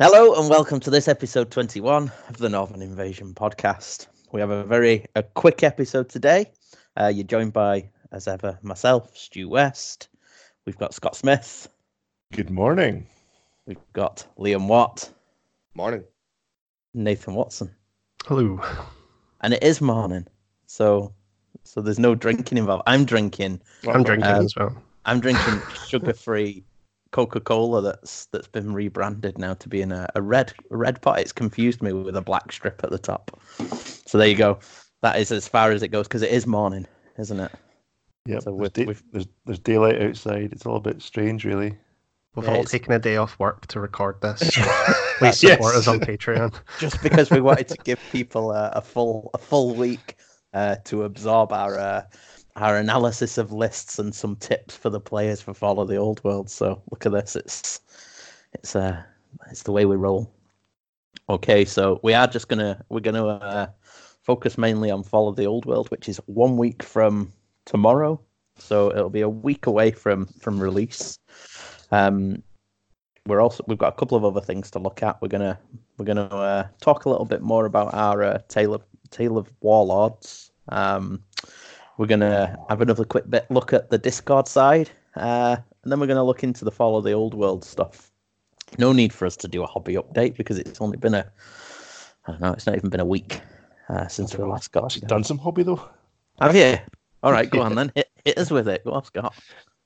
Hello 0.00 0.34
and 0.40 0.48
welcome 0.48 0.80
to 0.80 0.88
this 0.90 1.08
episode 1.08 1.50
21 1.50 2.10
of 2.30 2.38
the 2.38 2.48
Northern 2.48 2.80
Invasion 2.80 3.34
podcast. 3.34 4.06
We 4.32 4.40
have 4.40 4.48
a 4.48 4.64
very 4.64 5.04
a 5.14 5.22
quick 5.22 5.62
episode 5.62 6.08
today. 6.08 6.50
Uh, 6.98 7.08
you're 7.08 7.26
joined 7.26 7.52
by, 7.52 7.90
as 8.10 8.26
ever, 8.26 8.58
myself, 8.62 9.14
Stu 9.14 9.48
West. 9.50 10.08
We've 10.64 10.78
got 10.78 10.94
Scott 10.94 11.16
Smith. 11.16 11.68
Good 12.32 12.48
morning. 12.50 13.06
We've 13.66 13.76
got 13.92 14.26
Liam 14.38 14.68
Watt, 14.68 15.10
Morning. 15.74 16.04
Nathan 16.94 17.34
Watson, 17.34 17.70
Hello. 18.24 18.58
and 19.42 19.52
it 19.52 19.62
is 19.62 19.80
morning, 19.82 20.26
so 20.66 21.12
so 21.62 21.82
there's 21.82 21.98
no 21.98 22.14
drinking 22.14 22.56
involved. 22.58 22.84
I'm 22.86 23.04
drinking. 23.04 23.60
I'm 23.86 24.02
drinking 24.02 24.30
Um, 24.30 24.44
as 24.46 24.56
well. 24.56 24.82
I'm 25.04 25.20
drinking 25.20 25.60
sugar-free 25.86 26.64
Coca-Cola 27.12 27.82
that's 27.82 28.26
that's 28.26 28.46
been 28.48 28.72
rebranded 28.72 29.38
now 29.38 29.54
to 29.54 29.68
be 29.68 29.82
in 29.82 29.92
a, 29.92 30.08
a 30.14 30.22
red 30.22 30.52
a 30.70 30.76
red 30.76 31.00
pot. 31.02 31.18
It's 31.20 31.32
confused 31.32 31.82
me 31.82 31.92
with 31.92 32.16
a 32.16 32.20
black 32.22 32.52
strip 32.52 32.80
at 32.84 32.90
the 32.90 32.98
top. 32.98 33.30
So 34.06 34.18
there 34.18 34.28
you 34.28 34.36
go. 34.36 34.58
That 35.02 35.18
is 35.18 35.32
as 35.32 35.48
far 35.48 35.72
as 35.72 35.82
it 35.82 35.88
goes 35.88 36.06
because 36.06 36.22
it 36.22 36.30
is 36.30 36.46
morning, 36.46 36.86
isn't 37.18 37.40
it? 37.40 37.52
Yeah. 38.26 38.38
So 38.40 38.50
there's, 38.50 38.60
with- 38.60 38.72
da- 38.74 39.02
there's 39.12 39.26
there's 39.46 39.58
daylight 39.58 40.00
outside. 40.02 40.52
It's 40.52 40.66
all 40.66 40.76
a 40.76 40.80
bit 40.80 41.02
strange, 41.02 41.44
really. 41.44 41.76
We've 42.36 42.44
yeah, 42.44 42.50
all 42.50 42.56
it's- 42.60 42.70
taken 42.70 42.92
a 42.92 42.98
day 42.98 43.16
off 43.16 43.38
work 43.40 43.66
to 43.68 43.80
record 43.80 44.20
this. 44.20 44.38
Please 45.18 45.38
support 45.40 45.74
Yes. 45.74 45.76
us 45.76 45.88
on 45.88 45.98
Patreon. 46.00 46.54
Just 46.78 47.02
because 47.02 47.30
we 47.30 47.40
wanted 47.40 47.68
to 47.68 47.76
give 47.82 47.98
people 48.12 48.52
a, 48.52 48.68
a 48.74 48.80
full 48.80 49.30
a 49.34 49.38
full 49.38 49.74
week 49.74 50.16
uh, 50.54 50.76
to 50.84 51.02
absorb 51.04 51.52
our 51.52 51.76
uh, 51.78 52.02
our 52.56 52.76
analysis 52.76 53.38
of 53.38 53.52
lists 53.52 53.98
and 53.98 54.14
some 54.14 54.36
tips 54.36 54.76
for 54.76 54.90
the 54.90 55.00
players 55.00 55.40
for 55.40 55.54
Fall 55.54 55.80
of 55.80 55.88
the 55.88 55.96
Old 55.96 56.22
World. 56.24 56.50
So 56.50 56.82
look 56.90 57.06
at 57.06 57.12
this. 57.12 57.36
It's 57.36 57.80
it's 58.52 58.74
uh 58.76 59.02
it's 59.50 59.62
the 59.62 59.72
way 59.72 59.86
we 59.86 59.96
roll. 59.96 60.32
Okay, 61.28 61.64
so 61.64 62.00
we 62.02 62.14
are 62.14 62.26
just 62.26 62.48
gonna 62.48 62.84
we're 62.88 63.00
gonna 63.00 63.26
uh, 63.26 63.66
focus 64.22 64.58
mainly 64.58 64.90
on 64.90 65.02
Fall 65.02 65.28
of 65.28 65.36
the 65.36 65.46
Old 65.46 65.64
World, 65.64 65.88
which 65.90 66.08
is 66.08 66.18
one 66.26 66.56
week 66.56 66.82
from 66.82 67.32
tomorrow. 67.66 68.20
So 68.58 68.90
it'll 68.90 69.10
be 69.10 69.20
a 69.20 69.28
week 69.28 69.66
away 69.66 69.90
from 69.92 70.26
from 70.26 70.60
release. 70.60 71.18
Um, 71.92 72.42
we're 73.26 73.40
also 73.40 73.64
we've 73.66 73.78
got 73.78 73.94
a 73.94 73.96
couple 73.96 74.16
of 74.16 74.24
other 74.24 74.40
things 74.40 74.70
to 74.72 74.78
look 74.78 75.02
at. 75.02 75.20
We're 75.22 75.28
gonna 75.28 75.58
we're 75.98 76.04
gonna 76.04 76.26
uh, 76.26 76.68
talk 76.80 77.04
a 77.04 77.10
little 77.10 77.26
bit 77.26 77.42
more 77.42 77.66
about 77.66 77.94
our 77.94 78.22
uh, 78.22 78.38
tale 78.48 78.74
of 78.74 78.82
tale 79.10 79.38
of 79.38 79.50
warlords. 79.60 80.50
Um, 80.68 81.22
we're 82.00 82.06
gonna 82.06 82.58
have 82.70 82.80
another 82.80 83.04
quick 83.04 83.28
bit 83.28 83.44
look 83.50 83.74
at 83.74 83.90
the 83.90 83.98
Discord 83.98 84.48
side, 84.48 84.88
uh, 85.16 85.58
and 85.82 85.92
then 85.92 86.00
we're 86.00 86.06
gonna 86.06 86.24
look 86.24 86.42
into 86.42 86.64
the 86.64 86.70
Fall 86.70 86.96
of 86.96 87.04
the 87.04 87.12
Old 87.12 87.34
World 87.34 87.62
stuff. 87.62 88.10
No 88.78 88.94
need 88.94 89.12
for 89.12 89.26
us 89.26 89.36
to 89.36 89.48
do 89.48 89.62
a 89.62 89.66
hobby 89.66 89.96
update 89.96 90.34
because 90.34 90.58
it's 90.58 90.80
only 90.80 90.96
been 90.96 91.12
a 91.12 91.30
I 92.26 92.30
don't 92.32 92.40
know. 92.40 92.52
It's 92.52 92.66
not 92.66 92.76
even 92.76 92.88
been 92.88 93.00
a 93.00 93.04
week 93.04 93.42
uh, 93.90 94.08
since 94.08 94.34
we 94.34 94.42
last 94.44 94.72
got. 94.72 94.84
Actually 94.84 95.08
done 95.08 95.24
some 95.24 95.36
hobby 95.36 95.62
though. 95.62 95.86
Have 96.40 96.56
you? 96.56 96.78
All 97.22 97.32
right, 97.32 97.50
go 97.50 97.60
on 97.60 97.74
then. 97.74 97.92
Hit, 97.94 98.08
hit 98.24 98.38
us 98.38 98.50
with 98.50 98.66
it. 98.66 98.82
Go 98.82 98.92
on, 98.92 99.04
Scott. 99.04 99.34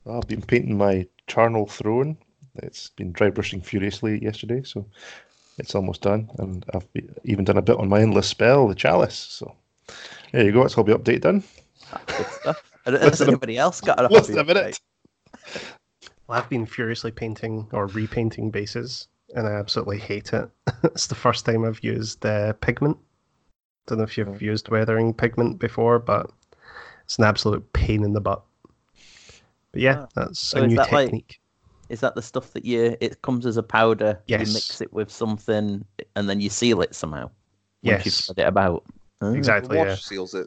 I've 0.08 0.28
been 0.28 0.42
painting 0.42 0.78
my 0.78 1.08
charnel 1.26 1.66
throne. 1.66 2.16
It's 2.54 2.91
been 2.91 3.10
dry 3.10 3.31
brushing 3.31 3.60
furiously 3.60 4.22
yesterday, 4.22 4.62
so 4.62 4.86
it's 5.58 5.75
almost 5.75 6.02
done. 6.02 6.31
And 6.38 6.64
I've 6.72 6.86
even 7.25 7.44
done 7.44 7.58
a 7.58 7.62
bit 7.62 7.76
on 7.76 7.88
my 7.88 8.00
endless 8.00 8.28
spell, 8.28 8.69
the 8.69 8.76
chalice. 8.76 9.16
So 9.16 9.56
there 10.31 10.44
you 10.44 10.52
go. 10.52 10.62
It's 10.62 10.75
hobby 10.75 10.92
update 10.92 11.22
done. 11.22 11.42
Good 12.06 12.26
stuff. 12.26 12.72
Has 12.84 12.94
Listen 13.02 13.28
a- 13.28 13.30
anybody 13.32 13.56
else 13.58 13.80
got 13.80 13.98
a 13.98 14.08
Less 14.08 14.26
hobby 14.28 14.34
than 14.34 14.38
a 14.38 14.44
update? 14.44 14.54
minute. 14.54 14.80
Well, 16.26 16.38
I've 16.38 16.48
been 16.48 16.66
furiously 16.66 17.10
painting 17.10 17.66
or 17.72 17.86
repainting 17.88 18.50
bases, 18.50 19.08
and 19.34 19.46
I 19.46 19.52
absolutely 19.52 19.98
hate 19.98 20.32
it. 20.32 20.48
it's 20.84 21.06
the 21.06 21.14
first 21.14 21.44
time 21.44 21.64
I've 21.64 21.82
used 21.84 22.24
uh, 22.24 22.52
pigment. 22.54 22.96
Don't 23.86 23.98
know 23.98 24.04
if 24.04 24.16
you've 24.16 24.40
used 24.40 24.68
weathering 24.70 25.12
pigment 25.12 25.58
before, 25.58 25.98
but 25.98 26.30
it's 27.04 27.18
an 27.18 27.24
absolute 27.24 27.70
pain 27.74 28.02
in 28.04 28.14
the 28.14 28.20
butt. 28.20 28.42
But 29.72 29.80
yeah, 29.82 30.00
Ah. 30.00 30.08
that's 30.14 30.40
So 30.40 30.62
a 30.62 30.66
new 30.66 30.76
that 30.76 30.92
like- 30.92 31.06
technique. 31.06 31.40
Is 31.90 32.00
that 32.00 32.14
the 32.14 32.22
stuff 32.22 32.50
that 32.54 32.64
you? 32.64 32.96
It 33.02 33.20
comes 33.20 33.44
as 33.44 33.58
a 33.58 33.62
powder. 33.62 34.18
Yes. 34.26 34.48
You 34.48 34.54
mix 34.54 34.80
it 34.80 34.90
with 34.94 35.10
something, 35.10 35.84
and 36.16 36.28
then 36.30 36.40
you 36.40 36.48
seal 36.48 36.80
it 36.80 36.94
somehow. 36.94 37.24
Once 37.24 37.32
you 37.82 37.90
Yes. 37.92 38.14
spread 38.14 38.38
it 38.38 38.48
about. 38.48 38.84
Ah. 39.20 39.32
Exactly. 39.32 39.76
Wash 39.76 39.88
Yeah. 39.88 39.94
seals 39.96 40.32
it. 40.34 40.46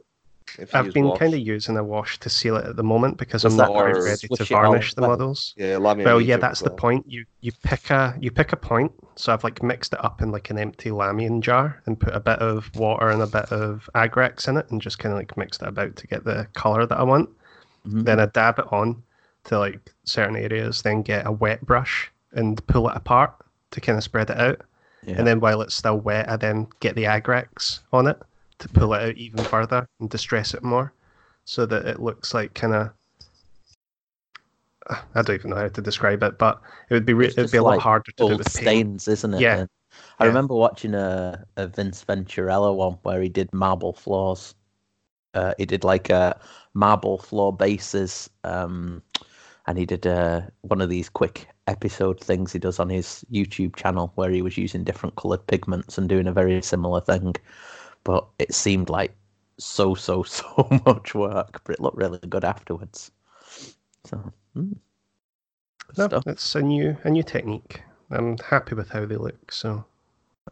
I've 0.73 0.93
been 0.93 1.05
wash. 1.07 1.19
kind 1.19 1.33
of 1.33 1.39
using 1.39 1.77
a 1.77 1.83
wash 1.83 2.19
to 2.19 2.29
seal 2.29 2.55
it 2.57 2.65
at 2.65 2.75
the 2.75 2.83
moment 2.83 3.17
because 3.17 3.43
Does 3.43 3.53
I'm 3.53 3.57
not 3.57 3.69
quite 3.69 3.93
ready 3.95 4.27
to 4.27 4.27
swish 4.27 4.51
it 4.51 4.53
all 4.53 4.63
varnish 4.63 4.93
the 4.93 5.01
models. 5.01 5.53
Yeah, 5.57 5.77
Well, 5.77 6.21
yeah, 6.21 6.37
that's 6.37 6.61
the 6.61 6.69
point. 6.69 7.05
You 7.07 7.25
you 7.41 7.51
pick 7.63 7.89
a 7.89 8.15
you 8.19 8.31
pick 8.31 8.53
a 8.53 8.57
point. 8.57 8.91
So 9.15 9.33
I've 9.33 9.43
like 9.43 9.61
mixed 9.63 9.93
it 9.93 10.03
up 10.03 10.21
in 10.21 10.31
like 10.31 10.49
an 10.49 10.57
empty 10.57 10.89
Lahmian 10.89 11.41
jar 11.41 11.81
and 11.85 11.99
put 11.99 12.15
a 12.15 12.19
bit 12.19 12.39
of 12.39 12.73
water 12.75 13.09
and 13.09 13.21
a 13.21 13.27
bit 13.27 13.51
of 13.51 13.89
Agrax 13.95 14.47
in 14.47 14.57
it 14.57 14.69
and 14.69 14.81
just 14.81 14.99
kind 14.99 15.13
of 15.13 15.19
like 15.19 15.35
mixed 15.37 15.61
it 15.61 15.67
about 15.67 15.95
to 15.97 16.07
get 16.07 16.23
the 16.23 16.47
color 16.53 16.85
that 16.85 16.97
I 16.99 17.03
want. 17.03 17.29
Mhm. 17.87 18.05
Then 18.05 18.19
I 18.19 18.25
dab 18.27 18.59
it 18.59 18.71
on 18.71 19.01
to 19.45 19.59
like 19.59 19.91
certain 20.03 20.35
areas. 20.35 20.81
Then 20.81 21.01
get 21.01 21.25
a 21.27 21.31
wet 21.31 21.65
brush 21.65 22.11
and 22.33 22.65
pull 22.67 22.89
it 22.89 22.95
apart 22.97 23.33
to 23.71 23.81
kind 23.81 23.97
of 23.97 24.03
spread 24.03 24.29
it 24.29 24.37
out. 24.39 24.61
Yeah. 25.03 25.15
And 25.17 25.27
then 25.27 25.39
while 25.39 25.61
it's 25.61 25.75
still 25.75 25.99
wet, 25.99 26.29
I 26.29 26.35
then 26.35 26.67
get 26.79 26.95
the 26.95 27.05
Agrax 27.05 27.79
on 27.93 28.07
it 28.07 28.17
to 28.59 28.69
pull 28.69 28.93
it 28.93 29.01
out 29.09 29.15
even 29.17 29.43
further 29.43 29.87
and 29.99 30.09
distress 30.09 30.53
it 30.53 30.63
more, 30.63 30.93
so 31.45 31.65
that 31.65 31.85
it 31.85 31.99
looks 31.99 32.33
like 32.33 32.53
kind 32.53 32.73
of. 32.73 32.91
I 34.89 35.21
don't 35.21 35.35
even 35.35 35.49
know 35.49 35.57
how 35.57 35.67
to 35.67 35.81
describe 35.81 36.23
it, 36.23 36.37
but 36.37 36.61
it 36.89 36.93
would 36.93 37.05
be 37.05 37.13
re- 37.13 37.27
it'd 37.27 37.51
be 37.51 37.57
a 37.57 37.63
lot 37.63 37.71
like 37.71 37.81
harder 37.81 38.11
to 38.17 38.25
do 38.25 38.37
with 38.37 38.45
paint. 38.45 38.47
stains, 38.47 39.07
isn't 39.07 39.33
it? 39.33 39.41
Yeah. 39.41 39.57
And 39.57 39.69
I 40.19 40.23
Yeah. 40.23 40.27
remember 40.29 40.55
watching 40.55 40.93
a, 40.93 41.45
a 41.57 41.67
Vince 41.67 42.05
Venturella 42.05 42.73
one 42.73 42.93
where 43.03 43.21
he 43.21 43.29
did 43.29 43.53
marble 43.53 43.93
floors. 43.93 44.55
Uh, 45.33 45.53
he 45.57 45.65
did 45.65 45.83
like 45.83 46.09
a 46.09 46.39
marble 46.73 47.17
floor 47.17 47.51
bases, 47.55 48.29
um, 48.45 49.03
and 49.67 49.77
he 49.77 49.85
did 49.85 50.07
uh, 50.07 50.41
one 50.61 50.79
of 50.79 50.89
these 50.89 51.09
quick 51.09 51.47
episode 51.67 52.19
things 52.19 52.53
he 52.53 52.59
does 52.59 52.79
on 52.79 52.89
his 52.89 53.25
YouTube 53.31 53.75
channel 53.75 54.13
where 54.15 54.29
he 54.29 54.41
was 54.41 54.57
using 54.57 54.85
different 54.85 55.15
colored 55.17 55.45
pigments 55.47 55.97
and 55.97 56.07
doing 56.07 56.27
a 56.27 56.31
very 56.31 56.61
similar 56.61 57.01
thing. 57.01 57.35
But 58.07 58.25
it 58.39 58.55
seemed 58.55 58.89
like 58.89 59.13
so 59.59 59.93
so 59.93 60.23
so 60.39 60.67
much 60.85 61.13
work, 61.13 61.59
but 61.65 61.73
it 61.73 61.81
looked 61.81 61.97
really 61.97 62.19
good 62.29 62.45
afterwards. 62.45 63.11
So, 64.05 64.31
mm, 64.55 64.77
No, 65.97 66.07
stuff. 66.07 66.23
it's 66.25 66.55
a 66.55 66.61
new 66.61 66.95
a 67.03 67.09
new 67.09 67.23
technique. 67.23 67.81
I'm 68.09 68.37
happy 68.37 68.75
with 68.75 68.89
how 68.91 69.05
they 69.05 69.17
look. 69.17 69.51
So 69.51 69.83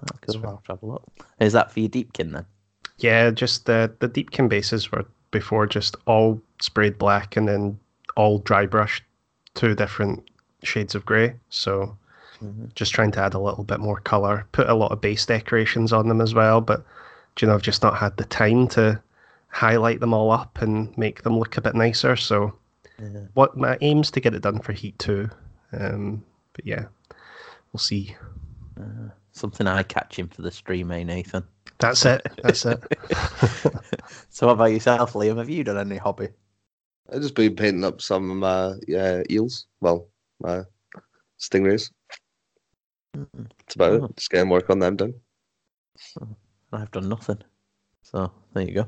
Oh, 0.02 0.08
cool. 0.22 0.46
I'll 0.46 0.64
have 0.68 0.84
a 0.84 0.86
look. 0.86 1.04
Is 1.40 1.54
that 1.54 1.72
for 1.72 1.80
your 1.80 1.90
deepkin 1.90 2.34
then? 2.34 2.46
yeah, 2.98 3.32
just 3.32 3.66
the 3.66 3.94
the 4.00 4.10
deepkin 4.10 4.50
bases 4.50 4.92
were 4.92 5.06
before 5.32 5.66
just 5.66 5.96
all 6.06 6.42
sprayed 6.62 6.98
black 6.98 7.38
and 7.38 7.48
then 7.48 7.80
all 8.18 8.40
dry 8.40 8.66
brushed 8.66 9.04
two 9.54 9.76
different 9.76 10.30
shades 10.64 10.94
of 10.96 11.06
grey. 11.06 11.36
So 11.50 11.98
Mhm. 12.44 12.74
just 12.76 12.94
trying 12.94 13.12
to 13.12 13.22
add 13.22 13.34
a 13.34 13.40
little 13.40 13.64
bit 13.64 13.80
more 13.80 14.02
color. 14.02 14.46
Put 14.52 14.70
a 14.70 14.74
lot 14.74 14.92
of 14.92 15.00
base 15.00 15.26
decorations 15.26 15.94
on 15.94 16.09
them 16.09 16.20
as 16.20 16.34
well, 16.34 16.59
but 16.59 16.84
you 17.41 17.47
know 17.47 17.53
I've 17.53 17.61
just 17.61 17.84
not 17.84 17.97
had 17.97 18.17
the 18.17 18.26
time 18.26 18.67
to 18.70 19.02
highlight 19.49 19.99
them 19.99 20.14
all 20.14 20.32
up 20.32 20.61
and 20.61 20.96
make 20.97 21.23
them 21.23 21.37
look 21.40 21.58
a 21.58 21.61
bit 21.61 21.76
nicer. 21.76 22.16
So 22.16 22.53
Yeah. 22.99 23.22
what 23.34 23.58
my 23.58 23.78
aim's 23.82 24.11
to 24.11 24.20
get 24.20 24.34
it 24.34 24.41
done 24.41 24.59
for 24.59 24.73
Heat 24.73 24.97
Two, 24.99 25.29
um, 25.73 26.23
but 26.53 26.66
yeah, 26.66 26.85
we'll 27.72 27.79
see. 27.79 28.16
Uh, 28.79 29.09
something 29.32 29.67
eye 29.67 29.84
catching 29.84 30.28
for 30.28 30.41
the 30.41 30.52
stream, 30.52 30.91
eh, 30.91 31.03
Nathan? 31.03 31.43
That's 31.79 32.05
it. 32.05 32.22
That's 32.41 32.66
it. 32.66 32.82
so, 34.29 34.47
what 34.47 34.53
about 34.53 34.66
yourself, 34.72 35.14
Liam? 35.14 35.38
Have 35.38 35.49
you 35.49 35.64
done 35.64 35.78
any 35.78 35.97
hobby? 35.97 36.29
I've 37.11 37.22
just 37.22 37.35
been 37.35 37.55
painting 37.55 37.84
up 37.84 38.02
some 38.02 38.31
of 38.31 38.38
my 38.38 38.96
uh, 38.97 39.23
eels. 39.29 39.67
Well, 39.81 40.08
my 40.40 40.64
stingrays. 41.40 41.91
Mm, 43.16 43.28
That's 43.59 43.76
about 43.76 44.02
Oh. 44.02 44.05
it. 44.05 44.16
Just 44.17 44.29
getting 44.29 44.49
work 44.49 44.70
on 44.70 44.79
them 44.79 44.96
done. 44.96 45.14
I've 46.72 46.91
done 46.91 47.09
nothing. 47.09 47.41
So, 48.02 48.32
there 48.53 48.64
you 48.64 48.73
go. 48.73 48.88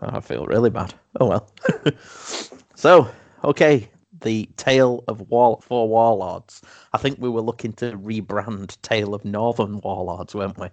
I 0.00 0.20
feel 0.20 0.46
really 0.46 0.70
bad. 0.70 0.94
Oh 1.20 1.26
well. 1.26 1.52
so, 2.74 3.08
okay, 3.44 3.88
the 4.22 4.48
Tale 4.56 5.04
of 5.08 5.20
War 5.30 5.58
Four 5.62 5.88
Warlords. 5.88 6.62
I 6.92 6.98
think 6.98 7.18
we 7.18 7.28
were 7.28 7.40
looking 7.40 7.72
to 7.74 7.92
rebrand 7.92 8.80
Tale 8.82 9.14
of 9.14 9.24
Northern 9.24 9.80
Warlords, 9.80 10.34
weren't 10.34 10.58
we? 10.58 10.68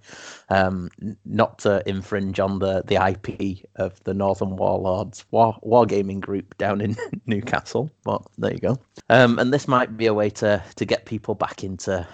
Um, 0.49 0.89
not 1.25 1.59
to 1.59 1.87
infringe 1.87 2.39
on 2.39 2.59
the, 2.59 2.83
the 2.85 2.95
IP 2.95 3.65
of 3.75 4.01
the 4.03 4.13
Northern 4.13 4.55
Warlords 4.55 5.25
war 5.31 5.57
wargaming 5.63 6.19
group 6.19 6.57
down 6.57 6.81
in 6.81 6.95
Newcastle, 7.25 7.89
but 8.03 8.21
there 8.37 8.53
you 8.53 8.59
go. 8.59 8.77
Um, 9.09 9.39
and 9.39 9.53
this 9.53 9.67
might 9.67 9.97
be 9.97 10.05
a 10.05 10.13
way 10.13 10.29
to 10.31 10.63
to 10.75 10.85
get 10.85 11.05
people 11.05 11.35
back 11.35 11.63
into 11.63 12.07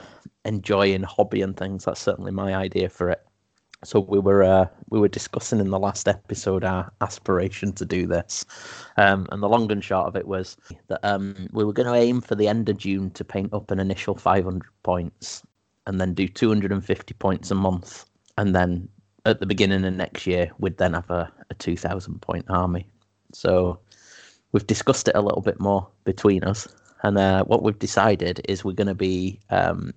enjoying 0.44 1.04
hobby 1.04 1.42
and 1.42 1.58
things. 1.58 1.86
That's 1.86 2.02
certainly 2.02 2.32
my 2.32 2.56
idea 2.56 2.90
for 2.90 3.10
it. 3.10 3.26
So 3.86 4.00
we 4.00 4.20
were 4.20 4.44
uh, 4.44 4.68
we 4.90 5.00
were 5.00 5.08
discussing 5.08 5.60
in 5.60 5.70
the 5.70 5.80
last 5.80 6.08
episode 6.08 6.64
our 6.64 6.92
aspiration 7.02 7.72
to 7.74 7.86
do 7.86 8.08
this, 8.08 8.44
um, 8.98 9.28
and 9.32 9.44
the 9.44 9.50
long 9.50 9.72
and 9.72 9.84
short 9.84 10.08
of 10.08 10.16
it 10.16 10.28
was 10.28 10.58
that 10.88 11.00
um, 11.04 11.48
we 11.52 11.64
were 11.64 11.74
going 11.74 11.88
to 11.88 11.94
aim 11.94 12.22
for 12.22 12.34
the 12.34 12.48
end 12.48 12.68
of 12.68 12.78
June 12.78 13.12
to 13.12 13.24
paint 13.24 13.54
up 13.54 13.70
an 13.70 13.80
initial 13.80 14.16
500 14.16 14.64
points, 14.82 15.44
and 15.86 16.02
then 16.02 16.16
do 16.16 16.28
250 16.28 17.14
points 17.14 17.52
a 17.52 17.56
month, 17.56 18.06
and 18.40 18.56
then 18.56 18.90
at 19.26 19.40
the 19.40 19.46
beginning 19.46 19.86
of 19.86 19.94
next 19.94 20.26
year, 20.26 20.52
we'd 20.58 20.78
then 20.78 20.94
have 20.94 21.10
a, 21.10 21.32
a 21.50 21.54
2,000 21.56 22.22
point 22.22 22.46
army. 22.50 22.88
So 23.34 23.80
we've 24.52 24.68
discussed 24.68 25.08
it 25.08 25.16
a 25.16 25.22
little 25.22 25.42
bit 25.42 25.60
more 25.60 25.88
between 26.06 26.44
us, 26.44 26.68
and 27.04 27.20
uh, 27.20 27.44
what 27.44 27.62
we've 27.62 27.78
decided 27.78 28.42
is 28.50 28.66
we're 28.66 28.74
going 28.74 28.88
to 28.88 28.96
be 28.96 29.40
um, 29.52 29.94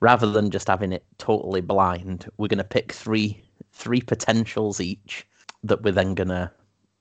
rather 0.00 0.30
than 0.30 0.50
just 0.50 0.68
having 0.68 0.92
it 0.92 1.04
totally 1.18 1.60
blind, 1.60 2.28
we're 2.36 2.48
going 2.48 2.58
to 2.58 2.64
pick 2.64 2.92
three 2.92 3.42
three 3.72 4.00
potentials 4.00 4.80
each 4.80 5.26
that 5.62 5.82
we're 5.82 5.92
then 5.92 6.14
going 6.14 6.28
to 6.28 6.50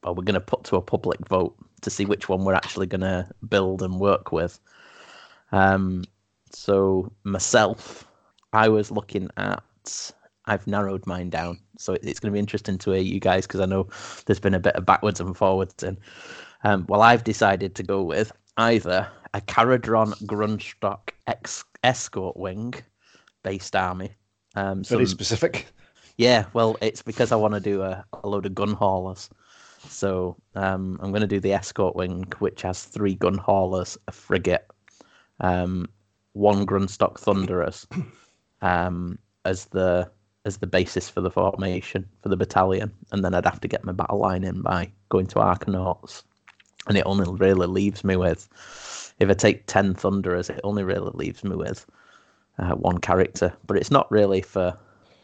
well, 0.03 0.15
we're 0.15 0.23
going 0.23 0.35
to 0.35 0.41
put 0.41 0.63
to 0.65 0.75
a 0.75 0.81
public 0.81 1.19
vote 1.27 1.55
to 1.81 1.89
see 1.89 2.05
which 2.05 2.29
one 2.29 2.45
we're 2.45 2.53
actually 2.53 2.87
going 2.87 3.01
to 3.01 3.27
build 3.49 3.81
and 3.81 3.99
work 3.99 4.31
with. 4.31 4.59
Um, 5.51 6.03
so 6.51 7.11
myself, 7.23 8.07
I 8.53 8.69
was 8.69 8.91
looking 8.91 9.29
at. 9.37 9.63
I've 10.49 10.65
narrowed 10.65 11.05
mine 11.05 11.29
down, 11.29 11.59
so 11.77 11.93
it's 11.93 12.21
going 12.21 12.31
to 12.31 12.33
be 12.33 12.39
interesting 12.39 12.77
to 12.77 12.91
hear 12.91 13.01
you 13.01 13.19
guys 13.19 13.45
because 13.45 13.59
I 13.59 13.65
know 13.65 13.89
there's 14.25 14.39
been 14.39 14.53
a 14.53 14.59
bit 14.61 14.75
of 14.75 14.85
backwards 14.85 15.19
and 15.19 15.35
forwards. 15.35 15.83
And 15.83 15.97
um, 16.63 16.85
well, 16.87 17.01
I've 17.01 17.25
decided 17.25 17.75
to 17.75 17.83
go 17.83 18.01
with 18.01 18.31
either 18.55 19.09
a 19.33 19.41
Kharadron 19.41 20.13
Grundstok 20.25 21.09
ex- 21.27 21.65
escort 21.83 22.37
wing 22.37 22.73
based 23.43 23.75
army. 23.75 24.11
Um, 24.55 24.83
Very 24.83 25.05
some- 25.05 25.13
specific. 25.13 25.67
yeah, 26.17 26.45
well, 26.53 26.77
it's 26.81 27.01
because 27.01 27.31
I 27.31 27.35
want 27.35 27.53
to 27.53 27.59
do 27.59 27.81
a, 27.81 28.03
a 28.23 28.27
load 28.27 28.45
of 28.45 28.55
gun 28.55 28.73
haulers. 28.73 29.29
So 29.87 30.35
um, 30.55 30.99
I'm 31.01 31.11
going 31.11 31.21
to 31.21 31.27
do 31.27 31.39
the 31.39 31.53
escort 31.53 31.95
wing, 31.95 32.25
which 32.39 32.63
has 32.63 32.83
three 32.83 33.15
gun 33.15 33.37
haulers, 33.37 33.97
a 34.07 34.11
frigate, 34.11 34.65
um, 35.39 35.87
one 36.33 36.65
Grundstok 36.65 37.19
Thunderers, 37.19 37.87
um, 38.61 39.17
as 39.45 39.65
the 39.65 40.09
as 40.45 40.57
the 40.57 40.67
basis 40.67 41.09
for 41.09 41.19
the 41.19 41.29
formation 41.29 42.07
for 42.21 42.29
the 42.29 42.37
battalion, 42.37 42.91
and 43.11 43.23
then 43.23 43.33
I'd 43.33 43.45
have 43.45 43.59
to 43.61 43.67
get 43.67 43.83
my 43.83 43.91
battle 43.91 44.19
line 44.19 44.45
in 44.45 44.61
by 44.61 44.89
going 45.09 45.27
to 45.27 45.35
Arkanauts, 45.39 46.23
and 46.87 46.97
it 46.97 47.03
only 47.05 47.29
really 47.29 47.67
leaves 47.67 48.03
me 48.03 48.15
with, 48.15 48.47
if 49.19 49.29
I 49.29 49.33
take 49.33 49.65
ten 49.65 49.93
Thunderers, 49.93 50.49
it 50.49 50.59
only 50.63 50.83
really 50.83 51.11
leaves 51.13 51.43
me 51.43 51.55
with 51.55 51.85
uh, 52.59 52.75
one 52.75 52.97
character. 52.99 53.53
But 53.65 53.77
it's 53.77 53.91
not 53.91 54.11
really 54.11 54.41
for 54.41 54.77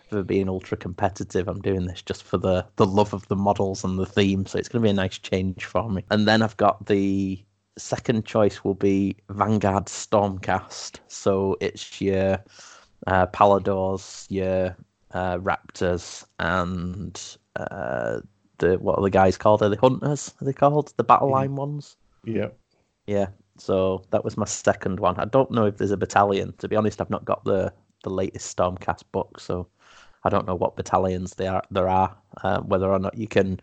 for 0.09 0.23
being 0.23 0.49
ultra 0.49 0.77
competitive. 0.77 1.47
I'm 1.47 1.61
doing 1.61 1.85
this 1.85 2.01
just 2.01 2.23
for 2.23 2.37
the 2.37 2.65
the 2.75 2.85
love 2.85 3.13
of 3.13 3.27
the 3.27 3.35
models 3.35 3.83
and 3.83 3.97
the 3.97 4.05
theme. 4.05 4.45
So 4.45 4.57
it's 4.59 4.69
going 4.69 4.81
to 4.81 4.87
be 4.87 4.91
a 4.91 4.93
nice 4.93 5.17
change 5.17 5.65
for 5.65 5.89
me. 5.89 6.03
And 6.11 6.27
then 6.27 6.41
I've 6.41 6.57
got 6.57 6.85
the 6.85 7.43
second 7.77 8.25
choice 8.25 8.63
will 8.63 8.75
be 8.75 9.15
Vanguard 9.29 9.85
Stormcast. 9.85 10.99
So 11.07 11.57
it's 11.59 11.99
your 12.01 12.43
uh, 13.07 13.27
Palladors, 13.27 14.27
your 14.29 14.75
uh, 15.11 15.37
Raptors, 15.39 16.23
and 16.39 17.19
uh, 17.55 18.19
the 18.59 18.77
what 18.77 18.97
are 18.97 19.03
the 19.03 19.09
guys 19.09 19.37
called? 19.37 19.63
Are 19.63 19.69
they 19.69 19.77
Hunters? 19.77 20.33
Are 20.41 20.45
they 20.45 20.53
called 20.53 20.93
the 20.97 21.03
battle 21.03 21.29
Mhm. 21.29 21.31
line 21.31 21.55
ones? 21.55 21.97
Yeah. 22.25 22.49
Yeah. 23.07 23.27
So 23.57 24.03
that 24.11 24.23
was 24.23 24.37
my 24.37 24.45
second 24.45 24.99
one. 24.99 25.17
I 25.17 25.25
don't 25.25 25.51
know 25.51 25.65
if 25.65 25.77
there's 25.77 25.91
a 25.91 25.97
battalion. 25.97 26.53
To 26.57 26.67
be 26.67 26.75
honest, 26.75 26.99
I've 27.01 27.09
not 27.09 27.25
got 27.25 27.43
the 27.45 27.73
the 28.03 28.09
latest 28.09 28.55
Stormcast 28.55 29.03
book, 29.11 29.39
so 29.39 29.67
I 30.23 30.29
don't 30.29 30.47
know 30.47 30.55
what 30.55 30.75
battalions 30.75 31.35
there 31.35 31.53
are. 31.53 31.63
There 31.71 31.87
are 31.89 32.15
uh, 32.43 32.61
whether 32.61 32.91
or 32.91 32.99
not 32.99 33.17
you 33.17 33.27
can 33.27 33.59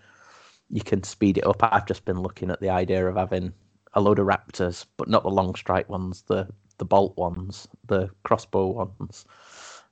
you 0.69 0.83
can 0.83 1.03
speed 1.03 1.39
it 1.39 1.47
up. 1.47 1.63
I've 1.63 1.87
just 1.87 2.05
been 2.05 2.21
looking 2.21 2.51
at 2.51 2.61
the 2.61 2.71
idea 2.71 3.07
of 3.07 3.17
having 3.17 3.53
a 3.95 4.01
load 4.01 4.19
of 4.19 4.27
Raptors, 4.27 4.87
but 4.97 5.09
not 5.09 5.25
the 5.25 5.31
long 5.31 5.55
strike 5.55 5.89
ones, 5.89 6.23
the 6.23 6.49
the 6.79 6.85
bolt 6.85 7.17
ones, 7.17 7.69
the 7.87 8.09
crossbow 8.23 8.67
ones. 8.67 9.25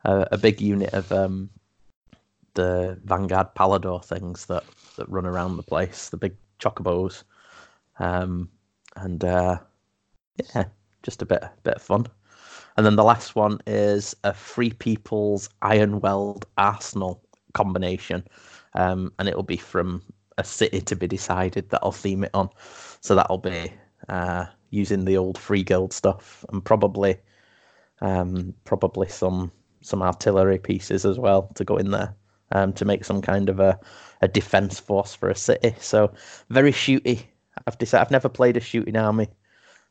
Uh, 0.05 0.25
a 0.31 0.39
big 0.39 0.61
unit 0.61 0.95
of 0.95 1.11
um, 1.11 1.51
the 2.55 2.99
Vanguard 3.05 3.55
Pallador 3.55 4.01
things 4.01 4.47
that 4.47 4.65
that 4.97 5.09
run 5.09 5.27
around 5.27 5.57
the 5.57 5.63
place, 5.63 6.09
the 6.09 6.17
big 6.17 6.37
chocobos, 6.61 7.25
um, 7.99 8.49
and 8.97 9.25
uh, 9.25 9.59
yeah, 10.55 10.65
just 11.03 11.23
a 11.23 11.27
bit 11.27 11.45
bit 11.63 11.75
of 11.75 11.83
fun. 11.83 12.07
And 12.77 12.87
then 12.87 12.97
the 12.97 13.05
last 13.05 13.35
one 13.35 13.59
is 13.67 14.15
a 14.25 14.33
Free 14.33 14.71
People's 14.71 15.49
Ironweld 15.63 16.45
Arsenal 16.57 17.21
combination, 17.55 18.25
um, 18.75 19.13
and 19.19 19.29
it'll 19.29 19.43
be 19.43 19.57
from 19.57 20.03
a 20.39 20.45
city 20.45 20.81
to 20.83 20.95
be 20.95 21.09
decided 21.09 21.71
that 21.71 21.81
I'll 21.83 21.93
theme 21.93 22.25
it 22.25 22.31
on. 22.35 22.49
So 23.01 23.15
that'll 23.15 23.39
be 23.39 23.73
uh, 24.09 24.47
using 24.71 25.05
the 25.05 25.17
old 25.17 25.39
Free 25.39 25.65
Guild 25.65 25.93
stuff 25.93 26.45
and 26.53 26.65
probably 26.65 27.19
um, 28.01 28.55
probably 28.65 29.09
some 29.09 29.51
some 29.81 30.03
artillery 30.03 30.59
pieces 30.59 31.05
as 31.05 31.19
well 31.19 31.51
to 31.55 31.65
go 31.65 31.77
in 31.77 31.91
there 31.91 32.15
um, 32.53 32.73
to 32.75 32.85
make 32.85 33.05
some 33.05 33.21
kind 33.21 33.49
of 33.49 33.61
a, 33.61 33.79
a 34.23 34.29
defense 34.29 34.79
force 34.79 35.15
for 35.15 35.29
a 35.31 35.35
city. 35.35 35.75
So 35.81 36.13
very 36.51 36.73
shooty. 36.73 37.25
I've 37.67 37.79
decided 37.79 38.03
I've 38.03 38.11
never 38.11 38.29
played 38.29 38.57
a 38.57 38.61
shooting 38.61 38.97
army, 38.97 39.29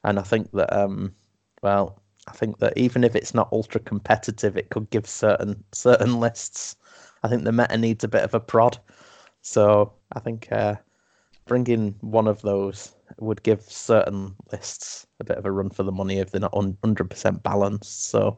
and 0.03 0.19
I 0.19 0.23
think 0.23 0.51
that 0.51 0.71
um, 0.73 1.13
well, 1.61 2.01
I 2.27 2.31
think 2.31 2.59
that 2.59 2.77
even 2.77 3.03
if 3.03 3.15
it's 3.15 3.33
not 3.33 3.49
ultra 3.51 3.79
competitive, 3.79 4.57
it 4.57 4.69
could 4.69 4.89
give 4.89 5.07
certain 5.07 5.63
certain 5.71 6.19
lists. 6.19 6.75
I 7.23 7.27
think 7.27 7.43
the 7.43 7.51
meta 7.51 7.77
needs 7.77 8.03
a 8.03 8.07
bit 8.07 8.23
of 8.23 8.33
a 8.33 8.39
prod, 8.39 8.77
so 9.41 9.93
I 10.13 10.19
think 10.19 10.51
uh, 10.51 10.75
bringing 11.47 11.95
one 12.01 12.27
of 12.27 12.41
those 12.41 12.93
would 13.19 13.41
give 13.43 13.61
certain 13.61 14.35
lists 14.51 15.07
a 15.19 15.23
bit 15.23 15.37
of 15.37 15.45
a 15.45 15.51
run 15.51 15.69
for 15.69 15.83
the 15.83 15.91
money 15.91 16.19
if 16.19 16.31
they're 16.31 16.41
not 16.41 16.53
hundred 16.83 17.09
percent 17.09 17.41
balanced. 17.41 18.09
So 18.09 18.37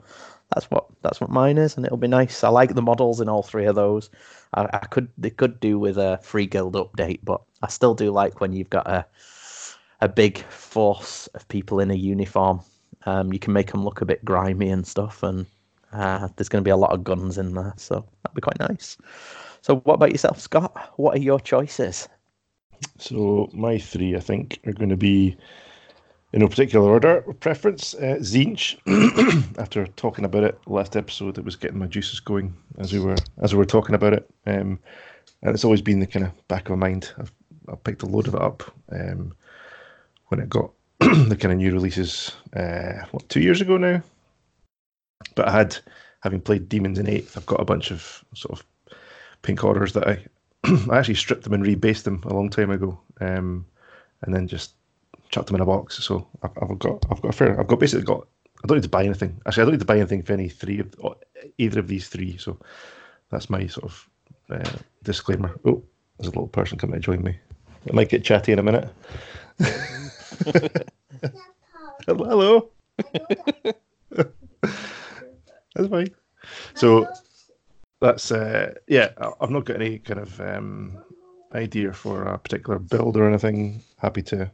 that's 0.54 0.70
what 0.72 0.86
that's 1.02 1.20
what 1.20 1.30
mine 1.30 1.58
is, 1.58 1.76
and 1.76 1.86
it'll 1.86 1.98
be 1.98 2.08
nice. 2.08 2.44
I 2.44 2.50
like 2.50 2.76
the 2.76 2.82
models 2.82 3.22
in 3.22 3.30
all 3.30 3.44
three 3.44 3.66
of 3.66 3.76
those. 3.76 4.10
I, 4.54 4.68
I 4.74 4.86
could 4.86 5.10
they 5.18 5.30
could 5.30 5.60
do 5.60 5.78
with 5.78 5.98
a 5.98 6.20
free 6.24 6.46
guild 6.46 6.76
update, 6.76 7.20
but 7.24 7.42
I 7.62 7.68
still 7.68 7.96
do 7.96 8.12
like 8.12 8.40
when 8.40 8.54
you've 8.54 8.70
got 8.70 8.88
a 8.88 9.06
a 10.02 10.10
big 10.10 10.40
force 10.46 11.28
of 11.28 11.48
people 11.48 11.80
in 11.80 11.92
a 11.92 11.96
uniform. 11.96 12.62
Um, 13.06 13.34
you 13.34 13.40
can 13.40 13.54
make 13.54 13.72
them 13.72 13.84
look 13.84 14.02
a 14.02 14.06
bit 14.06 14.24
grimy 14.26 14.70
and 14.70 14.86
stuff, 14.86 15.24
and 15.24 15.46
uh, 15.94 16.28
there's 16.36 16.50
going 16.50 16.64
to 16.64 16.68
be 16.68 16.72
a 16.72 16.78
lot 16.78 16.92
of 16.92 17.04
guns 17.04 17.38
in 17.38 17.54
there, 17.54 17.74
so 17.78 18.06
that'd 18.24 18.36
be 18.36 18.42
quite 18.42 18.60
nice. 18.60 18.98
So, 19.62 19.78
what 19.78 19.96
about 19.96 20.12
yourself, 20.12 20.40
Scott? 20.40 20.94
What 20.98 21.18
are 21.18 21.22
your 21.22 21.40
choices? 21.40 22.08
So 22.98 23.50
my 23.54 23.78
three, 23.78 24.16
I 24.16 24.20
think, 24.20 24.60
are 24.66 24.74
going 24.74 24.90
to 24.90 24.98
be 24.98 25.36
in 26.32 26.42
no 26.42 26.48
particular 26.48 26.90
order 26.90 27.22
preference. 27.40 27.94
Uh, 27.96 28.18
Tzeentch. 28.20 28.78
After 29.60 29.88
talking 29.88 30.26
about 30.26 30.44
it 30.44 30.60
last 30.68 30.96
episode, 30.96 31.38
it 31.38 31.46
was 31.46 31.56
getting 31.56 31.80
my 31.80 31.88
juices 31.88 32.20
going 32.20 32.56
as 32.78 32.94
we 32.94 33.00
were 33.00 33.16
as 33.40 33.54
we 33.54 33.58
were 33.58 33.66
talking 33.66 33.96
about 33.96 34.14
it, 34.14 34.30
um, 34.46 34.80
and 35.42 35.54
it's 35.54 35.66
always 35.66 35.82
been 35.82 36.00
the 36.00 36.08
kind 36.08 36.26
of 36.26 36.48
back 36.48 36.70
of 36.70 36.78
my 36.78 36.88
mind. 36.88 37.12
I've, 37.18 37.32
I 37.68 37.76
picked 37.76 38.04
a 38.04 38.08
load 38.08 38.28
of 38.28 38.36
it 38.36 38.42
up 38.42 38.64
um, 38.92 39.34
when 40.30 40.40
it 40.40 40.50
got 40.50 40.72
the 41.00 41.38
kind 41.40 41.52
of 41.52 41.58
new 41.58 41.74
releases. 41.74 42.32
Uh, 42.56 43.06
what 43.12 43.28
two 43.30 43.42
years 43.42 43.62
ago 43.62 43.78
now? 43.78 44.02
But 45.36 45.48
I 45.48 45.52
had, 45.52 45.78
having 46.22 46.42
played 46.42 46.70
Demons 46.70 46.98
in 46.98 47.10
Eighth, 47.10 47.38
I've 47.38 47.46
got 47.46 47.62
a 47.62 47.66
bunch 47.66 47.92
of 47.92 48.24
sort 48.34 48.60
of 48.60 48.66
pink 49.42 49.60
horrors 49.60 49.94
that 49.94 50.08
I 50.08 50.26
I 50.90 50.98
actually 50.98 51.16
stripped 51.16 51.44
them 51.44 51.54
and 51.54 51.64
rebased 51.64 52.04
them 52.04 52.24
a 52.26 52.34
long 52.34 52.50
time 52.50 52.72
ago, 52.72 53.00
um, 53.22 53.66
and 54.22 54.34
then 54.34 54.48
just 54.48 54.74
chucked 55.30 55.48
them 55.48 55.56
in 55.56 55.62
a 55.62 55.66
box. 55.66 56.04
So 56.04 56.28
I've, 56.44 56.52
I've 56.62 56.80
got 56.80 57.06
I've 57.12 57.22
got 57.22 57.30
a 57.30 57.38
fair 57.38 57.60
I've 57.60 57.68
got 57.68 57.80
basically 57.80 58.06
got 58.06 58.28
I 58.64 58.68
don't 58.68 58.78
need 58.78 58.84
to 58.84 58.90
buy 58.90 59.06
anything. 59.06 59.40
Actually, 59.46 59.62
I 59.62 59.66
don't 59.66 59.74
need 59.74 59.80
to 59.80 59.86
buy 59.86 59.98
anything 59.98 60.24
for 60.24 60.34
any 60.34 60.50
three 60.50 60.80
of 60.80 60.94
either 61.58 61.80
of 61.80 61.88
these 61.88 62.10
three. 62.10 62.38
So 62.38 62.58
that's 63.30 63.50
my 63.50 63.68
sort 63.68 63.86
of 63.86 64.10
uh, 64.50 64.78
disclaimer. 65.04 65.58
Oh, 65.66 65.82
there's 66.18 66.28
a 66.28 66.32
little 66.32 66.48
person 66.48 66.78
coming 66.78 66.96
to 66.96 67.00
join 67.00 67.24
me. 67.24 67.38
It 67.86 67.94
might 67.94 68.10
get 68.10 68.26
chatty 68.26 68.52
in 68.52 68.60
a 68.60 68.64
minute. 68.64 68.90
Hello. 72.06 72.70
That's 75.76 75.90
fine. 75.90 76.10
So 76.76 77.08
that's 78.02 78.32
uh, 78.32 78.74
yeah. 78.88 79.12
I've 79.40 79.50
not 79.52 79.66
got 79.66 79.76
any 79.76 80.00
kind 80.00 80.20
of 80.20 80.40
um, 80.42 80.98
idea 81.54 81.94
for 81.94 82.24
a 82.24 82.38
particular 82.38 82.80
build 82.80 83.18
or 83.18 83.28
anything. 83.28 83.84
Happy 83.98 84.22
to 84.24 84.50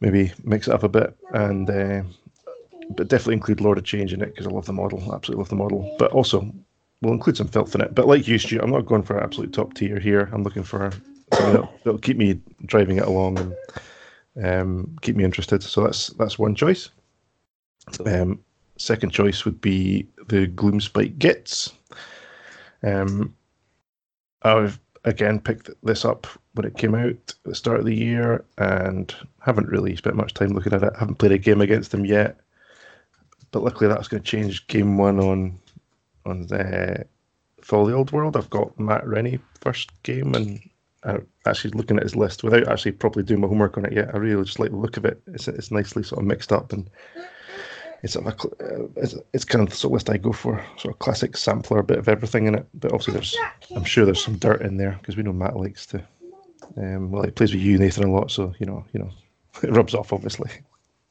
maybe 0.00 0.32
mix 0.44 0.68
it 0.68 0.74
up 0.74 0.82
a 0.82 0.88
bit 0.88 1.16
and 1.32 1.68
uh, 1.70 2.02
but 2.90 3.08
definitely 3.08 3.34
include 3.34 3.60
Lord 3.60 3.78
of 3.78 3.84
Change 3.84 4.12
in 4.12 4.22
it 4.22 4.34
because 4.34 4.46
I 4.46 4.50
love 4.50 4.66
the 4.66 4.72
model. 4.72 5.14
Absolutely 5.14 5.40
love 5.40 5.50
the 5.50 5.56
model. 5.56 5.94
But 5.98 6.12
also 6.12 6.50
we'll 7.02 7.12
include 7.12 7.36
some 7.36 7.48
filth 7.48 7.74
in 7.74 7.80
it. 7.80 7.94
But 7.94 8.06
like 8.06 8.26
you, 8.26 8.38
Stu, 8.38 8.60
I'm 8.60 8.70
not 8.70 8.86
going 8.86 9.02
for 9.02 9.22
absolute 9.22 9.52
top 9.52 9.74
tier 9.74 9.98
here. 9.98 10.30
I'm 10.32 10.42
looking 10.42 10.62
for 10.62 10.90
something 11.34 11.68
that'll 11.84 11.98
keep 11.98 12.16
me 12.16 12.40
driving 12.66 12.96
it 12.96 13.04
along 13.04 13.38
and 13.38 13.54
um, 14.42 14.96
keep 15.02 15.16
me 15.16 15.24
interested. 15.24 15.62
So 15.62 15.82
that's 15.84 16.08
that's 16.10 16.38
one 16.38 16.54
choice. 16.54 16.90
Um, 18.06 18.40
second 18.76 19.10
choice 19.10 19.44
would 19.44 19.60
be 19.60 20.06
the 20.28 20.46
Gloomspite 20.48 21.18
Gitz. 21.18 21.72
Um, 22.82 23.34
I've 24.42 24.78
again 25.04 25.40
picked 25.40 25.70
this 25.82 26.04
up 26.04 26.26
when 26.54 26.66
it 26.66 26.76
came 26.76 26.94
out 26.94 27.10
at 27.10 27.34
the 27.44 27.54
start 27.54 27.80
of 27.80 27.86
the 27.86 27.94
year 27.94 28.44
and 28.58 29.14
haven't 29.40 29.68
really 29.68 29.96
spent 29.96 30.16
much 30.16 30.34
time 30.34 30.50
looking 30.50 30.72
at 30.72 30.82
it. 30.82 30.92
I 30.94 30.98
haven't 30.98 31.16
played 31.16 31.32
a 31.32 31.38
game 31.38 31.60
against 31.60 31.90
them 31.90 32.04
yet, 32.04 32.38
but 33.50 33.62
luckily 33.62 33.88
that's 33.88 34.08
going 34.08 34.22
to 34.22 34.28
change 34.28 34.66
game 34.66 34.96
one 34.96 35.18
on 35.18 35.58
on 36.26 36.42
the 36.42 37.06
for 37.62 37.86
the 37.86 37.94
old 37.94 38.12
world. 38.12 38.36
I've 38.36 38.50
got 38.50 38.78
Matt 38.78 39.06
Rennie 39.06 39.40
first 39.60 39.90
game, 40.02 40.34
and 40.34 40.60
uh, 41.08 41.18
actually 41.46 41.70
looking 41.70 41.96
at 41.96 42.02
his 42.02 42.16
list 42.16 42.44
without 42.44 42.68
actually 42.68 42.92
properly 42.92 43.24
doing 43.24 43.40
my 43.40 43.48
homework 43.48 43.76
on 43.78 43.86
it 43.86 43.92
yet. 43.92 44.14
I 44.14 44.18
really 44.18 44.44
just 44.44 44.58
like 44.58 44.70
the 44.70 44.76
look 44.76 44.96
of 44.96 45.04
it. 45.04 45.20
It's 45.28 45.48
it's 45.48 45.70
nicely 45.70 46.02
sort 46.02 46.20
of 46.20 46.26
mixed 46.26 46.52
up 46.52 46.72
and. 46.72 46.88
It's, 48.04 48.12
sort 48.12 48.26
of 48.26 48.32
a, 48.32 48.64
uh, 48.64 48.86
it's, 48.94 49.16
it's 49.32 49.44
kind 49.44 49.60
of 49.60 49.70
the 49.70 49.74
sort 49.74 49.90
of 49.90 49.94
list 49.94 50.08
I 50.08 50.18
go 50.18 50.30
for, 50.30 50.64
sort 50.76 50.94
of 50.94 51.00
classic 51.00 51.36
sampler, 51.36 51.80
a 51.80 51.82
bit 51.82 51.98
of 51.98 52.08
everything 52.08 52.46
in 52.46 52.54
it. 52.54 52.64
But 52.74 52.92
obviously, 52.92 53.14
there's 53.14 53.36
I'm 53.74 53.82
sure 53.82 54.04
there's 54.04 54.22
some 54.22 54.38
dirt 54.38 54.62
in 54.62 54.76
there 54.76 54.96
because 55.00 55.16
we 55.16 55.24
know 55.24 55.32
Matt 55.32 55.56
likes 55.56 55.84
to. 55.86 56.04
Um, 56.76 57.10
well, 57.10 57.24
he 57.24 57.32
plays 57.32 57.52
with 57.52 57.60
you, 57.60 57.76
Nathan, 57.76 58.04
a 58.04 58.12
lot, 58.12 58.30
so 58.30 58.54
you 58.60 58.66
know, 58.66 58.84
you 58.92 59.00
know, 59.00 59.10
it 59.64 59.72
rubs 59.72 59.96
off, 59.96 60.12
obviously. 60.12 60.48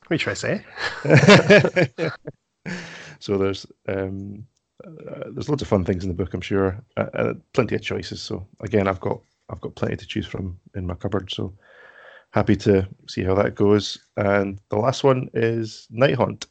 What 0.07 0.21
should 0.21 0.31
I 0.31 0.33
say? 0.33 0.63
so 3.19 3.37
there's 3.37 3.65
um, 3.89 4.47
uh, 4.85 5.23
there's 5.31 5.49
loads 5.49 5.61
of 5.61 5.67
fun 5.67 5.83
things 5.83 6.03
in 6.03 6.09
the 6.09 6.15
book, 6.15 6.33
I'm 6.33 6.41
sure, 6.41 6.79
uh, 6.95 7.07
uh, 7.13 7.33
plenty 7.53 7.75
of 7.75 7.81
choices. 7.81 8.21
So 8.21 8.47
again, 8.61 8.87
I've 8.87 8.99
got 8.99 9.19
I've 9.49 9.61
got 9.61 9.75
plenty 9.75 9.95
to 9.95 10.05
choose 10.05 10.27
from 10.27 10.59
in 10.75 10.85
my 10.85 10.95
cupboard. 10.95 11.31
So 11.31 11.53
happy 12.31 12.55
to 12.57 12.87
see 13.07 13.23
how 13.23 13.33
that 13.35 13.55
goes. 13.55 13.97
And 14.17 14.59
the 14.69 14.77
last 14.77 15.03
one 15.03 15.29
is 15.33 15.87
Nighthaunt. 15.91 16.47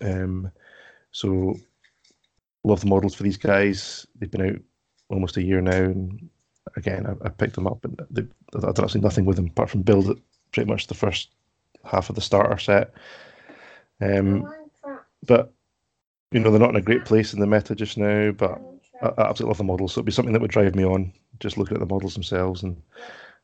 Um, 0.00 0.50
so 1.10 1.56
love 2.64 2.80
the 2.80 2.86
models 2.86 3.14
for 3.14 3.22
these 3.22 3.36
guys. 3.36 4.06
They've 4.16 4.30
been 4.30 4.48
out 4.48 4.60
almost 5.08 5.36
a 5.36 5.42
year 5.42 5.60
now, 5.60 5.72
and 5.72 6.28
again, 6.76 7.06
I, 7.06 7.26
I 7.26 7.28
picked 7.30 7.54
them 7.54 7.66
up, 7.66 7.84
and 7.84 8.00
they, 8.10 8.22
I've 8.54 8.62
done 8.62 8.68
absolutely 8.70 9.00
nothing 9.02 9.24
with 9.24 9.36
them 9.36 9.46
apart 9.46 9.70
from 9.70 9.82
build 9.82 10.10
it 10.10 10.18
pretty 10.52 10.70
much 10.70 10.86
the 10.86 10.94
first 10.94 11.30
half 11.84 12.08
of 12.08 12.14
the 12.14 12.20
starter 12.20 12.58
set. 12.58 12.92
Um, 14.00 14.52
but 15.26 15.52
you 16.30 16.40
know 16.40 16.50
they're 16.50 16.60
not 16.60 16.70
in 16.70 16.76
a 16.76 16.82
great 16.82 17.04
place 17.04 17.32
in 17.32 17.40
the 17.40 17.46
meta 17.46 17.74
just 17.74 17.98
now. 17.98 18.32
But 18.32 18.60
I, 19.02 19.06
I 19.06 19.28
absolutely 19.28 19.50
love 19.50 19.58
the 19.58 19.64
models, 19.64 19.92
so 19.92 19.98
it'd 19.98 20.06
be 20.06 20.12
something 20.12 20.32
that 20.32 20.42
would 20.42 20.50
drive 20.50 20.74
me 20.74 20.84
on 20.84 21.12
just 21.40 21.58
looking 21.58 21.76
at 21.76 21.80
the 21.80 21.92
models 21.92 22.14
themselves, 22.14 22.62
and 22.62 22.80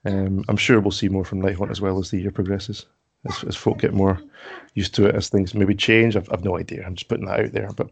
um, 0.04 0.44
I'm 0.48 0.56
sure 0.56 0.80
we'll 0.80 0.90
see 0.90 1.08
more 1.08 1.24
from 1.24 1.42
Nighthaunt 1.42 1.70
as 1.70 1.80
well 1.80 1.98
as 1.98 2.10
the 2.10 2.20
year 2.20 2.30
progresses. 2.30 2.86
As, 3.26 3.42
as 3.44 3.56
folk 3.56 3.78
get 3.78 3.94
more 3.94 4.20
used 4.74 4.94
to 4.96 5.06
it, 5.06 5.14
as 5.14 5.30
things 5.30 5.54
maybe 5.54 5.74
change, 5.74 6.14
I've, 6.14 6.30
I've 6.30 6.44
no 6.44 6.58
idea. 6.58 6.84
I'm 6.84 6.94
just 6.94 7.08
putting 7.08 7.26
that 7.26 7.40
out 7.40 7.52
there. 7.52 7.70
But 7.74 7.90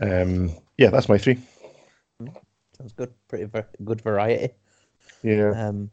um, 0.00 0.50
yeah, 0.78 0.88
that's 0.88 1.10
my 1.10 1.18
three. 1.18 1.38
Sounds 2.78 2.92
good. 2.94 3.12
Pretty 3.28 3.44
ver- 3.44 3.68
good 3.84 4.00
variety. 4.00 4.54
Yeah. 5.22 5.50
Um, 5.50 5.90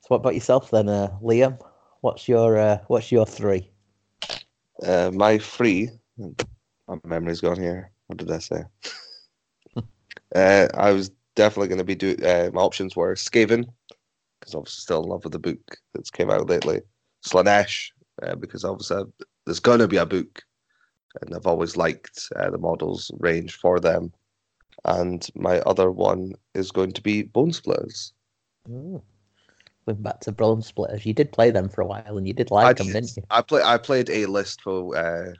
so 0.00 0.08
what 0.08 0.16
about 0.18 0.34
yourself 0.34 0.70
then, 0.70 0.88
uh, 0.88 1.16
Liam? 1.22 1.58
What's 2.00 2.28
your 2.28 2.58
uh, 2.58 2.78
what's 2.88 3.10
your 3.10 3.26
three? 3.26 3.70
Uh, 4.82 5.10
my 5.14 5.38
three. 5.38 5.90
My 6.18 6.98
memory's 7.04 7.40
gone 7.40 7.60
here. 7.60 7.90
What 8.06 8.18
did 8.18 8.30
I 8.30 8.38
say? 8.38 8.62
uh, 10.34 10.68
I 10.74 10.92
was 10.92 11.10
definitely 11.36 11.68
going 11.68 11.78
to 11.78 11.84
be 11.84 11.94
do. 11.94 12.16
Uh, 12.24 12.50
my 12.52 12.60
options 12.60 12.96
were 12.96 13.14
Skaven 13.14 13.66
because 14.40 14.54
obviously 14.54 14.80
still 14.80 15.04
in 15.04 15.08
love 15.08 15.22
with 15.22 15.32
the 15.32 15.38
book 15.38 15.78
that's 15.94 16.10
came 16.10 16.30
out 16.30 16.48
lately. 16.48 16.80
Slaanesh 17.24 17.90
uh, 18.22 18.34
because 18.34 18.64
obviously 18.64 19.04
there's 19.44 19.60
going 19.60 19.78
to 19.78 19.88
be 19.88 19.96
a 19.96 20.06
book, 20.06 20.42
and 21.20 21.34
I've 21.34 21.46
always 21.46 21.76
liked 21.76 22.28
uh, 22.36 22.50
the 22.50 22.58
models 22.58 23.10
range 23.18 23.54
for 23.56 23.78
them. 23.78 24.12
And 24.84 25.26
my 25.34 25.60
other 25.60 25.90
one 25.90 26.32
is 26.54 26.70
going 26.70 26.92
to 26.92 27.02
be 27.02 27.24
Bonesplitterz. 27.24 28.12
Going 28.66 29.02
back 30.02 30.20
to 30.20 30.32
Bonesplitterz, 30.32 31.04
you 31.04 31.12
did 31.14 31.32
play 31.32 31.50
them 31.50 31.68
for 31.68 31.80
a 31.80 31.86
while, 31.86 32.18
and 32.18 32.26
you 32.26 32.32
did 32.32 32.50
like 32.50 32.66
I 32.66 32.72
them, 32.72 32.86
did. 32.88 32.92
didn't 32.94 33.16
you? 33.16 33.22
I 33.30 33.42
play. 33.42 33.62
I 33.62 33.78
played 33.78 34.10
a 34.10 34.26
list 34.26 34.62
for 34.62 34.96
uh, 34.96 35.32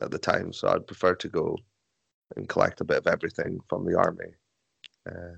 at 0.00 0.10
the 0.10 0.18
time, 0.18 0.52
so 0.52 0.68
I'd 0.68 0.86
prefer 0.86 1.14
to 1.16 1.28
go 1.28 1.58
and 2.36 2.48
collect 2.48 2.80
a 2.80 2.84
bit 2.84 2.98
of 2.98 3.06
everything 3.06 3.60
from 3.68 3.84
the 3.84 3.96
army. 3.96 4.32
Uh, 5.06 5.36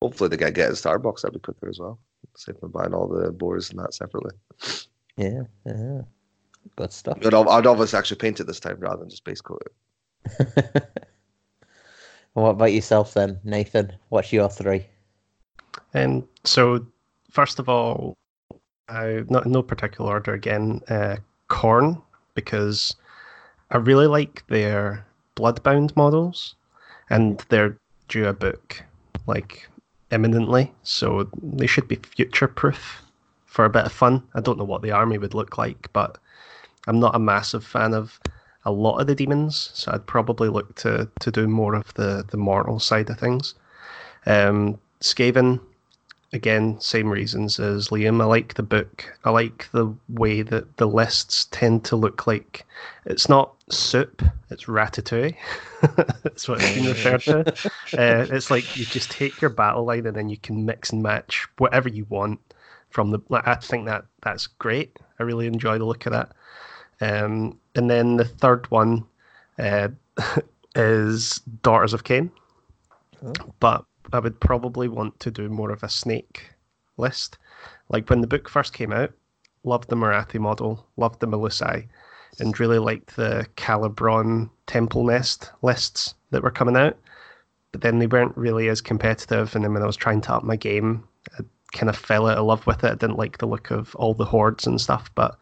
hopefully, 0.00 0.28
they 0.28 0.36
get 0.36 0.54
get 0.54 0.70
a 0.70 0.76
star 0.76 0.98
box 0.98 1.22
that'd 1.22 1.34
be 1.34 1.40
quicker 1.40 1.68
as 1.68 1.78
well. 1.78 1.98
Save 2.36 2.60
them 2.60 2.70
buying 2.70 2.94
all 2.94 3.08
the 3.08 3.30
boards 3.30 3.70
and 3.70 3.78
that 3.78 3.94
separately. 3.94 4.32
Yeah, 5.16 5.42
yeah. 5.66 6.02
Good 6.76 6.92
stuff. 6.92 7.18
But 7.20 7.34
I'd, 7.34 7.46
I'd 7.46 7.66
obviously 7.66 7.98
actually 7.98 8.18
paint 8.18 8.40
it 8.40 8.46
this 8.46 8.60
time 8.60 8.78
rather 8.80 9.00
than 9.00 9.10
just 9.10 9.24
base 9.24 9.40
coat 9.40 9.62
it. 9.66 10.84
what 12.32 12.50
about 12.50 12.72
yourself 12.72 13.14
then, 13.14 13.38
Nathan? 13.44 13.92
What's 14.08 14.32
your 14.32 14.48
three? 14.48 14.86
Um, 15.92 16.26
so 16.44 16.86
first 17.30 17.58
of 17.58 17.68
all, 17.68 18.16
I 18.88 19.24
not 19.28 19.46
no 19.46 19.62
particular 19.62 20.10
order 20.10 20.34
again. 20.34 20.80
Uh, 20.88 21.16
Khorne 21.48 22.00
because 22.34 22.96
I 23.70 23.78
really 23.78 24.06
like 24.06 24.46
their 24.48 25.06
Bloodbound 25.36 25.96
models, 25.96 26.54
and 27.10 27.44
they're 27.48 27.76
due 28.08 28.26
a 28.26 28.32
book 28.32 28.82
like 29.26 29.68
imminently, 30.10 30.72
so 30.82 31.28
they 31.42 31.66
should 31.66 31.88
be 31.88 31.96
future 31.96 32.48
proof 32.48 33.02
for 33.46 33.64
a 33.64 33.70
bit 33.70 33.86
of 33.86 33.92
fun. 33.92 34.22
I 34.34 34.40
don't 34.40 34.58
know 34.58 34.64
what 34.64 34.82
the 34.82 34.92
army 34.92 35.18
would 35.18 35.34
look 35.34 35.58
like, 35.58 35.88
but 35.92 36.18
I'm 36.86 37.00
not 37.00 37.14
a 37.14 37.20
massive 37.20 37.64
fan 37.64 37.94
of 37.94 38.20
a 38.64 38.72
lot 38.72 38.98
of 38.98 39.06
the 39.06 39.14
demons, 39.14 39.70
so 39.74 39.92
I'd 39.92 40.06
probably 40.06 40.48
look 40.48 40.74
to 40.76 41.08
to 41.20 41.30
do 41.30 41.46
more 41.46 41.74
of 41.74 41.92
the 41.94 42.24
the 42.28 42.36
mortal 42.36 42.78
side 42.78 43.10
of 43.10 43.18
things. 43.18 43.54
Um, 44.26 44.78
Skaven, 45.00 45.60
again, 46.34 46.78
same 46.80 47.08
reasons 47.08 47.60
as 47.60 47.88
Liam. 47.88 48.20
I 48.20 48.24
like 48.24 48.54
the 48.54 48.62
book. 48.62 49.04
I 49.24 49.30
like 49.30 49.68
the 49.70 49.94
way 50.08 50.42
that 50.42 50.76
the 50.76 50.86
lists 50.86 51.46
tend 51.52 51.84
to 51.86 51.96
look 51.96 52.26
like. 52.26 52.66
It's 53.06 53.28
not 53.28 53.54
soup, 53.70 54.22
it's 54.50 54.64
ratatouille. 54.64 55.36
That's 56.22 56.48
what 56.48 56.60
it's 56.60 56.74
been 56.74 56.86
referred 56.86 57.22
to. 57.22 57.70
Uh, 57.96 58.26
it's 58.30 58.50
like 58.50 58.76
you 58.76 58.84
just 58.84 59.10
take 59.10 59.40
your 59.40 59.50
battle 59.50 59.84
line 59.84 60.06
and 60.06 60.16
then 60.16 60.28
you 60.28 60.36
can 60.36 60.66
mix 60.66 60.90
and 60.90 61.02
match 61.02 61.46
whatever 61.58 61.88
you 61.88 62.04
want 62.08 62.40
from 62.90 63.10
the. 63.10 63.20
Like, 63.28 63.46
I 63.46 63.54
think 63.54 63.86
that 63.86 64.04
that's 64.22 64.46
great. 64.46 64.98
I 65.18 65.22
really 65.22 65.46
enjoy 65.46 65.78
the 65.78 65.84
look 65.84 66.06
of 66.06 66.12
that. 66.12 66.32
Um, 67.00 67.58
and 67.74 67.88
then 67.88 68.16
the 68.16 68.24
third 68.24 68.70
one 68.70 69.04
uh, 69.58 69.88
is 70.74 71.40
Daughters 71.62 71.94
of 71.94 72.04
Khaine. 72.04 72.30
But 73.60 73.84
I 74.14 74.20
would 74.20 74.38
probably 74.38 74.86
want 74.86 75.18
to 75.20 75.30
do 75.32 75.48
more 75.48 75.72
of 75.72 75.82
a 75.82 75.88
snake 75.88 76.52
list. 76.96 77.36
Like 77.88 78.08
when 78.08 78.20
the 78.20 78.28
book 78.28 78.48
first 78.48 78.72
came 78.72 78.92
out, 78.92 79.12
loved 79.64 79.88
the 79.88 79.96
Morathi 79.96 80.38
model, 80.38 80.86
loved 80.96 81.18
the 81.18 81.26
Melusai, 81.26 81.88
and 82.38 82.60
really 82.60 82.78
liked 82.78 83.16
the 83.16 83.44
Khailebron 83.56 84.50
Temple 84.68 85.04
Nest 85.04 85.50
lists 85.62 86.14
that 86.30 86.44
were 86.44 86.52
coming 86.52 86.76
out. 86.76 86.96
But 87.72 87.80
then 87.80 87.98
they 87.98 88.06
weren't 88.06 88.36
really 88.36 88.68
as 88.68 88.80
competitive, 88.80 89.56
and 89.56 89.64
then 89.64 89.74
when 89.74 89.82
I 89.82 89.86
was 89.86 89.96
trying 89.96 90.20
to 90.22 90.34
up 90.34 90.44
my 90.44 90.54
game, 90.54 91.02
I 91.36 91.42
kind 91.72 91.90
of 91.90 91.96
fell 91.96 92.28
out 92.28 92.38
of 92.38 92.46
love 92.46 92.64
with 92.68 92.84
it. 92.84 92.92
I 92.92 92.94
didn't 92.94 93.18
like 93.18 93.38
the 93.38 93.48
look 93.48 93.72
of 93.72 93.96
all 93.96 94.14
the 94.14 94.24
hordes 94.24 94.64
and 94.64 94.80
stuff, 94.80 95.10
but 95.16 95.36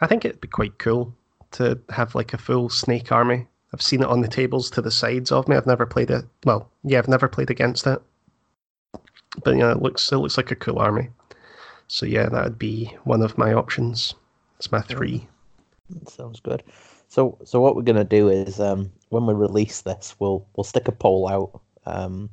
I 0.00 0.06
think 0.06 0.24
it'd 0.24 0.40
be 0.40 0.48
quite 0.48 0.78
cool 0.78 1.14
to 1.52 1.78
have 1.90 2.14
like 2.14 2.32
a 2.32 2.38
full 2.38 2.70
snake 2.70 3.12
army. 3.12 3.48
I've 3.72 3.82
seen 3.82 4.02
it 4.02 4.08
on 4.08 4.20
the 4.20 4.28
tables 4.28 4.70
to 4.70 4.82
the 4.82 4.90
sides 4.90 5.32
of 5.32 5.48
me. 5.48 5.56
I've 5.56 5.66
never 5.66 5.86
played 5.86 6.10
it. 6.10 6.24
Well, 6.44 6.70
yeah, 6.84 6.98
I've 6.98 7.08
never 7.08 7.28
played 7.28 7.50
against 7.50 7.86
it. 7.86 8.00
But 9.44 9.56
yeah, 9.56 9.72
it 9.72 9.80
looks 9.80 10.12
it 10.12 10.18
looks 10.18 10.36
like 10.36 10.50
a 10.50 10.56
cool 10.56 10.78
army. 10.78 11.08
So 11.88 12.06
yeah, 12.06 12.28
that 12.28 12.44
would 12.44 12.58
be 12.58 12.94
one 13.04 13.22
of 13.22 13.38
my 13.38 13.54
options. 13.54 14.14
It's 14.58 14.70
my 14.70 14.80
three. 14.80 15.26
That 15.90 16.08
sounds 16.10 16.40
good. 16.40 16.62
So, 17.08 17.38
so 17.44 17.60
what 17.60 17.76
we're 17.76 17.82
gonna 17.82 18.04
do 18.04 18.28
is, 18.28 18.60
um, 18.60 18.90
when 19.10 19.26
we 19.26 19.34
release 19.34 19.82
this, 19.82 20.14
we'll 20.18 20.46
we'll 20.56 20.64
stick 20.64 20.88
a 20.88 20.92
poll 20.92 21.28
out. 21.28 21.60
Um, 21.84 22.30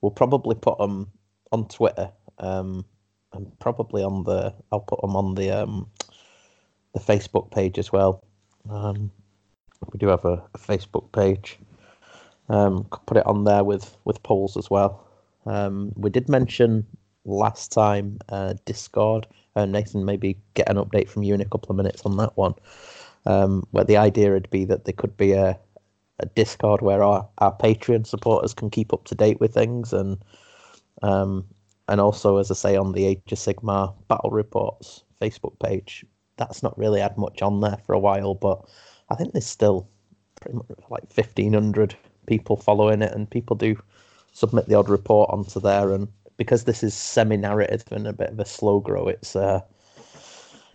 we'll 0.00 0.10
probably 0.10 0.54
put 0.54 0.78
them 0.78 1.10
on 1.52 1.68
Twitter, 1.68 2.10
um, 2.38 2.84
and 3.32 3.56
probably 3.60 4.02
on 4.02 4.24
the. 4.24 4.54
I'll 4.72 4.80
put 4.80 5.00
them 5.00 5.14
on 5.16 5.34
the 5.34 5.50
um, 5.50 5.90
the 6.94 7.00
Facebook 7.00 7.50
page 7.50 7.78
as 7.78 7.92
well. 7.92 8.24
Um, 8.68 9.10
we 9.92 9.98
do 9.98 10.08
have 10.08 10.24
a, 10.24 10.42
a 10.54 10.58
Facebook 10.58 11.12
page. 11.12 11.58
Um, 12.48 12.86
could 12.90 13.04
put 13.06 13.16
it 13.16 13.26
on 13.26 13.44
there 13.44 13.64
with 13.64 13.96
with 14.04 14.22
polls 14.22 14.56
as 14.56 14.70
well. 14.70 15.06
Um, 15.46 15.92
we 15.96 16.10
did 16.10 16.28
mention 16.28 16.86
last 17.24 17.72
time 17.72 18.18
uh, 18.28 18.54
Discord. 18.64 19.26
Uh, 19.54 19.66
Nathan, 19.66 20.04
maybe 20.04 20.38
get 20.54 20.68
an 20.68 20.76
update 20.76 21.08
from 21.08 21.22
you 21.22 21.34
in 21.34 21.40
a 21.40 21.44
couple 21.44 21.70
of 21.70 21.76
minutes 21.76 22.02
on 22.04 22.16
that 22.16 22.36
one. 22.36 22.54
Um, 23.26 23.66
where 23.72 23.84
the 23.84 23.96
idea 23.96 24.30
would 24.30 24.48
be 24.50 24.64
that 24.64 24.84
there 24.84 24.94
could 24.94 25.16
be 25.16 25.32
a, 25.32 25.58
a 26.20 26.26
Discord 26.26 26.80
where 26.80 27.02
our, 27.02 27.28
our 27.38 27.54
Patreon 27.54 28.06
supporters 28.06 28.54
can 28.54 28.70
keep 28.70 28.92
up 28.92 29.04
to 29.04 29.14
date 29.14 29.40
with 29.40 29.52
things 29.52 29.92
and 29.92 30.18
um, 31.02 31.44
and 31.88 32.00
also, 32.00 32.36
as 32.36 32.50
I 32.50 32.54
say, 32.54 32.76
on 32.76 32.92
the 32.92 33.06
Age 33.06 33.32
of 33.32 33.38
Sigmar 33.38 33.94
Battle 34.08 34.30
Reports 34.30 35.04
Facebook 35.20 35.58
page, 35.58 36.04
that's 36.36 36.62
not 36.62 36.76
really 36.78 37.00
had 37.00 37.16
much 37.16 37.40
on 37.40 37.60
there 37.60 37.78
for 37.86 37.94
a 37.94 37.98
while, 37.98 38.34
but 38.34 38.68
I 39.10 39.14
think 39.14 39.32
there's 39.32 39.46
still 39.46 39.88
pretty 40.40 40.56
much 40.58 40.66
like 40.90 41.04
1,500 41.14 41.96
people 42.26 42.56
following 42.56 43.02
it, 43.02 43.12
and 43.12 43.30
people 43.30 43.56
do 43.56 43.76
submit 44.32 44.68
the 44.68 44.74
odd 44.74 44.88
report 44.88 45.30
onto 45.30 45.60
there. 45.60 45.92
And 45.92 46.08
because 46.36 46.64
this 46.64 46.82
is 46.82 46.94
semi-narrative 46.94 47.84
and 47.90 48.06
a 48.06 48.12
bit 48.12 48.30
of 48.30 48.38
a 48.38 48.44
slow 48.44 48.80
grow, 48.80 49.08
it's 49.08 49.34
uh, 49.34 49.60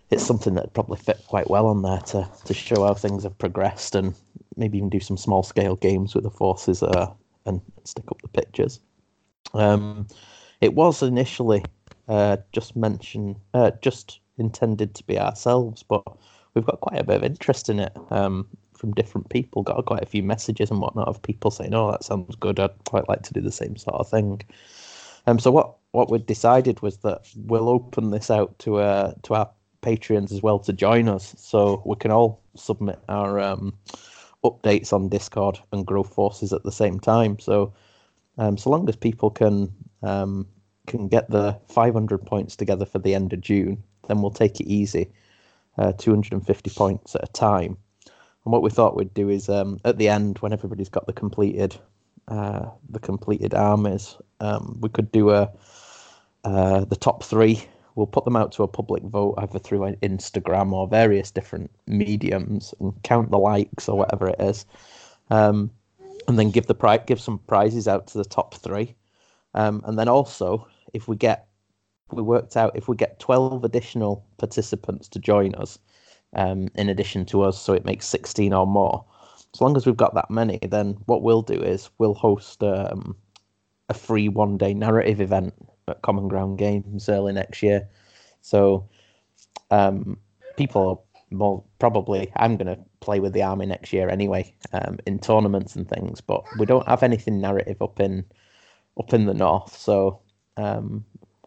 it's 0.10 0.26
something 0.26 0.54
that 0.56 0.74
probably 0.74 0.98
fit 0.98 1.24
quite 1.28 1.50
well 1.50 1.68
on 1.68 1.82
there 1.82 2.02
to 2.02 2.30
to 2.46 2.54
show 2.54 2.86
how 2.86 2.94
things 2.94 3.24
have 3.24 3.38
progressed 3.38 3.96
and 3.96 4.14
maybe 4.56 4.78
even 4.78 4.90
do 4.90 5.00
some 5.00 5.18
small 5.18 5.44
scale 5.44 5.76
games 5.76 6.14
with 6.14 6.24
the 6.24 6.30
forces 6.30 6.84
uh, 6.84 7.12
and 7.46 7.62
stick 7.84 8.06
up 8.10 8.22
the 8.22 8.28
pictures. 8.28 8.80
Um, 9.54 10.08
it 10.62 10.74
was 10.74 11.04
initially 11.04 11.64
uh, 12.08 12.38
just 12.52 12.76
mentioned, 12.76 13.38
uh, 13.54 13.72
just 13.82 14.20
intended 14.38 14.96
to 14.96 15.04
be 15.04 15.20
ourselves, 15.20 15.84
but 15.84 16.04
we've 16.54 16.66
got 16.66 16.82
quite 16.82 17.00
a 17.00 17.04
bit 17.04 17.18
of 17.18 17.24
interest 17.24 17.70
in 17.70 17.80
it 17.80 17.96
um, 18.12 18.48
from 18.74 18.94
different 18.94 19.30
people. 19.30 19.64
Got 19.64 19.86
quite 19.86 20.04
a 20.04 20.08
few 20.08 20.24
messages 20.24 20.72
and 20.72 20.80
whatnot 20.80 21.08
of 21.08 21.22
people 21.22 21.52
saying, 21.52 21.74
"Oh, 21.74 21.92
that 21.92 22.04
sounds 22.04 22.36
good. 22.36 22.60
I'd 22.60 22.84
quite 22.86 23.10
like 23.10 23.24
to 23.24 23.34
do 23.34 23.42
the 23.42 23.52
same 23.52 23.78
sort 23.78 23.96
of 23.96 24.10
thing." 24.10 24.42
Um, 25.28 25.40
so 25.40 25.52
what 25.52 25.76
what 25.92 26.12
we 26.12 26.20
decided 26.20 26.82
was 26.82 26.98
that 26.98 27.22
we'll 27.36 27.70
open 27.70 28.12
this 28.12 28.30
out 28.32 28.58
to 28.60 28.78
uh 28.78 29.14
to 29.24 29.36
our 29.36 29.50
patrons 29.82 30.32
as 30.32 30.42
well 30.42 30.60
to 30.60 30.74
join 30.74 31.10
us, 31.10 31.36
so 31.38 31.82
we 31.86 31.96
can 31.98 32.12
all 32.12 32.42
submit 32.56 33.00
our 33.10 33.40
um, 33.40 33.74
updates 34.44 34.94
on 34.94 35.10
Discord 35.10 35.60
and 35.72 35.86
grow 35.86 36.04
forces 36.04 36.54
at 36.54 36.64
the 36.64 36.72
same 36.72 37.00
time. 37.00 37.40
So 37.40 37.74
um, 38.38 38.58
so 38.58 38.70
long 38.70 38.88
as 38.90 38.96
people 38.96 39.30
can 39.30 39.72
um, 40.02 40.48
can 40.88 41.08
get 41.08 41.30
the 41.30 41.58
500 41.70 42.26
points 42.26 42.56
together 42.56 42.86
for 42.86 43.00
the 43.00 43.16
end 43.16 43.32
of 43.34 43.42
June, 43.42 43.82
then 44.08 44.22
we'll 44.22 44.32
take 44.32 44.60
it 44.60 44.68
easy, 44.68 45.10
uh, 45.78 45.94
250 45.94 46.70
points 46.72 47.16
at 47.16 47.24
a 47.24 47.32
time. 47.32 47.78
And 48.46 48.52
what 48.52 48.62
we 48.62 48.70
thought 48.70 48.96
we'd 48.96 49.14
do 49.14 49.30
is 49.30 49.50
um, 49.50 49.80
at 49.86 49.98
the 49.98 50.10
end, 50.10 50.38
when 50.40 50.54
everybody's 50.54 50.90
got 50.90 51.08
the 51.08 51.14
completed 51.14 51.76
uh, 52.30 52.70
the 52.90 53.00
completed 53.00 53.54
armies, 53.54 54.16
um, 54.40 54.78
we 54.80 54.88
could 54.90 55.12
do 55.12 55.32
a 55.32 55.52
uh, 56.46 56.86
the 56.86 56.96
top 56.96 57.24
three. 57.24 57.64
We'll 57.96 58.08
put 58.08 58.26
them 58.26 58.36
out 58.36 58.52
to 58.54 58.64
a 58.64 58.68
public 58.68 59.04
vote 59.04 59.36
either 59.38 59.60
through 59.60 59.82
Instagram 60.02 60.72
or 60.72 60.88
various 60.88 61.32
different 61.32 61.70
mediums 61.86 62.74
and 62.80 62.94
count 63.04 63.30
the 63.30 63.38
likes 63.38 63.88
or 63.88 63.98
whatever 63.98 64.30
it 64.30 64.40
is, 64.40 64.66
um, 65.30 65.70
and 66.28 66.40
then 66.40 66.50
give 66.50 66.66
the 66.66 66.76
pri- 66.76 66.98
give 66.98 67.20
some 67.20 67.40
prizes 67.40 67.88
out 67.88 68.08
to 68.08 68.18
the 68.18 68.26
top 68.26 68.56
three, 68.56 68.96
um, 69.54 69.82
and 69.86 70.00
then 70.00 70.08
also 70.08 70.68
if 70.94 71.08
we 71.08 71.16
get 71.16 71.48
we 72.16 72.22
worked 72.24 72.58
out 72.58 72.76
if 72.76 72.88
we 72.88 72.96
get 72.96 73.20
12 73.20 73.64
additional 73.64 74.26
participants 74.38 75.08
to 75.10 75.20
join 75.20 75.56
us 75.56 75.80
um, 76.36 76.68
in 76.76 76.90
addition 76.90 77.26
to 77.26 77.42
us 77.44 77.62
so 77.62 77.74
it 77.74 77.86
makes 77.86 78.08
16 78.08 78.54
or 78.54 78.68
more. 78.68 79.06
As 79.54 79.62
long 79.62 79.78
as 79.78 79.86
we've 79.86 79.98
got 79.98 80.16
that 80.16 80.32
many 80.32 80.60
then 80.62 80.98
what 81.06 81.22
we'll 81.22 81.42
do 81.42 81.62
is 81.62 81.90
we'll 81.98 82.14
host 82.14 82.64
um, 82.64 83.16
a 83.90 83.94
free 83.94 84.30
one 84.30 84.58
day 84.58 84.74
narrative 84.74 85.22
event 85.22 85.54
at 85.88 86.02
common 86.02 86.28
ground 86.28 86.58
games 86.58 87.10
early 87.10 87.34
next 87.34 87.62
year. 87.62 87.88
So 88.42 88.88
um, 89.72 90.18
people 90.58 91.06
more 91.32 91.64
probably 91.80 92.32
i'm 92.36 92.58
going 92.58 92.68
to 92.68 92.80
play 93.00 93.20
with 93.20 93.34
the 93.34 93.42
army 93.42 93.66
next 93.66 93.92
year 93.92 94.08
anyway 94.08 94.54
um, 94.74 95.00
in 95.08 95.18
tournaments 95.18 95.76
and 95.76 95.90
things 95.90 96.22
but 96.22 96.44
we 96.60 96.66
don't 96.68 96.88
have 96.88 97.02
anything 97.02 97.42
narrative 97.42 97.82
up 97.82 98.00
in 98.00 98.24
up 99.00 99.14
in 99.14 99.26
the 99.26 99.34
north. 99.34 99.76
So 99.76 100.22
um, 100.58 101.06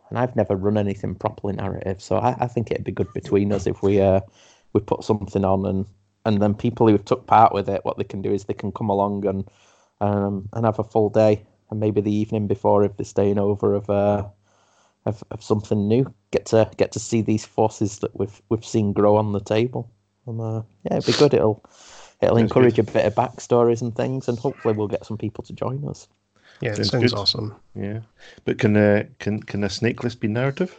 and 0.09 0.19
I've 0.19 0.37
never 0.37 0.57
run 0.57 0.79
anything 0.79 1.15
properly 1.15 1.55
narrative, 1.55 2.01
so 2.01 2.17
I, 2.17 2.37
I 2.41 2.47
think 2.47 2.71
it'd 2.71 2.85
be 2.85 2.93
good 2.93 3.13
between 3.13 3.53
us 3.53 3.67
if 3.67 3.83
we 3.83 4.01
uh, 4.01 4.21
we 4.73 4.81
put 4.81 5.05
something 5.05 5.45
on 5.45 5.67
and 5.67 5.87
and 6.25 6.43
then 6.43 6.55
people 6.55 6.89
who 6.89 6.99
took 6.99 7.27
part 7.27 7.55
with 7.55 7.69
it, 7.69 7.85
what 7.85 7.99
they 7.99 8.05
can 8.05 8.21
do 8.21 8.33
is 8.33 8.45
they 8.45 8.55
can 8.55 8.73
come 8.73 8.91
along 8.91 9.27
and 9.27 9.49
um, 10.01 10.49
and 10.53 10.67
have 10.67 10.79
a 10.79 10.85
full 10.85 11.09
day 11.09 11.43
and 11.71 11.81
maybe 11.81 12.01
the 12.01 12.15
evening 12.15 12.47
before 12.47 12.85
if 12.85 12.97
they're 12.97 13.05
staying 13.05 13.39
over 13.39 13.75
of 13.75 13.89
uh 13.91 14.25
of, 15.07 15.23
of 15.31 15.43
something 15.43 15.89
new. 15.89 16.13
Get 16.33 16.47
to 16.47 16.71
get 16.77 16.93
to 16.93 16.99
see 16.99 17.23
these 17.23 17.45
forces 17.45 18.01
that 18.01 18.19
we've 18.19 18.43
we've 18.49 18.65
seen 18.65 18.93
grow 18.93 19.17
on 19.17 19.33
the 19.33 19.41
table. 19.41 19.91
And 20.27 20.41
uh, 20.41 20.63
yeah, 20.85 20.99
it'd 20.99 21.07
be 21.07 21.19
good. 21.19 21.33
It'll 21.33 21.65
it'll 22.21 22.37
Sounds 22.37 22.51
encourage 22.51 22.77
good. 22.77 22.89
a 22.89 22.93
bit 22.93 23.07
of 23.07 23.15
backstories 23.15 23.81
and 23.81 23.95
things, 23.95 24.29
and 24.29 24.39
hopefully 24.39 24.75
we'll 24.75 24.89
get 24.89 25.07
some 25.07 25.17
people 25.17 25.45
to 25.45 25.53
join 25.53 25.87
us. 25.89 26.09
Yeah, 26.61 26.71
it 26.73 26.77
Sounds 26.77 26.91
sounds 26.91 27.13
good. 27.13 27.19
awesome. 27.21 27.55
Yeah, 27.75 28.01
but 28.45 28.59
can 28.59 28.77
uh, 28.77 29.05
can 29.19 29.43
can 29.43 29.65
a 29.65 29.69
snake 29.69 30.03
list 30.05 30.21
be 30.21 30.29
narrative? 30.29 30.75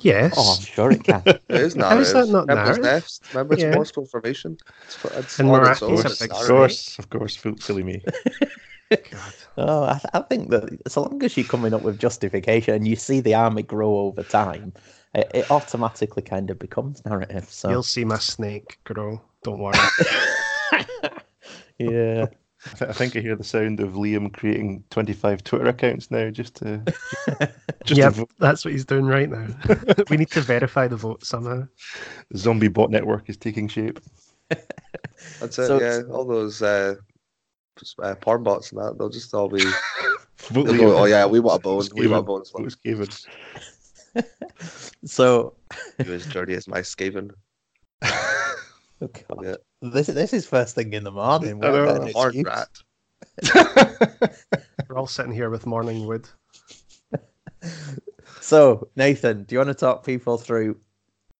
Yes. 0.00 0.34
Oh, 0.36 0.50
I'm 0.52 0.64
sure 0.64 0.90
it 0.90 1.04
can. 1.04 1.22
It 1.26 1.40
is 1.50 1.76
How 1.76 1.98
is 1.98 2.12
that 2.12 2.28
not 2.28 2.48
Remember 2.48 2.54
narrative? 2.54 2.84
Nest? 2.84 3.22
Remember 3.32 3.54
it's 3.54 3.62
Yeah. 3.62 3.72
forceful 3.72 4.06
formation? 4.06 4.56
It's, 4.86 4.98
it's 5.14 5.38
And 5.38 5.48
on 5.50 5.64
its 5.66 5.80
Morathi 5.80 5.82
own, 5.82 5.94
is 5.94 6.04
a 6.04 6.08
it's 6.10 6.20
big 6.20 6.32
Of 6.32 6.46
course, 6.46 6.98
of 6.98 7.10
course, 7.10 7.36
fool- 7.36 7.58
silly 7.60 7.82
me. 7.82 8.02
God. 8.90 9.00
Oh, 9.56 9.84
I, 9.84 9.92
th- 9.92 10.10
I 10.12 10.20
think 10.20 10.50
that 10.50 10.68
so 10.88 11.02
long 11.02 11.22
as 11.22 11.36
you're 11.36 11.46
coming 11.46 11.72
up 11.74 11.82
with 11.82 11.98
justification 11.98 12.74
and 12.74 12.88
you 12.88 12.96
see 12.96 13.20
the 13.20 13.34
army 13.34 13.62
grow 13.62 13.96
over 13.98 14.22
time, 14.24 14.72
it, 15.14 15.30
it 15.32 15.46
automatically 15.50 16.22
kind 16.22 16.50
of 16.50 16.58
becomes 16.58 17.04
narrative. 17.06 17.44
So 17.48 17.70
You'll 17.70 17.82
see 17.84 18.04
my 18.04 18.18
snake 18.18 18.78
grow. 18.84 19.20
Don't 19.44 19.60
worry. 19.60 19.74
yeah, 21.78 22.26
I, 22.80 22.92
think 22.92 23.14
I 23.16 23.20
hear 23.20 23.36
the 23.36 23.44
sound 23.44 23.80
of 23.80 23.92
Liam 23.92 24.32
creating 24.32 24.84
twenty-five 24.90 25.44
Twitter 25.44 25.66
accounts 25.68 26.10
now, 26.10 26.30
just 26.30 26.54
to 26.56 26.82
just 27.84 27.98
yep, 27.98 28.14
to 28.14 28.26
that's 28.38 28.64
what 28.64 28.72
he's 28.72 28.84
doing 28.86 29.04
right 29.06 29.28
now. 29.28 29.46
we 30.10 30.16
need 30.16 30.30
to 30.30 30.40
verify 30.40 30.88
the 30.88 30.96
vote 30.96 31.24
somehow. 31.24 31.66
The 32.30 32.38
zombie 32.38 32.68
bot 32.68 32.90
network 32.90 33.28
is 33.28 33.36
taking 33.36 33.68
shape. 33.68 34.00
That's 35.40 35.58
it, 35.58 35.66
So- 35.66 35.80
yeah. 35.80 36.02
All 36.10 36.24
those 36.24 36.60
uh, 36.62 36.94
s- 37.80 37.94
uh, 38.02 38.14
porn 38.16 38.42
bots 38.42 38.72
and 38.72 38.80
that, 38.80 38.98
they'll 38.98 39.08
just 39.08 39.32
all 39.34 39.48
be. 39.48 39.62
Vote 40.50 40.64
They'll 40.64 40.76
go, 40.76 40.96
oh, 40.98 41.04
yeah, 41.06 41.24
we 41.26 41.40
want 41.40 41.60
a 41.60 41.62
bone. 41.62 41.82
We 41.94 42.06
want 42.06 42.20
a 42.20 42.24
Skaven. 42.24 42.26
bone. 42.26 42.42
Vote 42.52 42.74
Skaven. 42.84 43.26
so 45.04 45.54
You 46.04 46.12
as 46.14 46.26
dirty 46.26 46.54
as 46.54 46.68
my 46.68 46.80
Skaven. 46.80 47.30
oh 48.02 48.56
God. 49.00 49.40
Yeah. 49.42 49.54
This 49.92 50.06
this 50.06 50.32
is 50.32 50.46
first 50.46 50.74
thing 50.74 50.92
in 50.92 51.04
the 51.04 51.10
morning. 51.10 51.62
I 51.64 51.70
know. 51.70 51.84
What 51.86 52.02
an 52.02 52.12
Horn 52.12 52.42
rat. 52.42 52.68
We're 54.88 54.96
all 54.96 55.06
sitting 55.06 55.32
here 55.32 55.50
with 55.50 55.66
morning 55.66 56.06
wood. 56.06 56.28
So 58.40 58.88
Nathan, 58.94 59.44
do 59.44 59.54
you 59.54 59.58
want 59.58 59.68
to 59.68 59.74
talk 59.74 60.04
people 60.04 60.36
through 60.36 60.76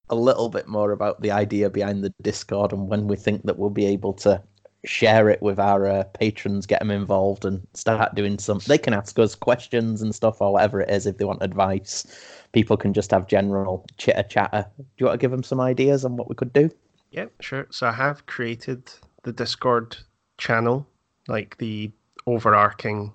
a 0.08 0.14
little 0.14 0.48
bit 0.48 0.66
more 0.66 0.90
about 0.90 1.20
the 1.20 1.32
idea 1.32 1.68
behind 1.68 2.02
the 2.02 2.14
Discord 2.22 2.72
and 2.72 2.88
when 2.88 3.08
we 3.08 3.16
think 3.16 3.42
that 3.44 3.58
we'll 3.58 3.68
be 3.68 3.84
able 3.84 4.14
to 4.14 4.42
share 4.86 5.28
it 5.28 5.42
with 5.42 5.58
our 5.58 5.86
uh, 5.86 6.04
patrons, 6.04 6.64
get 6.64 6.80
them 6.80 6.90
involved, 6.90 7.44
and 7.44 7.66
start 7.74 8.14
doing 8.14 8.38
some. 8.38 8.60
They 8.66 8.78
can 8.78 8.94
ask 8.94 9.18
us 9.18 9.34
questions 9.34 10.00
and 10.00 10.14
stuff 10.14 10.40
or 10.40 10.54
whatever 10.54 10.80
it 10.80 10.88
is 10.88 11.06
if 11.06 11.18
they 11.18 11.26
want 11.26 11.42
advice. 11.42 12.06
People 12.52 12.78
can 12.78 12.94
just 12.94 13.10
have 13.10 13.26
general 13.26 13.84
chitter 13.98 14.22
chatter. 14.22 14.66
Do 14.78 14.84
you 14.98 15.06
want 15.06 15.20
to 15.20 15.24
give 15.24 15.30
them 15.30 15.42
some 15.42 15.60
ideas 15.60 16.06
on 16.06 16.16
what 16.16 16.30
we 16.30 16.34
could 16.34 16.54
do? 16.54 16.70
Yeah, 17.14 17.26
sure. 17.40 17.68
So 17.70 17.86
I 17.86 17.92
have 17.92 18.26
created 18.26 18.90
the 19.22 19.32
Discord 19.32 19.96
channel, 20.36 20.84
like 21.28 21.56
the 21.58 21.92
overarching 22.26 23.12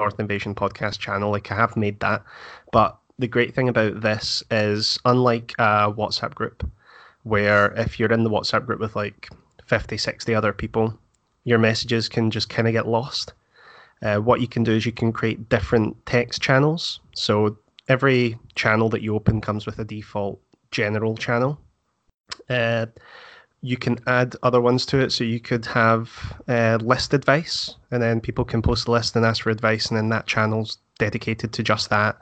North 0.00 0.18
Invasion 0.18 0.52
podcast 0.52 0.98
channel. 0.98 1.30
Like 1.30 1.52
I 1.52 1.54
have 1.54 1.76
made 1.76 2.00
that. 2.00 2.24
But 2.72 2.98
the 3.20 3.28
great 3.28 3.54
thing 3.54 3.68
about 3.68 4.00
this 4.00 4.42
is, 4.50 4.98
unlike 5.04 5.54
a 5.60 5.92
WhatsApp 5.92 6.34
group, 6.34 6.68
where 7.22 7.72
if 7.76 8.00
you're 8.00 8.10
in 8.10 8.24
the 8.24 8.30
WhatsApp 8.30 8.66
group 8.66 8.80
with 8.80 8.96
like 8.96 9.28
50, 9.64 9.96
60 9.96 10.34
other 10.34 10.52
people, 10.52 10.98
your 11.44 11.60
messages 11.60 12.08
can 12.08 12.32
just 12.32 12.50
kind 12.50 12.66
of 12.66 12.72
get 12.72 12.88
lost. 12.88 13.34
Uh, 14.02 14.16
what 14.16 14.40
you 14.40 14.48
can 14.48 14.64
do 14.64 14.72
is 14.72 14.84
you 14.84 14.92
can 14.92 15.12
create 15.12 15.48
different 15.48 16.04
text 16.04 16.42
channels. 16.42 16.98
So 17.14 17.58
every 17.88 18.40
channel 18.56 18.88
that 18.88 19.02
you 19.02 19.14
open 19.14 19.40
comes 19.40 19.66
with 19.66 19.78
a 19.78 19.84
default 19.84 20.40
general 20.72 21.16
channel. 21.16 21.60
Uh, 22.48 22.86
you 23.62 23.76
can 23.76 23.98
add 24.06 24.36
other 24.42 24.60
ones 24.60 24.86
to 24.86 24.98
it. 24.98 25.12
So 25.12 25.24
you 25.24 25.40
could 25.40 25.66
have 25.66 26.10
uh, 26.48 26.78
list 26.80 27.12
advice, 27.14 27.74
and 27.90 28.02
then 28.02 28.20
people 28.20 28.44
can 28.44 28.62
post 28.62 28.88
a 28.88 28.90
list 28.90 29.16
and 29.16 29.24
ask 29.24 29.42
for 29.42 29.50
advice, 29.50 29.88
and 29.88 29.96
then 29.96 30.08
that 30.10 30.26
channel's 30.26 30.78
dedicated 30.98 31.52
to 31.52 31.62
just 31.62 31.90
that. 31.90 32.18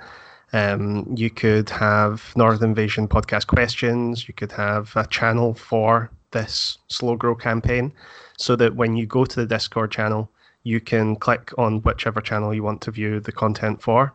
Um, 0.53 1.07
you 1.15 1.31
could 1.31 1.69
have 1.71 2.33
Northern 2.35 2.71
Invasion 2.71 3.07
podcast 3.07 3.47
questions. 3.47 4.27
You 4.27 4.35
could 4.35 4.53
have 4.53 4.93
a 4.97 5.07
channel 5.07 5.55
for 5.55 6.11
this 6.31 6.79
slow 6.89 7.17
grow 7.17 7.35
campaign, 7.35 7.93
so 8.37 8.57
that 8.57 8.75
when 8.75 8.97
you 8.97 9.07
go 9.07 9.25
to 9.25 9.37
the 9.37 9.47
Discord 9.47 9.91
channel, 9.91 10.31
you 10.65 10.81
can 10.81 11.17
click 11.17 11.53
on 11.57 11.81
whichever 11.83 12.21
channel 12.21 12.53
you 12.55 12.63
want 12.63 12.81
to 12.83 12.91
view 12.91 13.21
the 13.21 13.33
content 13.33 13.81
for. 13.81 14.13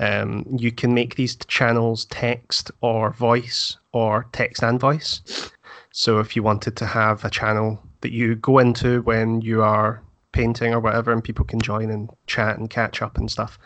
Um, 0.00 0.46
you 0.56 0.70
can 0.70 0.94
make 0.94 1.16
these 1.16 1.36
channels 1.46 2.04
text 2.06 2.70
or 2.80 3.10
voice 3.10 3.76
or 3.92 4.26
text 4.32 4.62
and 4.62 4.78
voice. 4.78 5.50
So 5.90 6.18
if 6.20 6.36
you 6.36 6.42
wanted 6.42 6.76
to 6.76 6.86
have 6.86 7.24
a 7.24 7.30
channel 7.30 7.82
that 8.02 8.12
you 8.12 8.36
go 8.36 8.58
into 8.58 9.02
when 9.02 9.40
you 9.40 9.62
are 9.62 10.02
painting 10.32 10.72
or 10.72 10.80
whatever, 10.80 11.10
and 11.12 11.24
people 11.24 11.44
can 11.44 11.60
join 11.60 11.90
and 11.90 12.08
chat 12.26 12.58
and 12.58 12.70
catch 12.70 13.02
up 13.02 13.18
and 13.18 13.30
stuff, 13.30 13.58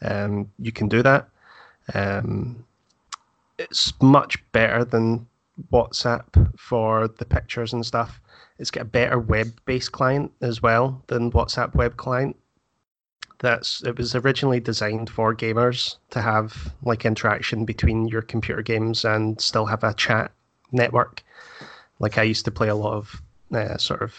um, 0.00 0.50
you 0.58 0.72
can 0.72 0.88
do 0.88 1.02
that. 1.02 1.28
Um, 1.92 2.64
it's 3.58 3.92
much 4.00 4.42
better 4.52 4.84
than 4.84 5.26
WhatsApp 5.72 6.58
for 6.58 7.08
the 7.08 7.24
pictures 7.24 7.72
and 7.72 7.84
stuff. 7.84 8.20
It's 8.58 8.70
got 8.70 8.82
a 8.82 8.86
better 8.86 9.18
web-based 9.18 9.92
client 9.92 10.32
as 10.40 10.62
well 10.62 11.02
than 11.08 11.30
WhatsApp 11.30 11.74
web 11.74 11.96
client. 11.96 12.36
That's 13.44 13.82
it 13.82 13.98
was 13.98 14.14
originally 14.14 14.58
designed 14.58 15.10
for 15.10 15.34
gamers 15.34 15.96
to 16.12 16.22
have 16.22 16.72
like 16.82 17.04
interaction 17.04 17.66
between 17.66 18.08
your 18.08 18.22
computer 18.22 18.62
games 18.62 19.04
and 19.04 19.38
still 19.38 19.66
have 19.66 19.84
a 19.84 19.92
chat 19.92 20.32
network. 20.72 21.22
Like 21.98 22.16
I 22.16 22.22
used 22.22 22.46
to 22.46 22.50
play 22.50 22.68
a 22.68 22.74
lot 22.74 22.94
of 22.94 23.20
uh, 23.52 23.76
sort 23.76 24.00
of 24.00 24.18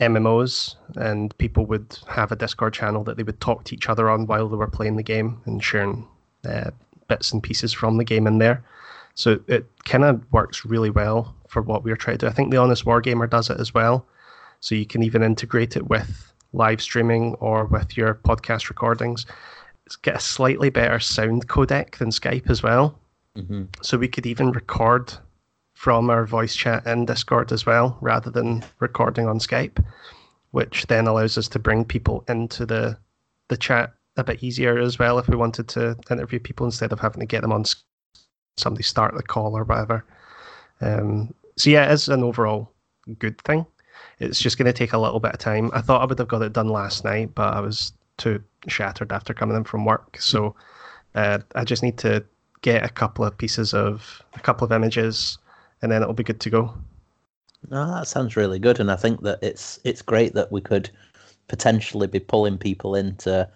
MMOs, 0.00 0.74
and 0.96 1.38
people 1.38 1.66
would 1.66 1.96
have 2.08 2.32
a 2.32 2.36
Discord 2.36 2.74
channel 2.74 3.04
that 3.04 3.16
they 3.16 3.22
would 3.22 3.40
talk 3.40 3.62
to 3.62 3.76
each 3.76 3.88
other 3.88 4.10
on 4.10 4.26
while 4.26 4.48
they 4.48 4.56
were 4.56 4.66
playing 4.66 4.96
the 4.96 5.04
game 5.04 5.40
and 5.44 5.62
sharing 5.62 6.04
uh, 6.44 6.72
bits 7.06 7.30
and 7.30 7.44
pieces 7.44 7.72
from 7.72 7.96
the 7.96 8.04
game 8.04 8.26
in 8.26 8.38
there. 8.38 8.64
So 9.14 9.38
it 9.46 9.66
kind 9.84 10.02
of 10.02 10.20
works 10.32 10.64
really 10.64 10.90
well 10.90 11.32
for 11.46 11.62
what 11.62 11.84
we're 11.84 11.94
trying 11.94 12.18
to 12.18 12.26
do. 12.26 12.28
I 12.28 12.34
think 12.34 12.50
the 12.50 12.56
Honest 12.56 12.84
Wargamer 12.84 13.30
does 13.30 13.50
it 13.50 13.60
as 13.60 13.72
well. 13.72 14.04
So 14.58 14.74
you 14.74 14.84
can 14.84 15.04
even 15.04 15.22
integrate 15.22 15.76
it 15.76 15.88
with 15.88 16.33
live 16.54 16.80
streaming 16.80 17.34
or 17.34 17.66
with 17.66 17.96
your 17.96 18.14
podcast 18.14 18.68
recordings. 18.68 19.26
It's 19.86 19.98
a 20.06 20.18
slightly 20.18 20.70
better 20.70 20.98
sound 20.98 21.48
codec 21.48 21.96
than 21.96 22.08
Skype 22.08 22.48
as 22.48 22.62
well. 22.62 22.98
Mm-hmm. 23.36 23.64
So 23.82 23.98
we 23.98 24.08
could 24.08 24.26
even 24.26 24.52
record 24.52 25.12
from 25.74 26.08
our 26.08 26.24
voice 26.24 26.54
chat 26.54 26.86
in 26.86 27.04
Discord 27.04 27.52
as 27.52 27.66
well, 27.66 27.98
rather 28.00 28.30
than 28.30 28.64
recording 28.78 29.26
on 29.26 29.38
Skype, 29.40 29.84
which 30.52 30.86
then 30.86 31.06
allows 31.06 31.36
us 31.36 31.48
to 31.48 31.58
bring 31.58 31.84
people 31.84 32.24
into 32.28 32.64
the 32.64 32.96
the 33.48 33.56
chat 33.56 33.92
a 34.16 34.24
bit 34.24 34.42
easier 34.42 34.78
as 34.78 34.98
well 34.98 35.18
if 35.18 35.28
we 35.28 35.36
wanted 35.36 35.68
to 35.68 35.98
interview 36.10 36.38
people 36.38 36.64
instead 36.64 36.92
of 36.92 37.00
having 37.00 37.20
to 37.20 37.26
get 37.26 37.42
them 37.42 37.52
on 37.52 37.64
somebody 38.56 38.82
start 38.82 39.14
the 39.14 39.22
call 39.22 39.56
or 39.56 39.64
whatever. 39.64 40.04
Um, 40.80 41.34
so 41.56 41.70
yeah, 41.70 41.92
it's 41.92 42.08
an 42.08 42.22
overall 42.22 42.72
good 43.18 43.40
thing. 43.42 43.66
It's 44.20 44.40
just 44.40 44.58
going 44.58 44.66
to 44.66 44.72
take 44.72 44.92
a 44.92 44.98
little 44.98 45.20
bit 45.20 45.32
of 45.32 45.38
time. 45.38 45.70
I 45.72 45.80
thought 45.80 46.02
I 46.02 46.06
would 46.06 46.18
have 46.18 46.28
got 46.28 46.42
it 46.42 46.52
done 46.52 46.68
last 46.68 47.04
night, 47.04 47.34
but 47.34 47.54
I 47.54 47.60
was 47.60 47.92
too 48.16 48.42
shattered 48.68 49.12
after 49.12 49.34
coming 49.34 49.56
in 49.56 49.64
from 49.64 49.84
work. 49.84 50.16
So 50.20 50.54
uh, 51.14 51.38
I 51.54 51.64
just 51.64 51.82
need 51.82 51.98
to 51.98 52.24
get 52.62 52.84
a 52.84 52.88
couple 52.88 53.24
of 53.24 53.36
pieces 53.36 53.74
of 53.74 54.22
a 54.34 54.40
couple 54.40 54.64
of 54.64 54.72
images, 54.72 55.38
and 55.82 55.90
then 55.90 56.02
it'll 56.02 56.14
be 56.14 56.24
good 56.24 56.40
to 56.40 56.50
go. 56.50 56.74
No, 57.70 57.94
that 57.94 58.08
sounds 58.08 58.36
really 58.36 58.58
good, 58.58 58.80
and 58.80 58.90
I 58.90 58.96
think 58.96 59.22
that 59.22 59.38
it's 59.42 59.78
it's 59.84 60.02
great 60.02 60.34
that 60.34 60.52
we 60.52 60.60
could 60.60 60.90
potentially 61.48 62.06
be 62.06 62.20
pulling 62.20 62.58
people 62.58 62.94
into 62.94 63.48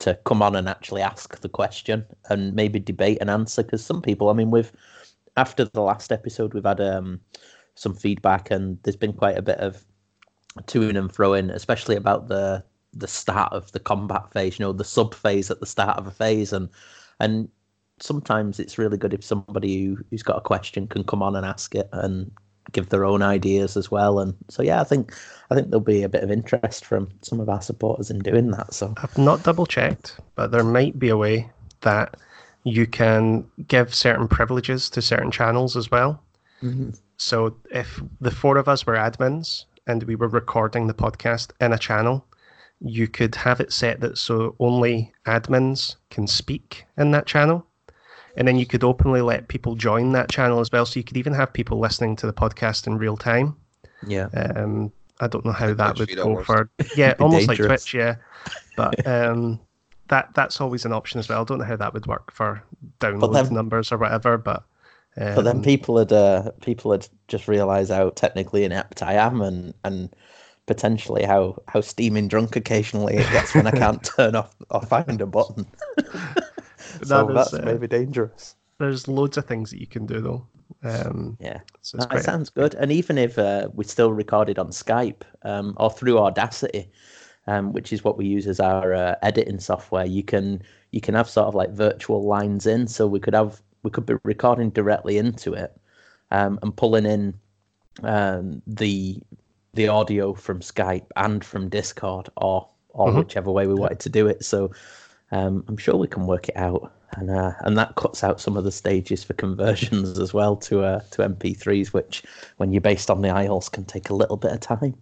to 0.00 0.18
come 0.24 0.42
on 0.42 0.56
and 0.56 0.68
actually 0.68 1.02
ask 1.02 1.40
the 1.40 1.48
question 1.48 2.04
and 2.28 2.54
maybe 2.54 2.78
debate 2.78 3.18
and 3.20 3.30
answer. 3.30 3.62
Because 3.62 3.84
some 3.84 4.02
people, 4.02 4.30
I 4.30 4.32
mean, 4.32 4.50
we've 4.50 4.72
after 5.36 5.64
the 5.64 5.82
last 5.82 6.12
episode, 6.12 6.54
we've 6.54 6.64
had 6.64 6.80
um, 6.80 7.20
some 7.74 7.94
feedback, 7.94 8.50
and 8.50 8.78
there's 8.82 8.96
been 8.96 9.12
quite 9.12 9.38
a 9.38 9.42
bit 9.42 9.58
of 9.58 9.84
to 10.66 10.88
and 10.88 11.12
fro 11.12 11.34
in, 11.34 11.50
especially 11.50 11.96
about 11.96 12.28
the 12.28 12.64
the 12.92 13.08
start 13.08 13.52
of 13.52 13.70
the 13.72 13.80
combat 13.80 14.32
phase. 14.32 14.58
You 14.58 14.64
know, 14.64 14.72
the 14.72 14.84
sub 14.84 15.14
phase 15.14 15.50
at 15.50 15.60
the 15.60 15.66
start 15.66 15.98
of 15.98 16.06
a 16.06 16.10
phase, 16.10 16.52
and 16.52 16.68
and 17.20 17.48
sometimes 18.00 18.58
it's 18.58 18.78
really 18.78 18.96
good 18.96 19.14
if 19.14 19.24
somebody 19.24 19.84
who, 19.84 19.98
who's 20.10 20.22
got 20.22 20.38
a 20.38 20.40
question 20.40 20.86
can 20.86 21.04
come 21.04 21.22
on 21.22 21.36
and 21.36 21.44
ask 21.46 21.74
it 21.74 21.88
and 21.92 22.30
give 22.72 22.88
their 22.88 23.04
own 23.04 23.22
ideas 23.22 23.76
as 23.76 23.90
well. 23.90 24.18
And 24.20 24.34
so, 24.48 24.62
yeah, 24.62 24.80
I 24.80 24.84
think 24.84 25.14
I 25.50 25.54
think 25.54 25.70
there'll 25.70 25.80
be 25.80 26.02
a 26.02 26.08
bit 26.08 26.22
of 26.22 26.30
interest 26.30 26.84
from 26.84 27.08
some 27.22 27.40
of 27.40 27.48
our 27.48 27.62
supporters 27.62 28.10
in 28.10 28.20
doing 28.20 28.50
that. 28.52 28.74
So 28.74 28.94
I've 29.02 29.16
not 29.18 29.42
double 29.42 29.66
checked, 29.66 30.18
but 30.34 30.50
there 30.50 30.64
might 30.64 30.98
be 30.98 31.08
a 31.08 31.16
way 31.16 31.50
that 31.82 32.16
you 32.64 32.86
can 32.86 33.44
give 33.68 33.94
certain 33.94 34.28
privileges 34.28 34.90
to 34.90 35.02
certain 35.02 35.30
channels 35.30 35.76
as 35.76 35.90
well. 35.90 36.22
mm-hmm. 36.62 36.90
So 37.16 37.54
if 37.70 38.02
the 38.20 38.30
four 38.30 38.56
of 38.56 38.68
us 38.68 38.86
were 38.86 38.94
admins 38.94 39.64
and 39.90 40.02
we 40.04 40.14
were 40.14 40.28
recording 40.28 40.86
the 40.86 40.94
podcast 40.94 41.50
in 41.60 41.72
a 41.72 41.78
channel, 41.78 42.24
you 42.80 43.08
could 43.08 43.34
have 43.34 43.60
it 43.60 43.72
set 43.72 44.00
that 44.00 44.16
so 44.16 44.54
only 44.60 45.12
admins 45.26 45.96
can 46.10 46.26
speak 46.26 46.84
in 46.96 47.10
that 47.10 47.26
channel. 47.26 47.66
And 48.36 48.46
then 48.46 48.56
you 48.56 48.64
could 48.66 48.84
openly 48.84 49.20
let 49.20 49.48
people 49.48 49.74
join 49.74 50.12
that 50.12 50.30
channel 50.30 50.60
as 50.60 50.70
well. 50.70 50.86
So 50.86 51.00
you 51.00 51.04
could 51.04 51.16
even 51.16 51.34
have 51.34 51.52
people 51.52 51.78
listening 51.80 52.14
to 52.16 52.26
the 52.26 52.32
podcast 52.32 52.86
in 52.86 52.96
real 52.96 53.16
time. 53.16 53.56
yeah, 54.06 54.28
Um, 54.56 54.92
I 55.20 55.26
don't 55.26 55.44
know 55.44 55.52
how 55.52 55.66
Like 55.68 55.76
that 55.78 55.96
Twitch 55.96 55.98
would 55.98 56.08
feed 56.10 56.16
go 56.16 56.22
almost. 56.22 56.46
for. 56.46 56.70
Yeah, 56.96 57.14
Be 57.14 57.20
almost 57.24 57.48
like. 57.48 57.58
Twitch, 57.58 57.92
yeah. 57.92 58.14
But 58.76 59.04
um, 59.14 59.58
that 60.08 60.30
that's 60.34 60.60
always 60.60 60.84
an 60.84 60.92
option 60.92 61.18
as 61.18 61.28
well. 61.28 61.40
I 61.42 61.44
don't 61.44 61.58
know 61.58 61.64
how 61.64 61.76
that 61.76 61.92
would 61.92 62.06
work 62.06 62.30
for 62.32 62.62
download 63.00 63.32
then- 63.34 63.52
numbers 63.52 63.90
or 63.92 63.98
whatever. 63.98 64.38
But 64.38 64.62
um, 65.16 65.34
but 65.34 65.42
then 65.42 65.62
people 65.62 65.98
had 65.98 66.12
uh, 66.12 66.50
people 66.62 66.92
had 66.92 67.08
just 67.28 67.48
realised 67.48 67.90
how 67.90 68.10
technically 68.10 68.64
inept 68.64 69.02
I 69.02 69.14
am, 69.14 69.40
and 69.42 69.74
and 69.84 70.14
potentially 70.66 71.24
how 71.24 71.56
how 71.68 71.80
steaming 71.80 72.28
drunk 72.28 72.56
occasionally 72.56 73.16
it 73.16 73.30
gets 73.32 73.54
when 73.54 73.66
I 73.66 73.70
can't 73.84 74.02
turn 74.04 74.34
off 74.36 74.54
or 74.70 74.82
find 74.82 75.20
a 75.20 75.26
button. 75.26 75.66
so 77.02 77.26
That 77.26 77.28
is, 77.30 77.34
that's 77.34 77.54
uh, 77.54 77.62
maybe 77.64 77.86
dangerous. 77.86 78.54
there's 78.78 79.08
loads 79.08 79.36
of 79.36 79.46
things 79.46 79.70
that 79.70 79.80
you 79.80 79.86
can 79.86 80.06
do 80.06 80.20
though. 80.20 80.46
Um, 80.82 81.36
Yeah. 81.40 81.60
so 81.82 81.98
That 81.98 82.10
quite- 82.10 82.22
sounds 82.24 82.48
good. 82.50 82.74
And 82.76 82.90
even 82.92 83.18
if 83.18 83.38
uh, 83.38 83.68
we 83.74 83.84
still 83.84 84.12
recorded 84.12 84.58
on 84.58 84.68
Skype 84.68 85.22
um, 85.42 85.74
or 85.76 85.90
through 85.90 86.18
Audacity, 86.18 86.90
um, 87.46 87.72
which 87.72 87.92
is 87.92 88.04
what 88.04 88.16
we 88.16 88.26
use 88.26 88.46
as 88.46 88.60
our 88.60 88.94
uh, 88.94 89.14
editing 89.22 89.60
software, 89.60 90.06
you 90.06 90.22
can 90.22 90.62
you 90.92 91.00
can 91.00 91.14
have 91.14 91.28
sort 91.28 91.46
of 91.48 91.54
like 91.54 91.70
virtual 91.70 92.24
lines 92.24 92.66
in. 92.66 92.86
So 92.86 93.06
we 93.06 93.20
could 93.20 93.34
have 93.34 93.60
we 93.82 93.90
could 93.90 94.06
be 94.06 94.14
recording 94.24 94.70
directly 94.70 95.18
into 95.18 95.54
it 95.54 95.78
um, 96.30 96.58
and 96.62 96.76
pulling 96.76 97.06
in 97.06 97.34
um, 98.02 98.62
the 98.66 99.20
the 99.74 99.86
audio 99.88 100.34
from 100.34 100.60
Skype 100.60 101.06
and 101.16 101.44
from 101.44 101.68
Discord 101.68 102.28
or 102.36 102.68
or 102.90 103.08
Mhm. 103.08 103.18
whichever 103.18 103.50
way 103.52 103.66
we 103.66 103.74
wanted 103.74 104.00
to 104.00 104.08
do 104.08 104.26
it. 104.26 104.44
So 104.44 104.70
um, 105.30 105.64
I'm 105.68 105.76
sure 105.76 105.94
we 105.96 106.08
can 106.08 106.26
work 106.26 106.48
it 106.48 106.56
out, 106.56 106.92
and 107.12 107.30
uh, 107.30 107.52
and 107.60 107.78
that 107.78 107.94
cuts 107.94 108.24
out 108.24 108.40
some 108.40 108.56
of 108.56 108.64
the 108.64 108.72
stages 108.72 109.22
for 109.22 109.34
conversions 109.34 110.18
as 110.18 110.34
well 110.34 110.56
to 110.56 110.82
uh, 110.82 111.00
to 111.12 111.22
MP3s, 111.22 111.88
which 111.92 112.24
when 112.56 112.72
you're 112.72 112.80
based 112.80 113.10
on 113.10 113.22
the 113.22 113.28
Isles 113.30 113.68
can 113.68 113.84
take 113.84 114.10
a 114.10 114.14
little 114.14 114.36
bit 114.36 114.50
of 114.52 114.60
time. 114.60 114.94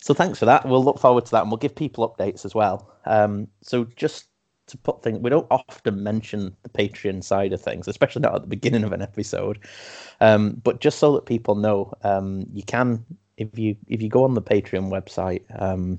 So 0.00 0.14
thanks 0.14 0.38
for 0.38 0.44
that. 0.46 0.66
We'll 0.66 0.84
look 0.84 0.98
forward 1.00 1.24
to 1.26 1.30
that, 1.32 1.42
and 1.42 1.50
we'll 1.50 1.58
give 1.58 1.74
people 1.74 2.08
updates 2.08 2.44
as 2.44 2.54
well. 2.54 2.94
Um, 3.04 3.48
so 3.62 3.84
just 3.96 4.26
to 4.68 4.78
put 4.78 5.02
things, 5.02 5.18
we 5.18 5.30
don't 5.30 5.46
often 5.50 6.02
mention 6.02 6.56
the 6.62 6.68
Patreon 6.68 7.22
side 7.22 7.52
of 7.52 7.60
things, 7.60 7.88
especially 7.88 8.22
not 8.22 8.34
at 8.34 8.42
the 8.42 8.48
beginning 8.48 8.84
of 8.84 8.92
an 8.92 9.02
episode. 9.02 9.58
Um, 10.20 10.60
but 10.64 10.80
just 10.80 10.98
so 10.98 11.12
that 11.14 11.26
people 11.26 11.54
know, 11.54 11.92
um, 12.02 12.46
you 12.52 12.62
can 12.62 13.04
if 13.38 13.58
you 13.58 13.76
if 13.86 14.02
you 14.02 14.08
go 14.08 14.24
on 14.24 14.34
the 14.34 14.42
Patreon 14.42 14.90
website, 14.90 15.42
um, 15.60 15.98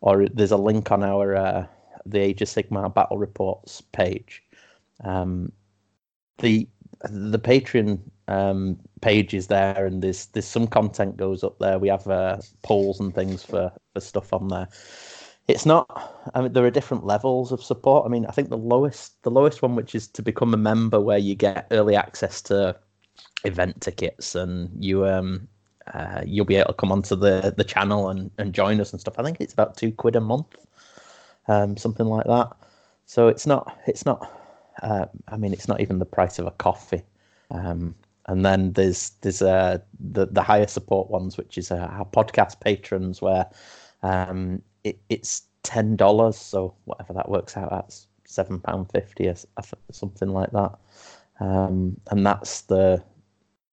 or 0.00 0.28
there's 0.28 0.52
a 0.52 0.56
link 0.56 0.90
on 0.90 1.02
our 1.02 1.36
uh, 1.36 1.66
the 2.06 2.20
Age 2.20 2.40
of 2.42 2.48
Sigmar 2.48 2.92
Battle 2.94 3.18
Reports 3.18 3.80
page. 3.92 4.42
Um, 5.04 5.52
the 6.38 6.66
the 7.10 7.38
Patreon 7.38 8.00
um, 8.28 8.78
page 9.00 9.34
is 9.34 9.48
there, 9.48 9.84
and 9.84 10.02
there's 10.02 10.26
there's 10.26 10.46
some 10.46 10.66
content 10.66 11.16
goes 11.16 11.42
up 11.42 11.58
there. 11.58 11.78
We 11.78 11.88
have 11.88 12.06
uh, 12.06 12.38
polls 12.62 13.00
and 13.00 13.14
things 13.14 13.42
for 13.42 13.72
for 13.92 14.00
stuff 14.00 14.32
on 14.32 14.48
there. 14.48 14.68
It's 15.50 15.66
not. 15.66 16.30
I 16.34 16.42
mean, 16.42 16.52
there 16.52 16.64
are 16.64 16.70
different 16.70 17.04
levels 17.04 17.52
of 17.52 17.62
support. 17.62 18.06
I 18.06 18.08
mean, 18.08 18.26
I 18.26 18.32
think 18.32 18.48
the 18.48 18.56
lowest 18.56 19.22
the 19.22 19.30
lowest 19.30 19.62
one, 19.62 19.74
which 19.76 19.94
is 19.94 20.08
to 20.08 20.22
become 20.22 20.54
a 20.54 20.58
member, 20.58 21.00
where 21.00 21.18
you 21.18 21.34
get 21.34 21.66
early 21.70 21.96
access 21.96 22.40
to 22.42 22.76
event 23.44 23.80
tickets, 23.80 24.34
and 24.34 24.70
you 24.82 25.06
um 25.06 25.48
uh, 25.94 26.22
you'll 26.24 26.44
be 26.44 26.56
able 26.56 26.68
to 26.68 26.74
come 26.74 26.92
onto 26.92 27.16
the 27.16 27.54
the 27.56 27.64
channel 27.64 28.10
and 28.10 28.30
and 28.38 28.54
join 28.54 28.80
us 28.80 28.92
and 28.92 29.00
stuff. 29.00 29.18
I 29.18 29.22
think 29.22 29.40
it's 29.40 29.52
about 29.52 29.76
two 29.76 29.92
quid 29.92 30.16
a 30.16 30.20
month, 30.20 30.54
um, 31.48 31.76
something 31.76 32.06
like 32.06 32.26
that. 32.26 32.52
So 33.06 33.28
it's 33.28 33.46
not 33.46 33.78
it's 33.86 34.06
not. 34.06 34.30
Uh, 34.82 35.06
I 35.28 35.36
mean, 35.36 35.52
it's 35.52 35.68
not 35.68 35.80
even 35.80 35.98
the 35.98 36.06
price 36.06 36.38
of 36.38 36.46
a 36.46 36.52
coffee. 36.52 37.02
Um, 37.50 37.94
and 38.26 38.44
then 38.44 38.72
there's 38.72 39.10
there's 39.22 39.42
uh, 39.42 39.78
the 39.98 40.26
the 40.26 40.42
higher 40.42 40.66
support 40.66 41.10
ones, 41.10 41.36
which 41.36 41.58
is 41.58 41.70
uh, 41.70 41.88
our 41.90 42.04
podcast 42.06 42.60
patrons, 42.60 43.20
where 43.20 43.46
um, 44.02 44.62
it, 44.84 44.98
it's 45.08 45.42
ten 45.62 45.96
dollars. 45.96 46.36
So 46.36 46.74
whatever 46.84 47.12
that 47.14 47.28
works 47.28 47.56
out 47.56 47.72
at, 47.72 47.94
seven 48.24 48.60
pound 48.60 48.90
fifty 48.90 49.28
or 49.28 49.34
something 49.90 50.30
like 50.30 50.50
that. 50.52 50.78
Um, 51.40 52.00
and 52.10 52.26
that's 52.26 52.62
the 52.62 53.02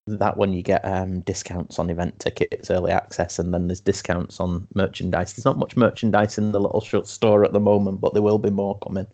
that 0.08 0.38
one 0.38 0.54
you 0.54 0.64
get 0.64 0.86
um, 0.86 1.20
discounts 1.22 1.80
on 1.80 1.90
event 1.90 2.18
tickets, 2.20 2.72
early 2.72 2.92
access, 2.92 3.40
and 3.40 3.54
then 3.54 3.68
there's 3.68 3.82
discounts 3.82 4.40
on 4.40 4.66
merchandise. 4.74 5.34
There's 5.34 5.44
not 5.44 5.58
much 5.58 5.76
merchandise 5.76 6.38
in 6.38 6.54
the 6.54 6.62
little 6.62 6.80
store 7.04 7.44
at 7.44 7.52
the 7.52 7.60
moment, 7.60 8.00
but 8.00 8.14
there 8.14 8.24
will 8.24 8.40
be 8.40 8.50
more 8.50 8.80
coming. 8.80 9.08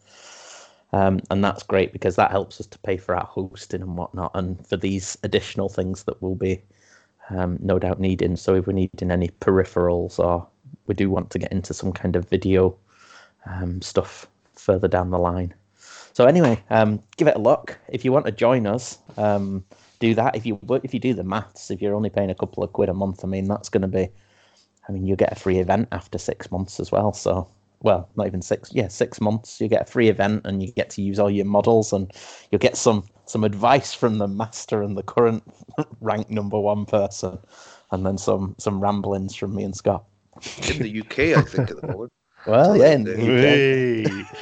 Um, 0.92 1.20
and 1.32 1.44
that's 1.44 1.64
great 1.64 1.92
because 1.92 2.16
that 2.18 2.30
helps 2.30 2.62
us 2.62 2.68
to 2.68 2.78
pay 2.80 2.98
for 2.98 3.16
our 3.16 3.26
hosting 3.26 3.82
and 3.82 3.98
whatnot, 3.98 4.32
and 4.36 4.66
for 4.68 4.78
these 4.78 5.18
additional 5.24 5.68
things 5.68 6.04
that 6.04 6.22
we'll 6.22 6.36
be 6.36 6.62
um, 7.32 7.58
no 7.60 7.80
doubt 7.80 8.00
needing. 8.00 8.36
So 8.36 8.54
if 8.54 8.68
we're 8.68 8.74
needing 8.74 9.10
any 9.10 9.30
peripherals, 9.30 10.20
or 10.20 10.48
we 10.88 10.96
do 10.96 11.10
want 11.10 11.30
to 11.32 11.40
get 11.40 11.52
into 11.52 11.74
some 11.74 11.92
kind 11.92 12.16
of 12.16 12.28
video 12.30 12.76
um, 13.46 13.82
stuff 13.82 14.28
further 14.56 14.88
down 14.88 15.10
the 15.10 15.20
line. 15.20 15.54
So 16.14 16.26
anyway, 16.26 16.64
um, 16.70 17.02
give 17.18 17.28
it 17.28 17.36
a 17.36 17.40
look. 17.40 17.78
If 17.90 18.06
you 18.06 18.12
want 18.12 18.26
to 18.26 18.32
join 18.32 18.68
us, 18.68 19.00
um, 19.18 19.66
do 20.00 20.14
that. 20.16 20.36
If 20.36 20.46
you 20.46 20.60
if 20.84 20.94
you 20.94 21.00
do 21.00 21.14
the 21.14 21.24
maths, 21.24 21.72
if 21.72 21.82
you're 21.82 21.96
only 21.96 22.10
paying 22.10 22.30
a 22.30 22.36
couple 22.36 22.64
of 22.64 22.72
quid 22.74 22.90
a 22.90 22.94
month, 22.94 23.24
I 23.24 23.28
mean 23.28 23.48
that's 23.48 23.70
going 23.70 23.82
to 23.82 23.88
be, 23.88 24.10
I 24.88 24.92
mean 24.92 25.08
you 25.08 25.16
get 25.16 25.32
a 25.32 25.36
free 25.36 25.58
event 25.58 25.88
after 25.92 26.18
six 26.18 26.52
months 26.52 26.80
as 26.80 26.92
well. 26.92 27.14
So 27.14 27.50
well, 27.82 28.10
not 28.16 28.28
even 28.28 28.42
six, 28.42 28.72
yeah, 28.74 28.88
six 28.88 29.20
months. 29.20 29.60
You 29.60 29.68
get 29.68 29.82
a 29.82 29.92
free 29.92 30.08
event 30.08 30.42
and 30.46 30.64
you 30.64 30.72
get 30.72 30.90
to 30.92 31.02
use 31.02 31.20
all 31.20 31.30
your 31.30 31.46
models, 31.46 31.94
and 31.94 32.12
you'll 32.52 32.60
get 32.60 32.78
some 32.78 33.04
some 33.26 33.44
advice 33.44 33.94
from 33.94 34.18
the 34.18 34.28
master 34.28 34.84
and 34.84 34.98
the 34.98 35.04
current 35.04 35.44
rank 36.02 36.30
number 36.30 36.60
one 36.60 36.86
person, 36.86 37.40
and 37.92 38.06
then 38.06 38.18
some 38.18 38.56
some 38.58 38.80
ramblings 38.80 39.36
from 39.36 39.56
me 39.56 39.64
and 39.64 39.76
Scott. 39.76 40.06
In 40.58 40.82
the 40.82 40.90
UK, 40.90 41.36
I 41.36 41.42
think 41.44 41.70
at 41.72 41.78
the 41.78 41.84
moment. 41.84 42.12
Well, 42.46 42.76
yeah, 42.76 42.92
in 42.94 43.04
the 43.06 43.14
UK. 43.30 43.64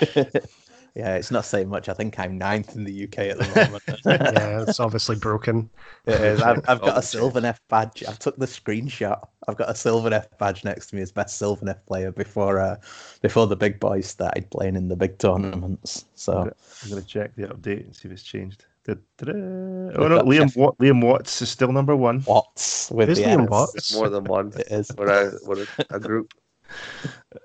yeah, 0.96 1.16
it's 1.16 1.32
not 1.32 1.46
saying 1.46 1.70
much. 1.70 1.88
I 1.90 1.94
think 1.94 2.20
I'm 2.20 2.38
ninth 2.38 2.76
in 2.76 2.84
the 2.84 3.04
UK 3.04 3.20
at 3.30 3.38
the 3.38 3.46
moment. 3.46 3.84
yeah, 4.06 4.64
it's 4.64 4.80
obviously 4.80 5.16
broken. 5.16 5.70
It 6.06 6.20
is. 6.22 6.42
I've, 6.42 6.62
I've 6.68 6.82
got 6.82 6.98
Oh, 6.98 6.98
a 6.98 7.02
Sylvaneth 7.02 7.60
badge. 7.70 8.04
I 8.08 8.14
took 8.14 8.38
the 8.38 8.46
screenshot. 8.46 9.28
I've 9.48 9.58
got 9.58 9.70
a 9.70 9.74
Sylvaneth 9.74 10.38
badge 10.38 10.64
next 10.64 10.88
to 10.88 10.96
me 10.96 11.02
as 11.02 11.12
best 11.12 11.40
Sylvaneth 11.42 11.86
player 11.86 12.12
before 12.12 12.60
uh, 12.60 12.78
before 13.22 13.48
the 13.48 13.56
big 13.56 13.80
boys 13.80 14.08
started 14.08 14.50
playing 14.50 14.76
in 14.76 14.88
the 14.88 14.96
big 14.96 15.18
tournaments. 15.18 16.06
So 16.16 16.52
I'm 16.82 16.90
going 16.90 17.02
to 17.02 17.08
check 17.08 17.36
the 17.36 17.44
update 17.48 17.86
and 17.86 17.96
see 17.96 18.08
if 18.08 18.14
it's 18.14 18.24
changed. 18.24 18.66
Oh 18.90 20.08
no, 20.08 20.22
Liam 20.24 20.48
Jeff- 20.48 20.56
Liam 20.56 21.04
Watts 21.04 21.42
is 21.42 21.50
still 21.50 21.72
number 21.72 21.96
one. 21.96 22.24
Watts 22.26 22.90
with 22.92 23.10
Is 23.10 23.20
the 23.20 23.26
Liam 23.26 23.50
Watts? 23.50 23.76
It's 23.76 23.94
more 23.94 24.10
than 24.10 24.24
one. 24.24 24.52
It 24.58 24.68
is. 24.72 24.92
We're 24.98 25.08
a, 25.08 25.32
we're 25.46 25.64
a, 25.64 25.96
a 25.96 26.00
group. 26.00 26.34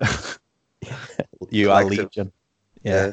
You 1.50 1.70
are. 1.70 1.84
Legion. 1.84 2.32
Yeah. 2.82 3.06
Yeah. 3.06 3.12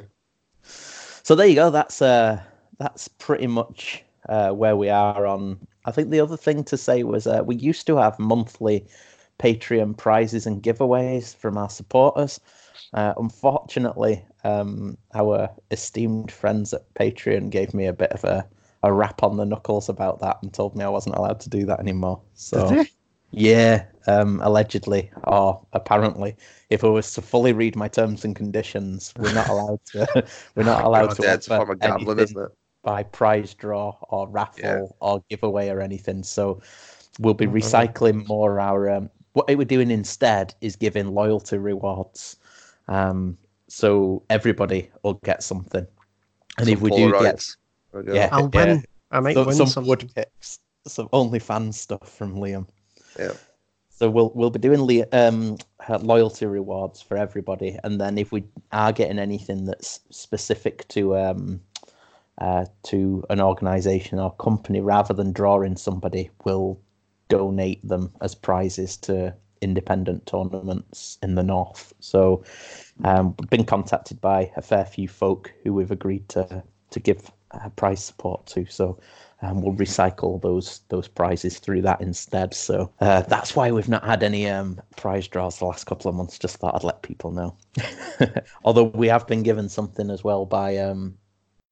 So 1.23 1.35
there 1.35 1.47
you 1.47 1.55
go. 1.55 1.69
That's 1.69 2.01
uh 2.01 2.41
that's 2.77 3.07
pretty 3.07 3.47
much 3.47 4.03
uh, 4.29 4.51
where 4.51 4.75
we 4.75 4.89
are 4.89 5.25
on. 5.25 5.59
I 5.85 5.91
think 5.91 6.09
the 6.09 6.19
other 6.19 6.37
thing 6.37 6.63
to 6.65 6.77
say 6.77 7.03
was 7.03 7.27
uh, 7.27 7.43
we 7.45 7.55
used 7.55 7.87
to 7.87 7.97
have 7.97 8.17
monthly 8.19 8.85
Patreon 9.39 9.97
prizes 9.97 10.45
and 10.45 10.63
giveaways 10.63 11.35
from 11.35 11.57
our 11.57 11.69
supporters. 11.69 12.39
Uh, 12.93 13.13
unfortunately, 13.17 14.23
um, 14.43 14.97
our 15.13 15.49
esteemed 15.71 16.31
friends 16.31 16.73
at 16.73 16.91
Patreon 16.95 17.49
gave 17.49 17.73
me 17.73 17.85
a 17.87 17.93
bit 17.93 18.11
of 18.11 18.23
a, 18.23 18.47
a 18.83 18.91
rap 18.93 19.23
on 19.23 19.37
the 19.37 19.45
knuckles 19.45 19.89
about 19.89 20.19
that 20.21 20.37
and 20.41 20.53
told 20.53 20.75
me 20.75 20.83
I 20.83 20.89
wasn't 20.89 21.15
allowed 21.15 21.39
to 21.41 21.49
do 21.49 21.65
that 21.65 21.79
anymore. 21.79 22.21
So 22.33 22.83
yeah, 23.31 23.85
um, 24.07 24.39
allegedly 24.43 25.11
or 25.25 25.65
apparently, 25.73 26.35
if 26.69 26.83
I 26.83 26.87
was 26.87 27.13
to 27.15 27.21
fully 27.21 27.53
read 27.53 27.75
my 27.75 27.87
terms 27.87 28.25
and 28.25 28.35
conditions, 28.35 29.13
we're 29.17 29.31
not 29.31 29.49
allowed 29.49 29.79
to. 29.93 30.27
we're 30.55 30.63
not 30.63 30.83
allowed 30.83 31.07
God, 31.07 31.17
to 31.17 31.23
yeah, 31.23 31.33
it's 31.33 31.49
a 31.49 31.59
offer 31.61 31.75
gambling, 31.75 32.19
anything 32.19 32.23
isn't 32.25 32.43
it? 32.45 32.51
by 32.83 33.03
prize 33.03 33.53
draw 33.53 33.97
or 34.09 34.27
raffle 34.27 34.59
Yeah. 34.61 35.07
or 35.07 35.23
giveaway 35.29 35.69
or 35.69 35.81
anything. 35.81 36.23
So 36.23 36.61
we'll 37.19 37.33
be 37.33 37.47
Mhm. 37.47 37.53
recycling 37.53 38.27
more 38.27 38.59
our. 38.59 38.89
Um, 38.89 39.09
what 39.33 39.47
we're 39.47 39.65
doing 39.65 39.89
instead 39.89 40.53
is 40.61 40.75
giving 40.75 41.07
loyalty 41.13 41.57
rewards. 41.57 42.37
Um, 42.87 43.37
so 43.73 44.21
everybody 44.29 44.91
will 45.01 45.15
get 45.25 45.41
something, 45.41 45.87
and 46.59 46.69
if 46.69 46.77
Some 46.77 46.89
we 46.89 46.95
do 46.95 47.11
get 47.19 47.43
we 47.91 48.03
go. 48.03 48.13
Yeah. 48.13 48.29
I'll 48.31 48.49
Yeah. 48.53 48.65
win. 48.65 48.83
I 49.09 49.19
might 49.19 49.33
some, 49.33 49.47
win 49.47 49.55
some 49.55 49.67
some. 49.67 49.87
wood 49.87 50.11
picks, 50.15 50.59
some 50.85 51.09
OnlyFans 51.09 51.73
stuff 51.73 52.07
from 52.07 52.35
Liam. 52.35 52.67
Yeah. 53.17 53.33
So 53.89 54.11
we'll 54.11 54.31
we'll 54.35 54.51
be 54.51 54.59
doing 54.59 54.81
le- 54.83 55.07
um, 55.11 55.57
uh, 55.89 55.97
loyalty 55.97 56.45
rewards 56.45 57.01
for 57.01 57.17
everybody, 57.17 57.79
and 57.83 57.99
then 57.99 58.19
if 58.19 58.31
we 58.31 58.43
are 58.71 58.91
getting 58.91 59.17
anything 59.17 59.65
that's 59.65 60.01
specific 60.11 60.87
to 60.89 61.17
um, 61.17 61.59
uh, 62.37 62.65
to 62.83 63.23
an 63.31 63.41
organisation 63.41 64.19
or 64.19 64.35
company, 64.35 64.81
rather 64.81 65.15
than 65.15 65.31
drawing 65.33 65.77
somebody, 65.77 66.29
we'll 66.45 66.79
donate 67.29 67.87
them 67.87 68.11
as 68.21 68.35
prizes 68.35 68.97
to 68.97 69.33
independent 69.63 70.25
tournaments 70.25 71.17
in 71.23 71.35
the 71.35 71.43
north. 71.43 71.93
So 71.99 72.43
um, 73.03 73.35
we've 73.39 73.49
been 73.49 73.65
contacted 73.65 74.21
by 74.21 74.51
a 74.55 74.61
fair 74.61 74.85
few 74.85 75.07
folk 75.07 75.51
who 75.63 75.73
we've 75.73 75.91
agreed 75.91 76.29
to 76.29 76.63
to 76.91 76.99
give 76.99 77.31
uh, 77.51 77.69
prize 77.69 78.03
support 78.03 78.45
to. 78.47 78.65
So 78.65 78.99
um, 79.41 79.61
we'll 79.61 79.75
recycle 79.75 80.41
those 80.41 80.81
those 80.89 81.07
prizes 81.07 81.59
through 81.59 81.81
that 81.81 82.01
instead. 82.01 82.53
So 82.53 82.91
uh, 83.01 83.21
that's 83.21 83.55
why 83.55 83.71
we've 83.71 83.89
not 83.89 84.05
had 84.05 84.23
any 84.23 84.47
um, 84.49 84.79
prize 84.95 85.27
draws 85.27 85.59
the 85.59 85.65
last 85.65 85.85
couple 85.85 86.09
of 86.09 86.15
months. 86.15 86.39
Just 86.39 86.57
thought 86.57 86.75
I'd 86.75 86.83
let 86.83 87.01
people 87.01 87.31
know. 87.31 87.55
Although 88.63 88.85
we 88.85 89.07
have 89.07 89.27
been 89.27 89.43
given 89.43 89.69
something 89.69 90.09
as 90.09 90.23
well 90.23 90.45
by 90.45 90.77
um, 90.77 91.17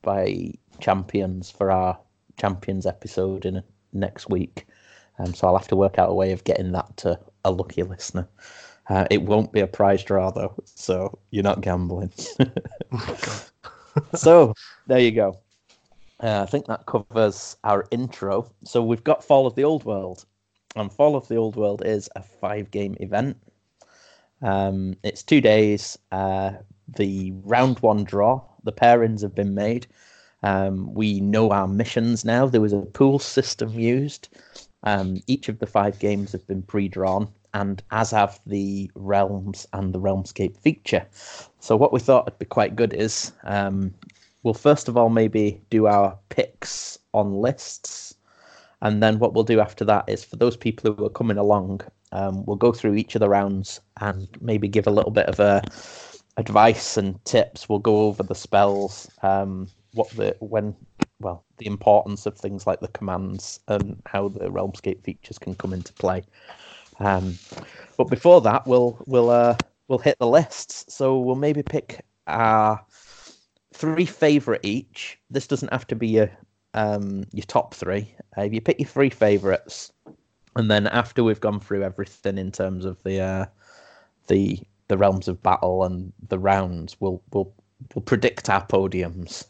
by 0.02 0.54
champions 0.80 1.52
for 1.52 1.72
our 1.72 1.98
champions 2.38 2.86
episode 2.86 3.46
in 3.46 3.64
next 3.94 4.30
week. 4.30 4.66
Um, 5.20 5.34
so 5.34 5.48
I'll 5.48 5.58
have 5.58 5.68
to 5.68 5.76
work 5.76 6.00
out 6.00 6.10
a 6.10 6.14
way 6.14 6.32
of 6.32 6.44
getting 6.44 6.72
that 6.72 6.98
to 6.98 7.20
a 7.46 7.52
lucky 7.52 7.84
listener. 7.84 8.28
Uh, 8.90 9.06
it 9.10 9.22
won't 9.22 9.52
be 9.52 9.60
a 9.60 9.68
prize 9.68 10.04
draw 10.04 10.32
though, 10.32 10.54
so 10.66 11.18
you're 11.30 11.44
not 11.44 11.62
gambling. 11.62 12.12
so 14.16 14.54
there 14.88 15.00
you 15.00 15.12
go. 15.12 15.38
Uh, 16.22 16.44
I 16.44 16.46
think 16.46 16.68
that 16.68 16.86
covers 16.86 17.58
our 17.64 17.86
intro. 17.92 18.52
So 18.64 18.84
we've 18.84 19.04
got 19.04 19.24
Fall 19.24 19.48
of 19.48 19.56
the 19.56 19.64
Old 19.64 19.86
World, 19.86 20.26
and 20.76 20.92
Fall 20.92 21.16
of 21.16 21.28
the 21.28 21.36
Old 21.36 21.56
World 21.56 21.84
is 21.86 22.10
a 22.16 22.22
five-game 22.22 22.96
event. 23.00 23.38
Um, 24.42 24.96
it's 25.04 25.24
two 25.24 25.42
days. 25.42 25.98
Uh, 26.12 26.54
the 26.88 27.32
round 27.44 27.80
one 27.80 28.04
draw, 28.04 28.42
the 28.64 28.72
pairings 28.72 29.22
have 29.22 29.36
been 29.36 29.56
made. 29.56 29.88
Um, 30.44 30.94
we 30.94 31.20
know 31.20 31.52
our 31.52 31.68
missions 31.68 32.26
now. 32.26 32.48
There 32.48 32.62
was 32.62 32.74
a 32.74 32.82
pool 32.82 33.20
system 33.20 33.80
used. 33.80 34.30
Um, 34.84 35.22
each 35.28 35.50
of 35.50 35.60
the 35.60 35.68
five 35.68 36.00
games 36.00 36.32
have 36.32 36.46
been 36.48 36.64
pre-drawn, 36.64 37.28
and 37.54 37.84
as 37.92 38.12
have 38.12 38.40
the 38.48 38.90
realms 38.96 39.68
and 39.74 39.94
the 39.94 40.00
Realmscape 40.00 40.58
feature. 40.58 41.06
So 41.60 41.76
what 41.76 41.94
we 41.94 42.00
thought 42.00 42.26
would 42.26 42.40
be 42.40 42.46
quite 42.46 42.76
good 42.76 42.94
is 42.94 43.32
um, 43.44 43.94
we'll 44.42 44.56
first 44.56 44.88
of 44.88 44.98
all 44.98 45.10
maybe 45.10 45.62
do 45.70 45.86
our 45.86 46.18
picks 46.30 46.98
on 47.14 47.34
lists, 47.34 48.16
and 48.82 49.04
then 49.04 49.20
what 49.20 49.36
we'll 49.36 49.44
do 49.44 49.60
after 49.60 49.86
that 49.86 50.06
is 50.08 50.24
for 50.24 50.38
those 50.38 50.58
people 50.58 50.92
who 50.92 51.06
are 51.06 51.10
coming 51.10 51.38
along, 51.38 51.82
um, 52.12 52.44
we'll 52.46 52.56
go 52.56 52.72
through 52.72 52.96
each 52.96 53.14
of 53.16 53.20
the 53.20 53.30
rounds 53.30 53.80
and 54.00 54.28
maybe 54.42 54.68
give 54.68 54.88
a 54.88 54.92
little 54.92 55.12
bit 55.12 55.28
of 55.28 55.40
a 55.40 55.62
advice 56.38 56.98
and 56.98 57.24
tips. 57.26 57.70
We'll 57.70 57.80
go 57.80 58.08
over 58.08 58.24
the 58.24 58.34
spells, 58.34 59.08
um, 59.22 59.68
what 59.94 60.10
the 60.12 60.36
when 60.40 60.76
well 61.20 61.44
the 61.58 61.68
importance 61.68 62.26
of 62.26 62.38
things 62.38 62.66
like 62.66 62.80
the 62.80 62.88
commands 62.90 63.60
and 63.68 64.02
how 64.06 64.28
the 64.28 64.50
Realmscape 64.50 65.04
features 65.04 65.38
can 65.38 65.56
come 65.56 65.74
into 65.74 65.94
play. 65.94 66.24
Um, 67.00 67.38
but 67.98 68.10
before 68.10 68.42
that, 68.42 68.66
we'll 68.68 69.02
we'll 69.06 69.30
uh, 69.30 69.58
we'll 69.88 70.00
hit 70.00 70.18
the 70.20 70.28
lists. 70.28 70.94
So 70.94 71.20
we'll 71.20 71.36
maybe 71.36 71.64
pick 71.64 72.06
our 72.28 72.84
three 73.74 74.06
favorite 74.06 74.62
each. 74.64 75.20
This 75.30 75.48
doesn't 75.48 75.72
have 75.72 75.88
to 75.88 75.96
be 75.96 76.08
your 76.08 76.32
um, 76.74 77.26
your 77.32 77.46
top 77.46 77.74
three. 77.74 78.14
Uh, 78.38 78.44
if 78.44 78.54
you 78.54 78.62
pick 78.62 78.80
your 78.80 78.88
three 78.88 79.10
favorites, 79.10 79.92
and 80.56 80.70
then 80.70 80.88
after 80.88 81.24
we've 81.24 81.40
gone 81.40 81.60
through 81.60 81.84
everything 81.84 82.38
in 82.38 82.52
terms 82.52 82.86
of 82.86 83.02
the 83.04 83.20
uh, 83.20 83.46
the 84.28 84.60
the 84.88 84.98
realms 84.98 85.28
of 85.28 85.42
battle 85.42 85.84
and 85.84 86.14
the 86.30 86.40
rounds, 86.40 86.98
we'll 87.00 87.22
we'll 87.34 87.54
we'll 87.96 88.04
predict 88.04 88.50
our 88.50 88.66
podiums. 88.66 89.46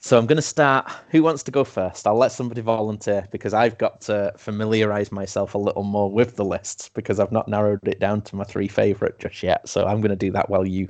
So 0.00 0.16
I'm 0.16 0.26
going 0.26 0.36
to 0.36 0.42
start. 0.42 0.90
Who 1.10 1.22
wants 1.22 1.42
to 1.44 1.50
go 1.50 1.64
first? 1.64 2.06
I'll 2.06 2.16
let 2.16 2.30
somebody 2.30 2.60
volunteer 2.60 3.26
because 3.32 3.52
I've 3.52 3.78
got 3.78 4.00
to 4.02 4.32
familiarize 4.36 5.10
myself 5.10 5.54
a 5.54 5.58
little 5.58 5.82
more 5.82 6.10
with 6.10 6.36
the 6.36 6.44
lists 6.44 6.88
because 6.94 7.18
I've 7.18 7.32
not 7.32 7.48
narrowed 7.48 7.86
it 7.86 7.98
down 7.98 8.22
to 8.22 8.36
my 8.36 8.44
three 8.44 8.68
favorite 8.68 9.18
just 9.18 9.42
yet. 9.42 9.68
So 9.68 9.86
I'm 9.86 10.00
going 10.00 10.10
to 10.10 10.16
do 10.16 10.30
that 10.32 10.48
while 10.48 10.66
you 10.66 10.88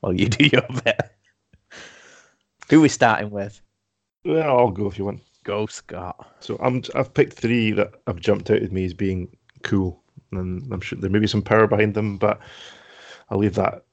while 0.00 0.14
you 0.14 0.28
do 0.28 0.46
your 0.46 0.64
bit. 0.84 1.00
Who 2.70 2.78
are 2.78 2.82
we 2.82 2.88
starting 2.88 3.30
with? 3.30 3.60
Well, 4.24 4.58
I'll 4.58 4.70
go 4.70 4.86
if 4.86 4.98
you 4.98 5.04
want. 5.04 5.22
Go 5.44 5.66
Scott. 5.66 6.34
So 6.40 6.56
I'm 6.60 6.82
I've 6.94 7.12
picked 7.12 7.34
three 7.34 7.72
that 7.72 7.94
have 8.06 8.20
jumped 8.20 8.50
out 8.50 8.62
at 8.62 8.72
me 8.72 8.84
as 8.84 8.94
being 8.94 9.36
cool, 9.62 10.02
and 10.32 10.72
I'm 10.72 10.80
sure 10.80 10.98
there 10.98 11.10
may 11.10 11.18
be 11.18 11.26
some 11.26 11.42
power 11.42 11.66
behind 11.66 11.94
them, 11.94 12.16
but 12.16 12.40
I'll 13.28 13.38
leave 13.38 13.54
that 13.54 13.84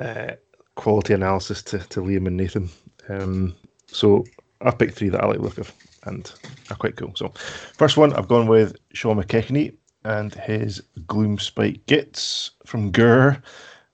uh, 0.00 0.32
quality 0.76 1.14
analysis 1.14 1.62
to, 1.62 1.78
to 1.78 2.00
Liam 2.00 2.26
and 2.26 2.36
Nathan. 2.36 2.68
Um, 3.08 3.54
so 3.86 4.24
I've 4.60 4.78
picked 4.78 4.94
three 4.94 5.08
that 5.10 5.22
I 5.22 5.26
like 5.26 5.38
the 5.38 5.42
look 5.42 5.58
of 5.58 5.72
and 6.04 6.30
are 6.70 6.76
quite 6.76 6.96
cool. 6.96 7.12
So 7.14 7.28
first 7.76 7.96
one 7.96 8.12
I've 8.14 8.28
gone 8.28 8.46
with 8.46 8.76
Sean 8.92 9.22
McKechnie 9.22 9.74
and 10.04 10.34
his 10.34 10.82
Gloomspite 11.06 11.80
Gitz 11.86 12.50
from 12.66 12.90
Ghur, 12.92 13.40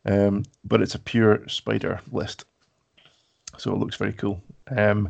um, 0.07 0.45
but 0.65 0.83
it's 0.83 0.95
a 0.95 0.99
pure 0.99 1.47
spider 1.49 2.01
list, 2.11 2.45
so 3.59 3.73
it 3.73 3.79
looks 3.79 3.97
very 3.97 4.13
cool. 4.13 4.43
Um, 4.77 5.09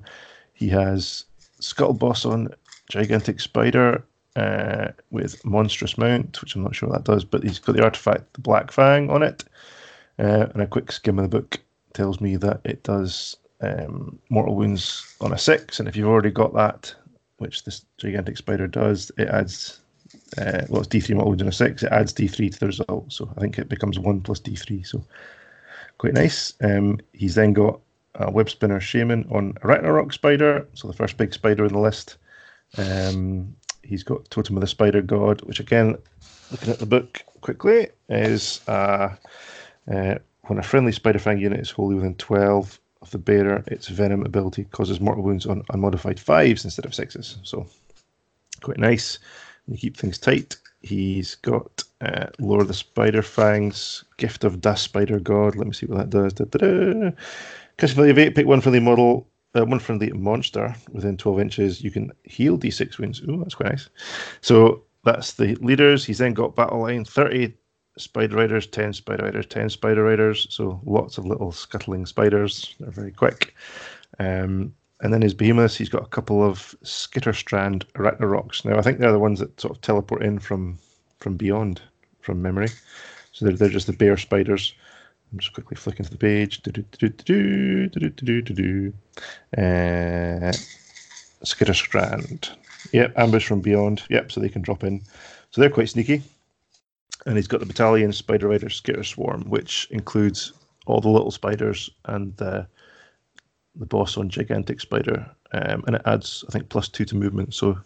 he 0.53 0.69
has 0.69 1.25
Scuttle 1.61 1.95
Boss 1.95 2.25
on 2.25 2.49
Gigantic 2.91 3.41
Spider 3.41 4.05
uh, 4.37 4.89
with 5.11 5.45
Monstrous 5.45 5.97
Mount, 5.97 6.41
which 6.41 6.55
I'm 6.55 6.63
not 6.63 6.75
sure 6.75 6.89
what 6.89 7.05
that 7.05 7.11
does, 7.11 7.25
but 7.25 7.43
he's 7.43 7.59
got 7.59 7.77
the 7.77 7.85
artifact 7.85 8.33
the 8.35 8.41
Black 8.41 8.71
Fang 8.71 9.11
on 9.11 9.23
it. 9.23 9.45
Uh, 10.19 10.47
and 10.53 10.61
a 10.61 10.67
quick 10.67 10.93
skim 10.93 11.19
of 11.19 11.31
the 11.31 11.41
book 11.41 11.59
tells 11.95 12.21
me 12.21 12.37
that 12.37 12.61
it 12.65 12.83
does 12.83 13.37
um, 13.61 14.19
mortal 14.29 14.57
wounds 14.57 15.15
on 15.21 15.33
a 15.33 15.39
six, 15.39 15.79
and 15.79 15.89
if 15.89 15.97
you've 15.97 16.09
already 16.09 16.31
got 16.31 16.55
that, 16.55 16.95
which 17.39 17.65
this 17.65 17.85
gigantic 17.99 18.37
spider 18.37 18.67
does, 18.67 19.11
it 19.19 19.29
adds 19.29 19.81
uh, 20.39 20.63
well, 20.69 20.83
it's 20.83 20.89
D3 20.89 21.15
mortal 21.15 21.31
wounds 21.31 21.43
on 21.43 21.49
a 21.49 21.53
six. 21.53 21.83
It 21.83 21.93
adds 21.93 22.13
D3 22.13 22.53
to 22.53 22.61
the 22.61 22.67
result, 22.67 23.13
so 23.13 23.33
I 23.37 23.41
think 23.41 23.59
it 23.59 23.69
becomes 23.69 23.99
one 23.99 24.21
plus 24.21 24.41
D3. 24.41 24.87
So 24.87 25.05
quite 25.99 26.15
nice. 26.15 26.55
Um, 26.63 26.99
he's 27.13 27.35
then 27.35 27.53
got 27.53 27.81
a 28.17 28.31
web 28.31 28.51
spinner 28.51 28.81
shaman 28.81 29.27
on 29.31 29.55
Arachnarok 29.63 30.13
spider, 30.13 30.67
so 30.75 30.89
the 30.89 30.95
first 30.95 31.17
big 31.17 31.33
spider 31.33 31.65
in 31.65 31.73
the 31.73 31.79
list. 31.79 32.17
Um, 32.79 33.55
he's 33.83 34.03
got 34.03 34.31
totem 34.31 34.57
of 34.57 34.61
the 34.61 34.67
spider 34.67 35.03
god, 35.03 35.43
which 35.43 35.61
again, 35.61 35.97
looking 36.51 36.71
at 36.71 36.79
the 36.79 36.87
book 36.87 37.23
quickly, 37.41 37.89
is 38.09 38.61
uh, 38.69 39.15
uh, 39.91 40.15
when 40.43 40.59
a 40.59 40.63
friendly 40.63 40.93
spider 40.93 41.19
fang 41.19 41.39
unit 41.39 41.61
is 41.61 41.71
wholly 41.71 41.95
within 41.95 42.15
12 42.17 42.81
of 43.03 43.11
the 43.11 43.19
bearer, 43.19 43.65
its 43.67 43.89
venom 43.89 44.25
ability 44.25 44.65
causes 44.65 45.01
mortal 45.01 45.25
wounds 45.25 45.47
on 45.47 45.65
unmodified 45.71 46.21
fives 46.21 46.65
instead 46.65 46.85
of 46.85 46.95
sixes. 46.95 47.39
So 47.43 47.67
quite 48.63 48.79
nice. 48.79 49.19
You 49.67 49.77
keep 49.77 49.97
things 49.97 50.19
tight. 50.19 50.57
He's 50.83 51.35
got 51.37 51.83
uh, 52.01 52.27
of 52.39 52.69
the 52.69 52.75
Spider 52.75 53.23
Fangs, 53.23 54.05
Gift 54.17 54.45
of 54.45 54.61
Dust 54.61 54.85
Spider 54.85 55.21
God. 55.21 55.57
Let 55.57 55.67
me 55.67 55.73
see 55.73 55.87
what 55.87 55.99
that 55.99 56.11
does. 56.11 57.15
Cast 57.77 57.95
value 57.95 58.11
of 58.11 58.19
8, 58.19 58.35
pick 58.35 58.47
one 58.47 58.61
friendly 58.61 58.81
model, 58.81 59.27
uh, 59.55 59.65
one 59.65 59.79
friendly 59.79 60.11
monster 60.13 60.75
within 60.93 61.17
12 61.17 61.41
inches. 61.41 61.83
You 61.83 61.91
can 61.91 62.13
heal 62.25 62.59
d6 62.59 62.99
wounds. 62.99 63.21
Ooh, 63.23 63.39
that's 63.39 63.55
quite 63.55 63.71
nice. 63.71 63.89
So 64.41 64.83
that's 65.05 65.35
the 65.35 65.55
leaders. 65.57 66.05
He's 66.05 66.19
then 66.19 66.35
got 66.35 66.57
battle 66.57 66.81
line 66.81 67.05
30 67.05 67.53
spider 68.01 68.37
riders, 68.37 68.67
10 68.67 68.93
spider 68.95 69.25
riders, 69.25 69.47
10 69.47 69.71
spider 69.71 70.05
riders. 70.05 70.47
So 70.51 70.81
lots 70.85 71.19
of 71.19 71.27
little 71.27 71.53
scuttling 71.53 72.07
spiders. 72.07 72.75
They're 72.81 72.91
very 72.91 73.13
quick. 73.13 73.55
Um, 74.19 74.75
and 75.03 75.13
then 75.13 75.23
his 75.23 75.35
behemoths, 75.35 75.77
he's 75.77 75.89
got 75.89 76.03
a 76.03 76.09
couple 76.09 76.45
of 76.45 76.75
skitter 76.83 77.33
Skitterstrand 77.33 77.85
Arachnaroks. 77.95 78.65
Now, 78.65 78.79
I 78.79 78.83
think 78.83 78.99
they're 78.99 79.13
the 79.13 79.19
ones 79.19 79.41
that 79.41 79.61
sort 79.61 79.75
of 79.75 79.81
teleport 79.81 80.23
in 80.23 80.39
from 80.39 80.79
from 81.19 81.37
beyond, 81.37 81.83
from 82.21 82.41
memory. 82.43 82.69
So 83.33 83.45
they're, 83.45 83.57
they're 83.57 83.69
just 83.69 83.87
the 83.87 83.93
bear 83.93 84.17
spiders. 84.17 84.75
I'm 85.33 85.39
just 85.39 85.53
quickly 85.53 85.77
flicking 85.77 86.05
to 86.05 86.11
the 86.11 86.17
page. 86.17 86.61
Uh, 89.57 90.53
Skitterstrand. 91.45 92.51
Yep, 92.93 93.13
ambush 93.17 93.47
from 93.47 93.61
beyond. 93.61 94.03
Yep, 94.11 94.33
so 94.33 94.41
they 94.41 94.49
can 94.49 94.63
drop 94.63 94.83
in. 94.83 95.03
So 95.51 95.61
they're 95.61 95.71
quite 95.71 95.89
sneaky. 95.89 96.23
And 97.27 97.37
he's 97.37 97.49
got 97.49 97.61
the 97.61 97.67
battalion 97.67 98.13
Spider 98.13 98.49
Rider 98.49 98.71
Skitter 98.71 99.05
Swarm, 99.05 99.43
which 99.43 99.87
includes 99.91 100.53
all 100.87 101.01
the 101.01 101.11
little 101.11 101.31
spiders 101.31 101.91
and 102.07 102.37
the 102.39 102.67
the 103.77 103.87
boss 103.87 104.17
on 104.17 104.29
Gigantic 104.29 104.81
Spider, 104.81 105.31
um, 105.53 105.85
and 105.87 105.95
it 105.95 106.03
adds 106.05 106.45
I 106.49 106.53
think 106.53 106.71
plus 106.71 106.89
two 106.89 107.05
to 107.05 107.15
movement. 107.15 107.55
So 107.55 107.79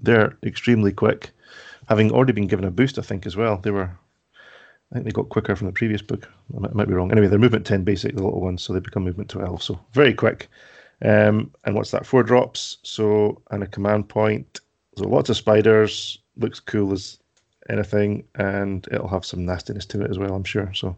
they're 0.00 0.36
extremely 0.42 0.92
quick, 0.92 1.30
having 1.88 2.10
already 2.10 2.32
been 2.32 2.48
given 2.48 2.64
a 2.64 2.70
boost. 2.70 2.98
I 2.98 3.02
think 3.02 3.26
as 3.26 3.36
well. 3.36 3.58
They 3.58 3.70
were, 3.70 3.90
I 4.90 4.94
think 4.94 5.04
they 5.04 5.12
got 5.12 5.28
quicker 5.28 5.54
from 5.54 5.68
the 5.68 5.72
previous 5.72 6.02
book. 6.02 6.28
I 6.56 6.58
might, 6.58 6.70
I 6.72 6.74
might 6.74 6.88
be 6.88 6.94
wrong. 6.94 7.12
Anyway, 7.12 7.28
they're 7.28 7.38
movement 7.38 7.64
ten 7.64 7.84
basic, 7.84 8.16
the 8.16 8.24
little 8.24 8.40
ones, 8.40 8.62
so 8.62 8.72
they 8.72 8.80
become 8.80 9.04
movement 9.04 9.30
twelve. 9.30 9.62
So 9.62 9.78
very 9.92 10.14
quick. 10.14 10.48
Um, 11.02 11.52
and 11.64 11.76
what's 11.76 11.92
that? 11.92 12.06
Four 12.06 12.24
drops. 12.24 12.78
So 12.82 13.40
and 13.52 13.62
a 13.62 13.68
command 13.68 14.08
point. 14.08 14.60
So 14.96 15.06
lots 15.06 15.30
of 15.30 15.36
spiders. 15.36 16.18
Looks 16.36 16.58
cool 16.58 16.92
as 16.92 17.19
anything, 17.70 18.24
and 18.34 18.86
it'll 18.90 19.08
have 19.08 19.24
some 19.24 19.46
nastiness 19.46 19.86
to 19.86 20.02
it 20.02 20.10
as 20.10 20.18
well. 20.18 20.34
I'm 20.34 20.44
sure. 20.44 20.72
So 20.74 20.96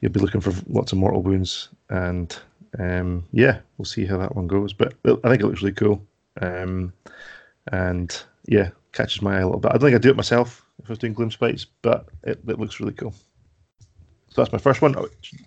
you'll 0.00 0.12
be 0.12 0.20
looking 0.20 0.40
for 0.40 0.52
lots 0.68 0.92
of 0.92 0.98
mortal 0.98 1.22
wounds 1.22 1.68
and 1.88 2.36
um, 2.78 3.24
yeah, 3.32 3.60
we'll 3.78 3.84
see 3.84 4.04
how 4.04 4.18
that 4.18 4.34
one 4.34 4.46
goes. 4.46 4.72
But 4.72 4.94
I 5.04 5.28
think 5.28 5.40
it 5.40 5.46
looks 5.46 5.62
really 5.62 5.74
cool. 5.74 6.02
Um, 6.40 6.92
and 7.72 8.22
yeah, 8.46 8.70
catches 8.92 9.22
my 9.22 9.36
eye 9.36 9.40
a 9.40 9.46
little 9.46 9.60
bit. 9.60 9.70
I 9.70 9.74
don't 9.74 9.82
think 9.82 9.94
I'd 9.94 10.02
do 10.02 10.10
it 10.10 10.16
myself 10.16 10.66
if 10.82 10.90
I 10.90 10.92
was 10.92 10.98
doing 10.98 11.14
Gloomspites, 11.14 11.66
but 11.82 12.08
it, 12.24 12.40
it 12.46 12.58
looks 12.58 12.80
really 12.80 12.92
cool. 12.92 13.14
So 14.28 14.42
that's 14.42 14.52
my 14.52 14.58
first 14.58 14.82
one. 14.82 14.96
Oh, 14.96 15.02
do 15.02 15.08
you 15.32 15.38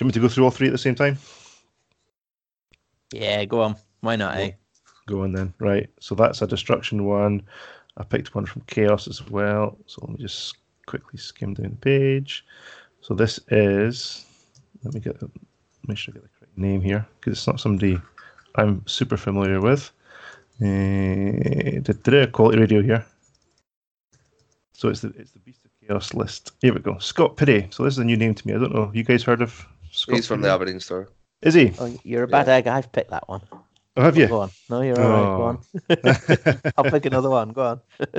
want 0.00 0.06
me 0.06 0.12
to 0.12 0.20
go 0.20 0.28
through 0.28 0.44
all 0.44 0.50
three 0.50 0.68
at 0.68 0.72
the 0.72 0.78
same 0.78 0.94
time? 0.94 1.18
Yeah, 3.12 3.44
go 3.44 3.62
on. 3.62 3.76
Why 4.00 4.16
not, 4.16 4.36
eh? 4.36 4.52
Go 5.06 5.22
on 5.22 5.32
then. 5.32 5.52
Right. 5.58 5.90
So 6.00 6.14
that's 6.14 6.40
a 6.42 6.46
destruction 6.46 7.04
one. 7.04 7.42
I 7.96 8.04
picked 8.04 8.34
one 8.34 8.46
from 8.46 8.62
Chaos 8.66 9.06
as 9.06 9.26
well. 9.28 9.76
So 9.86 10.00
let 10.02 10.18
me 10.18 10.24
just 10.24 10.56
quickly 10.86 11.18
skim 11.18 11.54
down 11.54 11.70
the 11.70 11.76
page. 11.76 12.44
So 13.00 13.14
this 13.14 13.38
is. 13.48 14.24
Let 14.84 14.94
me 14.94 15.00
get. 15.00 15.20
Make 15.86 15.98
sure 15.98 16.12
I 16.12 16.14
get 16.14 16.22
the 16.22 16.28
correct 16.38 16.56
name 16.56 16.80
here 16.80 17.06
because 17.18 17.38
it's 17.38 17.46
not 17.46 17.60
somebody 17.60 17.98
I'm 18.56 18.86
super 18.86 19.16
familiar 19.16 19.60
with. 19.60 19.90
Uh, 20.60 22.26
quality 22.32 22.60
radio 22.60 22.82
here. 22.82 23.04
So 24.72 24.88
it's 24.88 25.00
the 25.00 25.08
it's 25.16 25.32
the 25.32 25.40
Beast 25.40 25.64
of 25.64 25.70
Chaos 25.86 26.14
list. 26.14 26.52
Here 26.60 26.72
we 26.72 26.80
go. 26.80 26.98
Scott 26.98 27.36
Piddy. 27.36 27.68
So 27.70 27.84
this 27.84 27.94
is 27.94 27.98
a 27.98 28.04
new 28.04 28.16
name 28.16 28.34
to 28.34 28.46
me. 28.46 28.54
I 28.54 28.58
don't 28.58 28.74
know. 28.74 28.90
You 28.94 29.02
guys 29.02 29.22
heard 29.22 29.42
of 29.42 29.66
Scott? 29.90 30.16
He's 30.16 30.26
from 30.26 30.40
the 30.40 30.50
Aberdeen 30.50 30.80
store. 30.80 31.08
Is 31.42 31.54
he? 31.54 31.72
Oh, 31.78 31.92
you're 32.04 32.24
a 32.24 32.28
bad 32.28 32.46
yeah. 32.46 32.54
egg. 32.54 32.66
I've 32.68 32.92
picked 32.92 33.10
that 33.10 33.28
one. 33.28 33.42
Oh, 33.96 34.02
have 34.02 34.16
you? 34.16 34.26
Go 34.26 34.40
on. 34.40 34.50
No, 34.70 34.80
you're 34.80 35.00
oh. 35.00 35.12
all 35.12 35.52
right. 35.52 35.58
Go 35.98 36.04
on. 36.04 36.72
I'll 36.78 36.90
pick 36.90 37.06
another 37.06 37.30
one. 37.30 37.50
Go 37.50 37.62
on. 37.62 37.80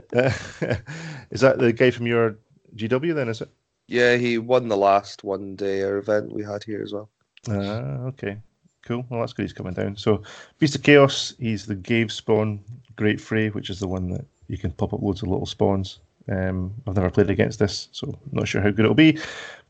is 1.32 1.42
that 1.42 1.58
the 1.58 1.74
guy 1.74 1.92
from 1.92 2.06
your 2.06 2.38
GW 2.76 3.16
then? 3.16 3.30
Is 3.30 3.42
it? 3.42 3.50
Yeah, 3.88 4.16
he 4.16 4.38
won 4.38 4.68
the 4.68 4.78
last 4.78 5.24
one 5.24 5.56
day 5.56 5.80
event 5.80 6.32
we 6.32 6.44
had 6.44 6.64
here 6.64 6.82
as 6.84 6.94
well. 6.94 7.10
Ah, 7.50 8.06
okay. 8.08 8.38
Cool. 8.84 9.06
Well, 9.10 9.22
that's 9.22 9.34
good. 9.34 9.44
He's 9.44 9.54
coming 9.54 9.74
down. 9.74 9.98
So, 9.98 10.22
Beast 10.60 10.76
of 10.76 10.84
Chaos. 10.84 11.34
He's 11.40 11.66
the 11.66 11.76
Gavespawn, 11.76 12.60
Great 12.96 13.20
Fray, 13.20 13.50
which 13.50 13.70
is 13.70 13.80
the 13.80 13.88
one 13.88 14.10
that 14.10 14.26
you 14.48 14.58
can 14.58 14.72
pop 14.72 14.94
up 14.94 15.02
loads 15.02 15.24
of 15.24 15.30
little 15.30 15.46
spawns. 15.46 16.00
Um, 16.30 16.74
I've 16.88 16.96
never 16.96 17.10
played 17.10 17.30
against 17.30 17.60
this, 17.60 17.90
so 17.92 18.18
not 18.32 18.48
sure 18.48 18.62
how 18.62 18.70
good 18.70 18.82
it'll 18.82 18.94
be. 18.94 19.20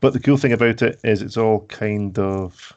But 0.00 0.12
the 0.12 0.20
cool 0.20 0.36
thing 0.36 0.52
about 0.52 0.82
it 0.82 1.00
is 1.02 1.22
it's 1.22 1.36
all 1.36 1.66
kind 1.66 2.16
of, 2.18 2.72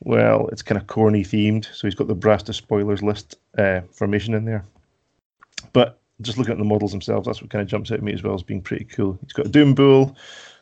well, 0.00 0.48
it's 0.48 0.62
kind 0.62 0.80
of 0.80 0.86
corny 0.86 1.22
themed. 1.22 1.66
So 1.74 1.86
he's 1.86 1.94
got 1.94 2.08
the 2.08 2.14
Brass 2.14 2.42
Despoilers 2.42 3.02
list 3.02 3.36
uh, 3.58 3.80
formation 3.92 4.34
in 4.34 4.44
there. 4.44 4.64
But 5.72 5.98
just 6.22 6.38
looking 6.38 6.52
at 6.52 6.58
the 6.58 6.64
models 6.64 6.92
themselves, 6.92 7.26
that's 7.26 7.42
what 7.42 7.50
kind 7.50 7.62
of 7.62 7.68
jumps 7.68 7.90
out 7.90 7.98
at 7.98 8.04
me 8.04 8.12
as 8.12 8.22
well 8.22 8.34
as 8.34 8.42
being 8.42 8.62
pretty 8.62 8.84
cool. 8.84 9.18
He's 9.22 9.32
got 9.32 9.46
a 9.46 9.50
Doombull, 9.50 10.14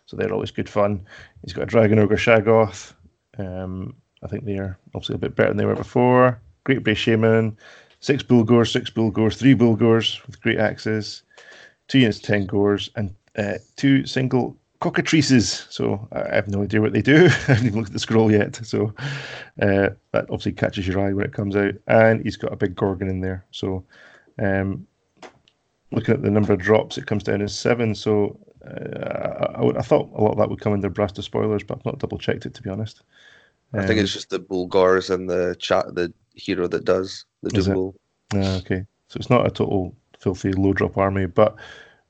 so 0.07 0.17
they're 0.17 0.33
always 0.33 0.51
good 0.51 0.69
fun. 0.69 1.07
He's 1.43 1.53
got 1.53 1.63
a 1.63 1.67
Dragon 1.67 1.99
Ogre 1.99 2.17
Shaggoth, 2.17 2.95
um, 3.39 3.95
I 4.23 4.29
think 4.29 4.45
they're 4.45 4.79
obviously 4.95 5.17
a 5.17 5.19
bit 5.19 5.37
better 5.37 5.51
than 5.51 5.59
they 5.59 5.67
were 5.67 5.75
before. 5.75 6.41
Great 6.65 6.83
Bray 6.83 6.95
Shaman, 6.95 7.57
six 8.01 8.23
Bullgors, 8.23 8.73
six 8.73 8.91
Bullgors, 8.91 9.37
three 9.37 9.55
Bullgors 9.55 10.27
with 10.27 10.41
great 10.41 10.59
axes, 10.59 11.23
two 11.89 11.99
units, 11.99 12.19
ten 12.19 12.47
Gors, 12.47 12.91
and 12.97 13.15
uh, 13.37 13.59
two 13.77 14.07
single 14.07 14.57
cockatrices. 14.85 15.67
So 15.71 16.07
I 16.13 16.35
have 16.35 16.49
no 16.49 16.63
idea 16.63 16.81
what 16.81 16.93
they 16.93 17.01
do. 17.01 17.27
I 17.27 17.29
haven't 17.29 17.67
even 17.67 17.79
looked 17.79 17.89
at 17.89 17.95
the 17.95 17.99
scroll 17.99 18.31
yet. 18.31 18.57
So 18.57 18.93
uh, 19.63 19.91
that 20.13 20.27
obviously 20.29 20.53
catches 20.53 20.87
your 20.87 21.01
eye 21.01 21.13
when 21.13 21.25
it 21.25 21.33
comes 21.33 21.57
out. 21.57 21.75
And 21.87 22.23
he's 22.23 22.37
got 22.37 22.53
a 22.53 22.57
big 22.57 22.77
Ghorgon 22.77 23.09
in 23.09 23.21
there. 23.21 23.45
So 23.51 23.83
um, 24.39 24.87
looking 25.91 26.15
at 26.15 26.23
the 26.23 26.31
number 26.31 26.53
of 26.53 26.59
drops, 26.59 26.99
it 26.99 27.07
comes 27.07 27.23
down 27.23 27.41
as 27.41 27.59
seven. 27.59 27.95
So 27.95 28.39
uh, 28.67 29.55
I, 29.57 29.79
I, 29.79 29.83
thought 29.83 30.11
a 30.15 30.21
lot 30.23 30.33
of 30.33 30.39
that 30.39 30.51
would 30.51 30.61
come 30.61 30.75
under 30.75 30.91
Brass 30.91 31.13
Despoilers, 31.13 31.63
but 31.63 31.79
I've 31.79 31.87
not 31.87 31.99
double 31.99 32.19
checked 32.19 32.45
it 32.45 32.53
to 32.55 32.63
be 32.63 32.69
honest. 32.69 33.01
Um, 33.73 33.81
I 33.81 33.87
think 33.87 34.01
it's 34.01 34.13
um, 34.13 34.19
just 34.19 34.31
the 34.31 34.41
Bullgors 34.41 35.09
and 35.09 35.31
the 35.31 35.57
chat, 35.59 35.95
the 35.95 36.13
hero 36.35 36.69
that 36.69 36.85
does 36.85 37.25
the 37.43 37.51
Doom 37.51 37.95
uh, 38.35 38.57
okay, 38.59 38.85
so 39.09 39.17
it's 39.17 39.31
not 39.31 39.47
a 39.47 39.51
total 39.51 39.95
filthy 40.19 40.53
low 40.53 40.73
drop 40.73 40.99
army, 40.99 41.27
but 41.27 41.57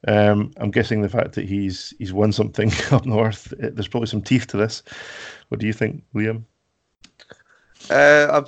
um, 0.07 0.53
I'm 0.59 0.71
guessing 0.71 1.03
the 1.03 1.09
fact 1.09 1.33
that 1.33 1.47
he's 1.47 1.95
he's 1.99 2.13
won 2.13 2.33
something 2.33 2.71
up 2.91 3.07
north, 3.07 3.53
eh, 3.63 3.71
there's 3.73 3.89
probably 3.89 4.09
some 4.09 4.23
teeth 4.23 4.47
to 4.49 4.57
this. 4.57 4.83
What 5.49 5.61
do 5.61 5.67
you 5.67 5.73
think, 5.73 6.03
Liam? 6.15 6.45
Uh, 7.91 8.45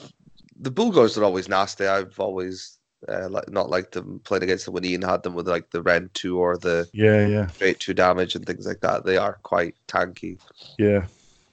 the 0.58 0.70
Bullgors 0.70 1.18
are 1.18 1.24
always 1.24 1.48
nasty. 1.48 1.86
I've 1.86 2.18
always 2.18 2.78
uh, 3.08 3.28
like 3.28 3.50
not 3.50 3.70
liked 3.70 3.92
them 3.92 4.20
playing 4.24 4.42
against 4.42 4.64
them 4.64 4.74
when 4.74 4.84
Ian 4.84 5.02
had 5.02 5.22
them 5.22 5.34
with 5.34 5.48
like 5.48 5.70
the 5.70 5.82
Ren 5.82 6.10
two 6.14 6.38
or 6.38 6.56
the 6.56 6.88
yeah 6.92 7.26
yeah 7.26 7.46
straight 7.48 7.80
two 7.80 7.94
damage 7.94 8.34
and 8.34 8.46
things 8.46 8.66
like 8.66 8.80
that. 8.80 9.04
They 9.04 9.16
are 9.16 9.38
quite 9.42 9.74
tanky. 9.88 10.38
Yeah, 10.78 11.06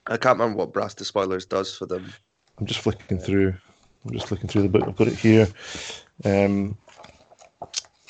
I 0.07 0.17
can't 0.17 0.39
remember 0.39 0.57
what 0.57 0.73
Brass 0.73 0.93
Despoilers 0.93 1.45
does 1.45 1.75
for 1.75 1.85
them. 1.85 2.11
I'm 2.59 2.65
just 2.65 2.81
flicking 2.81 3.19
through. 3.19 3.53
I'm 4.05 4.13
just 4.13 4.31
looking 4.31 4.49
through 4.49 4.63
the 4.63 4.69
book. 4.69 4.83
I've 4.87 4.95
got 4.95 5.07
it 5.07 5.15
here. 5.15 5.47
Um, 6.25 6.77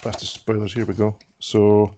Brass 0.02 0.20
Despoilers. 0.20 0.74
Here 0.74 0.86
we 0.86 0.94
go. 0.94 1.18
So, 1.44 1.94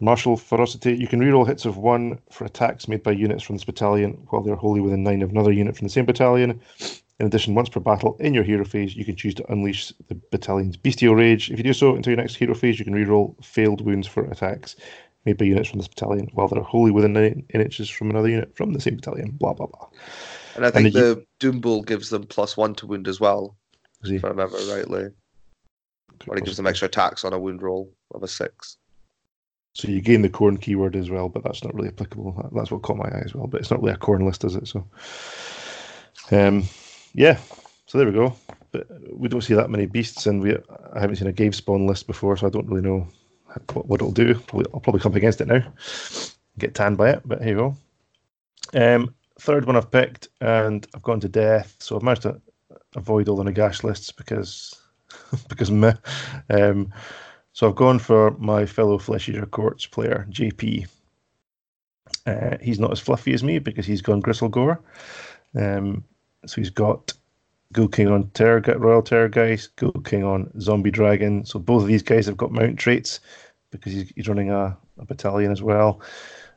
martial 0.00 0.38
ferocity. 0.38 0.96
You 0.96 1.06
can 1.06 1.20
reroll 1.20 1.46
hits 1.46 1.66
of 1.66 1.76
one 1.76 2.18
for 2.30 2.46
attacks 2.46 2.88
made 2.88 3.02
by 3.02 3.12
units 3.12 3.42
from 3.42 3.56
this 3.56 3.64
battalion 3.64 4.12
while 4.30 4.42
they're 4.42 4.56
wholly 4.56 4.80
within 4.80 5.02
nine 5.02 5.20
of 5.20 5.30
another 5.30 5.52
unit 5.52 5.76
from 5.76 5.86
the 5.86 5.92
same 5.92 6.06
battalion. 6.06 6.58
In 7.20 7.26
addition, 7.26 7.54
once 7.54 7.68
per 7.68 7.80
battle 7.80 8.16
in 8.18 8.32
your 8.32 8.44
hero 8.44 8.64
phase, 8.64 8.96
you 8.96 9.04
can 9.04 9.14
choose 9.14 9.34
to 9.34 9.52
unleash 9.52 9.92
the 10.08 10.14
battalion's 10.14 10.78
bestial 10.78 11.14
rage. 11.14 11.50
If 11.50 11.58
you 11.58 11.64
do 11.64 11.74
so 11.74 11.96
until 11.96 12.12
your 12.12 12.22
next 12.22 12.36
hero 12.36 12.54
phase, 12.54 12.78
you 12.78 12.86
can 12.86 12.94
reroll 12.94 13.44
failed 13.44 13.84
wounds 13.84 14.06
for 14.06 14.24
attacks 14.24 14.74
made 15.26 15.36
by 15.36 15.44
units 15.44 15.68
from 15.68 15.80
this 15.80 15.88
battalion, 15.88 16.30
while 16.32 16.48
they're 16.48 16.62
wholly 16.62 16.90
within 16.90 17.12
nine 17.12 17.44
inches 17.52 17.90
from 17.90 18.08
another 18.08 18.30
unit 18.30 18.56
from 18.56 18.72
the 18.72 18.80
same 18.80 18.96
battalion. 18.96 19.32
Blah 19.32 19.52
blah 19.52 19.66
blah. 19.66 19.88
And 20.56 20.64
I 20.64 20.70
think 20.70 20.86
and 20.86 20.94
the, 20.94 21.26
Doombull 21.40 21.84
gives 21.84 22.08
them 22.08 22.24
plus 22.24 22.56
one 22.56 22.74
to 22.76 22.86
wound 22.86 23.06
as 23.06 23.20
well, 23.20 23.54
if 24.04 24.24
I 24.24 24.28
remember 24.28 24.56
rightly. 24.70 25.10
Or 26.26 26.36
he 26.36 26.40
gives 26.40 26.56
them 26.56 26.66
extra 26.66 26.86
attacks 26.86 27.24
on 27.24 27.32
a 27.34 27.38
wound 27.38 27.62
roll 27.62 27.92
of 28.14 28.22
a 28.22 28.28
six. 28.28 28.78
So 29.74 29.88
you 29.88 30.00
gain 30.00 30.22
the 30.22 30.28
Khorne 30.28 30.60
keyword 30.60 30.96
as 30.96 31.08
well, 31.08 31.28
but 31.28 31.44
that's 31.44 31.62
not 31.62 31.74
really 31.74 31.88
applicable. 31.88 32.50
That's 32.52 32.70
what 32.70 32.82
caught 32.82 32.96
my 32.96 33.08
eye 33.08 33.22
as 33.24 33.34
well, 33.34 33.46
but 33.46 33.60
it's 33.60 33.70
not 33.70 33.80
really 33.80 33.94
a 33.94 33.98
Khorne 33.98 34.26
list, 34.26 34.44
is 34.44 34.56
it? 34.56 34.66
So, 34.66 34.84
um, 36.32 36.64
yeah. 37.14 37.38
So 37.86 37.96
there 37.96 38.06
we 38.06 38.12
go. 38.12 38.34
But 38.72 38.86
we 39.12 39.28
don't 39.28 39.40
see 39.40 39.54
that 39.54 39.70
many 39.70 39.86
beasts, 39.86 40.26
and 40.26 40.42
we 40.42 40.54
I 40.54 41.00
haven't 41.00 41.16
seen 41.16 41.28
a 41.28 41.32
Gavespawn 41.32 41.86
list 41.86 42.06
before, 42.06 42.36
so 42.36 42.46
I 42.46 42.50
don't 42.50 42.66
really 42.66 42.82
know 42.82 43.06
what, 43.72 43.86
what 43.86 44.00
it'll 44.00 44.12
do. 44.12 44.34
Probably, 44.34 44.70
I'll 44.74 44.80
probably 44.80 45.00
come 45.00 45.12
up 45.12 45.16
against 45.16 45.40
it 45.40 45.48
now, 45.48 45.62
get 46.58 46.74
tanned 46.74 46.98
by 46.98 47.10
it. 47.10 47.22
But 47.24 47.40
here 47.40 47.50
you 47.50 47.74
go. 48.74 48.94
Um, 48.94 49.14
third 49.40 49.64
one 49.64 49.76
I've 49.76 49.90
picked, 49.90 50.28
and 50.40 50.86
I've 50.94 51.02
gone 51.02 51.20
to 51.20 51.28
death. 51.28 51.76
So 51.78 51.96
I've 51.96 52.02
managed 52.02 52.22
to 52.22 52.40
avoid 52.96 53.28
all 53.28 53.36
the 53.36 53.50
Nagash 53.50 53.84
lists 53.84 54.12
because 54.12 54.76
because 55.48 55.70
meh. 55.70 55.94
Um, 56.50 56.92
so 57.58 57.68
I've 57.68 57.74
gone 57.74 57.98
for 57.98 58.36
my 58.38 58.64
fellow 58.64 58.98
Flesh 58.98 59.28
Eater 59.28 59.44
Courts 59.44 59.84
player, 59.84 60.28
JP. 60.30 60.86
Uh, 62.24 62.56
he's 62.62 62.78
not 62.78 62.92
as 62.92 63.00
fluffy 63.00 63.34
as 63.34 63.42
me 63.42 63.58
because 63.58 63.84
he's 63.84 64.00
gone 64.00 64.22
Gristlegore. 64.22 64.78
Um, 65.56 66.04
so 66.46 66.60
he's 66.60 66.70
got 66.70 67.12
Ghoul 67.72 67.88
King 67.88 68.12
on 68.12 68.30
Terror, 68.30 68.60
Royal 68.78 69.02
Terrorgeist, 69.02 69.70
Ghoul 69.74 70.04
King 70.04 70.22
on 70.22 70.52
Zombie 70.60 70.92
Dragon. 70.92 71.44
So 71.44 71.58
both 71.58 71.82
of 71.82 71.88
these 71.88 72.04
guys 72.04 72.26
have 72.26 72.36
got 72.36 72.52
mount 72.52 72.78
traits 72.78 73.18
because 73.72 73.92
he's, 73.92 74.10
he's 74.10 74.28
running 74.28 74.52
a, 74.52 74.78
a, 75.00 75.04
battalion 75.04 75.50
as 75.50 75.60
well. 75.60 76.00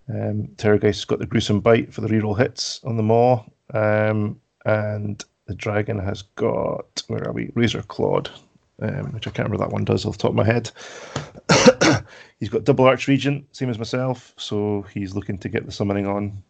Um, 0.08 0.50
Terrorgeist's 0.58 1.06
got 1.06 1.18
the 1.18 1.26
Gruesome 1.26 1.62
Bite 1.62 1.92
for 1.92 2.02
the 2.02 2.10
reroll 2.10 2.38
hits 2.38 2.80
on 2.84 2.96
the 2.96 3.02
Maw. 3.02 3.44
Um, 3.74 4.40
and 4.66 5.26
the 5.48 5.56
Dragon 5.56 5.98
has 5.98 6.22
got, 6.22 7.02
where 7.08 7.28
are 7.28 7.34
we? 7.34 7.52
Razor 7.56 7.82
Clawed, 7.82 8.30
um, 8.82 9.14
which 9.14 9.28
I 9.28 9.32
can't 9.32 9.50
remember 9.50 9.66
that 9.66 9.74
one 9.74 9.86
does 9.86 10.06
off 10.06 10.18
the 10.18 10.22
top 10.24 10.32
of 10.32 10.36
my 10.36 10.46
head. 10.46 10.72
he's 12.40 12.50
got 12.50 12.64
double 12.64 12.86
Arch 12.86 13.08
Regent, 13.08 13.46
same 13.56 13.70
as 13.70 13.78
myself. 13.78 14.34
So 14.38 14.86
he's 14.94 15.16
looking 15.16 15.38
to 15.40 15.50
get 15.50 15.66
the 15.66 15.72
summoning 15.72 16.08
on 16.08 16.44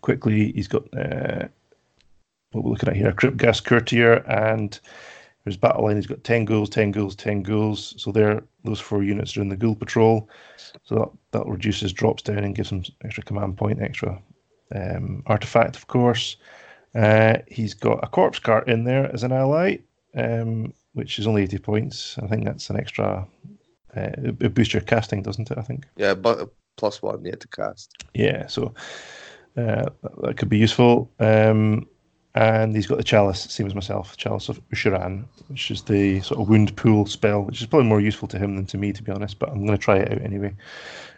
quickly. 0.00 0.52
He's 0.52 0.68
got 0.68 0.82
uh, 0.96 1.48
what 2.52 2.64
we're 2.64 2.70
looking 2.70 2.88
at 2.88 2.96
here, 2.96 3.08
a 3.08 3.12
Crypt 3.12 3.36
Ghast 3.36 3.64
Courtier, 3.64 4.24
and 4.28 4.78
his 5.44 5.56
battle 5.56 5.84
line. 5.84 5.96
He's 5.96 6.06
got 6.06 6.24
10 6.24 6.44
ghouls, 6.44 6.68
10 6.68 6.90
ghouls, 6.90 7.14
10 7.16 7.42
ghouls. 7.42 7.94
So 7.96 8.12
there, 8.12 8.42
those 8.64 8.80
four 8.80 9.02
units 9.02 9.36
are 9.36 9.42
in 9.42 9.48
the 9.48 9.56
ghoul 9.56 9.74
patrol. 9.74 10.28
So 10.84 10.94
that, 10.94 11.38
that 11.38 11.46
reduces 11.46 11.92
drops 11.92 12.22
down 12.22 12.38
and 12.38 12.54
gives 12.54 12.70
him 12.70 12.84
extra 13.04 13.22
command 13.22 13.56
point, 13.56 13.80
extra 13.80 14.20
um, 14.74 15.22
artifact, 15.26 15.76
of 15.76 15.86
course. 15.86 16.36
Uh, 16.94 17.38
he's 17.48 17.74
got 17.74 18.00
a 18.02 18.08
corpse 18.08 18.38
cart 18.38 18.68
in 18.68 18.84
there 18.84 19.12
as 19.12 19.22
an 19.22 19.32
ally, 19.32 19.76
um, 20.16 20.72
which 20.96 21.18
is 21.18 21.26
only 21.26 21.42
80 21.42 21.58
points. 21.58 22.18
I 22.22 22.26
think 22.26 22.46
that's 22.46 22.70
an 22.70 22.78
extra. 22.78 23.26
Uh, 23.94 24.10
it 24.40 24.54
boosts 24.54 24.72
your 24.72 24.80
casting, 24.80 25.22
doesn't 25.22 25.50
it? 25.50 25.58
I 25.58 25.62
think. 25.62 25.84
Yeah, 25.96 26.14
but 26.14 26.50
plus 26.76 27.02
one 27.02 27.22
you 27.22 27.32
had 27.32 27.40
to 27.40 27.48
cast. 27.48 27.92
Yeah, 28.14 28.46
so 28.46 28.72
uh, 29.58 29.90
that 30.22 30.36
could 30.38 30.48
be 30.48 30.56
useful. 30.56 31.10
Um, 31.20 31.86
and 32.34 32.74
he's 32.74 32.86
got 32.86 32.96
the 32.96 33.04
chalice, 33.04 33.42
same 33.42 33.66
as 33.66 33.74
myself, 33.74 34.16
chalice 34.16 34.48
of 34.48 34.60
Ushoran, 34.70 35.26
which 35.48 35.70
is 35.70 35.82
the 35.82 36.20
sort 36.20 36.40
of 36.40 36.48
wound 36.48 36.74
pool 36.76 37.04
spell, 37.04 37.42
which 37.42 37.60
is 37.60 37.66
probably 37.66 37.88
more 37.88 38.00
useful 38.00 38.28
to 38.28 38.38
him 38.38 38.56
than 38.56 38.66
to 38.66 38.78
me, 38.78 38.92
to 38.92 39.02
be 39.02 39.12
honest. 39.12 39.38
But 39.38 39.50
I'm 39.50 39.66
going 39.66 39.78
to 39.78 39.84
try 39.84 39.98
it 39.98 40.12
out 40.12 40.22
anyway. 40.22 40.54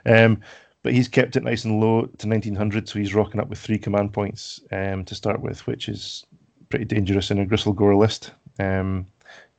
Um, 0.06 0.40
but 0.82 0.92
he's 0.92 1.08
kept 1.08 1.36
it 1.36 1.44
nice 1.44 1.64
and 1.64 1.80
low 1.80 2.02
to 2.02 2.28
1900, 2.28 2.88
so 2.88 2.98
he's 2.98 3.14
rocking 3.14 3.40
up 3.40 3.48
with 3.48 3.60
three 3.60 3.78
command 3.78 4.12
points 4.12 4.60
um, 4.72 5.04
to 5.04 5.14
start 5.14 5.40
with, 5.40 5.64
which 5.68 5.88
is 5.88 6.24
pretty 6.68 6.84
dangerous 6.84 7.30
in 7.30 7.38
a 7.38 7.46
Gristlegore 7.46 7.96
list. 7.96 8.32
Um, 8.58 9.06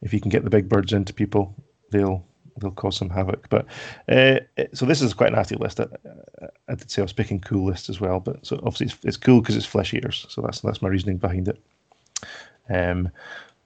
if 0.01 0.13
you 0.13 0.19
can 0.19 0.29
get 0.29 0.43
the 0.43 0.49
big 0.49 0.69
birds 0.69 0.93
into 0.93 1.13
people, 1.13 1.53
they'll 1.91 2.23
they'll 2.57 2.71
cause 2.71 2.97
some 2.97 3.09
havoc. 3.09 3.47
But 3.49 3.65
uh, 4.09 4.39
so 4.73 4.85
this 4.85 5.01
is 5.01 5.13
quite 5.13 5.31
a 5.31 5.35
nasty 5.35 5.55
list. 5.55 5.79
I, 5.79 5.87
I, 6.67 6.75
did 6.75 6.91
say 6.91 7.01
I 7.01 7.03
was 7.03 7.13
picking 7.13 7.39
cool 7.39 7.65
lists 7.65 7.89
as 7.89 8.01
well, 8.01 8.19
but 8.19 8.45
so 8.45 8.57
obviously 8.57 8.87
it's, 8.87 8.97
it's 9.03 9.17
cool 9.17 9.41
because 9.41 9.55
it's 9.55 9.65
flesh 9.65 9.93
eaters. 9.93 10.25
So 10.29 10.41
that's 10.41 10.61
that's 10.61 10.81
my 10.81 10.89
reasoning 10.89 11.17
behind 11.17 11.47
it. 11.47 11.59
Um, 12.69 13.09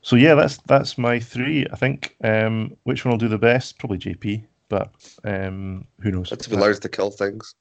so 0.02 0.16
yeah, 0.16 0.36
that's 0.36 0.58
that's 0.68 0.98
my 0.98 1.20
three. 1.20 1.66
I 1.72 1.76
think 1.76 2.16
um, 2.24 2.76
which 2.84 3.06
one 3.06 3.12
will 3.12 3.20
do 3.20 3.28
the 3.28 3.38
best? 3.38 3.80
Probably 3.80 3.98
JP, 3.98 4.44
but 4.70 4.92
um, 5.24 5.86
who 6.02 6.12
knows? 6.12 6.30
That's 6.30 6.48
if 6.48 6.52
he 6.52 6.80
to 6.80 6.90
kill 6.90 7.12
things. 7.12 7.56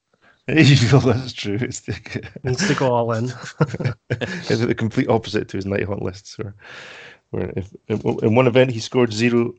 that's 0.47 1.31
true. 1.31 1.57
It's 1.61 1.79
the, 1.81 2.29
needs 2.43 2.67
to 2.67 2.75
go 2.75 2.91
all 2.91 3.13
in. 3.13 3.25
is 4.49 4.61
it 4.61 4.67
the 4.67 4.75
complete 4.75 5.07
opposite 5.07 5.47
to 5.49 5.57
his 5.57 5.65
night 5.65 5.85
hunt 5.85 6.01
lists? 6.01 6.37
Or, 6.37 6.53
where 7.33 7.51
if 7.55 7.73
in 7.87 8.35
one 8.35 8.47
event 8.47 8.71
he 8.71 8.79
scored 8.79 9.11
zero 9.11 9.53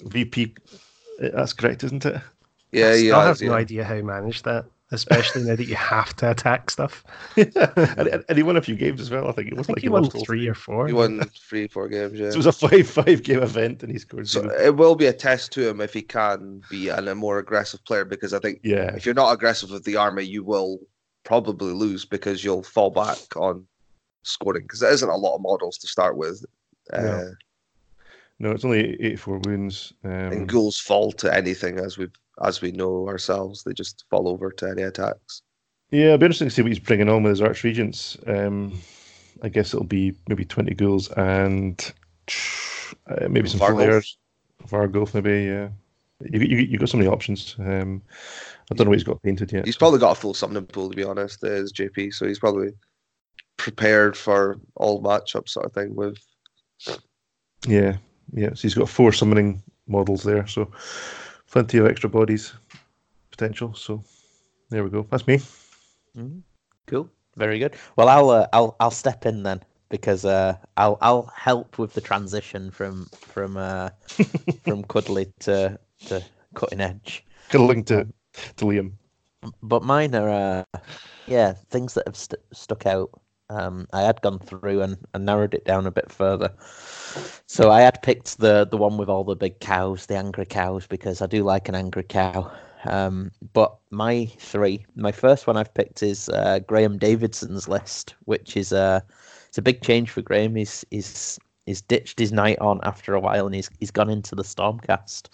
VP 0.00 0.54
that's 1.18 1.52
correct, 1.52 1.84
isn't 1.84 2.04
it? 2.04 2.20
Yeah, 2.72 2.88
I 2.88 2.94
yeah. 2.94 3.18
I 3.18 3.26
have 3.26 3.40
yeah. 3.40 3.48
no 3.48 3.54
idea 3.54 3.84
how 3.84 3.94
he 3.94 4.02
managed 4.02 4.44
that, 4.44 4.64
especially 4.90 5.42
now 5.42 5.56
that 5.56 5.66
you 5.66 5.76
have 5.76 6.16
to 6.16 6.30
attack 6.30 6.70
stuff. 6.70 7.04
yeah. 7.36 7.46
and, 7.76 8.24
and, 8.28 8.36
he 8.36 8.42
won 8.42 8.56
a 8.56 8.62
few 8.62 8.74
games 8.74 9.00
as 9.00 9.10
well. 9.10 9.28
I 9.28 9.32
think 9.32 9.48
it 9.48 9.56
wasn't 9.56 9.76
think 9.76 9.76
like 9.76 9.82
he, 9.82 9.88
won 9.88 10.04
lost 10.04 10.24
three 10.24 10.48
or 10.48 10.54
four. 10.54 10.86
He 10.86 10.92
won 10.92 11.20
three, 11.48 11.68
four 11.68 11.88
games. 11.88 12.18
Yeah. 12.18 12.30
So 12.30 12.34
it 12.34 12.36
was 12.38 12.46
a 12.46 12.52
five-five 12.52 13.22
game 13.22 13.42
event, 13.42 13.82
and 13.82 13.92
he 13.92 13.98
scored. 13.98 14.28
So 14.28 14.42
zero. 14.42 14.54
it 14.58 14.76
will 14.76 14.94
be 14.94 15.06
a 15.06 15.12
test 15.12 15.52
to 15.52 15.68
him 15.68 15.80
if 15.80 15.92
he 15.92 16.02
can 16.02 16.62
be 16.70 16.88
an, 16.88 17.08
a 17.08 17.14
more 17.14 17.38
aggressive 17.38 17.84
player 17.84 18.04
because 18.04 18.32
I 18.32 18.38
think 18.38 18.60
yeah, 18.62 18.94
if 18.94 19.04
you're 19.04 19.14
not 19.14 19.32
aggressive 19.32 19.70
with 19.70 19.84
the 19.84 19.96
army, 19.96 20.24
you 20.24 20.42
will 20.42 20.78
probably 21.24 21.72
lose 21.72 22.04
because 22.04 22.42
you'll 22.42 22.64
fall 22.64 22.90
back 22.90 23.18
on 23.36 23.66
scoring 24.24 24.62
because 24.62 24.80
there 24.80 24.92
isn't 24.92 25.08
a 25.08 25.16
lot 25.16 25.36
of 25.36 25.42
models 25.42 25.78
to 25.78 25.86
start 25.86 26.16
with. 26.16 26.44
No. 26.92 26.98
Uh, 26.98 27.30
no, 28.38 28.50
it's 28.50 28.64
only 28.64 29.00
eighty-four 29.00 29.38
wounds. 29.44 29.92
Um, 30.04 30.10
and 30.10 30.48
ghouls 30.48 30.78
fall 30.78 31.12
to 31.12 31.32
anything 31.32 31.78
as 31.78 31.96
we 31.96 32.08
as 32.42 32.60
we 32.60 32.72
know 32.72 33.06
ourselves. 33.06 33.62
They 33.62 33.72
just 33.72 34.04
fall 34.10 34.28
over 34.28 34.50
to 34.50 34.68
any 34.68 34.82
attacks. 34.82 35.42
Yeah, 35.90 36.06
it'll 36.06 36.18
be 36.18 36.26
interesting 36.26 36.48
to 36.48 36.54
see 36.54 36.62
what 36.62 36.70
he's 36.70 36.78
bringing 36.78 37.08
on 37.08 37.22
with 37.22 37.30
his 37.30 37.40
arch 37.40 37.62
regents. 37.62 38.16
Um, 38.26 38.78
I 39.42 39.48
guess 39.48 39.74
it'll 39.74 39.86
be 39.86 40.14
maybe 40.28 40.44
twenty 40.44 40.74
ghouls 40.74 41.08
and 41.12 41.92
uh, 43.06 43.28
maybe 43.28 43.48
some 43.48 43.60
Varghulf. 43.60 43.74
flayers. 43.74 44.18
Varghulf, 44.66 45.14
maybe. 45.14 45.44
Yeah, 45.44 45.68
you, 46.30 46.40
you 46.40 46.56
you 46.58 46.78
got 46.78 46.88
so 46.88 46.98
many 46.98 47.08
options. 47.08 47.54
Um, 47.58 48.02
I 48.70 48.74
don't 48.74 48.86
know 48.86 48.90
what 48.90 48.98
he's 48.98 49.04
got 49.04 49.22
painted 49.22 49.52
yet. 49.52 49.66
He's 49.66 49.76
probably 49.76 49.98
got 49.98 50.16
a 50.16 50.20
full 50.20 50.34
summoning 50.34 50.66
pool 50.66 50.90
to 50.90 50.96
be 50.96 51.04
honest. 51.04 51.44
Is 51.44 51.72
JP, 51.72 52.14
so 52.14 52.26
he's 52.26 52.38
probably 52.38 52.70
prepared 53.56 54.16
for 54.16 54.58
all 54.76 55.02
matchups 55.02 55.50
sort 55.50 55.66
of 55.66 55.72
thing 55.72 55.94
with 55.94 56.18
Yeah, 57.66 57.96
yeah. 58.32 58.50
So 58.54 58.62
he's 58.62 58.74
got 58.74 58.88
four 58.88 59.12
summoning 59.12 59.62
models 59.86 60.22
there, 60.22 60.46
so 60.46 60.70
plenty 61.50 61.78
of 61.78 61.86
extra 61.86 62.08
bodies 62.08 62.52
potential. 63.30 63.74
So 63.74 64.02
there 64.70 64.84
we 64.84 64.90
go. 64.90 65.06
That's 65.10 65.26
me. 65.26 65.38
Mm-hmm. 66.16 66.38
Cool, 66.86 67.08
very 67.36 67.58
good. 67.58 67.76
Well, 67.96 68.08
I'll 68.08 68.30
uh, 68.30 68.46
I'll 68.52 68.76
I'll 68.80 68.90
step 68.90 69.26
in 69.26 69.42
then 69.42 69.62
because 69.88 70.24
uh, 70.24 70.56
I'll 70.76 70.98
I'll 71.00 71.30
help 71.36 71.78
with 71.78 71.94
the 71.94 72.00
transition 72.00 72.70
from 72.70 73.06
from 73.12 73.56
uh, 73.56 73.90
from 74.64 74.82
cuddly 74.84 75.32
to 75.40 75.78
to 76.06 76.24
cutting 76.54 76.80
edge. 76.80 77.24
Cuddling 77.50 77.84
to 77.84 78.06
to 78.56 78.64
Liam. 78.64 78.92
But 79.62 79.82
mine 79.82 80.14
are 80.14 80.64
uh, 80.74 80.80
yeah 81.26 81.52
things 81.70 81.94
that 81.94 82.06
have 82.06 82.16
st- 82.16 82.42
stuck 82.52 82.86
out. 82.86 83.10
Um, 83.52 83.86
I 83.92 84.02
had 84.02 84.22
gone 84.22 84.38
through 84.38 84.82
and, 84.82 84.96
and 85.12 85.26
narrowed 85.26 85.54
it 85.54 85.64
down 85.64 85.86
a 85.86 85.90
bit 85.90 86.10
further. 86.10 86.52
So 87.46 87.70
I 87.70 87.82
had 87.82 88.02
picked 88.02 88.38
the 88.38 88.66
the 88.66 88.78
one 88.78 88.96
with 88.96 89.08
all 89.08 89.24
the 89.24 89.36
big 89.36 89.60
cows, 89.60 90.06
the 90.06 90.16
angry 90.16 90.46
cows, 90.46 90.86
because 90.86 91.20
I 91.20 91.26
do 91.26 91.42
like 91.42 91.68
an 91.68 91.74
angry 91.74 92.04
cow. 92.04 92.50
Um, 92.84 93.30
but 93.52 93.76
my 93.90 94.26
three, 94.38 94.86
my 94.96 95.12
first 95.12 95.46
one 95.46 95.56
I've 95.56 95.74
picked 95.74 96.02
is 96.02 96.28
uh, 96.30 96.60
Graham 96.60 96.98
Davidson's 96.98 97.68
list, 97.68 98.14
which 98.24 98.56
is 98.56 98.72
uh, 98.72 99.00
it's 99.48 99.58
a 99.58 99.62
big 99.62 99.82
change 99.82 100.10
for 100.10 100.22
Graham. 100.22 100.56
He's 100.56 100.84
he's 100.90 101.38
he's 101.66 101.82
ditched 101.82 102.18
his 102.18 102.32
Nighthaunt 102.32 102.80
after 102.84 103.14
a 103.14 103.20
while, 103.20 103.46
and 103.46 103.54
he's 103.54 103.70
he's 103.78 103.90
gone 103.90 104.10
into 104.10 104.34
the 104.34 104.42
Stormcast, 104.42 105.28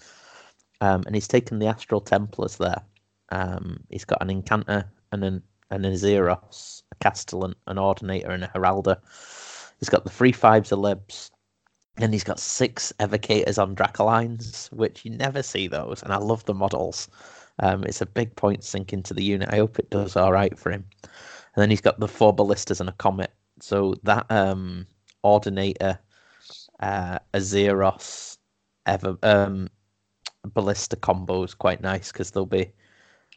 um, 0.80 1.04
and 1.06 1.14
he's 1.14 1.28
taken 1.28 1.58
the 1.58 1.68
Astral 1.68 2.00
Templars 2.00 2.56
there. 2.56 2.82
Um, 3.30 3.80
he's 3.90 4.04
got 4.04 4.22
an 4.22 4.28
Incantor 4.28 4.84
and 5.12 5.24
an 5.24 5.42
an 5.70 5.82
Azyros, 5.82 6.82
a 6.87 6.87
Castellan, 7.00 7.54
an 7.66 7.78
Ordinator, 7.78 8.30
and 8.30 8.44
a 8.44 8.48
Heraldor. 8.48 8.98
He's 9.78 9.88
got 9.88 10.04
the 10.04 10.10
three 10.10 10.32
fives 10.32 10.72
of 10.72 10.80
Libs, 10.80 11.30
and 11.96 12.12
he's 12.12 12.24
got 12.24 12.40
six 12.40 12.92
evocators 13.00 13.60
on 13.60 13.74
Dracolines, 13.76 14.72
which 14.72 15.04
you 15.04 15.10
never 15.10 15.42
see 15.42 15.68
those, 15.68 16.02
and 16.02 16.12
I 16.12 16.18
love 16.18 16.44
the 16.44 16.54
models. 16.54 17.08
Um, 17.60 17.84
it's 17.84 18.00
a 18.00 18.06
big 18.06 18.34
point 18.36 18.64
sink 18.64 18.92
into 18.92 19.14
the 19.14 19.24
unit. 19.24 19.48
I 19.52 19.56
hope 19.56 19.78
it 19.78 19.90
does 19.90 20.16
all 20.16 20.32
right 20.32 20.56
for 20.58 20.70
him. 20.70 20.84
And 21.02 21.62
then 21.62 21.70
he's 21.70 21.80
got 21.80 21.98
the 21.98 22.08
four 22.08 22.32
ballistas 22.32 22.80
and 22.80 22.88
a 22.88 22.92
comet. 22.92 23.32
So 23.60 23.94
that 24.04 24.26
um, 24.30 24.86
Ordinator, 25.22 25.98
uh, 26.78 27.18
Azyros, 27.34 28.38
ever 28.86 29.18
um, 29.22 29.68
ballista 30.54 30.96
combo 30.96 31.42
is 31.42 31.54
quite 31.54 31.80
nice 31.80 32.12
because 32.12 32.30
they'll 32.30 32.46
be 32.46 32.72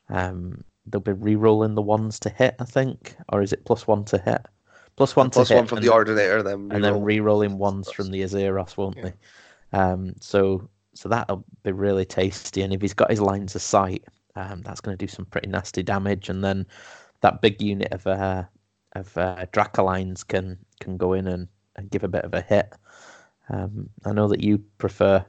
um, 0.10 0.64
they'll 0.88 1.02
be 1.02 1.12
re-rolling 1.14 1.76
the 1.76 1.82
ones 1.82 2.20
to 2.22 2.30
hit, 2.30 2.56
I 2.60 2.66
think, 2.66 3.16
or 3.30 3.42
is 3.42 3.54
it 3.54 3.66
plus 3.66 3.88
one 3.88 4.04
to 4.06 4.18
hit? 4.18 4.42
Plus 4.96 5.16
one 5.16 5.30
plus 5.30 5.48
to 5.48 5.54
hit, 5.54 5.60
one 5.62 5.68
from 5.68 5.78
and- 5.80 5.88
the 5.88 5.94
Ordinator, 5.94 6.44
then 6.44 6.70
and 6.72 6.84
then 6.84 6.94
reroll. 6.94 7.04
re-rolling 7.06 7.58
ones 7.58 7.92
from 7.92 8.12
the 8.12 8.22
Azyros, 8.22 8.78
won't 8.78 9.02
they? 9.02 9.14
Um, 9.74 10.14
so 10.20 10.68
so 10.94 11.08
that'll 11.08 11.46
be 11.64 11.72
really 11.72 12.04
tasty. 12.06 12.62
And 12.64 12.74
if 12.74 12.82
he's 12.82 12.94
got 12.94 13.10
his 13.10 13.22
lines 13.22 13.56
of 13.56 13.62
sight, 13.62 14.04
Um, 14.36 14.62
that's 14.62 14.80
going 14.82 14.98
to 14.98 15.06
do 15.06 15.10
some 15.12 15.26
pretty 15.26 15.50
nasty 15.50 15.84
damage, 15.84 16.30
and 16.30 16.44
then 16.44 16.66
that 17.22 17.42
big 17.42 17.62
unit 17.62 17.92
of 17.92 18.06
uh, 18.08 18.44
of 18.94 19.18
uh, 19.18 19.46
Dracolines 19.54 20.26
can 20.28 20.58
can 20.80 20.98
go 20.98 21.14
in 21.14 21.28
and, 21.28 21.48
and 21.76 21.90
give 21.92 22.04
a 22.04 22.08
bit 22.08 22.24
of 22.26 22.34
a 22.34 22.42
hit. 22.42 22.74
Um, 23.50 23.90
I 24.06 24.14
know 24.14 24.28
that 24.30 24.42
you 24.44 24.60
prefer 24.78 25.26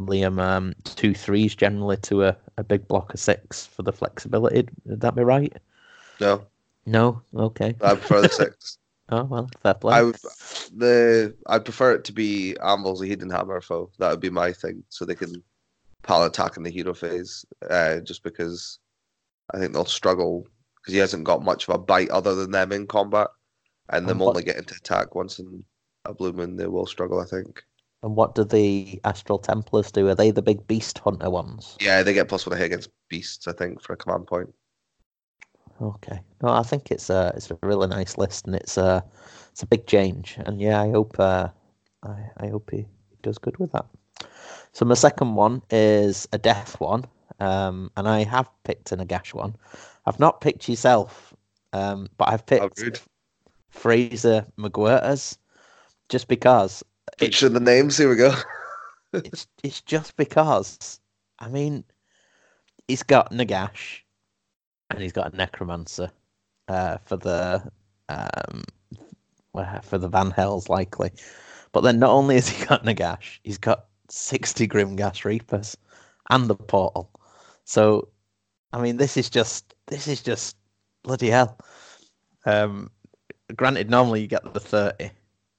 Liam 0.00 0.40
um, 0.40 0.74
two 0.84 1.14
threes 1.14 1.54
generally 1.54 1.96
to 1.98 2.24
a, 2.24 2.36
a 2.56 2.64
big 2.64 2.88
block 2.88 3.12
of 3.14 3.20
six 3.20 3.66
for 3.66 3.82
the 3.82 3.92
flexibility. 3.92 4.68
Would 4.86 5.00
that 5.00 5.14
be 5.14 5.22
right? 5.22 5.54
No, 6.20 6.46
No. 6.86 7.22
Okay. 7.34 7.74
I 7.82 7.94
prefer 7.94 8.22
the 8.22 8.28
six. 8.28 8.78
Oh 9.12 9.24
well, 9.24 9.50
fair 9.60 9.74
play. 9.74 9.94
I 9.94 10.02
would 10.02 10.16
the 10.76 11.34
I'd 11.48 11.64
prefer 11.64 11.94
it 11.94 12.04
to 12.04 12.12
be 12.12 12.54
Anvil's 12.62 13.02
a 13.02 13.06
hidden 13.06 13.28
hammer 13.28 13.60
foe. 13.60 13.90
That 13.98 14.10
would 14.10 14.20
be 14.20 14.30
my 14.30 14.52
thing, 14.52 14.84
so 14.88 15.04
they 15.04 15.16
can 15.16 15.42
pal 16.04 16.24
attack 16.24 16.56
in 16.56 16.62
the 16.62 16.70
hero 16.70 16.94
phase. 16.94 17.44
Uh, 17.68 17.98
just 17.98 18.22
because 18.22 18.78
I 19.52 19.58
think 19.58 19.72
they'll 19.72 19.84
struggle 19.84 20.46
because 20.76 20.92
he 20.94 21.00
hasn't 21.00 21.24
got 21.24 21.42
much 21.42 21.66
of 21.68 21.74
a 21.74 21.78
bite 21.78 22.10
other 22.10 22.36
than 22.36 22.52
them 22.52 22.70
in 22.70 22.86
combat, 22.86 23.30
and 23.88 24.08
them 24.08 24.20
And 24.20 24.28
only 24.28 24.44
getting 24.44 24.64
to 24.64 24.76
attack 24.76 25.16
once 25.16 25.40
in 25.40 25.64
a 26.04 26.14
blue 26.14 26.32
moon. 26.32 26.54
They 26.54 26.68
will 26.68 26.86
struggle, 26.86 27.18
I 27.18 27.24
think. 27.24 27.64
And 28.02 28.16
what 28.16 28.34
do 28.34 28.44
the 28.44 29.00
Astral 29.04 29.38
Templars 29.38 29.92
do? 29.92 30.08
Are 30.08 30.14
they 30.14 30.30
the 30.30 30.42
big 30.42 30.66
beast 30.66 30.98
hunter 30.98 31.28
ones? 31.28 31.76
Yeah, 31.80 32.02
they 32.02 32.14
get 32.14 32.28
plus 32.28 32.46
one 32.46 32.56
hit 32.56 32.66
against 32.66 32.90
beasts. 33.08 33.46
I 33.46 33.52
think 33.52 33.82
for 33.82 33.92
a 33.92 33.96
command 33.96 34.26
point. 34.26 34.54
Okay. 35.82 36.20
No, 36.42 36.48
I 36.48 36.62
think 36.62 36.90
it's 36.90 37.10
a 37.10 37.32
it's 37.36 37.50
a 37.50 37.58
really 37.62 37.88
nice 37.88 38.16
list, 38.18 38.46
and 38.46 38.54
it's 38.54 38.76
a 38.76 39.04
it's 39.50 39.62
a 39.62 39.66
big 39.66 39.86
change. 39.86 40.36
And 40.38 40.60
yeah, 40.60 40.80
I 40.80 40.90
hope 40.90 41.18
uh, 41.18 41.48
I 42.02 42.30
I 42.38 42.46
hope 42.48 42.70
he 42.70 42.86
does 43.22 43.38
good 43.38 43.58
with 43.58 43.72
that. 43.72 43.86
So 44.72 44.84
my 44.84 44.94
second 44.94 45.34
one 45.34 45.62
is 45.70 46.28
a 46.32 46.38
death 46.38 46.80
one, 46.80 47.04
um, 47.40 47.90
and 47.96 48.08
I 48.08 48.24
have 48.24 48.48
picked 48.64 48.92
an 48.92 49.00
Nagash 49.00 49.34
one. 49.34 49.56
I've 50.06 50.20
not 50.20 50.40
picked 50.40 50.68
yourself, 50.68 51.34
um, 51.72 52.08
but 52.16 52.28
I've 52.28 52.46
picked 52.46 52.80
rude. 52.80 53.00
Fraser 53.70 54.46
McGuirters, 54.58 55.36
just 56.08 56.28
because 56.28 56.82
Picture 57.20 57.50
the 57.50 57.60
names. 57.60 57.98
Here 57.98 58.08
we 58.08 58.16
go. 58.16 58.34
it's 59.12 59.46
it's 59.62 59.82
just 59.82 60.16
because 60.16 60.98
I 61.38 61.48
mean 61.48 61.84
he's 62.88 63.02
got 63.02 63.30
Nagash 63.30 64.00
and 64.88 65.02
he's 65.02 65.12
got 65.12 65.32
a 65.32 65.36
necromancer 65.36 66.10
uh, 66.68 66.96
for 67.04 67.18
the 67.18 67.62
um 68.08 68.64
for 69.82 69.98
the 69.98 70.08
Van 70.08 70.30
Hels 70.30 70.70
likely. 70.70 71.12
But 71.72 71.82
then 71.82 71.98
not 71.98 72.10
only 72.10 72.36
has 72.36 72.48
he 72.48 72.64
got 72.64 72.84
Nagash, 72.84 73.38
he's 73.44 73.58
got 73.58 73.84
sixty 74.08 74.66
Grimghast 74.66 75.26
Reapers 75.26 75.76
and 76.30 76.48
the 76.48 76.54
portal. 76.54 77.10
So 77.64 78.08
I 78.72 78.80
mean 78.80 78.96
this 78.96 79.18
is 79.18 79.28
just 79.28 79.74
this 79.88 80.08
is 80.08 80.22
just 80.22 80.56
bloody 81.02 81.28
hell. 81.28 81.58
Um 82.46 82.90
granted 83.54 83.90
normally 83.90 84.22
you 84.22 84.26
get 84.26 84.54
the 84.54 84.60
thirty. 84.60 85.10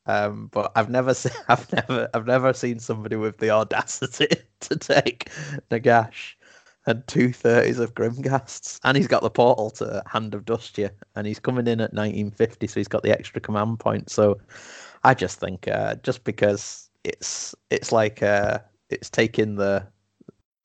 Um, 0.07 0.47
but 0.51 0.71
I've 0.75 0.89
never 0.89 1.13
seen 1.13 1.33
I've 1.47 1.71
never 1.71 2.09
I've 2.13 2.25
never 2.25 2.53
seen 2.53 2.79
somebody 2.79 3.15
with 3.15 3.37
the 3.37 3.51
audacity 3.51 4.27
to 4.61 4.75
take 4.75 5.29
Nagash 5.69 6.33
and 6.87 7.05
two 7.07 7.31
thirties 7.31 7.77
of 7.79 7.93
Grimghasts, 7.93 8.79
and 8.83 8.97
he's 8.97 9.07
got 9.07 9.21
the 9.21 9.29
portal 9.29 9.69
to 9.71 10.03
Hand 10.07 10.33
of 10.33 10.45
Dust 10.45 10.77
you, 10.77 10.89
and 11.15 11.27
he's 11.27 11.39
coming 11.39 11.67
in 11.67 11.79
at 11.79 11.93
1950, 11.93 12.67
so 12.67 12.79
he's 12.79 12.87
got 12.87 13.03
the 13.03 13.11
extra 13.11 13.39
command 13.39 13.79
point. 13.79 14.09
So 14.09 14.39
I 15.03 15.13
just 15.13 15.39
think 15.39 15.67
uh, 15.67 15.95
just 16.03 16.23
because 16.23 16.89
it's 17.03 17.53
it's 17.69 17.91
like 17.91 18.23
uh, 18.23 18.59
it's 18.89 19.09
taking 19.09 19.55
the 19.55 19.85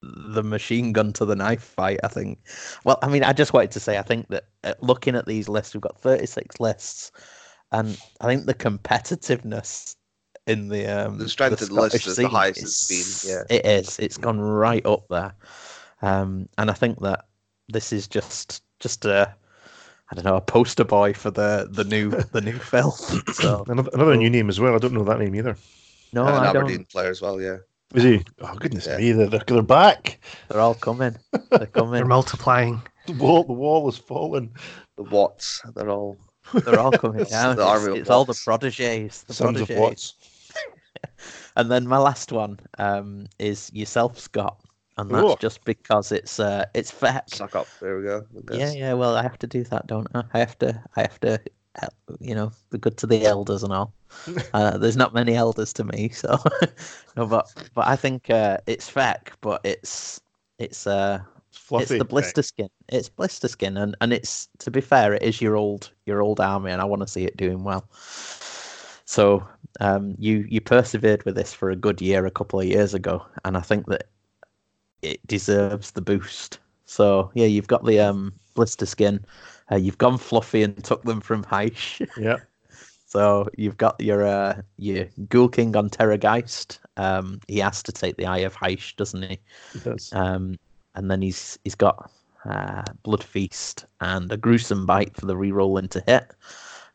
the 0.03 0.43
machine 0.43 0.93
gun 0.93 1.13
to 1.15 1.25
the 1.25 1.37
knife 1.37 1.63
fight. 1.63 2.01
I 2.05 2.09
think. 2.09 2.39
Well, 2.85 2.99
I 3.03 3.09
mean, 3.09 3.25
I 3.25 3.33
just 3.33 3.53
wanted 3.53 3.73
to 3.73 3.81
say 3.81 3.99
I 3.99 4.03
think 4.03 4.29
that 4.29 4.45
uh, 4.65 4.75
looking 4.81 5.17
at 5.17 5.27
these 5.27 5.49
lists, 5.49 5.75
we've 5.75 5.81
got 5.81 6.01
36 6.01 6.61
lists, 6.61 7.13
and 7.73 7.99
I 8.21 8.27
think 8.27 8.47
the 8.47 8.55
competitiveness 8.55 9.97
in 10.47 10.69
the 10.69 10.87
um 10.87 11.19
The 11.19 11.29
strength 11.29 11.61
of 11.63 11.69
the 11.69 11.75
list 11.75 11.97
Scottish 11.97 12.07
is 12.07 12.17
the 12.17 12.23
scene 12.23 12.31
highest 12.31 12.63
it's 12.63 13.25
been, 13.25 13.31
yeah. 13.33 13.43
it 13.51 13.67
is. 13.67 13.99
It's 13.99 14.17
gone 14.17 14.41
right 14.41 14.85
up 14.87 15.07
there, 15.09 15.35
um, 16.03 16.49
and 16.59 16.71
I 16.71 16.75
think 16.75 17.01
that 17.01 17.27
this 17.69 17.93
is 17.93 18.07
just 18.09 18.63
just 18.81 19.05
a 19.05 19.35
I 20.11 20.15
don't 20.15 20.25
know 20.25 20.37
a 20.37 20.41
poster 20.41 20.85
boy 20.85 21.13
for 21.15 21.31
the 21.31 21.69
the 21.71 21.85
new 21.85 22.11
the 22.33 22.41
new 22.41 22.59
film. 22.59 22.93
So 23.33 23.65
Another, 23.69 23.91
another 23.95 24.17
new 24.17 24.31
name 24.31 24.49
as 24.49 24.61
well. 24.61 24.75
I 24.75 24.79
don't 24.79 24.93
know 24.95 25.05
that 25.05 25.19
name 25.19 25.35
either. 25.35 25.57
no, 26.13 26.25
Uh, 26.27 26.39
an 26.39 26.45
I 26.45 26.47
Aberdeen 26.47 26.79
don't. 26.79 26.89
player 26.89 27.11
as 27.11 27.21
well. 27.23 27.41
Yeah. 27.41 27.59
Is 27.95 28.03
he? 28.03 28.25
Oh 28.41 28.55
goodness 28.57 28.87
Yeah. 28.87 28.99
me! 28.99 29.13
They're, 29.13 29.27
they're, 29.29 29.45
they're 29.47 29.63
back. 29.63 30.21
They're 30.49 30.61
all 30.61 30.75
coming. 30.75 31.17
They're 31.51 31.67
coming. 31.73 31.93
They're 31.95 32.05
multiplying. 32.07 32.83
The 33.07 33.13
wall, 33.13 33.45
the 33.45 33.53
wall 33.53 33.89
is 33.89 33.97
fallen. 33.97 34.53
The 34.97 35.05
Watts. 35.05 35.63
They're 35.75 35.91
all. 35.91 36.17
They're 36.53 36.79
all 36.79 36.93
coming 36.93 37.25
down. 37.25 37.57
The 37.57 37.63
It's, 37.63 37.71
army 37.71 37.93
of 37.93 37.99
it's 37.99 38.11
all 38.11 38.25
the 38.25 38.31
Watts. 38.31 38.45
proteges. 38.45 39.23
The 39.25 39.35
Sons 39.35 39.61
of 39.61 39.69
proteges. 39.69 39.79
Watts. 39.79 40.15
And 41.57 41.71
then 41.71 41.87
my 41.87 41.99
last 41.99 42.33
one 42.33 42.59
um, 42.79 43.27
is 43.39 43.71
yourself, 43.73 44.19
Scott, 44.19 44.61
and 44.99 45.11
that's 45.11 45.33
Oh. 45.33 45.37
just 45.41 45.65
because 45.65 46.13
it's 46.13 46.39
uh, 46.39 46.67
it's 46.75 46.91
fair. 46.91 47.23
Suck 47.27 47.57
up. 47.57 47.67
There 47.81 47.97
we 47.99 48.05
go. 48.05 48.27
Yeah, 48.51 48.73
yeah. 48.73 48.93
Well, 48.95 49.17
I 49.17 49.23
have 49.23 49.39
to 49.39 49.47
do 49.47 49.65
that, 49.65 49.87
don't 49.87 50.07
I? 50.15 50.23
I 50.35 50.39
have 50.39 50.59
to. 50.59 50.83
I 50.97 51.01
have 51.03 51.19
to. 51.21 51.41
uh, 51.83 51.89
You 52.21 52.35
know, 52.35 52.53
be 52.71 52.79
good 52.79 52.97
to 52.99 53.07
the 53.07 53.25
elders 53.25 53.63
and 53.63 53.73
all. 53.73 53.93
Uh, 54.55 54.79
there's 54.79 54.97
not 54.97 55.13
many 55.15 55.35
elders 55.35 55.73
to 55.75 55.85
me, 55.85 56.09
so 56.11 56.39
no. 57.17 57.27
But 57.27 57.47
but 57.75 57.87
I 57.87 57.97
think 57.97 58.31
uh, 58.31 58.59
it's 58.67 58.89
feck, 58.89 59.33
but 59.41 59.61
it's 59.65 60.21
it's 60.59 60.87
uh 60.87 61.19
It's 61.19 61.36
fluffy. 61.57 61.95
it's 61.95 61.99
the 61.99 62.05
blister 62.05 62.43
skin. 62.43 62.69
It's 62.89 63.09
blisterskin, 63.09 63.81
and 63.81 63.97
and 64.01 64.13
it's 64.13 64.49
to 64.59 64.71
be 64.71 64.81
fair, 64.81 65.15
it 65.15 65.23
is 65.23 65.41
your 65.41 65.57
old 65.57 65.91
your 66.05 66.23
old 66.23 66.41
army, 66.41 66.71
and 66.71 66.81
I 66.81 66.85
want 66.85 67.03
to 67.03 67.09
see 67.09 67.25
it 67.25 67.37
doing 67.37 67.65
well. 67.65 67.89
So 69.05 69.47
um, 69.81 70.15
you 70.19 70.47
you 70.49 70.61
persevered 70.61 71.25
with 71.25 71.35
this 71.35 71.53
for 71.53 71.71
a 71.71 71.77
good 71.77 72.01
year 72.01 72.27
a 72.27 72.31
couple 72.31 72.61
of 72.61 72.67
years 72.67 72.95
ago, 72.95 73.25
and 73.45 73.57
I 73.57 73.61
think 73.61 73.87
that 73.87 74.09
it 75.03 75.25
deserves 75.27 75.93
the 75.93 76.03
boost. 76.03 76.59
So 76.85 77.31
yeah, 77.35 77.47
you've 77.47 77.69
got 77.69 77.85
the 77.85 78.01
um, 78.01 78.33
blisterskin. 78.55 79.23
Uh, 79.71 79.77
you've 79.77 79.99
gone 79.99 80.19
fluffy 80.19 80.63
and 80.63 80.83
took 80.85 81.03
them 81.05 81.21
from 81.21 81.45
Shyish. 81.45 82.07
Yeah. 82.19 82.37
So 83.09 83.49
you've 83.57 83.77
got 83.77 84.01
your 84.01 84.27
uh, 84.27 84.61
your 84.77 85.07
Ghoul 85.29 85.49
King 85.49 85.77
on 85.77 85.89
Terrorgeist. 85.89 86.79
Um, 86.97 87.41
he 87.47 87.59
has 87.61 87.83
to 87.85 87.93
take 87.93 88.17
the 88.17 88.27
Eye 88.27 88.39
of 88.39 88.57
Shyish, 88.57 88.97
doesn't 88.97 89.23
he? 89.23 89.39
It 89.75 89.85
does. 89.85 90.13
Um, 90.13 90.59
and 90.97 91.11
then 91.11 91.23
he's 91.23 91.59
he's 91.65 91.75
got 91.75 92.11
uh, 92.45 92.83
Blood 93.03 93.23
Feast 93.23 93.87
and 94.01 94.31
a 94.33 94.37
Gruesome 94.37 94.87
Bite 94.87 95.15
for 95.17 95.27
the 95.27 95.35
reroll 95.35 95.79
into 95.79 96.03
hit 96.07 96.33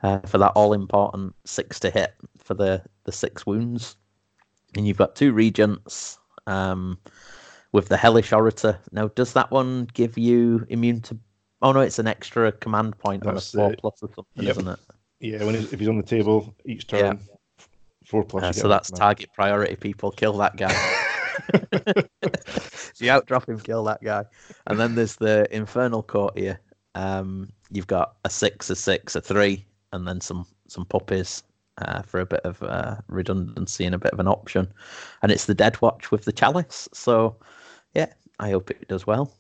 uh, 0.03 0.19
for 0.19 0.37
that 0.37 0.51
all 0.55 0.73
important 0.73 1.35
six 1.45 1.79
to 1.81 1.89
hit 1.89 2.13
for 2.37 2.53
the 2.53 2.83
the 3.05 3.11
six 3.11 3.45
wounds. 3.45 3.95
And 4.75 4.87
you've 4.87 4.97
got 4.97 5.15
two 5.15 5.33
regents 5.33 6.17
um, 6.47 6.97
with 7.73 7.89
the 7.89 7.97
Hellish 7.97 8.31
Orator. 8.31 8.79
Now, 8.93 9.09
does 9.09 9.33
that 9.33 9.51
one 9.51 9.87
give 9.93 10.17
you 10.17 10.65
immune 10.69 11.01
to? 11.01 11.17
Oh 11.61 11.71
no, 11.73 11.81
it's 11.81 11.99
an 11.99 12.07
extra 12.07 12.51
command 12.53 12.97
point 12.97 13.25
on 13.25 13.37
a 13.37 13.41
four 13.41 13.73
it. 13.73 13.79
plus 13.79 13.95
or 14.01 14.09
something, 14.15 14.43
Yep. 14.45 14.51
isn't 14.51 14.67
it? 14.69 14.79
Yeah, 15.19 15.43
when 15.43 15.55
he's, 15.55 15.71
if 15.71 15.79
he's 15.79 15.89
on 15.89 15.97
the 15.97 16.03
table 16.03 16.55
each 16.65 16.87
turn, 16.87 17.19
Yeah. 17.19 17.65
four 18.05 18.23
plus. 18.23 18.43
Uh, 18.43 18.51
so 18.53 18.67
that's 18.67 18.89
one. 18.91 18.99
target 18.99 19.29
priority. 19.33 19.75
People 19.75 20.11
kill 20.11 20.33
that 20.37 20.55
guy. 20.57 20.73
if 21.71 22.93
you 22.99 23.09
outdrop 23.11 23.47
him, 23.47 23.59
kill 23.59 23.83
that 23.85 24.03
guy. 24.03 24.25
And 24.67 24.79
then 24.79 24.95
there's 24.95 25.15
the 25.15 25.47
infernal 25.55 26.03
courtier. 26.03 26.59
Um, 26.95 27.49
you've 27.71 27.87
got 27.87 28.15
a 28.25 28.29
six, 28.29 28.69
a 28.69 28.75
six, 28.75 29.15
a 29.15 29.21
three, 29.21 29.65
and 29.93 30.07
then 30.07 30.21
some 30.21 30.45
some 30.67 30.85
puppies 30.85 31.43
uh, 31.79 32.01
for 32.01 32.19
a 32.19 32.25
bit 32.25 32.41
of 32.43 32.61
uh, 32.63 32.95
redundancy 33.07 33.85
and 33.85 33.95
a 33.95 33.99
bit 33.99 34.13
of 34.13 34.19
an 34.19 34.27
option. 34.27 34.71
And 35.21 35.31
it's 35.31 35.45
the 35.45 35.53
dead 35.53 35.81
watch 35.81 36.11
with 36.11 36.25
the 36.25 36.31
chalice. 36.31 36.87
So 36.93 37.35
yeah, 37.93 38.07
I 38.39 38.51
hope 38.51 38.71
it 38.71 38.87
does 38.87 39.07
well. 39.07 39.33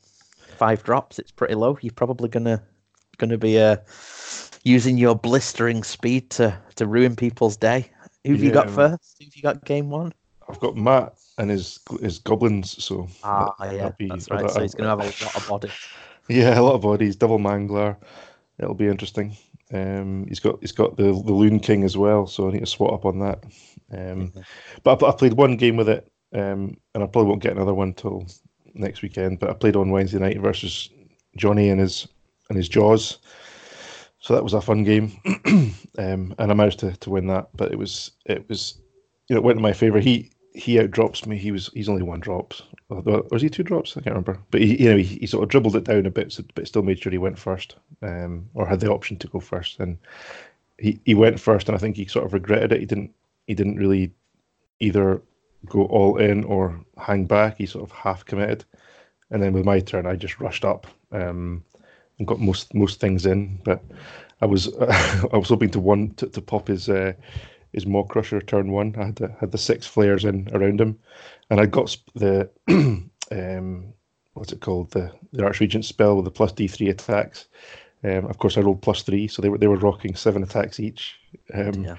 Five 0.57 0.83
drops. 0.83 1.19
It's 1.19 1.31
pretty 1.31 1.55
low. 1.55 1.77
You're 1.81 1.93
probably 1.93 2.29
gonna 2.29 2.61
gonna 3.17 3.37
be 3.37 3.59
uh, 3.59 3.77
using 4.63 4.97
your 4.97 5.15
blistering 5.15 5.83
speed 5.83 6.29
to 6.31 6.57
to 6.75 6.87
ruin 6.87 7.15
people's 7.15 7.57
day. 7.57 7.91
Who 8.25 8.33
have 8.33 8.43
you 8.43 8.51
got 8.51 8.67
Yeah. 8.67 8.75
first? 8.75 9.15
Who 9.19 9.25
have 9.25 9.35
you 9.35 9.41
got 9.41 9.65
game 9.65 9.89
one? 9.89 10.13
I've 10.51 10.59
got 10.59 10.75
Matt 10.75 11.13
and 11.37 11.49
his 11.49 11.79
his 12.01 12.19
goblins. 12.19 12.83
So 12.83 13.07
Ah, 13.23 13.53
that- 13.59 13.75
yeah, 13.75 13.89
be- 13.97 14.07
that's 14.09 14.29
right. 14.29 14.49
So 14.51 14.61
he's 14.61 14.75
going 14.75 14.97
to 14.97 15.03
have 15.03 15.21
a 15.21 15.25
lot 15.25 15.35
of 15.35 15.47
body. 15.47 15.69
Yeah, 16.27 16.59
a 16.59 16.61
lot 16.61 16.75
of 16.75 16.81
bodies, 16.81 17.15
double 17.15 17.39
mangler. 17.39 17.97
It'll 18.59 18.75
be 18.75 18.87
interesting. 18.87 19.35
Um, 19.73 20.25
he's 20.27 20.39
got 20.39 20.59
he's 20.61 20.71
got 20.73 20.97
the 20.97 21.03
the 21.05 21.33
Loon 21.33 21.59
King 21.59 21.83
as 21.83 21.97
well, 21.97 22.27
so 22.27 22.47
I 22.47 22.51
need 22.53 22.59
to 22.59 22.65
swat 22.65 22.93
up 22.93 23.05
on 23.05 23.19
that. 23.19 23.43
Um, 23.93 24.31
but 24.83 25.01
I, 25.03 25.07
I 25.07 25.11
played 25.15 25.33
one 25.33 25.57
game 25.57 25.77
with 25.77 25.89
it, 25.89 26.11
um, 26.33 26.77
and 26.93 27.03
I 27.03 27.07
probably 27.07 27.29
won't 27.29 27.41
get 27.41 27.53
another 27.53 27.73
one 27.73 27.93
till 27.93 28.25
next 28.73 29.01
weekend. 29.01 29.39
But 29.39 29.49
I 29.49 29.53
played 29.53 29.75
on 29.75 29.89
Wednesday 29.89 30.19
night 30.19 30.39
versus 30.39 30.89
Johnny 31.37 31.69
and 31.69 31.79
his 31.79 32.07
and 32.49 32.57
his 32.57 32.69
Jaws, 32.69 33.19
so 34.19 34.33
that 34.35 34.43
was 34.43 34.53
a 34.53 34.61
fun 34.61 34.83
game, 34.83 35.13
um, 35.97 36.35
and 36.37 36.51
I 36.51 36.53
managed 36.53 36.79
to, 36.79 36.91
to 36.97 37.09
win 37.09 37.27
that. 37.27 37.47
But 37.55 37.71
it 37.71 37.77
was 37.77 38.11
it 38.25 38.47
was 38.47 38.77
you 39.27 39.35
know 39.35 39.39
it 39.41 39.45
went 39.45 39.57
in 39.57 39.63
my 39.63 39.73
favor. 39.73 39.99
He 39.99 40.31
he 40.53 40.79
outdrops 40.79 41.25
me. 41.25 41.37
He 41.37 41.51
was 41.51 41.69
he's 41.73 41.89
only 41.89 42.03
one 42.03 42.19
drop, 42.19 42.53
Or 42.89 43.23
was 43.31 43.41
he 43.41 43.49
two 43.49 43.63
drops? 43.63 43.91
I 43.91 44.01
can't 44.01 44.15
remember. 44.15 44.39
But 44.51 44.61
he, 44.61 44.83
you 44.83 44.91
know, 44.91 44.97
he, 44.97 45.25
sort 45.25 45.43
of 45.43 45.49
dribbled 45.49 45.75
it 45.75 45.85
down 45.85 46.05
a 46.05 46.11
bit, 46.11 46.37
but 46.55 46.67
still 46.67 46.83
made 46.83 46.99
sure 46.99 47.11
he 47.11 47.17
went 47.17 47.39
first, 47.39 47.75
um, 48.01 48.49
or 48.53 48.67
had 48.67 48.79
the 48.79 48.91
option 48.91 49.17
to 49.17 49.27
go 49.27 49.39
first. 49.39 49.79
And 49.79 49.97
he, 50.77 50.99
he 51.05 51.15
went 51.15 51.39
first, 51.39 51.67
and 51.67 51.75
I 51.75 51.79
think 51.79 51.95
he 51.95 52.05
sort 52.05 52.25
of 52.25 52.33
regretted 52.33 52.71
it. 52.71 52.79
He 52.79 52.85
didn't 52.85 53.11
he 53.47 53.53
didn't 53.53 53.77
really 53.77 54.11
either 54.79 55.21
go 55.67 55.85
all 55.85 56.17
in 56.17 56.43
or 56.43 56.79
hang 56.97 57.25
back. 57.25 57.57
He 57.57 57.65
sort 57.65 57.89
of 57.89 57.91
half 57.91 58.25
committed, 58.25 58.65
and 59.29 59.41
then 59.41 59.53
with 59.53 59.65
my 59.65 59.79
turn, 59.79 60.05
I 60.05 60.15
just 60.15 60.39
rushed 60.39 60.65
up 60.65 60.87
um, 61.11 61.63
and 62.17 62.27
got 62.27 62.39
most 62.39 62.73
most 62.73 62.99
things 62.99 63.25
in. 63.25 63.59
But 63.63 63.81
I 64.41 64.47
was 64.47 64.73
I 64.81 65.37
was 65.37 65.49
hoping 65.49 65.69
to 65.71 65.79
one 65.79 66.11
to, 66.15 66.27
to 66.27 66.41
pop 66.41 66.67
his 66.67 66.89
uh, 66.89 67.13
his 67.73 67.85
Maw 67.85 68.03
Crusher 68.03 68.41
turn 68.41 68.71
one. 68.71 68.95
I 68.97 69.05
had 69.05 69.15
the, 69.15 69.35
had 69.39 69.51
the 69.51 69.57
six 69.57 69.87
flayers 69.87 70.25
in 70.25 70.49
around 70.53 70.81
him, 70.81 70.99
and 71.49 71.59
I 71.59 71.65
got 71.65 71.95
the 72.15 72.49
um, 73.31 73.93
what's 74.33 74.51
it 74.51 74.61
called 74.61 74.91
the 74.91 75.11
the 75.31 75.43
Archregent 75.43 75.85
spell 75.85 76.15
with 76.15 76.25
the 76.25 76.31
plus 76.31 76.51
D 76.51 76.67
three 76.67 76.89
attacks. 76.89 77.47
Um, 78.03 78.25
of 78.25 78.39
course, 78.39 78.57
I 78.57 78.61
rolled 78.61 78.81
plus 78.81 79.03
three, 79.03 79.27
so 79.27 79.41
they 79.41 79.49
were 79.49 79.57
they 79.57 79.67
were 79.67 79.77
rocking 79.77 80.15
seven 80.15 80.43
attacks 80.43 80.79
each. 80.79 81.19
Um, 81.53 81.83
yeah. 81.83 81.95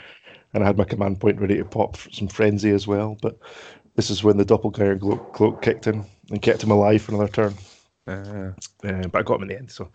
And 0.55 0.63
I 0.63 0.67
had 0.67 0.77
my 0.77 0.85
command 0.85 1.19
point 1.19 1.41
ready 1.41 1.57
to 1.57 1.65
pop 1.65 1.97
some 2.13 2.29
frenzy 2.29 2.71
as 2.71 2.87
well. 2.87 3.17
But 3.23 3.39
this 3.95 4.11
is 4.11 4.23
when 4.23 4.37
the 4.37 4.45
doppelganger 4.45 4.99
cloak, 4.99 5.33
cloak 5.33 5.63
kicked 5.63 5.87
in 5.87 6.05
and 6.29 6.43
kept 6.43 6.63
him 6.63 6.71
alive 6.71 7.01
for 7.01 7.15
another 7.15 7.33
turn. 7.33 7.55
Uh, 8.07 8.51
uh, 8.85 9.09
but 9.09 9.15
I 9.15 9.23
got 9.23 9.37
him 9.37 9.43
in 9.43 9.49
the 9.49 9.59
end. 9.59 9.71
So 9.71 9.89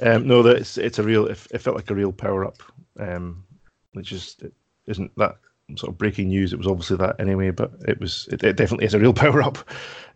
um, 0.00 0.28
no, 0.28 0.42
that 0.42 0.56
it's 0.56 0.78
it's 0.78 0.98
a 0.98 1.02
real. 1.02 1.26
It, 1.26 1.44
it, 1.50 1.58
felt 1.58 1.76
like 1.76 1.90
a 1.90 1.94
real 1.94 2.12
power 2.12 2.44
up, 2.44 2.62
um, 3.00 3.44
which 3.92 4.12
is 4.12 4.36
it 4.42 4.52
isn't 4.86 5.12
that 5.16 5.36
sort 5.74 5.92
of 5.92 5.98
breaking 5.98 6.28
news. 6.28 6.52
It 6.52 6.58
was 6.58 6.66
obviously 6.66 6.96
that 6.98 7.18
anyway, 7.18 7.50
but 7.50 7.72
it 7.88 7.98
was 8.00 8.28
it, 8.30 8.44
it 8.44 8.56
definitely 8.56 8.86
is 8.86 8.94
a 8.94 9.00
real 9.00 9.12
power 9.24 9.42
up, 9.42 9.58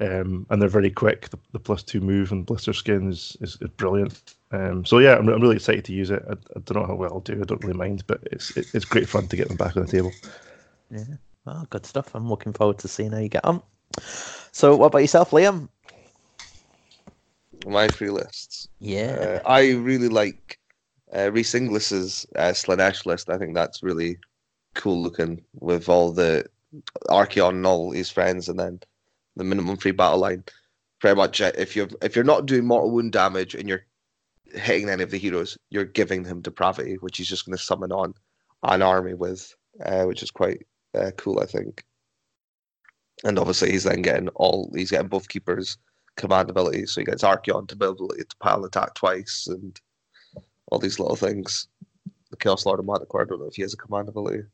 um, 0.01 0.47
and 0.51 0.63
they're 0.63 0.69
very 0.69 0.91
quick. 0.91 1.29
The, 1.31 1.39
the 1.53 1.59
plus 1.59 1.83
two 1.83 2.01
move 2.01 2.31
and 2.31 2.47
blisterskin 2.47 3.09
is 3.09 3.37
is, 3.41 3.59
is 3.61 3.71
brilliant. 3.71 4.35
Um, 4.53 4.85
so 4.85 4.99
yeah, 4.99 5.17
I'm, 5.17 5.29
I'm 5.29 5.41
really 5.41 5.57
excited 5.57 5.85
to 5.87 5.93
use 5.93 6.11
it. 6.11 6.23
I, 6.29 6.33
I 6.33 6.61
don't 6.65 6.75
know 6.75 6.87
how 6.87 6.95
well 6.95 7.15
I'll 7.15 7.21
do. 7.21 7.41
I 7.41 7.45
don't 7.45 7.63
really 7.63 7.79
mind, 7.79 8.05
but 8.07 8.21
it's 8.31 8.57
it, 8.57 8.67
it's 8.75 8.85
great 8.85 9.09
fun 9.09 9.27
to 9.29 9.37
get 9.37 9.49
them 9.49 9.57
back 9.57 9.77
on 9.77 9.87
the 9.87 9.93
table. 9.93 10.13
Yeah, 10.91 11.05
well, 11.45 11.67
good 11.71 11.87
stuff. 11.87 12.15
I'm 12.15 12.29
looking 12.29 12.53
forward 12.53 12.79
to 12.79 12.89
seeing 12.89 13.13
how 13.13 13.19
you 13.19 13.29
get 13.29 13.45
on. 13.45 13.63
So, 14.53 14.77
what 14.77 14.87
about 14.87 14.99
yourself, 14.99 15.31
Liam? 15.31 15.69
My 17.67 17.89
three 17.89 18.11
lists. 18.11 18.69
Yeah, 18.79 19.41
uh, 19.45 19.49
I 19.49 19.73
really 19.73 20.09
like 20.09 20.59
uh, 21.15 21.31
Rhys 21.31 21.55
Inglis's 21.55 22.27
uh, 22.37 22.53
Slaanesh 22.53 23.05
list. 23.05 23.29
I 23.29 23.37
think 23.37 23.55
that's 23.55 23.83
really 23.83 24.17
cool 24.75 25.03
looking 25.03 25.43
with 25.55 25.89
all 25.89 26.13
the 26.13 26.47
Archaon 27.09 27.51
and 27.51 27.67
all 27.67 27.91
his 27.91 28.11
friends, 28.11 28.49
and 28.49 28.59
then 28.59 28.81
the 29.37 29.45
minimum 29.45 29.77
free 29.77 29.93
battle 29.93 30.19
line. 30.19 30.45
Pretty 31.01 31.17
much, 31.17 31.41
uh, 31.41 31.53
if 31.57 31.75
you're 31.75 31.89
if 32.03 32.15
you're 32.15 32.25
not 32.25 32.47
doing 32.47 32.67
mortal 32.67 32.91
wound 32.91 33.13
damage 33.13 33.55
and 33.55 33.69
you're 33.69 33.87
hitting 34.53 34.89
any 34.89 35.03
of 35.03 35.11
the 35.11 35.19
heroes, 35.19 35.57
you're 35.71 35.85
giving 35.85 36.25
him 36.25 36.43
depravity, 36.43 36.97
which 37.01 37.17
he's 37.17 37.29
just 37.29 37.47
going 37.47 37.57
to 37.57 37.63
summon 37.63 37.93
on 37.93 38.15
an 38.63 38.83
army 38.83 39.15
with, 39.15 39.55
uh, 39.85 40.05
which 40.05 40.23
is 40.23 40.31
quite 40.31 40.67
uh, 40.95 41.11
cool, 41.17 41.41
I 41.41 41.47
think. 41.47 41.85
And 43.25 43.39
obviously, 43.39 43.71
he's 43.71 43.85
then 43.85 44.03
getting 44.03 44.29
all 44.31 44.71
he's 44.75 44.91
getting 44.91 45.09
both 45.09 45.29
keepers 45.29 45.79
command 46.17 46.51
abilities, 46.51 46.93
so 46.93 47.01
he 47.01 47.05
gets 47.05 47.23
Archaon 47.23 47.67
to 47.69 47.77
build 47.77 47.97
ability 47.97 48.25
to 48.25 48.37
pile 48.37 48.65
attack 48.65 48.95
twice, 48.95 49.47
and 49.49 49.81
all 50.71 50.79
these 50.79 50.99
little 50.99 51.17
things. 51.17 51.69
The 52.31 52.37
Chaos 52.37 52.65
Lord 52.65 52.79
of 52.79 52.87
Manticore, 52.87 53.23
I 53.23 53.25
don't 53.25 53.41
know 53.41 53.47
if 53.47 53.57
he 53.57 53.63
has 53.63 53.75
a 53.75 53.79
command 53.79 54.09
ability. 54.09 54.45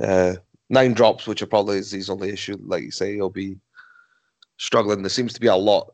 Uh, 0.00 0.34
nine 0.68 0.94
drops, 0.94 1.26
which 1.26 1.42
are 1.42 1.46
probably 1.46 1.76
his 1.76 2.10
only 2.10 2.30
issue. 2.30 2.56
Like 2.64 2.82
you 2.82 2.90
say, 2.90 3.14
he'll 3.14 3.30
be 3.30 3.58
struggling. 4.56 5.02
There 5.02 5.10
seems 5.10 5.32
to 5.34 5.40
be 5.40 5.48
a 5.48 5.56
lot, 5.56 5.90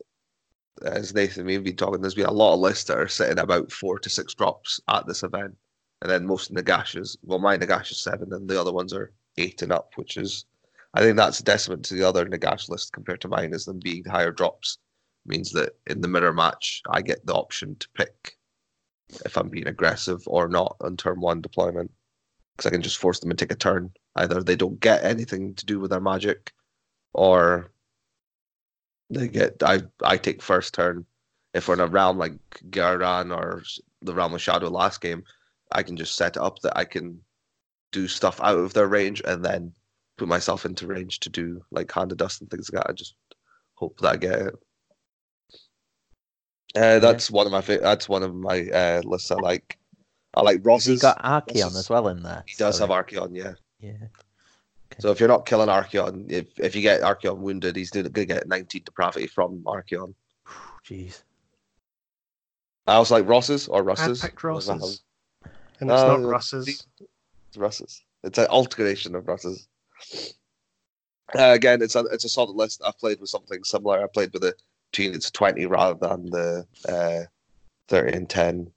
as 0.85 1.15
Nathan 1.15 1.49
have 1.49 1.65
been 1.65 1.77
talking, 1.77 2.01
there's 2.01 2.15
been 2.15 2.27
a 2.27 2.33
lot 2.33 2.55
of 2.55 2.61
lists 2.61 2.85
that 2.85 2.99
are 2.99 3.09
sitting 3.09 3.39
about 3.39 3.73
four 3.73 3.99
to 3.99 4.11
six 4.11 4.35
drops 4.35 4.81
at 4.89 5.07
this 5.07 5.23
event. 5.23 5.55
And 6.03 6.11
then 6.11 6.27
most 6.27 6.51
of 6.51 6.57
Nagash's, 6.57 7.17
well, 7.23 7.39
my 7.39 7.57
Nagash 7.57 7.91
is 7.91 8.01
seven, 8.01 8.33
and 8.33 8.49
the 8.49 8.61
other 8.61 8.73
ones 8.73 8.93
are 8.93 9.13
eight 9.39 9.63
and 9.63 9.73
up, 9.73 9.93
which 9.97 10.19
is, 10.19 10.45
I 10.93 11.01
think 11.01 11.17
that's 11.17 11.41
a 11.41 11.45
detriment 11.45 11.85
to 11.87 11.95
the 11.95 12.07
other 12.07 12.27
Nagash 12.27 12.69
list 12.69 12.93
compared 12.93 13.23
to 13.23 13.29
mine, 13.29 13.55
is 13.55 13.65
them 13.65 13.81
being 13.83 14.05
higher 14.05 14.31
drops. 14.31 14.79
means 15.25 15.53
that 15.53 15.73
in 15.87 16.03
the 16.03 16.09
mirror 16.09 16.35
match, 16.35 16.83
I 16.91 17.01
get 17.01 17.25
the 17.25 17.35
option 17.35 17.77
to 17.77 17.89
pick 17.95 18.37
if 19.25 19.37
I'm 19.37 19.49
being 19.49 19.69
aggressive 19.69 20.23
or 20.27 20.49
not 20.49 20.77
on 20.81 20.97
turn 20.97 21.21
one 21.21 21.41
deployment 21.41 21.91
because 22.57 22.67
I 22.67 22.71
can 22.71 22.83
just 22.83 22.99
force 22.99 23.21
them 23.21 23.31
to 23.31 23.37
take 23.37 23.53
a 23.53 23.57
turn. 23.57 23.93
Either 24.17 24.43
they 24.43 24.57
don't 24.57 24.81
get 24.81 25.05
anything 25.05 25.55
to 25.55 25.67
do 25.67 25.79
with 25.79 25.91
their 25.91 26.01
magic, 26.01 26.53
or 27.13 27.71
they 29.11 29.29
get 29.29 29.63
I 29.63 29.83
I 30.03 30.17
take 30.17 30.43
first 30.43 30.75
turn. 30.75 31.05
If 31.55 31.69
we're 31.69 31.75
in 31.75 31.81
a 31.81 31.87
realm 31.87 32.19
like 32.19 32.35
Ghyran 32.71 33.35
or 33.37 33.63
the 34.03 34.15
realm 34.15 34.35
of 34.35 34.43
Shadow 34.43 34.69
last 34.69 35.01
game, 35.01 35.25
I 35.73 35.83
can 35.83 35.97
just 35.97 36.17
set 36.17 36.37
up 36.37 36.61
that 36.61 36.77
I 36.77 36.85
can 36.85 37.21
do 37.93 38.09
stuff 38.09 38.41
out 38.43 38.59
of 38.59 38.75
their 38.75 38.89
range 38.89 39.23
and 39.25 39.45
then 39.45 39.73
put 40.19 40.29
myself 40.29 40.65
into 40.65 40.87
range 40.87 41.21
to 41.21 41.31
do 41.31 41.63
like 41.71 41.93
hand 41.93 42.13
of 42.13 42.19
dust 42.19 42.41
and 42.41 42.51
things 42.51 42.71
like 42.73 42.83
that. 42.83 42.91
I 42.91 42.95
just 42.95 43.15
hope 43.75 43.99
that 44.01 44.09
I 44.09 44.17
get 44.17 44.39
it. 44.41 44.55
Uh, 46.75 46.99
that's 46.99 47.31
yeah. 47.31 47.37
one 47.37 47.47
of 47.47 47.53
my 47.53 47.61
that's 47.61 48.09
one 48.09 48.23
of 48.23 48.35
my 48.35 48.69
uh, 48.69 49.03
lists 49.05 49.31
I 49.31 49.37
like. 49.37 49.79
I 50.37 50.43
like 50.43 50.61
Ross's. 50.65 50.87
He's 50.87 51.03
got 51.03 51.19
Archaon 51.23 51.63
Ross's. 51.63 51.77
as 51.79 51.91
well 51.91 52.09
in 52.09 52.23
there. 52.23 52.45
He 52.47 52.57
does 52.57 52.79
have 52.79 52.91
Archaon, 52.91 53.35
yeah. 53.35 53.55
Yeah. 53.81 53.93
Okay. 53.93 55.01
So 55.01 55.11
if 55.11 55.19
you're 55.19 55.29
not 55.29 55.47
killing 55.47 55.69
Archaon, 55.69 56.31
if 56.31 56.59
if 56.59 56.77
you 56.77 56.83
get 56.83 57.01
Archaon 57.01 57.39
wounded, 57.39 57.77
he's 57.77 57.91
going 57.91 58.11
to 58.11 58.25
get 58.25 58.47
19 58.47 58.83
depravity 58.85 59.27
from 59.27 59.63
Archaon. 59.63 60.15
Jeez. 60.87 61.23
I 62.87 62.99
was 62.99 63.11
like 63.11 63.27
Ross's 63.27 63.67
or 63.69 63.83
Russ's. 63.83 64.23
I 64.23 64.29
picked 64.29 64.45
Ross's. 64.45 65.03
And 65.81 65.91
it's 65.91 66.01
uh, 66.01 66.17
not 66.17 66.23
Russ's. 66.23 66.87
It's 67.49 67.57
Russ's. 67.57 68.03
It's 68.23 68.39
an 68.39 68.47
alteration 68.47 69.15
of 69.15 69.27
Russ's. 69.27 69.67
Uh, 71.37 71.53
again, 71.53 71.83
it's 71.83 71.97
a 71.97 72.01
it's 72.13 72.25
a 72.25 72.29
solid 72.29 72.55
list. 72.55 72.81
I've 72.85 72.99
played 72.99 73.21
with 73.21 73.31
something 73.31 73.65
similar. 73.65 74.03
I 74.03 74.07
played 74.07 74.33
with 74.33 74.45
a 74.45 74.55
two 74.93 75.05
units 75.05 75.31
20 75.31 75.67
rather 75.67 75.99
than 75.99 76.31
the 76.31 76.67
uh, 76.89 77.27
30 77.89 78.17
and 78.17 78.29
10 78.31 78.71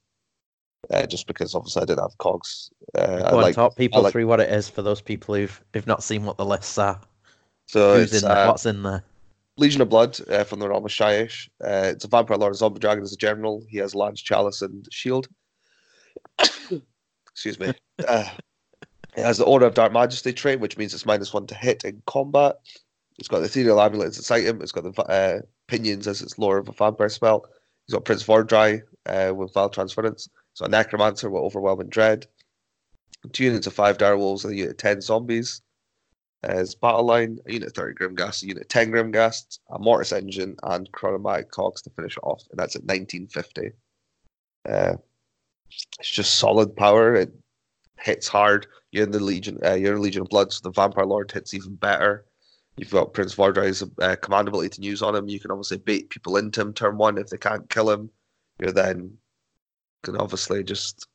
uh, 0.91 1.05
just 1.05 1.27
because 1.27 1.55
obviously 1.55 1.81
I 1.81 1.85
didn't 1.85 2.01
have 2.01 2.17
cogs. 2.17 2.71
Uh, 2.95 3.29
Go 3.29 3.39
I 3.39 3.41
like, 3.41 3.55
talk 3.55 3.75
people 3.75 4.01
like... 4.01 4.11
through 4.11 4.27
what 4.27 4.39
it 4.39 4.49
is 4.49 4.69
for 4.69 4.81
those 4.81 5.01
people 5.01 5.35
who've 5.35 5.63
who've 5.73 5.87
not 5.87 6.03
seen 6.03 6.25
what 6.25 6.37
the 6.37 6.45
lists 6.45 6.77
are. 6.77 6.99
So 7.67 7.95
Who's 7.95 8.13
in 8.13 8.27
there? 8.27 8.37
Uh, 8.37 8.47
What's 8.47 8.65
in 8.65 8.83
there? 8.83 9.03
Legion 9.57 9.81
of 9.81 9.89
Blood 9.89 10.17
uh, 10.29 10.43
from 10.45 10.59
the 10.59 10.69
realm 10.69 10.85
of 10.85 10.91
Shyish. 10.91 11.49
Uh, 11.63 11.91
it's 11.93 12.05
a 12.05 12.07
vampire 12.07 12.37
lord, 12.37 12.55
zombie 12.55 12.79
dragon 12.79 13.03
as 13.03 13.13
a 13.13 13.17
general. 13.17 13.63
He 13.69 13.77
has 13.77 13.93
lance, 13.93 14.21
chalice, 14.21 14.61
and 14.61 14.87
shield. 14.89 15.27
Excuse 16.39 17.59
me. 17.59 17.73
Uh, 18.07 18.25
it 19.17 19.23
has 19.23 19.37
the 19.37 19.45
Order 19.45 19.65
of 19.65 19.73
Dark 19.73 19.91
Majesty 19.91 20.31
trait, 20.31 20.61
which 20.61 20.77
means 20.77 20.93
it's 20.93 21.05
minus 21.05 21.33
one 21.33 21.45
to 21.47 21.55
hit 21.55 21.83
in 21.83 22.01
combat. 22.07 22.55
It's 23.17 23.27
got 23.27 23.39
the 23.39 23.45
Ethereal 23.45 23.81
Amulet 23.81 24.07
as 24.07 24.17
its 24.17 24.31
item. 24.31 24.61
It's 24.61 24.71
got 24.71 24.83
the 24.85 25.01
uh, 25.03 25.41
Pinions 25.67 26.07
as 26.07 26.21
its 26.21 26.39
lore 26.39 26.57
of 26.57 26.69
a 26.69 26.71
vampire 26.71 27.09
spell. 27.09 27.45
He's 27.85 27.93
got 27.93 28.05
Prince 28.05 28.23
Vhordrai 28.23 28.81
uh, 29.07 29.33
with 29.35 29.53
Vile 29.53 29.69
Transference. 29.69 30.29
So 30.59 30.65
a 30.65 30.67
necromancer 30.67 31.29
with 31.29 31.41
overwhelming 31.41 31.87
dread. 31.87 32.27
Two 33.31 33.45
units 33.45 33.65
of 33.65 33.71
five 33.71 33.97
direwolves 33.97 34.43
and 34.43 34.51
a 34.51 34.57
unit 34.57 34.71
of 34.71 34.77
ten 34.77 34.99
zombies. 34.99 35.61
As 36.43 36.75
battle 36.75 37.05
line, 37.05 37.39
a 37.45 37.53
unit 37.53 37.69
of 37.69 37.75
30 37.75 37.95
Grimghast, 37.95 38.43
a 38.43 38.47
unit 38.47 38.63
of 38.63 38.67
10 38.67 38.91
Grimghast, 38.91 39.59
a 39.69 39.79
Mortis 39.79 40.11
engine, 40.11 40.57
and 40.63 40.91
Chronomatic 40.91 41.49
Cogs 41.51 41.81
to 41.83 41.89
finish 41.91 42.17
it 42.17 42.23
off. 42.23 42.43
And 42.51 42.59
that's 42.59 42.75
at 42.75 42.83
1950. 42.83 43.71
Uh, 44.67 44.97
it's 45.97 46.09
just 46.09 46.35
solid 46.35 46.75
power. 46.75 47.15
It 47.15 47.31
hits 47.97 48.27
hard. 48.27 48.67
You're 48.91 49.05
in 49.05 49.11
the 49.11 49.23
Legion. 49.23 49.59
Uh, 49.63 49.75
you're 49.75 49.95
in 49.95 50.01
Legion 50.01 50.23
of 50.23 50.29
Blood, 50.29 50.51
so 50.51 50.59
the 50.61 50.71
Vampire 50.71 51.05
Lord 51.05 51.31
hits 51.31 51.53
even 51.53 51.75
better. 51.75 52.25
You've 52.75 52.91
got 52.91 53.13
Prince 53.13 53.33
Vhordrai's 53.33 53.81
uh, 54.01 54.17
command 54.17 54.49
ability 54.49 54.69
to 54.71 54.81
use 54.81 55.01
on 55.01 55.15
him. 55.15 55.29
You 55.29 55.39
can 55.39 55.51
obviously 55.51 55.77
bait 55.77 56.09
people 56.09 56.35
into 56.35 56.59
him 56.59 56.73
turn 56.73 56.97
one 56.97 57.17
if 57.17 57.27
they 57.27 57.37
can't 57.37 57.69
kill 57.69 57.89
him. 57.89 58.09
You're 58.59 58.73
then 58.73 59.17
can 60.03 60.17
obviously 60.17 60.63
just 60.63 61.07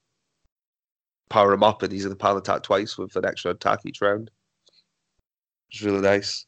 power 1.29 1.53
him 1.53 1.63
up 1.63 1.83
and 1.83 1.93
he's 1.93 2.05
in 2.05 2.11
the 2.11 2.17
pile 2.17 2.37
attack 2.37 2.63
twice 2.63 2.99
with 2.99 3.17
an 3.17 3.25
extra 3.25 3.51
attack 3.51 3.81
each 3.85 4.01
round. 4.01 4.31
It's 5.71 5.83
really 5.83 6.01
nice. 6.01 6.47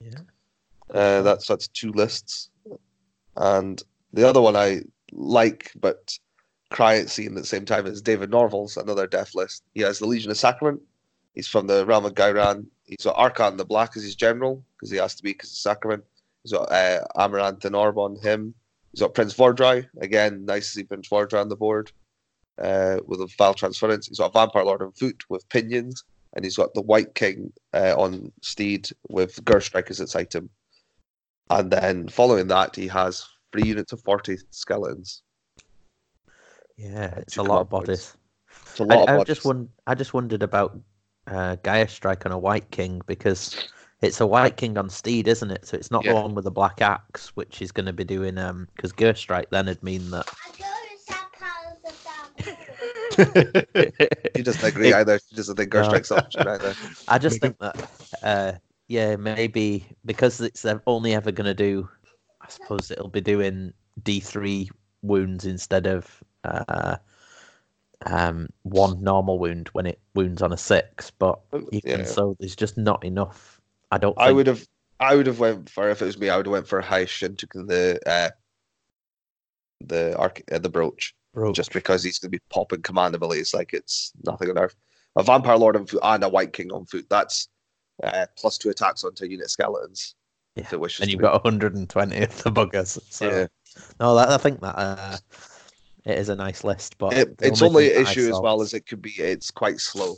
Yeah. 0.00 0.20
Uh, 0.92 1.22
that's 1.22 1.46
that's 1.46 1.68
two 1.68 1.92
lists. 1.92 2.50
And 3.36 3.82
the 4.12 4.28
other 4.28 4.40
one 4.40 4.56
I 4.56 4.82
like 5.12 5.72
but 5.80 6.18
cry 6.70 6.98
at 6.98 7.08
seeing 7.08 7.28
at 7.28 7.34
the 7.34 7.46
same 7.46 7.64
time 7.64 7.86
is 7.86 8.02
David 8.02 8.30
Norval's 8.30 8.76
another 8.76 9.06
death 9.06 9.34
list. 9.34 9.62
He 9.74 9.80
has 9.82 9.98
the 9.98 10.06
Legion 10.06 10.30
of 10.30 10.36
Sacrament. 10.36 10.82
He's 11.34 11.48
from 11.48 11.66
the 11.66 11.86
realm 11.86 12.04
of 12.04 12.14
Ghyran. 12.14 12.66
He's 12.84 13.04
got 13.04 13.16
Arkhan 13.16 13.56
the 13.56 13.64
Black 13.64 13.96
as 13.96 14.02
his 14.02 14.16
general 14.16 14.62
because 14.76 14.90
he 14.90 14.96
has 14.98 15.14
to 15.14 15.22
be 15.22 15.30
because 15.30 15.50
of 15.50 15.56
Sacrament. 15.56 16.04
He's 16.42 16.52
got 16.52 16.70
uh, 16.70 17.00
Amaranth 17.16 17.64
and 17.64 17.76
Orb 17.76 17.98
on 17.98 18.16
him. 18.16 18.54
He's 18.92 19.00
got 19.00 19.14
Prince 19.14 19.34
Vhordrai. 19.34 19.86
Again, 20.00 20.44
nice 20.44 20.66
to 20.68 20.72
see 20.78 20.84
Prince 20.84 21.08
Vhordrai 21.08 21.40
on 21.40 21.48
the 21.48 21.56
board 21.56 21.92
uh, 22.60 22.98
with 23.06 23.20
a 23.20 23.28
Vile 23.38 23.54
Transference. 23.54 24.06
He's 24.08 24.18
got 24.18 24.32
Vampire 24.32 24.64
Lord 24.64 24.82
on 24.82 24.92
foot 24.92 25.22
with 25.28 25.48
Pinions. 25.48 26.04
and 26.34 26.44
he's 26.44 26.56
got 26.56 26.74
the 26.74 26.82
Wight 26.82 27.14
King 27.14 27.52
uh, 27.74 27.94
on 27.96 28.32
Steed 28.42 28.88
with 29.08 29.42
Gerstrike 29.44 29.90
as 29.90 30.00
its 30.00 30.14
item. 30.16 30.50
And 31.50 31.70
then 31.70 32.08
following 32.08 32.48
that, 32.48 32.76
he 32.76 32.86
has 32.88 33.24
three 33.52 33.66
units 33.68 33.92
of 33.92 34.02
40 34.02 34.36
skeletons. 34.50 35.22
Yeah, 36.76 37.14
it's 37.16 37.36
a 37.38 37.42
lot 37.42 37.60
of 37.62 37.70
bodies. 37.70 38.16
It's 38.70 38.80
a 38.80 38.84
I, 38.84 38.86
lot 38.86 39.08
I 39.08 39.14
of 39.16 39.26
just 39.26 39.42
bodies. 39.42 39.44
won- 39.44 39.68
I 39.86 39.94
just 39.94 40.14
wondered 40.14 40.42
about 40.42 40.78
uh, 41.26 41.56
Gaia 41.62 41.88
Strike 41.88 42.24
on 42.26 42.32
a 42.32 42.38
White 42.38 42.70
King 42.70 43.00
because 43.06 43.68
it's 44.02 44.20
a 44.20 44.26
Wight 44.26 44.56
King 44.56 44.78
on 44.78 44.88
Steed, 44.90 45.26
isn't 45.28 45.50
it? 45.50 45.66
So 45.66 45.76
it's 45.76 45.90
not 45.90 46.04
Yeah. 46.04 46.12
the 46.14 46.20
one 46.22 46.34
with 46.34 46.44
the 46.44 46.50
Black 46.50 46.80
Axe, 46.80 47.28
which 47.36 47.60
is 47.62 47.72
going 47.72 47.86
to 47.86 47.92
be 47.92 48.04
doing 48.04 48.38
um 48.38 48.68
because 48.76 48.92
Gear 48.92 49.14
Strike 49.14 49.50
then 49.50 49.66
would 49.66 49.82
mean 49.82 50.10
that. 50.10 50.26
She 54.36 54.42
doesn't 54.42 54.64
agree 54.64 54.88
It- 54.90 54.94
either. 54.94 55.18
She 55.28 55.34
doesn't 55.36 55.56
think 55.56 55.72
No. 55.72 55.80
Gerstrike's 55.82 56.10
an 56.10 56.18
option 56.18 56.46
either. 56.48 56.74
I 57.08 57.18
just 57.18 57.40
think 57.40 57.58
that, 57.58 57.90
uh, 58.22 58.52
yeah, 58.86 59.16
maybe 59.16 59.86
because 60.04 60.40
it's 60.40 60.64
ev- 60.64 60.82
only 60.86 61.14
ever 61.14 61.32
going 61.32 61.46
to 61.46 61.54
do, 61.54 61.88
I 62.40 62.48
suppose 62.48 62.90
it'll 62.90 63.08
be 63.08 63.20
doing 63.20 63.72
D3 64.02 64.70
wounds 65.02 65.44
instead 65.46 65.86
of 65.86 66.22
uh, 66.44 66.96
um, 68.06 68.48
one 68.62 69.02
normal 69.02 69.38
wound 69.38 69.68
when 69.72 69.86
it 69.86 69.98
wounds 70.14 70.40
on 70.42 70.52
a 70.52 70.56
six. 70.56 71.10
But 71.10 71.40
even 71.72 72.00
Yeah. 72.00 72.06
so, 72.06 72.36
there's 72.38 72.56
just 72.56 72.78
not 72.78 73.04
enough. 73.04 73.57
I 73.90 73.98
don't. 73.98 74.18
I 74.18 74.32
would 74.32 74.46
have, 74.46 74.66
I 75.00 75.16
would 75.16 75.26
have 75.26 75.38
went 75.40 75.70
for 75.70 75.88
if 75.88 76.02
it 76.02 76.06
was 76.06 76.18
me. 76.18 76.28
I 76.28 76.36
would 76.36 76.46
have 76.46 76.52
went 76.52 76.68
for 76.68 76.82
Shyish 76.82 77.22
and 77.22 77.38
took 77.38 77.52
the 77.52 77.98
uh, 78.06 78.30
the 79.80 80.16
arc, 80.16 80.42
uh, 80.50 80.58
the 80.58 80.68
brooch, 80.68 81.14
Broke. 81.32 81.54
just 81.54 81.72
because 81.72 82.02
he's 82.02 82.18
going 82.18 82.30
to 82.30 82.38
be 82.38 82.42
popping 82.50 82.82
command 82.82 83.14
abilities 83.14 83.54
like 83.54 83.72
it's 83.72 84.12
nothing 84.24 84.50
on 84.50 84.58
earth. 84.58 84.74
A 85.16 85.22
vampire 85.22 85.56
lord 85.56 85.76
on 85.76 85.86
foot 85.86 86.00
and 86.02 86.24
a 86.24 86.28
wight 86.28 86.52
king 86.52 86.70
on 86.72 86.86
foot. 86.86 87.06
That's 87.08 87.48
uh, 88.02 88.26
plus 88.36 88.58
two 88.58 88.70
attacks 88.70 89.04
onto 89.04 89.26
unit 89.26 89.50
skeletons. 89.50 90.14
If 90.56 90.64
Yeah, 90.64 90.76
it 90.76 90.80
wishes 90.80 91.02
and 91.02 91.10
you've 91.10 91.20
got 91.20 91.44
120 91.44 92.22
of 92.22 92.42
the 92.42 92.50
buggers. 92.50 93.00
So 93.10 93.28
yeah. 93.28 93.46
no, 94.00 94.14
that, 94.16 94.28
I 94.28 94.38
think 94.38 94.60
that 94.60 94.78
uh, 94.78 95.16
it 96.04 96.18
is 96.18 96.28
a 96.28 96.36
nice 96.36 96.64
list, 96.64 96.98
but 96.98 97.14
It, 97.14 97.36
its 97.40 97.62
only 97.62 97.86
issue 97.86 98.28
as 98.28 98.40
well 98.40 98.60
as 98.60 98.74
it 98.74 98.86
could 98.86 99.02
be 99.02 99.12
it's 99.18 99.50
quite 99.50 99.80
slow. 99.80 100.16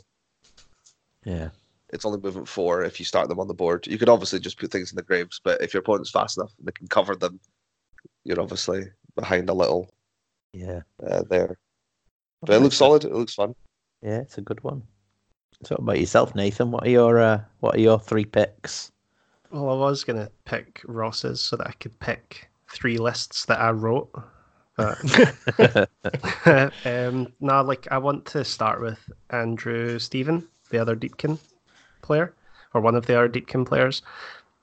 yeah, 1.25 1.49
It's 1.91 2.05
only 2.05 2.19
movement 2.19 2.47
four 2.47 2.83
if 2.83 2.99
you 2.99 3.05
start 3.05 3.27
them 3.27 3.39
on 3.39 3.47
the 3.47 3.53
board. 3.53 3.85
You 3.87 3.97
could 3.97 4.09
obviously 4.09 4.39
just 4.39 4.57
put 4.57 4.71
things 4.71 4.91
in 4.91 4.95
the 4.95 5.01
graves, 5.01 5.41
but 5.43 5.61
if 5.61 5.73
your 5.73 5.81
opponent's 5.81 6.11
fast 6.11 6.37
enough 6.37 6.53
and 6.57 6.67
they 6.67 6.71
can 6.71 6.87
cover 6.87 7.15
them, 7.15 7.39
you're 8.23 8.39
obviously 8.39 8.85
behind 9.15 9.49
a 9.49 9.53
little 9.53 9.89
yeah. 10.53 10.81
uh, 11.05 11.23
there. 11.29 11.57
But 12.41 12.55
it 12.55 12.59
looks 12.59 12.77
solid. 12.77 13.03
It 13.03 13.13
looks 13.13 13.33
fun. 13.33 13.55
Yeah, 14.01 14.19
it's 14.19 14.37
a 14.37 14.41
good 14.41 14.63
one. 14.63 14.83
So, 15.63 15.75
about 15.75 15.99
yourself, 15.99 16.33
Nathan? 16.33 16.71
What 16.71 16.87
are 16.87 16.89
your 16.89 17.19
uh, 17.19 17.41
what 17.59 17.75
are 17.75 17.81
your 17.81 17.99
three 17.99 18.25
picks? 18.25 18.91
Well, 19.51 19.83
I 19.83 19.89
was 19.89 20.03
gonna 20.03 20.31
pick 20.45 20.81
Ross's 20.85 21.41
so 21.41 21.55
that 21.57 21.67
I 21.67 21.73
could 21.73 21.99
pick 21.99 22.49
three 22.67 22.97
lists 22.97 23.45
that 23.45 23.59
I 23.59 23.69
wrote. 23.71 24.09
But 24.75 24.97
um, 26.85 27.31
no, 27.41 27.61
like 27.61 27.87
I 27.91 27.99
want 27.99 28.25
to 28.27 28.43
start 28.43 28.81
with 28.81 28.99
Andrew 29.29 29.99
Stephen, 29.99 30.47
the 30.71 30.79
other 30.79 30.95
Deepkin 30.95 31.37
player, 32.11 32.33
or 32.73 32.81
one 32.81 32.95
of 32.95 33.05
the 33.05 33.13
Deepkin 33.13 33.65
players. 33.65 34.01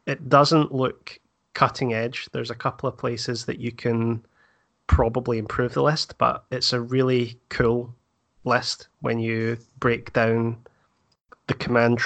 It 0.06 0.28
doesn't 0.28 0.74
look 0.74 1.18
cutting 1.54 1.94
edge. 1.94 2.28
There's 2.32 2.50
a 2.50 2.62
couple 2.64 2.88
of 2.88 2.98
places 2.98 3.46
that 3.46 3.58
you 3.58 3.72
can 3.72 4.22
probably 4.86 5.38
improve 5.38 5.72
the 5.72 5.82
list, 5.82 6.18
but 6.18 6.44
it's 6.50 6.72
a 6.72 6.80
really 6.80 7.38
cool 7.48 7.94
list 8.44 8.88
when 9.00 9.18
you 9.18 9.56
break 9.80 10.12
down 10.12 10.56
the 11.46 11.54
command 11.54 12.00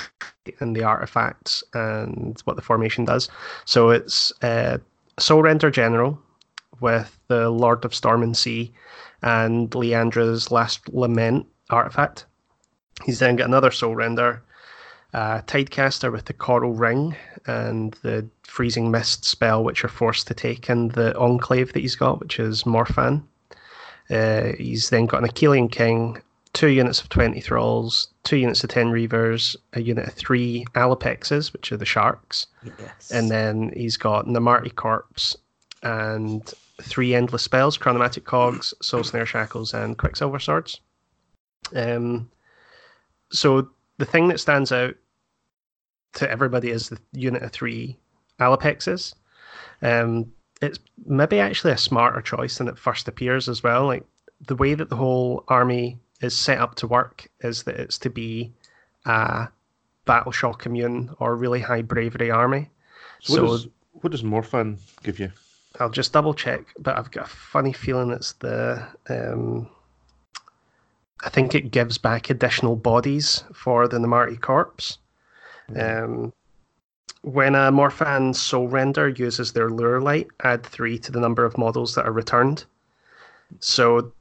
and 0.60 0.76
the 0.76 0.84
artifacts 0.84 1.64
and 1.74 2.40
what 2.44 2.56
the 2.56 2.62
formation 2.62 3.04
does. 3.04 3.28
So 3.64 3.90
it's 3.90 4.32
uh, 4.42 4.78
Soulrender 5.18 5.72
General 5.72 6.18
with 6.80 7.18
the 7.28 7.50
Lord 7.50 7.84
of 7.84 7.94
Storm 7.94 8.22
and 8.22 8.36
Sea 8.36 8.72
and 9.22 9.70
Leandra's 9.70 10.50
Last 10.50 10.88
Lament 10.92 11.46
artifact. 11.70 12.26
He's 13.04 13.18
then 13.18 13.36
got 13.36 13.48
another 13.48 13.70
Soulrender, 13.70 14.40
uh, 15.14 15.42
Tidecaster 15.42 16.10
with 16.10 16.24
the 16.26 16.32
Coral 16.32 16.72
Ring 16.72 17.14
and 17.46 17.92
the 18.02 18.26
Freezing 18.44 18.90
Mist 18.90 19.24
spell, 19.24 19.62
which 19.64 19.82
you're 19.82 19.90
forced 19.90 20.26
to 20.28 20.34
take, 20.34 20.68
and 20.68 20.92
the 20.92 21.16
Enclave 21.18 21.72
that 21.72 21.80
he's 21.80 21.96
got, 21.96 22.20
which 22.20 22.38
is 22.38 22.64
Mor'phann. 22.64 23.22
Uh, 24.10 24.52
he's 24.58 24.90
then 24.90 25.06
got 25.06 25.22
an 25.22 25.28
Akhelian 25.28 25.70
King, 25.70 26.20
two 26.52 26.68
units 26.68 27.00
of 27.00 27.08
20 27.08 27.40
Thralls, 27.40 28.08
two 28.24 28.36
units 28.36 28.62
of 28.62 28.70
10 28.70 28.90
Reavers, 28.90 29.56
a 29.72 29.82
unit 29.82 30.06
of 30.06 30.14
three 30.14 30.64
Allopexes, 30.74 31.52
which 31.52 31.72
are 31.72 31.76
the 31.76 31.84
Sharks, 31.84 32.46
Yes. 32.78 33.10
and 33.10 33.30
then 33.30 33.72
he's 33.74 33.96
got 33.96 34.26
Namarti 34.26 34.74
Corps 34.74 35.36
and 35.82 36.52
three 36.80 37.14
endless 37.14 37.42
spells 37.42 37.76
chronomatic 37.78 38.24
cogs 38.24 38.72
soul 38.82 39.02
snare 39.04 39.26
shackles 39.26 39.72
and 39.74 39.98
quicksilver 39.98 40.38
swords 40.38 40.80
um 41.76 42.28
so 43.30 43.68
the 43.98 44.04
thing 44.04 44.26
that 44.28 44.40
stands 44.40 44.72
out 44.72 44.94
to 46.14 46.30
everybody 46.30 46.70
as 46.70 46.88
the 46.88 46.98
unit 47.12 47.42
of 47.42 47.52
three 47.52 47.96
allopexes 48.40 49.14
um 49.82 50.30
it's 50.60 50.78
maybe 51.06 51.40
actually 51.40 51.72
a 51.72 51.78
smarter 51.78 52.20
choice 52.20 52.58
than 52.58 52.68
it 52.68 52.78
first 52.78 53.08
appears 53.08 53.48
as 53.48 53.62
well 53.62 53.86
like 53.86 54.04
the 54.46 54.56
way 54.56 54.74
that 54.74 54.88
the 54.88 54.96
whole 54.96 55.44
army 55.48 55.98
is 56.20 56.36
set 56.36 56.58
up 56.58 56.74
to 56.74 56.86
work 56.86 57.28
is 57.40 57.62
that 57.64 57.76
it's 57.76 57.98
to 57.98 58.10
be 58.10 58.52
a 59.06 59.48
battle 60.04 60.32
shock 60.32 60.66
immune 60.66 61.14
or 61.18 61.36
really 61.36 61.60
high 61.60 61.82
bravery 61.82 62.30
army 62.30 62.68
So, 63.20 63.34
so 63.34 63.42
what, 63.42 63.50
does, 63.50 63.68
what 63.92 64.10
does 64.12 64.22
Mor'phann 64.22 64.78
give 65.02 65.18
you? 65.20 65.32
I'll 65.80 65.90
just 65.90 66.12
double 66.12 66.34
check, 66.34 66.66
but 66.78 66.98
I've 66.98 67.10
got 67.10 67.26
a 67.26 67.28
funny 67.28 67.72
feeling 67.72 68.10
it's 68.10 68.32
the. 68.34 68.86
Um, 69.08 69.68
I 71.24 71.30
think 71.30 71.54
it 71.54 71.70
gives 71.70 71.98
back 71.98 72.30
additional 72.30 72.76
bodies 72.76 73.44
for 73.54 73.86
the 73.88 73.98
Namarti 73.98 74.40
corps. 74.40 74.98
Um, 75.80 76.32
when 77.22 77.54
a 77.54 77.70
Mor'phann 77.70 78.34
Soul 78.34 78.68
Render 78.68 79.08
uses 79.08 79.52
their 79.52 79.70
Lure 79.70 80.00
Light, 80.00 80.26
add 80.42 80.64
three 80.64 80.98
to 80.98 81.12
the 81.12 81.20
number 81.20 81.44
of 81.44 81.56
models 81.56 81.94
that 81.94 82.04
are 82.06 82.12
returned. 82.12 82.64
So, 83.60 84.12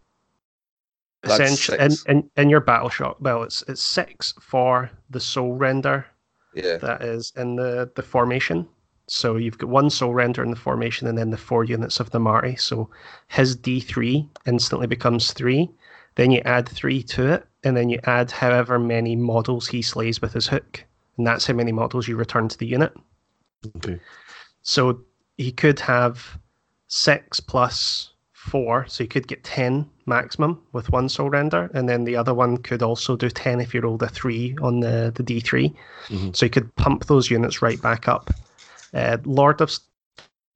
That's 1.24 1.39
essentially, 1.39 1.80
in, 1.80 1.91
in, 2.08 2.30
in 2.38 2.49
your 2.49 2.60
battle 2.60 2.89
shock, 2.89 3.18
well, 3.20 3.43
it's 3.43 3.64
it's 3.68 3.82
six 3.82 4.34
for 4.39 4.91
the 5.10 5.20
Soulrender 5.20 6.06
Yeah. 6.54 6.78
that 6.78 7.02
is 7.02 7.34
in 7.36 7.56
the, 7.56 7.91
the 7.95 8.04
formation. 8.04 8.68
So 9.08 9.36
you've 9.36 9.58
got 9.58 9.70
one 9.70 9.89
soulrender 9.89 10.41
in 10.41 10.52
the 10.52 10.56
formation 10.56 11.06
and 11.08 11.18
then 11.18 11.32
the 11.32 11.38
four 11.38 11.66
units 11.66 11.99
of 11.99 12.12
the 12.12 12.20
Marty. 12.20 12.56
So 12.56 12.89
his 13.28 13.58
D3 13.58 14.26
instantly 14.45 14.88
becomes 14.88 15.34
three. 15.34 15.70
Then 16.16 16.32
you 16.32 16.41
add 16.45 16.70
three 16.70 17.04
to 17.04 17.28
it, 17.34 17.45
and 17.64 17.76
then 17.76 17.89
you 17.89 17.99
add 18.06 18.32
however 18.32 18.80
many 18.80 19.16
models 19.18 19.68
he 19.68 19.82
slays 19.82 20.22
with 20.22 20.32
his 20.34 20.47
hook. 20.47 20.86
And 21.22 21.28
that's 21.28 21.45
how 21.45 21.53
many 21.53 21.72
models 21.72 22.07
you 22.07 22.15
return 22.15 22.47
to 22.47 22.57
the 22.57 22.65
unit. 22.65 22.91
Okay. 23.78 23.99
So 24.63 25.01
he 25.38 25.51
could 25.51 25.80
have 25.80 26.39
six 26.88 27.39
plus 27.39 28.13
four, 28.34 28.88
so 28.88 29.03
he 29.03 29.07
could 29.07 29.28
get 29.28 29.43
ten 29.43 29.88
maximum 30.07 30.59
with 30.74 30.89
one 30.89 31.07
soulrender, 31.07 31.72
and 31.76 31.88
then 31.88 32.05
the 32.05 32.15
other 32.15 32.34
one 32.34 32.57
could 32.57 32.82
also 32.82 33.15
do 33.15 33.30
ten 33.30 33.61
if 33.61 33.72
you 33.72 33.82
rolled 33.82 34.01
a 34.01 34.09
three 34.09 34.55
on 34.63 34.80
the 34.80 35.11
the 35.13 35.22
D 35.22 35.39
3 35.39 35.72
Mhm. 36.07 36.36
So 36.36 36.47
you 36.47 36.49
could 36.49 36.74
pump 36.76 37.05
those 37.05 37.30
units 37.30 37.61
right 37.61 37.80
back 37.80 38.07
up. 38.07 38.32
Uh, 38.95 39.17
Lord 39.24 39.61
of 39.61 39.72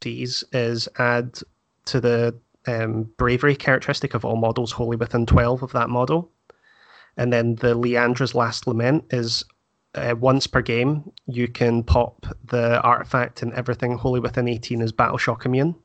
Seas 0.01 0.43
is 0.51 0.89
add 0.97 1.37
to 1.85 2.01
the 2.01 2.33
um, 2.65 3.03
bravery 3.17 3.55
characteristic 3.55 4.15
of 4.15 4.25
all 4.25 4.35
models 4.35 4.71
wholly 4.71 4.97
within 4.97 5.27
twelve 5.27 5.61
of 5.61 5.73
that 5.73 5.91
model, 5.91 6.31
and 7.17 7.31
then 7.31 7.53
the 7.53 7.75
Leandra's 7.75 8.33
Last 8.33 8.65
Lament 8.65 9.05
is 9.11 9.45
uh, 9.95 10.15
once 10.19 10.47
per 10.47 10.61
game, 10.61 11.11
you 11.25 11.47
can 11.47 11.83
pop 11.83 12.25
the 12.45 12.79
artifact 12.81 13.41
and 13.41 13.53
everything 13.53 13.97
wholly 13.97 14.19
within 14.19 14.47
18 14.47 14.81
is 14.81 14.91
battle 14.91 15.17
shock 15.17 15.45
immune. 15.45 15.75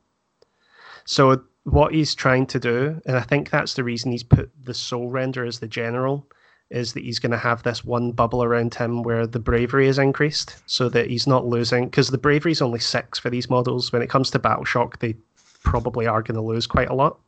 So 1.05 1.43
what 1.63 1.93
he's 1.93 2.15
trying 2.15 2.47
to 2.47 2.59
do, 2.59 3.01
and 3.05 3.17
I 3.17 3.21
think 3.21 3.49
that's 3.49 3.73
the 3.73 3.83
reason 3.83 4.11
he's 4.11 4.23
put 4.23 4.51
the 4.63 4.73
soulrender 4.73 5.47
as 5.47 5.59
the 5.59 5.67
general, 5.67 6.27
is 6.69 6.93
that 6.93 7.03
he's 7.03 7.19
going 7.19 7.31
to 7.31 7.37
have 7.37 7.63
this 7.63 7.83
one 7.83 8.11
bubble 8.11 8.43
around 8.43 8.73
him 8.73 9.03
where 9.03 9.27
the 9.27 9.39
bravery 9.39 9.87
is 9.87 9.99
increased, 9.99 10.61
so 10.65 10.87
that 10.89 11.09
he's 11.09 11.27
not 11.27 11.45
losing. 11.45 11.85
Because 11.85 12.09
the 12.09 12.17
bravery 12.17 12.53
is 12.53 12.61
only 12.61 12.79
six 12.79 13.19
for 13.19 13.29
these 13.29 13.49
models. 13.49 13.91
When 13.91 14.01
it 14.01 14.09
comes 14.09 14.31
to 14.31 14.39
battle 14.39 14.63
shock, 14.63 14.99
they 14.99 15.15
probably 15.63 16.07
are 16.07 16.21
going 16.21 16.35
to 16.35 16.41
lose 16.41 16.67
quite 16.67 16.89
a 16.89 16.95
lot. 16.95 17.19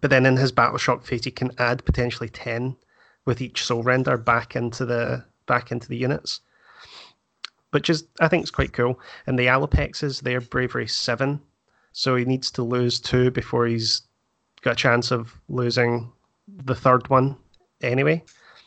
But 0.00 0.10
then 0.10 0.26
in 0.26 0.36
his 0.36 0.52
battle 0.52 0.78
shock 0.78 1.04
phase, 1.04 1.24
he 1.24 1.30
can 1.30 1.52
add 1.58 1.84
potentially 1.84 2.28
ten 2.28 2.76
with 3.24 3.40
each 3.40 3.62
soulrender 3.62 4.22
back 4.22 4.56
into 4.56 4.84
the 4.84 5.24
back 5.46 5.72
into 5.72 5.88
the 5.88 5.96
units, 5.96 6.40
which 7.70 7.90
is 7.90 8.04
I 8.20 8.28
think 8.28 8.44
is 8.44 8.50
quite 8.50 8.72
cool. 8.72 9.00
And 9.26 9.38
the 9.38 9.46
Allopexes, 9.46 10.22
their 10.22 10.40
bravery 10.40 10.86
seven, 10.86 11.40
so 11.92 12.14
he 12.16 12.24
needs 12.24 12.50
to 12.52 12.62
lose 12.62 13.00
two 13.00 13.30
before 13.30 13.66
he's 13.66 14.02
got 14.62 14.72
a 14.72 14.76
chance 14.76 15.10
of 15.10 15.34
losing 15.48 16.12
the 16.48 16.74
third 16.74 17.08
one 17.08 17.36
anyway. 17.82 18.22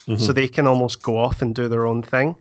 so 0.05 0.13
mm-hmm. 0.13 0.33
they 0.33 0.47
can 0.47 0.67
almost 0.67 1.03
go 1.03 1.17
off 1.17 1.41
and 1.41 1.53
do 1.53 1.67
their 1.67 1.85
own 1.85 2.01
thing. 2.01 2.35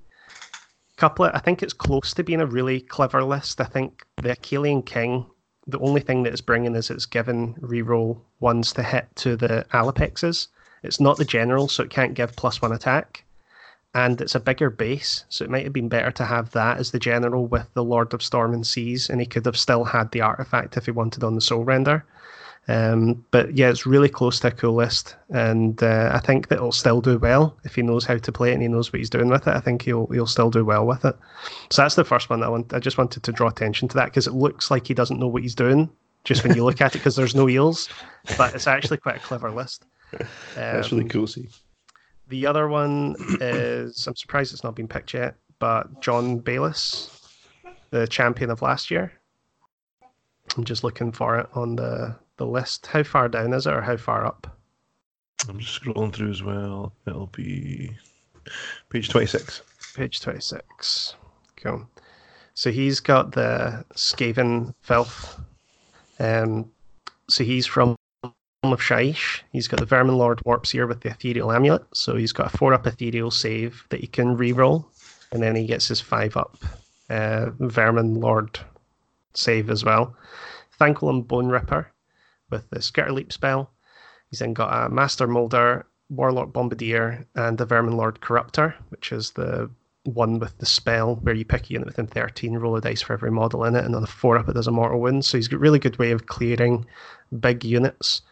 Couplet, 0.97 1.33
I 1.35 1.39
think 1.39 1.63
it's 1.63 1.73
close 1.73 2.13
to 2.15 2.25
being 2.25 2.41
a 2.41 2.47
really 2.47 2.81
clever 2.81 3.23
list. 3.23 3.61
I 3.61 3.65
think 3.65 4.05
the 4.17 4.35
Akhelian 4.35 4.85
King, 4.85 5.27
the 5.67 5.79
only 5.79 6.01
thing 6.01 6.23
that 6.23 6.33
it's 6.33 6.41
bringing 6.41 6.75
is 6.75 6.91
it's 6.91 7.07
given 7.07 7.55
reroll 7.57 8.21
ones 8.41 8.73
to 8.73 8.83
hit 8.83 9.07
to 9.17 9.37
the 9.37 9.65
Allopexes. 9.73 10.49
It's 10.83 11.01
not 11.01 11.17
the 11.17 11.25
general, 11.25 11.69
so 11.69 11.85
it 11.85 11.91
can't 11.91 12.15
give 12.15 12.35
plus 12.35 12.61
one 12.63 12.73
attack. 12.73 13.25
And 13.95 14.21
it's 14.21 14.35
a 14.35 14.41
bigger 14.41 14.69
base, 14.71 15.25
so 15.31 15.45
it 15.45 15.51
might 15.51 15.65
have 15.65 15.73
been 15.73 15.89
better 15.89 16.11
to 16.11 16.25
have 16.25 16.51
that 16.53 16.77
as 16.79 16.91
the 16.91 16.99
general 16.99 17.47
with 17.47 17.67
the 17.73 17.83
Lord 17.83 18.13
of 18.13 18.23
Storm 18.23 18.53
and 18.53 18.67
Seas, 18.67 19.09
and 19.09 19.21
he 19.21 19.27
could 19.27 19.47
have 19.47 19.57
still 19.57 19.85
had 19.85 20.11
the 20.13 20.21
artifact 20.21 20.77
if 20.77 20.85
he 20.85 20.91
wanted 20.91 21.25
on 21.25 21.35
the 21.35 21.41
Soulrender. 21.41 22.03
Um, 22.71 23.25
but 23.31 23.57
yeah, 23.57 23.71
it's 23.71 23.87
really 23.87 24.11
close 24.11 24.41
to 24.41 24.49
a 24.49 24.51
cool 24.51 24.75
list, 24.75 25.17
and 25.31 25.83
uh, 25.83 26.11
I 26.13 26.19
think 26.21 26.49
that 26.49 26.57
it'll 26.57 26.71
still 26.71 27.01
do 27.01 27.17
well 27.19 27.57
if 27.65 27.75
he 27.75 27.81
knows 27.83 28.05
how 28.05 28.19
to 28.19 28.31
play 28.33 28.51
it 28.51 28.55
and 28.55 28.63
he 28.63 28.69
knows 28.69 28.93
what 28.93 28.99
he's 28.99 29.09
doing 29.09 29.29
with 29.31 29.47
it. 29.49 29.55
I 29.57 29.61
think 29.61 29.81
he'll 29.83 30.07
he'll 30.09 30.27
still 30.27 30.51
do 30.51 30.67
well 30.67 30.87
with 30.87 31.07
it. 31.07 31.17
So 31.71 31.81
that's 31.81 31.95
the 31.95 32.05
first 32.05 32.29
one 32.29 32.41
that 32.41 32.47
I 32.47 32.51
want. 32.51 32.75
I 32.75 32.79
just 32.79 32.99
wanted 32.99 33.23
to 33.23 33.33
draw 33.33 33.49
attention 33.49 33.89
to 33.89 33.95
that 33.95 34.05
because 34.07 34.27
it 34.27 34.35
looks 34.35 34.71
like 34.71 34.87
he 34.87 34.93
doesn't 34.93 35.19
know 35.19 35.29
what 35.29 35.43
he's 35.43 35.55
doing 35.55 35.89
just 36.25 36.45
when 36.45 36.55
you 36.55 36.63
look 36.63 36.83
at 36.83 36.95
it 36.95 36.99
because 36.99 37.17
there's 37.17 37.35
no 37.35 37.49
eels, 37.49 37.89
but 38.37 38.55
it's 38.55 38.67
actually 38.67 38.99
quite 38.99 39.17
a 39.17 39.21
clever 39.21 39.51
list. 39.51 39.87
That's 40.55 40.93
really 40.93 41.05
Um, 41.05 41.09
cool. 41.09 41.27
See, 41.27 41.49
the 42.29 42.47
other 42.47 42.69
one 42.69 43.17
is 43.41 44.07
I'm 44.07 44.17
surprised 44.17 44.53
it's 44.53 44.65
not 44.65 44.77
been 44.77 44.89
picked 44.89 45.15
yet, 45.15 45.37
but 45.59 46.01
John 46.01 46.39
Bayliss, 46.39 47.29
the 47.91 48.07
champion 48.07 48.51
of 48.51 48.63
last 48.63 48.91
year. 48.91 49.13
I'm 50.57 50.65
just 50.65 50.85
looking 50.85 51.13
for 51.13 51.39
it 51.39 51.49
on 51.55 51.77
the, 51.77 52.17
the 52.37 52.47
list. 52.47 52.87
How 52.87 53.03
far 53.03 53.29
down 53.29 53.53
is 53.53 53.67
it 53.67 53.73
or 53.73 53.83
how 53.83 53.97
far 53.97 54.25
up? 54.27 54.57
I'm 55.49 55.59
just 55.59 55.81
scrolling 55.81 56.13
through 56.13 56.31
as 56.31 56.43
well. 56.43 56.93
It'll 57.07 57.27
be 57.27 57.97
page 58.91 59.09
26. 59.09 59.63
Page 59.95 60.21
26. 60.21 61.15
Cool. 61.57 61.89
So 62.55 62.71
he's 62.71 63.01
got 63.01 63.33
the 63.33 63.85
Skaven 63.95 64.75
Filth. 64.81 65.41
Um, 66.19 66.71
so 67.29 67.45
he's 67.45 67.67
from 67.67 67.95
of 68.73 68.81
Shyish. 68.81 69.41
He's 69.53 69.69
got 69.69 69.81
the 69.81 69.87
Vermin 69.87 70.17
Lord 70.17 70.41
Warp 70.45 70.67
Seer 70.67 70.87
with 70.87 71.01
the 71.01 71.11
Ethereal 71.11 71.53
Amulet. 71.53 71.85
So 71.93 72.17
he's 72.17 72.33
got 72.33 72.53
a 72.53 72.57
4 72.57 72.75
up 72.75 72.87
Ethereal 72.87 73.31
save 73.31 73.85
that 73.91 74.01
he 74.01 74.07
can 74.07 74.37
reroll. 74.37 74.85
And 75.33 75.43
then 75.43 75.55
he 75.55 75.67
gets 75.67 75.89
his 75.89 76.01
5 76.01 76.37
up 76.37 76.57
uh, 77.11 77.51
Vermin 77.59 78.15
Lord 78.15 78.59
save 79.35 79.71
as 79.71 79.85
well. 79.85 80.15
Thanquol 80.81 81.11
and 81.11 81.27
Bone 81.27 81.49
Ripper 81.49 81.91
with 82.51 82.69
the 82.71 82.83
Skitter 82.83 83.13
Leap 83.13 83.33
spell. 83.33 83.71
He's 84.31 84.41
then 84.41 84.53
got 84.53 84.87
a 84.87 84.89
Master 84.89 85.27
Molder, 85.27 85.87
Warlock 86.11 86.53
Bombardier, 86.53 87.27
and 87.35 87.59
the 87.59 87.65
Vermin 87.65 87.97
Lord 87.97 88.21
Corruptor, 88.21 88.75
which 88.91 89.13
is 89.13 89.33
the 89.33 89.71
one 90.05 90.39
with 90.39 90.57
the 90.59 90.67
spell 90.67 91.17
where 91.17 91.35
you 91.35 91.45
pick 91.45 91.69
a 91.69 91.73
unit 91.73 91.87
within 91.87 92.07
13, 92.07 92.55
roll 92.55 92.77
a 92.77 92.81
dice 92.81 93.03
for 93.03 93.13
every 93.13 93.31
model 93.31 93.65
in 93.65 93.75
it, 93.75 93.85
and 93.85 93.95
on 93.95 94.03
a 94.03 94.07
4 94.07 94.39
up 94.39 94.49
it 94.49 94.55
does 94.55 94.67
a 94.67 94.71
mortal 94.73 95.01
wound. 95.01 95.25
So 95.25 95.37
he's 95.37 95.49
got 95.49 95.61
really 95.61 95.79
good 95.79 95.99
way 95.99 96.11
of 96.11 96.27
clearing 96.27 96.87
big 97.41 97.65
units. 97.65 98.23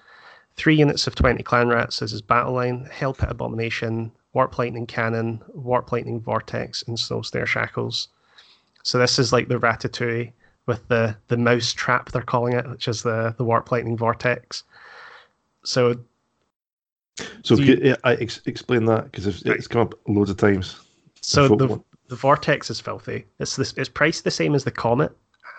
Three 0.57 0.77
units 0.77 1.07
of 1.07 1.15
20 1.15 1.43
clan 1.43 1.69
rats 1.69 2.01
as 2.03 2.11
his 2.13 2.23
battle 2.23 2.55
line, 2.55 2.89
Hell 2.91 3.13
Pit 3.13 3.29
Abomination, 3.31 4.11
Warp 4.33 4.59
Lightning 4.59 4.87
Cannon, 4.87 5.43
Warp 5.55 5.93
Lightning 5.93 6.21
Vortex, 6.21 6.83
and 6.87 6.97
Soulsnare 6.97 7.47
Shackles. 7.47 8.09
So 8.83 8.99
this 8.99 9.19
is 9.19 9.33
like 9.33 9.49
the 9.49 9.59
Ratatouille 9.59 10.33
with 10.67 10.87
the, 10.89 11.17
the 11.29 11.37
mouse 11.37 11.73
trap, 11.73 12.11
they're 12.11 12.23
calling 12.23 12.55
it, 12.55 12.69
which 12.69 12.89
is 12.89 13.03
the, 13.03 13.35
the 13.39 13.45
Warp 13.45 13.71
Lightning 13.71 13.97
Vortex. 13.97 14.65
So 15.65 15.97
So 17.43 17.57
you- 17.57 17.79
yeah, 17.83 17.97
I 18.05 18.15
ex- 18.15 18.41
explain 18.47 18.85
that 18.87 19.05
because 19.05 19.27
it's, 19.27 19.45
Right. 19.45 19.57
it's 19.57 19.69
come 19.69 19.83
up 19.83 19.95
loads 20.09 20.31
of 20.31 20.37
times. 20.39 20.81
So 21.21 21.49
Folk 21.49 21.59
the 21.59 21.67
one. 21.67 21.85
the 22.09 22.17
vortex 22.17 22.71
is 22.71 22.81
filthy. 22.81 23.25
It's 23.41 23.57
this 23.57 23.73
it's 23.77 23.89
priced 23.89 24.23
the 24.25 24.31
same 24.31 24.55
as 24.55 24.63
the 24.65 24.71
comet, 24.71 25.11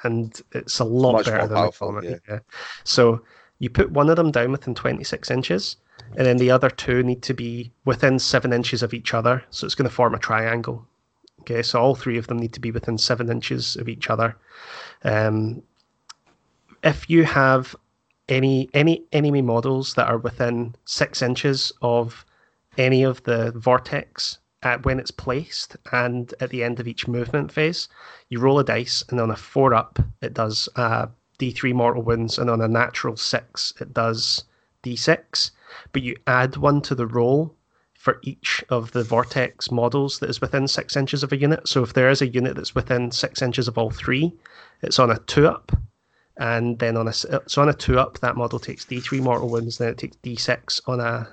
and 0.03 0.39
it's 0.53 0.79
a 0.79 0.83
lot 0.85 1.13
Much 1.13 1.25
better 1.25 1.47
than 1.47 1.57
powerful, 1.57 1.91
the 1.93 2.01
comet. 2.01 2.21
yeah. 2.29 2.39
So 2.85 3.21
you 3.59 3.69
put 3.69 3.91
one 3.91 4.09
of 4.09 4.15
them 4.15 4.31
down 4.31 4.51
within 4.51 4.75
twenty 4.75 5.03
six 5.03 5.31
inches, 5.31 5.77
and 6.15 6.25
then 6.25 6.37
the 6.37 6.51
other 6.51 6.69
two 6.69 7.03
need 7.03 7.21
to 7.23 7.33
be 7.33 7.71
within 7.85 8.19
seven 8.19 8.53
inches 8.53 8.83
of 8.83 8.93
each 8.93 9.13
other. 9.13 9.43
So 9.49 9.65
it's 9.65 9.75
going 9.75 9.89
to 9.89 9.95
form 9.95 10.13
a 10.13 10.19
triangle. 10.19 10.85
Okay, 11.41 11.63
so 11.63 11.79
all 11.79 11.95
three 11.95 12.17
of 12.17 12.27
them 12.27 12.39
need 12.39 12.53
to 12.53 12.59
be 12.59 12.71
within 12.71 12.97
seven 12.97 13.29
inches 13.29 13.75
of 13.77 13.87
each 13.87 14.09
other. 14.09 14.35
Um, 15.03 15.63
if 16.83 17.09
you 17.09 17.23
have 17.23 17.75
any 18.29 18.69
any 18.73 19.03
enemy 19.13 19.41
models 19.41 19.93
that 19.93 20.07
are 20.07 20.17
within 20.17 20.75
six 20.85 21.21
inches 21.21 21.71
of 21.81 22.25
any 22.77 23.03
of 23.03 23.23
the 23.23 23.51
vortex 23.55 24.39
at 24.63 24.85
when 24.85 24.99
it's 24.99 25.11
placed 25.11 25.77
and 25.91 26.33
at 26.39 26.49
the 26.49 26.63
end 26.63 26.79
of 26.79 26.87
each 26.87 27.07
movement 27.07 27.51
phase, 27.51 27.87
you 28.29 28.39
roll 28.39 28.59
a 28.59 28.63
dice, 28.63 29.03
and 29.09 29.21
on 29.21 29.31
a 29.31 29.35
four 29.35 29.73
up, 29.73 29.99
it 30.21 30.33
does 30.33 30.67
uh, 30.75 31.07
d3 31.39 31.73
mortal 31.73 32.03
wounds, 32.03 32.37
and 32.37 32.49
on 32.49 32.61
a 32.61 32.67
natural 32.67 33.15
six, 33.15 33.73
it 33.79 33.93
does 33.93 34.43
d6. 34.83 35.51
But 35.91 36.01
you 36.01 36.15
add 36.25 36.57
one 36.57 36.81
to 36.81 36.95
the 36.95 37.07
roll 37.07 37.55
for 37.93 38.19
each 38.21 38.63
of 38.69 38.91
the 38.91 39.03
vortex 39.03 39.69
models 39.69 40.19
that 40.19 40.29
is 40.29 40.39
within 40.39 40.67
six 40.67 40.95
inches 40.95 41.23
of 41.23 41.31
a 41.33 41.37
unit. 41.37 41.67
So 41.67 41.83
if 41.83 41.93
there 41.93 42.09
is 42.09 42.21
a 42.21 42.27
unit 42.27 42.55
that's 42.55 42.75
within 42.75 43.11
six 43.11 43.41
inches 43.41 43.67
of 43.67 43.77
all 43.77 43.89
three, 43.89 44.33
it's 44.81 44.99
on 44.99 45.11
a 45.11 45.19
two 45.19 45.47
up. 45.47 45.71
And 46.37 46.79
then 46.79 46.95
on 46.95 47.07
a 47.07 47.13
uh, 47.29 47.39
so 47.47 47.61
on 47.61 47.69
a 47.69 47.73
two 47.73 47.99
up, 47.99 48.19
that 48.19 48.37
model 48.37 48.59
takes 48.59 48.85
d3 48.85 49.19
mortal 49.21 49.49
wounds, 49.49 49.77
then 49.77 49.89
it 49.89 49.97
takes 49.97 50.17
d6 50.17 50.81
on 50.87 50.99
a 50.99 51.27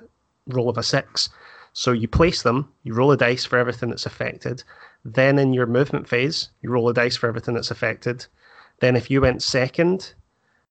roll 0.47 0.67
of 0.67 0.77
a 0.77 0.83
six. 0.83 1.29
So 1.73 1.91
you 1.91 2.07
place 2.07 2.41
them, 2.41 2.71
you 2.83 2.93
roll 2.93 3.11
a 3.11 3.17
dice 3.17 3.45
for 3.45 3.57
everything 3.57 3.89
that's 3.89 4.05
affected. 4.05 4.63
Then 5.03 5.37
in 5.37 5.53
your 5.53 5.67
movement 5.67 6.07
phase, 6.07 6.49
you 6.61 6.71
roll 6.71 6.89
a 6.89 6.93
dice 6.93 7.15
for 7.15 7.27
everything 7.27 7.53
that's 7.53 7.71
affected. 7.71 8.25
Then 8.79 8.95
if 8.95 9.09
you 9.09 9.21
went 9.21 9.41
second, 9.41 10.13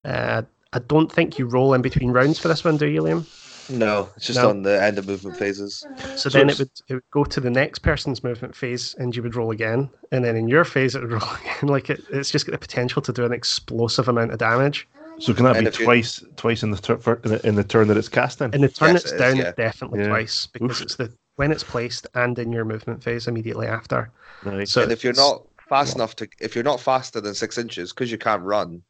uh, 0.05 0.43
I 0.73 0.79
don't 0.81 1.11
think 1.11 1.39
you 1.39 1.47
roll 1.47 1.75
in 1.75 1.83
between 1.83 2.11
rounds 2.11 2.39
for 2.39 2.49
this 2.49 2.65
one, 2.65 2.77
do 2.77 2.87
you, 2.87 3.03
Liam? 3.03 3.25
No, 3.71 4.11
it's 4.17 4.27
just 4.27 4.39
No. 4.43 4.51
on 4.51 4.63
the 4.63 4.83
end 4.83 4.99
of 4.99 5.07
movement 5.09 5.39
phases. 5.39 5.87
So, 6.17 6.17
So 6.17 6.29
then 6.29 6.51
it 6.51 6.59
would 6.59 6.71
it 6.89 6.95
would 6.95 7.11
go 7.11 7.25
to 7.25 7.41
the 7.41 7.49
next 7.51 7.79
person's 7.79 8.23
movement 8.23 8.55
phase, 8.55 8.95
and 8.99 9.17
you 9.17 9.23
would 9.23 9.35
roll 9.37 9.51
again, 9.53 9.89
and 10.13 10.23
then 10.23 10.37
in 10.37 10.49
your 10.49 10.65
phase 10.65 10.95
it 10.95 11.01
would 11.01 11.13
roll 11.19 11.23
again. 11.41 11.69
Like 11.71 11.89
it, 11.89 12.03
it's 12.11 12.31
just 12.31 12.45
got 12.45 12.53
the 12.53 12.59
potential 12.59 13.01
to 13.01 13.13
do 13.13 13.25
an 13.25 13.33
explosive 13.33 14.07
amount 14.09 14.33
of 14.33 14.39
damage. 14.39 14.87
So 15.19 15.33
can 15.33 15.45
that 15.45 15.57
And 15.57 15.65
be 15.65 15.69
if 15.69 15.79
you- 15.79 15.87
twice 15.87 16.23
twice 16.37 16.63
in 16.63 16.73
the, 16.73 16.77
tur- 16.77 16.99
for, 16.99 17.21
in 17.25 17.31
the 17.31 17.47
in 17.47 17.55
the 17.55 17.65
turn 17.65 17.89
that 17.89 17.97
it's 17.97 18.09
cast 18.09 18.43
In 18.43 18.53
In 18.53 18.61
the 18.61 18.69
turn 18.69 18.95
Yes, 18.95 19.05
it's 19.05 19.13
it 19.13 19.15
is, 19.15 19.21
down, 19.21 19.37
yeah. 19.39 19.53
definitely 19.53 20.01
Yeah. 20.01 20.09
twice 20.09 20.47
because 20.47 20.79
Oof. 20.79 20.83
it's 20.83 20.97
the 20.97 21.11
when 21.37 21.51
it's 21.51 21.65
placed 21.65 22.07
and 22.15 22.39
in 22.39 22.53
your 22.53 22.65
movement 22.67 23.03
phase 23.03 23.27
immediately 23.29 23.67
after. 23.67 24.11
Right. 24.45 24.69
So 24.69 24.83
and 24.83 24.93
if 24.93 25.03
you're 25.05 25.15
not 25.15 25.43
fast 25.69 25.95
enough 25.95 26.17
to, 26.17 26.29
if 26.41 26.55
you're 26.55 26.65
not 26.65 26.81
faster 26.81 27.21
than 27.21 27.35
six 27.35 27.59
inches, 27.59 27.93
because 27.93 28.11
you 28.11 28.19
can't 28.19 28.43
run, 28.43 28.83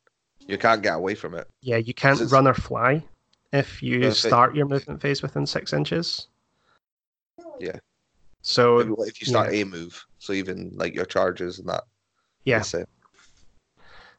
you 0.46 0.58
can't 0.58 0.82
get 0.82 0.94
away 0.96 1.14
from 1.14 1.34
it. 1.34 1.48
Yeah, 1.60 1.76
you 1.76 1.94
can't 1.94 2.20
run 2.30 2.46
or 2.46 2.54
fly 2.54 3.02
if 3.52 3.82
you 3.82 4.10
start 4.12 4.54
your 4.54 4.66
movement 4.66 5.00
phase 5.00 5.22
within 5.22 5.46
six 5.46 5.72
inches. 5.72 6.28
Yeah. 7.58 7.78
So 8.42 8.78
If, 8.80 9.08
if 9.08 9.20
you 9.20 9.26
start 9.26 9.54
yeah. 9.54 9.62
a 9.62 9.64
move, 9.64 10.04
so 10.18 10.32
even 10.32 10.70
like 10.74 10.94
your 10.94 11.06
charges 11.06 11.58
and 11.58 11.68
that. 11.68 11.84
yeah, 12.44 12.62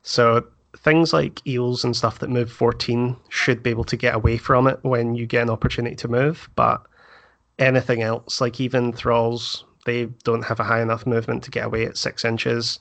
so 0.02 0.46
things 0.78 1.14
like 1.14 1.46
eels 1.48 1.84
and 1.84 1.96
stuff 1.96 2.20
that 2.20 2.30
move 2.30 2.52
14 2.52 3.16
should 3.30 3.64
be 3.64 3.70
able 3.70 3.84
to 3.86 3.96
get 3.98 4.14
away 4.16 4.38
from 4.38 4.68
it 4.68 4.80
when 4.84 5.16
you 5.16 5.26
get 5.26 5.42
an 5.44 5.50
opportunity 5.50 5.96
to 5.96 6.08
move. 6.08 6.50
But 6.56 6.86
anything 7.60 8.02
else, 8.02 8.42
like 8.42 8.60
even 8.60 8.92
thralls, 8.94 9.64
they 9.86 10.06
don't 10.24 10.44
have 10.44 10.60
a 10.60 10.64
high 10.64 10.82
enough 10.82 11.06
movement 11.06 11.44
to 11.44 11.52
get 11.52 11.66
away 11.66 11.86
at 11.86 11.98
six 11.98 12.26
inches. 12.26 12.80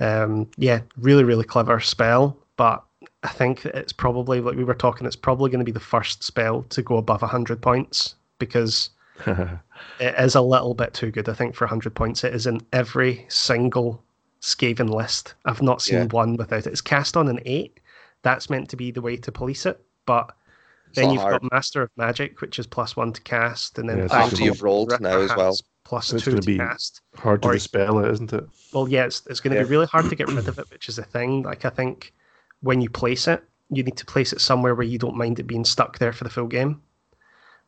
Um, 0.00 0.48
yeah, 0.56 0.80
really, 0.96 1.24
really 1.24 1.44
clever 1.44 1.78
spell. 1.80 2.36
But 2.56 2.82
I 3.22 3.28
think 3.28 3.64
it's 3.66 3.92
probably 3.92 4.40
like 4.40 4.56
we 4.56 4.64
were 4.64 4.74
talking. 4.74 5.06
It's 5.06 5.16
probably 5.16 5.50
going 5.50 5.60
to 5.60 5.64
be 5.64 5.72
the 5.72 5.80
first 5.80 6.22
spell 6.22 6.62
to 6.70 6.82
go 6.82 6.96
above 6.96 7.22
100 7.22 7.60
points 7.60 8.14
because 8.38 8.90
it 9.26 10.14
is 10.18 10.34
a 10.34 10.40
little 10.40 10.74
bit 10.74 10.94
too 10.94 11.10
good, 11.10 11.28
I 11.28 11.34
think, 11.34 11.54
for 11.54 11.64
100 11.64 11.94
points. 11.94 12.24
It 12.24 12.34
is 12.34 12.46
in 12.46 12.60
every 12.72 13.26
single 13.28 14.02
Skaven 14.40 14.90
list. 14.90 15.34
I've 15.44 15.62
not 15.62 15.82
seen 15.82 15.98
Yeah. 15.98 16.04
one 16.06 16.36
without 16.36 16.66
it. 16.66 16.70
It's 16.72 16.80
cast 16.80 17.16
on 17.16 17.28
an 17.28 17.40
8. 17.44 17.80
That's 18.22 18.50
meant 18.50 18.68
to 18.70 18.76
be 18.76 18.90
the 18.90 19.02
way 19.02 19.16
to 19.16 19.32
police 19.32 19.66
it. 19.66 19.80
But 20.06 20.32
It's 20.88 20.96
then 20.96 21.10
you've 21.10 21.22
hard. 21.22 21.40
got 21.42 21.52
Master 21.52 21.82
of 21.82 21.90
Magic, 21.96 22.40
which 22.40 22.58
is 22.58 22.66
plus 22.66 22.96
1 22.96 23.12
to 23.14 23.20
cast. 23.22 23.78
And 23.78 23.88
then 23.88 23.98
Yeah, 23.98 24.08
After 24.10 24.42
you've 24.42 24.62
rolled 24.62 24.98
now 25.00 25.20
as 25.20 25.34
well. 25.34 25.56
Has 25.86 26.10
Plus 26.10 26.12
It's 26.12 26.24
2 26.24 26.30
gonna 26.32 26.42
be- 26.42 26.58
cast. 26.58 27.00
Hard 27.16 27.42
to 27.42 27.48
Or- 27.48 27.52
dispel 27.54 27.98
it, 28.04 28.10
isn't 28.12 28.32
it? 28.32 28.44
Well, 28.72 28.88
yeah, 28.88 29.04
it's, 29.06 29.22
it's 29.28 29.40
going 29.40 29.52
to 29.52 29.58
Yeah. 29.60 29.64
be 29.64 29.70
really 29.70 29.86
hard 29.86 30.08
to 30.10 30.16
get 30.16 30.28
rid 30.28 30.48
of 30.48 30.58
it, 30.58 30.66
which 30.70 30.88
is 30.88 30.96
the 30.96 31.04
thing. 31.04 31.42
Like, 31.42 31.64
I 31.64 31.70
think 31.70 32.12
when 32.60 32.80
you 32.80 32.90
place 32.90 33.28
it, 33.28 33.44
you 33.70 33.82
need 33.82 33.96
to 33.96 34.06
place 34.06 34.32
it 34.32 34.40
somewhere 34.40 34.74
where 34.74 34.86
you 34.86 34.98
don't 34.98 35.16
mind 35.16 35.38
it 35.38 35.44
being 35.46 35.64
stuck 35.64 35.98
there 35.98 36.12
for 36.12 36.24
the 36.24 36.30
full 36.30 36.46
game. 36.46 36.80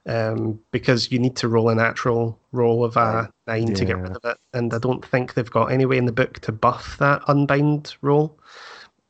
Um, 0.07 0.59
because 0.71 1.13
you 1.13 1.19
need 1.19 1.37
to 1.37 1.49
roll 1.49 1.69
a 1.69 1.75
natural 1.75 2.39
roll 2.53 2.83
of 2.85 2.97
a 2.97 3.29
nine 3.47 3.75
to 3.75 3.85
get 3.85 3.99
rid 3.99 4.17
of 4.17 4.25
it. 4.25 4.39
And 4.55 4.73
I 4.73 4.79
don't 4.79 5.05
think 5.05 5.35
they've 5.35 5.51
got 5.51 5.67
any 5.71 5.85
way 5.85 5.99
in 5.99 6.07
the 6.07 6.13
book 6.13 6.39
to 6.41 6.53
buff 6.53 6.97
that 6.99 7.21
unbind 7.29 7.95
roll. 8.01 8.39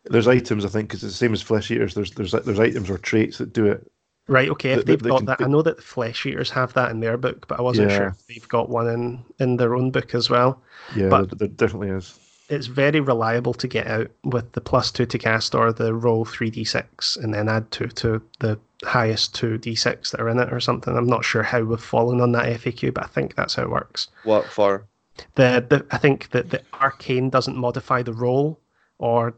There's 0.04 0.26
items 0.26 0.64
I 0.64 0.68
think 0.68 0.88
because 0.88 1.04
it's 1.04 1.12
the 1.12 1.18
same 1.18 1.32
as 1.34 1.42
flesh 1.42 1.70
eaters. 1.70 1.94
There's 1.94 2.10
there's 2.12 2.32
there's 2.32 2.58
items 2.58 2.90
or 2.90 2.98
traits 2.98 3.38
that 3.38 3.52
do 3.52 3.66
it 3.66 3.88
Right. 4.28 4.48
Okay. 4.50 4.70
If 4.72 4.78
They- 4.78 4.82
they- 4.84 4.92
they've 4.92 5.02
they 5.04 5.08
got 5.10 5.16
can 5.18 5.26
that, 5.26 5.40
I 5.40 5.46
know 5.46 5.62
that 5.62 5.76
the 5.76 5.82
Flesh 5.82 6.24
Eaters 6.26 6.50
have 6.50 6.72
that 6.74 6.90
in 6.90 7.00
their 7.00 7.16
book, 7.16 7.46
but 7.48 7.58
I 7.58 7.62
wasn't 7.62 7.90
sure 7.90 8.06
if 8.08 8.26
they've 8.26 8.48
got 8.48 8.68
one 8.68 8.88
in 8.88 9.24
in 9.38 9.56
their 9.56 9.74
own 9.74 9.90
book 9.90 10.14
as 10.14 10.28
well. 10.30 10.60
Yeah, 10.94 11.08
But- 11.08 11.30
there, 11.30 11.38
there 11.38 11.48
definitely 11.48 11.90
is. 11.90 12.18
It's 12.50 12.66
very 12.66 13.00
reliable 13.00 13.52
to 13.52 13.68
get 13.68 13.86
out 13.88 14.10
with 14.24 14.52
the 14.52 14.62
plus 14.62 14.90
two 14.90 15.04
to 15.04 15.18
cast 15.18 15.54
or 15.54 15.70
the 15.70 15.92
roll 15.92 16.24
three 16.24 16.48
d 16.48 16.64
six 16.64 17.14
and 17.16 17.34
then 17.34 17.46
add 17.46 17.70
two 17.70 17.88
to 17.88 18.22
the 18.40 18.58
highest 18.84 19.34
two 19.34 19.58
d 19.58 19.74
six 19.74 20.12
that 20.12 20.20
are 20.20 20.30
in 20.30 20.38
it 20.38 20.50
or 20.50 20.58
something. 20.58 20.96
I'm 20.96 21.06
not 21.06 21.26
sure 21.26 21.42
how 21.42 21.60
we've 21.62 21.78
fallen 21.78 22.22
on 22.22 22.32
that 22.32 22.46
FAQ, 22.46 22.94
but 22.94 23.04
I 23.04 23.08
think 23.08 23.34
that's 23.34 23.54
how 23.56 23.64
it 23.64 23.70
works. 23.70 24.08
What 24.24 24.46
for? 24.46 24.86
The, 25.34 25.62
the 25.68 25.84
I 25.90 25.98
think 25.98 26.30
that 26.30 26.48
the 26.48 26.62
arcane 26.80 27.28
doesn't 27.28 27.56
modify 27.56 28.02
the 28.02 28.14
roll 28.14 28.58
or 28.98 29.34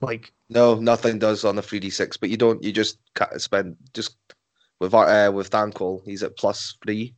like 0.00 0.32
No, 0.52 0.74
nothing 0.74 1.18
does 1.18 1.44
on 1.44 1.56
the 1.56 1.62
3d6, 1.62 2.18
but 2.20 2.30
you 2.30 2.36
don't. 2.36 2.62
You 2.62 2.72
just 2.72 2.98
ca- 3.14 3.38
spend 3.38 3.76
just 3.94 4.16
with 4.80 4.94
our- 4.94 5.08
uh, 5.08 5.30
with 5.30 5.50
Thanquol. 5.50 6.02
He's 6.04 6.22
at 6.22 6.36
plus 6.36 6.76
three, 6.82 7.14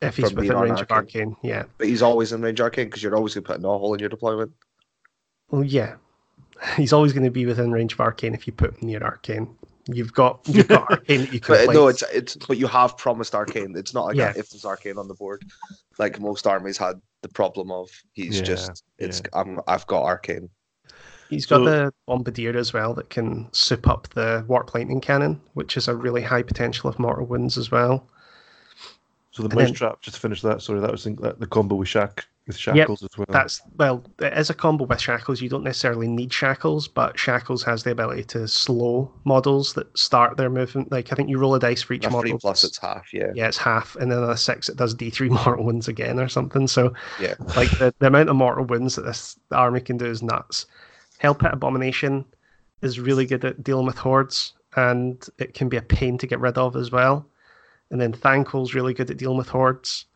if 0.00 0.16
he's 0.16 0.26
From 0.26 0.34
being 0.36 0.48
within 0.48 0.56
on 0.56 0.62
range 0.68 0.80
of 0.80 0.90
arcane. 0.90 1.28
arcane. 1.30 1.36
Yeah. 1.42 1.64
but 1.78 1.86
he's 1.88 2.02
always 2.02 2.32
in 2.32 2.42
range 2.42 2.60
arcane 2.60 2.86
because 2.86 3.02
you're 3.02 3.16
always 3.16 3.34
gonna 3.34 3.44
put 3.44 3.58
a 3.64 3.68
hole 3.68 3.94
in 3.94 4.00
your 4.00 4.08
deployment. 4.08 4.52
Well, 5.50 5.64
yeah. 5.64 5.96
He's 6.76 6.92
always 6.92 7.12
going 7.14 7.24
to 7.24 7.30
be 7.30 7.46
within 7.46 7.72
range 7.72 7.94
of 7.94 8.00
arcane 8.00 8.34
if 8.34 8.46
you 8.46 8.52
put 8.52 8.76
him 8.76 8.88
near 8.88 9.02
arcane. 9.02 9.56
You've 9.86 10.12
got 10.12 10.40
you've 10.46 10.68
got 10.68 10.88
arcane 10.90 11.20
that 11.22 11.32
you 11.32 11.40
can 11.40 11.54
But 11.54 11.68
uh, 11.70 11.72
no, 11.72 11.88
it's 11.88 12.02
it's 12.12 12.36
but 12.36 12.58
you 12.58 12.66
have 12.66 12.98
promised 12.98 13.34
arcane. 13.34 13.74
It's 13.76 13.94
not 13.94 14.04
like 14.08 14.16
Yeah. 14.16 14.32
if 14.36 14.50
there's 14.50 14.66
arcane 14.66 14.98
on 14.98 15.08
the 15.08 15.14
board, 15.14 15.42
like 15.98 16.20
most 16.20 16.46
armies 16.46 16.76
had 16.76 17.00
the 17.22 17.28
problem 17.30 17.72
of 17.72 17.88
he's 18.12 18.36
Yeah, 18.38 18.44
just 18.44 18.84
it's 18.98 19.22
yeah. 19.24 19.40
I'm 19.40 19.58
I've 19.66 19.86
got 19.86 20.02
arcane. 20.04 20.50
He's 21.30 21.46
got 21.46 21.58
So- 21.58 21.64
the 21.64 21.94
bombardier 22.06 22.56
as 22.56 22.72
well 22.72 22.92
that 22.94 23.08
can 23.10 23.48
soup 23.52 23.88
up 23.88 24.08
the 24.10 24.44
warp 24.48 24.74
lightning 24.74 25.00
cannon, 25.00 25.40
which 25.54 25.76
is 25.76 25.88
a 25.88 25.94
really 25.96 26.22
high 26.22 26.42
potential 26.42 26.90
of 26.90 26.98
mortal 26.98 27.26
wounds 27.26 27.56
as 27.56 27.70
well. 27.70 28.06
So 29.32 29.42
the 29.44 29.48
And 29.50 29.54
mouse 29.58 29.64
then- 29.68 29.74
trap. 29.74 30.00
Just 30.02 30.16
to 30.16 30.20
finish 30.20 30.42
that. 30.42 30.60
Sorry, 30.60 30.80
that 30.80 30.90
was 30.90 31.04
the, 31.04 31.12
that, 31.22 31.38
the 31.40 31.46
combo 31.46 31.76
with 31.76 31.88
shack 31.88 32.26
with 32.48 32.56
shackles 32.56 33.04
as 33.04 33.16
well. 33.16 33.26
That's 33.28 33.62
well, 33.76 34.02
it 34.18 34.32
is 34.36 34.50
a 34.50 34.54
combo 34.54 34.84
with 34.86 35.00
shackles. 35.00 35.40
You 35.40 35.48
don't 35.48 35.62
necessarily 35.62 36.08
need 36.08 36.32
shackles, 36.32 36.88
but 36.88 37.16
shackles 37.16 37.62
has 37.62 37.84
the 37.84 37.92
ability 37.92 38.24
to 38.24 38.48
slow 38.48 39.12
models 39.24 39.74
that 39.74 39.96
start 39.96 40.36
their 40.36 40.50
movement. 40.50 40.90
Like 40.90 41.12
I 41.12 41.14
think 41.14 41.28
you 41.28 41.38
roll 41.38 41.54
a 41.54 41.60
dice 41.60 41.80
for 41.82 41.92
each 41.92 42.04
A 42.06 42.08
three 42.10 42.16
model. 42.32 42.38
plus 42.40 42.64
it's 42.64 42.78
half, 42.78 43.14
yeah. 43.14 43.30
yeah, 43.36 43.46
it's 43.46 43.58
half, 43.58 43.94
and 43.96 44.10
then 44.10 44.20
a 44.20 44.36
six 44.36 44.68
it 44.68 44.76
does 44.76 44.94
D 44.94 45.10
three 45.10 45.28
mortal 45.44 45.64
wounds 45.64 45.86
again 45.86 46.18
or 46.18 46.28
something. 46.28 46.66
So 46.66 46.92
Yeah. 47.20 47.34
like 47.56 47.70
the, 47.78 47.94
the 48.00 48.08
amount 48.08 48.30
of 48.30 48.36
mortal 48.36 48.64
wounds 48.64 48.96
that 48.96 49.02
this 49.02 49.36
army 49.52 49.80
can 49.80 49.96
do 49.96 50.06
is 50.06 50.20
nuts. 50.24 50.66
Hellpit 51.22 51.52
Abomination 51.52 52.24
is 52.82 52.98
really 53.00 53.26
good 53.26 53.44
at 53.44 53.62
dealing 53.62 53.86
with 53.86 53.98
hordes, 53.98 54.54
and 54.76 55.24
it 55.38 55.54
can 55.54 55.68
be 55.68 55.76
a 55.76 55.82
pain 55.82 56.16
to 56.18 56.26
get 56.26 56.40
rid 56.40 56.56
of 56.58 56.76
as 56.76 56.90
well. 56.90 57.26
And 57.90 58.00
then 58.00 58.12
Thanquol's 58.12 58.74
really 58.74 58.94
good 58.94 59.10
at 59.10 59.16
dealing 59.16 59.36
with 59.38 59.48
hordes. 59.48 60.06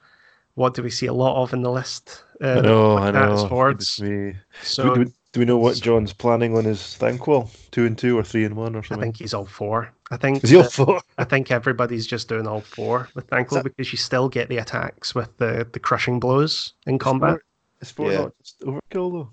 What 0.54 0.74
do 0.74 0.82
we 0.82 0.90
see 0.90 1.06
a 1.06 1.12
lot 1.12 1.42
of 1.42 1.52
in 1.52 1.62
the 1.62 1.70
list? 1.70 2.22
Uh, 2.40 2.46
I 2.46 2.60
know, 2.60 2.92
I 2.96 3.00
like 3.00 3.12
that 3.14 3.32
is 3.32 3.42
know. 3.42 3.48
hordes. 3.48 3.96
Goodness 3.98 4.26
me. 4.26 4.32
Do, 4.32 4.38
So 4.62 4.82
we, 4.84 4.94
do, 4.94 5.00
we, 5.00 5.12
do 5.32 5.40
we 5.40 5.46
know 5.46 5.58
what 5.58 5.76
John's 5.80 6.12
planning 6.12 6.56
on 6.56 6.64
his 6.64 6.78
Thanquol? 7.00 7.50
Two 7.72 7.86
and 7.86 7.98
two 7.98 8.16
or 8.16 8.22
three 8.22 8.44
and 8.44 8.54
one 8.54 8.76
or 8.76 8.84
something? 8.84 9.02
I 9.02 9.04
think 9.06 9.16
he's 9.16 9.34
all 9.34 9.46
four. 9.46 9.92
I 10.12 10.16
think 10.16 10.44
Is 10.44 10.50
he 10.50 10.56
all 10.56 10.62
four? 10.64 11.00
I 11.18 11.24
think 11.24 11.50
everybody's 11.50 12.06
just 12.06 12.28
doing 12.28 12.46
all 12.46 12.60
four 12.60 13.08
with 13.16 13.26
Thanquol 13.28 13.54
that- 13.54 13.64
because 13.64 13.90
you 13.90 13.98
still 13.98 14.28
get 14.28 14.48
the 14.48 14.58
attacks 14.58 15.12
with 15.14 15.36
the, 15.38 15.66
the 15.72 15.80
crushing 15.80 16.20
blows 16.20 16.74
in 16.86 16.98
combat. 17.00 17.38
Is 17.80 17.90
four 17.90 18.12
Yeah. 18.12 18.18
not 18.20 18.32
just 18.40 18.60
overkill 18.60 19.12
though? 19.12 19.32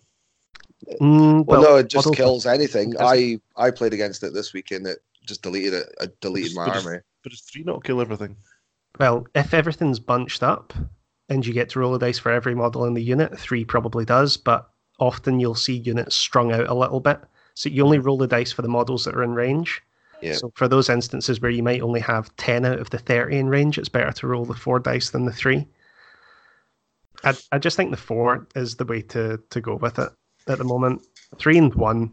Mm, 0.99 1.45
Well, 1.45 1.61
no, 1.61 1.75
it 1.77 1.89
just 1.89 2.13
kills 2.15 2.45
anything. 2.45 2.93
I 2.99 3.39
I 3.55 3.71
played 3.71 3.93
against 3.93 4.23
it 4.23 4.33
this 4.33 4.53
weekend. 4.53 4.87
It 4.87 4.99
just 5.25 5.41
deleted 5.43 5.73
it. 5.73 5.95
I 6.01 6.07
deleted 6.21 6.55
my 6.55 6.65
But 6.65 6.69
it's- 6.71 6.85
army. 6.85 6.99
But 7.23 7.31
does 7.31 7.41
three 7.41 7.63
not 7.63 7.83
kill 7.83 8.01
everything? 8.01 8.35
Well, 8.99 9.27
if 9.35 9.53
everything's 9.53 9.99
bunched 9.99 10.41
up 10.41 10.73
and 11.29 11.45
you 11.45 11.53
get 11.53 11.69
to 11.69 11.79
roll 11.79 11.93
a 11.95 11.99
dice 11.99 12.17
for 12.17 12.31
every 12.31 12.55
model 12.55 12.85
in 12.85 12.95
the 12.95 13.03
unit, 13.03 13.37
three 13.37 13.63
probably 13.63 14.05
does, 14.05 14.37
but 14.37 14.69
often 14.99 15.39
you'll 15.39 15.53
see 15.55 15.75
units 15.77 16.15
strung 16.15 16.51
out 16.51 16.67
a 16.67 16.73
little 16.73 16.99
bit. 16.99 17.19
So 17.53 17.69
you 17.69 17.83
only 17.85 17.99
roll 17.99 18.17
the 18.17 18.27
dice 18.27 18.51
for 18.51 18.63
the 18.63 18.67
models 18.67 19.05
that 19.05 19.15
are 19.15 19.23
in 19.23 19.33
range. 19.35 19.81
Yeah. 20.21 20.33
So 20.33 20.51
for 20.55 20.67
those 20.67 20.89
instances 20.89 21.39
where 21.41 21.51
you 21.51 21.61
might 21.63 21.81
only 21.81 21.99
have 21.99 22.35
10 22.37 22.65
out 22.65 22.79
of 22.79 22.89
the 22.89 22.97
30 22.97 23.37
in 23.37 23.49
range, 23.49 23.77
it's 23.77 23.89
better 23.89 24.11
to 24.11 24.27
roll 24.27 24.45
the 24.45 24.53
four 24.55 24.79
dice 24.79 25.11
than 25.11 25.25
the 25.25 25.31
three. 25.31 25.67
I, 27.23 27.35
I 27.51 27.59
just 27.59 27.77
think 27.77 27.91
the 27.91 27.97
four 27.97 28.47
is 28.55 28.75
the 28.75 28.85
way 28.85 29.01
to, 29.03 29.39
to 29.51 29.61
go 29.61 29.75
with 29.75 29.99
it 29.99 30.09
at 30.47 30.57
the 30.57 30.63
moment. 30.63 31.01
Three 31.37 31.57
and 31.57 31.73
one 31.75 32.11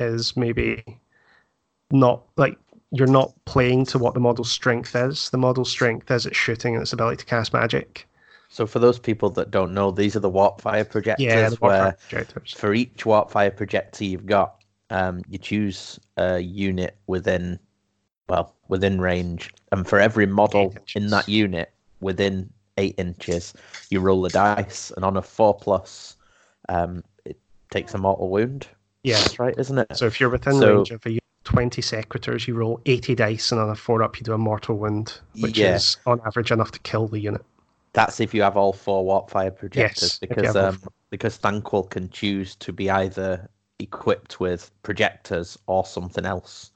is 0.00 0.36
maybe 0.36 0.82
not 1.90 2.22
like 2.36 2.58
you're 2.90 3.06
not 3.06 3.32
playing 3.44 3.84
to 3.86 3.98
what 3.98 4.14
the 4.14 4.20
model's 4.20 4.50
strength 4.50 4.94
is. 4.94 5.30
The 5.30 5.38
model's 5.38 5.70
strength 5.70 6.10
is 6.10 6.26
its 6.26 6.36
shooting 6.36 6.74
and 6.74 6.82
its 6.82 6.92
ability 6.92 7.16
to 7.18 7.24
cast 7.24 7.52
magic. 7.52 8.08
So 8.48 8.66
for 8.66 8.78
those 8.78 9.00
people 9.00 9.30
that 9.30 9.50
don't 9.50 9.74
know, 9.74 9.90
these 9.90 10.14
are 10.14 10.20
the 10.20 10.30
warp 10.30 10.60
fire 10.60 10.84
projectors 10.84 11.24
Yeah, 11.24 11.48
the 11.48 11.56
where 11.56 11.80
warfare 11.80 11.98
projectors. 12.08 12.52
for 12.52 12.72
each 12.72 13.04
warp 13.04 13.30
fire 13.30 13.50
projector 13.50 14.04
you've 14.04 14.26
got, 14.26 14.62
um, 14.90 15.22
you 15.28 15.38
choose 15.38 15.98
a 16.18 16.38
unit 16.38 16.96
within, 17.08 17.58
well, 18.28 18.54
within 18.68 19.00
range, 19.00 19.52
and 19.72 19.88
for 19.88 19.98
every 19.98 20.26
model 20.26 20.72
in 20.94 21.08
that 21.08 21.28
unit 21.28 21.72
within 22.00 22.48
eight 22.78 22.94
inches, 22.96 23.54
you 23.90 23.98
roll 23.98 24.22
the 24.22 24.28
dice, 24.28 24.92
and 24.94 25.04
on 25.04 25.16
a 25.16 25.22
four 25.22 25.54
plus, 25.54 26.16
um, 26.68 27.02
takes 27.74 27.92
a 27.92 27.98
mortal 27.98 28.28
wound. 28.28 28.68
Yeah. 29.02 29.18
That's 29.18 29.38
right, 29.38 29.54
isn't 29.58 29.76
it? 29.78 29.88
So 29.96 30.06
if 30.06 30.20
you're 30.20 30.30
within 30.30 30.54
So- 30.54 30.76
range 30.76 30.90
of 30.92 31.04
a 31.06 31.18
20 31.42 31.82
Sequitors, 31.82 32.48
you 32.48 32.54
roll 32.54 32.80
80 32.86 33.14
dice, 33.16 33.52
and 33.52 33.60
on 33.60 33.68
a 33.68 33.74
four 33.74 34.02
up, 34.02 34.18
you 34.18 34.24
do 34.24 34.32
a 34.32 34.38
mortal 34.38 34.76
wound, 34.78 35.20
which 35.40 35.58
Yeah. 35.58 35.74
is 35.74 35.98
on 36.06 36.20
average 36.24 36.50
enough 36.50 36.70
to 36.70 36.78
kill 36.80 37.08
the 37.08 37.18
unit. 37.20 37.44
That's 37.92 38.18
if 38.20 38.32
you 38.32 38.42
have 38.42 38.56
all 38.56 38.72
four 38.72 39.04
warp 39.04 39.28
fire 39.30 39.50
projectors, 39.50 40.18
Yes, 40.22 40.28
because 40.28 40.56
um, 40.56 40.80
because 41.10 41.38
Thanquol 41.38 41.88
can 41.90 42.08
choose 42.10 42.56
to 42.56 42.72
be 42.72 42.90
either 42.90 43.48
equipped 43.78 44.40
with 44.40 44.70
projectors 44.82 45.58
or 45.66 45.84
something 45.84 46.24
else. 46.24 46.70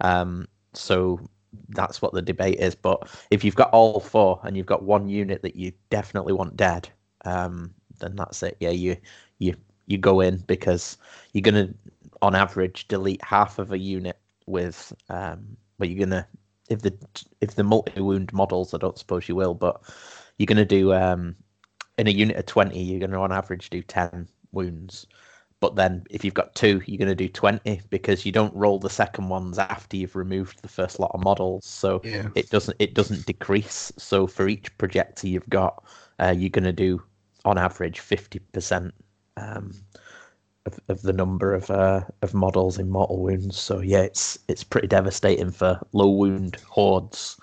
Um, 0.00 0.48
so 0.72 1.20
that's 1.68 2.00
what 2.02 2.12
the 2.14 2.22
debate 2.22 2.58
is. 2.58 2.74
But 2.74 3.08
if 3.30 3.44
you've 3.44 3.54
got 3.54 3.70
all 3.70 4.00
four 4.00 4.40
and 4.44 4.56
you've 4.56 4.66
got 4.66 4.82
one 4.82 5.08
unit 5.08 5.42
that 5.42 5.56
you 5.56 5.72
definitely 5.90 6.32
want 6.32 6.56
dead, 6.56 6.88
um, 7.24 7.72
then 8.00 8.16
that's 8.16 8.42
it. 8.42 8.56
Yeah, 8.60 8.70
you 8.70 8.96
you 9.38 9.54
you 9.86 9.98
go 9.98 10.20
in 10.20 10.38
because 10.46 10.98
you're 11.32 11.42
gonna, 11.42 11.68
on 12.22 12.34
average, 12.34 12.88
delete 12.88 13.22
half 13.24 13.58
of 13.58 13.72
a 13.72 13.78
unit 13.78 14.18
with. 14.46 14.92
Um, 15.08 15.56
but 15.78 15.88
you're 15.88 16.06
gonna 16.06 16.26
if 16.68 16.82
the 16.82 16.94
if 17.40 17.54
the 17.54 17.64
multi 17.64 18.00
wound 18.00 18.32
models, 18.32 18.74
I 18.74 18.78
don't 18.78 18.98
suppose 18.98 19.28
you 19.28 19.36
will, 19.36 19.54
but 19.54 19.80
you're 20.38 20.46
going 20.46 20.56
to 20.56 20.64
do 20.64 20.92
um, 20.92 21.34
in 21.98 22.06
a 22.06 22.10
unit 22.10 22.36
of 22.36 22.46
20 22.46 22.80
you're 22.80 23.00
going 23.00 23.10
to 23.10 23.18
on 23.18 23.32
average 23.32 23.70
do 23.70 23.82
10 23.82 24.28
wounds 24.52 25.06
but 25.60 25.76
then 25.76 26.04
if 26.10 26.24
you've 26.24 26.34
got 26.34 26.54
two 26.54 26.82
you're 26.86 26.98
going 26.98 27.08
to 27.08 27.14
do 27.14 27.28
20 27.28 27.80
because 27.90 28.26
you 28.26 28.32
don't 28.32 28.54
roll 28.54 28.78
the 28.78 28.90
second 28.90 29.28
ones 29.28 29.58
after 29.58 29.96
you've 29.96 30.16
removed 30.16 30.60
the 30.62 30.68
first 30.68 31.00
lot 31.00 31.10
of 31.14 31.22
models 31.22 31.64
so 31.64 32.00
Yeah. 32.04 32.28
it 32.34 32.50
doesn't 32.50 32.76
it 32.78 32.94
doesn't 32.94 33.26
decrease 33.26 33.92
so 33.96 34.26
for 34.26 34.48
each 34.48 34.76
projector 34.78 35.28
you've 35.28 35.48
got 35.48 35.82
uh, 36.18 36.34
you're 36.36 36.50
going 36.50 36.64
to 36.64 36.72
do 36.72 37.02
on 37.44 37.58
average 37.58 38.00
50% 38.00 38.92
um, 39.36 39.72
of, 40.66 40.78
of 40.88 41.02
the 41.02 41.12
number 41.12 41.54
of 41.54 41.70
uh, 41.70 42.02
of 42.22 42.34
models 42.34 42.78
in 42.78 42.90
mortal 42.90 43.20
wounds 43.22 43.56
so 43.58 43.80
yeah 43.80 44.00
it's 44.00 44.38
it's 44.48 44.64
pretty 44.64 44.88
devastating 44.88 45.50
for 45.50 45.78
low 45.92 46.10
wound 46.10 46.56
hordes 46.68 47.36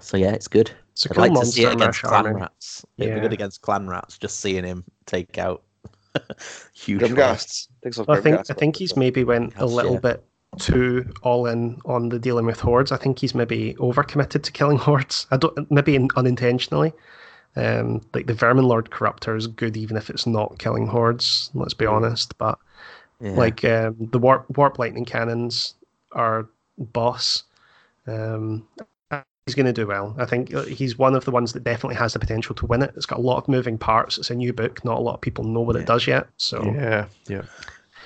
so 0.00 0.16
yeah 0.16 0.30
it's 0.32 0.48
good 0.48 0.70
It's 0.92 1.06
a 1.06 1.10
I'd 1.10 1.14
cool 1.14 1.22
like 1.22 1.30
to 1.30 1.34
monster 1.34 1.52
see 1.52 1.64
it 1.64 1.72
against 1.72 2.02
Clan 2.02 2.26
Army. 2.26 2.40
Rats. 2.40 2.84
It'd 2.98 3.10
be 3.12 3.16
Yeah. 3.16 3.22
good 3.22 3.32
against 3.32 3.62
Clan 3.62 3.88
Rats, 3.88 4.18
just 4.18 4.40
seeing 4.40 4.64
him 4.64 4.84
take 5.06 5.38
out 5.38 5.62
huge. 6.74 7.00
Grimghasts. 7.02 7.68
Takes 7.82 7.98
Well, 7.98 8.16
I 8.16 8.20
think 8.20 8.40
I 8.50 8.54
think 8.54 8.76
he's 8.76 8.96
maybe 8.96 9.22
went 9.24 9.52
a 9.56 9.66
little 9.66 9.94
yeah. 9.94 10.00
bit 10.00 10.24
too 10.58 11.04
all 11.22 11.46
in 11.46 11.78
on 11.84 12.08
the 12.08 12.18
dealing 12.18 12.46
with 12.46 12.60
hordes. 12.60 12.90
I 12.92 12.96
think 12.96 13.18
he's 13.18 13.34
maybe 13.34 13.74
overcommitted 13.78 14.42
to 14.42 14.52
killing 14.52 14.78
hordes. 14.86 15.26
I 15.30 15.36
don't 15.36 15.70
maybe 15.70 15.94
in, 15.96 16.08
unintentionally. 16.16 16.92
Um, 17.56 18.02
like 18.12 18.26
the 18.26 18.34
Vermin 18.34 18.66
Lord 18.66 18.90
Corruptor 18.90 19.36
is 19.36 19.46
good 19.46 19.76
even 19.76 19.96
if 19.96 20.10
it's 20.10 20.26
not 20.26 20.58
killing 20.58 20.86
hordes. 20.86 21.50
Let's 21.54 21.74
be 21.74 21.86
honest, 21.86 22.36
but 22.38 22.58
Yeah. 23.20 23.36
like 23.36 23.64
um, 23.64 23.96
the 24.12 24.18
warp 24.18 24.44
warp 24.56 24.78
lightning 24.78 25.04
cannons 25.06 25.74
are 26.12 26.46
boss. 26.78 27.44
Um, 28.06 28.66
he's 29.46 29.54
going 29.54 29.66
to 29.66 29.72
do 29.72 29.86
well. 29.86 30.14
I 30.18 30.26
think 30.26 30.52
uh, 30.52 30.64
he's 30.64 30.98
one 30.98 31.14
of 31.14 31.24
the 31.24 31.30
ones 31.30 31.52
that 31.52 31.64
definitely 31.64 31.96
has 31.96 32.12
the 32.12 32.18
potential 32.18 32.54
to 32.56 32.66
win 32.66 32.82
it. 32.82 32.92
It's 32.96 33.06
got 33.06 33.18
a 33.18 33.22
lot 33.22 33.38
of 33.38 33.48
moving 33.48 33.78
parts. 33.78 34.18
It's 34.18 34.30
a 34.30 34.34
new 34.34 34.52
book. 34.52 34.84
Not 34.84 34.98
a 34.98 35.00
lot 35.00 35.14
of 35.14 35.20
people 35.20 35.44
know 35.44 35.60
what 35.60 35.76
Yeah. 35.76 35.82
it 35.82 35.86
does 35.86 36.06
yet. 36.06 36.26
So 36.36 36.62
Yeah, 36.62 37.06
yeah. 37.28 37.42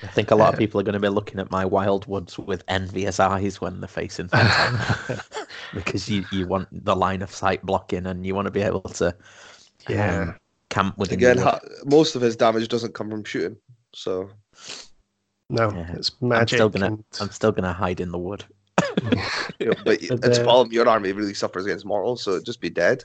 I 0.03 0.07
think 0.07 0.31
a 0.31 0.35
lot 0.35 0.49
of 0.49 0.55
uh, 0.55 0.57
people 0.57 0.79
are 0.79 0.83
going 0.83 0.93
to 0.93 0.99
be 0.99 1.09
looking 1.09 1.39
at 1.39 1.51
my 1.51 1.63
Wild 1.65 2.07
Woods 2.07 2.37
with 2.39 2.63
envious 2.67 3.19
eyes 3.19 3.61
when 3.61 3.79
they're 3.79 3.87
facing 3.87 4.27
Phantom. 4.29 5.19
because 5.73 6.09
you, 6.09 6.25
you 6.31 6.47
want 6.47 6.67
the 6.85 6.95
line 6.95 7.21
of 7.21 7.31
sight 7.31 7.63
blocking 7.63 8.05
and 8.07 8.25
you 8.25 8.33
want 8.33 8.45
to 8.47 8.51
be 8.51 8.61
able 8.61 8.81
to 8.81 9.15
yeah. 9.87 10.21
um, 10.21 10.35
camp 10.69 10.97
within 10.97 11.19
Again, 11.19 11.37
the 11.37 11.43
wood. 11.45 11.51
ha- 11.51 11.59
most 11.85 12.15
of 12.15 12.21
his 12.21 12.35
damage 12.35 12.67
doesn't 12.67 12.93
come 12.93 13.09
from 13.09 13.23
shooting. 13.23 13.57
So 13.93 14.29
No, 15.49 15.71
Yeah. 15.71 15.93
it's 15.93 16.11
I'm 16.21 16.47
still 16.47 16.69
gonna 16.69 16.85
and- 16.87 17.03
I'm 17.19 17.29
still 17.31 17.51
gonna 17.51 17.73
hide 17.73 17.99
in 17.99 18.11
the 18.11 18.17
wood. 18.19 18.43
You 19.59 19.73
but 19.85 19.99
But, 20.09 20.25
its 20.25 20.39
uh, 20.39 20.43
problem, 20.43 20.71
your 20.71 20.89
army 20.89 21.11
really 21.11 21.35
suffers 21.35 21.65
against 21.65 21.85
mortals, 21.85 22.23
so 22.23 22.41
just 22.41 22.59
be 22.61 22.69
dead. 22.69 23.03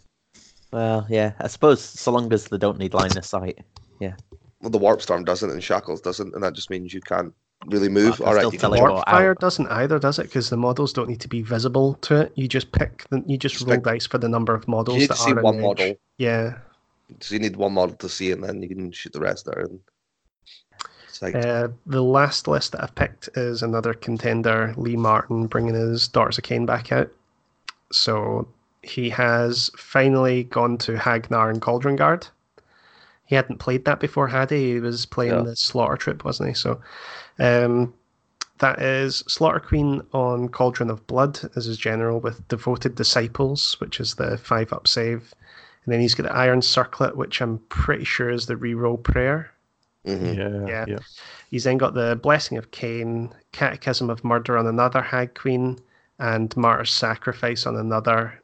Well, 0.72 1.07
yeah, 1.11 1.32
I 1.40 1.49
suppose 1.49 1.82
so 1.82 2.11
long 2.12 2.32
as 2.32 2.47
they 2.47 2.57
don't 2.59 2.78
need 2.78 2.94
line 2.94 3.16
of 3.16 3.24
sight. 3.26 3.59
Well, 4.61 4.70
the 4.70 4.78
warp 4.78 5.02
storm 5.02 5.24
doesn't, 5.24 5.50
and 5.50 5.62
shackles 5.62 6.00
doesn't, 6.00 6.34
and 6.34 6.42
that 6.42 6.54
just 6.54 6.70
means 6.70 6.94
you 6.94 7.00
can't 7.00 7.32
really 7.66 7.88
move. 7.88 8.16
can 8.16 8.26
All 8.26 8.34
right, 8.34 8.40
still 8.40 8.52
you 8.52 8.59
tell 8.59 8.70
can 8.72 8.78
it 8.78 8.82
warp. 8.90 9.04
fire 9.09 9.30
out. 9.32 9.40
doesn't 9.40 9.66
either, 9.68 9.98
does 9.98 10.18
it? 10.18 10.24
Because 10.24 10.50
the 10.50 10.57
models 10.57 10.92
don't 10.92 11.09
need 11.09 11.20
to 11.20 11.28
be 11.28 11.42
visible 11.42 11.94
to 12.02 12.22
it. 12.22 12.32
You 12.36 12.48
just 12.48 12.72
pick 12.72 13.04
the, 13.11 13.22
you 13.26 13.36
just 13.36 13.57
Just 13.57 13.66
roll 13.66 13.76
pick- 13.76 13.84
dice 13.84 14.07
for 14.07 14.18
the 14.18 14.28
number 14.28 14.54
of 14.54 14.66
models 14.66 14.96
You 14.96 15.00
need 15.02 15.11
that 15.11 15.16
to 15.16 15.20
see 15.22 15.32
are 15.32 15.42
one 15.42 15.57
in 15.57 15.61
the 15.62 15.68
edge. 15.68 15.78
model, 15.78 15.94
Yeah. 16.18 16.59
so 17.20 17.34
you 17.34 17.40
need 17.40 17.57
one 17.57 17.74
model 17.74 17.96
to 17.96 18.09
see, 18.09 18.32
and 18.32 18.42
then 18.42 18.62
you 18.62 18.68
can 18.68 18.90
shoot 18.92 19.12
the 19.12 19.20
rest 19.20 19.44
there. 19.46 19.61
And 19.61 19.80
it's 21.09 21.20
like, 21.20 21.34
Uh, 21.34 21.68
the 21.86 22.02
last 22.02 22.48
list 22.48 22.72
that 22.72 22.82
I've 22.82 22.94
picked 22.94 23.28
is 23.36 23.62
another 23.62 23.92
contender, 23.94 24.72
Lee 24.76 24.96
Martin, 24.96 25.46
bringing 25.46 25.74
his 25.74 26.09
Daughters 26.09 26.38
of 26.38 26.44
Khaine 26.44 26.66
back 26.66 26.92
out. 26.92 27.11
So 27.92 28.48
he 28.82 29.11
has 29.11 29.70
finally 29.76 30.44
gone 30.44 30.78
to 30.78 30.96
Hagg 30.98 31.30
Nar 31.30 31.50
and 31.50 31.61
Cauldron 31.61 31.96
Guard. 31.96 32.26
He 33.27 33.35
hadn't 33.35 33.59
played 33.59 33.85
that 33.85 34.01
before, 34.01 34.29
had 34.29 34.51
he? 34.51 34.74
He 34.74 34.81
was 34.81 35.05
playing 35.07 35.33
Yeah. 35.35 35.43
the 35.43 35.57
Slaughter 35.57 35.97
Trip, 35.97 36.24
wasn't 36.24 36.49
he? 36.51 36.55
So 36.55 36.81
um, 37.39 37.93
that 38.59 38.81
is 38.81 39.16
Slaughter 39.29 39.61
Queen 39.61 40.01
on 40.12 40.49
Cauldron 40.49 40.91
of 40.91 41.07
Blood 41.07 41.41
as 41.57 41.64
his 41.66 41.77
general 41.77 42.20
with 42.20 42.47
Devoted 42.49 42.95
Disciples, 42.95 43.77
which 43.81 44.01
is 44.01 44.14
the 44.14 44.39
five 44.39 44.72
up 44.72 44.87
save. 44.89 45.35
And 45.85 45.93
then 45.93 46.01
he's 46.01 46.14
got 46.14 46.24
the 46.24 46.35
Iron 46.37 46.62
Circlet, 46.62 47.16
which 47.16 47.41
I'm 47.41 47.59
pretty 47.68 48.05
sure 48.05 48.31
is 48.31 48.47
the 48.47 48.55
reroll 48.55 49.03
prayer. 49.03 49.51
mhm. 50.07 50.37
Yeah, 50.37 50.66
Yeah. 50.68 50.85
yeah. 50.87 50.99
He's 51.51 51.64
then 51.64 51.79
got 51.79 51.95
the 51.95 52.14
Blessing 52.22 52.59
of 52.59 52.70
Khaine, 52.70 53.33
Catechism 53.53 54.09
of 54.09 54.22
Murder 54.24 54.57
on 54.57 54.66
another 54.68 55.03
Hag 55.03 55.35
Queen, 55.35 55.79
and 56.20 56.57
Martyr's 56.57 56.93
Sacrifice 56.93 57.66
on 57.66 57.77
another 57.77 58.41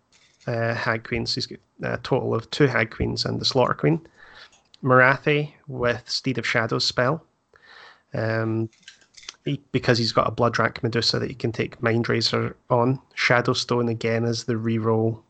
uh, 0.49 0.75
Hag 0.75 1.05
Queen. 1.05 1.25
So 1.25 1.35
he's 1.37 1.47
got 1.47 1.61
a 1.85 1.99
total 1.99 2.35
of 2.35 2.51
two 2.51 2.67
Hag 2.67 2.91
Queens 2.91 3.25
and 3.25 3.41
the 3.41 3.45
Slaughter 3.45 3.75
Queen. 3.75 4.01
Morathi 4.83 5.53
with 5.69 6.03
Steed 6.09 6.39
of 6.39 6.47
Shadows 6.47 6.85
spell. 6.85 7.25
Um, 8.15 8.69
he, 9.45 9.61
because 9.73 9.99
he's 9.99 10.13
got 10.13 10.29
a 10.29 10.33
Bloodwrack 10.33 10.83
Medusa 10.83 11.19
that 11.19 11.29
he 11.31 11.35
can 11.35 11.53
take 11.53 11.83
Mind 11.83 12.09
Razor 12.09 12.57
on. 12.71 13.01
Shadowstone 13.17 13.91
again 13.91 14.25
is 14.25 14.45
the 14.45 14.55
reroll 14.55 15.21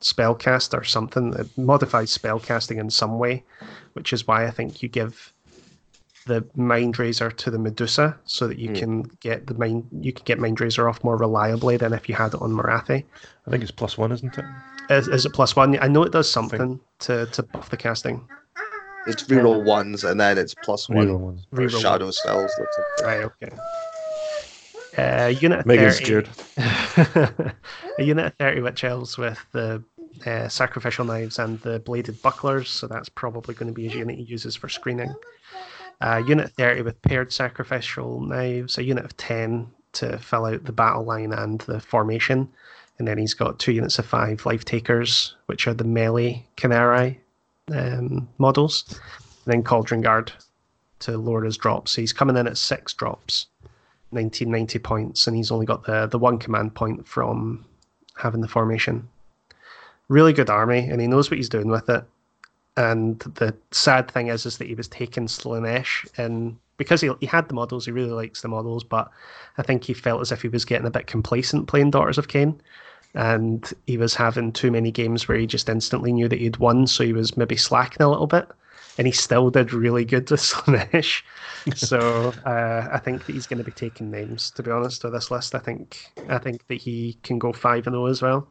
spellcast 0.00 0.76
or 0.78 0.82
something. 0.84 1.30
that 1.32 1.56
modifies 1.58 2.16
spellcasting 2.16 2.78
in 2.78 2.90
some 2.90 3.18
way, 3.18 3.44
which 3.92 4.12
is 4.12 4.26
why 4.26 4.46
I 4.46 4.50
think 4.50 4.82
you 4.82 4.88
give 4.88 5.32
the 6.26 6.44
mind 6.54 6.98
razor 7.00 7.30
to 7.32 7.50
the 7.50 7.58
Medusa 7.58 8.16
so 8.24 8.46
that 8.46 8.58
you 8.58 8.68
Hmm. 8.68 8.74
can 8.74 9.02
get 9.20 9.46
the 9.48 9.54
mind 9.54 9.88
you 10.00 10.12
can 10.12 10.24
get 10.24 10.38
mind 10.38 10.60
razor 10.60 10.88
off 10.88 11.02
more 11.02 11.16
reliably 11.16 11.76
than 11.76 11.92
if 11.92 12.08
you 12.08 12.14
had 12.14 12.34
it 12.34 12.40
on 12.40 12.52
Morathi. 12.52 13.04
I 13.46 13.50
think 13.50 13.62
it's 13.62 13.72
plus 13.72 13.98
one, 13.98 14.12
isn't 14.12 14.38
it? 14.38 14.44
Is, 14.88 15.08
is 15.08 15.26
it 15.26 15.32
plus 15.32 15.56
one? 15.56 15.76
I 15.80 15.88
know 15.88 16.04
it 16.04 16.12
does 16.12 16.30
something 16.30 16.78
to, 17.00 17.26
to 17.26 17.42
buff 17.42 17.70
the 17.70 17.76
casting. 17.76 18.26
It's 19.06 19.24
reroll 19.24 19.64
ones, 19.64 20.04
and 20.04 20.20
then 20.20 20.38
it's 20.38 20.54
plus 20.62 20.88
one 20.88 21.08
Reroll 21.08 21.18
ones. 21.18 21.46
for 21.50 21.56
Reroll 21.62 21.80
shadow 21.80 22.10
spells. 22.10 22.52
That's. 22.58 23.02
Right, 23.02 23.22
okay. 23.24 23.50
Uh, 24.96 25.28
unit 25.28 25.60
of 25.60 25.66
Megan's 25.66 25.98
30, 26.00 26.04
scared. 26.04 26.28
a 27.98 28.02
unit 28.02 28.26
of 28.26 28.34
30 28.34 28.60
witch 28.60 28.84
elves 28.84 29.16
with 29.16 29.44
the 29.52 29.82
uh, 30.26 30.48
sacrificial 30.48 31.04
knives 31.04 31.38
and 31.38 31.58
the 31.60 31.80
bladed 31.80 32.20
bucklers, 32.22 32.68
so 32.68 32.86
that's 32.86 33.08
probably 33.08 33.54
going 33.54 33.68
to 33.68 33.72
be 33.72 33.86
a 33.86 33.90
unit 33.90 34.16
he 34.16 34.22
uses 34.24 34.54
for 34.54 34.68
screening. 34.68 35.12
A 36.00 36.20
unit 36.20 36.46
of 36.46 36.52
30 36.52 36.82
with 36.82 37.00
paired 37.02 37.32
sacrificial 37.32 38.20
knives, 38.20 38.76
a 38.76 38.84
unit 38.84 39.04
of 39.04 39.16
10 39.16 39.66
to 39.94 40.18
fill 40.18 40.46
out 40.46 40.64
the 40.64 40.72
battle 40.72 41.04
line 41.04 41.32
and 41.32 41.60
the 41.62 41.80
formation, 41.80 42.48
and 42.98 43.08
then 43.08 43.18
he's 43.18 43.34
got 43.34 43.58
two 43.58 43.72
units 43.72 43.98
of 43.98 44.06
5 44.06 44.44
life 44.44 44.64
takers, 44.64 45.34
which 45.46 45.66
are 45.66 45.74
the 45.74 45.84
melee 45.84 46.44
Khinerai 46.56 47.16
um, 47.72 48.28
models, 48.38 49.00
then 49.46 49.62
Cauldron 49.62 50.00
Guard 50.00 50.32
to 51.00 51.18
lower 51.18 51.44
his 51.44 51.56
drops. 51.56 51.94
He's 51.94 52.12
coming 52.12 52.36
in 52.36 52.46
at 52.46 52.58
six 52.58 52.92
drops. 52.92 53.46
1990 54.12 54.78
points, 54.78 55.26
and 55.26 55.36
he's 55.36 55.50
only 55.50 55.66
got 55.66 55.84
the 55.84 56.06
the 56.06 56.18
one 56.18 56.38
command 56.38 56.74
point 56.74 57.06
from 57.06 57.64
having 58.14 58.40
the 58.40 58.48
formation. 58.48 59.08
Really 60.08 60.32
good 60.32 60.50
army, 60.50 60.80
and 60.80 61.00
he 61.00 61.06
knows 61.06 61.30
what 61.30 61.38
he's 61.38 61.48
doing 61.48 61.68
with 61.68 61.88
it. 61.88 62.04
And 62.76 63.18
the 63.20 63.54
sad 63.70 64.10
thing 64.10 64.28
is, 64.28 64.46
is 64.46 64.58
that 64.58 64.68
he 64.68 64.74
was 64.74 64.88
taking 64.88 65.26
Slaanesh, 65.26 66.06
and 66.18 66.56
because 66.76 67.00
he 67.00 67.10
he 67.20 67.26
had 67.26 67.48
the 67.48 67.54
models, 67.54 67.86
he 67.86 67.92
really 67.92 68.10
likes 68.10 68.42
the 68.42 68.48
models, 68.48 68.84
but 68.84 69.10
I 69.56 69.62
think 69.62 69.84
he 69.84 69.94
felt 69.94 70.20
as 70.20 70.30
if 70.30 70.42
he 70.42 70.48
was 70.48 70.64
getting 70.64 70.86
a 70.86 70.90
bit 70.90 71.06
complacent 71.06 71.68
playing 71.68 71.90
Daughters 71.90 72.18
of 72.18 72.28
Khaine, 72.28 72.58
and 73.14 73.72
he 73.86 73.96
was 73.96 74.14
having 74.14 74.52
too 74.52 74.70
many 74.70 74.90
games 74.90 75.28
where 75.28 75.38
he 75.38 75.46
just 75.46 75.68
instantly 75.68 76.12
knew 76.12 76.28
that 76.28 76.38
he'd 76.38 76.56
won, 76.56 76.86
so 76.86 77.04
he 77.04 77.12
was 77.12 77.36
maybe 77.36 77.56
slacking 77.56 78.02
a 78.02 78.08
little 78.08 78.26
bit. 78.26 78.48
And 78.98 79.06
he 79.06 79.12
still 79.12 79.48
did 79.48 79.72
really 79.72 80.04
good 80.04 80.30
with 80.30 80.40
Slaanesh. 80.40 81.22
so 81.74 82.34
uh, 82.44 82.88
I 82.92 82.98
think 82.98 83.24
that 83.24 83.32
he's 83.32 83.46
going 83.46 83.58
to 83.58 83.64
be 83.64 83.72
taking 83.72 84.10
names. 84.10 84.50
To 84.52 84.62
be 84.62 84.70
honest, 84.70 85.02
with 85.02 85.14
this 85.14 85.30
list, 85.30 85.54
I 85.54 85.58
think 85.60 86.12
I 86.28 86.38
think 86.38 86.66
that 86.68 86.74
he 86.74 87.18
can 87.22 87.38
go 87.38 87.52
five 87.52 87.86
and 87.86 87.94
zero 87.94 88.06
as 88.06 88.20
well. 88.20 88.48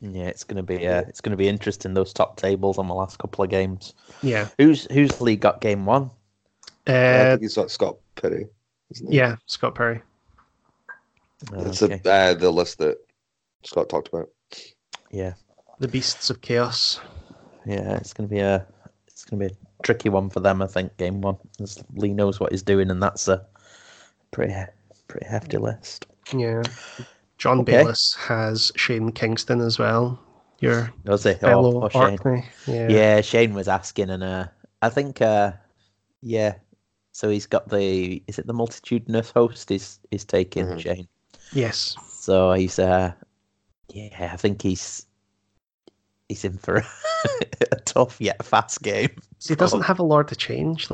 Yeah, 0.00 0.26
it's 0.26 0.44
gonna 0.44 0.62
be 0.62 0.86
uh, 0.86 1.00
it's 1.08 1.20
gonna 1.20 1.36
be 1.36 1.48
interesting 1.48 1.92
those 1.92 2.12
top 2.12 2.36
tables 2.36 2.78
on 2.78 2.86
the 2.86 2.94
last 2.94 3.18
couple 3.18 3.42
of 3.42 3.50
games. 3.50 3.94
Yeah, 4.22 4.48
Who's 4.56 4.86
who's 4.92 5.10
the 5.10 5.24
league 5.24 5.40
got 5.40 5.60
game 5.60 5.86
one? 5.86 6.10
I 6.86 6.92
uh, 6.92 7.30
think 7.30 7.42
he's 7.42 7.56
got 7.56 7.70
Scott 7.72 7.96
Perry. 8.14 8.46
Isn't 8.90 9.10
he? 9.10 9.16
yeah, 9.16 9.36
Scott 9.46 9.74
Perry. 9.74 10.00
Oh, 11.52 11.64
It's 11.66 11.82
okay. 11.82 12.00
the, 12.02 12.10
uh, 12.12 12.34
the 12.34 12.50
list 12.50 12.78
that 12.78 12.98
Scott 13.64 13.88
talked 13.88 14.08
about. 14.08 14.28
Yeah, 15.10 15.34
The 15.78 15.88
Beasts 15.88 16.30
of 16.30 16.40
Chaos. 16.40 17.00
yeah, 17.64 17.96
it's 17.96 18.12
gonna 18.12 18.28
be 18.28 18.40
a 18.40 18.66
it's 19.06 19.24
gonna 19.24 19.48
be 19.48 19.52
a 19.54 19.82
tricky 19.82 20.08
one 20.08 20.30
for 20.30 20.40
them. 20.40 20.62
I 20.62 20.66
think 20.66 20.96
game 20.96 21.20
one, 21.20 21.36
as 21.60 21.82
Lee 21.94 22.12
knows 22.12 22.40
what 22.40 22.50
he's 22.52 22.62
doing, 22.62 22.90
and 22.90 23.02
that's 23.02 23.28
a 23.28 23.46
pretty 24.32 24.54
pretty 25.06 25.26
hefty 25.26 25.56
list. 25.58 26.06
Yeah, 26.34 26.62
John 27.38 27.60
Okay. 27.60 27.72
Bayliss 27.78 28.14
has 28.18 28.70
Shane 28.76 29.12
Kingston 29.12 29.60
as 29.60 29.78
well. 29.78 30.20
Your 30.60 30.92
Does 31.04 31.22
he? 31.22 31.34
fellow 31.34 31.82
Oh, 31.82 31.84
oh, 31.84 31.88
Shane. 31.88 32.18
Orkney. 32.18 32.44
Yeah. 32.66 32.88
Yeah, 32.88 33.20
Shane 33.20 33.54
was 33.54 33.68
asking, 33.68 34.10
and 34.10 34.24
uh, 34.24 34.48
I 34.82 34.88
think, 34.90 35.22
uh, 35.22 35.52
yeah. 36.20 36.56
So 37.12 37.28
he's 37.30 37.46
got 37.46 37.68
the 37.68 38.22
is 38.26 38.38
it 38.38 38.46
the 38.46 38.52
multitudinous 38.52 39.30
host? 39.30 39.70
Is 39.70 40.00
is 40.10 40.24
taking 40.24 40.66
Mhm. 40.66 40.80
Shane? 40.80 41.08
Yes. 41.52 41.96
So 42.12 42.52
he's 42.52 42.78
uh, 42.78 43.12
yeah. 43.88 44.30
I 44.32 44.36
think 44.36 44.62
he's 44.62 45.06
he's 46.28 46.44
in 46.44 46.58
for 46.58 46.84
a 47.72 47.76
tough 47.84 48.20
yet 48.20 48.44
fast 48.44 48.82
game. 48.82 49.10
He 49.46 49.54
doesn't 49.54 49.82
have 49.82 49.98
a 49.98 50.02
lot 50.02 50.28
to 50.28 50.36
change. 50.36 50.88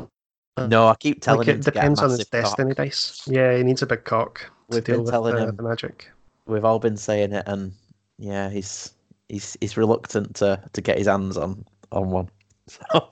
No, 0.56 0.86
I 0.86 0.94
keep 0.94 1.20
telling 1.20 1.38
like 1.40 1.48
him 1.48 1.58
it 1.60 1.62
to 1.64 1.70
get 1.72 1.76
a 1.78 1.80
depends 1.80 2.00
on 2.00 2.10
his 2.10 2.18
massive 2.18 2.30
cock. 2.30 2.42
destiny 2.42 2.74
dice. 2.74 3.22
Yeah, 3.26 3.56
he 3.56 3.64
needs 3.64 3.82
a 3.82 3.86
big 3.86 4.04
cock 4.04 4.38
to 4.40 4.76
We've 4.76 4.84
deal 4.84 4.96
been 4.96 5.04
with 5.04 5.10
telling 5.12 5.34
the, 5.34 5.48
him. 5.48 5.56
the 5.56 5.62
magic. 5.64 6.08
We've 6.46 6.64
all 6.64 6.78
been 6.78 6.96
saying 6.96 7.32
it, 7.32 7.42
and 7.48 7.72
yeah, 8.18 8.48
he's 8.50 8.92
he's 9.28 9.56
he's 9.60 9.76
reluctant 9.76 10.36
to 10.36 10.62
to 10.72 10.80
get 10.80 10.98
his 10.98 11.08
hands 11.08 11.36
on 11.36 11.64
on 11.92 12.10
one. 12.10 12.28
So, 12.66 13.10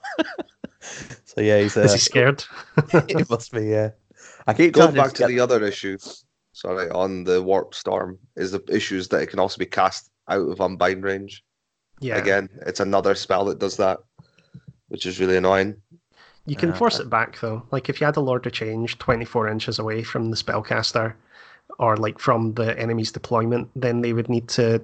so 1.25 1.41
yeah, 1.43 1.61
he's 1.61 1.77
uh, 1.77 1.83
Is 1.83 1.93
he 1.93 1.99
scared? 1.99 2.43
he 3.09 3.23
must 3.29 3.53
be. 3.53 3.67
Yeah, 3.67 3.91
I 4.47 4.55
keep 4.55 4.73
Going 4.73 4.95
back 4.95 5.13
to 5.13 5.19
get- 5.19 5.29
the 5.29 5.41
other 5.41 5.63
issue, 5.63 5.99
sorry, 6.53 6.91
on 6.91 7.25
the 7.25 7.43
Warp 7.43 7.75
Storm, 7.75 8.19
is 8.37 8.53
the 8.53 8.63
issues 8.69 9.09
that 9.09 9.23
it 9.23 9.27
can 9.29 9.39
also 9.39 9.59
be 9.59 9.67
cast 9.67 10.11
out 10.29 10.49
of 10.49 10.61
unbind 10.61 11.03
range. 11.05 11.43
yeah. 12.01 12.17
Again, 12.17 12.49
it's 12.67 12.81
another 12.81 13.15
spell 13.15 13.45
that 13.47 13.59
does 13.59 13.77
that, 13.77 13.99
which 14.89 15.07
is 15.07 15.21
really 15.21 15.37
annoying. 15.37 15.77
You 16.47 16.57
can 16.57 16.73
Uh, 16.73 16.77
force 16.77 16.99
it 16.99 17.09
back 17.09 17.39
though. 17.41 17.63
Like 17.71 17.89
if 17.89 18.01
you 18.01 18.05
had 18.05 18.17
a 18.17 18.21
Lord 18.21 18.45
of 18.47 18.53
Change 18.53 18.99
24 18.99 19.49
inches 19.49 19.79
away 19.79 20.03
from 20.03 20.31
the 20.31 20.37
spellcaster, 20.37 21.15
or 21.79 21.97
like 21.97 22.19
from 22.19 22.55
the 22.55 22.79
enemy's 22.79 23.13
deployment, 23.13 23.71
then 23.77 24.01
they 24.01 24.13
would 24.13 24.29
need 24.29 24.49
to 24.49 24.83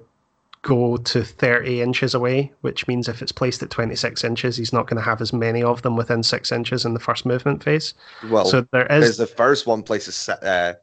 go 0.62 0.96
to 0.96 1.22
30 1.24 1.82
inches 1.82 2.14
away, 2.14 2.52
which 2.62 2.86
means 2.88 3.08
if 3.08 3.22
it's 3.22 3.32
placed 3.32 3.62
at 3.62 3.70
26 3.70 4.24
inches, 4.24 4.56
he's 4.56 4.72
not 4.72 4.86
going 4.88 4.96
to 4.96 5.02
have 5.02 5.20
as 5.20 5.32
many 5.32 5.62
of 5.62 5.82
them 5.82 5.96
within 5.96 6.22
six 6.22 6.50
inches 6.50 6.84
in 6.84 6.94
the 6.94 7.00
first 7.00 7.26
movement 7.26 7.62
phase. 7.62 7.94
Well, 8.28 8.44
so 8.44 8.66
there 8.72 8.86
is 8.92 9.16
the 9.16 9.26
first 9.26 9.66
one 9.66 9.82
places 9.82 10.14
set, 10.16 10.42
uh, 10.42 10.74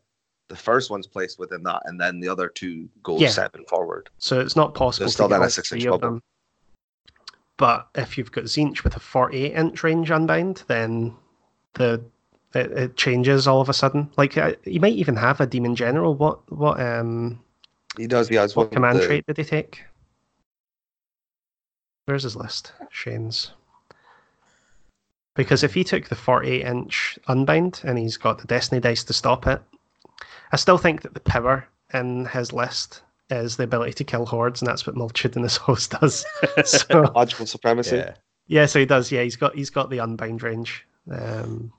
the 0.48 0.56
first 0.56 0.90
one's 0.92 1.08
placed 1.08 1.40
within 1.40 1.64
that, 1.64 1.82
and 1.86 2.00
then 2.00 2.20
the 2.20 2.28
other 2.30 2.48
two 2.50 2.88
go 3.04 3.18
Yeah. 3.18 3.30
seven 3.30 3.66
forward. 3.66 4.10
so 4.20 4.40
it's 4.40 4.56
not 4.56 4.74
possible 4.76 5.06
There's 5.06 5.12
to 5.14 5.16
still 5.16 5.28
get 5.28 5.40
then 5.40 5.48
a 5.48 5.50
three 5.50 5.86
bubble. 5.86 6.00
them. 6.00 6.24
But 7.58 7.88
if 7.96 8.18
you've 8.18 8.32
got 8.32 8.44
Tzeentch 8.46 8.84
with 8.84 8.96
a 8.96 9.00
48 9.00 9.54
inch 9.54 9.84
range 9.84 10.12
unbind, 10.12 10.64
then 10.68 11.16
the 11.74 12.04
it, 12.54 12.72
it 12.72 12.96
changes 12.98 13.48
all 13.48 13.60
of 13.62 13.70
a 13.70 13.74
sudden. 13.74 14.10
Like 14.18 14.38
uh, 14.38 14.54
you 14.66 14.80
might 14.80 14.94
even 14.94 15.16
have 15.16 15.42
a 15.42 15.46
demon 15.48 15.76
general. 15.76 16.16
What 16.16 16.50
what 16.52 16.80
um 16.80 17.42
He 17.98 18.08
does. 18.08 18.28
He 18.30 18.36
has 18.36 18.56
what 18.56 18.72
command 18.72 19.00
the- 19.00 19.06
trait 19.06 19.26
did 19.26 19.38
he 19.38 19.44
take? 19.44 19.84
Where's 22.06 22.24
his 22.24 22.36
list? 22.36 22.72
Shane's. 22.92 23.52
Because 25.34 25.64
if 25.64 25.74
he 25.74 25.84
took 25.84 26.08
the 26.08 26.16
48 26.16 26.66
inch 26.66 27.20
unbind 27.28 27.82
and 27.84 27.98
he's 27.98 28.16
got 28.16 28.38
the 28.40 28.48
destiny 28.48 28.80
dice 28.80 29.04
to 29.06 29.14
stop 29.14 29.48
it, 29.48 29.62
I 30.52 30.56
still 30.58 30.78
think 30.78 31.02
that 31.02 31.14
the 31.14 31.20
power 31.20 31.68
in 31.94 32.26
his 32.26 32.54
list 32.54 33.02
is 33.30 33.58
the 33.58 33.64
ability 33.64 33.94
to 33.94 34.04
kill 34.04 34.26
hordes, 34.26 34.62
and 34.62 34.68
that's 34.68 34.86
what 34.86 34.96
Multitudinous 34.96 35.58
Host 35.68 35.92
does. 36.00 36.26
so 36.66 37.12
Logical 37.16 37.46
supremacy. 37.46 37.98
Yeah, 37.98 38.14
yeah, 38.48 38.66
so 38.66 38.80
he 38.80 38.86
does. 38.86 39.12
Yeah, 39.12 39.24
he's 39.24 39.36
got 39.36 39.56
he's 39.56 39.70
got 39.70 39.90
the 39.90 40.00
unbound 40.00 40.44
range. 40.44 40.86
Um, 41.12 41.72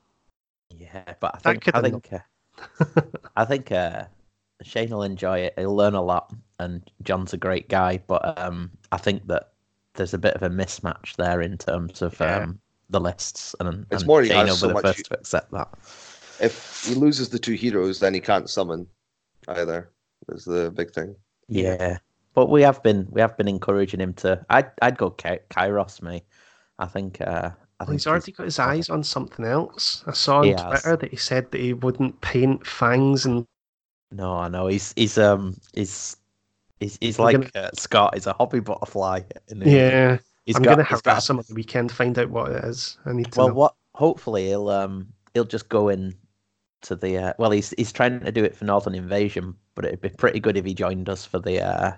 yeah, 0.70 1.14
but 1.20 1.34
I 1.34 1.38
think 1.38 1.74
I 1.74 1.80
think 1.80 2.09
uh, 2.12 3.01
I 3.36 3.44
think 3.44 3.72
uh, 3.72 4.05
Shane 4.62 4.90
will 4.90 5.02
enjoy 5.02 5.38
it. 5.40 5.55
He'll 5.56 5.74
learn 5.74 5.94
a 5.94 6.02
lot, 6.02 6.32
and 6.59 6.88
John's 7.02 7.32
a 7.32 7.36
great 7.38 7.68
guy. 7.68 8.01
But 8.06 8.38
um, 8.38 8.70
I 8.93 8.97
think 8.97 9.26
that 9.28 9.52
there's 9.94 10.14
a 10.14 10.18
bit 10.18 10.34
of 10.34 10.43
a 10.43 10.51
mismatch 10.51 11.16
there 11.16 11.40
in 11.40 11.56
terms 11.59 12.02
of 12.02 12.18
Yeah. 12.20 12.38
um, 12.40 12.59
the 12.90 13.01
lists, 13.01 13.55
and, 13.60 13.86
It's 13.90 14.02
and 14.02 14.06
more 14.06 14.24
Shane 14.24 14.47
has 14.47 14.62
will 14.62 14.68
so 14.68 14.68
be 14.68 14.74
the 14.74 14.80
first 14.82 14.98
u- 14.98 15.05
to 15.05 15.14
accept 15.18 15.51
that. 15.52 15.68
If 16.40 16.84
he 16.86 16.94
loses 16.94 17.28
the 17.28 17.38
two 17.38 17.54
heroes, 17.54 18.00
then 18.00 18.14
he 18.14 18.20
can't 18.20 18.48
summon 18.50 18.86
either. 19.48 19.90
Is 20.30 20.44
the 20.44 20.70
big 20.70 20.90
thing. 20.92 21.14
Yeah. 21.48 21.98
But 22.34 22.50
we 22.50 22.62
have 22.62 22.82
been 22.82 23.06
we 23.10 23.20
have 23.20 23.36
been 23.36 23.48
encouraging 23.48 24.00
him 24.00 24.12
to. 24.14 24.44
I'd 24.50 24.70
I'd 24.82 24.98
go 24.98 25.10
Ky- 25.10 25.38
Kairos, 25.50 26.02
me. 26.02 26.22
I 26.78 26.86
think. 26.86 27.20
Uh, 27.20 27.50
I 27.78 27.84
well, 27.84 27.86
think 27.88 27.90
he's 28.00 28.06
already 28.06 28.32
got 28.32 28.44
his 28.44 28.58
eyes 28.58 28.88
on 28.90 29.02
something 29.04 29.44
else. 29.44 30.02
I 30.06 30.12
saw 30.12 30.38
on 30.38 30.44
He 30.44 30.50
has. 30.50 30.62
Twitter 30.82 30.96
that 30.96 31.10
he 31.10 31.16
said 31.16 31.50
that 31.52 31.60
he 31.60 31.72
wouldn't 31.74 32.20
paint 32.22 32.66
fangs 32.66 33.24
and 33.26 33.46
No, 34.10 34.32
I 34.34 34.48
know 34.48 34.66
he's 34.66 34.92
he's 34.96 35.16
um 35.18 35.56
he's 35.74 36.16
he's 36.80 36.98
he's 37.00 37.18
We're 37.18 37.32
like 37.32 37.54
uh, 37.56 37.70
Scott. 37.74 38.14
He's 38.14 38.26
a 38.26 38.32
hobby 38.32 38.60
butterfly. 38.60 39.20
and 39.48 39.62
he- 39.62 39.76
yeah. 39.76 40.18
he's 40.46 40.56
I'm 40.56 40.62
gonna 40.62 40.84
he's 40.84 41.00
got- 41.02 41.12
harass 41.12 41.30
him 41.30 41.38
on 41.38 41.44
the 41.48 41.54
weekend, 41.54 41.92
find 41.92 42.18
out 42.18 42.30
what 42.30 42.50
it 42.52 42.64
is. 42.64 42.98
I 43.06 43.12
need 43.12 43.30
to 43.32 43.38
Well, 43.38 43.48
know. 43.48 43.54
what? 43.54 43.74
Hopefully, 43.94 44.46
he'll 44.48 44.68
um 44.70 45.06
he'll 45.34 45.44
just 45.44 45.68
go 45.68 45.88
in 45.90 46.14
to 46.86 46.96
the. 46.96 47.18
Uh, 47.18 47.32
well, 47.38 47.50
he's 47.50 47.74
he's 47.76 47.92
trying 47.92 48.20
to 48.20 48.32
do 48.32 48.44
it 48.44 48.56
for 48.56 48.64
Northern 48.64 48.94
Invasion, 48.94 49.54
but 49.74 49.84
it'd 49.84 50.00
be 50.00 50.08
pretty 50.08 50.40
good 50.40 50.56
if 50.56 50.64
he 50.64 50.74
joined 50.74 51.08
us 51.08 51.24
for 51.24 51.38
the. 51.38 51.62
Uh, 51.62 51.92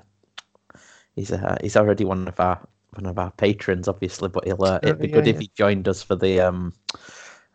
he's 1.15 1.32
uh, 1.32 1.56
he's 1.60 1.77
already 1.77 2.05
one 2.05 2.28
of 2.28 2.39
our 2.40 2.60
one 2.90 3.06
of 3.06 3.19
our 3.19 3.31
patrons, 3.32 3.89
obviously, 3.89 4.28
but 4.28 4.44
he'll. 4.44 4.62
Uh, 4.62 4.81
it'd 4.82 4.98
be 4.98 5.09
yeah, 5.09 5.15
good 5.15 5.28
if 5.28 5.39
he 5.39 5.51
joined 5.55 5.89
us 5.89 6.02
for 6.02 6.16
the 6.16 6.40
um 6.40 6.73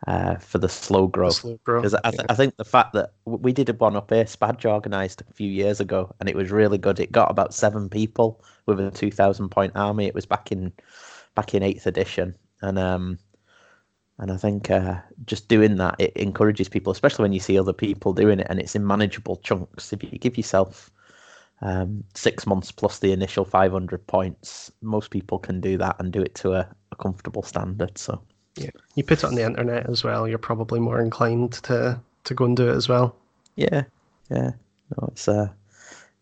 uh 0.06 0.36
for 0.36 0.58
the 0.58 0.68
slow 0.68 1.06
growth. 1.06 1.44
Because 1.64 1.94
I, 1.94 2.10
th- 2.10 2.20
yeah. 2.20 2.26
I 2.28 2.34
think 2.34 2.56
the 2.56 2.64
fact 2.64 2.92
that 2.92 3.12
we 3.24 3.52
did 3.52 3.68
a 3.68 3.72
one 3.72 3.96
up 3.96 4.10
here, 4.10 4.26
Spadge 4.26 4.66
organised 4.66 5.22
a 5.22 5.32
few 5.32 5.50
years 5.50 5.80
ago, 5.80 6.14
and 6.20 6.28
it 6.28 6.36
was 6.36 6.50
really 6.50 6.78
good. 6.78 7.00
It 7.00 7.12
got 7.12 7.30
about 7.30 7.54
seven 7.54 7.88
people 7.88 8.42
with 8.66 8.80
a 8.80 8.90
two 8.90 9.10
thousand 9.10 9.50
point 9.50 9.72
army. 9.74 10.06
It 10.06 10.14
was 10.14 10.26
back 10.26 10.52
in 10.52 10.72
back 11.34 11.54
in 11.54 11.62
eighth 11.62 11.86
edition, 11.86 12.34
and 12.62 12.78
um, 12.78 13.18
and 14.18 14.30
I 14.30 14.36
think 14.36 14.70
uh, 14.70 14.96
just 15.26 15.48
doing 15.48 15.76
that 15.76 15.96
it 15.98 16.12
encourages 16.16 16.68
people, 16.68 16.92
especially 16.92 17.22
when 17.24 17.32
you 17.32 17.40
see 17.40 17.58
other 17.58 17.72
people 17.72 18.12
doing 18.12 18.40
it, 18.40 18.46
and 18.50 18.60
it's 18.60 18.74
in 18.74 18.86
manageable 18.86 19.36
chunks. 19.36 19.92
If 19.92 20.02
you 20.02 20.18
give 20.18 20.36
yourself 20.36 20.90
um, 21.62 22.04
six 22.14 22.46
months 22.46 22.70
plus 22.72 22.98
the 22.98 23.12
initial 23.12 23.44
five 23.44 23.72
hundred 23.72 24.06
points, 24.06 24.70
most 24.82 25.10
people 25.10 25.38
can 25.38 25.60
do 25.60 25.76
that 25.78 25.96
and 25.98 26.12
do 26.12 26.22
it 26.22 26.34
to 26.36 26.54
a, 26.54 26.68
a 26.92 26.96
comfortable 26.96 27.42
standard. 27.42 27.98
So. 27.98 28.20
Yeah, 28.56 28.70
you 28.94 29.02
put 29.02 29.18
it 29.18 29.24
on 29.24 29.34
the 29.34 29.44
internet 29.44 29.90
as 29.90 30.04
well. 30.04 30.28
You're 30.28 30.38
probably 30.38 30.78
more 30.78 31.00
inclined 31.00 31.54
to 31.64 32.00
to 32.22 32.34
go 32.34 32.44
and 32.44 32.56
do 32.56 32.68
it 32.68 32.76
as 32.76 32.88
well. 32.88 33.16
Yeah, 33.56 33.82
yeah. 34.30 34.52
No, 34.96 35.08
it's 35.08 35.26
uh, 35.26 35.48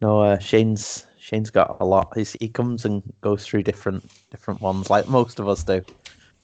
no. 0.00 0.22
Uh, 0.22 0.38
Shane's 0.38 1.04
Shane's 1.18 1.50
got 1.50 1.76
a 1.80 1.84
lot. 1.84 2.12
He's, 2.16 2.32
he 2.40 2.48
comes 2.48 2.86
and 2.86 3.02
goes 3.20 3.44
through 3.44 3.64
different 3.64 4.10
different 4.30 4.62
ones, 4.62 4.88
like 4.88 5.08
most 5.08 5.40
of 5.40 5.46
us 5.48 5.62
do. 5.62 5.84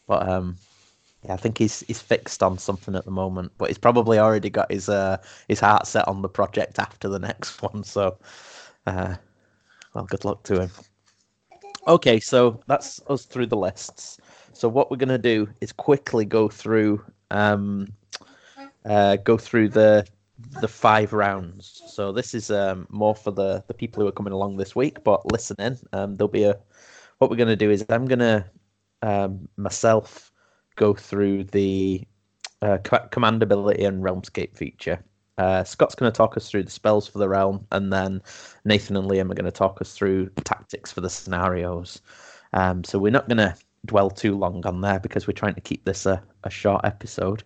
But 0.06 0.28
um, 0.28 0.56
yeah, 1.24 1.34
I 1.34 1.36
think 1.36 1.58
he's 1.58 1.80
he's 1.80 2.00
fixed 2.00 2.42
on 2.42 2.58
something 2.58 2.94
at 2.94 3.04
the 3.04 3.10
moment. 3.10 3.52
But 3.58 3.68
he's 3.68 3.78
probably 3.78 4.18
already 4.18 4.50
got 4.50 4.70
his 4.70 4.88
uh 4.88 5.18
his 5.48 5.60
heart 5.60 5.86
set 5.86 6.06
on 6.06 6.22
the 6.22 6.28
project 6.28 6.78
after 6.78 7.08
the 7.08 7.18
next 7.18 7.62
one. 7.62 7.82
So, 7.84 8.18
uh, 8.86 9.16
well, 9.94 10.04
good 10.04 10.24
luck 10.24 10.42
to 10.44 10.62
him. 10.62 10.70
Okay, 11.86 12.20
so 12.20 12.60
that's 12.66 13.00
us 13.08 13.24
through 13.24 13.46
the 13.46 13.56
lists. 13.56 14.18
So 14.52 14.68
what 14.68 14.90
we're 14.90 14.96
gonna 14.96 15.18
do 15.18 15.48
is 15.60 15.72
quickly 15.72 16.24
go 16.24 16.48
through 16.48 17.04
um, 17.30 17.88
uh, 18.84 19.16
go 19.16 19.36
through 19.36 19.70
the 19.70 20.06
the 20.60 20.68
five 20.68 21.12
rounds. 21.12 21.82
So 21.86 22.12
this 22.12 22.32
is 22.32 22.50
um, 22.50 22.86
more 22.90 23.14
for 23.14 23.32
the 23.32 23.64
the 23.66 23.74
people 23.74 24.02
who 24.02 24.08
are 24.08 24.12
coming 24.12 24.32
along 24.32 24.56
this 24.56 24.76
week, 24.76 25.02
but 25.02 25.30
listen 25.32 25.56
in. 25.58 25.78
Um, 25.92 26.16
there'll 26.16 26.28
be 26.28 26.44
a. 26.44 26.56
What 27.18 27.28
we're 27.30 27.36
gonna 27.36 27.56
do 27.56 27.70
is 27.70 27.84
I'm 27.88 28.06
gonna 28.06 28.48
um, 29.02 29.48
myself 29.56 30.30
go 30.78 30.94
through 30.94 31.44
the 31.44 32.02
uh, 32.62 32.78
command 33.10 33.42
ability 33.42 33.84
and 33.84 34.02
realmscape 34.02 34.56
feature. 34.56 34.98
Uh, 35.36 35.62
Scott's 35.62 35.94
going 35.94 36.10
to 36.10 36.16
talk 36.16 36.36
us 36.36 36.50
through 36.50 36.64
the 36.64 36.70
spells 36.70 37.06
for 37.06 37.18
the 37.18 37.28
realm, 37.28 37.66
and 37.70 37.92
then 37.92 38.22
Nathan 38.64 38.96
and 38.96 39.08
Liam 39.08 39.30
are 39.30 39.34
going 39.34 39.44
to 39.44 39.52
talk 39.52 39.80
us 39.80 39.92
through 39.92 40.30
tactics 40.44 40.90
for 40.90 41.00
the 41.00 41.10
scenarios. 41.10 42.00
Um, 42.54 42.82
so 42.82 42.98
we're 42.98 43.12
not 43.12 43.28
going 43.28 43.38
to 43.38 43.54
dwell 43.86 44.10
too 44.10 44.36
long 44.36 44.66
on 44.66 44.80
there 44.80 44.98
because 44.98 45.26
we're 45.26 45.34
trying 45.34 45.54
to 45.54 45.60
keep 45.60 45.84
this 45.84 46.06
a, 46.06 46.22
a 46.44 46.50
short 46.50 46.84
episode. 46.84 47.44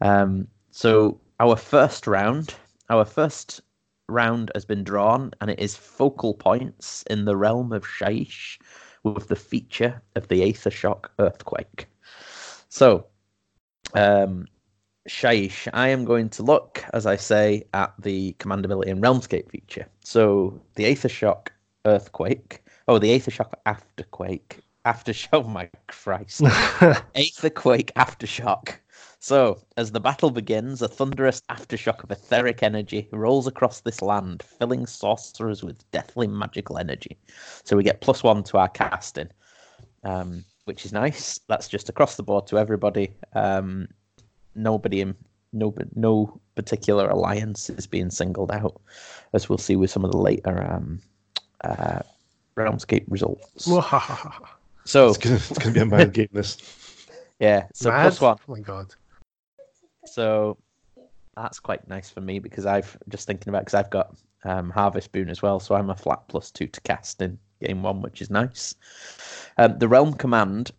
Um, 0.00 0.48
so 0.70 1.20
our 1.38 1.54
first 1.54 2.06
round, 2.06 2.54
our 2.90 3.04
first 3.04 3.60
round 4.08 4.50
has 4.54 4.64
been 4.64 4.82
drawn, 4.82 5.32
and 5.40 5.50
it 5.50 5.60
is 5.60 5.76
focal 5.76 6.34
points 6.34 7.04
in 7.08 7.24
the 7.24 7.36
realm 7.36 7.72
of 7.72 7.84
Shyish 7.84 8.58
with 9.04 9.28
the 9.28 9.36
feature 9.36 10.02
of 10.16 10.26
the 10.26 10.42
Aether 10.42 10.70
Shock 10.70 11.12
Earthquake. 11.20 11.86
So, 12.72 13.04
um, 13.92 14.46
Shyish, 15.06 15.68
I 15.74 15.88
am 15.88 16.06
going 16.06 16.30
to 16.30 16.42
look, 16.42 16.82
as 16.94 17.04
I 17.04 17.16
say, 17.16 17.64
at 17.74 17.92
the 17.98 18.32
command 18.38 18.64
ability 18.64 18.90
and 18.90 19.02
Realmscape 19.02 19.50
feature. 19.50 19.86
So, 20.02 20.58
the 20.76 20.86
Aether 20.86 21.10
Shock 21.10 21.52
Earthquake. 21.84 22.64
Oh, 22.88 22.98
the 22.98 23.12
Aether 23.12 23.30
Shock 23.30 23.60
Afterquake. 23.66 24.60
Aftershock. 24.86 25.28
Oh 25.34 25.42
my 25.58 25.68
Christ. 25.88 26.40
Aetherquake 27.14 27.92
Aftershock. 27.92 28.76
So, 29.18 29.62
as 29.76 29.92
the 29.92 30.00
battle 30.00 30.30
begins, 30.30 30.80
a 30.80 30.88
thunderous 30.88 31.42
aftershock 31.50 32.02
of 32.02 32.10
etheric 32.10 32.62
energy 32.62 33.06
rolls 33.12 33.46
across 33.46 33.80
this 33.80 34.00
land, 34.00 34.42
filling 34.42 34.86
sorcerers 34.86 35.62
with 35.62 35.88
deathly 35.90 36.26
magical 36.26 36.78
energy. 36.78 37.18
So 37.64 37.76
we 37.76 37.82
get 37.84 38.00
plus 38.00 38.22
one 38.22 38.42
to 38.44 38.56
our 38.56 38.70
casting, 38.70 39.28
um, 40.04 40.42
which 40.64 40.84
is 40.84 40.92
nice. 40.92 41.38
That's 41.48 41.68
just 41.68 41.88
across 41.88 42.16
the 42.16 42.22
board 42.22 42.46
to 42.48 42.58
everybody. 42.58 43.14
Um, 43.34 43.88
nobody 44.54 45.00
in 45.00 45.14
no 45.52 45.74
no 45.94 46.40
particular 46.54 47.08
alliance 47.08 47.70
is 47.70 47.86
being 47.86 48.10
singled 48.10 48.52
out, 48.52 48.80
as 49.32 49.48
we'll 49.48 49.58
see 49.58 49.76
with 49.76 49.90
some 49.90 50.04
of 50.04 50.12
the 50.12 50.18
later 50.18 50.62
um, 50.72 51.00
uh, 51.64 52.00
Realmscape 52.56 53.04
results. 53.08 53.66
So 54.84 55.08
It's 55.08 55.18
gonna, 55.18 55.36
it's 55.36 55.58
gonna 55.58 55.74
be 55.74 55.80
a 55.80 55.86
mad 55.86 56.12
game. 56.12 56.28
This. 56.32 56.58
yeah, 57.40 57.66
so 57.72 57.90
Mad? 57.90 58.02
plus 58.02 58.20
one. 58.20 58.36
Oh 58.48 58.52
my 58.52 58.60
god. 58.60 58.94
So 60.06 60.58
that's 61.36 61.60
quite 61.60 61.86
nice 61.88 62.10
for 62.10 62.20
me 62.20 62.38
because 62.38 62.66
I've 62.66 62.96
just 63.08 63.26
thinking 63.26 63.48
about 63.48 63.60
because 63.60 63.74
I've 63.74 63.90
got 63.90 64.16
um, 64.44 64.70
Harvest 64.70 65.12
Boon 65.12 65.28
as 65.28 65.40
well, 65.40 65.60
so 65.60 65.74
I'm 65.74 65.90
a 65.90 65.96
flat 65.96 66.26
plus 66.28 66.50
two 66.50 66.66
to 66.66 66.80
cast 66.80 67.22
in 67.22 67.38
game 67.62 67.82
one, 67.82 68.02
which 68.02 68.20
is 68.20 68.30
nice. 68.30 68.74
Um, 69.58 69.78
the 69.78 69.88
Realm 69.88 70.14
Command, 70.14 70.72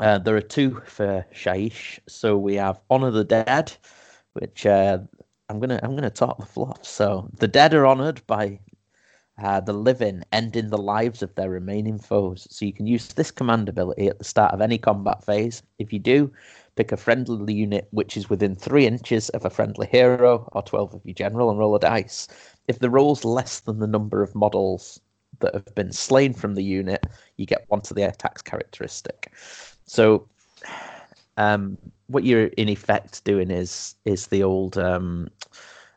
uh, 0.00 0.18
there 0.18 0.36
are 0.36 0.40
two 0.40 0.80
for 0.86 1.26
Shyish. 1.34 1.98
So 2.08 2.36
we 2.36 2.54
have 2.56 2.80
Honor 2.90 3.10
the 3.10 3.24
Dead, 3.24 3.72
which 4.34 4.66
uh, 4.66 4.98
I'm 5.48 5.60
gonna 5.60 5.80
I'm 5.82 5.94
gonna 5.94 6.10
talk 6.10 6.38
the 6.38 6.46
fluff. 6.46 6.84
So 6.84 7.28
the 7.38 7.48
dead 7.48 7.74
are 7.74 7.86
honored 7.86 8.26
by 8.26 8.58
uh, 9.42 9.60
the 9.60 9.72
living, 9.72 10.22
ending 10.32 10.68
the 10.70 10.78
lives 10.78 11.22
of 11.22 11.34
their 11.34 11.50
remaining 11.50 11.98
foes. 11.98 12.46
So 12.50 12.64
you 12.64 12.72
can 12.72 12.86
use 12.86 13.08
this 13.08 13.30
command 13.30 13.68
ability 13.68 14.08
at 14.08 14.18
the 14.18 14.24
start 14.24 14.54
of 14.54 14.60
any 14.60 14.78
combat 14.78 15.24
phase. 15.24 15.62
If 15.78 15.92
you 15.92 15.98
do, 15.98 16.32
pick 16.76 16.92
a 16.92 16.96
friendly 16.96 17.52
unit 17.54 17.88
which 17.90 18.16
is 18.16 18.30
within 18.30 18.54
three 18.54 18.86
inches 18.86 19.28
of 19.30 19.44
a 19.44 19.50
friendly 19.50 19.86
hero 19.88 20.48
or 20.52 20.62
12 20.62 20.94
of 20.94 21.04
your 21.04 21.14
general 21.14 21.50
and 21.50 21.58
roll 21.58 21.74
a 21.74 21.80
dice. 21.80 22.28
If 22.68 22.78
the 22.78 22.90
roll's 22.90 23.24
less 23.24 23.60
than 23.60 23.78
the 23.78 23.86
number 23.86 24.22
of 24.22 24.34
models 24.34 25.00
that 25.40 25.54
have 25.54 25.74
been 25.74 25.92
slain 25.92 26.32
from 26.32 26.54
the 26.54 26.62
unit, 26.62 27.06
you 27.36 27.46
get 27.46 27.64
one 27.68 27.80
to 27.82 27.94
the 27.94 28.02
attack's 28.02 28.42
characteristic. 28.42 29.32
So, 29.86 30.28
um, 31.36 31.78
what 32.06 32.24
you're 32.24 32.46
in 32.46 32.68
effect 32.68 33.24
doing 33.24 33.50
is 33.50 33.96
is 34.04 34.26
the 34.26 34.42
old 34.42 34.78
um, 34.78 35.28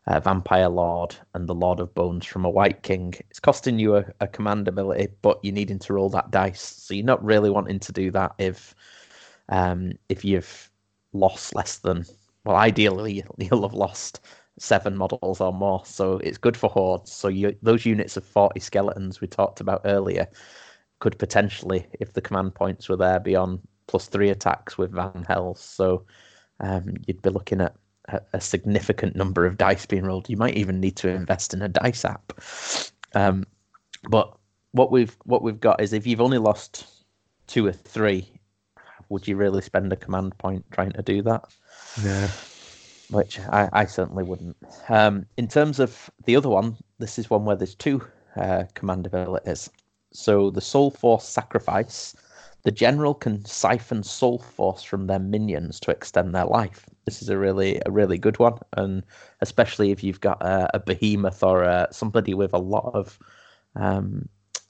uh, 0.08 0.20
Vampire 0.20 0.70
Lord 0.70 1.16
and 1.34 1.48
the 1.48 1.56
Lord 1.56 1.80
of 1.80 1.94
Bones 1.94 2.26
from 2.26 2.46
a 2.46 2.50
Wight 2.50 2.84
King. 2.84 3.14
It's 3.30 3.40
costing 3.40 3.80
you 3.80 3.98
a, 3.98 4.06
a 4.22 4.28
command 4.28 4.68
ability, 4.68 5.10
but 5.22 5.40
you're 5.44 5.54
needing 5.54 5.80
to 5.80 5.94
roll 5.94 6.10
that 6.10 6.32
dice. 6.32 6.62
So 6.62 6.94
you're 6.94 7.06
not 7.06 7.24
really 7.24 7.50
wanting 7.50 7.80
to 7.80 7.92
do 7.92 8.12
that 8.12 8.34
if 8.38 8.76
um, 9.50 9.94
if 10.10 10.24
you've 10.26 10.70
lost 11.14 11.56
less 11.56 11.78
than 11.78 12.06
well, 12.46 12.56
ideally 12.56 13.24
you'll 13.38 13.68
have 13.68 13.74
lost 13.74 14.22
seven 14.58 14.96
models 14.96 15.42
or 15.42 15.52
more. 15.54 15.86
So 15.86 16.18
it's 16.20 16.38
good 16.38 16.56
for 16.56 16.70
hordes. 16.70 17.12
So 17.12 17.28
you 17.28 17.56
those 17.62 17.86
units 17.86 18.18
of 18.18 18.24
forty 18.24 18.60
skeletons 18.60 19.22
we 19.22 19.28
talked 19.28 19.60
about 19.60 19.82
earlier 19.86 20.28
could 21.00 21.20
potentially, 21.20 21.86
if 22.00 22.14
the 22.14 22.22
command 22.22 22.56
points 22.56 22.88
were 22.88 22.96
there, 22.96 23.20
be 23.20 23.36
on 23.36 23.60
plus 23.88 24.08
three 24.08 24.30
attacks 24.30 24.78
with 24.78 24.92
Van 24.94 25.26
Hels. 25.28 25.60
So 25.60 26.06
um, 26.62 26.96
you'd 27.06 27.22
be 27.22 27.30
looking 27.30 27.62
at 27.62 27.76
a, 28.08 28.22
a 28.34 28.42
significant 28.42 29.16
number 29.16 29.46
of 29.46 29.58
dice 29.58 29.86
being 29.86 30.06
rolled. 30.06 30.30
You 30.30 30.38
might 30.38 30.56
even 30.56 30.80
need 30.80 30.96
to 30.98 31.10
invest 31.10 31.54
in 31.54 31.62
a 31.62 31.70
dice 31.70 32.06
app. 32.06 32.32
Um, 33.14 33.46
but 34.10 34.36
what 34.72 34.92
we've 34.92 35.16
what 35.26 35.42
we've 35.42 35.60
got 35.60 35.82
is 35.82 35.94
if 35.94 36.08
you've 36.08 36.22
only 36.22 36.38
lost 36.38 36.86
two 37.48 37.68
or 37.68 37.74
three, 37.74 38.32
would 39.10 39.28
you 39.28 39.36
really 39.36 39.62
spend 39.62 39.92
a 39.92 39.98
command 39.98 40.38
point 40.38 40.66
trying 40.72 40.92
to 40.94 41.02
do 41.02 41.22
that? 41.24 41.44
Yeah. 42.04 42.30
Which 43.10 43.40
I, 43.40 43.70
I 43.72 43.86
certainly 43.86 44.24
wouldn't. 44.24 44.58
Um, 44.90 45.26
in 45.38 45.48
terms 45.48 45.80
of 45.80 46.10
the 46.26 46.36
other 46.36 46.50
one, 46.50 46.76
this 46.98 47.20
is 47.20 47.30
one 47.30 47.46
where 47.46 47.56
there's 47.56 47.76
two 47.76 48.02
uh, 48.36 48.64
command 48.74 49.06
abilities. 49.06 49.70
So 50.12 50.50
the 50.50 50.62
Soul 50.62 50.92
Force 50.92 51.26
Sacrifice, 51.26 52.16
the 52.64 52.72
general 52.72 53.14
can 53.14 53.46
siphon 53.46 54.02
Soul 54.02 54.40
Force 54.40 54.82
from 54.82 55.08
their 55.08 55.20
minions 55.20 55.80
to 55.82 55.92
extend 55.92 56.34
their 56.34 56.46
life. 56.46 56.86
This 57.06 57.22
is 57.22 57.30
a 57.30 57.38
really 57.38 57.80
a 57.86 57.92
really 57.92 58.18
good 58.18 58.40
one, 58.40 58.58
and 58.74 59.04
especially 59.42 59.92
if 59.92 60.04
you've 60.04 60.22
got 60.22 60.42
a, 60.42 60.76
a 60.76 60.80
behemoth 60.80 61.44
or 61.44 61.64
a, 61.64 61.88
somebody 61.92 62.34
with 62.34 62.54
a 62.54 62.58
lot 62.58 62.92
of 62.96 63.20
um, 63.76 64.28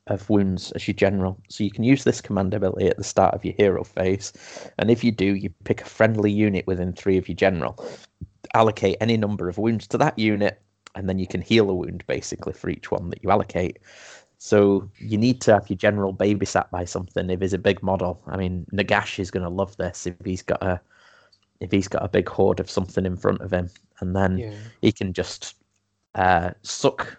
of 0.07 0.29
wounds 0.29 0.71
as 0.73 0.87
your 0.87 0.93
general. 0.93 1.39
So 1.49 1.63
you 1.63 1.71
can 1.71 1.83
use 1.83 2.03
this 2.03 2.21
command 2.21 2.53
ability 2.53 2.87
at 2.87 2.97
the 2.97 3.03
start 3.03 3.33
of 3.33 3.45
your 3.45 3.55
hero 3.57 3.83
phase, 3.83 4.33
and 4.77 4.91
if 4.91 5.03
you 5.03 5.11
do, 5.11 5.35
you 5.35 5.49
pick 5.63 5.81
a 5.81 5.85
friendly 5.85 6.31
unit 6.31 6.67
within 6.67 6.91
three 6.91 7.17
of 7.17 7.29
your 7.29 7.35
general, 7.35 7.83
allocate 8.55 8.97
any 9.01 9.17
number 9.17 9.49
of 9.49 9.57
wounds 9.57 9.87
to 9.87 9.97
that 9.99 10.17
unit, 10.17 10.61
and 10.95 11.07
then 11.09 11.19
you 11.19 11.27
can 11.27 11.41
heal 11.41 11.69
a 11.69 11.73
wound 11.73 12.03
basically 12.07 12.53
for 12.53 12.69
each 12.69 12.89
one 12.91 13.09
that 13.09 13.23
you 13.23 13.29
allocate. 13.31 13.79
So 14.37 14.89
you 14.99 15.17
need 15.17 15.41
to 15.41 15.53
have 15.53 15.69
your 15.69 15.77
general 15.77 16.13
babysat 16.13 16.69
by 16.69 16.85
something 16.85 17.29
if 17.29 17.41
he's 17.41 17.53
a 17.53 17.57
big 17.57 17.81
model. 17.81 18.21
I 18.27 18.37
mean, 18.37 18.65
Nagash 18.73 19.19
is 19.19 19.31
going 19.31 19.43
to 19.43 19.49
love 19.49 19.75
this 19.77 20.05
if 20.07 20.15
he's 20.23 20.41
got 20.41 20.61
a 20.63 20.79
if 21.61 21.71
he's 21.71 21.87
got 21.87 22.03
a 22.03 22.09
big 22.09 22.27
horde 22.27 22.59
of 22.59 22.69
something 22.69 23.05
in 23.05 23.15
front 23.15 23.41
of 23.41 23.51
him, 23.51 23.69
and 24.01 24.15
then 24.15 24.37
Yeah, 24.37 24.53
he 24.81 24.91
can 24.91 25.13
just 25.13 25.55
uh, 26.15 26.51
suck. 26.63 27.17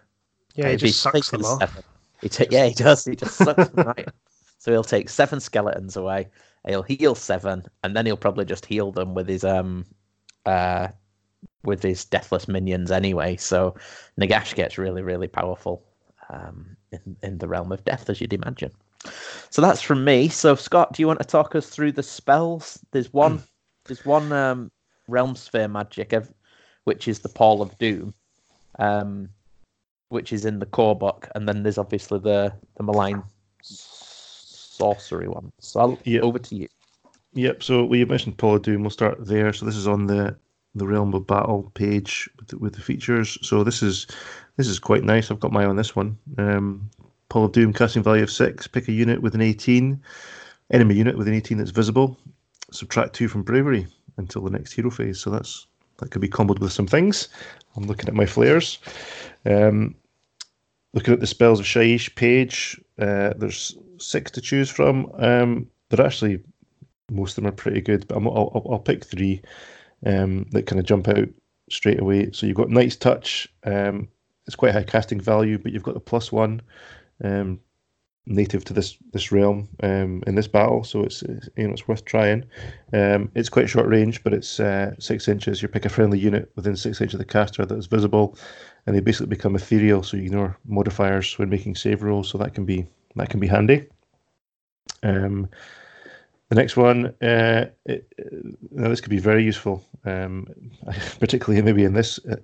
yeah, 0.54 0.66
he 0.70 0.76
just 0.76 1.00
sucks 1.00 1.30
them 1.30 1.44
off. 1.44 1.58
seven- 1.60 1.82
He 2.20 2.28
ta- 2.28 2.44
yeah, 2.50 2.66
he 2.66 2.74
does. 2.74 3.04
He 3.04 3.16
just 3.16 3.36
sucks 3.36 3.68
them 3.68 3.86
right. 3.86 4.08
So 4.58 4.72
he'll 4.72 4.82
take 4.84 5.08
seven 5.10 5.38
skeletons 5.38 5.96
away. 5.96 6.28
He'll 6.66 6.82
heal 6.82 7.14
seven, 7.14 7.64
and 7.84 7.94
then 7.94 8.04
he'll 8.06 8.16
probably 8.16 8.44
just 8.44 8.66
heal 8.66 8.90
them 8.90 9.14
with 9.14 9.28
his 9.28 9.44
um, 9.44 9.84
uh, 10.44 10.88
with 11.66 11.82
his 11.82 12.04
deathless 12.04 12.48
minions 12.48 12.90
anyway. 12.90 13.36
So 13.36 13.74
Nagash 14.20 14.54
gets 14.54 14.78
really, 14.78 15.02
really 15.02 15.28
powerful 15.28 15.82
um, 16.30 16.76
in 16.92 17.16
in 17.22 17.38
the 17.38 17.48
realm 17.48 17.72
of 17.72 17.84
death, 17.84 18.08
as 18.08 18.20
you'd 18.20 18.32
imagine. 18.32 18.72
So 19.50 19.62
that's 19.62 19.82
from 19.82 20.04
me. 20.04 20.28
So 20.28 20.54
Scott, 20.54 20.92
do 20.92 21.02
you 21.02 21.06
want 21.06 21.20
to 21.20 21.26
talk 21.26 21.54
us 21.54 21.68
through 21.68 21.92
the 21.92 22.02
spells? 22.02 22.78
There's 22.92 23.12
one. 23.12 23.42
there's 23.84 24.04
one 24.04 24.32
um, 24.32 24.70
realm 25.08 25.36
sphere 25.36 25.68
magic, 25.68 26.14
which 26.84 27.06
is 27.08 27.20
the 27.20 27.28
Pall 27.28 27.62
of 27.62 27.76
Doom, 27.78 28.14
um, 28.78 29.28
which 30.08 30.32
is 30.32 30.44
in 30.44 30.58
the 30.58 30.66
core 30.66 30.96
book, 30.96 31.28
and 31.34 31.48
then 31.48 31.62
there's 31.62 31.78
obviously 31.78 32.18
the 32.18 32.52
the 32.76 32.82
malign 32.82 33.22
sorcery 33.62 35.28
one. 35.28 35.50
So 35.60 35.80
I'll, 35.80 35.98
Yeah. 36.04 36.20
over 36.20 36.38
to 36.38 36.56
you. 36.56 36.68
Yep. 37.34 37.62
So 37.62 37.84
we 37.84 38.04
mentioned 38.04 38.38
Pall 38.38 38.56
of 38.56 38.62
Doom. 38.62 38.82
We'll 38.82 38.90
start 38.90 39.24
there. 39.26 39.52
So 39.52 39.66
this 39.66 39.76
is 39.76 39.86
on 39.86 40.06
the 40.06 40.36
the 40.76 40.86
Realm 40.86 41.14
of 41.14 41.26
Battle 41.26 41.70
page 41.74 42.28
with 42.36 42.48
the, 42.48 42.58
with 42.58 42.74
the 42.74 42.80
features. 42.80 43.38
So 43.42 43.64
this 43.64 43.82
is 43.82 44.06
this 44.56 44.68
is 44.68 44.78
quite 44.78 45.04
nice. 45.04 45.30
I've 45.30 45.40
got 45.40 45.52
my 45.52 45.62
eye 45.62 45.66
on 45.66 45.76
this 45.76 45.96
one. 45.96 46.18
Um, 46.38 46.90
Pall 47.28 47.44
of 47.44 47.52
Doom, 47.52 47.72
casting 47.72 48.02
value 48.02 48.22
of 48.22 48.30
six. 48.30 48.66
Pick 48.66 48.88
a 48.88 48.92
unit 48.92 49.20
with 49.20 49.34
an 49.34 49.40
18, 49.40 50.00
enemy 50.70 50.94
unit 50.94 51.18
with 51.18 51.28
an 51.28 51.34
18 51.34 51.58
that's 51.58 51.70
visible. 51.70 52.16
Subtract 52.70 53.14
two 53.14 53.28
from 53.28 53.42
bravery 53.42 53.86
until 54.16 54.42
the 54.42 54.50
next 54.50 54.72
hero 54.72 54.90
phase. 54.90 55.18
So 55.20 55.30
that's 55.30 55.66
that 55.98 56.10
could 56.10 56.20
be 56.20 56.28
comboed 56.28 56.60
with 56.60 56.72
some 56.72 56.86
things. 56.86 57.28
I'm 57.76 57.86
looking 57.86 58.08
at 58.08 58.14
my 58.14 58.26
flayers. 58.26 58.78
Um, 59.44 59.94
looking 60.92 61.14
at 61.14 61.20
the 61.20 61.26
spells 61.26 61.60
of 61.60 61.66
Shyish 61.66 62.14
page, 62.14 62.80
uh, 62.98 63.32
there's 63.36 63.76
six 63.98 64.30
to 64.32 64.40
choose 64.40 64.70
from. 64.70 65.10
Um, 65.18 65.68
they're 65.88 66.04
actually 66.04 66.40
most 67.10 67.38
of 67.38 67.44
them 67.44 67.52
are 67.52 67.56
pretty 67.56 67.80
good, 67.80 68.06
but 68.08 68.16
I'm, 68.16 68.26
I'll, 68.26 68.50
I'll, 68.54 68.72
I'll 68.72 68.78
pick 68.78 69.04
three 69.04 69.40
um, 70.06 70.46
that 70.52 70.66
kind 70.66 70.80
of 70.80 70.86
jump 70.86 71.08
out 71.08 71.28
straight 71.70 72.00
away. 72.00 72.30
So 72.32 72.46
you've 72.46 72.56
got 72.56 72.70
Knight's 72.70 72.96
Touch. 72.96 73.48
Um, 73.64 74.08
it's 74.46 74.56
quite 74.56 74.72
high 74.72 74.84
casting 74.84 75.20
value, 75.20 75.58
but 75.58 75.72
you've 75.72 75.82
got 75.82 75.94
the 75.94 76.00
plus 76.00 76.30
one 76.30 76.62
um, 77.24 77.58
native 78.26 78.64
to 78.64 78.72
this 78.72 78.96
this 79.12 79.32
realm 79.32 79.68
um, 79.82 80.22
in 80.26 80.36
this 80.36 80.46
battle, 80.46 80.84
so 80.84 81.02
it's, 81.02 81.22
it's 81.22 81.48
you 81.56 81.66
know 81.66 81.72
it's 81.72 81.88
worth 81.88 82.04
trying. 82.04 82.44
Um, 82.92 83.30
it's 83.34 83.48
quite 83.48 83.68
short 83.68 83.88
range, 83.88 84.22
but 84.22 84.32
it's 84.32 84.60
uh, 84.60 84.94
six 85.00 85.26
inches. 85.26 85.62
You 85.62 85.68
pick 85.68 85.84
a 85.84 85.88
friendly 85.88 86.18
unit 86.18 86.52
within 86.54 86.76
six 86.76 87.00
inches 87.00 87.14
of 87.14 87.18
the 87.18 87.24
caster 87.24 87.66
that 87.66 87.76
is 87.76 87.86
visible, 87.86 88.38
and 88.86 88.94
they 88.94 89.00
basically 89.00 89.26
become 89.26 89.56
ethereal, 89.56 90.04
so 90.04 90.16
you 90.16 90.24
ignore 90.24 90.56
modifiers 90.64 91.36
when 91.38 91.50
making 91.50 91.74
save 91.74 92.02
rolls. 92.02 92.28
So 92.28 92.38
that 92.38 92.54
can 92.54 92.64
be 92.64 92.86
that 93.16 93.30
can 93.30 93.40
be 93.40 93.48
handy. 93.48 93.86
Um, 95.02 95.48
the 96.48 96.54
next 96.54 96.76
one, 96.76 97.06
uh, 97.22 97.66
it, 97.86 98.12
now 98.70 98.88
this 98.88 99.00
could 99.00 99.10
be 99.10 99.18
very 99.18 99.44
useful, 99.44 99.84
um, 100.04 100.46
particularly 101.20 101.62
maybe 101.62 101.84
in 101.84 101.94
this 101.94 102.20
uh, 102.26 102.36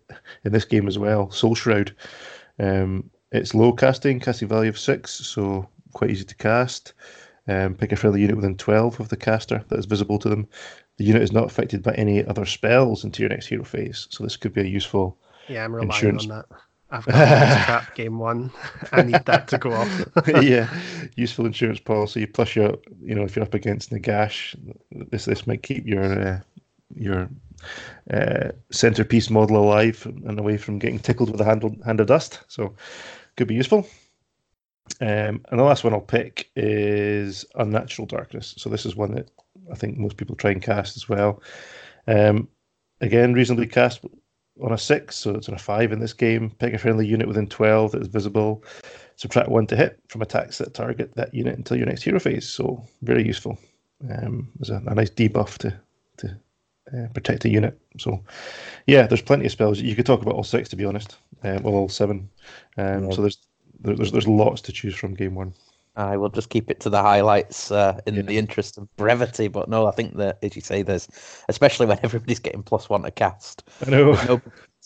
in 0.45 0.53
this 0.53 0.65
game 0.65 0.89
as 0.89 0.99
well. 0.99 1.31
Soul 1.31 1.55
Shroud. 1.55 1.95
Um, 2.59 3.11
it's 3.31 3.55
low 3.55 3.73
casting, 3.73 4.21
casting 4.21 4.49
value 4.49 4.69
of 4.71 4.79
six, 4.79 5.13
so 5.13 5.69
quite 5.93 6.11
easy 6.11 6.25
to 6.25 6.35
cast. 6.35 6.95
Um, 7.49 7.75
pick 7.75 7.93
a 7.93 7.97
friendly 7.97 8.21
unit 8.21 8.37
within 8.37 8.57
twelve 8.57 8.99
of 9.01 9.09
the 9.09 9.17
caster 9.17 9.65
that 9.69 9.79
is 9.79 9.87
visible 9.87 10.19
to 10.19 10.29
them. 10.29 10.49
The 10.99 11.05
unit 11.05 11.23
is 11.23 11.33
not 11.33 11.45
affected 11.45 11.83
by 11.83 11.95
any 11.95 12.25
other 12.25 12.45
spells 12.45 13.05
into 13.05 13.23
your 13.23 13.31
next 13.31 13.47
hero 13.47 13.65
phase, 13.65 14.09
so 14.11 14.25
this 14.25 14.37
could 14.37 14.53
be 14.53 14.61
a 14.63 14.65
useful. 14.65 15.17
Yeah, 15.49 15.65
I'm 15.65 15.75
relying 15.75 15.91
Insurance. 15.91 16.25
on 16.25 16.29
that. 16.29 16.47
I've 16.93 17.07
got 17.07 17.65
trap 17.65 17.95
game 17.95 18.19
one. 18.19 18.53
I 18.93 19.03
need 19.03 19.25
that 19.25 19.49
to 19.49 19.59
go 19.59 19.73
off. 19.73 20.05
yeah, 20.43 20.69
useful 21.17 21.47
insurance 21.47 21.81
policy. 21.81 22.27
Plus, 22.27 22.55
your 22.55 22.77
you 23.01 23.15
know 23.15 23.23
if 23.23 23.35
you're 23.35 23.45
up 23.45 23.55
against 23.55 23.91
Nagash, 23.91 24.55
this 24.91 25.25
this 25.25 25.47
might 25.47 25.63
keep 25.63 25.87
your 25.87 26.05
uh, 26.05 26.41
your 26.95 27.31
uh, 28.13 28.51
centerpiece 28.71 29.31
model 29.31 29.57
alive 29.57 30.07
and 30.07 30.39
away 30.39 30.59
from 30.59 30.79
getting 30.79 30.99
tickled 30.99 31.31
with 31.31 31.41
a 31.41 31.45
hand, 31.45 31.83
hand 31.85 32.01
of 32.01 32.07
dust. 32.07 32.41
So, 32.49 32.75
could 33.37 33.49
be 33.49 33.55
useful. 33.55 33.87
Um, 35.01 35.41
and 35.49 35.59
the 35.59 35.65
last 35.65 35.85
one 35.85 35.95
I'll 35.95 36.01
pick 36.01 36.51
is 36.57 37.45
Unnatural 37.55 38.07
Darkness. 38.07 38.55
So 38.59 38.69
this 38.69 38.85
is 38.85 38.97
one 38.97 39.15
that 39.15 39.31
I 39.71 39.75
think 39.75 39.97
most 39.97 40.17
people 40.17 40.37
try 40.37 40.51
and 40.51 40.61
cast 40.63 40.97
as 40.97 41.09
well. 41.09 41.43
Um, 42.07 42.49
again, 43.01 43.33
reasonably 43.33 43.69
cast 43.69 44.05
on 44.61 44.73
a 44.73 44.79
six, 44.79 45.17
so 45.17 45.35
it's 45.35 45.49
on 45.49 45.55
a 45.55 45.59
five 45.59 45.93
in 45.93 45.99
this 46.01 46.13
game. 46.13 46.51
Pick 46.59 46.75
a 46.75 46.79
friendly 46.79 47.07
unit 47.07 47.27
within 47.29 47.47
12 47.49 47.93
that 47.93 48.03
is 48.03 48.09
visible. 48.09 48.63
Subtract 49.17 49.49
one 49.49 49.67
to 49.69 49.77
hit 49.77 49.99
from 50.09 50.23
attacks 50.23 50.59
that 50.59 50.75
target 50.75 51.15
that 51.15 51.33
unit 51.33 51.57
until 51.57 51.77
your 51.77 51.87
next 51.87 52.03
hero 52.03 52.19
phase. 52.21 52.49
So 52.49 52.85
very 53.03 53.25
useful. 53.27 53.59
Um, 54.11 54.49
there's 54.57 54.71
a, 54.71 54.83
a 54.87 54.95
nice 54.95 55.11
debuff 55.11 55.59
to 55.59 55.75
to 56.19 56.37
uh, 56.93 57.09
protect 57.15 57.45
a 57.45 57.49
unit. 57.49 57.79
So 57.99 58.23
yeah, 58.87 59.07
there's 59.07 59.23
plenty 59.23 59.47
of 59.47 59.53
spells. 59.53 59.81
You 59.81 59.95
could 59.95 60.07
talk 60.07 60.23
about 60.23 60.35
all 60.35 60.45
six 60.45 60.69
to 60.71 60.77
be 60.77 60.85
honest. 60.85 61.17
Um, 61.45 61.63
well, 61.63 61.75
all 61.75 61.89
seven. 61.89 62.29
Um, 62.77 63.05
Yeah. 63.05 63.11
So 63.11 63.21
there's 63.23 63.39
there- 63.81 63.97
there's 63.97 64.13
there's 64.13 64.29
lots 64.29 64.61
to 64.63 64.73
choose 64.73 64.95
from 64.95 65.15
game 65.15 65.35
one. 65.35 65.55
I 65.97 66.17
will 66.17 66.31
just 66.31 66.49
keep 66.49 66.71
it 66.71 66.81
to 66.81 66.91
the 66.91 67.03
highlights 67.03 67.71
uh, 67.71 68.01
in 68.07 68.15
Yeah. 68.15 68.23
the 68.23 68.39
interest 68.39 68.79
of 68.79 68.89
brevity. 68.97 69.49
But 69.49 69.69
no, 69.69 69.87
I 69.87 69.91
think 69.91 70.17
that, 70.17 70.39
as 70.43 70.57
you 70.57 70.63
say, 70.63 70.83
there's 70.83 71.09
especially 71.49 71.87
when 71.87 71.99
everybody's 72.03 72.39
getting 72.39 72.63
plus 72.63 72.89
one 72.89 73.03
to 73.03 73.11
cast, 73.11 73.69
I 73.87 73.91
know. 73.91 74.13
no 74.13 74.41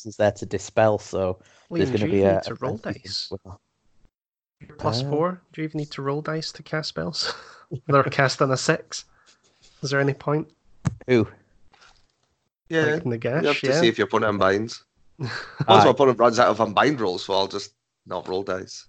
is 0.04 0.16
there 0.16 0.32
to 0.32 0.46
dispel. 0.46 0.98
So 0.98 1.40
Liam, 1.70 1.76
there's 1.78 1.90
going 1.90 2.00
to 2.00 2.06
be 2.06 2.18
even 2.18 2.30
a, 2.30 2.34
need 2.34 2.42
to 2.44 2.54
roll 2.56 2.78
plenty 2.78 3.00
dice? 3.02 3.28
with 3.30 3.42
that. 3.44 3.56
Plus 4.78 5.02
Uh, 5.02 5.10
four? 5.10 5.42
Do 5.52 5.60
you 5.60 5.68
even 5.68 5.78
need 5.78 5.90
to 5.92 6.02
roll 6.02 6.22
dice 6.22 6.50
to 6.52 6.62
cast 6.62 6.88
spells? 6.90 7.34
They're 7.86 8.02
cast 8.04 8.42
on 8.42 8.50
a 8.50 8.56
six. 8.56 9.04
Is 9.82 9.90
there 9.90 10.00
any 10.00 10.14
point? 10.14 10.48
Ooh, 11.10 11.28
Yeah, 12.68 12.82
like 12.84 13.04
Nagash, 13.04 13.42
you 13.42 13.48
have 13.48 13.60
to 13.60 13.66
yeah. 13.68 13.80
see 13.80 13.88
if 13.88 13.98
your 13.98 14.06
opponent 14.06 14.30
unbinds. 14.40 14.84
Once 15.18 15.32
Aye. 15.68 15.84
my 15.84 15.90
opponent 15.90 16.18
runs 16.18 16.38
out 16.38 16.48
of 16.48 16.60
unbind 16.60 17.00
rolls, 17.00 17.24
so 17.24 17.34
I'll 17.34 17.46
just 17.46 17.72
not 18.06 18.26
roll 18.28 18.42
dice. 18.42 18.86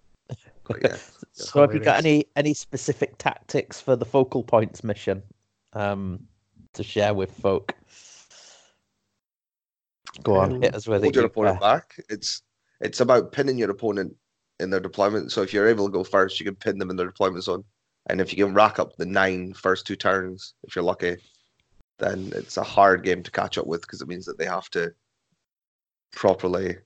But 0.67 0.81
yeah, 0.83 0.97
So 1.37 1.61
have 1.61 1.73
you 1.73 1.79
got 1.79 1.97
any 1.99 2.25
any 2.35 2.53
specific 2.53 3.17
tactics 3.17 3.79
for 3.79 3.95
the 3.95 4.05
focal 4.05 4.43
points 4.43 4.83
mission 4.83 5.21
um, 5.73 6.19
to 6.73 6.83
share 6.83 7.13
with 7.13 7.31
folk? 7.31 7.73
Go 10.23 10.37
on, 10.37 10.53
Um, 10.53 10.61
hit 10.61 10.73
us 10.73 10.87
with 10.87 11.03
hold 11.03 11.15
it. 11.15 11.19
your 11.19 11.25
opponent 11.27 11.57
uh, 11.57 11.59
back. 11.59 11.95
It's 12.09 12.41
it's 12.81 13.01
about 13.01 13.31
pinning 13.31 13.57
your 13.59 13.69
opponent 13.69 14.15
in 14.59 14.71
their 14.71 14.79
deployment. 14.79 15.31
So 15.31 15.43
if 15.43 15.53
you're 15.53 15.67
able 15.67 15.85
to 15.85 15.91
go 15.91 16.03
first, 16.03 16.39
you 16.39 16.45
can 16.45 16.55
pin 16.55 16.79
them 16.79 16.89
in 16.89 16.95
their 16.95 17.05
deployment 17.05 17.43
zone. 17.43 17.63
And 18.09 18.19
if 18.19 18.35
you 18.35 18.45
can 18.45 18.55
rack 18.55 18.79
up 18.79 18.95
the 18.95 19.05
nine 19.05 19.53
first 19.53 19.85
two 19.85 19.95
turns, 19.95 20.55
if 20.63 20.75
you're 20.75 20.83
lucky, 20.83 21.17
then 21.99 22.31
it's 22.35 22.57
a 22.57 22.63
hard 22.63 23.03
game 23.03 23.21
to 23.21 23.31
catch 23.31 23.57
up 23.59 23.67
with 23.67 23.81
because 23.81 24.01
it 24.01 24.07
means 24.07 24.25
that 24.25 24.39
they 24.39 24.45
have 24.45 24.69
to 24.71 24.91
properly 26.13 26.77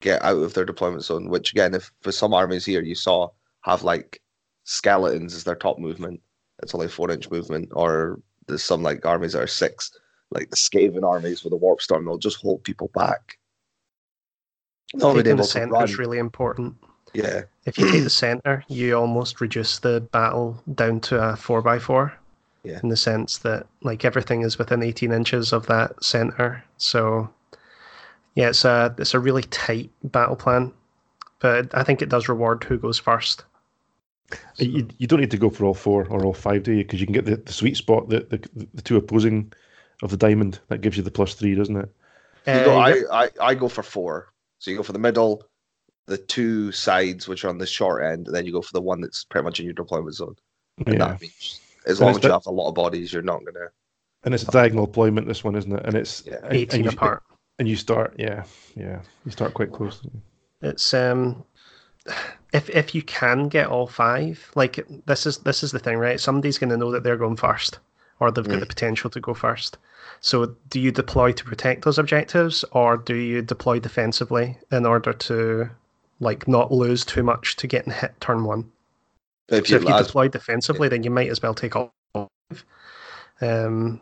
get 0.00 0.22
out 0.22 0.38
of 0.38 0.54
their 0.54 0.64
deployment 0.64 1.02
zone. 1.04 1.28
Which 1.28 1.52
again, 1.52 1.74
if 1.74 1.92
for 2.00 2.12
some 2.12 2.32
armies 2.32 2.64
here 2.64 2.82
you 2.82 2.94
saw 2.94 3.28
have 3.68 3.82
like 3.84 4.20
skeletons 4.64 5.34
as 5.34 5.44
their 5.44 5.54
top 5.56 5.78
movement, 5.78 6.20
it's 6.62 6.74
only 6.74 6.88
four 6.88 7.10
inch 7.10 7.30
movement, 7.30 7.68
or 7.72 8.20
there's 8.46 8.62
some 8.62 8.82
like 8.82 9.04
armies 9.06 9.32
that 9.32 9.42
are 9.42 9.46
six. 9.46 9.90
like 10.30 10.50
the 10.50 10.56
Skaven 10.56 11.04
armies 11.04 11.42
with 11.44 11.52
the 11.52 11.56
warp 11.56 11.80
storm, 11.80 12.04
they'll 12.04 12.18
just 12.18 12.40
hold 12.42 12.62
people 12.64 12.90
back. 12.94 13.38
Not 14.94 15.14
Taking 15.16 15.36
the 15.36 15.42
to 15.42 15.48
center 15.48 15.72
run. 15.72 15.84
is 15.84 15.98
really 15.98 16.18
important. 16.18 16.76
Yeah, 17.14 17.42
If 17.64 17.78
you 17.78 17.90
take 17.90 18.04
the 18.04 18.10
center, 18.10 18.62
you 18.68 18.94
almost 18.94 19.40
reduce 19.40 19.78
the 19.78 20.00
battle 20.12 20.62
down 20.74 21.00
to 21.00 21.18
a 21.30 21.36
four 21.36 21.62
by 21.62 21.78
four. 21.78 22.12
Yeah. 22.64 22.80
In 22.82 22.90
the 22.90 22.96
sense 22.96 23.38
that 23.38 23.66
like 23.82 24.04
everything 24.04 24.42
is 24.42 24.58
within 24.58 24.82
eighteen 24.82 25.12
inches 25.12 25.52
of 25.54 25.66
that 25.66 26.02
center. 26.04 26.62
So 26.76 27.30
yeah, 28.34 28.48
it's 28.50 28.64
a 28.64 28.94
it's 28.98 29.14
a 29.14 29.20
really 29.20 29.42
tight 29.44 29.90
battle 30.04 30.36
plan. 30.36 30.72
But 31.40 31.74
I 31.74 31.82
think 31.84 32.02
it 32.02 32.08
does 32.10 32.28
reward 32.28 32.64
who 32.64 32.76
goes 32.78 32.98
first. 32.98 33.44
You, 34.58 34.86
you 34.98 35.06
don't 35.06 35.20
need 35.20 35.30
to 35.30 35.38
go 35.38 35.48
for 35.50 35.64
all 35.64 35.74
four 35.74 36.06
or 36.08 36.24
all 36.24 36.34
five, 36.34 36.62
do 36.62 36.72
you? 36.72 36.84
Because 36.84 37.00
you 37.00 37.06
can 37.06 37.14
get 37.14 37.24
the, 37.24 37.36
the 37.36 37.52
sweet 37.52 37.76
spot, 37.76 38.08
the, 38.08 38.20
the 38.20 38.68
the 38.74 38.82
two 38.82 38.96
opposing 38.96 39.52
of 40.02 40.10
the 40.10 40.16
diamond. 40.16 40.60
That 40.68 40.80
gives 40.82 40.96
you 40.96 41.02
the 41.02 41.10
plus 41.10 41.34
three, 41.34 41.54
doesn't 41.54 41.76
it? 41.76 41.88
you 42.46 42.52
go, 42.64 42.78
Uh, 42.78 43.04
I. 43.10 43.24
I 43.24 43.30
I 43.40 43.54
go 43.54 43.68
for 43.68 43.82
four. 43.82 44.32
So 44.58 44.70
you 44.70 44.76
go 44.76 44.82
for 44.82 44.92
the 44.92 44.98
middle, 44.98 45.44
the 46.06 46.18
two 46.18 46.72
sides 46.72 47.26
which 47.28 47.44
are 47.44 47.48
on 47.48 47.58
the 47.58 47.66
short 47.66 48.02
end, 48.04 48.26
and 48.26 48.34
then 48.36 48.44
you 48.44 48.52
go 48.52 48.60
for 48.62 48.72
the 48.72 48.82
one 48.82 49.00
that's 49.00 49.24
pretty 49.24 49.44
much 49.44 49.60
in 49.60 49.64
your 49.64 49.74
deployment 49.74 50.14
zone. 50.16 50.34
And 50.86 50.94
Yeah. 50.94 51.08
that 51.08 51.20
means 51.20 51.60
as 51.86 51.98
And 52.00 52.06
long 52.06 52.10
as 52.10 52.16
you 52.22 52.28
di- 52.28 52.34
have 52.34 52.46
a 52.46 52.50
lot 52.50 52.68
of 52.68 52.74
bodies, 52.74 53.12
you're 53.12 53.22
not 53.22 53.44
gonna. 53.44 53.68
And 54.24 54.34
it's 54.34 54.42
a 54.42 54.50
diagonal 54.50 54.86
deployment, 54.86 55.26
this 55.28 55.42
one, 55.44 55.54
isn't 55.54 55.72
it? 55.72 55.86
And 55.86 55.94
it's 55.94 56.24
Yeah. 56.26 56.34
and- 56.36 56.44
and 56.46 56.52
18 56.54 56.84
you- 56.84 56.90
apart. 56.90 57.22
And 57.60 57.66
you 57.68 57.76
start, 57.76 58.14
yeah, 58.18 58.44
yeah, 58.76 59.00
you 59.24 59.30
start 59.32 59.54
quite 59.54 59.72
close. 59.72 60.02
It's 60.60 60.92
um 60.94 61.44
if 62.52 62.70
if 62.70 62.94
you 62.94 63.02
can 63.02 63.48
get 63.48 63.66
all 63.68 63.86
five, 63.86 64.50
like 64.54 64.78
this 65.06 65.26
is 65.26 65.38
this 65.38 65.62
is 65.62 65.72
the 65.72 65.78
thing, 65.78 65.98
right? 65.98 66.20
Somebody's 66.20 66.58
going 66.58 66.70
to 66.70 66.76
know 66.76 66.90
that 66.92 67.02
they're 67.02 67.16
going 67.16 67.36
first, 67.36 67.78
or 68.20 68.30
they've 68.30 68.44
got 68.48 68.56
Mm. 68.56 68.60
the 68.60 68.66
potential 68.66 69.10
to 69.10 69.20
go 69.20 69.34
first. 69.34 69.78
So, 70.20 70.56
do 70.70 70.80
you 70.80 70.90
deploy 70.90 71.32
to 71.32 71.44
protect 71.44 71.84
those 71.84 71.98
objectives, 71.98 72.64
or 72.72 72.96
do 72.96 73.14
you 73.14 73.42
deploy 73.42 73.78
defensively 73.78 74.58
in 74.72 74.86
order 74.86 75.12
to 75.12 75.70
like 76.20 76.48
not 76.48 76.72
lose 76.72 77.04
too 77.04 77.22
much 77.22 77.56
to 77.56 77.66
getting 77.66 77.92
hit 77.92 78.20
turn 78.20 78.44
one? 78.44 78.70
If 79.48 79.68
So, 79.68 79.76
if 79.76 79.82
you 79.84 79.94
deploy 79.94 80.28
defensively, 80.28 80.88
then 80.88 81.02
you 81.02 81.10
might 81.10 81.30
as 81.30 81.40
well 81.42 81.54
take 81.54 81.76
all 81.76 81.92
five. 82.14 82.64
Um, 83.40 84.00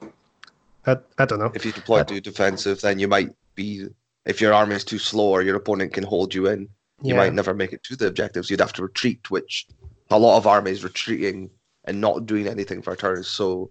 I, 0.86 0.96
I 1.18 1.24
don't 1.24 1.38
know. 1.40 1.52
if 1.54 1.66
you 1.66 1.72
deploy 1.72 2.04
to 2.04 2.20
defensive, 2.20 2.80
then 2.80 2.98
you 2.98 3.08
might 3.08 3.30
be. 3.54 3.88
If 4.24 4.40
your 4.40 4.52
army 4.52 4.74
is 4.74 4.82
too 4.84 4.98
slow 4.98 5.28
or 5.28 5.42
your 5.42 5.54
opponent 5.54 5.92
can 5.92 6.02
hold 6.02 6.34
you 6.34 6.48
in, 6.48 6.68
you 7.02 7.14
Yeah. 7.14 7.16
might 7.20 7.34
never 7.34 7.54
make 7.54 7.72
it 7.72 7.82
to 7.84 7.96
the 7.96 8.06
objectives. 8.06 8.50
You'd 8.50 8.60
have 8.60 8.72
to 8.74 8.82
retreat, 8.82 9.30
which 9.30 9.66
a 10.10 10.18
lot 10.18 10.36
of 10.36 10.46
armies 10.46 10.84
retreating 10.84 11.50
and 11.84 12.00
not 12.00 12.26
doing 12.26 12.46
anything 12.48 12.82
for 12.82 12.96
turns. 12.96 13.28
so. 13.28 13.70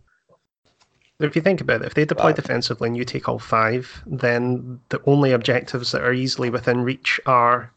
If 1.20 1.34
you 1.36 1.42
think 1.42 1.62
about 1.62 1.82
it, 1.82 1.86
if 1.88 1.94
they 1.94 2.04
deploy 2.04 2.26
Wow. 2.32 2.34
defensively 2.34 2.88
and 2.90 2.98
you 2.98 3.06
take 3.06 3.30
all 3.30 3.40
five, 3.40 4.04
then 4.06 4.82
the 4.90 5.02
only 5.06 5.32
objectives 5.32 5.92
that 5.94 6.02
are 6.02 6.12
easily 6.12 6.50
within 6.50 6.82
reach 6.84 7.22
are 7.26 7.72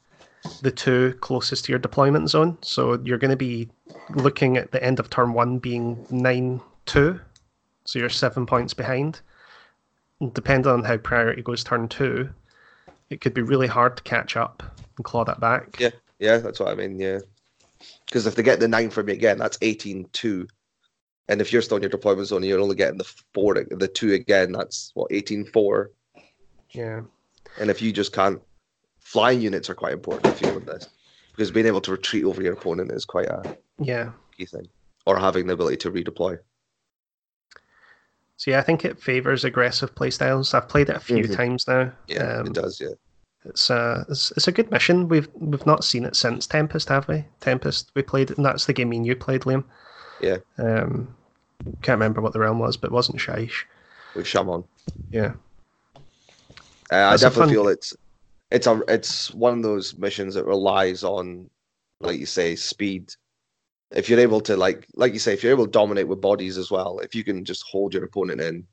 the 0.61 0.73
two 0.73 1.15
closest 1.21 1.65
to 1.67 1.73
your 1.73 1.79
deployment 1.79 2.29
zone. 2.31 2.59
So 2.63 2.99
you're 3.05 3.19
going 3.19 3.31
to 3.31 3.37
be 3.37 3.69
looking 4.11 4.57
at 4.57 4.73
the 4.73 4.83
end 4.83 4.99
of 4.99 5.09
turn 5.09 5.35
one 5.35 5.59
being 5.59 6.05
9 6.11 6.61
2. 6.87 7.21
So 7.85 7.99
you're 8.01 8.09
seven 8.09 8.45
points 8.45 8.75
behind. 8.75 9.21
And 10.21 10.35
Depending 10.35 10.73
on 10.73 10.83
how 10.85 10.97
priority 10.97 11.43
goes 11.43 11.63
turn 11.63 11.87
two, 11.89 12.31
it 13.09 13.21
could 13.21 13.35
be 13.35 13.43
really 13.43 13.69
hard 13.69 13.97
to 13.99 14.03
catch 14.03 14.37
up 14.37 14.63
and 14.99 15.05
claw 15.05 15.25
that 15.25 15.41
back. 15.41 15.81
Yeah. 15.81 15.91
Yeah, 16.19 16.39
that's 16.39 16.59
what 16.61 16.69
I 16.71 16.75
mean. 16.75 16.99
Yeah, 16.99 17.21
because 18.07 18.27
if 18.27 18.35
they 18.35 18.43
get 18.43 18.59
the 18.61 18.67
nine 18.69 18.91
from 18.91 19.07
me 19.07 19.13
again, 19.13 19.39
that's 19.39 19.57
18-2. 19.59 20.49
and 21.29 21.41
if 21.41 21.53
you're 21.53 21.63
still 21.63 21.77
in 21.77 21.83
your 21.83 21.91
deployment 21.91 22.27
zone, 22.27 22.43
you're 22.43 22.59
only 22.61 22.75
getting 22.75 22.99
the 22.99 23.05
four, 23.35 23.55
the 23.55 23.87
two 23.87 24.15
again. 24.15 24.51
That's 24.51 24.91
what 24.95 25.11
18-4. 25.13 25.87
Yeah. 26.71 27.03
And 27.61 27.71
if 27.71 27.81
you 27.81 27.93
just 27.93 28.13
can't, 28.13 28.41
flying 29.01 29.41
units 29.41 29.71
are 29.71 29.75
quite 29.75 29.93
important 29.93 30.35
if 30.35 30.43
you 30.43 30.53
want 30.53 30.67
this, 30.67 30.89
because 31.33 31.51
being 31.53 31.67
able 31.67 31.81
to 31.83 31.93
retreat 31.93 32.25
over 32.25 32.43
your 32.43 32.55
opponent 32.55 32.91
is 32.91 33.05
quite 33.05 33.29
a 33.29 33.57
Yeah. 33.79 34.11
key 34.37 34.47
thing, 34.47 34.69
or 35.07 35.19
having 35.19 35.47
the 35.47 35.53
ability 35.53 35.77
to 35.79 35.91
redeploy. 35.93 36.39
So 38.39 38.51
yeah, 38.51 38.59
I 38.59 38.63
think 38.63 38.85
it 38.85 39.01
favors 39.01 39.45
aggressive 39.45 39.95
playstyles. 39.95 40.53
I've 40.55 40.69
played 40.69 40.89
it 40.89 40.97
a 40.97 41.01
few 41.01 41.25
Mhm. 41.25 41.37
times 41.37 41.69
now. 41.69 41.93
Yeah, 42.09 42.39
Um, 42.41 42.47
it 42.49 42.53
does. 42.55 42.81
Yeah. 42.81 42.95
It's 43.45 43.71
a 43.71 44.05
it's, 44.09 44.31
it's 44.33 44.49
a 44.49 44.53
good 44.53 44.71
mission. 44.71 45.09
We've 45.09 45.29
we've 45.35 45.67
not 45.67 45.85
seen 45.85 46.05
it 46.05 46.17
since 46.17 46.47
Tempest, 46.47 46.89
have 46.89 47.09
we? 47.09 47.25
Tempest, 47.41 47.91
we 47.95 48.03
played, 48.03 48.31
and 48.31 48.45
that's 48.45 48.67
the 48.67 48.73
game 48.73 48.91
me 48.91 48.99
and 48.99 49.07
you 49.07 49.17
played, 49.17 49.43
Liam. 49.43 49.65
Yeah. 50.21 50.39
Um, 50.59 51.15
can't 51.83 51.99
remember 51.99 52.21
what 52.21 52.33
the 52.33 52.41
realm 52.41 52.59
was, 52.59 52.77
but 52.77 52.91
it 52.91 52.95
wasn't 52.95 53.19
Shyish. 53.19 53.65
with 54.15 54.27
Shaman. 54.27 54.65
Yeah. 55.11 55.33
Uh, 56.91 57.11
I 57.13 57.17
definitely 57.17 57.55
feel 57.55 57.69
it's 57.69 57.95
it's 58.51 58.67
a 58.67 58.81
it's 58.89 59.33
one 59.35 59.59
of 59.59 59.63
those 59.63 59.97
missions 59.97 60.35
that 60.35 60.47
relies 60.47 61.05
on, 61.05 61.49
like 62.01 62.19
you 62.19 62.27
say, 62.27 62.57
speed. 62.57 63.13
If 63.91 64.09
you're 64.09 64.21
able 64.21 64.41
to 64.43 64.57
like 64.57 64.87
like 64.95 65.13
you 65.13 65.19
say, 65.19 65.33
if 65.33 65.43
you're 65.43 65.53
able 65.53 65.67
to 65.67 65.71
dominate 65.71 66.09
with 66.09 66.21
bodies 66.21 66.59
as 66.59 66.71
well, 66.71 66.99
if 67.01 67.15
you 67.15 67.25
can 67.25 67.45
just 67.45 67.65
hold 67.71 67.95
your 67.95 68.05
opponent 68.05 68.41
in, 68.41 68.67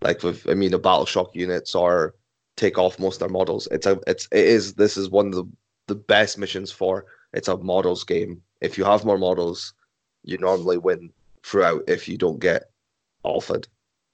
like 0.00 0.22
with 0.22 0.48
I 0.48 0.54
mean 0.54 0.70
the 0.70 0.78
battle 0.78 1.06
shock 1.06 1.34
units 1.34 1.74
or 1.74 2.14
take 2.56 2.78
off 2.78 2.98
most 2.98 3.16
of 3.16 3.20
their 3.20 3.28
models, 3.28 3.68
it's 3.70 3.86
a 3.86 3.98
it's 4.06 4.28
it 4.32 4.46
is 4.46 4.74
this 4.74 4.96
is 4.96 5.10
one 5.10 5.26
of 5.28 5.34
the 5.34 5.44
the 5.88 5.94
best 5.94 6.38
missions 6.38 6.70
for 6.70 7.06
it's 7.32 7.48
a 7.48 7.56
models 7.56 8.04
game. 8.04 8.42
If 8.60 8.78
you 8.78 8.84
have 8.84 9.04
more 9.04 9.18
models, 9.18 9.74
you 10.22 10.38
normally 10.38 10.78
win 10.78 11.10
throughout 11.42 11.82
if 11.88 12.08
you 12.08 12.18
don't 12.18 12.38
get 12.38 12.70
alphaed. 13.24 13.66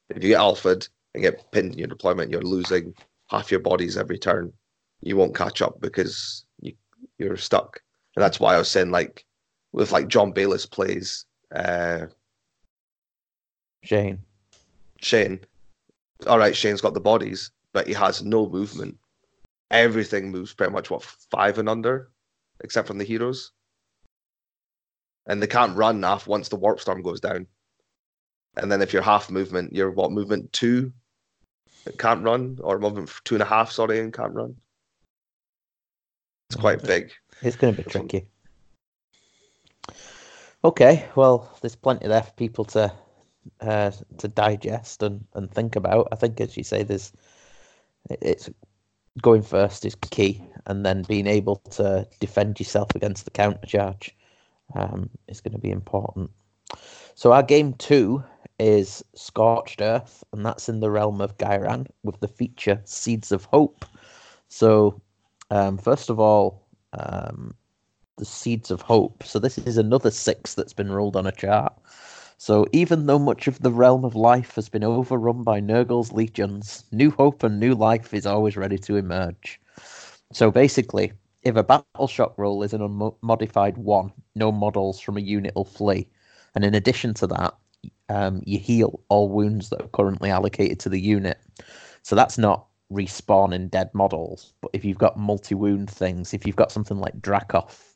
If 0.09 0.23
you 0.23 0.31
get 0.31 0.41
alphaed 0.41 0.89
and 1.15 1.23
get 1.23 1.51
pinned 1.53 1.73
in 1.73 1.79
your 1.79 1.89
deployment, 1.89 2.31
you're 2.31 2.43
losing 2.43 2.95
half 3.29 3.51
your 3.51 3.61
bodies 3.61 3.97
every 3.97 4.19
turn. 4.19 4.53
You 5.01 5.17
won't 5.17 5.37
catch 5.37 5.61
up 5.63 5.81
because 5.81 6.45
you 6.61 6.75
you're 7.19 7.37
stuck. 7.37 7.81
And 8.17 8.23
that's 8.23 8.41
why 8.41 8.55
I 8.55 8.59
was 8.59 8.71
saying 8.71 8.91
like 8.91 9.25
with 9.73 9.93
like 9.93 10.09
John 10.09 10.33
Bayliss 10.33 10.67
plays 10.67 11.27
uh 11.55 12.07
Shane. 13.83 14.19
Shane. 15.01 15.41
All 16.27 16.39
right, 16.39 16.57
Shane's 16.57 16.81
got 16.81 16.95
the 16.95 17.01
bodies, 17.01 17.53
but 17.73 17.87
he 17.87 17.93
has 17.95 18.23
no 18.23 18.49
movement. 18.49 18.97
Everything 19.71 20.31
moves 20.31 20.55
pretty 20.55 20.73
much 20.73 20.91
what 20.91 21.03
five 21.03 21.59
and 21.59 21.69
under, 21.69 22.11
except 22.61 22.87
from 22.87 22.99
the 22.99 23.05
heroes. 23.05 23.53
And 25.27 25.43
they 25.43 25.47
can't 25.47 25.77
run 25.77 26.03
off 26.05 26.27
once 26.27 26.49
the 26.49 26.57
warp 26.57 26.81
storm 26.81 27.03
goes 27.03 27.21
down. 27.21 27.47
And 28.57 28.73
then 28.73 28.81
if 28.81 28.93
you're 28.93 29.03
half 29.03 29.31
movement, 29.31 29.75
you're 29.75 29.91
what 29.91 30.11
movement 30.11 30.53
two 30.53 30.93
that 31.85 31.99
can't 31.99 32.25
run, 32.25 32.59
or 32.63 32.79
movement 32.79 33.11
two 33.25 33.35
and 33.35 33.43
a 33.43 33.47
half, 33.47 33.71
sorry, 33.71 34.01
and 34.01 34.13
can't 34.13 34.35
run. 34.35 34.57
It's 36.51 36.57
quite 36.57 36.83
big. 36.83 37.13
It's 37.43 37.57
going 37.57 37.75
to 37.75 37.83
be 37.83 37.89
tricky. 37.89 38.27
Okay, 40.65 41.09
well, 41.15 41.57
there's 41.61 41.77
plenty 41.77 42.09
there 42.09 42.23
for 42.23 42.33
people 42.33 42.65
to 42.65 42.93
uh, 43.61 43.93
to 44.17 44.29
digest 44.29 45.03
and, 45.03 45.25
and 45.35 45.51
think 45.51 45.77
about. 45.77 46.09
I 46.11 46.17
think, 46.17 46.41
as 46.41 46.57
you 46.57 46.65
say, 46.65 46.83
there's 46.83 47.13
it- 47.13 47.19
it's 48.11 48.51
going 49.23 49.43
first 49.43 49.85
is 49.85 49.95
key, 49.97 50.43
and 50.67 50.85
then 50.85 51.03
being 51.03 51.27
able 51.27 51.57
to 51.71 52.07
defend 52.21 52.59
yourself 52.59 52.95
against 52.95 53.25
the 53.25 53.31
counter 53.31 53.67
charge 53.67 54.17
um, 54.75 55.11
is 55.29 55.41
going 55.41 55.55
to 55.55 55.61
be 55.61 55.71
important. 55.71 56.31
So 57.15 57.33
our 57.33 57.43
game 57.43 57.75
two 57.75 58.23
is 58.59 59.05
Scorched 59.15 59.81
Earth, 59.81 60.23
and 60.33 60.45
that's 60.45 60.69
in 60.69 60.81
the 60.81 60.91
realm 60.91 61.21
of 61.21 61.37
Ghyran 61.39 61.87
with 62.03 62.21
the 62.21 62.29
feature 62.29 62.81
Seeds 62.85 63.33
of 63.33 63.45
Hope. 63.45 63.85
So 64.49 65.01
um, 65.51 65.79
first 65.79 66.11
of 66.11 66.21
all, 66.21 66.67
um, 66.93 67.55
the 68.17 68.25
Seeds 68.25 68.71
of 68.71 68.83
Hope. 68.83 69.23
So 69.25 69.39
this 69.39 69.59
is 69.59 69.79
another 69.79 70.11
six 70.11 70.55
that's 70.55 70.73
been 70.73 70.91
rolled 70.91 71.17
on 71.17 71.27
a 71.27 71.33
chart. 71.33 71.73
So 72.39 72.67
even 72.73 73.07
though 73.07 73.19
much 73.19 73.49
of 73.49 73.61
the 73.61 73.73
realm 73.73 74.05
of 74.05 74.15
life 74.15 74.55
has 74.55 74.69
been 74.69 74.85
overrun 74.85 75.43
by 75.43 75.61
Nurgle's 75.61 76.13
legions, 76.13 76.85
new 76.93 77.11
hope 77.11 77.43
and 77.43 77.59
new 77.61 77.75
life 77.75 78.15
is 78.15 78.27
always 78.27 78.57
ready 78.57 78.79
to 78.79 78.97
emerge. 78.97 79.61
So 80.33 80.51
basically, 80.51 81.13
if 81.43 81.57
a 81.57 81.65
battle 81.65 82.07
shock 82.07 82.35
roll 82.39 82.63
is 82.63 82.73
an 82.73 82.83
unmodified 82.83 83.77
one, 83.77 84.13
no 84.35 84.53
models 84.53 85.01
from 85.01 85.17
a 85.17 85.21
unit 85.21 85.55
will 85.55 85.65
flee. 85.65 86.07
And 86.55 86.65
in 86.65 86.75
addition 86.75 87.15
to 87.15 87.27
that, 87.29 87.55
um, 88.09 88.43
you 88.47 88.59
heal 88.59 89.01
all 89.09 89.29
wounds 89.29 89.71
that 89.71 89.83
are 89.83 89.89
currently 89.89 90.31
allocated 90.31 90.81
to 90.81 90.89
the 90.89 91.01
unit. 91.01 91.39
So 92.03 92.15
that's 92.17 92.39
not 92.39 92.67
respawning 92.93 93.71
dead 93.71 93.91
models. 93.95 94.53
But 94.61 94.71
if 94.75 94.85
you've 94.85 94.99
got 94.99 95.19
multi 95.19 95.55
wound 95.55 95.91
things, 95.91 96.33
if 96.33 96.47
you've 96.47 96.57
got 96.57 96.73
something 96.73 96.99
like 96.99 97.21
Dracoth, 97.21 97.88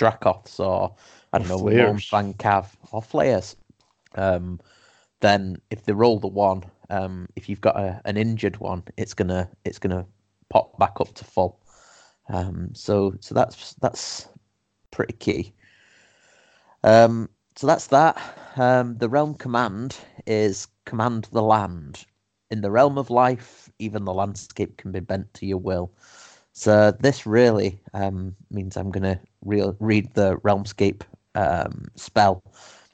Dracoths, 0.00 0.64
or 0.64 0.96
I 1.34 1.38
don't 1.40 1.48
Or 1.50 1.60
know, 1.60 1.62
flayers. 1.62 2.10
Fan 2.10 2.34
Cav, 2.34 2.76
or 2.92 3.02
Flayers, 3.02 3.56
um, 4.16 4.60
then 5.20 5.58
if 5.70 5.84
they 5.84 5.92
roll 5.92 6.20
the 6.20 6.28
one, 6.28 6.64
um, 6.90 7.28
if 7.36 7.48
you've 7.48 7.60
got 7.62 7.78
a, 7.78 8.02
an 8.06 8.18
injured 8.18 8.58
one, 8.58 8.84
it's 8.98 9.14
gonna 9.14 9.50
it's 9.64 9.78
gonna 9.78 10.06
pop 10.50 10.78
back 10.78 11.00
up 11.00 11.14
to 11.14 11.24
full. 11.24 11.60
Um, 12.28 12.74
so 12.74 13.14
so 13.20 13.34
that's 13.34 13.74
that's 13.74 14.28
pretty 14.90 15.14
key. 15.14 15.54
Um, 16.84 17.30
so 17.56 17.66
that's 17.66 17.88
that. 17.88 18.16
Um, 18.56 18.98
the 18.98 19.08
realm 19.08 19.34
command 19.34 19.98
is 20.26 20.68
command 20.86 21.28
the 21.32 21.42
land. 21.42 22.06
in 22.50 22.62
the 22.62 22.70
realm 22.72 22.98
of 22.98 23.10
life, 23.10 23.70
even 23.78 24.04
the 24.04 24.12
landscape 24.14 24.76
can 24.76 24.92
be 24.92 25.00
bent 25.00 25.32
to 25.34 25.46
your 25.46 25.58
will. 25.58 25.92
So 26.60 26.90
this 27.00 27.24
really 27.24 27.80
um, 27.94 28.36
means 28.50 28.76
I'm 28.76 28.90
going 28.90 29.04
to 29.14 29.18
re- 29.46 29.72
read 29.80 30.12
the 30.12 30.36
Realmscape 30.40 31.00
um, 31.34 31.88
spell 31.94 32.42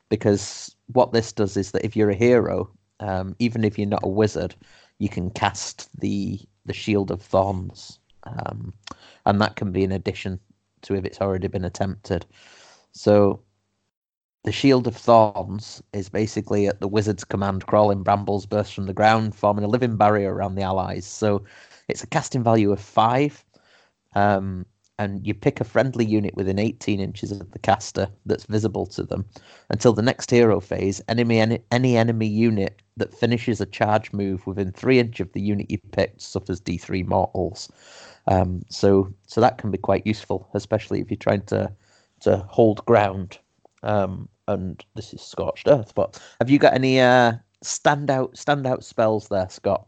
because 0.08 0.76
what 0.92 1.12
this 1.12 1.32
does 1.32 1.56
is 1.56 1.72
that 1.72 1.84
if 1.84 1.96
you're 1.96 2.10
a 2.10 2.14
hero, 2.14 2.70
um, 3.00 3.34
even 3.40 3.64
if 3.64 3.76
you're 3.76 3.88
not 3.88 4.04
a 4.04 4.08
wizard, 4.08 4.54
you 5.00 5.08
can 5.08 5.30
cast 5.30 5.88
the 6.00 6.38
the 6.66 6.72
Shield 6.72 7.10
of 7.10 7.20
Thorns, 7.20 7.98
um, 8.22 8.72
and 9.24 9.40
that 9.40 9.56
can 9.56 9.72
be 9.72 9.82
in 9.82 9.90
addition 9.90 10.38
to 10.82 10.94
if 10.94 11.04
it's 11.04 11.20
already 11.20 11.48
been 11.48 11.64
attempted. 11.64 12.24
So 12.92 13.40
the 14.44 14.52
Shield 14.52 14.86
of 14.86 14.96
Thorns 14.96 15.82
is 15.92 16.08
basically 16.08 16.68
at 16.68 16.78
the 16.78 16.86
wizard's 16.86 17.24
command, 17.24 17.66
crawling 17.66 18.04
brambles 18.04 18.46
burst 18.46 18.74
from 18.74 18.86
the 18.86 18.94
ground, 18.94 19.34
forming 19.34 19.64
a 19.64 19.68
living 19.68 19.96
barrier 19.96 20.32
around 20.32 20.54
the 20.54 20.62
allies. 20.62 21.04
So 21.04 21.42
it's 21.88 22.04
a 22.04 22.06
casting 22.06 22.44
value 22.44 22.70
of 22.70 22.80
five. 22.80 23.44
Um, 24.16 24.64
and 24.98 25.26
you 25.26 25.34
pick 25.34 25.60
a 25.60 25.64
friendly 25.64 26.06
unit 26.06 26.34
within 26.34 26.58
18 26.58 27.00
inches 27.00 27.30
of 27.30 27.50
the 27.50 27.58
caster 27.58 28.08
that's 28.24 28.46
visible 28.46 28.86
to 28.86 29.02
them 29.02 29.26
until 29.68 29.92
the 29.92 30.00
next 30.02 30.30
hero 30.30 30.58
phase. 30.58 31.02
Enemy 31.08 31.38
any, 31.38 31.58
any 31.70 31.96
enemy 31.98 32.26
unit 32.26 32.80
that 32.96 33.12
finishes 33.12 33.60
a 33.60 33.66
charge 33.66 34.12
move 34.14 34.46
within 34.46 34.72
three 34.72 34.98
inches 34.98 35.26
of 35.26 35.32
the 35.34 35.40
unit 35.40 35.70
you 35.70 35.78
picked 35.92 36.22
suffers 36.22 36.62
D3 36.62 37.06
mortals. 37.06 37.70
Um, 38.26 38.62
so 38.70 39.12
so 39.26 39.40
that 39.40 39.58
can 39.58 39.70
be 39.70 39.78
quite 39.78 40.06
useful, 40.06 40.48
especially 40.54 41.00
if 41.00 41.10
you're 41.10 41.18
trying 41.18 41.42
to 41.42 41.70
to 42.20 42.38
hold 42.48 42.84
ground. 42.86 43.38
Um, 43.82 44.28
and 44.48 44.82
this 44.94 45.12
is 45.12 45.20
scorched 45.20 45.68
earth. 45.68 45.94
But 45.94 46.20
have 46.40 46.48
you 46.48 46.58
got 46.58 46.72
any 46.72 47.00
uh, 47.00 47.34
standout 47.62 48.34
standout 48.34 48.82
spells 48.82 49.28
there, 49.28 49.48
Scott? 49.50 49.86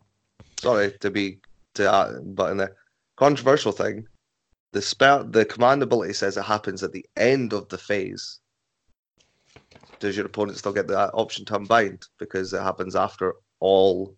Sorry 0.61 0.93
to 1.01 1.11
be 1.11 1.39
to 1.75 1.91
uh, 1.91 2.21
but 2.21 2.51
in 2.51 2.59
the 2.59 2.73
controversial 3.17 3.73
thing, 3.73 4.07
the 4.73 4.83
spell 4.83 5.25
the 5.25 5.45
command 5.45 5.83
ability 5.83 6.13
says 6.13 6.37
it 6.37 6.43
happens 6.43 6.83
at 6.83 6.93
the 6.93 7.07
end 7.17 7.53
of 7.53 7.69
the 7.69 7.79
phase. 7.79 8.41
Does 9.99 10.17
your 10.17 10.27
opponent 10.27 10.59
still 10.59 10.73
get 10.73 10.89
that 10.89 11.11
option 11.15 11.45
to 11.47 11.57
unbind 11.57 12.07
because 12.19 12.53
it 12.53 12.63
happens 12.63 12.95
after 12.95 13.35
all 13.61 14.15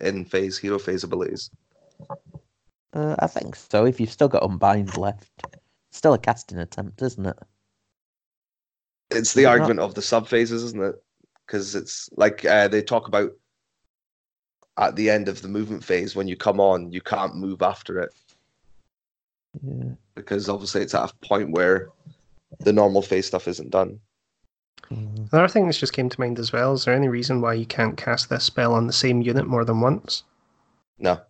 in 0.00 0.24
phase 0.24 0.56
hero 0.56 0.78
phase 0.78 1.04
abilities? 1.04 1.50
Uh, 2.94 3.16
I 3.18 3.26
think 3.26 3.56
so. 3.56 3.84
If 3.84 4.00
you've 4.00 4.10
still 4.10 4.28
got 4.28 4.42
unbind 4.42 4.96
left, 4.96 5.30
still 5.90 6.14
a 6.14 6.18
casting 6.18 6.58
attempt, 6.58 7.02
isn't 7.02 7.26
it? 7.26 7.36
It's 9.10 9.34
the 9.34 9.42
not? 9.42 9.52
argument 9.52 9.80
of 9.80 9.94
the 9.94 10.02
sub 10.02 10.28
phases, 10.28 10.62
isn't 10.64 10.82
it? 10.82 10.94
Because 11.46 11.74
it's 11.74 12.08
like 12.16 12.44
uh, 12.44 12.68
they 12.68 12.82
talk 12.82 13.08
about 13.08 13.32
at 14.78 14.96
the 14.96 15.10
end 15.10 15.28
of 15.28 15.42
the 15.42 15.48
movement 15.48 15.84
phase 15.84 16.16
when 16.16 16.28
you 16.28 16.36
come 16.36 16.60
on, 16.60 16.90
you 16.92 17.02
can't 17.02 17.36
move 17.36 17.60
after 17.60 17.98
it 17.98 18.14
Yeah. 19.60 19.90
because 20.14 20.48
obviously 20.48 20.80
it's 20.82 20.94
at 20.94 21.10
a 21.10 21.26
point 21.26 21.50
where 21.50 21.90
the 22.60 22.72
normal 22.72 23.02
phase 23.02 23.26
stuff 23.26 23.46
isn't 23.48 23.70
done. 23.70 24.00
Mm. 24.90 25.30
Another 25.32 25.48
thing 25.48 25.66
that's 25.66 25.78
just 25.78 25.92
came 25.92 26.08
to 26.08 26.20
mind 26.20 26.38
as 26.38 26.52
well 26.52 26.72
is 26.72 26.84
there 26.84 26.94
any 26.94 27.08
reason 27.08 27.40
why 27.40 27.54
you 27.54 27.66
can't 27.66 27.96
cast 27.96 28.30
this 28.30 28.44
spell 28.44 28.72
on 28.74 28.86
the 28.86 28.92
same 28.92 29.20
unit 29.22 29.46
more 29.46 29.64
than 29.64 29.80
once? 29.80 30.22
No, 30.98 31.20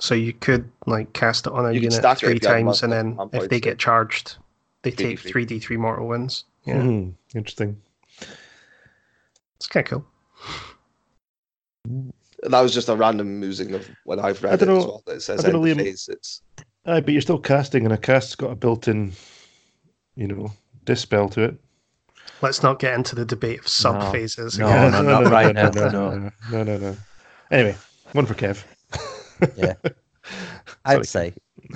So 0.00 0.14
you 0.14 0.32
could 0.32 0.70
like 0.86 1.12
cast 1.12 1.46
it 1.46 1.52
on 1.52 1.64
a 1.66 1.72
You 1.72 1.80
unit 1.80 2.02
three 2.18 2.34
if 2.34 2.42
you 2.42 2.48
had 2.48 2.54
times, 2.54 2.82
and 2.82 2.92
then 2.92 3.18
if 3.32 3.48
they 3.48 3.60
get 3.60 3.78
charged, 3.78 4.36
they 4.82 4.90
take 4.90 5.18
3d3. 5.18 5.30
three 5.30 5.44
D 5.46 5.58
three 5.60 5.76
mortal 5.76 6.08
wounds. 6.08 6.44
Yeah, 6.64 6.76
Mhm, 6.82 7.14
Interesting. 7.34 7.80
it's 9.56 9.66
kind 9.68 9.86
of 9.86 9.90
cool. 9.90 10.04
that 12.42 12.60
was 12.60 12.72
just 12.74 12.88
a 12.88 12.96
random 12.96 13.40
musing 13.40 13.74
of 13.74 13.88
what 14.04 14.18
I've 14.18 14.42
read 14.42 14.54
I 14.54 14.56
don't 14.56 14.76
as 14.76 14.84
know- 14.84 14.88
well. 14.90 15.02
That 15.06 15.16
it 15.16 15.20
says 15.22 15.44
I 15.44 15.50
don't 15.50 15.62
know, 15.62 15.66
Liam. 15.74 15.76
phase. 15.76 16.08
It's 16.84 16.90
Aye, 16.90 17.00
but 17.00 17.12
you're 17.12 17.20
still 17.20 17.38
casting, 17.38 17.84
and 17.84 17.92
a 17.92 17.98
cast's 17.98 18.34
got 18.34 18.52
a 18.52 18.56
built-in, 18.56 19.12
you 20.16 20.26
know, 20.26 20.52
dispel 20.84 21.28
to 21.30 21.42
it. 21.42 21.56
Let's 22.42 22.62
not 22.62 22.78
get 22.78 22.94
into 22.94 23.14
the 23.14 23.24
debate 23.24 23.60
of 23.60 23.68
sub 23.68 24.00
No. 24.00 24.12
phases. 24.12 24.58
No, 24.58 24.66
again. 24.86 24.92
no, 24.92 25.02
not 25.02 25.30
right 25.30 25.54
now, 25.54 25.70
No, 25.70 25.88
no. 25.90 26.10
no, 26.10 26.30
no, 26.50 26.62
no, 26.64 26.78
no. 26.78 26.96
Anyway, 27.50 27.76
one 28.12 28.26
for 28.26 28.34
Kev. 28.34 28.64
Yeah. 29.56 29.74
I'd 30.86 31.06
say, 31.06 31.34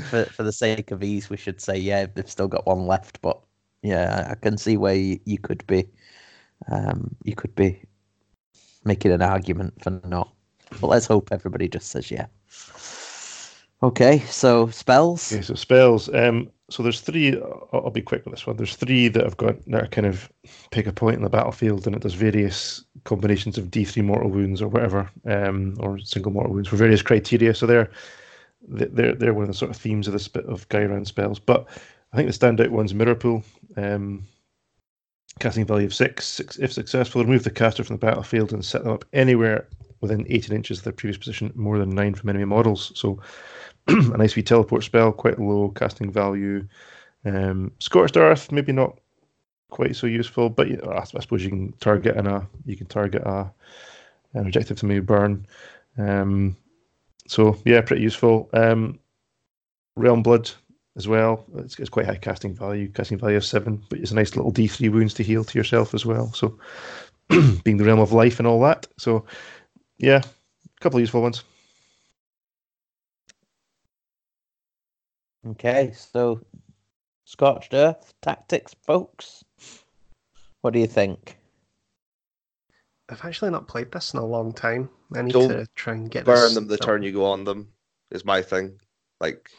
for 0.08 0.24
for 0.26 0.42
the 0.42 0.52
sake 0.52 0.90
of 0.90 1.02
ease, 1.02 1.28
we 1.28 1.36
should 1.36 1.60
say 1.60 1.76
yeah. 1.76 2.06
They've 2.06 2.30
still 2.30 2.48
got 2.48 2.66
one 2.66 2.86
left, 2.86 3.20
but 3.20 3.38
yeah, 3.82 4.26
I, 4.28 4.32
I 4.32 4.34
can 4.36 4.56
see 4.56 4.76
where 4.78 4.94
you, 4.94 5.18
you 5.26 5.38
could 5.38 5.66
be, 5.66 5.86
um, 6.70 7.14
you 7.24 7.34
could 7.34 7.54
be 7.54 7.82
making 8.84 9.12
an 9.12 9.20
argument 9.22 9.74
for 9.82 10.00
not. 10.06 10.32
But 10.80 10.86
let's 10.88 11.06
hope 11.06 11.28
everybody 11.30 11.68
just 11.68 11.88
says 11.88 12.10
yeah. 12.10 12.26
Okay, 13.84 14.20
so 14.30 14.68
spells. 14.68 15.30
Okay, 15.30 15.42
so 15.42 15.52
spells. 15.54 16.08
Um, 16.14 16.50
so 16.70 16.82
there's 16.82 17.02
three. 17.02 17.36
I'll, 17.36 17.68
I'll 17.84 17.90
be 17.90 18.00
quick 18.00 18.24
with 18.24 18.32
this 18.32 18.46
one. 18.46 18.56
There's 18.56 18.76
three 18.76 19.08
that 19.08 19.26
I've 19.26 19.36
got 19.36 19.62
that 19.66 19.90
kind 19.90 20.06
of 20.06 20.32
pick 20.70 20.86
a 20.86 20.92
point 20.92 21.16
in 21.16 21.22
the 21.22 21.28
battlefield, 21.28 21.86
and 21.86 21.94
it 21.94 22.00
does 22.00 22.14
various 22.14 22.82
combinations 23.04 23.58
of 23.58 23.66
D3 23.66 24.02
mortal 24.02 24.30
wounds 24.30 24.62
or 24.62 24.68
whatever, 24.68 25.10
um, 25.26 25.76
or 25.80 25.98
single 25.98 26.32
mortal 26.32 26.54
wounds 26.54 26.70
for 26.70 26.76
various 26.76 27.02
criteria. 27.02 27.54
So 27.54 27.66
they're 27.66 27.90
they're 28.66 29.14
they're 29.14 29.34
one 29.34 29.42
of 29.42 29.48
the 29.48 29.54
sort 29.54 29.70
of 29.70 29.76
themes 29.76 30.06
of 30.06 30.14
this 30.14 30.28
bit 30.28 30.46
of 30.46 30.66
Ghyran 30.70 31.06
spells. 31.06 31.38
But 31.38 31.68
I 32.14 32.16
think 32.16 32.32
the 32.32 32.38
standout 32.38 32.70
one's 32.70 32.94
Mirror 32.94 33.16
Pool. 33.16 33.44
Um, 33.76 34.24
casting 35.40 35.66
value 35.66 35.86
of 35.86 35.94
six, 35.94 36.26
six. 36.26 36.56
If 36.58 36.72
successful, 36.72 37.22
remove 37.22 37.44
the 37.44 37.50
caster 37.50 37.84
from 37.84 37.96
the 37.96 38.06
battlefield 38.06 38.54
and 38.54 38.64
set 38.64 38.84
them 38.84 38.92
up 38.94 39.04
anywhere 39.12 39.68
within 40.00 40.26
18 40.30 40.56
inches 40.56 40.78
of 40.78 40.84
their 40.84 40.92
previous 40.94 41.18
position, 41.18 41.52
more 41.54 41.78
than 41.78 41.90
nine 41.90 42.14
from 42.14 42.30
enemy 42.30 42.44
models. 42.44 42.92
So 42.94 43.20
a 43.88 44.16
nice 44.16 44.36
wee 44.36 44.42
teleport 44.42 44.84
spell, 44.84 45.12
quite 45.12 45.38
low 45.38 45.70
casting 45.70 46.10
value. 46.10 46.66
Um, 47.24 47.72
Scorched 47.80 48.16
Earth, 48.16 48.52
maybe 48.52 48.72
not 48.72 48.98
quite 49.70 49.96
so 49.96 50.06
useful, 50.06 50.48
but 50.48 50.68
you 50.68 50.76
know, 50.76 50.92
I, 50.92 51.00
I 51.00 51.04
suppose 51.04 51.42
you 51.42 51.50
can 51.50 51.72
target 51.80 52.16
in 52.16 52.26
a 52.26 52.46
you 52.64 52.76
can 52.76 52.86
target 52.86 53.22
a 53.22 53.50
an 54.34 54.46
objective 54.46 54.78
to 54.78 54.86
maybe 54.86 55.00
burn. 55.00 55.46
Um, 55.98 56.56
so 57.26 57.56
yeah, 57.64 57.80
pretty 57.80 58.02
useful. 58.02 58.48
Um, 58.52 58.98
Realm 59.96 60.22
Blood 60.22 60.50
as 60.96 61.08
well. 61.08 61.44
It's, 61.56 61.78
it's 61.78 61.90
quite 61.90 62.06
high 62.06 62.16
casting 62.16 62.54
value, 62.54 62.88
casting 62.88 63.18
value 63.18 63.36
of 63.36 63.44
seven, 63.44 63.82
but 63.88 63.98
it's 63.98 64.10
a 64.10 64.14
nice 64.14 64.36
little 64.36 64.50
D 64.50 64.66
three 64.66 64.88
wounds 64.88 65.14
to 65.14 65.22
heal 65.22 65.44
to 65.44 65.58
yourself 65.58 65.94
as 65.94 66.06
well. 66.06 66.32
So 66.32 66.58
being 67.64 67.76
the 67.76 67.84
realm 67.84 68.00
of 68.00 68.12
life 68.12 68.38
and 68.38 68.46
all 68.46 68.60
that. 68.62 68.86
So 68.98 69.24
yeah, 69.98 70.22
a 70.22 70.80
couple 70.80 70.98
of 70.98 71.02
useful 71.02 71.22
ones. 71.22 71.42
Okay, 75.46 75.92
so 75.94 76.40
scorched 77.24 77.74
earth 77.74 78.14
tactics, 78.22 78.74
folks. 78.86 79.44
What 80.62 80.72
do 80.72 80.78
you 80.78 80.86
think? 80.86 81.38
I've 83.10 83.24
actually 83.24 83.50
not 83.50 83.68
played 83.68 83.92
this 83.92 84.14
in 84.14 84.20
a 84.20 84.24
long 84.24 84.52
time. 84.52 84.88
I 85.14 85.22
need 85.22 85.32
Don't 85.32 85.50
to 85.50 85.66
try 85.74 85.92
and 85.94 86.10
get 86.10 86.24
burn 86.24 86.40
this 86.40 86.54
them 86.54 86.64
the 86.64 86.78
built. 86.78 86.82
turn 86.82 87.02
you 87.02 87.12
go 87.12 87.26
on 87.26 87.44
them. 87.44 87.68
Is 88.10 88.24
my 88.24 88.40
thing. 88.40 88.78
Like 89.20 89.50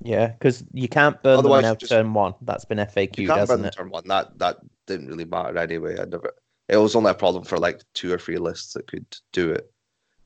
Yeah, 0.00 0.28
because 0.28 0.64
you 0.72 0.88
can't 0.88 1.22
burn 1.22 1.38
Otherwise 1.38 1.62
them 1.62 1.72
you 1.74 1.78
just- 1.78 1.92
turn 1.92 2.14
one. 2.14 2.34
That's 2.42 2.64
been 2.64 2.78
FAQ, 2.78 3.18
you 3.18 3.28
can't 3.28 3.28
burn 3.28 3.38
hasn't 3.38 3.58
them 3.62 3.66
it? 3.68 3.74
turn 3.76 3.90
one. 3.90 4.08
That 4.08 4.36
that 4.38 4.58
didn't 4.86 5.06
really 5.08 5.24
matter 5.24 5.56
anyway. 5.58 6.00
I 6.00 6.04
never. 6.06 6.34
It 6.68 6.76
was 6.78 6.96
only 6.96 7.10
a 7.12 7.14
problem 7.14 7.44
for 7.44 7.58
like 7.58 7.82
two 7.94 8.12
or 8.12 8.18
three 8.18 8.38
lists 8.38 8.72
that 8.72 8.88
could 8.88 9.06
do 9.32 9.52
it. 9.52 9.70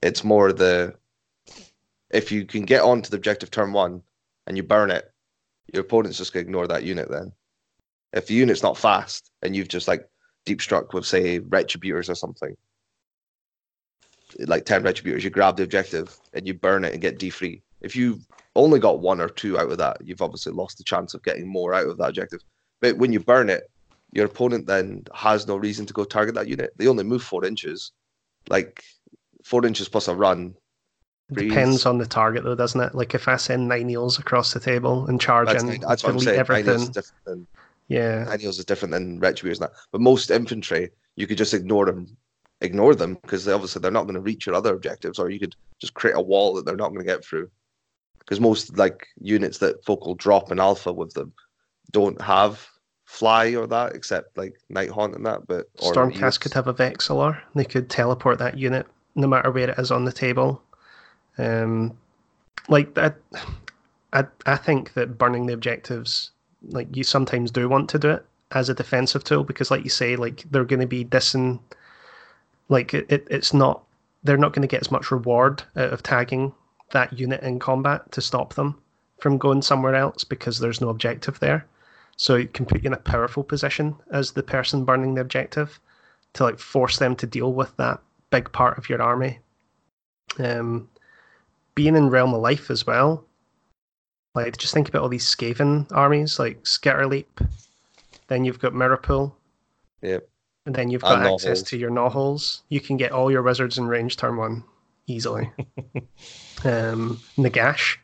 It's 0.02 0.24
more 0.24 0.52
the 0.52 0.94
if 2.10 2.32
you 2.32 2.46
can 2.46 2.64
get 2.64 2.82
onto 2.82 3.10
the 3.10 3.16
objective 3.16 3.50
turn 3.50 3.72
one 3.72 4.02
and 4.46 4.56
you 4.56 4.62
burn 4.62 4.90
it, 4.90 5.10
your 5.72 5.82
opponent's 5.82 6.18
just 6.18 6.32
gonna 6.32 6.42
ignore 6.42 6.66
that 6.66 6.84
unit. 6.84 7.10
Then, 7.10 7.32
if 8.12 8.26
the 8.26 8.34
unit's 8.34 8.62
not 8.62 8.78
fast 8.78 9.30
and 9.42 9.54
you've 9.54 9.68
just 9.68 9.88
like 9.88 10.08
deep 10.44 10.62
struck 10.62 10.92
with 10.92 11.06
say 11.06 11.40
retributors 11.40 12.08
or 12.08 12.14
something, 12.14 12.56
like 14.40 14.64
ten 14.64 14.82
retributors, 14.82 15.22
you 15.22 15.30
grab 15.30 15.56
the 15.56 15.62
objective 15.62 16.18
and 16.32 16.46
you 16.46 16.54
burn 16.54 16.84
it 16.84 16.92
and 16.92 17.02
get 17.02 17.18
D3. 17.18 17.62
If 17.80 17.94
you 17.94 18.20
only 18.54 18.80
got 18.80 19.00
one 19.00 19.20
or 19.20 19.28
two 19.28 19.58
out 19.58 19.70
of 19.70 19.78
that, 19.78 19.98
you've 20.02 20.22
obviously 20.22 20.52
lost 20.52 20.78
the 20.78 20.84
chance 20.84 21.14
of 21.14 21.22
getting 21.22 21.46
more 21.46 21.74
out 21.74 21.86
of 21.86 21.98
that 21.98 22.08
objective. 22.08 22.40
But 22.80 22.96
when 22.96 23.12
you 23.12 23.20
burn 23.20 23.50
it, 23.50 23.70
your 24.12 24.26
opponent 24.26 24.66
then 24.66 25.04
has 25.14 25.46
no 25.46 25.56
reason 25.56 25.86
to 25.86 25.92
go 25.92 26.04
target 26.04 26.34
that 26.36 26.48
unit. 26.48 26.72
They 26.76 26.88
only 26.88 27.04
move 27.04 27.22
four 27.22 27.44
inches, 27.44 27.92
like 28.48 28.82
four 29.44 29.64
inches 29.66 29.88
plus 29.88 30.08
a 30.08 30.14
run. 30.14 30.54
Freeze. 31.32 31.48
Depends 31.48 31.86
on 31.86 31.98
the 31.98 32.06
target 32.06 32.44
though, 32.44 32.54
doesn't 32.54 32.80
it? 32.80 32.94
Like 32.94 33.14
if 33.14 33.26
I 33.26 33.36
send 33.36 33.66
nine 33.66 33.90
eels 33.90 34.18
across 34.18 34.52
the 34.52 34.60
table 34.60 35.06
and 35.06 35.20
charge 35.20 35.48
That's, 35.48 35.62
in, 35.64 35.80
that's 35.80 36.02
delete 36.02 36.22
saying. 36.22 36.38
everything. 36.38 36.66
Nine 36.66 36.80
is 36.82 36.88
different 36.90 37.24
than 37.24 37.46
Yeah, 37.88 38.24
nine 38.24 38.40
is 38.40 38.64
different 38.64 38.92
than 38.92 39.20
retributors 39.20 39.54
and 39.54 39.62
that. 39.62 39.72
But 39.90 40.00
most 40.00 40.30
infantry, 40.30 40.90
you 41.16 41.26
could 41.26 41.38
just 41.38 41.52
ignore 41.52 41.86
them, 41.86 42.16
ignore 42.60 42.94
them 42.94 43.14
because 43.22 43.48
obviously 43.48 43.80
they're 43.82 43.90
not 43.90 44.04
going 44.04 44.14
to 44.14 44.20
reach 44.20 44.46
your 44.46 44.54
other 44.54 44.72
objectives, 44.72 45.18
or 45.18 45.28
you 45.30 45.40
could 45.40 45.56
just 45.80 45.94
create 45.94 46.16
a 46.16 46.20
wall 46.20 46.54
that 46.54 46.64
they're 46.64 46.76
not 46.76 46.90
going 46.90 47.00
to 47.00 47.04
get 47.04 47.24
through. 47.24 47.50
Because 48.20 48.40
most 48.40 48.78
like 48.78 49.08
units 49.20 49.58
that 49.58 49.84
focal 49.84 50.14
drop 50.14 50.52
in 50.52 50.60
alpha 50.60 50.92
with 50.92 51.12
them 51.14 51.32
don't 51.90 52.20
have 52.20 52.64
fly 53.04 53.54
or 53.54 53.66
that, 53.66 53.94
except 53.94 54.36
like 54.36 54.54
Nighthaunt 54.72 55.16
and 55.16 55.26
that. 55.26 55.46
But 55.48 55.66
Stormcast 55.78 56.40
could 56.40 56.52
have 56.52 56.68
a 56.68 56.74
Vexillor. 56.74 57.40
They 57.56 57.64
could 57.64 57.90
teleport 57.90 58.38
that 58.38 58.58
unit 58.58 58.86
no 59.16 59.26
matter 59.26 59.50
where 59.50 59.70
it 59.70 59.78
is 59.78 59.90
on 59.90 60.04
the 60.04 60.12
table. 60.12 60.62
Um, 61.38 61.96
like 62.68 62.94
that, 62.94 63.16
I 64.12 64.24
I 64.46 64.56
think 64.56 64.94
that 64.94 65.18
burning 65.18 65.46
the 65.46 65.52
objectives, 65.52 66.30
like 66.68 66.94
you 66.96 67.04
sometimes 67.04 67.50
do 67.50 67.68
want 67.68 67.88
to 67.90 67.98
do 67.98 68.10
it 68.10 68.26
as 68.52 68.68
a 68.68 68.74
defensive 68.74 69.24
tool 69.24 69.44
because, 69.44 69.70
like 69.70 69.84
you 69.84 69.90
say, 69.90 70.16
like 70.16 70.44
they're 70.50 70.64
going 70.64 70.80
to 70.80 70.86
be 70.86 71.04
dissing, 71.04 71.60
like 72.68 72.94
it, 72.94 73.06
it 73.08 73.26
it's 73.30 73.52
not 73.52 73.82
they're 74.24 74.36
not 74.36 74.52
going 74.52 74.62
to 74.62 74.68
get 74.68 74.80
as 74.80 74.90
much 74.90 75.10
reward 75.10 75.62
out 75.76 75.92
of 75.92 76.02
tagging 76.02 76.52
that 76.92 77.12
unit 77.12 77.42
in 77.42 77.58
combat 77.58 78.10
to 78.12 78.20
stop 78.20 78.54
them 78.54 78.78
from 79.20 79.38
going 79.38 79.62
somewhere 79.62 79.94
else 79.94 80.24
because 80.24 80.58
there's 80.58 80.80
no 80.80 80.88
objective 80.88 81.38
there. 81.40 81.66
So 82.16 82.34
it 82.34 82.54
can 82.54 82.66
put 82.66 82.82
you 82.82 82.88
in 82.88 82.94
a 82.94 82.98
powerful 82.98 83.44
position 83.44 83.94
as 84.10 84.32
the 84.32 84.42
person 84.42 84.84
burning 84.84 85.14
the 85.14 85.20
objective 85.20 85.78
to 86.34 86.44
like 86.44 86.58
force 86.58 86.98
them 86.98 87.14
to 87.16 87.26
deal 87.26 87.52
with 87.52 87.76
that 87.76 88.00
big 88.30 88.50
part 88.52 88.78
of 88.78 88.88
your 88.88 89.02
army. 89.02 89.38
Um, 90.38 90.88
being 91.76 91.94
in 91.94 92.10
Realm 92.10 92.34
of 92.34 92.40
Life 92.40 92.70
as 92.70 92.84
well, 92.84 93.24
like 94.34 94.56
just 94.56 94.74
think 94.74 94.88
about 94.88 95.02
all 95.02 95.08
these 95.08 95.24
Skaven 95.24 95.86
armies 95.92 96.40
like 96.40 96.64
Skitterleap. 96.64 97.48
Then 98.26 98.44
you've 98.44 98.58
got 98.58 98.72
Mirrorpool. 98.72 99.32
Yep. 100.02 100.28
And 100.64 100.74
then 100.74 100.90
you've 100.90 101.04
And 101.04 101.22
got 101.22 101.34
access 101.34 101.44
Gnawholes. 101.44 101.62
to 101.62 101.76
your 101.78 101.90
Gnawholes. 101.90 102.62
You 102.70 102.80
can 102.80 102.96
get 102.96 103.12
all 103.12 103.30
your 103.30 103.42
wizards 103.42 103.78
in 103.78 103.86
range 103.86 104.16
turn 104.16 104.36
one 104.36 104.64
easily. 105.06 105.52
um, 106.64 107.20
Nagash, 107.38 107.98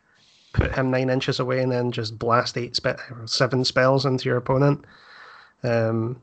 put 0.53 0.73
him 0.73 0.90
nine 0.90 1.11
inches 1.11 1.40
away 1.40 1.61
and 1.61 1.73
then 1.73 1.90
just 1.90 2.19
blast 2.19 2.57
eight 2.57 2.77
spe- 2.77 3.01
seven 3.24 3.65
spells 3.65 4.07
into 4.07 4.28
your 4.28 4.36
opponent. 4.36 4.85
Um, 5.65 6.23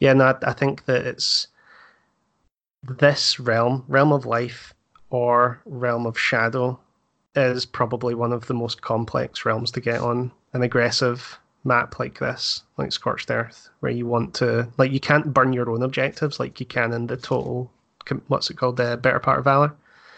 yeah, 0.00 0.14
no, 0.14 0.26
I, 0.26 0.50
I 0.50 0.52
think 0.54 0.86
that 0.86 1.06
it's 1.06 1.48
this 2.82 3.38
realm, 3.38 3.84
realm 3.88 4.12
of 4.12 4.24
life 4.24 4.72
or 5.10 5.60
realm 5.64 6.06
of 6.06 6.18
shadow, 6.18 6.78
is 7.34 7.66
probably 7.66 8.14
one 8.14 8.32
of 8.32 8.46
the 8.46 8.54
most 8.54 8.80
complex 8.82 9.44
realms 9.44 9.70
to 9.72 9.80
get 9.80 10.00
on 10.00 10.32
an 10.52 10.62
aggressive 10.62 11.38
map 11.64 11.98
like 11.98 12.18
this, 12.18 12.62
like 12.78 12.92
Scorched 12.92 13.30
Earth, 13.30 13.68
where 13.80 13.92
you 13.92 14.06
want 14.06 14.34
to 14.34 14.68
like 14.78 14.92
you 14.92 15.00
can't 15.00 15.34
burn 15.34 15.52
your 15.52 15.70
own 15.70 15.82
objectives 15.82 16.40
like 16.40 16.60
you 16.60 16.66
can 16.66 16.92
in 16.92 17.06
the 17.06 17.16
total 17.16 17.70
what's 18.28 18.48
it 18.50 18.56
called 18.56 18.76
the 18.76 18.96
better 18.96 19.18
part 19.18 19.38
of 19.38 19.44
valor. 19.44 19.74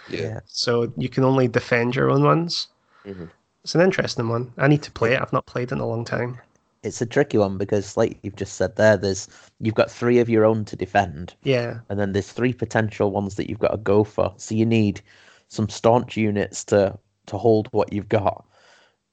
Yeah. 0.08 0.40
So 0.46 0.92
you 0.96 1.08
can 1.08 1.24
only 1.24 1.48
defend 1.48 1.96
your 1.96 2.10
own 2.10 2.22
ones. 2.22 2.68
Mhm. 3.06 3.30
It's 3.64 3.74
an 3.74 3.80
interesting 3.80 4.28
one. 4.28 4.52
I 4.58 4.68
need 4.68 4.82
to 4.82 4.90
play 4.90 5.14
it. 5.14 5.20
I've 5.20 5.32
not 5.32 5.46
played 5.46 5.72
in 5.72 5.78
a 5.78 5.86
long 5.86 6.04
time. 6.04 6.38
It's 6.82 7.00
a 7.00 7.06
tricky 7.06 7.38
one 7.38 7.58
because, 7.58 7.96
like 7.96 8.18
you've 8.22 8.36
just 8.36 8.54
said 8.54 8.76
there, 8.76 8.96
there's 8.96 9.28
you've 9.60 9.74
got 9.74 9.90
three 9.90 10.18
of 10.18 10.28
your 10.28 10.44
own 10.44 10.64
to 10.66 10.76
defend, 10.76 11.34
Yeah, 11.42 11.80
and 11.90 11.98
then 11.98 12.12
there's 12.12 12.32
three 12.32 12.52
potential 12.52 13.10
ones 13.10 13.34
that 13.36 13.48
you've 13.50 13.58
got 13.58 13.72
to 13.72 13.78
go 13.78 14.04
for. 14.04 14.32
So 14.36 14.54
you 14.54 14.66
need 14.66 15.02
some 15.48 15.68
staunch 15.68 16.16
units 16.16 16.64
to 16.66 16.98
to 17.26 17.38
hold 17.38 17.68
what 17.72 17.92
you've 17.92 18.08
got, 18.08 18.46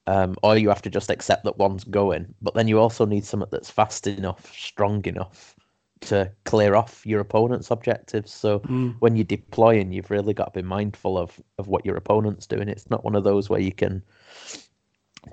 um, 0.07 0.35
or 0.43 0.57
you 0.57 0.69
have 0.69 0.81
to 0.83 0.89
just 0.89 1.09
accept 1.09 1.43
that 1.45 1.57
one's 1.57 1.83
going. 1.83 2.33
But 2.41 2.53
then 2.55 2.67
you 2.67 2.79
also 2.79 3.05
need 3.05 3.25
something 3.25 3.49
that's 3.51 3.71
fast 3.71 4.07
enough, 4.07 4.51
strong 4.53 5.03
enough 5.05 5.55
to 6.01 6.31
clear 6.45 6.75
off 6.75 7.05
your 7.05 7.21
opponent's 7.21 7.71
objectives. 7.71 8.31
So 8.31 8.63
Mm. 8.69 8.95
when 8.99 9.15
you're 9.15 9.25
deploying, 9.25 9.91
you've 9.91 10.11
really 10.11 10.33
got 10.33 10.53
to 10.53 10.61
be 10.61 10.67
mindful 10.67 11.17
of 11.17 11.41
of 11.57 11.67
what 11.67 11.85
your 11.85 11.97
opponent's 11.97 12.47
doing. 12.47 12.69
It's 12.69 12.89
not 12.89 13.03
one 13.03 13.15
of 13.15 13.23
those 13.23 13.49
where 13.49 13.61
you 13.61 13.71
can 13.73 14.03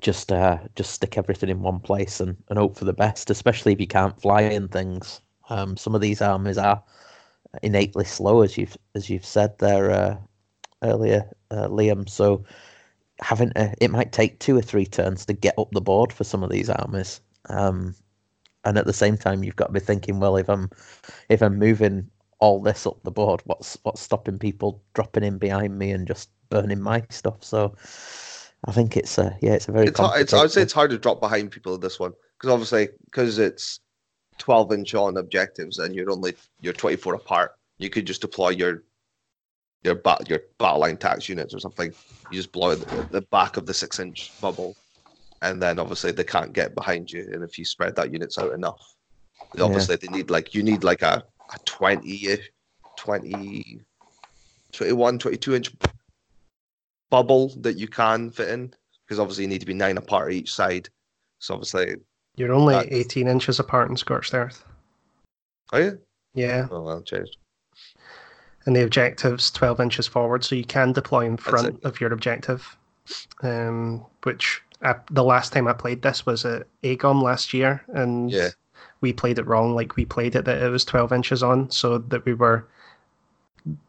just 0.01 0.33
uh 0.33 0.59
just 0.75 0.93
stick 0.93 1.19
everything 1.19 1.49
in 1.49 1.63
one 1.63 1.81
place 1.81 2.21
and, 2.21 2.37
and 2.49 2.59
hope 2.59 2.77
for 2.77 2.85
the 2.85 2.93
best, 2.93 3.31
especially 3.31 3.73
if 3.73 3.81
you 3.81 3.87
can't 3.87 4.21
fly 4.21 4.43
in 4.43 4.69
things. 4.69 5.21
Um, 5.49 5.77
some 5.77 5.95
of 5.95 6.01
these 6.01 6.23
armies 6.23 6.59
are 6.59 6.83
innately 7.63 8.05
slow, 8.05 8.43
as 8.43 8.57
you've 8.57 8.77
as 8.95 9.11
you've 9.11 9.27
said 9.27 9.59
there 9.59 9.91
uh, 9.91 10.17
earlier, 10.83 11.29
uh, 11.51 11.69
Liam. 11.69 12.09
So 12.09 12.45
having 13.21 13.51
to, 13.51 13.75
it 13.81 13.91
might 13.91 14.13
take 14.13 14.39
two 14.41 14.57
or 14.57 14.63
three 14.63 14.87
turns 14.87 15.27
to 15.27 15.33
get 15.33 15.59
up 15.59 15.71
the 15.73 15.81
board 15.81 16.13
for 16.13 16.25
some 16.25 16.43
of 16.43 16.51
these 16.51 16.71
armies. 16.71 17.21
Um, 17.49 17.95
and 18.65 18.79
at 18.79 18.87
the 18.87 18.93
same 18.93 19.17
time, 19.17 19.43
you've 19.43 19.57
got 19.57 19.67
to 19.67 19.73
be 19.73 19.81
thinking, 19.81 20.21
well, 20.21 20.37
if 20.37 20.49
I'm 20.49 20.71
if 21.29 21.43
I'm 21.43 21.59
moving 21.59 22.09
all 22.39 22.61
this 22.61 22.87
up 22.87 23.03
the 23.03 23.11
board, 23.11 23.43
what's 23.45 23.77
what's 23.83 24.01
stopping 24.01 24.39
people 24.39 24.83
dropping 24.95 25.25
in 25.25 25.39
behind 25.39 25.79
me 25.79 25.91
and 25.91 26.07
just 26.07 26.31
burning 26.49 26.81
my 26.81 27.05
stuff? 27.11 27.43
So 27.43 27.75
I 28.67 28.73
think 28.73 28.97
it's 28.97 29.19
a 29.19 29.37
yeah, 29.43 29.53
it's 29.53 29.69
a 29.69 29.73
very 29.73 29.89
It's, 29.89 29.99
hard, 29.99 30.21
it's 30.21 30.33
I 30.33 30.43
would 30.43 30.51
say 30.51 30.63
it's 30.63 30.73
hard 30.73 30.91
to 30.91 30.99
drop 30.99 31.21
behind 31.21 31.51
people 31.51 31.75
in 31.75 31.81
this 31.81 31.99
one 31.99 32.13
because 32.39 32.53
obviously 32.53 32.89
because 33.07 33.39
it's 33.39 33.81
twelve 34.39 34.73
inch 34.73 34.95
on 34.95 35.17
objectives 35.17 35.79
and 35.79 35.95
you're 35.95 36.11
only 36.11 36.35
you're 36.61 36.73
twenty 36.73 36.97
four 36.97 37.15
apart. 37.15 37.53
You 37.79 37.91
could 37.91 38.07
just 38.07 38.21
deploy 38.21 38.51
your 38.51 38.85
your 39.83 39.97
bat 39.97 40.29
your 40.29 40.41
battle 40.59 40.81
line 40.81 40.97
tax 40.97 41.29
units 41.29 41.55
or 41.55 41.59
something. 41.59 41.93
You 42.31 42.39
just 42.39 42.53
blow 42.53 42.77
the, 42.77 43.07
the 43.11 43.23
back 43.23 43.57
of 43.57 43.67
the 43.67 43.75
six 43.75 43.99
inch 43.99 44.33
bubble, 44.41 44.77
and 45.43 45.61
then 45.61 45.79
obviously 45.81 46.13
they 46.13 46.25
can't 46.25 46.53
get 46.53 46.75
behind 46.75 47.11
you. 47.11 47.29
And 47.33 47.43
if 47.43 47.59
you 47.59 47.65
spread 47.65 47.97
that 47.97 48.13
units 48.13 48.39
out 48.39 48.53
enough, 48.53 48.95
Yeah. 49.55 49.65
obviously 49.65 49.97
they 49.97 50.09
need 50.09 50.31
like 50.31 50.55
you 50.55 50.63
need 50.63 50.85
like 50.85 51.03
a 51.03 51.25
a 51.53 51.59
20 51.67 52.39
20 52.97 53.81
21 54.73 55.19
22 55.19 55.55
inch 55.55 55.73
bubble 57.13 57.51
that 57.61 57.77
you 57.77 57.87
can 57.87 58.31
fit 58.31 58.49
in 58.49 58.73
because 59.05 59.21
obviously 59.21 59.45
you 59.45 59.49
need 59.51 59.61
to 59.61 59.67
be 59.67 59.75
nine 59.75 59.99
apart 59.99 60.33
each 60.33 60.53
side. 60.53 60.89
So 61.41 61.53
obviously, 61.55 61.97
You're 62.37 62.55
only 62.55 62.75
That's- 62.75 62.93
18 62.93 63.29
inches 63.29 63.61
apart 63.61 63.91
in 63.91 63.97
Scorched 63.99 64.33
Earth. 64.33 64.65
oh 65.75 65.79
yeah, 65.79 65.91
Yeah, 66.35 66.69
oh 66.71 66.81
well, 66.81 67.03
changed. 67.03 67.37
and 68.65 68.75
the 68.75 68.83
objective's 68.83 69.51
12 69.51 69.79
inches 69.81 70.07
forward, 70.07 70.43
so 70.43 70.55
you 70.55 70.65
can 70.65 70.93
deploy 70.93 71.27
in 71.27 71.37
front 71.37 71.85
of 71.85 72.01
your 72.01 72.13
objective. 72.13 72.77
Um, 73.43 74.07
which 74.23 74.63
I, 74.81 74.95
the 75.11 75.25
last 75.25 75.53
time 75.53 75.67
I 75.69 75.73
played 75.75 76.01
this 76.03 76.25
was 76.25 76.45
at 76.47 76.67
AGOM 76.83 77.23
last 77.23 77.53
year, 77.53 77.85
and 77.89 78.31
Yeah. 78.31 78.51
we 79.03 79.13
played 79.13 79.39
it 79.39 79.47
wrong. 79.47 79.75
Like 79.75 79.97
we 79.97 80.07
played 80.07 80.35
it 80.37 80.45
that 80.47 80.63
it 80.63 80.71
was 80.71 80.85
12 80.87 81.13
inches 81.13 81.43
on, 81.43 81.71
so 81.71 81.99
that 81.99 82.25
we 82.25 82.33
were 82.33 82.67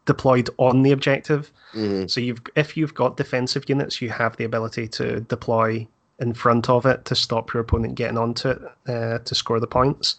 deployed 0.06 0.50
on 0.58 0.82
the 0.82 0.92
objective. 0.92 1.50
hmm 1.72 2.06
So 2.06 2.20
you've 2.20 2.40
if 2.56 2.76
you've 2.76 2.94
got 2.94 3.16
defensive 3.16 3.64
units, 3.68 4.00
you 4.00 4.10
have 4.10 4.36
the 4.36 4.44
ability 4.44 4.88
to 4.88 5.20
deploy 5.20 5.86
in 6.20 6.32
front 6.32 6.68
of 6.70 6.86
it 6.86 7.04
to 7.06 7.14
stop 7.14 7.52
your 7.52 7.60
opponent 7.62 7.96
getting 7.96 8.18
onto 8.18 8.50
it 8.50 8.62
uh, 8.88 9.18
to 9.18 9.34
score 9.34 9.58
the 9.60 9.66
points. 9.66 10.16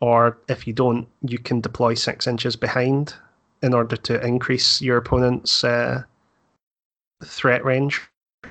Or 0.00 0.36
if 0.48 0.66
you 0.66 0.72
don't, 0.72 1.06
you 1.22 1.38
can 1.38 1.60
deploy 1.60 1.94
six 1.94 2.26
inches 2.26 2.56
behind 2.56 3.14
in 3.62 3.72
order 3.72 3.96
to 3.96 4.24
increase 4.26 4.82
your 4.82 4.96
opponent's 4.98 5.64
uh, 5.64 6.02
threat 7.24 7.64
range 7.64 8.02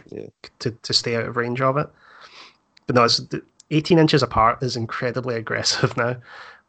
Yeah. 0.10 0.28
to, 0.60 0.72
to 0.72 0.94
stay 0.94 1.16
out 1.16 1.26
of 1.26 1.38
range 1.38 1.62
of 1.62 1.78
it. 1.78 1.88
But 2.88 2.96
no, 2.96 3.04
it's, 3.04 3.22
18 3.72 3.98
inches 4.00 4.24
apart 4.24 4.62
is 4.64 4.76
incredibly 4.76 5.36
aggressive 5.44 5.96
now. 5.98 6.16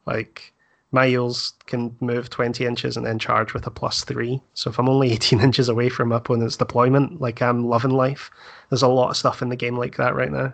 Like 0.06 0.52
my 0.92 1.08
eels 1.08 1.52
can 1.66 1.94
move 2.00 2.30
20 2.30 2.64
inches 2.64 2.96
and 2.96 3.04
then 3.04 3.18
charge 3.18 3.52
with 3.54 3.66
a 3.66 3.70
plus 3.70 4.04
three. 4.04 4.40
So 4.54 4.70
if 4.70 4.78
I'm 4.78 4.88
only 4.88 5.12
18 5.12 5.40
inches 5.40 5.68
away 5.68 5.88
from 5.88 6.08
my 6.10 6.16
opponent's 6.16 6.56
deployment, 6.56 7.20
like 7.20 7.42
I'm 7.42 7.68
loving 7.68 7.90
life. 7.90 8.30
There's 8.70 8.82
a 8.82 8.88
lot 8.88 9.10
of 9.10 9.16
stuff 9.16 9.42
in 9.42 9.48
the 9.48 9.56
game 9.56 9.76
like 9.76 9.96
that 9.96 10.14
right 10.14 10.30
now. 10.30 10.52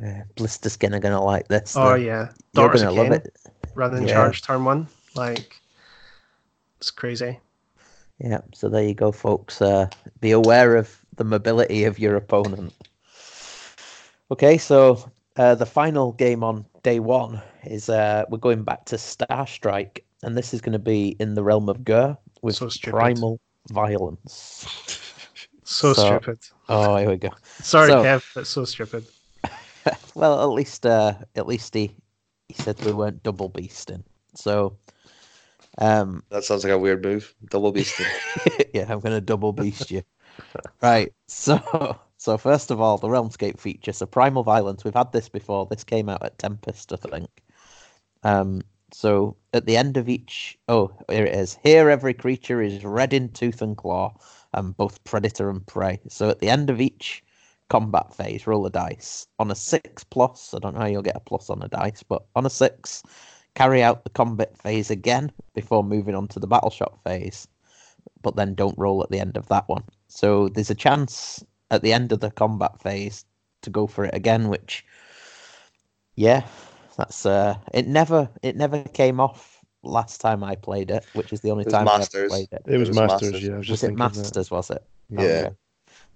Yeah, 0.00 0.24
Blisterskin 0.36 0.94
are 0.94 0.98
gonna 1.00 1.22
like 1.24 1.48
this. 1.48 1.74
Oh 1.76 1.88
They're- 1.90 1.98
yeah, 1.98 2.18
you're 2.54 2.66
Daughters 2.68 2.82
gonna 2.82 2.94
love 2.94 3.12
it. 3.12 3.34
rather 3.74 3.96
than 3.96 4.06
Yeah. 4.06 4.14
charge 4.14 4.42
turn 4.42 4.64
one. 4.64 4.88
Like 5.14 5.58
it's 6.78 6.90
crazy. 6.90 7.40
Yeah, 8.18 8.40
so 8.54 8.68
there 8.68 8.82
you 8.82 8.94
go, 8.94 9.12
folks. 9.12 9.60
Uh, 9.62 9.88
be 10.20 10.30
aware 10.32 10.76
of 10.76 11.04
the 11.16 11.24
mobility 11.24 11.84
of 11.84 11.98
your 11.98 12.16
opponent. 12.16 12.72
Okay, 14.30 14.58
so 14.58 15.10
uh, 15.36 15.54
the 15.54 15.66
final 15.66 16.12
game 16.12 16.42
on 16.42 16.64
day 16.86 17.00
one 17.00 17.42
is 17.64 17.88
uh, 17.88 18.22
we're 18.28 18.38
going 18.38 18.62
back 18.62 18.84
to 18.84 18.96
Star 18.96 19.44
Strike, 19.44 20.04
and 20.22 20.38
this 20.38 20.54
is 20.54 20.60
going 20.60 20.72
to 20.72 20.78
be 20.78 21.16
in 21.18 21.34
the 21.34 21.42
realm 21.42 21.68
of 21.68 21.84
Ghur 21.84 22.16
with 22.42 22.54
So 22.54 22.68
primal 22.80 23.40
violence. 23.70 24.66
So, 25.68 25.92
So- 25.94 26.06
stupid. 26.06 26.38
Oh, 26.68 26.96
here 26.96 27.08
we 27.10 27.16
go. 27.16 27.30
Sorry, 27.60 27.90
so- 27.90 28.04
Kev, 28.04 28.22
that's 28.34 28.50
so 28.50 28.64
stupid. 28.64 29.04
well, 30.14 30.40
at 30.40 30.54
least 30.54 30.86
uh, 30.86 31.14
at 31.34 31.48
least 31.48 31.74
he 31.74 31.90
he 32.46 32.54
said 32.54 32.80
we 32.84 32.92
weren't 32.92 33.20
double 33.24 33.50
beasting. 33.50 34.04
So, 34.36 34.76
um, 35.78 36.22
That 36.30 36.44
sounds 36.44 36.62
like 36.62 36.72
a 36.72 36.78
weird 36.78 37.02
move. 37.02 37.34
Double 37.50 37.72
beasting. 37.72 38.06
yeah, 38.74 38.86
I'm 38.88 39.00
gonna 39.00 39.20
double 39.20 39.52
beast 39.52 39.90
you. 39.90 40.02
right. 40.82 41.12
So 41.26 41.98
so 42.16 42.38
first 42.38 42.70
of 42.70 42.80
all, 42.80 42.98
the 42.98 43.08
Realmscape 43.08 43.58
feature. 43.58 43.92
So 43.92 44.06
primal 44.06 44.42
violence. 44.42 44.84
We've 44.84 44.94
had 44.94 45.12
this 45.12 45.28
before. 45.28 45.66
This 45.66 45.84
came 45.84 46.08
out 46.08 46.24
at 46.24 46.38
Tempest, 46.38 46.92
I 46.92 46.96
think. 46.96 47.30
Um. 48.22 48.62
So 48.92 49.36
at 49.52 49.66
the 49.66 49.76
end 49.76 49.96
of 49.96 50.08
each, 50.08 50.56
oh, 50.68 50.92
here 51.10 51.26
it 51.26 51.34
is. 51.34 51.58
Here, 51.62 51.90
every 51.90 52.14
creature 52.14 52.62
is 52.62 52.84
red 52.84 53.12
in 53.12 53.30
tooth 53.30 53.60
and 53.60 53.76
claw, 53.76 54.14
and 54.54 54.76
both 54.76 55.02
predator 55.04 55.50
and 55.50 55.66
prey. 55.66 56.00
So 56.08 56.30
at 56.30 56.38
the 56.38 56.48
end 56.48 56.70
of 56.70 56.80
each 56.80 57.22
combat 57.68 58.14
phase, 58.14 58.46
roll 58.46 58.64
a 58.64 58.70
dice 58.70 59.26
on 59.40 59.50
a 59.50 59.56
six 59.56 60.04
plus. 60.04 60.54
I 60.54 60.60
don't 60.60 60.74
know 60.74 60.80
how 60.80 60.86
you'll 60.86 61.02
get 61.02 61.16
a 61.16 61.20
plus 61.20 61.50
on 61.50 61.62
a 61.62 61.68
dice, 61.68 62.02
but 62.04 62.24
on 62.36 62.46
a 62.46 62.50
six, 62.50 63.02
carry 63.54 63.82
out 63.82 64.04
the 64.04 64.10
combat 64.10 64.56
phase 64.56 64.90
again 64.90 65.32
before 65.54 65.82
moving 65.82 66.14
on 66.14 66.28
to 66.28 66.38
the 66.38 66.46
battle 66.46 66.70
shot 66.70 66.96
phase. 67.04 67.48
but 68.22 68.36
then 68.36 68.54
don't 68.54 68.78
roll 68.78 69.02
at 69.02 69.10
the 69.10 69.20
end 69.20 69.36
of 69.36 69.48
that 69.48 69.68
one. 69.68 69.84
So 70.08 70.48
there's 70.48 70.70
a 70.70 70.74
chance 70.74 71.44
at 71.70 71.82
the 71.82 71.92
end 71.92 72.12
of 72.12 72.20
the 72.20 72.30
combat 72.30 72.80
phase 72.80 73.24
to 73.62 73.70
go 73.70 73.86
for 73.86 74.04
it 74.04 74.14
again, 74.14 74.48
which, 74.48 74.84
yeah, 76.16 76.46
that's 76.96 77.26
uh, 77.26 77.56
it 77.74 77.86
never 77.86 78.28
it 78.42 78.56
never 78.56 78.82
came 78.84 79.20
off 79.20 79.64
last 79.82 80.20
time 80.20 80.42
I 80.42 80.56
played 80.56 80.90
it, 80.90 81.06
which 81.12 81.32
is 81.32 81.40
the 81.40 81.50
only 81.50 81.64
It 81.64 81.68
was 81.68 81.78
time 81.78 81.92
I 81.94 82.02
ever 82.02 82.10
Masters. 82.10 82.24
played 82.28 82.52
it. 82.52 82.62
It 82.66 82.78
was, 82.78 82.80
It 82.80 82.88
was 82.88 83.02
Masters, 83.02 83.02
Masters. 83.04 83.42
yeah. 83.42 83.54
I 83.54 83.58
was 83.58 83.68
Was 83.68 83.82
it 83.84 83.94
thinking 83.96 84.16
that. 84.16 84.34
Masters? 84.34 84.50
Was 84.50 84.70
it? 84.70 84.84
Yeah. 85.10 85.48
Okay. 85.48 85.54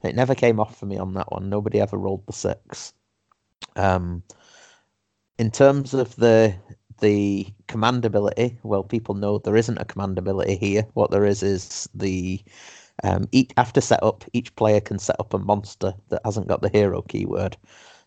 It 0.03 0.15
never 0.15 0.35
came 0.35 0.61
off 0.61 0.77
for 0.79 0.87
me 0.87 0.99
on 0.99 1.15
that 1.15 1.31
one. 1.33 1.49
Nobody 1.49 1.81
ever 1.81 1.97
rolled 1.99 2.27
the 2.27 2.33
six. 2.33 2.95
Um, 3.77 4.23
in 5.39 5.51
terms 5.51 5.95
of 5.95 6.15
the 6.17 6.55
the 7.01 7.47
command 7.67 8.05
ability, 8.05 8.59
well, 8.63 8.85
people 8.85 9.15
know 9.15 9.39
there 9.39 9.57
isn't 9.57 9.79
a 9.79 9.85
command 9.87 10.19
ability 10.19 10.57
here. 10.57 10.87
What 10.95 11.11
there 11.11 11.25
is 11.25 11.43
is 11.43 11.89
the 11.95 12.43
um, 13.03 13.27
each 13.33 13.51
after 13.57 13.81
setup, 13.81 14.25
each 14.33 14.55
player 14.57 14.81
can 14.81 14.99
set 14.99 15.19
up 15.19 15.35
a 15.35 15.39
monster 15.39 15.95
that 16.09 16.23
hasn't 16.25 16.49
got 16.49 16.63
the 16.63 16.69
hero 16.69 17.03
keyword, 17.03 17.57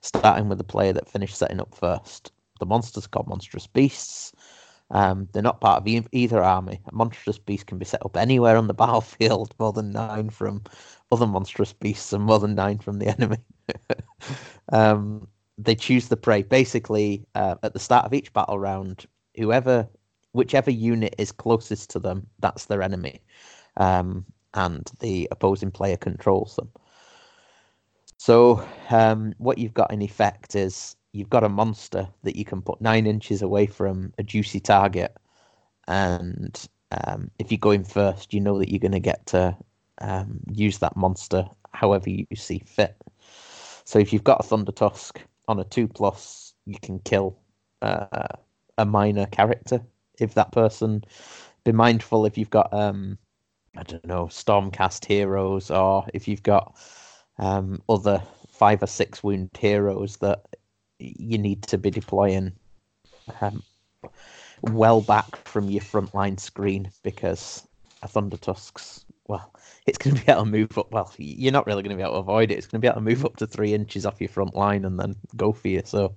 starting 0.01 0.49
with 0.49 0.57
the 0.57 0.63
player 0.63 0.93
that 0.93 1.09
finished 1.09 1.35
setting 1.35 1.59
up 1.59 1.73
first. 1.73 2.31
The 2.59 2.65
monsters 2.65 3.05
are 3.05 3.09
called 3.09 3.27
monstrous 3.27 3.67
beasts. 3.67 4.31
Um, 4.91 5.27
they're 5.33 5.41
not 5.41 5.61
part 5.61 5.81
of 5.81 5.87
e- 5.87 6.05
either 6.11 6.43
army. 6.43 6.81
A 6.85 6.93
monstrous 6.95 7.39
beast 7.39 7.65
can 7.65 7.79
be 7.79 7.85
set 7.85 8.05
up 8.05 8.15
anywhere 8.15 8.57
on 8.57 8.67
the 8.67 8.73
battlefield, 8.83 9.53
more 9.59 9.73
than 9.73 9.91
nine 9.91 10.29
from 10.29 10.63
other 11.11 11.27
monstrous 11.27 11.73
beasts 11.73 12.13
and 12.13 12.23
more 12.23 12.39
than 12.39 12.55
nine 12.55 12.77
from 12.77 12.99
the 12.99 13.07
enemy. 13.19 13.37
um, 14.71 15.27
they 15.57 15.75
choose 15.75 16.07
the 16.07 16.17
prey. 16.17 16.43
Basically, 16.43 17.25
uh, 17.35 17.55
at 17.63 17.73
the 17.73 17.79
start 17.79 18.05
of 18.05 18.13
each 18.13 18.31
battle 18.33 18.59
round, 18.59 19.05
whoever, 19.35 19.87
whichever 20.33 20.71
unit 20.71 21.15
is 21.17 21.31
closest 21.31 21.89
to 21.91 21.99
them, 21.99 22.27
that's 22.39 22.65
their 22.65 22.81
enemy, 22.81 23.21
um, 23.77 24.25
and 24.53 24.89
the 24.99 25.27
opposing 25.31 25.71
player 25.71 25.97
controls 25.97 26.55
them. 26.55 26.69
So, 28.17 28.65
um, 28.89 29.34
what 29.38 29.57
you've 29.57 29.73
got 29.73 29.91
in 29.91 30.01
effect 30.01 30.55
is 30.55 30.95
you've 31.11 31.30
got 31.30 31.43
a 31.43 31.49
monster 31.49 32.07
that 32.23 32.35
you 32.35 32.45
can 32.45 32.61
put 32.61 32.81
nine 32.81 33.05
inches 33.05 33.41
away 33.41 33.65
from 33.65 34.13
a 34.17 34.23
juicy 34.23 34.59
target, 34.59 35.15
and 35.88 36.67
um, 37.05 37.30
if 37.39 37.51
you 37.51 37.57
go 37.57 37.71
in 37.71 37.84
first, 37.84 38.34
you 38.34 38.39
know 38.39 38.59
that 38.59 38.69
you're 38.69 38.80
going 38.80 38.91
to 38.91 38.99
get 38.99 39.25
to 39.27 39.57
um, 39.99 40.39
use 40.51 40.77
that 40.80 40.95
monster 40.95 41.45
however 41.73 42.09
you 42.09 42.25
see 42.35 42.59
fit. 42.59 42.95
So 43.85 43.99
if 43.99 44.13
you've 44.13 44.23
got 44.23 44.39
a 44.39 44.47
Thundertusk 44.47 45.17
on 45.47 45.59
a 45.59 45.63
two 45.63 45.88
plus, 45.88 46.53
you 46.65 46.77
can 46.81 46.99
kill 46.99 47.38
uh, 47.81 48.27
a 48.77 48.85
minor 48.85 49.25
character. 49.25 49.81
If 50.19 50.35
that 50.35 50.51
person, 50.51 51.03
be 51.65 51.71
mindful 51.71 52.25
if 52.25 52.38
you've 52.38 52.49
got 52.49 52.73
um, 52.73 53.17
I 53.75 53.83
don't 53.83 54.05
know 54.05 54.25
Stormcast 54.27 55.05
heroes, 55.05 55.71
or 55.71 56.05
if 56.13 56.27
you've 56.27 56.43
got 56.43 56.75
um, 57.39 57.81
other 57.89 58.21
five 58.49 58.83
or 58.83 58.87
six 58.87 59.23
wound 59.23 59.49
heroes 59.57 60.17
that 60.17 60.43
you 60.99 61.37
need 61.37 61.63
to 61.63 61.77
be 61.77 61.89
deploying 61.89 62.53
um, 63.41 63.63
well 64.61 65.01
back 65.01 65.35
from 65.37 65.69
your 65.69 65.81
frontline 65.81 66.39
screen 66.39 66.89
because 67.03 67.67
a 68.03 68.07
Thundertusk's 68.07 69.05
well, 69.27 69.53
it's 69.85 69.97
going 69.97 70.15
to 70.15 70.25
be 70.25 70.31
able 70.31 70.43
to 70.43 70.49
move 70.49 70.77
up. 70.77 70.91
Well, 70.91 71.11
you're 71.17 71.53
not 71.53 71.65
really 71.65 71.81
going 71.81 71.91
to 71.91 71.95
be 71.95 72.03
able 72.03 72.13
to 72.13 72.19
avoid 72.19 72.51
it. 72.51 72.57
It's 72.57 72.67
going 72.67 72.81
to 72.81 72.85
be 72.85 72.87
able 72.87 72.95
to 72.95 73.01
move 73.01 73.25
up 73.25 73.37
to 73.37 73.47
three 73.47 73.73
inches 73.73 74.05
off 74.05 74.19
your 74.19 74.27
front 74.27 74.53
line 74.53 74.83
and 74.85 74.99
then 74.99 75.15
go 75.37 75.53
for 75.53 75.69
you. 75.69 75.81
So, 75.85 76.13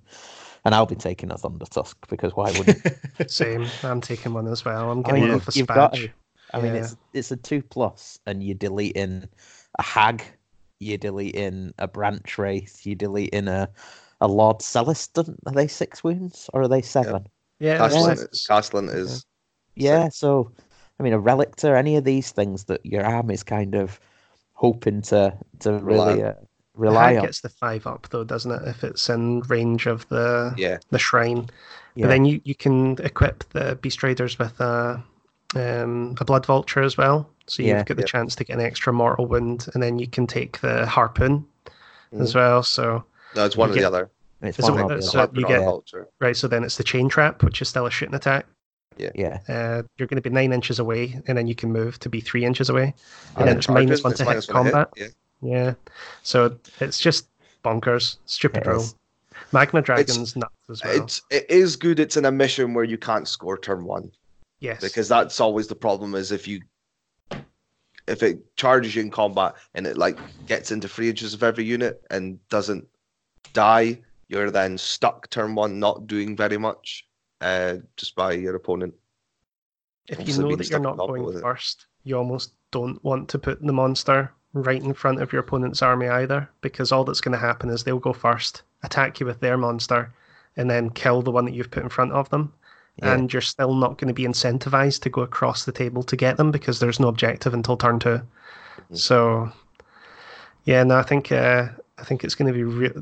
and 0.64 0.74
I'll 0.74 0.86
be 0.86 0.96
taking 0.96 1.30
a 1.30 1.36
Thundertusk 1.36 1.94
because 2.08 2.34
why 2.34 2.50
wouldn't? 2.50 2.82
Same. 3.30 3.66
I'm 3.84 4.00
taking 4.00 4.34
one 4.34 4.48
as 4.48 4.64
well. 4.64 4.90
I'm 4.90 4.98
I 4.98 5.02
getting 5.02 5.20
mean, 5.20 5.30
one 5.30 5.40
off 5.40 5.46
the 5.46 5.58
you've 5.58 5.68
spatch. 5.68 6.10
To. 6.56 6.66
I 6.66 6.70
mean, 6.70 6.82
it's 6.82 6.96
it's 7.12 7.30
a 7.30 7.36
two 7.36 7.62
plus, 7.62 8.18
and 8.26 8.42
you're 8.42 8.54
deleting 8.54 9.28
a 9.78 9.82
hag, 9.82 10.22
you're 10.80 10.98
deleting 10.98 11.72
a 11.78 11.88
Branchwraith, 11.88 12.84
you're 12.84 12.96
deleting 12.96 13.48
a 13.48 13.68
a 14.20 14.26
Lord-Celestant. 14.28 15.36
Are 15.46 15.52
they 15.52 15.68
six 15.68 16.02
wounds 16.02 16.48
or 16.54 16.62
are 16.62 16.68
they 16.68 16.82
seven? 16.82 17.26
Yeah, 17.58 17.78
Castellant, 17.78 18.12
it's- 18.12 18.46
Castellant 18.48 18.94
is 18.94 19.26
Yeah, 19.74 20.08
so 20.08 20.52
I 20.98 21.02
mean, 21.02 21.12
a 21.12 21.20
relictor, 21.20 21.76
any 21.76 21.96
of 21.96 22.04
these 22.04 22.32
things 22.32 22.64
that 22.64 22.84
your 22.84 23.04
army's 23.04 23.42
kind 23.42 23.74
of 23.74 24.00
hoping 24.54 25.02
to 25.02 25.36
to 25.60 25.72
really 25.74 26.22
on. 26.22 26.28
uh, 26.28 26.34
the 26.40 26.46
rely 26.74 27.08
hag 27.08 27.18
on. 27.18 27.24
gets 27.24 27.40
the 27.40 27.48
five 27.50 27.86
up 27.86 28.08
though, 28.10 28.24
doesn't 28.24 28.50
it? 28.52 28.62
If 28.68 28.84
it's 28.84 29.08
in 29.08 29.40
range 29.40 29.86
of 29.86 30.08
the 30.08 30.54
yeah. 30.56 30.78
the 30.90 30.98
shrine. 30.98 31.50
Yeah. 31.94 32.06
But 32.06 32.08
then 32.08 32.24
you, 32.26 32.40
you 32.44 32.54
can 32.54 32.98
equip 33.02 33.48
the 33.50 33.78
Beastriders 33.80 34.38
with 34.38 34.60
a 34.60 35.02
um, 35.54 36.14
a 36.20 36.24
blood 36.24 36.44
vulture 36.46 36.82
as 36.82 36.96
well. 36.96 37.28
So 37.46 37.62
you've 37.62 37.76
Yeah. 37.76 37.84
got 37.84 37.96
the 37.96 38.02
Yep. 38.02 38.08
chance 38.08 38.34
to 38.36 38.44
get 38.44 38.54
an 38.54 38.60
extra 38.64 38.92
mortal 38.92 39.26
wound, 39.26 39.68
and 39.74 39.82
then 39.82 39.98
you 39.98 40.06
can 40.08 40.26
take 40.26 40.60
the 40.60 40.84
harpoon 40.86 41.46
as 42.18 42.34
well. 42.34 42.62
So 42.62 43.04
No, 43.36 43.44
it's 43.44 43.56
one 43.56 43.68
You 43.68 43.72
or 43.72 43.74
the 43.74 43.80
get- 43.80 43.86
other. 43.86 44.10
It's 44.42 44.58
one 44.58 44.78
it- 44.78 44.88
the 44.96 45.02
so 45.02 45.20
other. 45.20 45.32
you 45.40 45.46
get- 45.46 45.60
Vulture. 45.60 46.08
right, 46.20 46.36
so 46.36 46.48
then 46.48 46.64
it's 46.64 46.76
the 46.76 46.84
chain 46.84 47.08
trap, 47.08 47.42
which 47.42 47.60
is 47.62 47.68
still 47.68 47.86
a 47.86 47.90
shooting 47.90 48.14
attack. 48.14 48.46
yeah, 48.98 49.38
Uh, 49.46 49.82
you're 49.98 50.08
going 50.08 50.16
to 50.16 50.22
be 50.22 50.30
nine 50.30 50.52
inches 50.54 50.78
away, 50.78 51.20
and 51.26 51.36
then 51.36 51.46
you 51.46 51.54
can 51.54 51.70
move 51.70 51.98
to 52.00 52.08
be 52.08 52.18
three 52.20 52.44
inches 52.46 52.70
away. 52.70 52.94
And 53.36 53.46
then 53.46 53.46
then 53.46 53.56
it's 53.58 53.68
one 53.68 53.76
to 53.76 53.80
hit 53.92 54.02
minus 54.26 54.48
one 54.48 54.64
to 54.64 54.70
combat. 54.72 54.88
Yeah. 54.96 55.06
Yeah, 55.42 55.74
so 56.22 56.56
it's 56.80 56.98
just 56.98 57.26
bonkers, 57.62 58.16
stupid 58.24 58.62
It 58.62 58.68
rule. 58.70 58.80
is. 58.80 58.94
Magma 59.52 59.82
Dragon's 59.82 60.34
nuts 60.34 60.54
as 60.70 60.82
well. 60.82 60.96
It's 61.02 61.20
it 61.30 61.44
is 61.50 61.76
good. 61.76 62.00
It's 62.00 62.16
in 62.16 62.24
a 62.24 62.32
mission 62.32 62.72
where 62.72 62.84
you 62.84 62.96
can't 62.96 63.28
score 63.28 63.58
turn 63.58 63.84
one 63.84 64.12
yes, 64.60 64.80
because 64.80 65.08
that's 65.08 65.40
always 65.40 65.66
the 65.66 65.74
problem. 65.74 66.14
Is 66.14 66.32
if 66.32 66.46
you 66.48 66.60
if 68.06 68.22
it 68.22 68.56
charges 68.56 68.94
you 68.94 69.02
in 69.02 69.10
combat 69.10 69.54
and 69.74 69.86
it 69.86 69.96
like 69.96 70.18
gets 70.46 70.70
into 70.70 70.88
three 70.88 71.08
inches 71.08 71.34
of 71.34 71.42
every 71.42 71.64
unit 71.64 72.02
and 72.10 72.38
doesn't 72.48 72.86
die, 73.52 73.98
you're 74.28 74.50
then 74.50 74.78
stuck 74.78 75.28
turn 75.30 75.54
one, 75.54 75.78
not 75.78 76.06
doing 76.06 76.36
very 76.36 76.58
much, 76.58 77.06
uh, 77.40 77.76
just 77.96 78.14
by 78.14 78.32
your 78.32 78.54
opponent. 78.54 78.94
if 80.08 80.26
you 80.26 80.38
know 80.38 80.54
that 80.54 80.70
you're 80.70 80.78
not 80.78 80.96
going 80.96 81.40
first, 81.40 81.86
you 82.04 82.16
almost 82.16 82.52
don't 82.70 83.02
want 83.04 83.28
to 83.28 83.38
put 83.38 83.60
the 83.60 83.72
monster 83.72 84.32
right 84.52 84.82
in 84.82 84.94
front 84.94 85.20
of 85.20 85.32
your 85.32 85.40
opponent's 85.40 85.82
army 85.82 86.08
either, 86.08 86.48
because 86.60 86.92
all 86.92 87.04
that's 87.04 87.20
going 87.20 87.32
to 87.32 87.38
happen 87.38 87.68
is 87.68 87.84
they'll 87.84 87.98
go 87.98 88.12
first, 88.12 88.62
attack 88.82 89.20
you 89.20 89.26
with 89.26 89.40
their 89.40 89.58
monster, 89.58 90.12
and 90.56 90.70
then 90.70 90.90
kill 90.90 91.22
the 91.22 91.30
one 91.30 91.44
that 91.44 91.54
you've 91.54 91.70
put 91.70 91.82
in 91.82 91.88
front 91.88 92.12
of 92.12 92.30
them. 92.30 92.52
Yeah. 93.02 93.12
And 93.12 93.30
you're 93.30 93.42
still 93.42 93.74
not 93.74 93.98
going 93.98 94.08
to 94.08 94.14
be 94.14 94.24
incentivized 94.24 95.02
to 95.02 95.10
go 95.10 95.20
across 95.20 95.64
the 95.64 95.72
table 95.72 96.02
to 96.04 96.16
get 96.16 96.38
them 96.38 96.50
because 96.50 96.80
there's 96.80 96.98
no 96.98 97.08
objective 97.08 97.52
until 97.52 97.76
turn 97.76 97.98
2 97.98 98.20
Mhm. 98.90 98.98
So, 98.98 99.50
yeah, 100.64 100.82
no, 100.82 100.96
I 100.96 101.02
think 101.02 101.32
uh, 101.32 101.68
I 101.98 102.04
think 102.04 102.24
it's 102.24 102.34
going 102.34 102.52
to 102.52 102.54
be 102.54 102.64
real. 102.64 102.92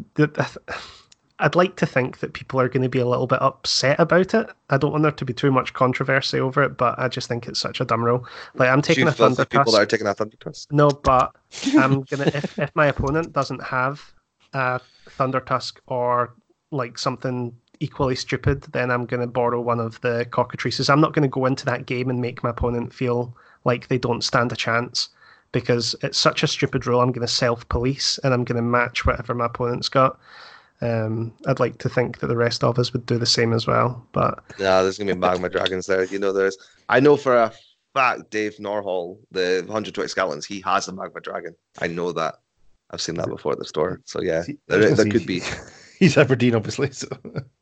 I'd 1.41 1.57
like 1.57 1.75
to 1.77 1.87
think 1.87 2.21
that 2.21 2.33
people 2.33 2.61
are 2.61 2.69
going 2.69 2.85
to 2.85 2.89
be 2.89 3.01
a 3.01 3.07
little 3.07 3.27
bit 3.27 3.43
upset 3.43 3.99
about 3.99 4.35
it. 4.35 4.49
I 4.71 4.77
don't 4.77 4.93
want 4.93 5.03
there 5.03 5.11
to 5.11 5.25
be 5.25 5.33
too 5.33 5.51
much 5.51 5.73
controversy 5.75 6.39
over 6.39 6.62
it, 6.62 6.77
but 6.77 6.97
I 6.99 7.09
just 7.09 7.27
think 7.29 7.49
it's 7.49 7.59
such 7.59 7.81
a 7.81 7.85
dumb 7.85 8.05
rule. 8.05 8.27
Like 8.55 8.69
I'm 8.69 8.83
taking 8.83 9.09
a 9.09 9.12
thunder 9.12 9.45
people 9.45 9.73
that 9.73 9.83
are 9.83 9.87
taking 9.87 10.07
a 10.07 10.15
thundertusk. 10.15 10.69
No, 10.71 10.89
but 10.91 11.35
I'm 11.77 12.03
gonna 12.03 12.31
if, 12.35 12.59
if 12.59 12.71
my 12.77 12.87
opponent 12.87 13.33
doesn't 13.33 13.62
have 13.65 14.12
a 14.53 14.81
thundertusk 15.19 15.79
or 15.89 16.35
like 16.71 16.99
something 16.99 17.57
equally 17.85 18.16
stupid, 18.16 18.62
then 18.73 18.90
I'm 18.90 19.05
gonna 19.05 19.27
borrow 19.27 19.61
one 19.61 19.78
of 19.78 20.01
the 20.01 20.27
cockatrices. 20.31 20.89
I'm 20.89 21.01
not 21.01 21.12
gonna 21.12 21.28
go 21.28 21.44
into 21.44 21.66
that 21.66 21.85
game 21.86 22.09
and 22.09 22.20
make 22.20 22.43
my 22.43 22.51
opponent 22.51 22.94
feel 22.94 23.36
like 23.65 23.89
they 23.89 23.98
don't 23.98 24.24
stand 24.24 24.52
a 24.52 24.56
chance 24.56 25.11
because 25.52 25.94
it's 26.02 26.19
such 26.19 26.43
a 26.43 26.47
stupid 26.47 26.86
rule. 26.86 27.01
I'm 27.01 27.12
gonna 27.12 27.28
self 27.28 27.69
police 27.69 28.19
and 28.24 28.32
I'm 28.32 28.44
gonna 28.44 28.62
match 28.62 29.05
whatever 29.05 29.35
my 29.35 29.47
opponent's 29.47 29.90
got. 29.90 30.19
Um, 30.81 31.32
I'd 31.47 31.61
like 31.61 31.78
to 31.78 31.89
think 31.89 32.19
that 32.19 32.27
the 32.27 32.36
rest 32.36 32.65
of 32.65 32.78
us 32.78 32.93
would 32.93 33.06
do 33.06 33.19
the 33.19 33.27
same 33.27 33.52
as 33.52 33.66
well, 33.66 34.05
but 34.12 34.43
Yeah, 34.59 34.82
there's 34.82 34.98
gonna 34.98 35.15
be 35.15 35.20
magma 35.20 35.51
dragons 35.51 35.86
there. 35.86 36.05
You 36.05 36.19
know, 36.19 36.32
there's. 36.32 36.56
I 36.89 37.01
know 37.01 37.16
for 37.16 37.36
a 37.36 37.52
fact 37.94 38.31
Dave 38.31 38.56
Norhall, 38.56 39.19
the 39.31 39.62
120 39.66 40.09
skeletons, 40.09 40.47
he 40.47 40.61
has 40.62 40.89
a 40.89 40.93
magma 40.93 41.20
dragon. 41.20 41.55
I 41.81 41.86
know 41.86 42.12
that. 42.12 42.36
I've 42.90 43.01
seen 43.01 43.16
that 43.16 43.28
before 43.28 43.52
at 43.52 43.59
the 43.59 43.65
store. 43.65 44.01
So 44.05 44.23
yeah, 44.23 44.44
there, 44.69 44.94
there 44.94 45.11
could 45.11 45.27
be. 45.27 45.43
He's 45.99 46.16
Aberdeen, 46.16 46.55
obviously. 46.55 46.91
So 46.93 47.09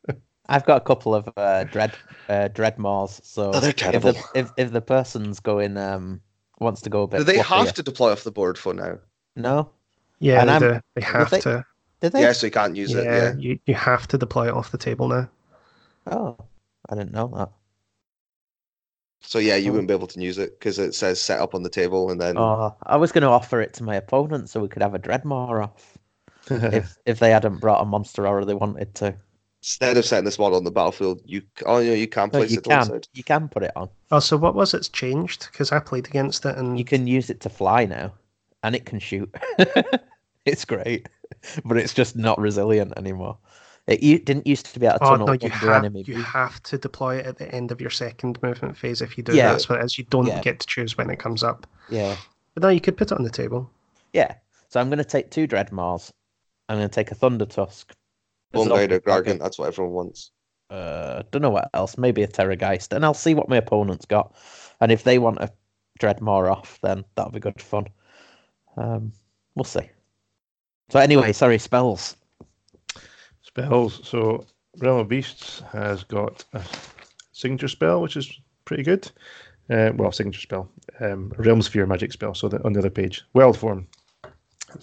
I've 0.48 0.64
got 0.66 0.76
a 0.78 0.84
couple 0.84 1.14
of 1.14 1.28
uh, 1.36 1.64
dread 1.64 1.92
uh, 2.28 2.48
dreadmaws. 2.52 3.24
So 3.24 3.50
Oh, 3.54 3.60
they're 3.60 3.70
if 3.70 3.76
terrible. 3.76 4.12
the, 4.12 4.22
if 4.34 4.50
if 4.56 4.72
the 4.72 4.80
person's 4.80 5.40
going 5.40 5.76
um 5.76 6.20
wants 6.60 6.80
to 6.82 6.90
go 6.90 7.02
a 7.02 7.06
bit, 7.06 7.18
Do 7.18 7.24
they 7.24 7.38
fluffier- 7.38 7.64
have 7.66 7.74
to 7.74 7.82
deploy 7.82 8.12
off 8.12 8.24
the 8.24 8.30
board 8.32 8.56
for 8.58 8.74
now? 8.74 8.98
No, 9.36 9.70
yeah, 10.18 10.40
And 10.42 10.50
they, 10.50 10.58
do. 10.74 10.80
they 10.94 11.00
have 11.02 11.30
they- 11.30 11.40
to. 11.40 11.64
did 12.00 12.12
they? 12.12 12.22
Yeah, 12.22 12.32
so 12.32 12.46
you 12.46 12.50
can't 12.50 12.76
use 12.76 12.94
it. 12.94 13.04
Yeah, 13.04 13.16
Yeah. 13.16 13.34
you 13.36 13.58
you 13.66 13.74
have 13.74 14.06
to 14.08 14.18
deploy 14.18 14.48
it 14.48 14.54
off 14.54 14.70
the 14.72 14.78
table 14.78 15.08
now. 15.08 15.28
Oh, 16.06 16.36
I 16.90 16.94
didn't 16.96 17.12
know 17.12 17.28
that. 17.36 17.50
So 19.24 19.38
yeah, 19.38 19.54
you 19.56 19.70
Oh. 19.70 19.72
wouldn't 19.74 19.88
be 19.88 19.94
able 19.94 20.08
to 20.08 20.20
use 20.20 20.38
it 20.38 20.58
because 20.58 20.78
it 20.78 20.94
says 20.94 21.20
set 21.22 21.40
up 21.40 21.54
on 21.54 21.62
the 21.62 21.70
table 21.70 22.10
and 22.10 22.20
then. 22.20 22.36
Oh, 22.36 22.74
I 22.82 22.96
was 22.96 23.12
going 23.12 23.22
to 23.22 23.28
offer 23.28 23.60
it 23.60 23.72
to 23.74 23.84
my 23.84 23.94
opponent 23.94 24.48
so 24.50 24.60
we 24.60 24.68
could 24.68 24.82
have 24.82 24.94
a 24.94 24.98
dreadmaw 24.98 25.62
off 25.64 25.96
if 26.50 26.96
if 27.06 27.18
they 27.18 27.30
hadn't 27.30 27.58
brought 27.58 27.82
a 27.82 27.84
monster 27.84 28.26
or 28.26 28.44
they 28.44 28.54
wanted 28.54 28.94
to. 28.96 29.14
Instead 29.60 29.96
of 29.96 30.04
setting 30.04 30.24
this 30.24 30.38
model 30.38 30.58
on 30.58 30.64
the 30.64 30.70
battlefield, 30.72 31.22
you 31.24 31.42
oh 31.66 31.78
yeah, 31.78 31.94
you 31.94 32.08
can 32.08 32.30
No, 32.32 32.38
place 32.38 32.50
you 32.50 32.58
it 32.58 32.64
can. 32.64 32.86
alongside. 32.86 33.08
You 33.14 33.22
can 33.24 33.48
put 33.48 33.62
it 33.62 33.72
on. 33.76 33.90
Oh, 34.10 34.18
so 34.20 34.36
what 34.36 34.54
was 34.54 34.74
it's 34.74 34.88
changed? 34.88 35.48
Because 35.52 35.70
I 35.72 35.78
played 35.78 36.06
against 36.06 36.44
it 36.44 36.56
and 36.58 36.78
You 36.78 36.84
can 36.84 37.06
use 37.06 37.30
it 37.30 37.40
to 37.42 37.48
fly 37.48 37.86
now, 37.86 38.12
and 38.62 38.74
it 38.74 38.84
can 38.86 38.98
shoot. 38.98 39.32
it's 40.44 40.64
great, 40.64 41.08
but 41.64 41.76
it's 41.76 41.94
just 41.94 42.16
not 42.16 42.38
resilient 42.40 42.92
anymore. 42.96 43.38
It 43.86 44.02
u- 44.02 44.18
didn't 44.18 44.46
used 44.46 44.66
to 44.66 44.80
be 44.80 44.86
able 44.86 44.98
to 44.98 45.04
Oh 45.04 45.10
tunnel 45.10 45.26
no, 45.26 45.32
you 45.32 45.50
under 45.52 45.70
have 45.70 45.84
enemy. 45.84 46.06
you 46.06 46.22
have 46.22 46.62
to 46.62 46.78
deploy 46.78 47.16
it 47.18 47.26
at 47.26 47.36
the 47.36 47.54
end 47.54 47.70
of 47.70 47.80
your 47.80 47.90
second 47.90 48.42
movement 48.42 48.74
phase. 48.78 49.02
If 49.02 49.18
you 49.18 49.22
do, 49.24 49.34
Yeah. 49.34 49.42
that's 49.42 49.68
what 49.68 49.80
it 49.80 49.84
is. 49.84 49.98
You 49.98 50.04
don't 50.04 50.26
Yeah. 50.28 50.40
get 50.40 50.60
to 50.60 50.66
choose 50.66 50.96
when 50.96 51.10
it 51.10 51.18
comes 51.18 51.42
up. 51.42 51.66
Yeah, 51.88 52.16
But 52.54 52.62
now 52.64 52.70
you 52.70 52.80
could 52.80 52.96
put 52.96 53.12
it 53.12 53.16
on 53.18 53.24
the 53.24 53.30
table. 53.30 53.70
yeah. 54.12 54.34
So 54.68 54.80
I'm 54.80 54.88
going 54.88 54.98
to 54.98 55.04
take 55.04 55.30
two 55.30 55.46
Dreadmaws. 55.46 56.10
I'm 56.72 56.78
going 56.78 56.88
to 56.88 56.94
take 56.94 57.12
a 57.12 57.14
Thundertusk. 57.14 57.84
a 58.54 58.58
One 58.58 58.68
Zombie 58.68 58.80
Rider, 58.80 58.98
Dragon, 59.00 59.38
that's 59.38 59.58
what 59.58 59.68
everyone 59.68 59.92
wants. 59.92 60.30
Uh, 60.70 61.22
don't 61.30 61.42
know 61.42 61.50
what 61.50 61.68
else. 61.74 61.98
Maybe 61.98 62.22
a 62.22 62.26
Terrorgeist, 62.26 62.96
and 62.96 63.04
I'll 63.04 63.12
see 63.12 63.34
what 63.34 63.50
my 63.50 63.58
opponent's 63.58 64.06
got. 64.06 64.34
And 64.80 64.90
if 64.90 65.04
they 65.04 65.18
want 65.18 65.42
a 65.42 65.52
Dreadmaw 66.00 66.50
off, 66.50 66.78
then 66.82 67.04
that'll 67.14 67.30
be 67.30 67.40
good 67.40 67.60
fun. 67.60 67.88
Um, 68.78 69.12
we'll 69.54 69.64
see. 69.64 69.90
So 70.88 70.98
anyway, 70.98 71.34
sorry, 71.34 71.58
spells. 71.58 72.16
Spells. 73.42 74.00
So 74.08 74.46
Realm 74.78 75.00
of 75.00 75.08
Beasts 75.08 75.60
has 75.72 76.04
got 76.04 76.42
a 76.54 76.62
signature 77.32 77.68
spell, 77.68 78.00
which 78.00 78.16
is 78.16 78.40
pretty 78.64 78.82
good. 78.82 79.10
Uh, 79.68 79.92
well, 79.94 80.10
signature 80.10 80.40
spell. 80.40 80.70
Um, 81.00 81.34
a 81.36 81.42
Realm 81.42 81.60
Sphere 81.60 81.86
magic 81.86 82.12
spell. 82.12 82.34
So 82.34 82.48
the, 82.48 82.64
on 82.64 82.72
the 82.72 82.78
other 82.78 82.88
page, 82.88 83.24
Wild 83.34 83.58
Form. 83.58 83.86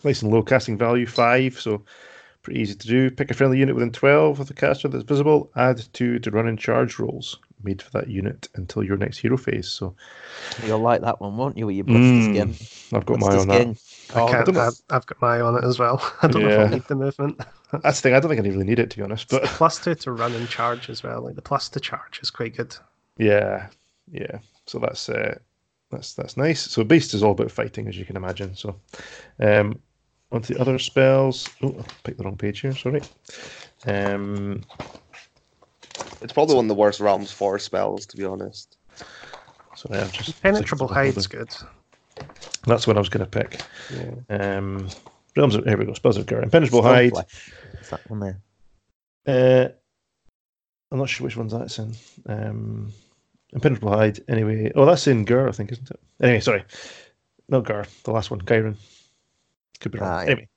Nice 0.04 0.22
and 0.22 0.32
low 0.32 0.44
casting 0.44 0.78
value, 0.78 1.06
five. 1.06 1.60
So 1.60 1.84
pretty 2.44 2.62
easy 2.62 2.76
to 2.76 2.88
do. 2.88 3.12
Pick 3.12 3.32
a 3.32 3.34
friendly 3.34 3.60
unit 3.60 3.76
within 3.76 3.92
12 3.92 4.40
of 4.40 4.48
the 4.48 4.54
caster 4.54 4.88
that's 4.88 5.04
visible. 5.04 5.52
Add 5.56 5.84
two 5.94 6.20
to 6.20 6.32
run 6.32 6.48
and 6.48 6.60
charge 6.60 7.00
rolls 7.00 7.40
made 7.64 7.82
for 7.82 7.92
that 7.92 8.10
unit 8.10 8.48
until 8.56 8.84
your 8.84 8.98
next 8.98 9.20
hero 9.20 9.38
phase. 9.38 9.70
So 9.70 9.96
You'll 10.62 10.80
like 10.82 11.02
that 11.02 11.20
one, 11.20 11.38
won't 11.38 11.58
you? 11.58 11.66
With 11.68 11.76
your 11.76 11.86
Blood's 11.86 12.12
Mm, 12.12 12.20
skin. 12.24 12.70
I've 12.94 13.06
got 13.06 13.18
Blood's 13.18 13.20
my 13.20 13.34
eye 13.34 13.38
on 13.38 13.48
that. 13.48 13.68
skin. 13.68 13.78
I 14.14 14.22
Oh, 14.22 14.22
can't. 14.22 14.46
don't 14.46 14.56
know. 14.56 14.62
I've, 14.62 14.78
I've 14.90 15.06
got 15.06 15.22
my 15.22 15.42
on 15.42 15.56
it 15.58 15.64
as 15.64 15.80
well. 15.80 16.00
I 16.22 16.28
don't 16.28 16.42
know 16.44 16.48
if 16.48 16.60
I'll 16.60 16.68
need 16.68 16.86
the 16.88 16.96
movement. 16.96 17.40
That's 17.84 18.00
the 18.00 18.04
thing. 18.10 18.14
I 18.16 18.20
don't 18.20 18.30
think 18.30 18.44
I 18.46 18.50
really 18.50 18.66
need 18.66 18.80
it 18.80 18.90
to 18.92 18.98
be 18.98 19.04
honest. 19.04 19.30
But 19.30 19.44
plus 19.54 19.80
two 19.80 19.96
to 19.96 20.12
run 20.12 20.36
and 20.36 20.50
charge 20.50 20.90
as 20.90 21.04
well. 21.04 21.22
Like 21.22 21.36
the 21.36 21.42
plus 21.42 21.70
to 21.70 21.80
charge 21.80 22.20
is 22.22 22.30
quite 22.32 22.56
good. 22.56 22.76
Yeah, 23.18 23.70
yeah. 24.12 24.40
So 24.66 24.80
that's 24.80 25.10
uh, 25.10 25.40
that's 25.92 26.14
that's 26.14 26.38
nice. 26.38 26.62
So 26.62 26.84
Beast 26.84 27.14
is 27.14 27.24
all 27.24 27.32
about 27.32 27.52
fighting, 27.52 27.88
as 27.88 27.98
you 27.98 28.06
can 28.06 28.16
imagine. 28.16 28.56
So, 28.56 28.80
um, 29.40 29.80
on 30.32 30.42
to 30.42 30.54
the 30.54 30.62
other 30.62 30.78
spells. 30.80 31.50
Oh, 31.64 31.76
I 31.80 31.84
picked 32.04 32.18
the 32.18 32.24
wrong 32.24 32.38
page 32.38 32.60
here. 32.62 32.76
Sorry. 32.76 33.02
Um, 33.86 34.64
It's 36.22 36.34
probably 36.34 36.56
one 36.56 36.66
of 36.66 36.70
the 36.70 36.76
worst 36.76 37.00
realms 37.00 37.32
for 37.32 37.58
spells, 37.60 38.06
to 38.08 38.18
be 38.18 38.26
honest. 38.26 38.78
So 39.76 39.90
I've 39.92 40.12
just 40.12 40.42
Penetrable 40.42 40.88
clicked 40.88 40.98
on 40.98 41.06
hide's 41.06 41.28
good. 41.28 41.50
That's 42.66 42.86
what 42.86 42.98
I 42.98 43.00
was 43.00 43.10
going 43.10 43.26
to 43.26 43.40
pick. 43.40 43.62
Yeah. 43.94 44.58
Um, 44.58 44.90
realms. 45.38 45.56
Of, 45.56 45.64
here 45.66 45.78
we 45.78 45.86
go. 45.86 45.94
Spells 45.94 46.18
of 46.18 46.26
Ghur. 46.26 46.44
Impenetrable 46.44 46.84
hide. 46.84 47.14
Stoneflesh. 47.14 47.82
Is 47.82 47.90
that 47.90 48.10
one 48.10 48.20
there? 48.20 48.42
Uh, 49.26 49.70
I'm 50.92 51.00
not 51.00 51.10
sure 51.10 51.24
which 51.24 51.38
one's 51.38 51.54
that's 51.54 51.80
in. 51.80 51.96
Um, 52.26 52.92
Impenetrable 53.54 53.92
Hide, 53.92 54.20
anyway. 54.28 54.72
Oh, 54.76 54.86
that's 54.86 55.08
in 55.08 55.26
Ghur, 55.26 55.48
I 55.48 55.52
think, 55.52 55.72
isn't 55.72 55.90
it? 55.90 56.00
Anyway, 56.22 56.40
sorry. 56.40 56.64
Not 57.48 57.66
Ghur, 57.66 57.86
the 58.04 58.12
last 58.12 58.30
one, 58.32 58.42
Ghyran. 58.42 58.76
Could 59.80 59.92
be 59.92 60.00
wrong. 60.00 60.10
Ah, 60.10 60.22
yeah. 60.22 60.26
Anyway, 60.28 60.48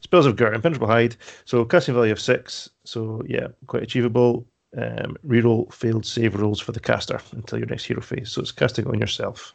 Spells 0.00 0.26
of 0.26 0.36
Ghur, 0.36 0.52
Impenetrable 0.54 0.88
Hide. 0.88 1.16
So, 1.44 1.64
casting 1.64 1.94
value 1.94 2.12
of 2.12 2.20
six. 2.20 2.68
So, 2.84 3.22
yeah, 3.26 3.48
quite 3.66 3.82
achievable. 3.82 4.46
Um, 4.76 5.16
reroll 5.26 5.72
failed 5.72 6.06
save 6.06 6.34
rolls 6.34 6.60
for 6.60 6.72
the 6.72 6.80
caster 6.80 7.20
until 7.32 7.58
your 7.58 7.68
next 7.68 7.84
hero 7.84 8.00
phase. 8.00 8.32
So, 8.32 8.42
it's 8.42 8.52
casting 8.52 8.86
on 8.86 8.98
yourself. 8.98 9.52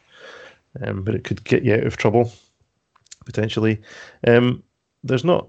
Um, 0.82 1.02
but 1.02 1.14
it 1.14 1.24
could 1.24 1.44
get 1.44 1.64
you 1.64 1.74
out 1.74 1.86
of 1.86 1.96
trouble, 1.96 2.32
potentially. 3.24 3.80
Um, 4.26 4.62
there's 5.04 5.24
not 5.24 5.48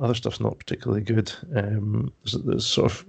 other 0.00 0.14
stuff's 0.14 0.40
not 0.40 0.58
particularly 0.58 1.02
good. 1.02 1.32
Um, 1.54 2.12
there's, 2.22 2.42
there's 2.44 2.66
sort 2.66 2.92
of 2.92 3.06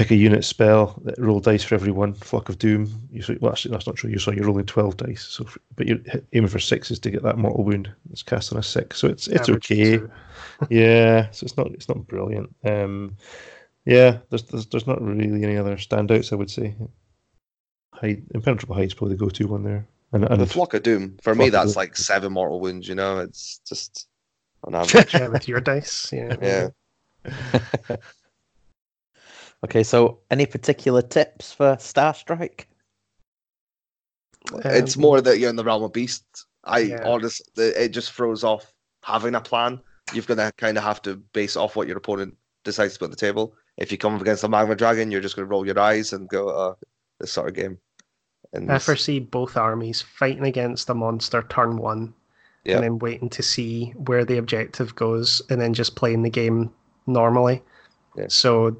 pick 0.00 0.10
a 0.10 0.16
unit 0.16 0.44
spell 0.44 0.98
that 1.04 1.18
roll 1.18 1.40
dice 1.40 1.62
for 1.62 1.74
every 1.74 1.92
one 1.92 2.14
flock 2.14 2.48
of 2.48 2.58
doom. 2.58 3.06
You 3.12 3.20
say, 3.20 3.36
well, 3.38 3.52
actually, 3.52 3.72
that's 3.72 3.86
not 3.86 3.96
true. 3.96 4.08
You 4.08 4.18
saw 4.18 4.30
you're 4.30 4.46
rolling 4.46 4.64
twelve 4.64 4.96
dice, 4.96 5.22
so 5.22 5.44
f- 5.44 5.58
but 5.76 5.86
you're 5.86 5.98
aiming 6.32 6.48
for 6.48 6.58
sixes 6.58 6.98
to 7.00 7.10
get 7.10 7.22
that 7.22 7.36
mortal 7.36 7.64
wound. 7.64 7.92
It's 8.10 8.22
cast 8.22 8.50
on 8.50 8.58
a 8.58 8.62
six, 8.62 8.98
so 8.98 9.08
it's 9.08 9.28
it's 9.28 9.48
Average 9.48 9.70
okay. 9.70 10.00
yeah, 10.70 11.30
so 11.32 11.44
it's 11.44 11.56
not 11.58 11.66
it's 11.72 11.88
not 11.88 12.06
brilliant. 12.06 12.54
Um, 12.64 13.14
yeah, 13.84 14.18
there's, 14.30 14.44
there's 14.44 14.66
there's 14.66 14.86
not 14.86 15.02
really 15.02 15.44
any 15.44 15.58
other 15.58 15.76
standouts. 15.76 16.32
I 16.32 16.36
would 16.36 16.50
say. 16.50 16.74
Hide, 17.92 18.22
impenetrable 18.34 18.76
hide 18.76 18.86
is 18.86 18.94
probably 18.94 19.14
the 19.14 19.20
go-to 19.20 19.46
one 19.46 19.62
there. 19.62 19.86
And, 20.12 20.24
and 20.24 20.40
The 20.40 20.46
Flock 20.46 20.72
of 20.72 20.82
Doom, 20.82 21.18
for 21.20 21.34
me, 21.34 21.50
that's 21.50 21.76
like 21.76 21.98
seven 21.98 22.32
mortal 22.32 22.58
wounds, 22.58 22.88
you 22.88 22.94
know? 22.94 23.18
It's 23.18 23.60
just 23.68 24.08
on 24.64 24.74
average. 24.76 25.12
Yeah, 25.12 25.28
with 25.28 25.46
your 25.46 25.60
dice. 25.60 26.10
Yeah. 26.10 26.70
yeah. 27.26 27.96
Okay, 29.64 29.82
so 29.82 30.18
any 30.30 30.46
particular 30.46 31.02
tips 31.02 31.52
for 31.52 31.76
Star 31.78 32.14
Strike? 32.14 32.68
it's 34.64 34.96
Um, 34.96 35.02
more 35.02 35.20
that 35.20 35.38
you're 35.38 35.50
in 35.50 35.56
the 35.56 35.64
realm 35.64 35.82
of 35.82 35.92
beasts. 35.92 36.46
I 36.64 36.78
Yeah. 36.80 37.02
honest, 37.06 37.42
it 37.58 37.90
just 37.90 38.12
throws 38.12 38.42
off 38.42 38.72
having 39.02 39.34
a 39.34 39.40
plan. 39.40 39.80
You're 40.14 40.24
gonna 40.24 40.50
kind 40.56 40.78
of 40.78 40.84
have 40.84 41.02
to 41.02 41.16
base 41.16 41.56
off 41.56 41.76
what 41.76 41.86
your 41.86 41.98
opponent 41.98 42.36
decides 42.64 42.94
to 42.94 42.98
put 43.00 43.04
on 43.06 43.10
the 43.10 43.16
table. 43.16 43.54
If 43.76 43.92
you 43.92 43.98
come 43.98 44.14
up 44.14 44.20
against 44.20 44.44
a 44.44 44.48
magma 44.48 44.74
dragon, 44.76 45.10
you're 45.10 45.20
just 45.20 45.36
gonna 45.36 45.46
roll 45.46 45.66
your 45.66 45.78
eyes 45.78 46.12
and 46.12 46.28
go, 46.28 46.48
uh, 46.48 46.74
this 47.18 47.32
sort 47.32 47.48
of 47.48 47.54
game. 47.54 47.78
And 48.52 48.70
I 48.72 48.78
foresee 48.78 49.20
both 49.20 49.56
armies 49.56 50.02
fighting 50.02 50.44
against 50.44 50.88
a 50.90 50.94
monster 50.94 51.42
turn 51.48 51.76
one, 51.76 52.14
Yeah. 52.64 52.76
and 52.76 52.84
then 52.84 52.98
waiting 52.98 53.28
to 53.30 53.42
see 53.42 53.90
where 53.92 54.24
the 54.24 54.38
objective 54.38 54.94
goes, 54.96 55.40
and 55.50 55.60
then 55.60 55.74
just 55.74 55.96
playing 55.96 56.22
the 56.22 56.30
game 56.30 56.72
normally. 57.06 57.62
Yeah. 58.16 58.26
So 58.28 58.76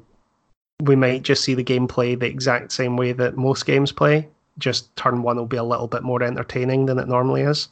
we 0.81 0.95
might 0.95 1.23
just 1.23 1.43
see 1.43 1.53
the 1.53 1.63
game 1.63 1.87
play 1.87 2.15
the 2.15 2.25
exact 2.25 2.71
same 2.71 2.97
way 2.97 3.11
that 3.13 3.37
most 3.37 3.65
games 3.65 3.91
play. 3.91 4.27
Just 4.57 4.93
turn 4.95 5.23
one 5.23 5.37
will 5.37 5.45
be 5.45 5.57
a 5.57 5.63
little 5.63 5.87
bit 5.87 6.03
more 6.03 6.21
entertaining 6.21 6.85
than 6.85 6.99
it 6.99 7.07
normally 7.07 7.41
is. 7.41 7.69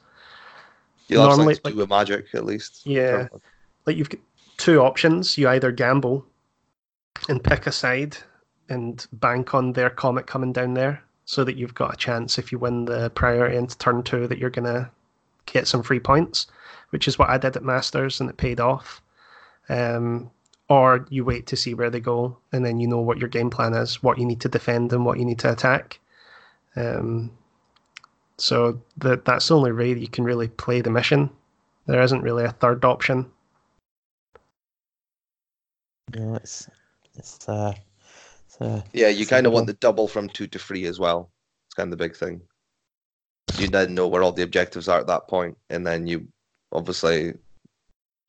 you'll 1.08 1.28
normally, 1.28 1.56
do 1.64 1.76
with 1.76 1.90
magic 1.90 2.28
at 2.34 2.46
least. 2.46 2.86
Yeah. 2.86 3.28
like 3.86 3.98
you've 3.98 4.10
got 4.10 4.22
two 4.58 4.82
options. 4.82 5.38
You 5.38 5.50
either 5.50 5.72
gamble 5.72 6.26
and 7.28 7.44
pick 7.44 7.68
a 7.68 7.72
side 7.72 8.18
and 8.70 9.06
bank 9.14 9.54
on 9.54 9.74
their 9.74 9.90
comet 9.90 10.28
coming 10.28 10.54
down 10.54 10.76
there 10.76 11.04
so 11.26 11.44
that 11.44 11.58
you've 11.58 11.76
got 11.76 11.94
a 11.94 11.98
chance 11.98 12.38
if 12.38 12.52
you 12.52 12.60
win 12.60 12.86
the 12.86 13.10
priority 13.12 13.58
into 13.58 13.78
turn 13.78 14.04
two 14.04 14.28
that 14.28 14.38
you're 14.38 14.50
gonna 14.50 14.90
get 15.46 15.68
some 15.68 15.84
free 15.84 16.00
points, 16.00 16.48
which 16.92 17.08
is 17.08 17.20
what 17.20 17.30
I 17.30 17.38
did 17.38 17.56
at 17.56 17.64
Masters 17.64 18.20
and 18.20 18.30
it 18.30 18.38
paid 18.38 18.60
off. 18.60 19.02
Um, 19.68 20.32
or 20.70 21.08
you 21.10 21.26
wait 21.26 21.48
to 21.48 21.56
see 21.56 21.74
where 21.74 21.90
they 21.90 22.00
go 22.00 22.38
and 22.52 22.64
then 22.64 22.80
you 22.80 22.88
know 22.88 23.00
what 23.00 23.18
your 23.18 23.28
game 23.28 23.50
plan 23.50 23.74
is, 23.74 24.02
what 24.04 24.20
you 24.20 24.26
need 24.26 24.40
to 24.42 24.50
defend 24.50 24.94
and 24.94 25.04
what 25.04 25.18
you 25.18 25.26
need 25.26 25.40
to 25.40 25.52
attack. 25.52 26.00
Um, 26.76 27.32
so 28.38 28.80
that 28.98 29.26
that's 29.26 29.48
the 29.48 29.58
only 29.58 29.72
way 29.72 29.94
that 29.94 30.00
you 30.00 30.08
can 30.08 30.24
really 30.24 30.48
play 30.48 30.82
the 30.82 30.92
mission. 30.92 31.30
There 31.88 32.02
isn't 32.02 32.22
really 32.22 32.46
a 32.46 32.52
third 32.52 32.86
option. 32.86 33.26
No, 36.16 36.36
it's 36.36 36.70
it's 37.16 37.50
uh, 37.50 37.74
it's, 38.46 38.62
uh 38.62 38.82
Yeah, 38.94 39.10
you 39.10 39.26
kind 39.26 39.48
of 39.48 39.54
want 39.54 39.68
the 39.68 39.74
double 39.74 40.08
from 40.08 40.30
two 40.30 40.48
to 40.48 40.60
three 40.60 40.86
as 40.86 41.00
well. 41.00 41.32
It's 41.68 41.74
kind 41.74 41.88
of 41.88 41.98
the 41.98 42.04
big 42.04 42.16
thing. 42.16 42.42
You 43.58 43.68
then 43.68 43.96
know 43.96 44.08
where 44.08 44.22
all 44.22 44.32
the 44.32 44.44
objectives 44.44 44.88
are 44.88 45.00
at 45.00 45.08
that 45.08 45.28
point, 45.28 45.58
and 45.72 45.86
then 45.86 46.06
you 46.06 46.28
obviously 46.72 47.34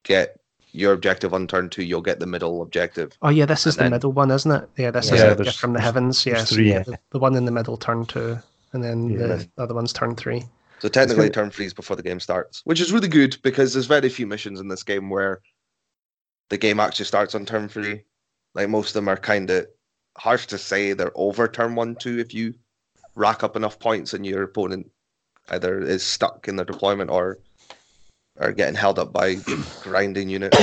get 0.04 0.39
your 0.72 0.92
objective 0.92 1.34
on 1.34 1.46
turn 1.46 1.68
two. 1.68 1.82
You'll 1.82 2.00
get 2.00 2.20
the 2.20 2.26
middle 2.26 2.62
objective. 2.62 3.12
Oh 3.22 3.28
yeah, 3.28 3.46
this 3.46 3.66
is 3.66 3.74
And 3.76 3.78
the 3.78 3.82
then- 3.84 3.90
middle 3.92 4.12
one, 4.12 4.30
isn't 4.30 4.50
it? 4.50 4.68
Yeah, 4.76 4.90
this 4.90 5.08
Yeah, 5.08 5.14
is 5.14 5.20
a 5.20 5.24
there's- 5.26 5.40
gift 5.44 5.58
from 5.58 5.72
the 5.72 5.80
heavens. 5.80 6.22
there's 6.24 6.38
Yes, 6.38 6.52
three. 6.52 6.72
the, 6.72 6.98
the 7.10 7.18
one 7.18 7.34
in 7.36 7.44
the 7.44 7.50
middle 7.52 7.76
turn 7.76 8.06
two, 8.06 8.38
and 8.72 8.82
then 8.84 9.08
Yeah. 9.10 9.26
the 9.26 9.48
other 9.58 9.74
one's 9.74 9.92
turn 9.92 10.14
three. 10.16 10.44
So 10.80 10.88
technically, 10.88 11.24
gonna- 11.28 11.30
turn 11.32 11.50
three 11.50 11.66
is 11.66 11.74
before 11.74 11.96
the 11.96 12.02
game 12.02 12.20
starts, 12.20 12.62
which 12.64 12.80
is 12.80 12.92
really 12.92 13.08
good 13.08 13.36
because 13.42 13.72
there's 13.72 13.86
very 13.86 14.08
few 14.08 14.26
missions 14.26 14.60
in 14.60 14.68
this 14.68 14.82
game 14.82 15.10
where 15.10 15.40
the 16.48 16.56
game 16.58 16.80
actually 16.80 17.04
starts 17.04 17.34
on 17.34 17.44
turn 17.46 17.68
three. 17.68 18.02
Like 18.54 18.68
most 18.68 18.88
of 18.88 18.94
them 18.94 19.08
are 19.08 19.16
kind 19.16 19.50
of 19.50 19.66
harsh 20.18 20.46
to 20.46 20.58
say 20.58 20.92
they're 20.92 21.12
over 21.14 21.46
turn 21.48 21.74
one, 21.74 21.94
two 21.96 22.18
if 22.18 22.32
you 22.34 22.54
rack 23.14 23.42
up 23.44 23.56
enough 23.56 23.78
points 23.78 24.14
and 24.14 24.24
your 24.26 24.42
opponent 24.42 24.90
either 25.50 25.80
is 25.80 26.02
stuck 26.02 26.48
in 26.48 26.56
their 26.56 26.64
deployment 26.64 27.10
or 27.10 27.38
are 28.40 28.52
getting 28.52 28.74
held 28.74 28.98
up 28.98 29.12
by 29.12 29.36
grinding 29.82 30.28
units. 30.28 30.56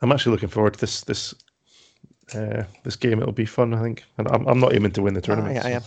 I'm 0.00 0.12
actually 0.12 0.32
looking 0.32 0.48
forward 0.48 0.74
to 0.74 0.80
this 0.80 1.02
this 1.02 1.34
uh, 2.34 2.64
this 2.84 2.96
game. 2.96 3.20
It'll 3.20 3.32
be 3.32 3.46
fun, 3.46 3.72
I 3.74 3.82
think. 3.82 4.04
And 4.18 4.28
I'm, 4.28 4.46
I'm 4.46 4.60
not 4.60 4.74
aiming 4.74 4.92
to 4.92 5.02
win 5.02 5.14
the 5.14 5.20
tournament. 5.20 5.56
I, 5.56 5.60
I 5.60 5.62
so, 5.62 5.68
am. 5.68 5.82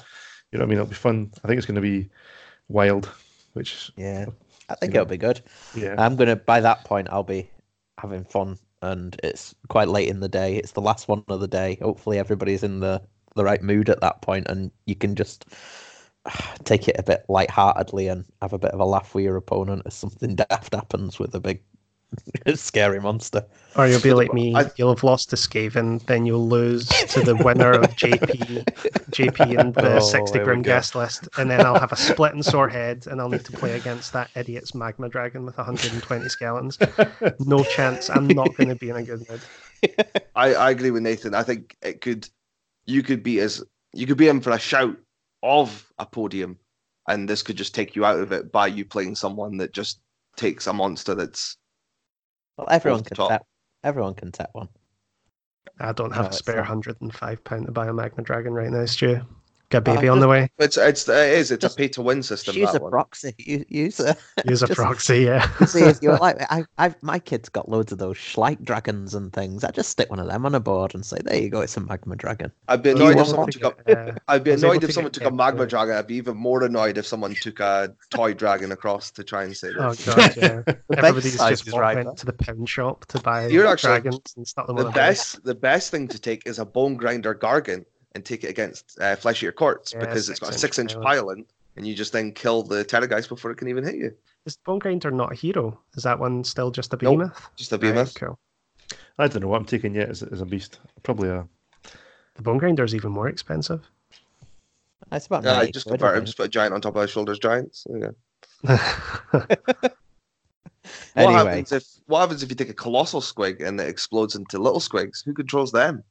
You 0.51 0.59
know 0.59 0.63
what 0.63 0.67
I 0.67 0.69
mean? 0.69 0.77
It'll 0.77 0.89
be 0.89 0.95
fun. 0.95 1.31
I 1.43 1.47
think 1.47 1.57
it's 1.57 1.67
going 1.67 1.75
to 1.75 1.81
be 1.81 2.09
wild. 2.69 3.09
Which 3.53 3.91
Yeah, 3.95 4.25
I 4.69 4.75
think 4.75 4.93
it'll 4.95 5.05
be 5.05 5.17
good. 5.17 5.41
yeah, 5.75 5.95
I'm 5.97 6.17
gonna 6.17 6.35
by 6.35 6.59
that 6.59 6.83
point 6.83 7.07
I'll 7.09 7.23
be 7.23 7.49
having 7.97 8.25
fun 8.25 8.59
and 8.81 9.17
it's 9.23 9.55
quite 9.69 9.87
late 9.87 10.09
in 10.09 10.19
the 10.19 10.27
day. 10.29 10.57
It's 10.57 10.73
the 10.73 10.81
last 10.81 11.07
one 11.07 11.23
of 11.29 11.39
the 11.39 11.47
day. 11.47 11.77
Hopefully, 11.81 12.19
everybody's 12.19 12.63
in 12.63 12.79
the 12.79 13.01
the 13.35 13.43
right 13.43 13.61
mood 13.61 13.89
at 13.89 14.01
that 14.01 14.21
point, 14.21 14.47
and 14.47 14.71
you 14.85 14.95
can 14.95 15.15
just 15.15 15.45
take 16.63 16.87
it 16.87 16.95
a 16.99 17.03
bit 17.03 17.25
lightheartedly 17.29 18.07
and 18.07 18.25
have 18.41 18.53
a 18.53 18.59
bit 18.59 18.71
of 18.71 18.79
a 18.79 18.85
laugh 18.85 19.13
with 19.15 19.23
your 19.23 19.37
opponent 19.37 19.83
as 19.85 19.93
something 19.93 20.35
daft 20.49 20.73
happens 20.73 21.19
with 21.19 21.33
a 21.35 21.39
big 21.39 21.61
scary 22.55 22.99
monster. 22.99 23.45
Or 23.75 23.87
you'll 23.87 23.99
be 24.01 24.13
like 24.13 24.33
me, 24.33 24.55
I- 24.55 24.71
you'll 24.77 24.93
have 24.93 25.03
lost 25.03 25.29
to 25.31 25.35
Skaven, 25.35 26.05
then 26.05 26.25
you'll 26.25 26.47
lose 26.47 26.87
to 26.87 27.21
the 27.21 27.35
winner 27.35 27.71
of 27.71 27.81
JP, 27.97 28.63
JP 29.11 29.59
and 29.59 29.73
the 29.73 29.95
Oh, 29.95 29.99
60 29.99 30.39
Grimghast 30.39 30.95
list, 30.95 31.27
and 31.37 31.51
then 31.51 31.65
I'll 31.65 31.79
have 31.79 31.91
a 31.91 31.97
split 31.97 32.33
and 32.33 32.45
sore 32.45 32.69
head, 32.69 33.05
and 33.07 33.19
I'll 33.19 33.27
need 33.29 33.43
to 33.45 33.51
play 33.51 33.75
against 33.75 34.13
that 34.13 34.29
idiot's 34.35 34.73
magma 34.73 35.09
dragon 35.09 35.45
with 35.45 35.57
120 35.57 36.29
skeletons. 36.29 36.79
No 37.39 37.63
chance. 37.63 38.09
I'm 38.09 38.27
not 38.27 38.55
going 38.55 38.69
to 38.69 38.75
be 38.75 38.89
in 38.89 38.95
a 38.95 39.03
good 39.03 39.27
mood. 39.29 39.41
I, 40.35 40.53
I 40.53 40.71
agree 40.71 40.91
with 40.91 41.03
Nathan. 41.03 41.33
I 41.35 41.43
think 41.43 41.75
it 41.81 41.99
could 42.01 42.29
you 42.85 43.03
could 43.03 43.23
be 43.23 43.39
as 43.39 43.61
you 43.93 44.07
could 44.07 44.17
be 44.17 44.27
in 44.29 44.39
for 44.41 44.51
a 44.51 44.59
shout 44.59 44.95
of 45.45 45.91
a 45.99 46.05
podium, 46.05 46.57
and 47.07 47.29
this 47.29 47.43
could 47.43 47.55
just 47.55 47.75
take 47.75 47.95
you 47.95 48.03
out 48.03 48.19
of 48.19 48.31
it 48.31 48.51
by 48.51 48.67
you 48.67 48.83
playing 48.83 49.15
someone 49.15 49.57
that 49.57 49.73
just 49.73 50.01
takes 50.35 50.67
a 50.67 50.73
monster 50.73 51.15
that's 51.15 51.57
Well, 52.57 52.67
everyone 52.69 53.03
can 53.03 53.15
top. 53.15 53.29
tap. 53.29 53.45
Everyone 53.83 54.15
can 54.15 54.31
tap 54.31 54.49
one. 54.53 54.69
I 55.79 55.91
don't 55.91 56.11
have 56.11 56.25
No, 56.25 56.29
a 56.29 56.33
spare 56.33 56.55
105 56.57 57.43
pound 57.43 57.65
to 57.67 57.71
buy 57.71 57.87
a 57.87 57.93
magma 57.93 58.23
dragon 58.23 58.53
right 58.53 58.69
now, 58.69 58.85
Stu. 58.85 59.21
Got 59.69 59.87
a 59.87 59.91
Oh, 59.91 59.95
baby 59.95 60.07
on 60.09 60.19
the 60.19 60.27
way. 60.27 60.49
it's 60.59 60.77
it's 60.77 61.07
it 61.09 61.29
is 61.33 61.49
it's 61.51 61.61
Just 61.61 61.75
a 61.75 61.77
pay 61.77 61.87
to 61.89 62.01
win 62.01 62.21
system. 62.21 62.55
Use 62.55 62.73
a 62.75 62.79
one. 62.79 62.91
proxy. 62.91 63.33
Use, 63.39 63.65
use 63.69 63.99
a. 63.99 64.15
Use 64.45 64.61
a 64.61 64.67
proxy, 64.67 65.19
yeah. 65.25 65.47
See, 65.65 65.91
you're 66.01 66.17
like, 66.17 66.37
I, 66.51 66.65
I've 66.77 67.01
my 67.01 67.17
kids 67.19 67.49
got 67.49 67.67
loads 67.67 67.91
of 67.91 67.97
those 67.97 68.17
Schleich 68.17 68.63
dragons 68.63 69.15
and 69.15 69.33
things. 69.33 69.63
I 69.63 69.71
just 69.71 69.89
stick 69.89 70.09
one 70.09 70.19
of 70.19 70.27
them 70.27 70.45
on 70.45 70.53
a 70.53 70.59
board 70.59 70.93
and 70.93 71.03
say, 71.05 71.17
"There 71.23 71.35
you 71.35 71.49
go, 71.49 71.61
it's 71.61 71.75
a 71.77 71.81
magma 71.81 72.15
dragon." 72.15 72.51
I'd 72.67 72.83
be 72.83 72.91
annoyed 72.91 73.17
if 73.17 73.27
someone 73.27 73.51
to 73.51 73.59
took 73.59 73.81
a. 73.87 74.09
Uh, 74.09 74.15
I'd 74.27 74.43
be 74.43 74.51
I 74.51 74.53
was 74.53 74.63
able 74.63 74.71
annoyed 74.73 74.81
to 74.81 74.87
if 74.87 74.93
someone 74.93 75.11
took 75.11 75.23
a 75.23 75.31
magma 75.31 75.63
it. 75.63 75.69
dragon. 75.69 75.95
I'd 75.95 76.07
be 76.07 76.15
even 76.15 76.37
more 76.37 76.63
annoyed 76.63 76.97
if 76.97 77.07
someone 77.07 77.33
took 77.35 77.59
a 77.59 77.93
toy 78.11 78.33
dragon 78.35 78.71
across 78.71 79.09
to 79.11 79.23
try 79.23 79.43
and 79.45 79.57
say 79.57 79.69
Oh 79.79 79.93
god, 80.05 80.35
yeah. 80.37 80.61
The 80.65 80.77
Everybody's 80.91 81.37
just 81.37 81.67
is 81.67 81.73
right 81.73 82.05
went 82.05 82.17
to 82.19 82.25
the 82.27 82.33
pound 82.33 82.69
shop 82.69 83.05
to 83.07 83.19
buy 83.19 83.47
You're 83.47 83.65
actually- 83.67 84.01
dragons 84.01 84.33
and 84.37 84.47
stuck 84.47 84.67
them 84.67 84.75
the 84.75 84.83
on 84.83 84.89
a 84.89 84.91
base. 84.91 84.95
best 85.33 85.43
the 85.43 85.55
best 85.55 85.91
thing 85.91 86.07
to 86.09 86.19
take 86.19 86.45
is 86.45 86.59
a 86.59 86.65
Bonegrinder 86.65 87.33
Gargant 87.39 87.85
and 88.15 88.25
take 88.25 88.43
it 88.43 88.47
against 88.49 88.97
uh, 88.99 89.15
flesh 89.15 89.43
eater 89.43 89.51
courts 89.51 89.93
Yeah, 89.93 89.99
because 89.99 90.29
it's 90.29 90.39
got 90.39 90.49
a 90.49 90.53
six-inch 90.53 90.61
six 90.61 90.79
inch 90.79 91.03
pylon. 91.03 91.35
pylon 91.35 91.45
and 91.77 91.85
you 91.85 91.93
just 91.93 92.13
then 92.13 92.31
kill 92.31 92.63
the 92.63 92.83
Terrorgeist 92.85 93.27
before 93.29 93.51
it 93.51 93.57
can 93.57 93.67
even 93.67 93.83
hit 93.83 93.95
you. 93.95 94.11
Is 94.45 94.55
Bone 94.57 94.79
Grinder 94.79 95.11
not 95.11 95.33
a 95.33 95.35
hero? 95.35 95.77
Is 95.95 96.03
that 96.03 96.17
one 96.17 96.43
still 96.43 96.71
just 96.71 96.93
a 96.93 96.97
behemoth? 96.97 97.49
Just 97.57 97.73
a 97.73 97.75
Right, 97.75 97.81
behemoth. 97.81 98.15
cool. 98.15 98.39
I 99.19 99.27
don't 99.27 99.41
know 99.41 99.49
what 99.49 99.59
I'm 99.59 99.65
taking 99.65 99.93
yet 99.93 100.09
as, 100.09 100.23
as 100.23 100.39
a 100.41 100.45
beast. 100.45 100.79
Probably 101.03 101.27
a 101.29 101.45
The 102.35 102.41
Bone 102.41 102.57
Grinder 102.57 102.83
is 102.85 102.95
even 102.95 103.11
more 103.11 103.27
expensive. 103.27 103.85
It's 105.11 105.25
about 105.27 105.43
Yeah, 105.43 105.53
90 105.57 105.71
just 105.73 105.87
quid, 105.87 106.01
I 106.01 106.05
convert 106.05 106.17
him, 106.19 106.25
just 106.25 106.37
put 106.37 106.45
a 106.47 106.49
giant 106.49 106.73
on 106.73 106.81
top 106.81 106.95
of 106.95 107.01
his 107.01 107.11
shoulders, 107.11 107.39
giants. 107.39 107.85
There 107.89 107.99
you. 107.99 108.15
What 111.15 111.23
Anyway, 111.29 111.33
happens 111.33 111.71
if 111.71 111.83
what 112.07 112.19
happens 112.19 112.43
if 112.43 112.49
you 112.49 112.55
take 112.55 112.69
a 112.69 112.73
colossal 112.73 113.21
squig 113.21 113.65
and 113.65 113.79
it 113.79 113.87
explodes 113.87 114.35
into 114.35 114.59
little 114.59 114.79
squigs? 114.81 115.23
Who 115.25 115.33
controls 115.33 115.71
them? 115.71 116.03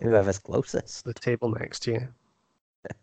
Whoever's 0.00 0.38
closest. 0.38 1.04
the 1.04 1.14
table 1.14 1.50
next 1.50 1.80
to 1.80 1.92
you. 1.92 2.08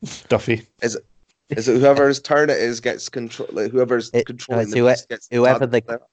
Duffy. 0.30 0.66
Is 0.82 0.96
it? 0.96 1.06
Is 1.50 1.68
it 1.68 1.80
whoever's 1.80 2.20
turn 2.20 2.50
it 2.50 2.58
is 2.58 2.80
gets 2.80 3.08
control? 3.10 3.48
Like 3.52 3.72
whoever's 3.72 4.10
It- 4.14 4.26
controlling 4.26 4.64
it's 4.64 4.74
the 4.74 4.80
whoe- 4.80 4.90
beast 4.90 5.10
gets 5.10 5.28
whoever 5.32 5.66
the- 5.68 5.82
target. 5.82 6.08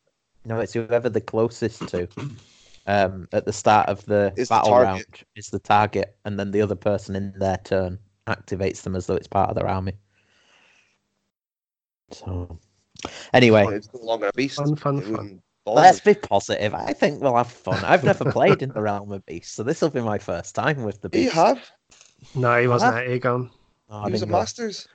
No, 0.45 0.59
it's 0.61 0.73
whoever 0.73 1.09
the 1.09 1.21
closest 1.21 1.87
to. 1.89 2.09
Um, 2.87 3.29
at 3.33 3.45
the 3.45 3.53
start 3.53 3.89
of 3.89 4.05
the 4.07 4.33
Is 4.37 4.49
the 4.49 4.55
battle 4.57 4.71
target. 4.73 4.87
round 4.89 5.25
is 5.37 5.47
the 5.47 5.61
target, 5.61 6.17
and 6.25 6.39
then 6.39 6.51
the 6.51 6.61
other 6.61 6.75
person 6.75 7.15
in 7.15 7.33
their 7.39 7.59
turn 7.59 7.99
activates 8.27 8.83
them 8.83 8.97
as 8.97 9.07
though 9.07 9.15
it's 9.15 9.29
part 9.29 9.49
of 9.51 9.55
their 9.55 9.69
army. 9.69 9.93
So, 12.11 12.59
anyway, 13.33 13.67
It's 13.77 13.89
no 13.95 14.01
longer 14.01 14.27
a 14.29 14.33
beast. 14.33 14.57
Fun, 14.57 14.75
fun, 14.77 15.01
fun. 15.01 15.43
Wouldn't 15.67 15.83
let's 15.85 16.01
be 16.01 16.15
positive. 16.15 16.75
I 16.75 16.93
think 16.93 17.21
we'll 17.23 17.37
have 17.37 17.51
fun. 17.51 17.85
I've 17.85 18.05
never 18.05 18.25
played 18.33 18.63
in 18.63 18.71
the 18.71 18.83
realm 18.83 19.13
of 19.13 19.25
beasts, 19.27 19.55
so 19.55 19.63
this 19.63 19.81
will 19.81 19.91
be 19.91 20.01
my 20.01 20.19
first 20.19 20.55
time 20.55 20.83
with 20.85 21.01
the 21.01 21.09
beasts. 21.09 21.35
You 21.37 21.43
beast. 21.55 21.59
have. 21.59 21.71
No, 22.35 22.61
he 22.61 22.67
wasn't 22.69 22.95
at 22.95 23.07
Aegon. 23.07 23.51
Oh, 23.91 24.05
He 24.05 24.13
was 24.13 24.23
a 24.23 24.27
didn't 24.27 24.33
go. 24.33 24.39
masters. 24.39 24.89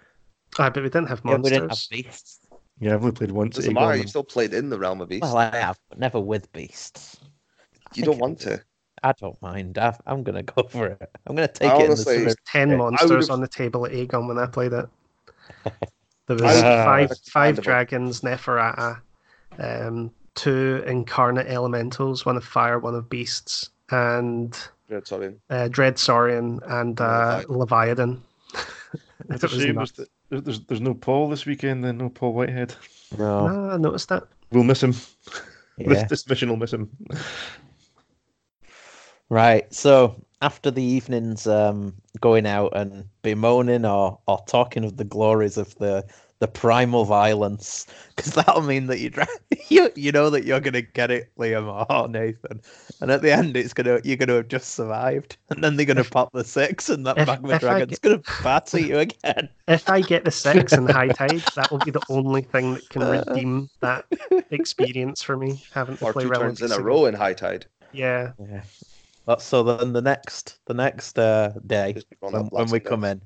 Ah, 0.60 0.69
but 0.69 0.81
we 0.84 0.89
didn't 0.89 1.07
have 1.07 1.22
Yeah, 1.23 1.31
we 1.31 1.38
monsters. 1.38 1.52
didn't 1.60 1.69
have 1.69 1.80
beasts. 1.91 2.39
Yeah, 2.80 2.94
I've 2.94 3.02
only 3.02 3.11
played 3.11 3.31
once. 3.31 3.56
Doesn't 3.56 3.72
Aegon 3.72 3.76
matter. 3.76 3.95
You 3.98 4.07
still 4.07 4.23
played 4.23 4.53
in 4.53 4.69
the 4.69 4.77
realm 4.80 5.02
of 5.02 5.10
Beasts. 5.10 5.23
Well, 5.23 5.38
I 5.38 5.56
have, 5.56 5.80
but 5.89 5.99
never 5.99 6.19
with 6.19 6.52
beasts. 6.53 7.18
I 7.76 7.80
you 7.95 8.03
don't 8.03 8.19
want 8.19 8.39
to. 8.41 8.61
I 9.03 9.14
don't 9.14 9.39
mind. 9.41 9.77
I, 9.77 9.95
I'm 10.06 10.23
gonna 10.23 10.44
go 10.44 10.64
for 10.64 10.88
it. 10.88 11.10
I'm 11.27 11.35
gonna 11.35 11.48
take 11.48 11.72
I 11.72 11.77
it 11.81 11.85
honestly- 11.85 12.15
in 12.15 12.19
the 12.22 12.26
There's 12.26 12.35
ten 12.45 12.72
I 12.73 12.76
monsters 12.77 13.30
on 13.30 13.41
the 13.41 13.48
table 13.48 13.85
at 13.85 13.91
Aegon 13.91 14.27
when 14.27 14.38
I 14.39 14.45
played 14.48 14.73
it. 14.73 14.88
There 16.27 16.35
was 16.35 16.44
I 16.44 16.84
five 16.84 17.11
five 17.31 17.61
dragons, 17.61 18.19
Neferata, 18.19 18.99
um, 19.60 20.11
two 20.38 20.84
incarnate 20.88 21.47
elementals, 21.47 22.26
one 22.26 22.38
of 22.38 22.45
fire, 22.45 22.80
one 22.80 22.95
of 22.95 23.09
beasts, 23.09 23.72
and 23.89 24.57
Yeah, 24.89 24.99
sorry. 25.03 25.35
uh, 25.49 25.68
Dread 25.68 25.99
Saurian 25.99 26.61
and 26.68 27.01
uh, 27.01 27.43
Leviathan. 27.49 28.23
It's 29.30 29.43
a 29.43 29.49
shame 29.49 29.76
there's, 29.76 29.91
there's, 30.30 30.43
there's, 30.43 30.59
there's 30.61 30.81
no 30.81 30.93
Paul 30.93 31.27
this 31.30 31.45
weekend, 31.45 31.84
then 31.84 31.97
no 31.97 32.07
Paul 32.09 32.34
Whitehead. 32.34 32.76
No, 33.18 33.47
No, 33.47 33.69
I 33.72 33.77
noticed 33.77 34.07
that. 34.09 34.23
We'll 34.51 34.64
miss 34.64 34.81
him. 34.81 34.93
This, 35.80 36.03
this 36.09 36.27
mission 36.27 36.49
will 36.49 36.57
miss 36.57 36.73
him. 36.73 36.89
Right. 39.30 39.72
So 39.72 40.15
after 40.41 40.69
the 40.72 40.84
evenings 40.84 41.47
um, 41.47 41.93
going 42.22 42.45
out 42.45 42.76
and 42.76 43.05
bemoaning 43.23 43.85
or, 43.85 44.19
or 44.27 44.39
talking 44.47 44.84
of 44.85 44.97
the 44.97 45.03
glories 45.05 45.57
of 45.57 45.73
the 45.76 46.05
the 46.39 46.47
primal 46.47 47.03
violence, 47.03 47.88
because 48.15 48.34
that'll 48.35 48.61
mean 48.61 48.85
that 48.85 48.99
you 48.99 49.11
you 49.69 49.89
you 49.95 50.11
know 50.11 50.30
that 50.30 50.45
you're 50.45 50.59
gonna 50.59 50.84
get 50.84 51.09
it, 51.09 51.31
Liam 51.39 51.65
or 51.89 52.07
Nathan, 52.07 52.61
and 53.01 53.09
at 53.09 53.23
the 53.23 53.31
end 53.34 53.57
it's 53.57 53.73
gonna 53.73 53.99
you're 54.03 54.18
gonna 54.18 54.35
have 54.35 54.47
just 54.47 54.76
survived, 54.76 55.38
and 55.49 55.64
then 55.64 55.76
they're 55.77 55.85
gonna 55.88 56.03
pop 56.03 56.31
the 56.34 56.43
six, 56.43 56.89
and 56.89 57.07
that 57.07 57.18
If- 57.18 57.26
magma 57.26 57.49
if 57.49 57.55
I 57.55 57.57
dragon's 57.57 57.97
gonna 57.97 58.22
batter 58.43 58.80
you 58.80 58.99
again. 58.99 59.49
If 59.68 59.89
I 59.89 59.99
get 60.01 60.23
the 60.26 60.31
six 60.31 60.73
in 60.73 60.85
high 60.88 61.07
tide, 61.22 61.41
that 61.55 61.72
will 61.72 61.80
be 61.80 61.89
the 61.91 62.03
only 62.09 62.43
thing 62.43 62.76
that 62.76 62.88
can 62.89 63.01
Uh. 63.01 63.23
redeem 63.27 63.68
that 63.81 64.05
experience 64.51 65.23
for 65.23 65.38
me 65.38 65.61
having 65.73 65.97
to 65.97 66.05
Or 66.05 66.14
play 66.14 66.23
two 66.23 66.30
turns 66.31 66.61
in 66.61 66.72
a 66.72 66.80
row 66.80 67.05
in 67.05 67.15
high 67.15 67.34
tide. 67.34 67.65
Yeah, 67.91 68.34
Yeah. 68.39 68.61
But 69.27 69.41
so 69.41 69.61
then 69.61 69.91
the 69.91 70.01
next 70.01 70.57
the 70.67 70.73
next 70.73 71.19
uh, 71.19 71.51
day 71.67 71.95
when, 72.21 72.45
when 72.45 72.71
we 72.71 72.79
come 72.79 73.03
in, 73.03 73.21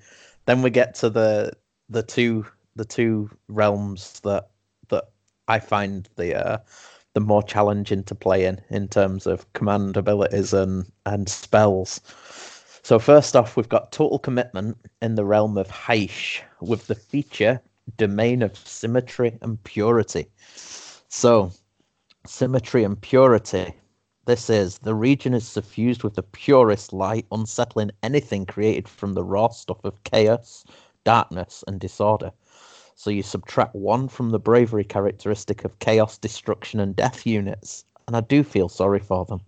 then 0.48 0.64
we 0.64 0.72
get 0.72 0.96
to 0.96 1.12
the 1.12 1.54
the 1.90 2.02
two 2.02 2.44
the 2.76 2.86
two 2.86 3.30
realms 3.48 4.20
that 4.22 4.50
that 4.90 5.10
I 5.48 5.60
find 5.60 6.10
the 6.16 6.36
uh, 6.36 6.58
the 7.14 7.20
more 7.20 7.44
challenging 7.44 8.04
to 8.06 8.16
play 8.16 8.46
in 8.46 8.60
in 8.72 8.88
terms 8.88 9.28
of 9.28 9.54
command 9.54 9.96
abilities 9.96 10.54
and 10.54 10.92
and 11.06 11.30
spells. 11.30 12.02
So 12.82 12.98
first 12.98 13.36
off, 13.36 13.56
we've 13.56 13.70
got 13.70 13.92
total 13.92 14.18
commitment 14.18 14.78
in 15.04 15.14
the 15.14 15.24
realm 15.24 15.56
of 15.56 15.70
Hysh 15.70 16.42
with 16.62 16.88
the 16.88 16.96
feature 16.96 17.62
domain 17.98 18.42
of 18.42 18.58
symmetry 18.58 19.38
and 19.44 19.64
purity. 19.66 20.26
So 21.10 21.52
symmetry 22.26 22.84
and 22.84 23.00
purity. 23.00 23.76
This 24.26 24.52
is 24.52 24.78
the 24.78 24.94
region 24.94 25.34
is 25.34 25.48
suffused 25.48 26.04
with 26.04 26.14
the 26.14 26.24
purest 26.24 26.94
light, 26.94 27.26
unsettling 27.32 27.90
anything 28.04 28.46
created 28.46 28.88
from 28.88 29.14
the 29.14 29.24
raw 29.24 29.48
stuff 29.50 29.84
of 29.84 30.04
chaos, 30.04 30.64
darkness, 31.04 31.64
and 31.68 31.80
disorder. 31.80 32.32
So 32.94 33.10
you 33.10 33.24
subtract 33.24 33.74
one 33.74 34.08
from 34.08 34.30
the 34.30 34.40
bravery 34.40 34.84
characteristic 34.84 35.66
of 35.66 35.80
chaos, 35.80 36.20
destruction, 36.20 36.80
and 36.80 36.96
death 36.96 37.26
units, 37.26 37.84
and 38.08 38.16
I 38.16 38.22
do 38.22 38.44
feel 38.44 38.70
sorry 38.70 39.00
for 39.00 39.26
them. 39.26 39.42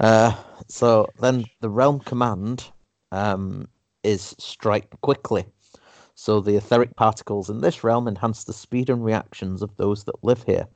Uh, 0.00 0.32
so 0.68 1.06
then 1.20 1.44
the 1.60 1.68
realm 1.68 2.00
command 2.00 2.70
um, 3.12 3.68
is 4.02 4.34
strike 4.38 4.88
quickly. 5.02 5.44
So 6.14 6.40
the 6.40 6.56
etheric 6.56 6.96
particles 6.96 7.50
in 7.50 7.60
this 7.60 7.84
realm 7.84 8.08
enhance 8.08 8.44
the 8.44 8.54
speed 8.54 8.88
and 8.88 9.04
reactions 9.04 9.60
of 9.60 9.76
those 9.76 10.04
that 10.04 10.24
live 10.24 10.42
here. 10.44 10.66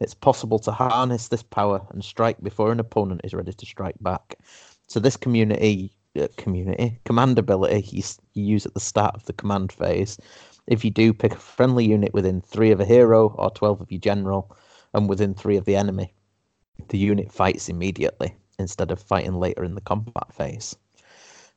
It's 0.00 0.14
possible 0.14 0.58
to 0.60 0.72
harness 0.72 1.28
this 1.28 1.42
power 1.42 1.80
and 1.90 2.04
strike 2.04 2.40
before 2.42 2.72
an 2.72 2.80
opponent 2.80 3.20
is 3.24 3.34
ready 3.34 3.52
to 3.52 3.66
strike 3.66 3.96
back. 4.00 4.36
So 4.88 5.00
this 5.00 5.16
community 5.16 5.92
uh, 6.20 6.28
community 6.36 7.00
command 7.04 7.38
ability 7.38 7.84
you, 7.90 8.02
use 8.34 8.66
at 8.66 8.74
the 8.74 8.80
start 8.80 9.14
of 9.14 9.24
the 9.24 9.32
command 9.32 9.72
phase. 9.72 10.18
If 10.66 10.84
you 10.84 10.90
do, 10.90 11.12
pick 11.12 11.32
a 11.32 11.38
friendly 11.38 11.84
unit 11.84 12.14
within 12.14 12.40
three 12.40 12.70
of 12.70 12.80
a 12.80 12.84
hero 12.84 13.34
or 13.38 13.50
twelve 13.50 13.80
of 13.80 13.90
your 13.90 14.00
general, 14.00 14.56
and 14.92 15.08
within 15.08 15.34
three 15.34 15.56
of 15.56 15.64
the 15.64 15.76
enemy. 15.76 16.12
The 16.88 16.98
unit 16.98 17.32
fights 17.32 17.68
immediately 17.68 18.34
instead 18.58 18.90
of 18.90 19.00
fighting 19.00 19.34
later 19.34 19.64
in 19.64 19.74
the 19.74 19.80
combat 19.80 20.32
phase. 20.32 20.76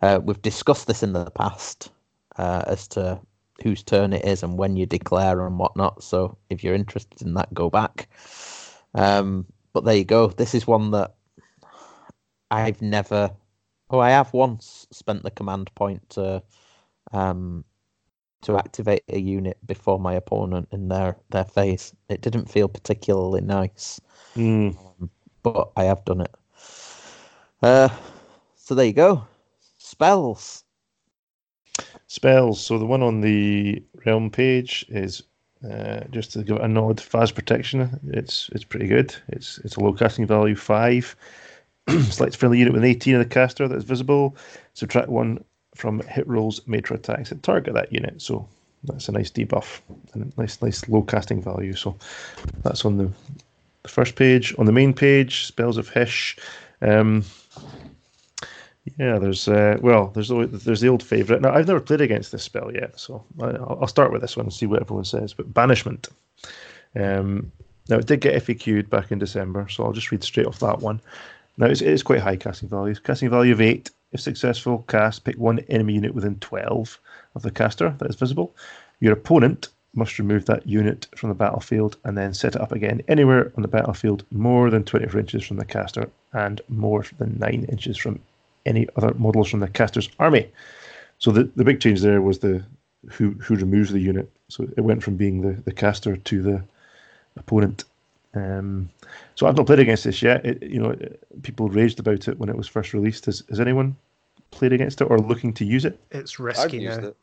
Uh, 0.01 0.19
we've 0.23 0.41
discussed 0.41 0.87
this 0.87 1.03
in 1.03 1.13
the 1.13 1.29
past 1.31 1.91
uh, 2.37 2.63
as 2.67 2.87
to 2.89 3.19
whose 3.63 3.83
turn 3.83 4.13
it 4.13 4.25
is 4.25 4.43
and 4.43 4.57
when 4.57 4.75
you 4.75 4.85
declare 4.85 5.45
and 5.45 5.57
whatnot. 5.59 6.03
So 6.03 6.37
if 6.49 6.63
you're 6.63 6.75
interested 6.75 7.21
in 7.21 7.33
that, 7.35 7.53
go 7.53 7.69
back. 7.69 8.09
Um, 8.93 9.45
but 9.73 9.85
there 9.85 9.95
you 9.95 10.05
go. 10.05 10.27
This 10.27 10.55
is 10.55 10.67
one 10.67 10.91
that 10.91 11.15
I've 12.51 12.81
never. 12.81 13.31
Oh, 13.89 13.99
I 13.99 14.09
have 14.09 14.33
once 14.33 14.87
spent 14.91 15.23
the 15.23 15.31
command 15.31 15.73
point 15.75 16.09
to, 16.11 16.43
um, 17.13 17.63
to 18.41 18.57
activate 18.57 19.03
a 19.09 19.19
unit 19.19 19.57
before 19.65 19.99
my 19.99 20.13
opponent 20.13 20.67
in 20.71 20.87
their 20.87 21.15
their 21.29 21.45
phase. 21.45 21.93
It 22.09 22.21
didn't 22.21 22.49
feel 22.49 22.67
particularly 22.67 23.41
nice, 23.41 23.99
Mm. 24.35 24.75
but 25.43 25.71
I 25.77 25.83
have 25.85 26.03
done 26.05 26.21
it. 26.21 26.35
Uh, 27.61 27.89
so 28.55 28.75
there 28.75 28.85
you 28.85 28.93
go. 28.93 29.23
Spells. 29.77 30.63
Spells. 32.07 32.59
So 32.59 32.77
the 32.79 32.85
one 32.85 33.03
on 33.03 33.21
the 33.21 33.83
realm 34.05 34.29
page 34.29 34.85
is 34.89 35.23
uh, 35.69 36.01
just 36.11 36.31
to 36.33 36.43
give 36.43 36.57
it 36.57 36.61
a 36.61 36.67
nod. 36.67 37.01
Phase 37.01 37.31
protection. 37.31 37.99
It's 38.13 38.49
it's 38.53 38.63
pretty 38.63 38.87
good. 38.87 39.15
It's 39.29 39.57
it's 39.59 39.75
a 39.75 39.79
low 39.79 39.93
casting 39.93 40.25
value 40.25 40.55
five. 40.55 41.15
Select 42.09 42.35
friendly 42.35 42.59
unit 42.59 42.73
with 42.73 42.83
18 42.83 43.15
of 43.15 43.19
the 43.19 43.25
caster 43.25 43.67
that 43.67 43.77
is 43.77 43.83
visible. 43.83 44.35
Subtract 44.73 45.09
one 45.09 45.43
from 45.75 45.99
hit 46.01 46.27
rolls 46.27 46.65
made 46.67 46.87
for 46.87 46.95
attacks 46.95 47.29
that 47.29 47.43
target 47.43 47.73
that 47.73 47.93
unit. 47.93 48.21
So 48.21 48.47
that's 48.83 49.09
a 49.09 49.11
nice 49.11 49.31
debuff 49.31 49.81
and 50.13 50.31
a 50.31 50.41
nice 50.41 50.61
nice 50.61 50.87
low 50.89 51.01
casting 51.01 51.41
value. 51.41 51.73
So 51.73 51.95
that's 52.63 52.85
on 52.85 52.97
the, 52.97 53.11
the 53.83 53.89
first 53.89 54.15
page. 54.15 54.53
On 54.57 54.65
the 54.65 54.71
main 54.71 54.93
page, 54.93 55.45
spells 55.45 55.77
of 55.77 55.89
Hysh. 55.89 56.37
Um, 56.81 57.25
yeah, 58.97 59.17
there's 59.19 59.47
uh, 59.47 59.77
well, 59.81 60.07
there's 60.07 60.31
always, 60.31 60.63
there's 60.63 60.81
the 60.81 60.89
old 60.89 61.03
favorite. 61.03 61.41
Now 61.41 61.53
I've 61.53 61.67
never 61.67 61.79
played 61.79 62.01
against 62.01 62.31
this 62.31 62.43
spell 62.43 62.71
yet, 62.73 62.99
so 62.99 63.23
I- 63.41 63.45
I'll, 63.45 63.77
I'll 63.81 63.87
start 63.87 64.11
with 64.11 64.21
this 64.21 64.37
one 64.37 64.45
and 64.45 64.53
see 64.53 64.65
what 64.65 64.81
everyone 64.81 65.05
says. 65.05 65.33
But 65.33 65.53
banishment. 65.53 66.09
Um, 66.95 67.51
now 67.89 67.97
it 67.97 68.07
did 68.07 68.21
get 68.21 68.43
FAQ'd 68.43 68.89
back 68.89 69.11
in 69.11 69.19
December, 69.19 69.67
so 69.69 69.83
I'll 69.83 69.93
just 69.93 70.11
read 70.11 70.23
straight 70.23 70.47
off 70.47 70.59
that 70.59 70.79
one. 70.79 70.99
Now 71.57 71.67
it's, 71.67 71.81
it 71.81 71.87
is 71.87 72.03
quite 72.03 72.19
high 72.19 72.35
casting 72.35 72.69
value. 72.69 72.95
Casting 72.95 73.29
value 73.29 73.53
of 73.53 73.61
eight. 73.61 73.91
If 74.13 74.21
successful, 74.21 74.85
cast 74.87 75.25
pick 75.25 75.37
one 75.37 75.59
enemy 75.69 75.93
unit 75.93 76.15
within 76.15 76.35
twelve 76.39 76.99
of 77.35 77.41
the 77.41 77.51
caster 77.51 77.93
that 77.99 78.09
is 78.09 78.15
visible. 78.15 78.55
Your 78.99 79.13
opponent 79.13 79.69
must 79.97 80.19
remove 80.19 80.45
that 80.45 80.65
unit 80.67 81.07
from 81.15 81.29
the 81.29 81.35
battlefield 81.35 81.97
and 82.03 82.17
then 82.17 82.33
set 82.33 82.55
it 82.55 82.61
up 82.61 82.71
again 82.71 83.01
anywhere 83.07 83.51
on 83.57 83.63
the 83.63 83.67
battlefield 83.67 84.23
more 84.31 84.69
than 84.69 84.83
24 84.83 85.19
inches 85.19 85.43
from 85.43 85.57
the 85.57 85.65
caster 85.65 86.09
and 86.33 86.61
more 86.69 87.03
than 87.17 87.37
9 87.39 87.65
inches 87.69 87.97
from 87.97 88.19
any 88.67 88.87
other 88.95 89.13
models 89.15 89.49
from 89.49 89.59
the 89.59 89.67
caster's 89.67 90.09
army. 90.19 90.49
So 91.19 91.31
the, 91.31 91.45
the 91.55 91.63
big 91.63 91.79
change 91.79 92.01
there 92.01 92.21
was 92.21 92.39
the 92.39 92.63
who 93.09 93.31
who 93.31 93.55
removes 93.55 93.91
the 93.91 93.99
unit. 93.99 94.29
So 94.49 94.67
it 94.77 94.81
went 94.81 95.03
from 95.03 95.15
being 95.15 95.41
the, 95.41 95.53
the 95.63 95.71
caster 95.71 96.17
to 96.17 96.41
the 96.41 96.63
opponent. 97.35 97.83
Um, 98.33 98.89
so 99.35 99.47
I've 99.47 99.57
not 99.57 99.65
played 99.65 99.79
against 99.79 100.03
this 100.03 100.21
yet. 100.21 100.45
It, 100.45 100.63
you 100.63 100.79
know, 100.79 100.95
people 101.41 101.69
raged 101.69 101.99
about 101.99 102.27
it 102.27 102.37
when 102.37 102.49
it 102.49 102.55
was 102.55 102.67
first 102.67 102.93
released. 102.93 103.25
Has, 103.25 103.43
has 103.49 103.59
anyone 103.59 103.95
played 104.51 104.73
against 104.73 105.01
it 105.01 105.05
or 105.05 105.17
looking 105.17 105.53
to 105.53 105.65
use 105.65 105.85
it? 105.85 105.99
It's 106.11 106.39
I've 106.39 106.45
risky 106.45 106.77
used 106.77 107.01
now 107.01 107.07
it. 107.09 107.17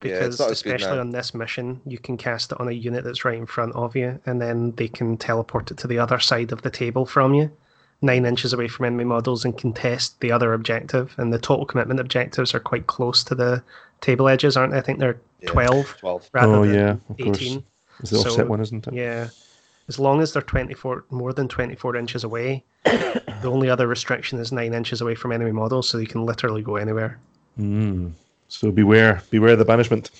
Because 0.00 0.38
not 0.38 0.50
as 0.50 0.62
good 0.62 0.76
especially 0.76 0.98
on 1.00 1.10
this 1.10 1.34
mission, 1.34 1.80
you 1.84 1.98
can 1.98 2.16
cast 2.16 2.52
it 2.52 2.60
on 2.60 2.68
a 2.68 2.72
unit 2.72 3.02
that's 3.02 3.24
right 3.24 3.36
in 3.36 3.46
front 3.46 3.74
of 3.74 3.96
you, 3.96 4.20
and 4.26 4.40
then 4.40 4.72
they 4.76 4.86
can 4.86 5.16
teleport 5.16 5.72
it 5.72 5.76
to 5.78 5.88
the 5.88 5.98
other 5.98 6.20
side 6.20 6.52
of 6.52 6.62
the 6.62 6.70
table 6.70 7.04
from 7.04 7.34
you, 7.34 7.50
nine 8.02 8.24
inches 8.24 8.52
away 8.52 8.68
from 8.68 8.86
enemy 8.86 9.04
models, 9.04 9.44
and 9.44 9.56
contest 9.58 10.20
the 10.20 10.30
other 10.32 10.52
objective. 10.52 11.14
And 11.18 11.32
the 11.32 11.38
total 11.38 11.66
commitment 11.66 12.00
objectives 12.00 12.54
are 12.54 12.60
quite 12.60 12.86
close 12.86 13.24
to 13.24 13.34
the 13.34 13.62
table 14.00 14.28
edges, 14.28 14.56
aren't 14.56 14.72
they? 14.72 14.78
I 14.78 14.82
think 14.82 14.98
they're 14.98 15.18
Yeah, 15.40 15.50
twelve 15.50 15.96
12. 15.98 16.30
rather 16.32 16.52
oh 16.54 16.66
than 16.66 16.74
yeah, 16.74 16.96
eighteen. 17.18 17.64
It's 18.00 18.10
the 18.10 18.18
So, 18.18 18.28
offset 18.30 18.48
one, 18.48 18.60
isn't 18.60 18.86
it? 18.86 18.94
Yeah. 18.94 19.28
As 19.88 19.98
long 19.98 20.20
as 20.20 20.32
they're 20.34 20.42
24, 20.42 21.06
more 21.10 21.32
than 21.32 21.48
24 21.48 21.96
inches 21.96 22.22
away, 22.22 22.62
the 22.84 23.22
only 23.50 23.70
other 23.70 23.86
restriction 23.86 24.38
is 24.38 24.52
9 24.52 24.74
inches 24.74 25.00
away 25.00 25.14
from 25.14 25.32
enemy 25.32 25.50
models, 25.50 25.88
so 25.88 25.96
you 25.96 26.06
can 26.06 26.26
literally 26.26 26.60
go 26.62 26.76
anywhere. 26.76 27.18
Mm. 27.58 28.12
So 28.48 28.70
beware, 28.70 29.22
beware 29.30 29.56
the 29.56 29.64
banishment. 29.64 30.10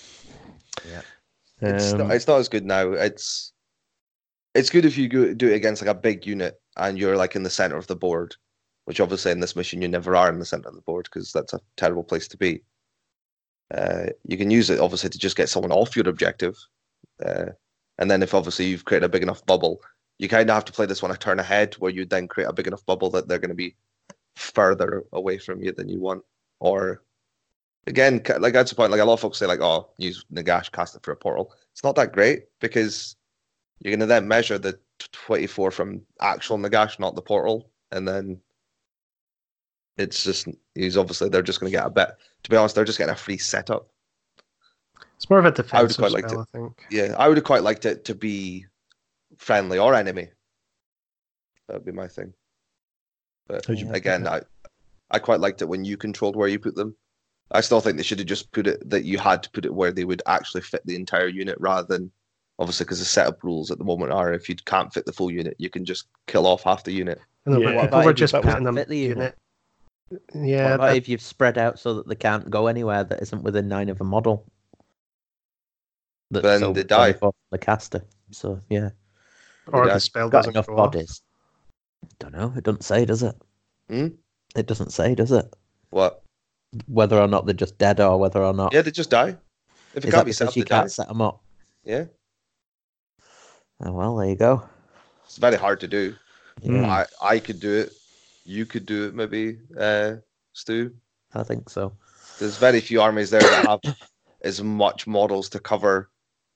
Yeah. 0.90 1.02
It's, 1.60 1.92
Um, 1.92 1.98
not, 1.98 2.10
it's 2.12 2.26
not 2.26 2.38
as 2.38 2.48
good 2.48 2.64
now. 2.64 2.92
It's 2.92 3.52
it's 4.54 4.70
good 4.70 4.84
if 4.86 4.96
you 4.96 5.08
go, 5.08 5.34
do 5.34 5.48
it 5.48 5.54
against 5.54 5.82
like 5.82 5.90
a 5.90 5.94
big 6.00 6.26
unit 6.26 6.58
and 6.78 6.98
you're 6.98 7.16
like 7.16 7.36
in 7.36 7.42
the 7.42 7.50
center 7.50 7.76
of 7.76 7.86
the 7.86 7.96
board, 7.96 8.36
which 8.84 9.00
obviously 9.00 9.32
in 9.32 9.40
this 9.40 9.56
mission 9.56 9.82
you 9.82 9.88
never 9.88 10.16
are 10.16 10.28
in 10.28 10.38
the 10.38 10.44
center 10.44 10.68
of 10.68 10.74
the 10.74 10.82
board 10.82 11.08
because 11.12 11.32
that's 11.32 11.52
a 11.52 11.60
terrible 11.76 12.04
place 12.04 12.28
to 12.28 12.36
be. 12.36 12.62
Uh, 13.74 14.06
you 14.26 14.38
can 14.38 14.50
use 14.50 14.70
it 14.70 14.80
obviously 14.80 15.10
to 15.10 15.18
just 15.18 15.36
get 15.36 15.48
someone 15.48 15.72
off 15.72 15.94
your 15.94 16.08
objective, 16.08 16.56
uh, 17.24 17.46
and 17.98 18.10
then 18.10 18.22
if 18.22 18.32
obviously 18.32 18.66
you've 18.66 18.84
created 18.84 19.06
a 19.06 19.10
big 19.10 19.22
enough 19.22 19.44
bubble, 19.44 19.80
you 20.18 20.28
kind 20.28 20.48
of 20.48 20.54
have 20.54 20.64
to 20.64 20.72
play 20.72 20.86
this 20.86 21.02
one 21.02 21.10
a 21.10 21.16
turn 21.16 21.38
ahead, 21.38 21.74
where 21.74 21.92
you 21.92 22.04
then 22.06 22.28
create 22.28 22.48
a 22.48 22.52
big 22.52 22.66
enough 22.66 22.84
bubble 22.86 23.10
that 23.10 23.28
they're 23.28 23.38
going 23.38 23.50
to 23.50 23.54
be 23.54 23.76
further 24.36 25.04
away 25.12 25.36
from 25.36 25.62
you 25.62 25.72
than 25.72 25.88
you 25.88 26.00
want, 26.00 26.22
or 26.60 27.02
again, 27.86 28.22
like 28.38 28.52
that's 28.52 28.70
the 28.70 28.76
point. 28.76 28.90
Like 28.90 29.00
a 29.00 29.04
lot 29.04 29.14
of 29.14 29.20
folks 29.20 29.38
say, 29.38 29.46
like, 29.46 29.60
"Oh, 29.60 29.90
use 29.98 30.24
Nagash, 30.32 30.72
cast 30.72 30.96
it 30.96 31.02
for 31.02 31.12
a 31.12 31.16
portal." 31.16 31.52
It's 31.72 31.84
not 31.84 31.96
that 31.96 32.12
great 32.12 32.44
because 32.60 33.16
you're 33.80 33.90
going 33.90 34.00
to 34.00 34.06
then 34.06 34.28
measure 34.28 34.58
the 34.58 34.78
24 34.98 35.70
from 35.70 36.02
actual 36.20 36.58
Nagash, 36.58 36.98
not 36.98 37.14
the 37.14 37.22
portal, 37.22 37.70
and 37.90 38.06
then 38.06 38.40
it's 39.96 40.22
just 40.24 40.48
he's 40.74 40.96
obviously 40.96 41.28
they're 41.28 41.42
just 41.42 41.60
going 41.60 41.70
to 41.70 41.76
get 41.76 41.86
a 41.86 41.90
bit. 41.90 42.10
To 42.44 42.50
be 42.50 42.56
honest, 42.56 42.74
they're 42.74 42.84
just 42.84 42.98
getting 42.98 43.12
a 43.12 43.16
free 43.16 43.38
setup. 43.38 43.88
It's 45.16 45.28
more 45.28 45.40
of 45.40 45.44
a 45.44 45.48
I 45.48 45.50
would 45.50 45.56
defensive 45.56 45.98
quite 45.98 46.12
like 46.12 46.28
spell, 46.28 46.40
I 46.40 46.56
think. 46.56 46.86
Yeah, 46.90 47.14
I 47.18 47.28
would 47.28 47.36
have 47.36 47.44
quite 47.44 47.64
liked 47.64 47.86
it 47.86 48.04
to 48.04 48.14
be 48.14 48.66
friendly 49.36 49.78
or 49.78 49.94
enemy. 49.94 50.28
That 51.66 51.74
would 51.74 51.84
be 51.84 51.92
my 51.92 52.06
thing. 52.06 52.32
But 53.48 53.66
How'd 53.66 53.94
again, 53.94 54.28
I 54.28 54.42
I 55.10 55.18
quite 55.18 55.40
liked 55.40 55.62
it 55.62 55.68
when 55.68 55.84
you 55.84 55.96
controlled 55.96 56.36
where 56.36 56.48
you 56.48 56.58
put 56.58 56.74
them. 56.74 56.94
I 57.50 57.62
still 57.62 57.80
think 57.80 57.96
they 57.96 58.02
should 58.02 58.18
have 58.18 58.28
just 58.28 58.52
put 58.52 58.66
it 58.66 58.88
that 58.88 59.04
you 59.04 59.18
had 59.18 59.42
to 59.42 59.50
put 59.50 59.64
it 59.64 59.74
where 59.74 59.90
they 59.90 60.04
would 60.04 60.22
actually 60.26 60.60
fit 60.60 60.84
the 60.84 60.96
entire 60.96 61.28
unit 61.28 61.56
rather 61.58 61.86
than 61.86 62.12
obviously 62.58 62.84
because 62.84 62.98
the 62.98 63.04
setup 63.04 63.42
rules 63.44 63.70
at 63.70 63.78
the 63.78 63.84
moment 63.84 64.12
are 64.12 64.32
if 64.32 64.48
you 64.48 64.56
can't 64.56 64.92
fit 64.92 65.06
the 65.06 65.12
full 65.12 65.30
unit, 65.30 65.54
you 65.58 65.70
can 65.70 65.84
just 65.84 66.06
kill 66.26 66.46
off 66.46 66.62
half 66.64 66.84
the 66.84 66.92
unit. 66.92 67.20
I 67.46 67.50
know, 67.50 67.58
Yeah. 67.58 67.64
but 67.66 67.70
people 67.72 67.88
about 67.88 68.04
were 68.04 68.10
if 68.10 68.16
you 68.16 68.18
just 68.20 68.32
can't 68.32 68.44
putting 68.44 68.64
them 68.64 68.74
fit 68.76 68.88
the 68.88 68.96
unit? 68.98 69.16
unit. 69.16 69.38
What 70.32 70.46
Yeah, 70.48 70.74
about 70.74 70.86
that- 70.88 70.96
if 70.96 71.08
you've 71.08 71.20
spread 71.22 71.58
out 71.58 71.78
so 71.78 71.94
that 71.94 72.08
they 72.08 72.14
can't 72.14 72.48
go 72.50 72.66
anywhere 72.66 73.04
that 73.04 73.22
isn't 73.22 73.42
within 73.42 73.68
nine 73.68 73.88
of 73.88 74.00
a 74.00 74.04
model? 74.04 74.46
That's 76.30 76.42
Then 76.44 76.62
over 76.64 76.74
they 76.74 76.84
die. 76.84 77.12
24 77.12 77.32
The 77.50 77.58
caster. 77.58 78.02
So 78.30 78.60
yeah, 78.68 78.90
or 79.72 79.86
the 79.86 79.98
spell 80.00 80.28
got 80.28 80.40
doesn't 80.40 80.54
enough 80.54 80.66
go 80.66 80.72
off. 80.78 80.92
bodies. 80.92 81.22
Don't 82.18 82.32
know. 82.32 82.52
It 82.56 82.64
doesn't 82.64 82.84
say, 82.84 83.04
does 83.06 83.22
it? 83.22 83.34
Hmm? 83.88 84.08
It 84.54 84.66
doesn't 84.66 84.90
say, 84.92 85.14
does 85.14 85.32
it? 85.32 85.54
What? 85.90 86.22
Whether 86.86 87.18
or 87.18 87.26
not 87.28 87.46
they're 87.46 87.54
just 87.54 87.78
dead 87.78 88.00
or 88.00 88.18
whether 88.18 88.42
or 88.42 88.52
not. 88.52 88.74
Yeah, 88.74 88.82
they 88.82 88.90
just 88.90 89.08
die. 89.10 89.36
If 89.94 90.04
it 90.04 90.08
Is 90.08 90.10
can't 90.10 90.12
that 90.12 90.24
be 90.26 90.32
set 90.32 90.48
up, 90.48 90.56
you 90.56 90.64
they 90.64 90.68
can't 90.68 90.92
set 90.92 91.08
them 91.08 91.22
up? 91.22 91.42
Yeah, 91.84 92.04
Oh, 93.80 93.92
well, 93.92 94.16
there 94.16 94.28
you 94.28 94.36
go. 94.36 94.62
it's 95.24 95.36
very 95.38 95.56
hard 95.56 95.80
to 95.80 95.88
do. 95.88 96.14
Yeah, 96.62 96.70
Mm. 96.72 96.84
I 96.88 97.06
I 97.34 97.38
could 97.38 97.60
do 97.60 97.72
it. 97.72 97.92
You 98.44 98.66
could 98.66 98.86
do 98.86 99.06
it, 99.08 99.14
maybe. 99.14 99.58
Uh, 99.78 100.16
Stu. 100.52 100.92
I 101.34 101.42
think 101.44 101.70
so. 101.70 101.92
There's 102.38 102.56
very 102.56 102.80
few 102.80 103.00
armies 103.00 103.30
there 103.30 103.40
that 103.40 103.66
have 103.66 103.80
as 104.42 104.62
much 104.62 105.06
models 105.06 105.48
to 105.50 105.60
cover. 105.60 106.10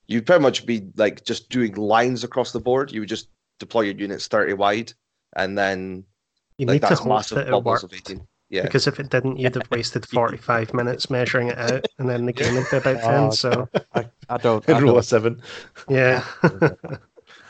You'd 0.09 0.27
pretty 0.27 0.43
much 0.43 0.66
be 0.66 0.89
like 0.97 1.24
just 1.24 1.49
doing 1.51 1.74
lines 1.74 2.24
across 2.24 2.51
the 2.53 2.59
board. 2.61 2.90
You 2.90 3.01
would 3.01 3.09
just 3.09 3.28
deploy 3.61 3.82
your 3.82 3.94
units 3.94 4.27
30 4.27 4.55
wide, 4.55 4.93
and 5.36 5.57
then 5.57 6.05
You 6.59 6.66
like 6.66 6.74
need 6.74 6.81
to 6.82 6.86
that's 6.89 7.01
hope 7.01 7.09
massive 7.11 7.36
that 7.36 7.49
it 7.49 7.51
bubbles 7.53 7.82
worked. 7.82 7.85
of 7.85 7.93
18. 7.94 8.27
Yeah, 8.51 8.62
Because 8.62 8.86
if 8.86 8.99
it 9.01 9.09
didn't, 9.09 9.39
you'd 9.39 9.55
have 9.55 9.70
wasted 9.70 10.05
45 10.09 10.74
minutes 10.74 11.09
measuring 11.11 11.49
it 11.49 11.59
out, 11.59 11.86
and 11.99 12.09
then 12.09 12.27
the 12.27 12.32
game 12.32 12.55
would 12.57 12.66
be 12.70 12.77
about 12.78 13.01
10. 13.01 13.15
Oh, 13.15 13.31
So, 13.31 13.69
I, 13.94 14.09
I 14.28 14.36
don't. 14.39 14.69
I 14.69 14.74
I'd 14.74 14.82
roll 14.82 14.93
a 14.93 14.94
don't 14.97 15.05
seven. 15.05 15.43
yeah. 15.89 16.24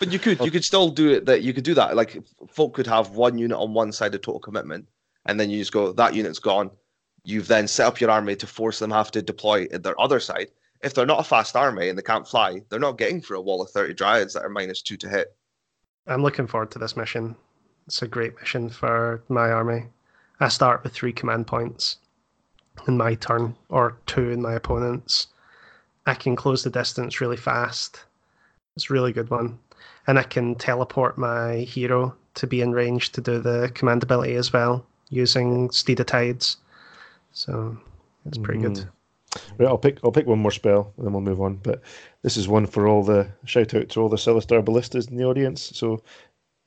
but 0.03 0.13
you 0.13 0.19
could 0.19 0.41
you 0.41 0.51
could 0.51 0.65
still 0.65 0.91
do 0.91 1.11
it. 1.11 1.27
That 1.27 1.43
you 1.43 1.55
could 1.55 1.63
do 1.63 1.75
that. 1.75 1.95
Like 1.95 2.21
folk 2.49 2.75
could 2.75 2.89
have 2.89 3.11
one 3.11 3.39
unit 3.39 3.57
on 3.57 3.73
one 3.73 3.93
side 3.93 4.13
of 4.17 4.21
total 4.21 4.41
commitment, 4.41 4.85
and 5.27 5.39
then 5.39 5.49
you 5.49 5.61
just 5.61 5.73
go 5.73 5.93
that 5.93 6.15
unit's 6.15 6.41
gone. 6.41 6.73
You've 7.23 7.47
then 7.47 7.69
set 7.69 7.87
up 7.87 8.01
your 8.01 8.11
army 8.11 8.35
to 8.35 8.47
force 8.49 8.81
them 8.81 8.91
have 8.91 9.13
to 9.13 9.23
deploy 9.23 9.69
at 9.73 9.85
their 9.85 9.99
other 10.01 10.19
side. 10.19 10.49
If 10.83 10.93
they're 10.93 11.07
not 11.07 11.21
a 11.21 11.25
fast 11.25 11.55
army 11.55 11.89
and 11.89 11.97
they 11.97 12.03
can't 12.03 12.27
fly, 12.27 12.63
they're 12.69 12.81
not 12.81 12.99
getting 12.99 13.21
through 13.21 13.39
a 13.39 13.43
wall 13.43 13.63
of 13.63 13.71
30 13.71 13.95
dryads 13.95 14.33
that 14.33 14.43
are 14.43 14.49
minus 14.49 14.83
two 14.83 14.97
to 14.97 15.09
hit. 15.09 15.37
I'm 16.09 16.25
looking 16.25 16.49
forward 16.49 16.73
to 16.73 16.81
this 16.81 16.97
mission. 16.97 17.37
It's 17.87 18.03
a 18.03 18.09
great 18.09 18.37
mission 18.41 18.71
for 18.71 19.23
my 19.29 19.53
army. 19.53 19.85
I 20.41 20.49
start 20.49 20.83
with 20.83 20.93
three 20.93 21.13
command 21.13 21.47
points 21.47 21.99
in 22.89 22.97
my 22.97 23.15
turn, 23.15 23.55
or 23.69 23.99
two 24.07 24.31
in 24.31 24.43
my 24.43 24.55
opponent's. 24.55 25.29
I 26.07 26.15
can 26.15 26.35
close 26.35 26.65
the 26.65 26.71
distance 26.71 27.21
really 27.21 27.37
fast. 27.37 28.05
It's 28.75 28.91
a 28.91 28.93
really 28.93 29.13
good 29.13 29.31
one. 29.31 29.61
And 30.07 30.19
I 30.19 30.23
can 30.25 30.55
teleport 30.57 31.17
my 31.17 31.57
hero 31.59 32.15
to 32.35 32.47
be 32.47 32.61
in 32.61 32.73
range 32.73 33.13
to 33.13 33.21
do 33.21 33.39
the 33.39 33.71
command 33.75 34.03
ability 34.03 34.35
as 34.35 34.53
well, 34.53 34.85
using 35.11 35.71
Steed 35.71 36.01
of 36.01 36.07
Tides. 36.07 36.57
So 37.33 37.77
it's 38.27 38.39
pretty 38.39 38.61
good. 38.61 38.73
Mhm. 38.75 38.89
Right, 39.59 39.69
I'll 39.69 39.79
pick 39.79 39.99
I'll 40.05 40.13
pick 40.13 40.27
one 40.27 40.41
more 40.41 40.51
spell 40.51 40.93
and 40.97 41.07
then 41.07 41.13
we'll 41.13 41.23
move 41.23 41.41
on. 41.41 41.57
But 41.63 41.81
this 42.23 42.37
is 42.37 42.49
one 42.49 42.67
for 42.67 42.87
all 42.87 43.03
the 43.03 43.29
shout 43.45 43.75
out 43.75 43.89
to 43.91 44.01
all 44.01 44.09
the 44.09 44.17
Celestar 44.17 44.63
ballistas 44.65 45.07
in 45.09 45.17
the 45.17 45.25
audience. 45.25 45.71
So 45.75 46.03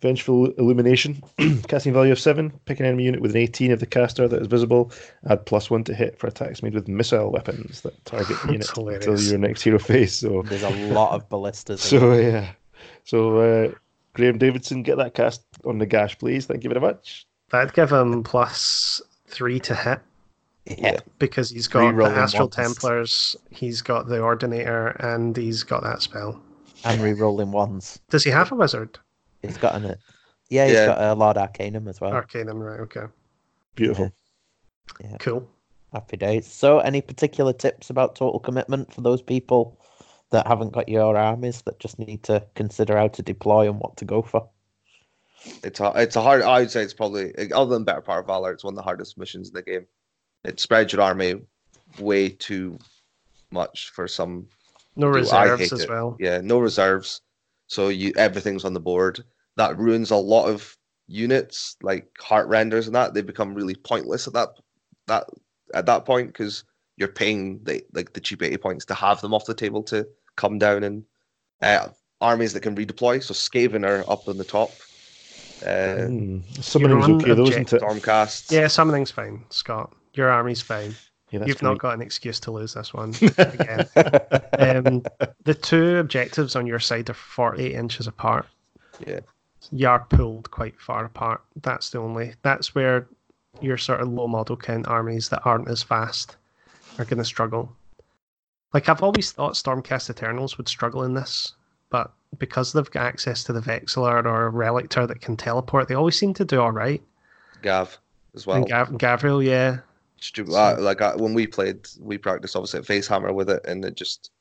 Vengeful 0.02 0.48
Illumination, 0.58 1.24
casting 1.68 1.94
value 1.94 2.12
of 2.12 2.20
7. 2.20 2.52
Pick 2.66 2.80
an 2.80 2.86
enemy 2.86 3.06
unit 3.06 3.22
with 3.22 3.32
an 3.32 3.38
18 3.38 3.72
of 3.72 3.80
the 3.80 3.86
caster 3.86 4.28
that 4.28 4.42
is 4.42 4.48
visible. 4.48 4.92
Add 5.30 5.46
plus 5.46 5.70
1 5.70 5.84
to 5.86 5.94
hit 5.96 6.20
for 6.20 6.28
attacks 6.28 6.62
made 6.62 6.74
with 6.74 6.88
missile 6.88 7.32
weapons 7.32 7.82
that 7.82 8.04
target 8.06 8.38
the 8.42 8.48
unit 8.52 8.62
That's 8.62 8.70
until 8.78 8.86
hilarious. 8.88 9.30
your 9.30 9.40
next 9.40 9.62
hero 9.62 9.80
phase. 9.80 10.16
So, 10.16 10.42
There's 10.44 10.64
a 10.64 10.70
lot 10.94 11.14
of 11.14 11.30
ballistas. 11.30 11.82
so 11.90 12.14
yeah. 12.14 12.52
So, 13.06 13.38
uh, 13.38 13.72
Graham 14.14 14.38
Davidson, 14.38 14.84
get 14.84 14.98
that 14.98 15.14
cast 15.14 15.44
on 15.64 15.78
the 15.78 15.86
gash, 15.86 16.18
please. 16.18 16.46
Thank 16.46 16.64
you 16.64 16.70
very 16.70 16.82
much. 16.82 17.26
That'd 17.52 17.74
give 17.74 17.92
him 17.92 18.24
plus 18.24 19.02
three 19.28 19.60
to 19.62 19.76
hit 19.76 20.00
yeah. 20.66 21.00
because 21.20 21.50
he's 21.52 21.68
got 21.68 21.96
the 21.96 22.04
Astral 22.06 22.46
once. 22.48 22.56
Templars, 22.56 23.36
he's 23.52 23.82
got 23.82 24.08
the 24.08 24.20
Ordinator, 24.20 24.88
and 25.00 25.38
he's 25.38 25.64
got 25.64 25.84
that 25.84 26.02
spell. 26.02 26.42
and 26.84 27.02
re-rolling 27.02 27.52
ones. 27.52 28.00
Does 28.10 28.24
he 28.24 28.32
have 28.32 28.52
a 28.52 28.56
wizard? 28.56 29.00
He's 29.42 29.58
got 29.58 29.76
an 29.76 29.96
yeah, 30.50 30.66
he's 30.66 30.76
Yeah. 30.76 30.86
got 30.88 31.02
a 31.02 31.14
Lord 31.16 31.38
Arcanum 31.38 31.88
as 31.88 32.00
well. 32.00 32.14
Arcanum, 32.14 32.60
right? 32.60 32.80
Okay, 32.82 33.06
Beautiful. 33.76 34.12
Yeah. 35.00 35.18
cool. 35.20 35.50
Happy 35.94 36.18
days. 36.18 36.46
So, 36.46 36.80
any 36.80 37.02
particular 37.02 37.54
tips 37.54 37.90
about 37.90 38.16
total 38.16 38.40
commitment 38.40 38.94
for 38.94 39.02
those 39.02 39.22
people 39.22 39.80
that 40.32 40.48
haven't 40.48 40.74
got 40.74 40.90
your 40.90 41.18
armies 41.18 41.62
that 41.64 41.80
just 41.80 42.00
need 42.00 42.24
to 42.24 42.44
consider 42.56 42.98
how 42.98 43.08
to 43.10 43.22
deploy 43.22 43.70
and 43.70 43.80
what 43.80 43.98
to 43.98 44.06
go 44.06 44.22
for? 44.22 44.50
It's 45.64 45.80
a 45.80 45.92
it's 45.96 46.16
a 46.16 46.22
hard. 46.22 46.42
I 46.42 46.62
would 46.62 46.72
say 46.72 46.82
it's 46.82 46.94
probably 46.94 47.34
other 47.52 47.70
than 47.70 47.84
Better 47.84 48.02
Part 48.02 48.22
of 48.22 48.28
Valor, 48.28 48.52
it's 48.52 48.64
one 48.64 48.74
of 48.74 48.78
the 48.78 48.82
hardest 48.84 49.18
missions 49.18 49.50
in 49.50 49.54
the 49.54 49.62
game. 49.62 49.86
It 50.44 50.60
spreads 50.60 50.94
your 50.94 51.02
army 51.02 51.42
way 52.00 52.30
too 52.30 52.80
much 53.52 53.92
for 53.94 54.08
some. 54.08 54.48
No 54.96 55.08
Dude, 55.08 55.16
reserves 55.16 55.74
as 55.74 55.82
it. 55.82 55.90
well. 55.90 56.16
Yeah, 56.20 56.42
no 56.42 56.60
reserves, 56.60 57.22
so 57.68 57.90
you 57.90 58.14
everything's 58.18 58.66
on 58.66 58.74
the 58.74 58.80
board. 58.80 59.24
That 59.58 59.78
ruins 59.78 60.12
a 60.12 60.16
lot 60.16 60.48
of 60.48 60.76
units 61.08 61.78
like 61.82 62.08
Heartrenders 62.20 62.88
and 62.88 62.96
that. 62.96 63.14
They 63.14 63.22
become 63.22 63.54
really 63.54 63.76
pointless 63.76 64.28
at 64.28 64.34
that 64.34 64.50
that 65.08 65.30
at 65.74 65.86
that 65.86 66.06
point 66.06 66.28
because 66.28 66.64
you're 66.98 67.08
paying 67.10 67.60
the 67.64 67.84
like 67.94 68.14
the 68.14 68.20
cheap 68.22 68.42
eighty 68.44 68.58
points 68.58 68.86
to 68.86 68.94
have 68.94 69.22
them 69.22 69.34
off 69.34 69.46
the 69.46 69.54
table 69.54 69.84
to 69.84 70.08
come 70.36 70.58
down 70.58 70.84
and 70.84 71.04
uh, 71.62 71.88
armies 72.22 72.54
that 72.54 72.62
can 72.62 72.76
redeploy. 72.76 73.22
So 73.24 73.34
Skaven 73.34 73.86
are 73.88 74.10
up 74.12 74.28
on 74.28 74.38
the 74.38 74.44
top. 74.44 74.72
Uh, 75.66 76.06
Hmm. 76.08 76.40
Summoning's 76.60 77.08
run 77.08 77.16
okay, 77.22 77.34
though, 77.34 77.48
isn't 77.48 77.74
it? 77.74 77.82
Stormcast. 77.82 78.52
Yeah, 78.52 78.68
summoning's 78.68 79.12
fine, 79.12 79.44
Scott. 79.50 79.94
Your 80.14 80.30
army's 80.30 80.62
fine. 80.62 80.96
Yeah, 81.32 81.40
You've 81.46 81.58
great. 81.60 81.64
not 81.70 81.80
got 81.80 81.94
an 81.96 82.02
excuse 82.02 82.40
to 82.42 82.52
lose 82.52 82.74
this 82.74 82.94
one 82.94 83.10
again. 83.38 83.88
um, 84.60 85.04
the 85.44 85.54
two 85.60 85.98
objectives 85.98 86.56
on 86.56 86.68
your 86.68 86.80
side 86.80 87.10
are 87.10 87.14
48 87.14 87.72
inches 87.74 88.06
apart. 88.08 88.46
Yeah. 89.06 89.22
You 89.72 89.88
are 89.88 90.06
pulled 90.10 90.52
quite 90.52 90.80
far 90.80 91.06
apart. 91.06 91.42
That's 91.64 91.90
the 91.90 92.00
only. 92.00 92.36
That's 92.44 92.76
where 92.76 93.08
your 93.62 93.78
sort 93.78 94.02
of 94.02 94.10
low 94.10 94.28
model 94.28 94.56
count 94.58 94.88
armies 94.88 95.30
that 95.30 95.42
aren't 95.46 95.70
as 95.70 95.82
fast 95.82 96.36
are 96.98 97.06
going 97.06 97.18
to 97.18 97.26
struggle. 97.26 97.76
Like 98.74 98.90
I've 98.90 99.04
always 99.04 99.32
thought 99.32 99.54
Stormcast 99.54 100.10
Eternals 100.10 100.58
would 100.58 100.68
struggle 100.68 101.04
in 101.04 101.14
this, 101.14 101.54
but 101.90 102.12
because 102.38 102.74
they've 102.74 102.92
got 102.92 103.06
access 103.06 103.44
to 103.46 103.54
the 103.54 103.62
Vexillor 103.62 104.26
or 104.26 104.52
Relictor 104.52 105.08
that 105.08 105.22
can 105.22 105.38
teleport, 105.38 105.88
they 105.88 105.96
always 105.96 106.20
seem 106.20 106.34
to 106.34 106.46
do 106.46 106.60
all 106.60 106.72
right. 106.72 107.02
Gav 107.62 107.98
as 108.36 108.46
well. 108.46 108.58
and 108.58 108.68
Gav- 108.68 108.90
Gavriel, 108.90 109.44
yeah, 109.44 109.80
Stupid. 110.18 110.54
uh, 110.54 110.76
like 110.80 111.02
uh, 111.02 111.14
when 111.16 111.34
we 111.34 111.48
played, 111.48 111.88
we 112.00 112.18
practiced 112.18 112.56
obviously 112.56 112.80
at 112.80 112.86
Facehammer 112.86 113.34
with 113.34 113.50
it, 113.50 113.66
and 113.66 113.84
it 113.86 113.96
just. 113.96 114.32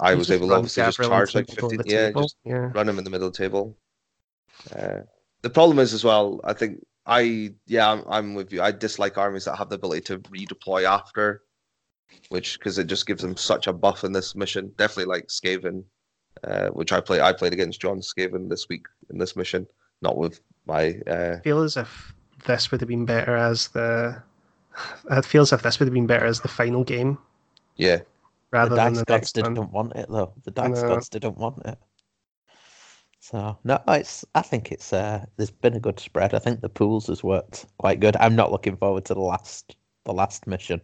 I 0.00 0.14
was 0.14 0.28
just 0.28 0.36
able 0.36 0.48
to 0.48 0.54
obviously 0.54 0.84
just 0.84 0.98
charge 0.98 1.34
like 1.34 1.46
the 1.48 1.54
middle 1.54 1.70
of 1.70 1.76
fifteen. 1.76 1.92
Yeah, 1.92 2.10
just 2.12 2.36
yeah. 2.44 2.70
run 2.72 2.88
him 2.88 2.98
in 2.98 3.04
the 3.04 3.10
middle 3.10 3.26
of 3.26 3.32
the 3.32 3.38
table. 3.38 3.76
Uh, 4.74 5.00
the 5.42 5.50
problem 5.50 5.78
is 5.78 5.92
as 5.92 6.04
well. 6.04 6.40
I 6.44 6.52
think 6.52 6.84
I 7.04 7.52
yeah 7.66 7.90
I'm, 7.90 8.04
I'm 8.08 8.34
with 8.34 8.52
you. 8.52 8.62
I 8.62 8.70
dislike 8.70 9.18
armies 9.18 9.44
that 9.46 9.56
have 9.56 9.68
the 9.68 9.74
ability 9.74 10.02
to 10.02 10.18
redeploy 10.20 10.84
after, 10.84 11.42
which 12.28 12.58
because 12.58 12.78
it 12.78 12.86
just 12.86 13.06
gives 13.06 13.22
them 13.22 13.36
such 13.36 13.66
a 13.66 13.72
buff 13.72 14.04
in 14.04 14.12
this 14.12 14.34
mission. 14.34 14.72
Definitely 14.76 15.12
like 15.12 15.26
Skaven, 15.28 15.84
uh, 16.44 16.68
which 16.68 16.92
I 16.92 17.00
play. 17.00 17.20
I 17.20 17.32
played 17.32 17.52
against 17.52 17.80
John 17.80 18.00
Skaven 18.00 18.48
this 18.48 18.68
week 18.68 18.86
in 19.10 19.18
this 19.18 19.36
mission, 19.36 19.66
not 20.02 20.16
with 20.16 20.40
my. 20.66 21.00
Uh, 21.06 21.36
I 21.38 21.40
feel 21.42 21.62
as 21.62 21.76
if 21.76 22.12
this 22.46 22.70
would 22.70 22.80
have 22.80 22.88
been 22.88 23.06
better 23.06 23.36
as 23.36 23.68
the. 23.68 24.22
It 25.10 25.24
feels 25.24 25.52
as 25.52 25.58
if 25.58 25.62
this 25.62 25.78
would 25.80 25.88
have 25.88 25.94
been 25.94 26.06
better 26.06 26.26
as 26.26 26.40
the 26.40 26.48
final 26.48 26.84
game 26.84 27.18
yeah, 27.78 27.98
The 27.98 28.04
rather 28.52 28.74
than 28.76 28.92
Dice 28.92 28.98
the 28.98 29.04
Gods 29.04 29.32
didn't 29.32 29.54
one. 29.54 29.70
want 29.70 29.96
it 29.96 30.06
though. 30.10 30.32
The 30.44 30.50
Dice 30.50 30.82
know. 30.82 30.88
Gods 30.88 31.08
didn't 31.08 31.38
want 31.38 31.64
it. 31.64 31.78
So 33.20 33.56
no, 33.64 33.80
it's. 33.88 34.24
I 34.34 34.42
think 34.42 34.70
it's. 34.72 34.92
Uh, 34.92 35.24
there's 35.36 35.50
been 35.50 35.74
a 35.74 35.80
good 35.80 35.98
spread. 35.98 36.34
I 36.34 36.38
think 36.38 36.60
the 36.60 36.68
pools 36.68 37.06
has 37.06 37.22
worked 37.24 37.66
quite 37.78 38.00
good. 38.00 38.16
I'm 38.16 38.36
not 38.36 38.52
looking 38.52 38.76
forward 38.76 39.04
to 39.06 39.14
the 39.14 39.20
last, 39.20 39.76
the 40.04 40.12
last 40.12 40.46
mission. 40.46 40.80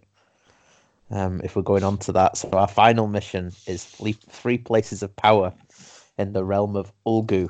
Um, 1.14 1.40
if 1.44 1.54
we're 1.54 1.62
going 1.62 1.84
on 1.84 1.98
to 1.98 2.12
that, 2.12 2.36
so 2.36 2.50
our 2.50 2.66
final 2.66 3.06
mission 3.06 3.52
is 3.68 3.84
three, 3.84 4.16
three 4.28 4.58
places 4.58 5.00
of 5.00 5.14
power 5.14 5.52
in 6.18 6.32
the 6.32 6.44
realm 6.44 6.74
of 6.74 6.92
Ulgu, 7.06 7.48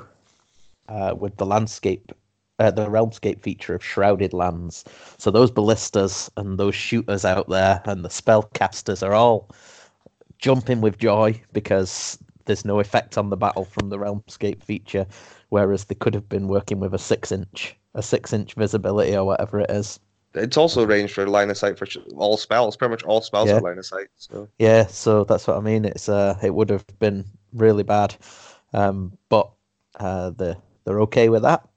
uh, 0.87 1.15
with 1.17 1.37
the 1.37 1.47
landscape, 1.47 2.11
uh, 2.59 2.69
the 2.69 2.87
realmscape 2.87 3.41
feature 3.41 3.73
of 3.73 3.83
shrouded 3.83 4.33
lands. 4.33 4.85
So 5.17 5.31
those 5.31 5.49
ballistas 5.49 6.29
and 6.37 6.59
those 6.59 6.75
shooters 6.75 7.25
out 7.25 7.49
there 7.49 7.81
and 7.85 8.05
the 8.05 8.09
spellcasters 8.09 9.01
are 9.01 9.13
all 9.13 9.49
jumping 10.37 10.79
with 10.79 10.99
joy 10.99 11.41
because 11.51 12.19
there's 12.45 12.65
no 12.65 12.79
effect 12.79 13.17
on 13.17 13.31
the 13.31 13.37
battle 13.37 13.65
from 13.65 13.89
the 13.89 13.97
realmscape 13.97 14.63
feature, 14.63 15.07
whereas 15.49 15.85
they 15.85 15.95
could 15.95 16.13
have 16.13 16.29
been 16.29 16.47
working 16.47 16.79
with 16.79 16.93
a 16.93 16.99
six 16.99 17.31
inch, 17.31 17.75
a 17.95 18.03
six 18.03 18.31
inch 18.31 18.53
visibility 18.53 19.15
or 19.15 19.25
whatever 19.25 19.61
it 19.61 19.71
is. 19.71 19.99
It's 20.35 20.57
also 20.57 20.83
arranged 20.83 21.13
for 21.13 21.27
line 21.27 21.49
of 21.49 21.57
sight 21.57 21.77
for 21.77 21.87
all 22.15 22.37
spells. 22.37 22.75
Pretty 22.75 22.91
much 22.91 23.03
all 23.03 23.21
spells 23.21 23.49
Yeah. 23.49 23.57
are 23.57 23.61
line 23.61 23.77
of 23.77 23.85
sight. 23.85 24.07
So 24.15 24.47
Yeah, 24.59 24.85
so 24.87 25.23
that's 25.23 25.47
what 25.47 25.57
I 25.57 25.61
mean. 25.61 25.85
It's 25.85 26.09
uh, 26.09 26.37
it 26.43 26.53
would 26.53 26.69
have 26.69 26.85
been 26.99 27.25
really 27.53 27.83
bad, 27.83 28.15
um, 28.73 29.17
but 29.29 29.49
uh, 29.99 30.31
the 30.31 30.57
they're 30.83 31.01
okay 31.01 31.29
with 31.29 31.43
that. 31.43 31.67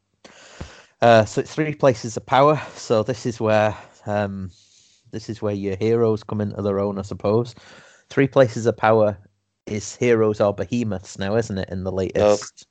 Uh, 1.00 1.24
so 1.24 1.40
it's 1.40 1.54
three 1.54 1.74
places 1.74 2.16
of 2.16 2.26
power. 2.26 2.60
So 2.74 3.02
this 3.02 3.24
is 3.26 3.40
where 3.40 3.76
um, 4.06 4.50
this 5.12 5.28
is 5.30 5.40
where 5.40 5.54
your 5.54 5.76
heroes 5.76 6.22
come 6.24 6.40
into 6.40 6.60
their 6.62 6.80
own, 6.80 6.98
I 6.98 7.02
suppose. 7.02 7.54
Three 8.10 8.26
places 8.28 8.66
of 8.66 8.76
power 8.76 9.16
is 9.66 9.94
heroes 9.96 10.40
or 10.40 10.52
behemoths 10.54 11.18
now, 11.18 11.36
isn't 11.36 11.58
it? 11.58 11.68
In 11.70 11.84
the 11.84 11.92
latest, 11.92 12.66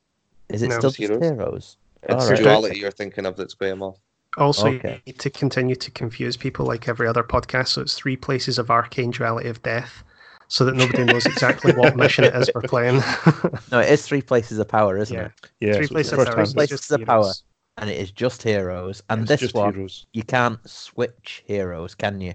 is 0.50 0.64
it 0.64 0.70
No, 0.70 0.78
still 0.78 0.90
it's 0.90 0.98
just 0.98 1.10
heroes. 1.10 1.24
heroes? 1.24 1.78
it's 2.04 2.14
Alright. 2.14 2.38
duality 2.44 2.80
you're 2.80 2.92
thinking 2.92 3.26
of 3.26 3.36
that's 3.36 3.56
Behemoth. 3.56 4.00
Also, 4.38 4.80
Okay. 4.80 5.02
you 5.06 5.14
need 5.14 5.20
to 5.20 5.30
continue 5.30 5.76
to 5.76 5.92
confuse 5.92 6.38
people 6.38 6.66
like 6.66 6.88
every 6.88 7.08
other 7.08 7.24
podcast. 7.24 7.70
So 7.70 7.82
it's 7.82 7.96
three 7.96 8.18
places 8.18 8.60
of 8.60 8.70
arcane 8.72 9.12
duality 9.12 9.50
of 9.50 9.62
death, 9.64 10.04
so 10.48 10.66
that 10.66 10.76
nobody 10.76 11.04
knows 11.04 11.28
exactly 11.28 11.74
what 11.74 11.96
mission 11.98 12.26
it 12.26 12.36
is 12.36 12.50
we're 12.54 12.64
playing. 12.64 13.02
No, 13.72 13.80
it 13.80 13.90
is 13.90 14.06
three 14.06 14.22
places 14.22 14.58
of 14.60 14.68
power, 14.68 14.98
isn't 14.98 15.18
yeah, 15.18 15.26
it? 15.26 15.32
Yeah, 15.60 15.74
three 15.74 15.88
so 15.88 15.94
places 15.94 16.14
it's 16.14 16.14
of 16.14 16.20
the 16.20 16.26
power. 16.26 16.36
first 16.36 16.56
is 16.56 16.70
time. 16.70 16.80
Places 16.80 16.92
of 16.92 17.06
power. 17.06 17.36
And 17.78 17.90
it 17.90 17.98
is 17.98 18.12
just 18.12 18.44
heroes. 18.44 19.02
And 19.10 19.26
It's 19.26 19.28
this 19.28 19.40
just 19.40 19.54
one, 19.54 19.74
heroes. 19.74 20.06
you 20.14 20.24
can't 20.24 20.60
switch 20.70 21.44
heroes, 21.46 21.96
can 21.96 22.22
you? 22.22 22.34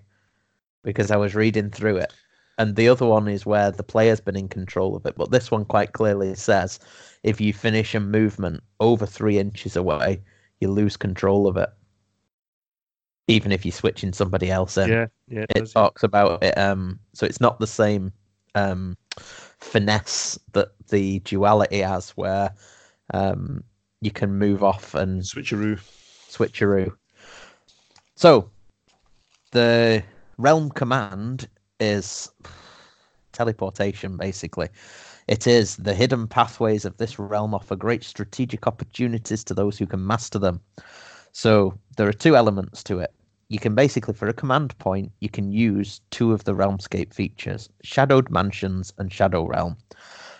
Because 0.84 1.10
I 1.10 1.16
was 1.16 1.34
reading 1.34 1.70
through 1.70 1.98
it. 1.98 2.14
And 2.58 2.76
the 2.76 2.88
other 2.88 3.06
one 3.06 3.28
is 3.28 3.46
where 3.46 3.70
the 3.70 3.82
player's 3.82 4.20
been 4.20 4.36
in 4.36 4.48
control 4.48 4.96
of 4.96 5.06
it. 5.06 5.16
But 5.16 5.30
this 5.30 5.50
one 5.50 5.64
quite 5.64 5.92
clearly 5.92 6.34
says 6.34 6.78
if 7.22 7.40
you 7.40 7.52
finish 7.52 7.94
a 7.94 8.00
movement 8.00 8.62
over 8.80 9.06
three 9.06 9.38
inches 9.38 9.76
away, 9.76 10.22
you 10.60 10.70
lose 10.70 10.96
control 10.96 11.46
of 11.48 11.56
it. 11.56 11.70
Even 13.32 13.52
if 13.52 13.64
you're 13.64 13.72
switching 13.72 14.12
somebody 14.12 14.50
else 14.50 14.76
in. 14.76 14.90
Yeah, 14.90 15.06
yeah, 15.28 15.42
it 15.42 15.56
it 15.56 15.60
does. 15.60 15.72
talks 15.72 16.02
about 16.02 16.42
it. 16.42 16.56
Um, 16.58 16.98
so 17.14 17.26
it's 17.26 17.40
not 17.40 17.58
the 17.58 17.66
same 17.66 18.12
um, 18.54 18.96
finesse 19.58 20.38
that 20.52 20.68
the 20.88 21.20
duality 21.20 21.80
has, 21.80 22.10
where 22.10 22.52
um, 23.14 23.64
you 24.00 24.10
can 24.10 24.38
move 24.38 24.62
off 24.62 24.94
and 24.94 25.22
Switcheroo. 25.22 25.80
switcheroo. 26.28 26.92
So, 28.16 28.50
the 29.52 30.02
realm 30.38 30.70
command 30.70 31.48
is 31.80 32.30
teleportation, 33.32 34.16
basically. 34.16 34.68
It 35.28 35.46
is 35.46 35.76
the 35.76 35.94
hidden 35.94 36.26
pathways 36.26 36.84
of 36.84 36.96
this 36.96 37.18
realm 37.18 37.54
offer 37.54 37.76
great 37.76 38.04
strategic 38.04 38.66
opportunities 38.66 39.44
to 39.44 39.54
those 39.54 39.78
who 39.78 39.86
can 39.86 40.06
master 40.06 40.38
them. 40.38 40.60
So, 41.32 41.78
there 41.96 42.08
are 42.08 42.12
two 42.12 42.36
elements 42.36 42.82
to 42.84 42.98
it. 42.98 43.14
You 43.52 43.58
can 43.58 43.74
basically, 43.74 44.14
for 44.14 44.28
a 44.28 44.32
command 44.32 44.76
point, 44.78 45.12
you 45.20 45.28
can 45.28 45.52
use 45.52 46.00
two 46.10 46.32
of 46.32 46.44
the 46.44 46.54
Realmscape 46.54 47.12
features 47.12 47.68
Shadowed 47.82 48.30
Mansions 48.30 48.94
and 48.96 49.12
Shadow 49.12 49.44
Realm. 49.44 49.76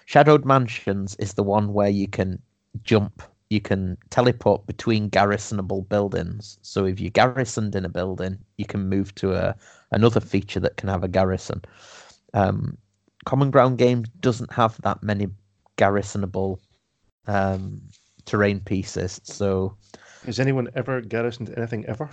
Shadowed 0.07 0.47
Mansions 0.47 1.15
is 1.17 1.35
the 1.35 1.43
one 1.43 1.75
where 1.75 1.91
you 1.91 2.09
can 2.09 2.41
jump 2.83 3.23
you 3.53 3.61
can 3.61 3.99
teleport 4.09 4.67
between 4.67 5.11
garrisonable 5.11 5.83
buildings. 5.83 6.59
So 6.63 6.87
if 6.87 6.99
you're 6.99 7.11
garrisoned 7.11 7.77
in 7.77 7.85
a 7.85 7.91
building, 7.91 8.39
you 8.57 8.65
can 8.65 8.89
move 8.89 9.15
to 9.17 9.35
a 9.35 9.55
another 9.91 10.21
feature 10.21 10.61
that 10.61 10.79
can 10.79 10.89
have 10.89 11.05
a 11.05 11.09
garrison. 11.09 11.61
Um, 12.33 12.79
Common 13.27 13.51
Ground 13.51 13.77
game 13.77 14.05
doesn't 14.21 14.51
have 14.53 14.81
that 14.83 15.03
many 15.03 15.29
garrisonable 15.77 16.61
um, 17.27 17.83
terrain 18.25 18.61
pieces. 18.61 19.21
So 19.23 19.77
Has 20.25 20.41
anyone 20.41 20.69
ever 20.75 21.01
garrisoned 21.01 21.53
anything 21.57 21.85
ever? 21.87 22.11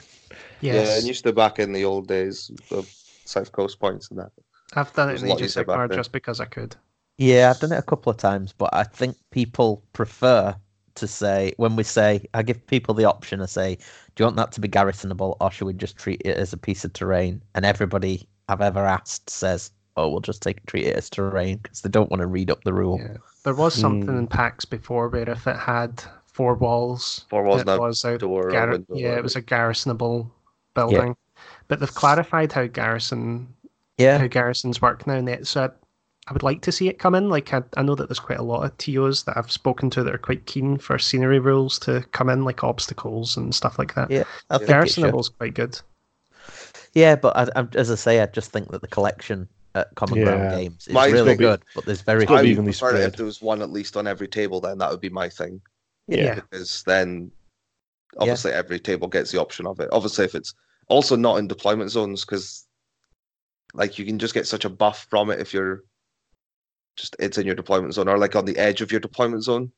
Yeah, 0.62 0.96
and 0.98 1.08
used 1.08 1.24
to 1.24 1.34
back 1.34 1.60
in 1.60 1.72
the 1.74 1.86
old 1.86 2.08
days, 2.08 2.52
the 2.70 2.84
South 3.26 3.52
Coast 3.52 3.80
points 3.80 4.10
and 4.10 4.20
that. 4.20 4.32
I've 4.74 4.92
done 4.94 5.10
it 5.10 5.12
it 5.12 5.14
was 5.14 5.24
in 5.24 5.26
a 5.26 5.28
lot 5.28 5.36
Age 5.36 5.42
of 5.42 5.46
easier 5.46 5.64
back 5.64 5.82
Sigmar 5.82 5.92
just 5.92 6.12
because 6.12 6.40
I 6.40 6.46
could. 6.46 6.76
yeah, 7.18 7.50
I've 7.50 7.60
done 7.60 7.72
it 7.72 7.78
a 7.78 7.84
couple 7.84 8.12
of 8.12 8.18
times, 8.18 8.54
but 8.54 8.70
I 8.74 8.84
think 8.84 9.18
people 9.32 9.84
prefer 9.94 10.56
to 10.96 11.08
say 11.08 11.54
when 11.58 11.76
we 11.76 11.84
say 11.84 12.26
I 12.34 12.44
give 12.44 12.66
people 12.68 12.94
the 12.96 13.06
option. 13.06 13.42
I 13.42 13.46
say, 13.46 13.76
do 14.16 14.24
you 14.24 14.26
want 14.26 14.38
that 14.38 14.52
to 14.54 14.62
be 14.62 14.68
garrisonable, 14.68 15.38
or 15.42 15.52
should 15.52 15.66
we 15.66 15.74
just 15.74 15.98
treat 15.98 16.22
it 16.26 16.38
as 16.38 16.54
a 16.54 16.58
piece 16.58 16.84
of 16.86 16.94
terrain? 16.94 17.44
And 17.56 17.66
everybody 17.66 18.28
I've 18.48 18.62
ever 18.62 18.86
asked 18.86 19.30
says, 19.30 19.72
oh, 19.98 20.10
we'll 20.10 20.22
just 20.22 20.42
take 20.42 20.66
treat 20.66 20.88
it 20.88 20.96
as 20.96 21.10
terrain 21.10 21.58
because 21.58 21.82
they 21.82 21.90
don't 21.90 22.10
want 22.10 22.22
to 22.22 22.28
read 22.28 22.50
up 22.52 22.64
the 22.64 22.74
rule. 22.74 23.00
Yeah. 23.00 23.18
There 23.44 23.54
was 23.56 23.76
something 23.76 24.14
Hmm. 24.14 24.18
in 24.18 24.28
PAX 24.28 24.66
before 24.66 25.10
where 25.10 25.30
if 25.30 25.48
it 25.48 25.56
had 25.58 26.04
four 26.40 26.56
walls, 26.56 27.26
Four 27.30 27.44
walls 27.44 27.62
it 27.62 27.68
was 27.68 28.06
a 28.06 28.18
door 28.18 28.48
or 28.48 28.52
gar- 28.52 28.70
window 28.72 28.96
yeah, 28.96 29.10
or 29.10 29.18
it 29.18 29.24
was 29.24 29.36
a 29.36 29.42
garrisonable 29.42 30.32
building. 30.74 31.18
But 31.68 31.82
they've 31.82 31.94
clarified 31.94 32.54
how 32.54 32.66
garrison 32.68 33.54
Yeah, 33.98 34.18
how 34.20 34.28
garrisons 34.28 34.82
work 34.82 35.06
now, 35.06 35.16
and 35.16 35.28
that- 35.28 35.46
so 35.48 35.66
I, 35.66 35.70
I 36.28 36.32
would 36.34 36.44
like 36.44 36.62
to 36.62 36.72
see 36.72 36.88
it 36.88 36.98
come 36.98 37.14
in. 37.16 37.28
Like 37.30 37.54
I, 37.54 37.62
I 37.76 37.82
know 37.84 37.96
that 37.96 38.08
there's 38.08 38.20
quite 38.22 38.40
a 38.40 38.44
lot 38.44 38.64
of 38.64 38.78
TOs 38.78 39.24
that 39.24 39.36
I've 39.36 39.52
spoken 39.52 39.90
to 39.90 40.04
that 40.04 40.14
are 40.16 40.18
quite 40.20 40.46
keen 40.46 40.78
for 40.78 40.98
scenery 40.98 41.40
rules 41.40 41.78
to 41.80 42.06
come 42.14 42.30
in, 42.30 42.46
like 42.46 42.64
obstacles 42.64 43.36
and 43.36 43.54
stuff 43.54 43.78
like 43.78 43.96
that. 43.96 44.10
yeah. 44.10 44.24
I 44.50 44.58
think 44.58 44.62
it 44.62 44.66
should. 44.66 44.68
Garrisonable's 44.70 45.30
quite 45.30 45.54
good. 45.56 45.78
Yeah, 46.94 47.16
but 47.18 47.36
I, 47.36 47.48
I'm, 47.58 47.70
as 47.76 47.92
I 47.92 47.96
say, 47.96 48.22
I 48.22 48.28
just 48.28 48.52
think 48.52 48.72
that 48.72 48.82
the 48.82 48.88
collection 48.88 49.48
at 49.76 49.94
Common 49.96 50.24
Ground 50.24 50.52
Games 50.58 50.88
is 50.88 50.94
Mine's 50.94 51.14
really 51.14 51.36
gotta 51.36 51.38
be- 51.38 51.44
good, 51.44 51.64
but 51.76 51.86
there's 51.86 52.02
very 52.02 52.26
gotta 52.26 52.40
I 52.40 52.42
be 52.44 52.48
few. 52.48 52.52
would 52.58 52.70
evenly 52.70 52.72
prefer 52.72 52.90
it 52.90 52.98
spread. 53.00 53.10
if 53.10 53.16
there 53.18 53.26
was 53.26 53.42
one 53.42 53.62
at 53.62 53.70
least 53.72 53.98
on 53.98 54.08
every 54.08 54.28
table. 54.28 54.60
Then 54.62 54.78
that 54.80 54.90
would 54.90 55.02
be 55.02 55.10
my 55.10 55.30
thing. 55.30 55.62
Yeah. 56.18 56.36
Because 56.36 56.84
then, 56.84 57.32
obviously, 58.18 58.52
every 58.52 58.80
table 58.80 59.08
gets 59.08 59.32
the 59.32 59.40
option 59.40 59.68
of 59.68 59.80
it. 59.80 59.90
Obviously, 59.92 60.26
if 60.26 60.36
it's 60.36 60.54
also 60.88 61.16
not 61.16 61.38
in 61.38 61.48
deployment 61.48 61.92
zones, 61.92 62.26
because 62.26 62.66
like 63.74 64.00
you 64.00 64.06
can 64.06 64.18
just 64.18 64.34
get 64.34 64.48
such 64.48 64.66
a 64.66 64.70
buff 64.70 65.06
from 65.10 65.30
it 65.30 65.40
if 65.40 65.54
you're 65.54 65.84
just 66.96 67.16
it's 67.20 67.38
in 67.38 67.46
your 67.46 67.56
deployment 67.56 67.94
zone 67.94 68.10
or 68.10 68.18
like 68.18 68.36
on 68.36 68.46
the 68.46 68.58
edge 68.58 68.82
of 68.82 68.92
your 68.92 69.00
deployment 69.00 69.44
zone. 69.44 69.72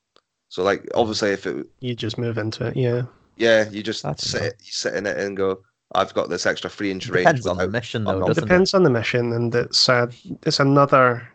So 0.50 0.64
like 0.64 0.88
obviously, 0.96 1.32
if 1.32 1.46
it 1.46 1.68
You 1.80 1.96
just 1.96 2.18
move 2.18 2.38
into 2.38 2.66
it, 2.68 2.76
yeah. 2.78 3.04
yeah, 3.38 3.70
you 3.70 3.84
just 3.84 4.04
That's 4.04 4.30
sit 4.30 4.42
enough. 4.42 4.54
you 4.60 4.72
sit 4.72 4.96
in 4.96 5.06
it 5.06 5.18
and 5.18 5.36
go. 5.38 5.62
I've 5.94 6.14
got 6.14 6.30
this 6.30 6.46
extra 6.46 6.70
free 6.70 6.90
inch 6.90 7.10
range. 7.10 7.26
Depends 7.26 7.46
on 7.48 7.58
the 7.58 7.68
mission, 7.68 8.08
on 8.08 8.20
though, 8.22 8.26
the- 8.28 8.32
It 8.32 8.36
depends 8.46 8.74
on 8.74 8.84
the 8.84 8.90
mission, 8.90 9.34
and 9.34 9.54
it's 9.54 9.90
uh, 9.90 10.08
it's 10.44 10.62
another 10.62 11.28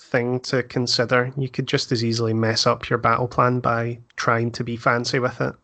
thing 0.00 0.40
to 0.40 0.62
consider. 0.64 1.32
You 1.36 1.48
could 1.48 1.66
just 1.68 1.92
as 1.92 2.04
easily 2.04 2.34
mess 2.34 2.66
up 2.66 2.88
your 2.88 2.98
battle 2.98 3.28
plan 3.28 3.60
by 3.60 4.00
trying 4.16 4.50
to 4.52 4.64
be 4.64 4.76
fancy 4.76 5.18
with 5.18 5.40
it. 5.40 5.54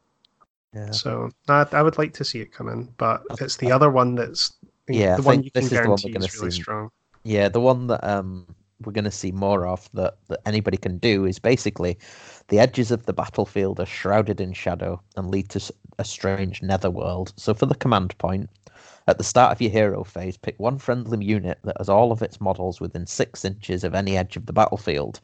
Yeah. 0.74 0.90
So 0.90 1.30
I, 1.48 1.66
I 1.72 1.82
would 1.82 1.98
like 1.98 2.12
to 2.14 2.24
see 2.24 2.40
it 2.40 2.52
come 2.52 2.68
in, 2.68 2.92
but 2.96 3.22
it's 3.40 3.56
the 3.56 3.70
other 3.72 3.90
one 3.90 4.14
that's 4.14 4.52
Yeah, 4.88 5.14
I 5.14 5.16
the 5.16 5.22
one 5.22 5.42
you 5.42 5.50
can 5.50 5.62
is 5.64 5.68
guarantee 5.68 6.12
gonna 6.12 6.26
is 6.26 6.34
really 6.34 6.50
see. 6.50 6.62
strong. 6.62 6.90
Yeah, 7.24 7.48
the 7.48 7.60
one 7.60 7.86
that 7.88 8.04
um 8.04 8.46
we're 8.84 8.92
going 8.92 9.04
to 9.04 9.10
see 9.10 9.32
more 9.32 9.66
of 9.66 9.88
that 9.94 10.18
that 10.28 10.40
anybody 10.46 10.76
can 10.76 10.98
do 10.98 11.24
is 11.24 11.38
basically 11.38 11.98
the 12.48 12.58
edges 12.58 12.90
of 12.90 13.06
the 13.06 13.12
battlefield 13.12 13.80
are 13.80 13.86
shrouded 13.86 14.40
in 14.40 14.52
shadow 14.52 15.00
and 15.16 15.30
lead 15.30 15.48
to 15.50 15.72
a 15.98 16.04
strange 16.04 16.62
netherworld. 16.62 17.32
So 17.36 17.54
for 17.54 17.66
the 17.66 17.74
command 17.76 18.18
point, 18.18 18.50
at 19.06 19.18
the 19.18 19.24
start 19.24 19.52
of 19.52 19.60
your 19.60 19.70
hero 19.70 20.04
phase, 20.04 20.36
pick 20.36 20.58
one 20.58 20.78
friendly 20.78 21.24
unit 21.24 21.58
that 21.64 21.76
has 21.78 21.88
all 21.88 22.10
of 22.12 22.22
its 22.22 22.40
models 22.40 22.80
within 22.80 23.06
six 23.06 23.44
inches 23.44 23.84
of 23.84 23.94
any 23.94 24.16
edge 24.16 24.36
of 24.36 24.46
the 24.46 24.52
battlefield. 24.52 25.20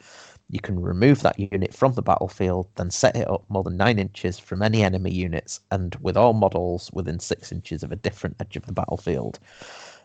You 0.50 0.60
can 0.60 0.80
remove 0.80 1.22
that 1.22 1.38
unit 1.38 1.72
from 1.72 1.94
the 1.94 2.02
battlefield, 2.02 2.68
then 2.74 2.90
set 2.90 3.16
it 3.16 3.30
up 3.30 3.44
more 3.48 3.62
than 3.62 3.76
nine 3.76 3.98
inches 3.98 4.38
from 4.38 4.62
any 4.62 4.82
enemy 4.82 5.12
units, 5.12 5.60
and 5.70 5.94
with 6.00 6.16
all 6.16 6.32
models 6.32 6.90
within 6.92 7.20
six 7.20 7.52
inches 7.52 7.82
of 7.82 7.92
a 7.92 7.96
different 7.96 8.36
edge 8.40 8.56
of 8.56 8.66
the 8.66 8.72
battlefield. 8.72 9.38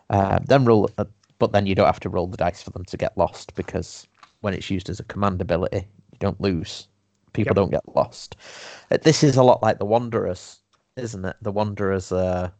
Uh, 0.08 0.38
then 0.46 0.64
roll, 0.64 0.88
uh, 0.98 1.04
but 1.38 1.52
then 1.52 1.66
you 1.66 1.74
don't 1.74 1.86
have 1.86 2.00
to 2.00 2.08
roll 2.08 2.26
the 2.28 2.36
dice 2.36 2.62
for 2.62 2.70
them 2.70 2.84
to 2.84 2.96
get 2.96 3.16
lost 3.18 3.54
because 3.56 4.06
when 4.40 4.54
it's 4.54 4.70
used 4.70 4.88
as 4.88 5.00
a 5.00 5.04
command 5.04 5.40
ability, 5.40 5.86
you 6.12 6.18
don't 6.18 6.40
lose. 6.40 6.88
People 7.32 7.50
Yep. 7.50 7.56
don't 7.56 7.70
get 7.70 7.94
lost. 7.96 8.36
Uh, 8.90 8.96
This 9.02 9.22
is 9.22 9.36
a 9.36 9.42
lot 9.42 9.62
like 9.62 9.78
the 9.78 9.84
Wanderers, 9.84 10.60
isn't 10.96 11.24
it? 11.24 11.36
The 11.42 11.52
Wanderers. 11.52 12.12
Uh, 12.12 12.50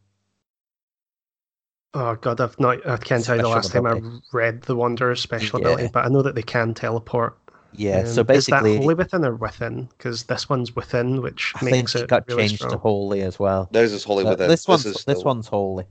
Oh 1.98 2.14
god, 2.16 2.42
I've 2.42 2.60
not. 2.60 2.86
I 2.86 2.98
can't 2.98 3.24
tell 3.24 3.36
you 3.36 3.42
the 3.42 3.48
Special 3.48 3.50
last 3.50 3.72
time 3.72 3.86
I 3.86 4.36
read 4.36 4.62
the 4.62 4.76
Wanderer's 4.76 5.20
special 5.22 5.58
Yeah. 5.60 5.68
ability, 5.68 5.90
but 5.94 6.04
I 6.04 6.08
know 6.08 6.20
that 6.20 6.34
they 6.34 6.42
can 6.42 6.74
teleport. 6.74 7.38
yeah. 7.72 8.00
Um, 8.00 8.06
so 8.06 8.22
basically, 8.22 8.36
is 8.36 8.46
that 8.76 8.80
wholly 8.82 8.94
within 8.94 9.24
or 9.24 9.34
within? 9.34 9.88
Because 9.96 10.24
this 10.24 10.46
one's 10.46 10.76
within, 10.76 11.22
which 11.22 11.52
I 11.54 11.60
think 11.60 11.70
makes 11.72 11.94
it 11.94 12.02
it 12.02 12.08
got 12.08 12.28
really 12.28 12.48
changed 12.48 12.68
to 12.68 12.76
holy 12.76 13.22
as 13.22 13.38
well. 13.38 13.68
There's 13.72 13.92
this 13.92 14.04
holy 14.04 14.24
Uh, 14.26 14.30
within. 14.30 14.48
this 14.48 14.68
one's 14.68 14.84
is 14.84 14.92
this 14.92 15.02
still 15.02 15.22
one's 15.24 15.46
holy. 15.48 15.86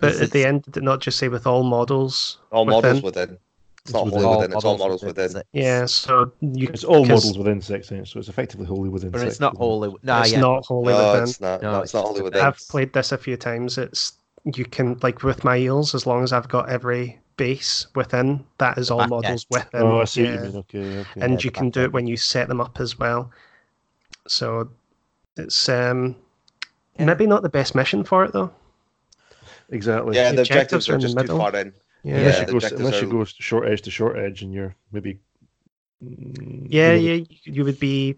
But 0.00 0.12
This 0.14 0.22
at 0.22 0.30
the 0.32 0.44
end, 0.44 0.62
did 0.62 0.78
it 0.78 0.82
not 0.82 1.00
just 1.00 1.18
say 1.18 1.28
with 1.28 1.46
all 1.46 1.62
models? 1.62 2.38
all 2.50 2.66
within? 2.66 2.82
models 2.82 3.02
within. 3.04 3.30
It's 3.30 3.38
It's 3.84 3.92
not 3.92 4.04
within. 4.06 4.22
holy 4.22 4.36
within. 4.36 4.52
It's 4.52 4.64
all 4.64 4.78
models 4.78 5.02
within. 5.04 5.28
six. 5.28 5.44
Yeah, 5.52 5.86
so 5.86 6.32
you 6.40 6.68
It's 6.68 6.82
all 6.84 7.04
models 7.04 7.38
within 7.38 7.60
six 7.60 7.92
inch, 7.92 8.12
so 8.12 8.18
it's 8.18 8.28
effectively 8.28 8.66
wholly 8.66 8.88
within 8.88 9.10
but 9.12 9.22
it's 9.22 9.38
not 9.38 9.52
isn't 9.54 9.62
it? 9.62 9.66
holy. 9.66 9.94
No, 10.02 10.20
it's 10.20 10.32
yeah, 10.32 10.40
not 10.40 10.66
wholly 10.66 10.92
No, 10.92 11.12
within. 11.12 11.22
it's 11.22 11.40
not. 11.40 11.62
No, 11.62 11.72
No, 11.72 11.78
it's 11.78 11.84
it's 11.86 11.94
not 11.94 12.00
just 12.02 12.08
holy 12.10 12.22
within. 12.22 12.42
I've 12.42 12.58
played 12.68 12.92
this 12.92 13.12
a 13.12 13.18
few 13.18 13.36
times. 13.36 13.78
It's 13.78 14.12
you 14.44 14.64
can 14.64 14.98
like 15.02 15.22
with 15.22 15.44
my 15.44 15.56
eels, 15.58 15.94
as 15.94 16.06
long 16.06 16.22
as 16.24 16.32
I've 16.32 16.48
got 16.48 16.68
every 16.68 17.18
base 17.36 17.86
within, 17.94 18.44
that 18.58 18.76
is 18.78 18.90
all 18.90 18.98
Back 18.98 19.10
models 19.10 19.46
end. 19.54 19.66
win. 19.72 19.82
Oh, 19.82 20.00
I 20.00 20.04
see 20.04 20.22
what 20.24 20.30
yeah. 20.30 20.34
you 20.36 20.42
mean. 20.48 20.56
Okay, 20.56 20.98
okay. 21.00 21.20
and 21.20 21.32
Yeah, 21.34 21.44
you 21.44 21.50
can 21.50 21.70
do 21.70 21.82
it 21.82 21.92
when 21.92 22.06
you 22.06 22.16
set 22.16 22.48
them 22.48 22.60
up 22.60 22.80
as 22.80 22.98
well. 22.98 23.30
So 24.26 24.68
it's 25.36 25.68
um 25.68 26.16
Yeah. 26.98 27.06
maybe 27.06 27.26
not 27.26 27.42
the 27.42 27.48
best 27.48 27.74
mission 27.74 28.04
for 28.04 28.24
it 28.24 28.32
though. 28.32 28.52
exactly. 29.70 30.16
Yeah, 30.16 30.30
The 30.30 30.36
the 30.36 30.42
objectives 30.42 30.88
objectives 30.88 30.88
are 30.88 30.92
are 30.92 30.94
in 30.96 31.00
the 31.00 31.06
just 31.06 31.16
too 31.16 31.22
middle. 31.22 31.38
far 31.38 31.56
in. 31.56 31.72
Yeah, 32.04 32.16
unless 32.16 32.34
Yeah, 32.34 32.40
you 32.40 32.46
go, 32.46 32.52
objectives 32.56 32.80
unless 32.80 33.00
you 33.02 33.08
are- 33.08 33.10
go 33.12 33.24
short 33.24 33.68
edge 33.68 33.82
to 33.82 33.90
short 33.90 34.18
edge, 34.18 34.42
and 34.42 34.52
you're 34.52 34.74
maybe. 34.90 35.18
mm, 36.04 36.66
yeah, 36.68 36.92
you 36.94 37.08
know, 37.08 37.14
yeah. 37.14 37.14
You, 37.14 37.26
you 37.44 37.64
would 37.64 37.78
be 37.78 38.08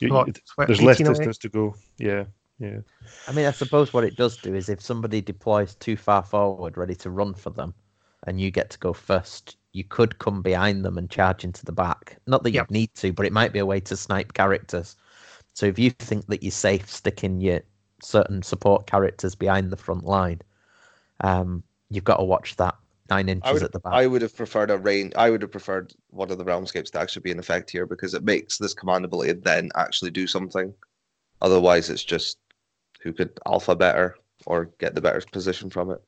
you- 0.00 0.08
you- 0.08 0.12
what, 0.14 0.34
tw- 0.34 0.66
there's 0.66 0.80
less 0.82 0.96
18 0.96 1.06
away? 1.08 1.14
distance 1.16 1.38
to 1.38 1.48
go. 1.50 1.74
Yeah, 1.98 2.24
yeah. 2.58 2.78
I 3.28 3.32
mean, 3.32 3.46
I 3.46 3.50
suppose 3.50 3.92
what 3.92 4.04
it 4.04 4.16
does 4.16 4.36
do 4.36 4.54
is 4.54 4.68
if 4.68 4.80
somebody 4.80 5.20
deploys 5.20 5.74
too 5.74 5.96
far 5.96 6.22
forward, 6.22 6.76
ready 6.76 6.94
to 6.96 7.10
run 7.10 7.34
for 7.34 7.50
them, 7.50 7.74
and 8.26 8.40
you 8.40 8.50
get 8.50 8.70
to 8.70 8.78
go 8.78 8.92
first, 8.92 9.56
you 9.72 9.84
could 9.84 10.18
come 10.18 10.40
behind 10.42 10.84
them 10.84 10.98
and 10.98 11.10
charge 11.10 11.44
into 11.44 11.64
the 11.64 11.72
back. 11.72 12.16
Not 12.26 12.42
that 12.44 12.52
Yep. 12.52 12.66
you 12.70 12.74
need 12.74 12.94
to, 12.94 13.12
but 13.12 13.26
it 13.26 13.32
might 13.32 13.52
be 13.52 13.58
a 13.58 13.66
way 13.66 13.80
to 13.80 13.96
snipe 13.96 14.32
characters. 14.32 14.96
So 15.52 15.66
if 15.66 15.78
you 15.78 15.90
think 15.90 16.26
that 16.28 16.42
you're 16.42 16.50
safe 16.50 16.90
sticking 16.90 17.40
your 17.40 17.60
certain 18.02 18.42
support 18.42 18.86
characters 18.86 19.34
behind 19.34 19.70
the 19.70 19.76
front 19.76 20.04
line, 20.04 20.40
um, 21.20 21.62
you've 21.90 22.04
got 22.04 22.16
to 22.16 22.24
watch 22.24 22.56
that 22.56 22.76
nine 23.10 23.28
inches 23.28 23.48
I 23.48 23.52
would, 23.52 23.62
at 23.62 23.72
the 23.72 23.80
back. 23.80 23.92
I 23.92 24.06
would 24.06 24.22
have 24.22 24.36
preferred 24.36 24.70
a 24.70 24.78
rain. 24.78 25.12
I 25.16 25.30
would 25.30 25.42
have 25.42 25.52
preferred 25.52 25.92
one 26.10 26.30
of 26.30 26.38
the 26.38 26.44
realmscapes 26.44 26.90
to 26.92 27.00
actually 27.00 27.22
be 27.22 27.30
in 27.30 27.38
effect 27.38 27.70
here 27.70 27.86
because 27.86 28.14
it 28.14 28.24
makes 28.24 28.58
this 28.58 28.74
command 28.74 29.04
ability 29.04 29.32
then 29.32 29.70
actually 29.74 30.10
do 30.10 30.26
something. 30.26 30.72
Otherwise, 31.42 31.90
it's 31.90 32.04
just 32.04 32.38
who 33.04 33.12
could 33.12 33.38
alpha 33.46 33.76
better 33.76 34.16
or 34.46 34.70
get 34.80 34.94
the 34.96 35.00
better 35.00 35.22
position 35.30 35.70
from 35.70 35.90
it. 35.90 36.02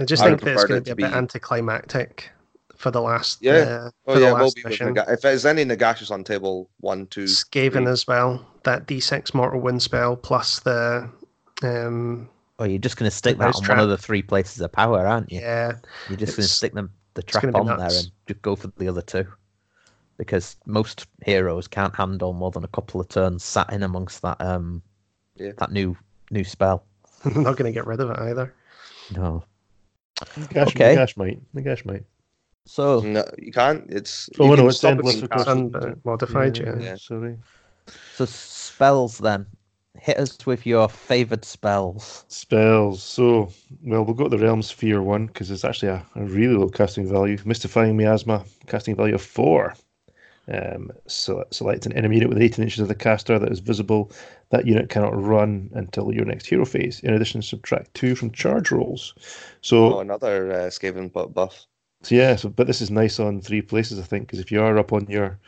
I 0.00 0.04
just 0.04 0.22
I 0.22 0.28
think 0.28 0.40
that 0.42 0.52
it's 0.54 0.64
going 0.64 0.78
it 0.82 0.84
to 0.86 0.94
be 0.94 1.02
a 1.02 1.06
to 1.06 1.10
bit 1.10 1.12
be- 1.12 1.18
anticlimactic 1.18 2.30
for 2.76 2.90
the 2.90 3.00
last. 3.00 3.38
Yeah. 3.42 3.52
Uh, 3.52 3.90
Oh 4.06 4.14
for 4.14 4.20
the 4.20 4.26
yeah, 4.26 4.30
it 4.30 4.34
last 4.34 4.56
be 4.56 4.62
with 4.62 4.70
mission. 4.70 4.86
Naga- 4.94 5.12
if 5.12 5.20
there's 5.22 5.44
any 5.46 5.64
Nagashus 5.64 6.10
on 6.10 6.22
table 6.24 6.70
one, 6.80 7.06
two, 7.08 7.24
Skaven 7.24 7.72
three. 7.72 7.86
as 7.86 8.06
well. 8.06 8.46
That 8.64 8.86
D6 8.86 9.34
mortal 9.34 9.60
wind 9.60 9.82
spell 9.82 10.16
plus 10.16 10.60
the 10.60 11.10
um 11.62 12.28
oh, 12.58 12.64
you're 12.64 12.78
just 12.78 12.96
going 12.96 13.10
to 13.10 13.16
stick 13.16 13.38
that 13.38 13.54
on 13.54 13.62
trap. 13.62 13.78
one 13.78 13.84
of 13.84 13.88
the 13.90 13.96
three 13.98 14.22
places 14.22 14.60
of 14.60 14.70
power, 14.72 15.06
aren't 15.06 15.32
you? 15.32 15.40
yeah. 15.40 15.72
You're 16.08 16.18
just 16.18 16.36
going 16.36 16.46
to 16.46 16.52
stick 16.52 16.74
them 16.74 16.90
the 17.14 17.22
trap 17.22 17.44
on 17.54 17.66
there 17.66 17.76
and 17.80 18.10
just 18.26 18.42
go 18.42 18.54
for 18.56 18.68
the 18.76 18.88
other 18.88 19.02
two. 19.02 19.26
Because 20.18 20.56
most 20.66 21.06
heroes 21.24 21.68
can't 21.68 21.94
handle 21.94 22.32
more 22.32 22.50
than 22.50 22.64
a 22.64 22.68
couple 22.68 23.00
of 23.00 23.08
turns 23.08 23.44
sat 23.44 23.70
in 23.72 23.82
amongst 23.82 24.22
that 24.22 24.40
um 24.40 24.82
Yeah. 25.36 25.52
that 25.58 25.70
new 25.72 25.96
new 26.30 26.44
spell. 26.44 26.84
I'm 27.24 27.42
not 27.42 27.56
going 27.56 27.70
to 27.70 27.72
get 27.72 27.86
rid 27.86 28.00
of 28.00 28.10
it 28.10 28.18
either. 28.18 28.52
No. 29.14 29.44
Gash, 30.50 30.68
Okay. 30.68 30.94
Gash 30.94 31.16
might. 31.16 31.40
The 31.54 31.60
Gash 31.62 31.84
might. 31.84 32.04
So 32.64 33.00
No, 33.00 33.24
you 33.38 33.52
can't. 33.52 33.84
It's 33.90 34.28
Oh, 34.40 34.44
you 34.44 34.50
no, 34.50 34.56
can 34.56 34.66
it's 34.68 34.78
stop 34.78 34.88
it 34.88 34.92
endless, 34.98 35.14
being 35.14 35.24
of 35.24 35.30
cast. 35.30 35.44
Sun 35.44 35.68
but 35.68 36.04
modified, 36.04 36.58
yeah. 36.58 36.78
Yeah. 36.78 36.96
Sorry. 36.96 37.36
so 38.14 38.24
spells 38.24 39.18
then. 39.18 39.46
Hit 39.98 40.18
us 40.18 40.44
with 40.46 40.66
your 40.66 40.88
favoured 40.88 41.44
spells. 41.44 42.24
Spells. 42.28 43.02
So, 43.02 43.50
well, 43.82 44.04
we'll 44.04 44.14
go 44.14 44.28
to 44.28 44.36
the 44.36 44.42
Realm 44.44 44.60
Sphere 44.62 45.02
one 45.02 45.26
because 45.26 45.50
it's 45.50 45.64
actually 45.64 45.88
a, 45.88 46.04
a 46.16 46.24
really 46.24 46.54
low 46.54 46.68
casting 46.68 47.08
value. 47.08 47.38
Mystifying 47.46 47.96
Miasma, 47.96 48.44
casting 48.66 48.94
value 48.94 49.14
of 49.14 49.22
four. 49.22 49.74
Um, 50.52 50.92
so 51.08 51.44
select 51.50 51.86
an 51.86 51.92
enemy 51.94 52.16
unit 52.16 52.28
with 52.28 52.38
18 52.40 52.62
inches 52.62 52.78
of 52.80 52.88
the 52.88 52.94
caster 52.94 53.38
that 53.38 53.50
is 53.50 53.58
visible. 53.58 54.12
That 54.50 54.66
unit 54.66 54.88
cannot 54.90 55.20
run 55.20 55.70
until 55.74 56.12
your 56.12 56.24
next 56.24 56.46
hero 56.46 56.64
phase. 56.64 57.00
In 57.00 57.12
addition, 57.14 57.42
subtract 57.42 57.92
two 57.94 58.14
from 58.14 58.30
charge 58.30 58.70
rolls. 58.70 59.14
So, 59.60 59.94
Oh, 59.96 60.00
another 60.00 60.52
uh, 60.52 60.56
Skaven 60.70 61.12
buff. 61.34 61.66
so 62.02 62.14
yeah, 62.14 62.36
so 62.36 62.48
but 62.48 62.68
this 62.68 62.80
is 62.80 62.90
nice 62.92 63.18
on 63.18 63.40
three 63.40 63.60
places, 63.62 63.98
I 63.98 64.02
think, 64.02 64.26
because 64.28 64.38
if 64.38 64.52
you 64.52 64.62
are 64.62 64.78
up 64.78 64.92
on 64.92 65.06
your 65.08 65.38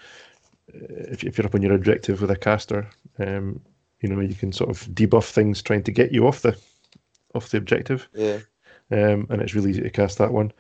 if, 0.68 1.22
if 1.24 1.38
you're 1.38 1.46
up 1.46 1.54
on 1.54 1.62
your 1.62 1.74
objective 1.74 2.20
with 2.20 2.30
a 2.30 2.36
caster, 2.36 2.88
um, 3.20 3.60
you 4.00 4.08
know 4.08 4.20
you 4.20 4.34
can 4.34 4.52
sort 4.52 4.70
of 4.70 4.82
debuff 4.88 5.30
things 5.30 5.62
trying 5.62 5.82
to 5.84 5.92
get 5.92 6.12
you 6.12 6.26
off 6.26 6.42
the 6.42 6.58
off 7.34 7.50
the 7.50 7.58
objective, 7.58 8.08
Yeah. 8.14 8.38
um, 8.90 9.26
and 9.30 9.40
it's 9.42 9.54
really 9.54 9.70
easy 9.70 9.82
to 9.82 9.90
cast 9.90 10.18
that 10.18 10.32
one. 10.32 10.52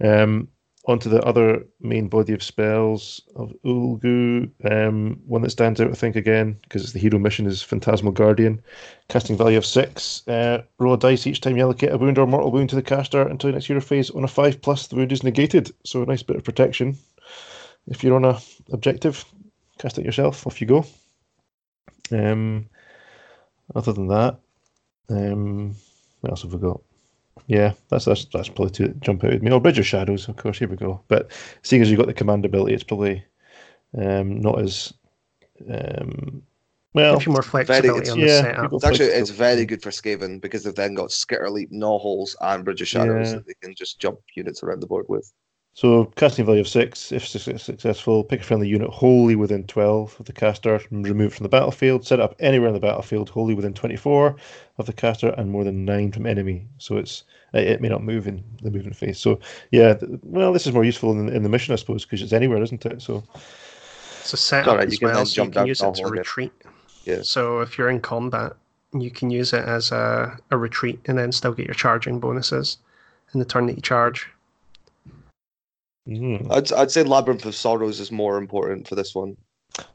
Um, 0.00 0.48
onto 0.86 1.08
the 1.08 1.22
other 1.22 1.64
main 1.80 2.08
body 2.08 2.34
of 2.34 2.42
spells 2.42 3.22
of 3.36 3.52
Ulgu, 3.64 4.50
um, 4.70 5.18
one 5.26 5.42
that 5.42 5.50
stands 5.50 5.80
out, 5.80 5.90
I 5.90 5.94
think, 5.94 6.14
again, 6.14 6.58
because 6.62 6.82
it's 6.82 6.92
the 6.92 6.98
hero 6.98 7.18
mission, 7.18 7.46
is 7.46 7.62
Phantasmal 7.62 8.12
Guardian. 8.12 8.62
Casting 9.08 9.36
value 9.36 9.56
of 9.56 9.64
six. 9.64 10.26
Uh, 10.28 10.62
roll 10.78 10.94
a 10.94 10.98
dice 10.98 11.26
each 11.26 11.40
time 11.40 11.56
you 11.56 11.62
allocate 11.62 11.92
a 11.92 11.96
wound 11.96 12.18
or 12.18 12.26
mortal 12.26 12.52
wound 12.52 12.68
to 12.70 12.76
the 12.76 12.82
caster 12.82 13.22
until 13.22 13.50
next 13.50 13.66
hero 13.66 13.80
phase. 13.80 14.10
On 14.10 14.24
a 14.24 14.28
five 14.28 14.60
plus, 14.60 14.86
the 14.86 14.96
wound 14.96 15.12
is 15.12 15.22
negated, 15.22 15.72
so 15.84 16.02
a 16.02 16.06
nice 16.06 16.22
bit 16.22 16.36
of 16.36 16.44
protection. 16.44 16.98
If 17.86 18.04
you're 18.04 18.16
on 18.16 18.24
a 18.24 18.38
objective, 18.72 19.24
cast 19.78 19.98
it 19.98 20.04
yourself. 20.04 20.46
Off 20.46 20.60
you 20.60 20.66
go. 20.66 20.86
Um, 22.10 22.68
other 23.74 23.92
than 23.94 24.08
that, 24.08 24.38
um, 25.08 25.74
what 26.20 26.30
else 26.30 26.42
have 26.42 26.52
we 26.52 26.58
got? 26.58 26.80
Yeah, 27.46 27.74
that's 27.90 28.06
that's 28.06 28.24
that's 28.26 28.48
probably 28.48 28.70
to 28.70 28.88
jump 29.00 29.24
out 29.24 29.32
at 29.32 29.42
me. 29.42 29.50
Or 29.50 29.60
Bridge 29.60 29.78
of 29.78 29.86
Shadows, 29.86 30.28
of 30.28 30.36
course. 30.36 30.58
Here 30.58 30.68
we 30.68 30.76
go. 30.76 31.00
But 31.08 31.30
seeing 31.62 31.82
as 31.82 31.90
you've 31.90 31.98
got 31.98 32.06
the 32.06 32.14
command 32.14 32.44
ability, 32.44 32.74
it's 32.74 32.84
probably 32.84 33.24
um, 33.98 34.40
not 34.40 34.60
as 34.60 34.94
um, 35.70 36.42
well. 36.94 37.14
Gives 37.14 37.26
you 37.26 37.32
more 37.32 37.42
flexibility 37.42 37.88
it's- 37.88 38.10
on 38.10 38.20
the 38.20 38.26
yeah, 38.26 38.40
setup. 38.42 38.72
It's 38.72 38.84
actually 38.84 39.06
it's 39.06 39.30
very 39.30 39.66
good 39.66 39.82
for 39.82 39.90
Skaven 39.90 40.40
because 40.40 40.64
they've 40.64 40.74
then 40.74 40.94
got 40.94 41.12
Skitter 41.12 41.50
Leap, 41.50 41.70
Gnaw 41.70 41.98
Holes, 41.98 42.34
and 42.40 42.64
Bridge 42.64 42.80
of 42.80 42.88
Shadows 42.88 43.28
Yeah. 43.28 43.34
that 43.36 43.46
they 43.46 43.54
can 43.60 43.74
just 43.74 43.98
jump 43.98 44.20
units 44.34 44.62
around 44.62 44.80
the 44.80 44.86
board 44.86 45.06
with. 45.08 45.30
So 45.76 46.04
casting 46.14 46.46
value 46.46 46.60
of 46.60 46.68
six. 46.68 47.10
If 47.10 47.26
successful, 47.26 48.22
pick 48.22 48.40
a 48.40 48.44
friendly 48.44 48.68
unit 48.68 48.90
wholly 48.90 49.34
within 49.34 49.64
twelve 49.64 50.14
of 50.20 50.26
the 50.26 50.32
caster, 50.32 50.80
remove 50.90 51.32
it 51.32 51.36
from 51.36 51.42
the 51.42 51.48
battlefield. 51.48 52.06
Set 52.06 52.20
it 52.20 52.22
up 52.22 52.36
anywhere 52.38 52.68
in 52.68 52.74
the 52.74 52.80
battlefield, 52.80 53.28
wholly 53.28 53.54
within 53.54 53.74
twenty-four 53.74 54.36
of 54.78 54.86
the 54.86 54.92
caster, 54.92 55.30
and 55.30 55.50
more 55.50 55.64
than 55.64 55.84
nine 55.84 56.12
from 56.12 56.26
enemy. 56.26 56.68
So 56.78 56.96
it's 56.96 57.24
it, 57.54 57.66
it 57.66 57.80
may 57.80 57.88
not 57.88 58.04
move 58.04 58.28
in 58.28 58.44
the 58.62 58.70
movement 58.70 58.94
phase. 58.96 59.18
So 59.18 59.40
yeah, 59.72 59.94
well, 60.22 60.52
this 60.52 60.64
is 60.66 60.72
more 60.72 60.84
useful 60.84 61.10
in, 61.10 61.28
in 61.28 61.42
the 61.42 61.48
mission, 61.48 61.72
I 61.72 61.76
suppose, 61.76 62.04
because 62.04 62.22
it's 62.22 62.32
anywhere, 62.32 62.62
isn't 62.62 62.86
it? 62.86 63.02
So 63.02 63.24
It's 64.20 64.32
a 64.32 64.36
setup 64.38 64.72
Alright, 64.72 64.88
as 64.88 65.00
well, 65.02 65.26
so 65.26 65.44
you 65.44 65.50
can 65.50 65.66
use 65.66 65.80
it 65.80 65.82
to 65.82 65.86
hall 65.86 66.06
again. 66.06 66.18
retreat. 66.18 66.52
Yeah. 67.04 67.20
So 67.22 67.60
if 67.60 67.76
you're 67.76 67.90
in 67.90 68.00
combat, 68.00 68.54
you 68.94 69.10
can 69.10 69.28
use 69.28 69.52
it 69.52 69.64
as 69.64 69.92
a, 69.92 70.38
a 70.50 70.56
retreat 70.56 70.98
and 71.04 71.18
then 71.18 71.30
still 71.30 71.52
get 71.52 71.66
your 71.66 71.74
charging 71.74 72.20
bonuses 72.20 72.78
in 73.34 73.40
the 73.40 73.44
turn 73.44 73.66
that 73.66 73.74
you 73.74 73.82
charge. 73.82 74.26
Mhm. 76.08 76.50
I'd 76.50 76.72
I'd 76.72 76.90
say 76.90 77.02
Labyrinth 77.02 77.44
of 77.46 77.54
Sorrows 77.54 78.00
is 78.00 78.10
more 78.12 78.38
important 78.38 78.88
for 78.88 78.94
this 78.94 79.14
one. 79.14 79.36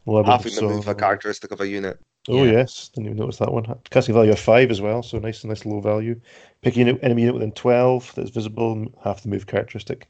Well, 0.05 0.23
Having 0.23 0.55
the 0.55 0.61
move 0.63 0.87
a 0.87 0.95
characteristic 0.95 1.51
of 1.51 1.61
a 1.61 1.67
unit. 1.67 1.99
Oh 2.27 2.43
Yeah. 2.43 2.51
yes, 2.51 2.89
didn't 2.89 3.05
even 3.07 3.17
notice 3.17 3.37
that 3.37 3.51
one. 3.53 3.65
Casting 3.89 4.13
value 4.13 4.31
of 4.31 4.39
five 4.39 4.71
as 4.71 4.81
well, 4.81 5.01
so 5.01 5.19
nice, 5.19 5.41
and 5.43 5.49
nice 5.49 5.65
low 5.65 5.79
value. 5.79 6.19
Picking 6.61 6.89
an 6.89 6.99
enemy 6.99 7.21
unit 7.21 7.35
within 7.35 7.53
twelve 7.53 8.11
that's 8.15 8.29
visible, 8.29 8.85
half 9.03 9.23
the 9.23 9.29
move 9.29 9.47
characteristic. 9.47 10.07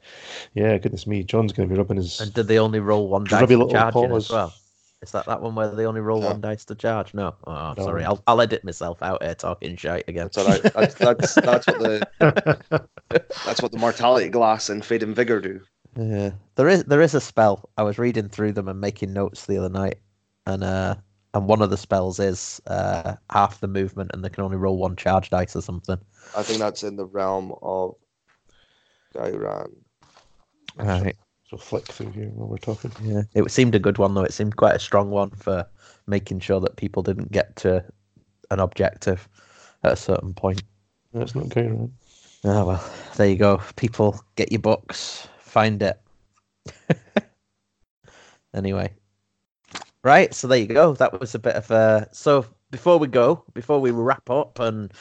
Yeah, 0.54 0.76
goodness 0.78 1.06
me, 1.06 1.22
John's 1.22 1.52
going 1.52 1.68
to 1.68 1.72
be 1.74 1.78
rubbing 1.78 1.98
his. 1.98 2.20
And 2.20 2.34
did 2.34 2.48
they 2.48 2.58
only 2.58 2.80
roll 2.80 3.08
one 3.08 3.24
dice 3.24 3.48
to 3.48 3.68
charge 3.70 3.94
in 3.96 4.12
as 4.12 4.28
well? 4.28 4.52
Is 5.02 5.12
that 5.12 5.24
that 5.26 5.40
one 5.40 5.54
where 5.54 5.70
they 5.74 5.86
only 5.86 6.02
roll 6.02 6.20
No. 6.20 6.26
one 6.26 6.42
dice 6.42 6.64
to 6.66 6.74
charge? 6.74 7.14
No. 7.14 7.34
Oh, 7.46 7.72
No. 7.78 7.84
sorry. 7.84 8.04
I'll, 8.04 8.22
I'll 8.26 8.40
edit 8.42 8.64
myself 8.64 9.02
out 9.02 9.22
here 9.22 9.34
talking 9.34 9.76
shite 9.76 10.06
again. 10.08 10.24
That's 10.24 10.36
all 10.38 10.46
right. 10.46 10.62
That's 10.62 10.94
that's, 10.94 11.34
that's 11.36 11.66
what 11.66 11.78
the 11.78 12.06
that's 13.46 13.62
what 13.62 13.72
the 13.72 13.78
Mortality 13.78 14.28
Glass 14.28 14.68
and 14.68 14.84
Fading 14.84 15.14
Vigor 15.14 15.40
do. 15.40 15.60
Yeah, 15.96 16.30
there 16.54 16.68
is 16.68 16.84
there 16.84 17.02
is 17.02 17.14
a 17.14 17.20
spell. 17.20 17.68
I 17.76 17.82
was 17.82 17.98
reading 17.98 18.28
through 18.28 18.52
them 18.52 18.68
and 18.68 18.80
making 18.80 19.12
notes 19.12 19.46
the 19.46 19.58
other 19.58 19.68
night, 19.68 19.98
and 20.46 20.62
uh, 20.62 20.94
and 21.34 21.46
one 21.46 21.62
of 21.62 21.70
the 21.70 21.76
spells 21.76 22.20
is 22.20 22.60
uh 22.66 23.16
half 23.30 23.60
the 23.60 23.68
movement, 23.68 24.10
and 24.12 24.24
they 24.24 24.28
can 24.28 24.44
only 24.44 24.56
roll 24.56 24.78
one 24.78 24.96
charge 24.96 25.30
dice 25.30 25.56
or 25.56 25.62
something. 25.62 25.98
I 26.36 26.42
think 26.42 26.58
that's 26.58 26.84
in 26.84 26.96
the 26.96 27.06
realm 27.06 27.54
of 27.62 27.94
Ghyran. 29.14 29.72
Right. 30.76 31.16
So 31.48 31.56
flick 31.56 31.86
through 31.86 32.12
here 32.12 32.30
while 32.34 32.48
we're 32.48 32.58
talking. 32.58 32.92
Yeah, 33.02 33.22
it 33.34 33.50
seemed 33.50 33.74
a 33.74 33.80
good 33.80 33.98
one 33.98 34.14
though. 34.14 34.22
It 34.22 34.32
seemed 34.32 34.56
quite 34.56 34.76
a 34.76 34.80
strong 34.80 35.10
one 35.10 35.30
for 35.30 35.66
making 36.06 36.40
sure 36.40 36.60
that 36.60 36.76
people 36.76 37.02
didn't 37.02 37.32
get 37.32 37.56
to 37.56 37.84
an 38.52 38.60
objective 38.60 39.28
at 39.82 39.92
a 39.92 39.96
certain 39.96 40.32
point. 40.32 40.62
That's 41.12 41.34
not 41.34 41.48
going 41.48 41.80
right. 41.80 41.90
Oh 42.44 42.66
well, 42.66 42.92
there 43.16 43.28
you 43.28 43.36
go. 43.36 43.60
People, 43.76 44.20
get 44.36 44.52
your 44.52 44.60
books, 44.60 45.28
find 45.50 45.82
it. 45.82 46.00
anyway, 48.54 48.92
right. 50.04 50.32
So 50.32 50.46
there 50.46 50.58
you 50.58 50.66
go. 50.66 50.94
That 50.94 51.18
was 51.18 51.34
a 51.34 51.38
bit 51.38 51.56
of 51.56 51.70
a. 51.70 52.08
So 52.12 52.46
before 52.70 52.98
we 52.98 53.08
go, 53.08 53.44
before 53.52 53.80
we 53.80 53.90
wrap 53.90 54.30
up 54.30 54.60
and 54.60 54.92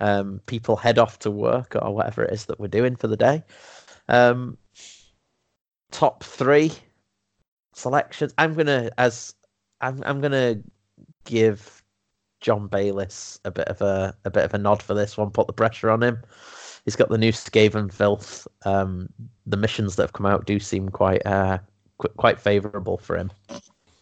um, 0.00 0.40
people 0.46 0.76
head 0.76 0.98
off 0.98 1.18
to 1.20 1.30
work 1.30 1.76
or 1.76 1.94
whatever 1.94 2.24
it 2.24 2.32
is 2.32 2.46
that 2.46 2.58
we're 2.58 2.68
doing 2.68 2.96
for 2.96 3.08
the 3.08 3.16
day, 3.16 3.44
um, 4.08 4.56
top 5.90 6.24
three 6.24 6.72
selections. 7.74 8.32
I'm 8.38 8.54
gonna 8.54 8.90
as 8.98 9.34
I'm 9.80 10.02
I'm 10.04 10.20
gonna 10.20 10.56
give 11.24 11.82
John 12.40 12.66
Bayliss 12.68 13.40
a 13.44 13.50
bit 13.50 13.68
of 13.68 13.82
a 13.82 14.16
a 14.24 14.30
bit 14.30 14.44
of 14.44 14.54
a 14.54 14.58
nod 14.58 14.82
for 14.82 14.94
this 14.94 15.16
one. 15.16 15.30
Put 15.30 15.46
the 15.46 15.52
pressure 15.52 15.90
on 15.90 16.02
him. 16.02 16.22
He's 16.88 16.96
got 16.96 17.10
the 17.10 17.18
new 17.18 17.32
Skaven 17.32 17.92
filth. 17.92 18.48
Um, 18.64 19.10
the 19.44 19.58
missions 19.58 19.96
that 19.96 20.04
have 20.04 20.14
come 20.14 20.24
out 20.24 20.46
do 20.46 20.58
seem 20.58 20.88
quite 20.88 21.20
uh 21.26 21.58
qu- 21.98 22.14
quite 22.16 22.40
favourable 22.40 22.96
for 22.96 23.14
him. 23.14 23.30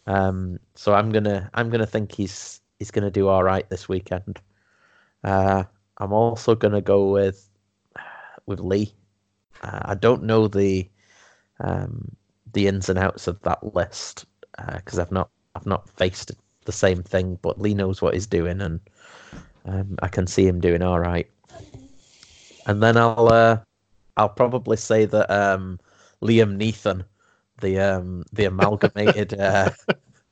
Um, 0.06 0.60
so 0.76 0.94
I'm 0.94 1.10
gonna 1.10 1.50
I'm 1.54 1.68
gonna 1.68 1.84
think 1.84 2.12
he's 2.12 2.60
he's 2.78 2.92
gonna 2.92 3.10
do 3.10 3.26
all 3.26 3.42
right 3.42 3.68
this 3.70 3.88
weekend. 3.88 4.38
Uh, 5.24 5.64
I'm 5.98 6.12
also 6.12 6.54
gonna 6.54 6.80
go 6.80 7.10
with 7.10 7.50
with 8.46 8.60
Lee. 8.60 8.94
Uh, 9.64 9.80
I 9.86 9.94
don't 9.96 10.22
know 10.22 10.46
the 10.46 10.88
um, 11.58 12.14
the 12.52 12.68
ins 12.68 12.88
and 12.88 13.00
outs 13.00 13.26
of 13.26 13.42
that 13.42 13.74
list 13.74 14.26
because 14.76 15.00
I've 15.00 15.10
not 15.10 15.28
I've 15.56 15.66
not 15.66 15.90
faced 15.90 16.30
the 16.66 16.70
same 16.72 17.02
thing, 17.02 17.36
but 17.42 17.60
Lee 17.60 17.74
knows 17.74 18.00
what 18.00 18.14
he's 18.14 18.28
doing, 18.28 18.60
and 18.60 18.78
um, 19.64 19.96
I 20.02 20.06
can 20.06 20.28
see 20.28 20.46
him 20.46 20.60
doing 20.60 20.82
all 20.82 21.00
right. 21.00 21.28
And 22.66 22.82
then 22.82 22.96
I'll 22.96 23.32
uh, 23.32 23.58
I'll 24.16 24.28
probably 24.28 24.76
say 24.76 25.04
that 25.06 25.30
um, 25.30 25.78
Liam 26.22 26.56
Neeson, 26.56 27.04
the 27.60 27.78
um, 27.78 28.24
the 28.32 28.44
amalgamated 28.44 29.38
uh, 29.38 29.70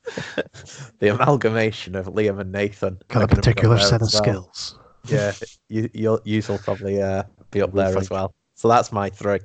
the 0.98 1.09
amalgamation 1.09 1.94
of 1.94 2.06
Liam 2.06 2.40
and 2.40 2.52
Nathan, 2.52 2.98
Got 3.09 3.23
a 3.23 3.27
gonna 3.27 3.28
be 3.28 3.32
up 3.32 3.36
particular 3.36 3.78
set 3.78 4.02
of 4.02 4.12
well. 4.12 4.23
skills. 4.23 4.78
Yeah, 5.06 5.32
you 5.69 5.89
you'll 5.93 6.20
you'll 6.24 6.59
probably 6.59 7.01
uh, 7.01 7.24
be 7.51 7.62
up 7.62 7.73
there 7.73 7.97
as 7.97 8.11
well. 8.11 8.35
So 8.55 8.69
that's 8.69 8.93
my 8.93 9.11
three. 9.11 9.40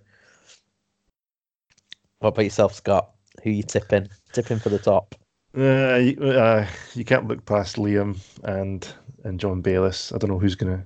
What 2.19 2.29
about 2.29 2.43
yourself, 2.43 2.73
Scott? 2.73 3.11
Who 3.43 3.49
you 3.49 3.63
tipping? 3.63 4.09
Tipping 4.33 4.59
for 4.59 4.69
the 4.69 4.79
top. 4.79 5.15
Uh, 5.57 5.95
you, 5.95 6.17
uh, 6.21 6.67
you 6.93 7.03
can't 7.03 7.27
look 7.27 7.45
past 7.45 7.77
Liam 7.77 8.19
and 8.43 8.87
and 9.23 9.39
John 9.39 9.61
Bayliss. 9.61 10.11
I 10.11 10.17
don't 10.17 10.29
know 10.29 10.39
who's 10.39 10.55
gonna. 10.55 10.85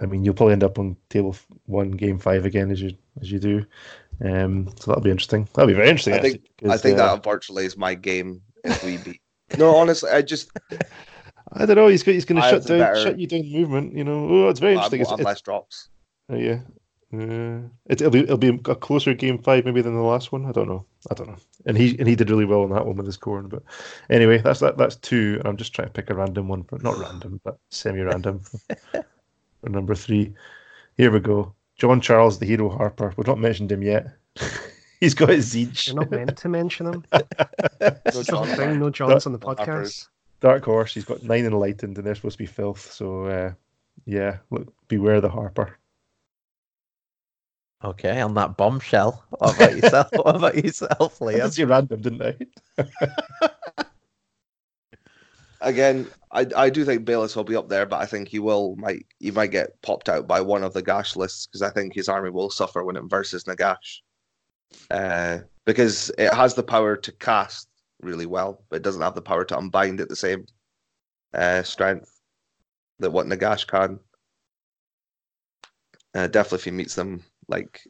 I 0.00 0.06
mean, 0.06 0.24
you'll 0.24 0.34
probably 0.34 0.52
end 0.52 0.64
up 0.64 0.78
on 0.78 0.96
table 1.08 1.36
one, 1.66 1.90
game 1.90 2.18
five 2.18 2.44
again 2.44 2.70
as 2.70 2.80
you 2.80 2.96
as 3.20 3.30
you 3.30 3.38
do. 3.38 3.66
Um, 4.24 4.68
so 4.76 4.90
that'll 4.90 5.02
be 5.02 5.10
interesting. 5.10 5.48
That'll 5.54 5.68
be 5.68 5.74
very 5.74 5.88
interesting. 5.88 6.14
I 6.14 6.20
think 6.20 6.42
actually, 6.56 6.70
I 6.70 6.76
think 6.76 6.98
uh, 6.98 7.16
that 7.16 7.24
virtually 7.24 7.64
is 7.64 7.76
my 7.76 7.94
game 7.94 8.42
if 8.64 8.84
we 8.84 8.96
beat. 8.98 9.20
No, 9.56 9.74
honestly, 9.76 10.10
I 10.10 10.20
just 10.20 10.50
I 11.52 11.64
don't 11.64 11.76
know. 11.76 11.88
He's 11.88 12.02
he's 12.02 12.26
going 12.26 12.40
to 12.40 12.46
shut 12.46 12.66
down 12.66 12.80
better- 12.80 13.00
shut 13.00 13.18
you 13.18 13.26
down 13.26 13.50
movement. 13.50 13.94
You 13.94 14.04
know. 14.04 14.28
Oh, 14.28 14.48
it's 14.50 14.60
very 14.60 14.76
I'm, 14.76 14.84
interesting. 14.84 15.00
It's, 15.00 15.24
less 15.24 15.40
drops. 15.40 15.88
oh, 16.28 16.36
yeah. 16.36 16.60
Uh, 17.10 17.64
it, 17.86 18.02
it'll 18.02 18.10
be 18.10 18.20
it'll 18.20 18.36
be 18.36 18.60
a 18.66 18.74
closer 18.74 19.14
game 19.14 19.38
five 19.38 19.64
maybe 19.64 19.80
than 19.80 19.94
the 19.94 20.02
last 20.02 20.32
one. 20.32 20.44
I 20.44 20.52
don't 20.52 20.68
know. 20.68 20.84
I 21.10 21.14
don't 21.14 21.28
know. 21.28 21.38
And 21.64 21.78
he 21.78 21.98
and 21.98 22.06
he 22.06 22.14
did 22.14 22.28
really 22.28 22.44
well 22.44 22.60
on 22.60 22.70
that 22.70 22.84
one 22.84 22.96
with 22.96 23.06
his 23.06 23.16
Khorne. 23.16 23.48
But 23.48 23.62
anyway, 24.10 24.36
that's 24.36 24.60
that. 24.60 24.76
That's 24.76 24.96
two. 24.96 25.40
I'm 25.46 25.56
just 25.56 25.74
trying 25.74 25.88
to 25.88 25.94
pick 25.94 26.10
a 26.10 26.14
random 26.14 26.48
one, 26.48 26.62
but 26.62 26.82
not 26.82 26.98
random, 26.98 27.40
but 27.42 27.58
semi-random. 27.70 28.42
for 29.60 29.68
number 29.70 29.94
three, 29.94 30.34
here 30.96 31.10
we 31.10 31.20
go. 31.20 31.54
John 31.76 32.00
Charles, 32.00 32.38
the 32.38 32.46
hero 32.46 32.68
Harper. 32.68 33.14
We've 33.16 33.26
not 33.26 33.38
mentioned 33.38 33.70
him 33.70 33.82
yet. 33.82 34.06
He's 35.00 35.14
got 35.14 35.28
his 35.28 35.54
Tzeentch. 35.54 35.86
You're 35.86 35.96
not 35.96 36.10
meant 36.10 36.36
to 36.38 36.48
mention 36.48 36.86
him. 36.86 37.04
No 37.80 38.22
John 38.24 38.46
thing. 38.48 38.80
No 38.80 38.90
Johns 38.90 39.26
on 39.26 39.32
the 39.32 39.38
no 39.38 39.54
Harpers. 39.54 39.64
podcast. 39.92 40.08
Dark 40.40 40.64
Horse. 40.64 40.92
He's 40.94 41.04
got 41.04 41.22
nine 41.22 41.44
enlightened, 41.46 41.96
and 41.98 42.06
they're 42.06 42.14
supposed 42.16 42.34
to 42.36 42.42
be 42.42 42.46
filth. 42.46 42.92
So 42.92 43.24
uh, 43.26 43.52
yeah, 44.06 44.38
look, 44.50 44.72
beware 44.88 45.20
the 45.20 45.28
Harper. 45.28 45.78
Okay, 47.84 48.20
on 48.20 48.34
that 48.34 48.56
bombshell. 48.56 49.24
What 49.30 49.54
about 49.56 49.76
yourself? 49.76 50.08
what 50.12 50.34
about 50.36 50.56
yourself, 50.56 51.22
I 51.22 51.24
Liam? 51.26 51.42
did 51.44 51.54
say 51.54 51.64
random, 51.64 52.00
didn't 52.00 52.22
I? 52.22 52.84
Again, 55.60 56.06
I 56.30 56.46
I 56.56 56.70
do 56.70 56.84
think 56.84 57.04
Bayliss 57.04 57.34
will 57.34 57.44
be 57.44 57.56
up 57.56 57.68
there, 57.68 57.86
but 57.86 58.00
I 58.00 58.06
think 58.06 58.28
he 58.28 58.38
will 58.38 58.76
might 58.76 59.06
he 59.18 59.30
might 59.30 59.50
get 59.50 59.80
popped 59.82 60.08
out 60.08 60.26
by 60.26 60.40
one 60.40 60.62
of 60.62 60.72
the 60.72 60.82
Gash 60.82 61.16
lists 61.16 61.46
because 61.46 61.62
I 61.62 61.70
think 61.70 61.94
his 61.94 62.08
army 62.08 62.30
will 62.30 62.50
suffer 62.50 62.84
when 62.84 62.96
it 62.96 63.04
versus 63.08 63.44
Nagash. 63.44 64.00
Uh, 64.90 65.38
because 65.64 66.10
it 66.18 66.32
has 66.32 66.54
the 66.54 66.62
power 66.62 66.96
to 66.96 67.12
cast 67.12 67.68
really 68.00 68.26
well, 68.26 68.62
but 68.68 68.76
it 68.76 68.82
doesn't 68.82 69.02
have 69.02 69.14
the 69.14 69.22
power 69.22 69.44
to 69.44 69.58
unbind 69.58 70.00
at 70.00 70.08
the 70.08 70.16
same 70.16 70.46
uh, 71.34 71.62
strength 71.62 72.20
that 72.98 73.10
what 73.10 73.26
Nagash 73.26 73.66
can. 73.66 73.98
Uh, 76.14 76.26
definitely, 76.26 76.58
if 76.58 76.64
he 76.64 76.70
meets 76.70 76.94
them, 76.94 77.22
like 77.48 77.82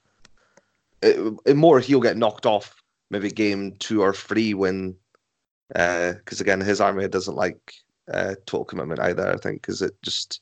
it, 1.02 1.34
it 1.46 1.56
more, 1.56 1.80
he'll 1.80 2.00
get 2.00 2.16
knocked 2.16 2.46
off 2.46 2.74
maybe 3.10 3.30
game 3.30 3.74
two 3.78 4.02
or 4.02 4.12
three 4.12 4.54
when, 4.54 4.96
because 5.68 6.40
again, 6.40 6.60
his 6.60 6.80
army 6.80 7.06
doesn't 7.08 7.34
like 7.34 7.74
uh, 8.12 8.34
total 8.46 8.64
commitment 8.64 9.00
either. 9.00 9.28
I 9.28 9.36
think 9.36 9.62
because 9.62 9.82
it 9.82 9.92
just 10.02 10.40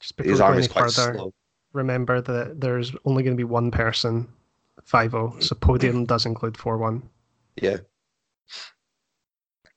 Just 0.00 0.16
before 0.16 0.30
his 0.30 0.40
we 0.40 0.44
army 0.44 0.58
is 0.60 0.68
quite 0.68 0.92
further, 0.92 1.14
slow. 1.14 1.32
remember 1.72 2.20
that 2.20 2.60
there's 2.60 2.94
only 3.04 3.22
going 3.22 3.36
to 3.36 3.40
be 3.40 3.44
one 3.44 3.70
person 3.70 4.28
5 4.84 5.12
so 5.40 5.54
podium 5.54 6.04
does 6.04 6.26
include 6.26 6.56
4 6.56 6.76
1. 6.78 7.02
Yeah, 7.60 7.76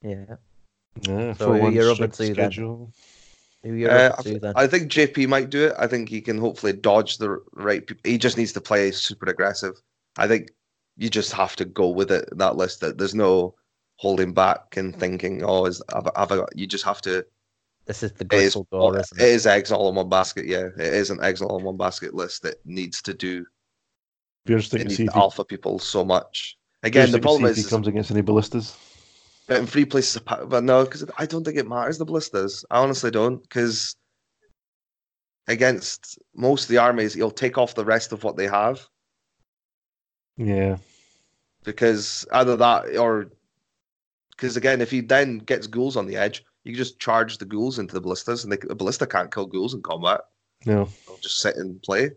Yeah. 0.02 0.36
Yeah, 1.02 1.34
So 1.34 1.48
for 1.48 1.56
who 1.56 1.62
one 1.62 1.74
you're 1.74 1.90
up 1.90 1.96
strict 1.96 2.16
to 2.16 2.24
then? 2.24 2.34
schedule. 2.36 2.92
Who 3.64 3.74
you 3.74 3.88
Uh, 3.88 4.16
up 4.18 4.24
to 4.24 4.40
then? 4.40 4.54
I 4.56 4.68
think 4.68 4.92
JP 4.92 5.28
might 5.28 5.50
do 5.50 5.68
it. 5.68 5.74
I 5.78 5.88
think 5.88 6.08
he 6.10 6.22
can 6.22 6.38
hopefully 6.38 6.74
dodge 6.74 7.18
the 7.18 7.38
right 7.54 7.86
people. 7.86 8.02
He 8.10 8.18
just 8.18 8.38
needs 8.38 8.54
to 8.54 8.62
play 8.62 8.92
super 8.92 9.30
aggressive. 9.30 9.74
I 10.18 10.28
think 10.28 10.50
you 10.98 11.10
just 11.10 11.34
have 11.34 11.56
to 11.58 11.66
go 11.66 11.90
with 11.90 12.12
it. 12.12 12.30
That 12.38 12.56
list. 12.56 12.80
That 12.80 12.98
there's 12.98 13.16
no 13.16 13.56
holding 13.98 14.34
back 14.34 14.78
and 14.78 14.98
thinking, 14.98 15.44
oh, 15.44 15.66
is 15.66 15.82
have, 15.94 16.08
I- 16.16 16.20
have 16.20 16.32
I 16.32 16.36
got? 16.38 16.58
You 16.58 16.68
just 16.68 16.86
have 16.86 17.02
to. 17.02 17.26
This 17.86 18.04
is 18.04 18.12
the 18.14 18.26
It 18.26 18.34
is, 18.34 18.56
Gristlegore, 18.56 18.98
it 18.98 19.02
isn't 19.02 19.22
it? 19.22 19.30
is 19.30 19.48
eggs 19.48 19.72
all 19.72 19.90
in 19.90 19.96
one 19.96 20.10
basket. 20.10 20.46
Yeah, 20.46 20.68
it 20.78 20.94
is 20.94 21.10
an 21.12 21.24
eggs 21.24 21.42
all 21.42 21.58
in 21.58 21.64
one 21.64 21.78
basket 21.78 22.14
list 22.14 22.42
that 22.44 22.66
needs 22.66 23.02
to 23.04 23.14
do. 23.14 23.46
Be 24.46 24.54
interesting 24.54 24.80
It 24.80 24.84
to 24.84 24.90
needs 24.90 24.98
see 24.98 25.06
to 25.06 25.14
he, 25.14 25.20
alpha 25.20 25.46
people 25.46 25.80
so 25.80 26.04
much. 26.04 26.58
be 26.84 26.88
Again, 26.88 27.12
the 27.12 27.18
interesting 27.18 27.22
to 27.22 27.24
problem 27.24 27.52
is, 27.52 27.58
he 27.58 27.64
comes 27.64 27.88
against 27.88 28.12
any 28.12 28.22
ballistas. 28.22 28.76
But 29.48 29.58
in 29.58 29.68
three 29.68 29.86
places, 29.86 30.16
of 30.18 30.50
but 30.50 30.64
no, 30.64 30.84
because 30.84 31.06
I 31.18 31.26
don't 31.26 31.44
think 31.44 31.58
it 31.58 31.68
matters 31.68 31.98
the 31.98 32.06
ballistas. 32.06 32.66
I 32.70 32.80
honestly 32.80 33.12
don't, 33.12 33.42
because 33.42 33.96
against 35.48 36.18
most 36.36 36.64
of 36.64 36.70
the 36.70 36.80
armies, 36.80 37.14
he'll 37.14 37.32
take 37.32 37.58
off 37.58 37.76
the 37.76 37.86
rest 37.86 38.12
of 38.12 38.24
what 38.24 38.38
they 38.38 38.48
have. 38.48 38.88
Yeah, 40.38 40.78
Because 41.64 42.26
either 42.32 42.58
that 42.58 42.98
or 42.98 43.32
because 44.36 44.58
again, 44.58 44.82
if 44.82 44.92
he 44.92 45.02
then 45.02 45.40
gets 45.40 45.68
ghouls 45.68 45.96
on 45.96 46.08
the 46.08 46.18
edge, 46.18 46.44
you 46.64 46.72
can 46.72 46.78
just 46.78 47.00
charge 47.00 47.38
the 47.38 47.46
ghouls 47.46 47.80
into 47.80 47.94
the 47.94 48.02
ballistas, 48.02 48.44
and 48.44 48.52
they, 48.52 48.58
the 48.58 48.76
ballista 48.76 49.06
can't 49.06 49.34
kill 49.34 49.46
ghouls 49.46 49.74
in 49.74 49.82
combat. 49.82 50.22
no, 50.66 50.90
They'll 51.08 51.18
just 51.18 51.40
sit 51.40 51.56
and 51.56 51.82
play. 51.82 52.12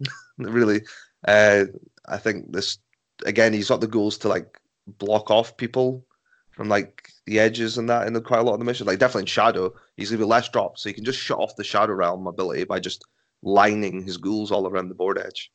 really, 0.38 0.82
uh, 1.26 1.64
I 2.06 2.18
think 2.18 2.52
this 2.52 2.78
again. 3.24 3.52
He's 3.52 3.68
got 3.68 3.80
the 3.80 3.86
ghouls 3.86 4.18
to 4.18 4.28
like 4.28 4.60
block 4.86 5.30
off 5.30 5.56
people 5.56 6.04
from 6.50 6.68
like 6.68 7.10
the 7.26 7.38
edges 7.38 7.78
and 7.78 7.88
that 7.88 8.06
in 8.06 8.20
quite 8.22 8.40
a 8.40 8.42
lot 8.42 8.54
of 8.54 8.58
the 8.58 8.64
missions. 8.64 8.86
Like 8.86 8.98
definitely 8.98 9.22
in 9.22 9.26
Shadow, 9.26 9.72
he's 9.96 10.10
gonna 10.10 10.18
be 10.18 10.24
less 10.24 10.48
dropped, 10.48 10.80
so 10.80 10.88
he 10.88 10.94
can 10.94 11.04
just 11.04 11.20
shut 11.20 11.38
off 11.38 11.56
the 11.56 11.64
Shadow 11.64 11.94
Realm 11.94 12.26
ability 12.26 12.64
by 12.64 12.80
just 12.80 13.04
lining 13.42 14.02
his 14.02 14.16
ghouls 14.16 14.50
all 14.50 14.66
around 14.66 14.88
the 14.88 14.94
board 14.94 15.18
edge. 15.18 15.52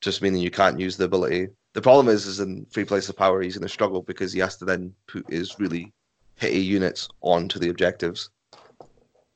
Just 0.00 0.22
meaning 0.22 0.40
you 0.40 0.50
can't 0.50 0.80
use 0.80 0.96
the 0.96 1.04
ability. 1.04 1.48
The 1.72 1.82
problem 1.82 2.08
is, 2.08 2.26
is 2.26 2.40
in 2.40 2.66
Free 2.70 2.84
Place 2.84 3.08
of 3.08 3.16
Power, 3.16 3.40
he's 3.42 3.56
gonna 3.56 3.68
struggle 3.68 4.02
because 4.02 4.32
he 4.32 4.40
has 4.40 4.56
to 4.56 4.64
then 4.64 4.92
put 5.06 5.28
his 5.30 5.58
really 5.58 5.92
hitty 6.36 6.60
units 6.60 7.08
onto 7.20 7.58
the 7.58 7.68
objectives 7.68 8.30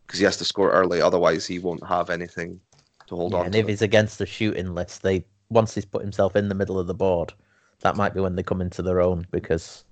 because 0.06 0.19
he 0.19 0.24
has 0.24 0.36
to 0.39 0.44
score 0.44 0.73
early. 0.73 1.01
Otherwise, 1.01 1.47
he 1.47 1.59
won't 1.59 1.86
have 1.86 2.11
anything 2.11 2.61
to 3.06 3.16
hold 3.16 3.32
Yeah, 3.32 3.40
on 3.40 3.44
and 3.47 3.55
to. 3.55 3.61
if 3.61 3.69
he's 3.69 3.82
against 3.82 4.19
the 4.19 4.27
shooting 4.27 4.74
list, 4.74 5.02
they 5.02 5.24
once 5.51 5.74
he's 5.74 5.85
put 5.85 6.02
himself 6.02 6.35
in 6.36 6.48
the 6.48 6.55
middle 6.55 6.78
of 6.78 6.86
the 6.86 6.94
board, 6.94 7.32
that 7.81 7.97
might 7.97 8.15
be 8.15 8.20
when 8.20 8.35
they 8.35 8.43
come 8.43 8.61
into 8.61 8.82
their 8.82 9.01
own 9.01 9.27
because 9.31 9.85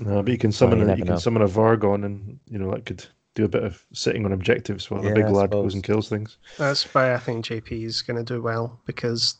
no. 0.00 0.22
But 0.22 0.30
you 0.32 0.38
can 0.38 0.52
summon 0.52 0.78
you 0.78 0.84
a, 0.84 0.86
never 0.88 0.98
you 0.98 1.04
can 1.04 1.18
summon 1.18 1.42
a 1.42 1.48
Vargon, 1.48 2.04
and 2.04 2.38
you 2.48 2.58
know 2.58 2.70
that 2.70 2.86
could 2.86 3.04
do 3.34 3.44
a 3.44 3.48
bit 3.48 3.64
of 3.64 3.84
sitting 3.92 4.24
on 4.24 4.32
objectives 4.32 4.90
while 4.90 5.02
Yeah, 5.02 5.08
the 5.10 5.14
big 5.16 5.24
I 5.24 5.30
lad 5.30 5.46
suppose. 5.48 5.64
goes 5.64 5.74
and 5.74 5.82
kills 5.82 6.08
things. 6.08 6.38
That's 6.56 6.84
why 6.94 7.14
I 7.14 7.18
think 7.18 7.44
JP 7.46 7.84
is 7.84 8.02
going 8.02 8.24
to 8.24 8.34
do 8.34 8.40
well 8.40 8.78
because 8.86 9.36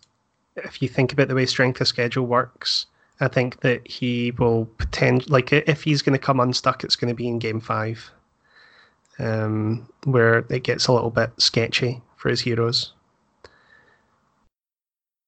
if 0.57 0.81
you 0.83 0.89
think 0.89 1.13
about 1.13 1.29
the 1.29 1.35
way 1.35 1.47
strength 1.47 1.81
of 1.81 1.89
schedule 1.89 2.27
works, 2.27 2.87
I 3.21 3.29
think 3.29 3.61
that 3.61 3.87
he 3.87 4.33
will 4.33 4.67
pretend 4.67 5.29
like 5.31 5.53
if 5.53 5.83
he's 5.83 6.03
going 6.03 6.19
to 6.19 6.25
come 6.25 6.41
unstuck, 6.41 6.85
it's 6.85 6.97
going 6.97 7.09
to 7.11 7.15
be 7.15 7.29
in 7.29 7.39
game 7.39 7.61
five, 7.61 8.11
um, 9.19 9.89
where 10.05 10.39
it 10.51 10.63
gets 10.65 10.87
a 10.87 10.93
little 10.93 11.11
bit 11.11 11.31
sketchy 11.39 12.01
for 12.17 12.29
his 12.29 12.41
heroes. 12.41 12.93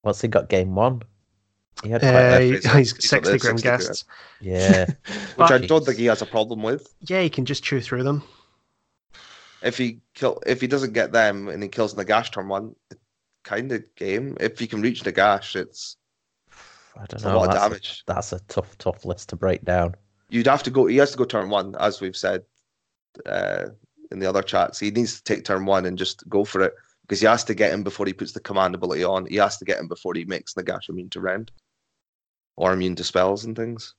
what's 0.01 0.21
he 0.21 0.27
got 0.27 0.47
game 0.49 0.73
one? 0.75 1.01
He 1.83 1.89
had 1.89 2.03
Uh, 2.03 2.11
quite 2.11 2.21
a, 2.21 2.39
he- 2.41 2.51
he's, 2.51 2.65
he's 2.73 2.91
got 2.93 3.25
60 3.25 3.31
the 3.33 3.37
grim 3.37 3.57
60 3.57 3.69
Grimghasts. 3.69 4.03
yeah. 4.41 4.85
which 5.35 5.51
I 5.51 5.57
don't 5.59 5.85
think 5.85 5.97
he 5.97 6.05
has 6.05 6.21
a 6.21 6.25
problem 6.25 6.63
with. 6.63 6.93
Yeah, 7.01 7.21
he 7.21 7.29
can 7.29 7.45
just 7.45 7.63
chew 7.63 7.81
through 7.81 8.03
them. 8.03 8.23
If 9.61 9.77
he 9.77 9.99
kill, 10.13 10.41
if 10.45 10.61
he 10.61 10.67
doesn't 10.67 10.93
get 10.93 11.11
them 11.11 11.47
and 11.49 11.61
he 11.61 11.67
kills 11.69 11.93
Nagash 11.95 12.31
turn 12.31 12.47
one, 12.47 12.75
kind 13.47 13.71
of 13.71 13.83
game. 13.95 14.35
If 14.39 14.59
he 14.59 14.67
can 14.67 14.81
reach 14.81 15.03
Nagash, 15.03 15.55
it's, 15.55 15.95
I 16.99 17.05
don't 17.05 17.23
know. 17.23 17.35
a 17.35 17.37
lot 17.37 17.47
of 17.47 17.53
that's, 17.53 17.65
a, 17.65 17.69
damage. 17.69 18.03
that's 18.05 18.33
a 18.33 18.39
tough, 18.47 18.77
tough 18.77 19.05
list 19.05 19.29
to 19.29 19.35
break 19.37 19.63
down. 19.63 19.95
You'd 20.29 20.47
have 20.47 20.63
to 20.63 20.71
go. 20.71 20.85
He 20.85 20.97
has 20.97 21.11
to 21.11 21.17
go 21.17 21.23
turn 21.23 21.49
one, 21.49 21.75
as 21.79 22.01
we've 22.01 22.17
said 22.17 22.43
uh, 23.25 23.67
in 24.11 24.19
the 24.19 24.27
other 24.27 24.41
chats. 24.41 24.79
He 24.79 24.91
needs 24.91 25.15
to 25.15 25.23
take 25.23 25.45
turn 25.45 25.65
one 25.65 25.85
and 25.85 25.97
just 25.97 26.27
go 26.27 26.43
for 26.43 26.61
it 26.61 26.73
because 27.03 27.21
he 27.21 27.27
has 27.27 27.45
to 27.45 27.55
get 27.55 27.71
him 27.71 27.83
before 27.83 28.05
he 28.05 28.13
puts 28.13 28.33
the 28.33 28.41
command 28.41 28.75
ability 28.75 29.05
on. 29.05 29.25
He 29.27 29.37
has 29.37 29.57
to 29.57 29.65
get 29.65 29.79
him 29.79 29.87
before 29.87 30.13
he 30.13 30.25
makes 30.25 30.53
Nagash 30.55 30.89
immune 30.89 31.09
to 31.11 31.21
rend 31.21 31.51
or 32.57 32.73
immune 32.73 32.95
to 32.95 33.03
spells 33.05 33.45
and 33.45 33.55
things. 33.55 33.93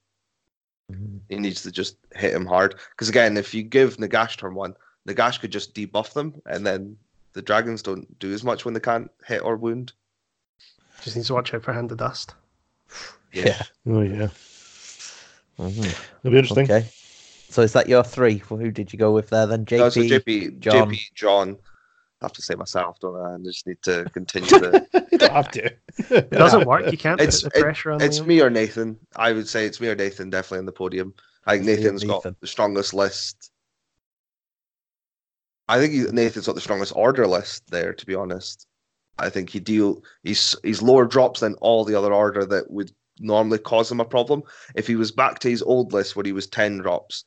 Mhm. 0.93 1.20
He 1.31 1.37
needs 1.37 1.62
to 1.62 1.70
just 1.70 1.97
hit 2.15 2.35
him 2.35 2.45
hard. 2.45 2.79
Because 2.91 3.09
again, 3.09 3.39
if 3.39 3.55
you 3.55 3.62
give 3.62 3.97
Nagash 3.97 4.37
turn 4.37 4.55
one, 4.55 4.75
Nagash 5.09 5.41
could 5.41 5.53
just 5.53 5.75
debuff 5.75 6.12
them, 6.12 6.35
and 6.45 6.66
then 6.66 6.99
the 7.39 7.43
dragons 7.43 7.82
don't 7.85 8.19
do 8.19 8.32
as 8.32 8.43
much 8.43 8.65
when 8.65 8.74
they 8.74 8.81
can't 8.81 9.09
hit 9.24 9.43
or 9.44 9.56
wound. 9.56 9.93
Just 11.02 11.15
needs 11.15 11.28
to 11.28 11.35
watch 11.35 11.55
out 11.55 11.62
for 11.62 11.73
hand 11.73 11.93
of 11.93 11.98
dust. 11.98 12.35
Yeah. 13.32 13.62
Oh 13.86 14.01
yeah, 14.01 14.28
Mhm. 15.60 15.85
it'll 16.19 16.31
be 16.32 16.39
interesting. 16.39 16.65
Okay. 16.65 16.89
So 17.48 17.62
is 17.62 17.73
that 17.74 17.89
your 17.89 18.02
three? 18.02 18.43
Well, 18.51 18.59
who 18.59 18.73
did 18.73 18.93
you 18.93 18.98
go 18.98 19.12
with 19.12 19.31
there 19.31 19.47
then? 19.47 19.65
JP. 19.65 19.78
No, 19.78 19.89
so 19.89 20.01
JP, 20.01 20.59
John. 20.59 20.90
JP, 20.90 20.98
John. 21.15 21.56
I 22.20 22.24
have 22.24 22.32
to 22.32 22.43
say 22.43 22.56
myself, 22.56 22.98
don't 22.98 23.15
I? 23.16 23.35
I 23.35 23.39
just 23.44 23.65
need 23.69 23.81
to 23.82 24.05
continue 24.12 24.48
the. 24.48 25.06
you 25.12 25.19
don't 25.19 25.32
have 25.32 25.51
to. 25.52 25.73
It 26.10 26.31
doesn't 26.31 26.66
work. 26.66 26.90
You 26.90 26.98
can't 26.98 27.20
It's- 27.20 27.43
put 27.44 27.52
the 27.55 27.60
pressure 27.60 27.93
on 27.93 28.02
it's 28.02 28.20
me 28.23 28.40
or 28.40 28.51
Nathan. 28.51 28.98
I 29.15 29.32
would 29.32 29.47
say 29.47 29.65
it's 29.66 29.81
me 29.81 29.86
or 29.89 29.94
Nathan, 29.94 30.28
definitely 30.31 30.59
on 30.59 30.66
the 30.66 30.73
podium. 30.73 31.15
I 31.47 31.52
think 31.56 31.66
Let's 31.66 31.78
Nathan's 31.81 32.02
Nathan. 32.05 32.20
got 32.32 32.40
the 32.40 32.47
strongest 32.48 32.93
list. 32.93 33.52
I 35.69 35.78
think 35.78 36.12
Nathan's 36.12 36.47
got 36.47 36.55
the 36.55 36.61
strongest 36.61 36.93
order 36.97 37.27
list 37.27 37.70
there. 37.70 37.93
To 37.93 38.07
be 38.07 38.15
honest, 38.15 38.66
I 39.19 39.31
think 39.31 39.51
he 39.51 39.61
deal 39.61 40.03
he's 40.23 40.57
he's 40.62 40.82
lower 40.82 41.07
drops 41.07 41.40
than 41.40 41.55
all 41.55 41.85
the 41.85 41.95
other 41.95 42.12
order 42.12 42.45
that 42.47 42.70
would 42.70 42.93
normally 43.20 43.59
cause 43.59 43.90
him 43.90 44.01
a 44.01 44.05
problem. 44.05 44.43
If 44.74 44.86
he 44.86 44.97
was 44.97 45.12
back 45.12 45.40
to 45.40 45.51
his 45.51 45.62
old 45.62 45.93
list 45.93 46.16
where 46.16 46.24
he 46.24 46.32
was 46.32 46.47
ten 46.47 46.78
drops, 46.78 47.24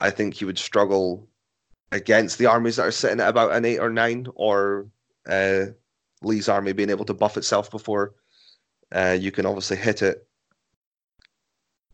I 0.00 0.10
think 0.10 0.34
he 0.34 0.44
would 0.44 0.58
struggle 0.58 1.28
against 1.92 2.38
the 2.38 2.46
armies 2.46 2.76
that 2.76 2.86
are 2.86 2.92
sitting 2.92 3.20
at 3.20 3.28
about 3.28 3.52
an 3.52 3.64
eight 3.64 3.78
or 3.78 3.90
nine, 3.90 4.26
or 4.34 4.86
uh, 5.28 5.66
Lee's 6.22 6.48
army 6.48 6.72
being 6.72 6.90
able 6.90 7.04
to 7.06 7.14
buff 7.14 7.36
itself 7.36 7.70
before 7.70 8.14
uh, 8.92 9.16
you 9.18 9.30
can 9.30 9.46
obviously 9.46 9.76
hit 9.76 10.02
it. 10.02 10.26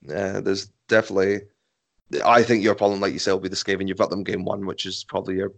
Uh, 0.08 0.40
there's 0.40 0.66
definitely, 0.88 1.40
I 2.24 2.42
think 2.42 2.62
your 2.62 2.74
problem, 2.74 3.00
like 3.00 3.12
you 3.12 3.18
say, 3.18 3.32
will 3.32 3.40
be 3.40 3.48
the 3.48 3.56
Skaven. 3.56 3.88
You've 3.88 3.98
got 3.98 4.10
them 4.10 4.24
game 4.24 4.44
one, 4.44 4.66
which 4.66 4.86
is 4.86 5.04
probably 5.04 5.36
your 5.36 5.52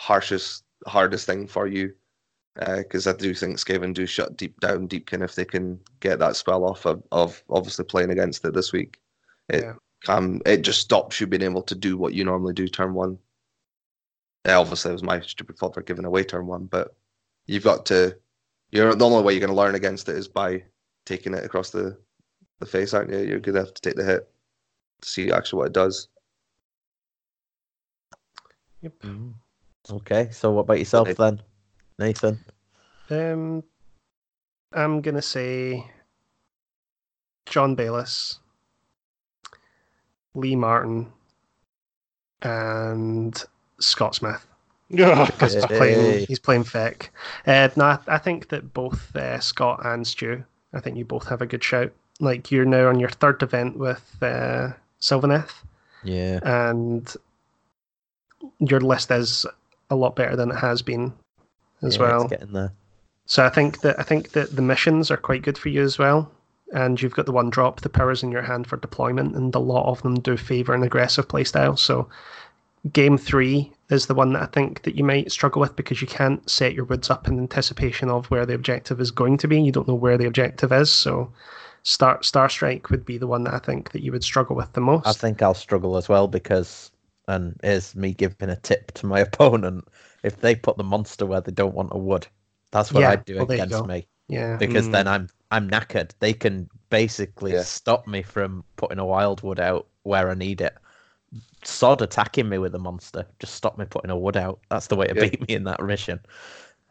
harshest, 0.00 0.64
hardest 0.86 1.26
thing 1.26 1.46
for 1.46 1.66
you. 1.66 1.94
Because 2.54 3.06
I 3.06 3.12
do 3.12 3.32
think 3.34 3.58
Skaven 3.58 3.94
do 3.94 4.06
shut 4.06 4.36
deep 4.36 4.58
down 4.60 4.86
deep. 4.86 5.08
Deepkin 5.08 5.22
if 5.22 5.34
they 5.34 5.44
can 5.44 5.78
get 6.00 6.18
that 6.18 6.36
spell 6.36 6.64
off 6.64 6.84
of, 6.86 7.02
of 7.12 7.42
obviously 7.50 7.84
playing 7.84 8.10
against 8.10 8.44
it 8.44 8.54
this 8.54 8.72
week. 8.72 8.98
It 9.48 9.62
Yeah. 9.64 9.74
can 10.04 10.40
it 10.46 10.62
just 10.62 10.80
stops 10.80 11.20
you 11.20 11.26
being 11.26 11.42
able 11.42 11.62
to 11.62 11.74
do 11.74 11.96
what 11.96 12.14
you 12.14 12.24
normally 12.24 12.54
do 12.54 12.66
turn 12.66 12.94
one. 12.94 13.18
Yeah, 14.46 14.58
obviously, 14.58 14.90
it 14.90 14.94
was 14.94 15.02
my 15.02 15.20
stupid 15.20 15.58
fault 15.58 15.74
for 15.74 15.82
giving 15.82 16.04
away 16.06 16.24
turn 16.24 16.46
one, 16.46 16.64
but 16.66 16.94
you've 17.46 17.64
got 17.64 17.84
to. 17.86 18.18
You're 18.72 18.94
the 18.94 19.04
only 19.06 19.22
way 19.22 19.32
you're 19.34 19.40
going 19.46 19.50
to 19.56 19.62
learn 19.62 19.74
against 19.74 20.08
it 20.08 20.16
is 20.16 20.28
by 20.28 20.64
taking 21.06 21.34
it 21.34 21.44
across 21.44 21.70
the 21.70 21.96
the 22.58 22.66
face, 22.66 22.94
aren't 22.94 23.10
you? 23.10 23.18
You're 23.18 23.40
going 23.40 23.54
to 23.54 23.60
have 23.64 23.74
to 23.74 23.82
take 23.82 23.96
the 23.96 24.04
hit 24.04 24.28
to 25.02 25.08
see 25.08 25.30
actually 25.30 25.58
what 25.58 25.66
it 25.68 25.72
does. 25.72 26.08
Yep. 28.82 28.98
Mhm. 29.00 29.34
Okay. 29.90 30.28
So 30.30 30.50
what 30.50 30.62
about 30.62 30.78
yourself 30.78 31.08
Nathan. 31.08 31.40
then, 31.98 32.06
Nathan? 32.08 32.44
Um, 33.10 33.64
I'm 34.72 35.00
gonna 35.00 35.22
say 35.22 35.84
John 37.46 37.74
Bayliss, 37.74 38.38
Lee 40.34 40.56
Martin, 40.56 41.12
and 42.42 43.42
Scott 43.80 44.14
Smith 44.14 44.46
because 44.90 45.54
he's 45.54 45.66
playing 45.66 46.26
he's 46.26 46.38
playing 46.38 46.64
Feck. 46.64 47.10
Uh, 47.46 47.68
no, 47.76 47.84
I, 47.84 47.98
I 48.06 48.18
think 48.18 48.48
that 48.48 48.72
both 48.72 49.14
uh, 49.16 49.40
Scott 49.40 49.80
and 49.84 50.06
Stu. 50.06 50.44
I 50.72 50.80
think 50.80 50.96
you 50.96 51.04
both 51.04 51.26
have 51.28 51.42
a 51.42 51.46
good 51.46 51.64
shout. 51.64 51.92
Like 52.20 52.50
you're 52.50 52.64
now 52.66 52.88
on 52.88 53.00
your 53.00 53.08
third 53.08 53.42
event 53.42 53.78
with 53.78 54.16
uh, 54.22 54.68
Sylvaneth, 55.00 55.52
Yeah. 56.04 56.38
and 56.44 57.12
your 58.60 58.80
list 58.80 59.10
is 59.10 59.46
a 59.90 59.96
lot 59.96 60.16
better 60.16 60.36
than 60.36 60.50
it 60.50 60.56
has 60.56 60.82
been 60.82 61.12
as 61.82 61.96
yeah, 61.96 62.02
well. 62.02 62.28
Getting 62.28 62.52
there. 62.52 62.72
So 63.26 63.44
I 63.44 63.48
think 63.48 63.80
that 63.82 63.98
I 63.98 64.02
think 64.02 64.30
that 64.32 64.56
the 64.56 64.62
missions 64.62 65.10
are 65.10 65.16
quite 65.16 65.42
good 65.42 65.58
for 65.58 65.68
you 65.68 65.82
as 65.82 65.98
well. 65.98 66.30
And 66.72 67.02
you've 67.02 67.16
got 67.16 67.26
the 67.26 67.32
one 67.32 67.50
drop, 67.50 67.80
the 67.80 67.88
powers 67.88 68.22
in 68.22 68.30
your 68.30 68.42
hand 68.42 68.66
for 68.66 68.76
deployment, 68.76 69.34
and 69.34 69.52
a 69.54 69.58
lot 69.58 69.90
of 69.90 70.02
them 70.02 70.20
do 70.20 70.36
favour 70.36 70.72
an 70.72 70.84
aggressive 70.84 71.26
playstyle. 71.26 71.76
So 71.76 72.08
game 72.92 73.18
three 73.18 73.72
is 73.90 74.06
the 74.06 74.14
one 74.14 74.32
that 74.32 74.42
I 74.42 74.46
think 74.46 74.82
that 74.82 74.94
you 74.94 75.02
might 75.02 75.32
struggle 75.32 75.60
with 75.60 75.74
because 75.74 76.00
you 76.00 76.06
can't 76.06 76.48
set 76.48 76.74
your 76.74 76.84
woods 76.84 77.10
up 77.10 77.26
in 77.26 77.38
anticipation 77.38 78.08
of 78.08 78.30
where 78.30 78.46
the 78.46 78.54
objective 78.54 79.00
is 79.00 79.10
going 79.10 79.36
to 79.38 79.48
be. 79.48 79.60
You 79.60 79.72
don't 79.72 79.88
know 79.88 79.94
where 79.94 80.16
the 80.16 80.26
objective 80.26 80.72
is. 80.72 80.90
So 80.90 81.32
Star 81.82 82.22
Star 82.22 82.48
Strike 82.48 82.90
would 82.90 83.04
be 83.04 83.18
the 83.18 83.26
one 83.26 83.44
that 83.44 83.54
I 83.54 83.58
think 83.58 83.92
that 83.92 84.02
you 84.02 84.12
would 84.12 84.24
struggle 84.24 84.56
with 84.56 84.72
the 84.72 84.80
most. 84.80 85.06
I 85.06 85.12
think 85.12 85.42
I'll 85.42 85.54
struggle 85.54 85.96
as 85.96 86.08
well 86.08 86.28
because, 86.28 86.90
and 87.30 87.60
here's 87.62 87.96
me 87.96 88.14
giving 88.14 88.50
a 88.50 88.56
tip 88.56 88.92
to 88.94 89.06
my 89.06 89.20
opponent: 89.28 89.88
if 90.22 90.40
they 90.40 90.54
put 90.54 90.76
the 90.76 90.84
monster 90.84 91.26
where 91.26 91.40
they 91.40 91.52
don't 91.52 91.74
want 91.74 91.92
a 91.92 91.98
wood, 91.98 92.26
that's 92.70 92.94
what 92.94 93.02
Yeah, 93.02 93.10
I'd 93.12 93.24
do 93.24 93.38
well, 93.38 93.46
against 93.54 93.84
me. 93.86 94.06
yeah. 94.28 94.58
Because 94.58 94.88
Mm. 94.88 94.92
then 94.92 95.08
I'm 95.08 95.28
I'm 95.50 95.70
knackered. 95.70 96.12
They 96.20 96.32
can 96.34 96.68
basically 96.90 97.52
Yeah. 97.52 97.62
stop 97.62 98.06
me 98.06 98.22
from 98.22 98.64
putting 98.76 98.98
a 98.98 99.06
wildwood 99.06 99.60
out 99.60 99.86
where 100.02 100.30
I 100.30 100.34
need 100.34 100.60
it. 100.60 100.74
Sod 101.64 102.02
attacking 102.02 102.48
me 102.48 102.58
with 102.58 102.74
a 102.74 102.78
monster, 102.78 103.26
just 103.38 103.54
stop 103.54 103.78
me 103.78 103.84
putting 103.86 104.10
a 104.10 104.16
wood 104.18 104.36
out. 104.36 104.60
That's 104.70 104.88
the 104.88 104.96
way 104.96 105.06
to 105.08 105.14
Yeah. 105.14 105.22
beat 105.22 105.40
me 105.48 105.54
in 105.54 105.64
that 105.64 105.82
mission. 105.82 106.20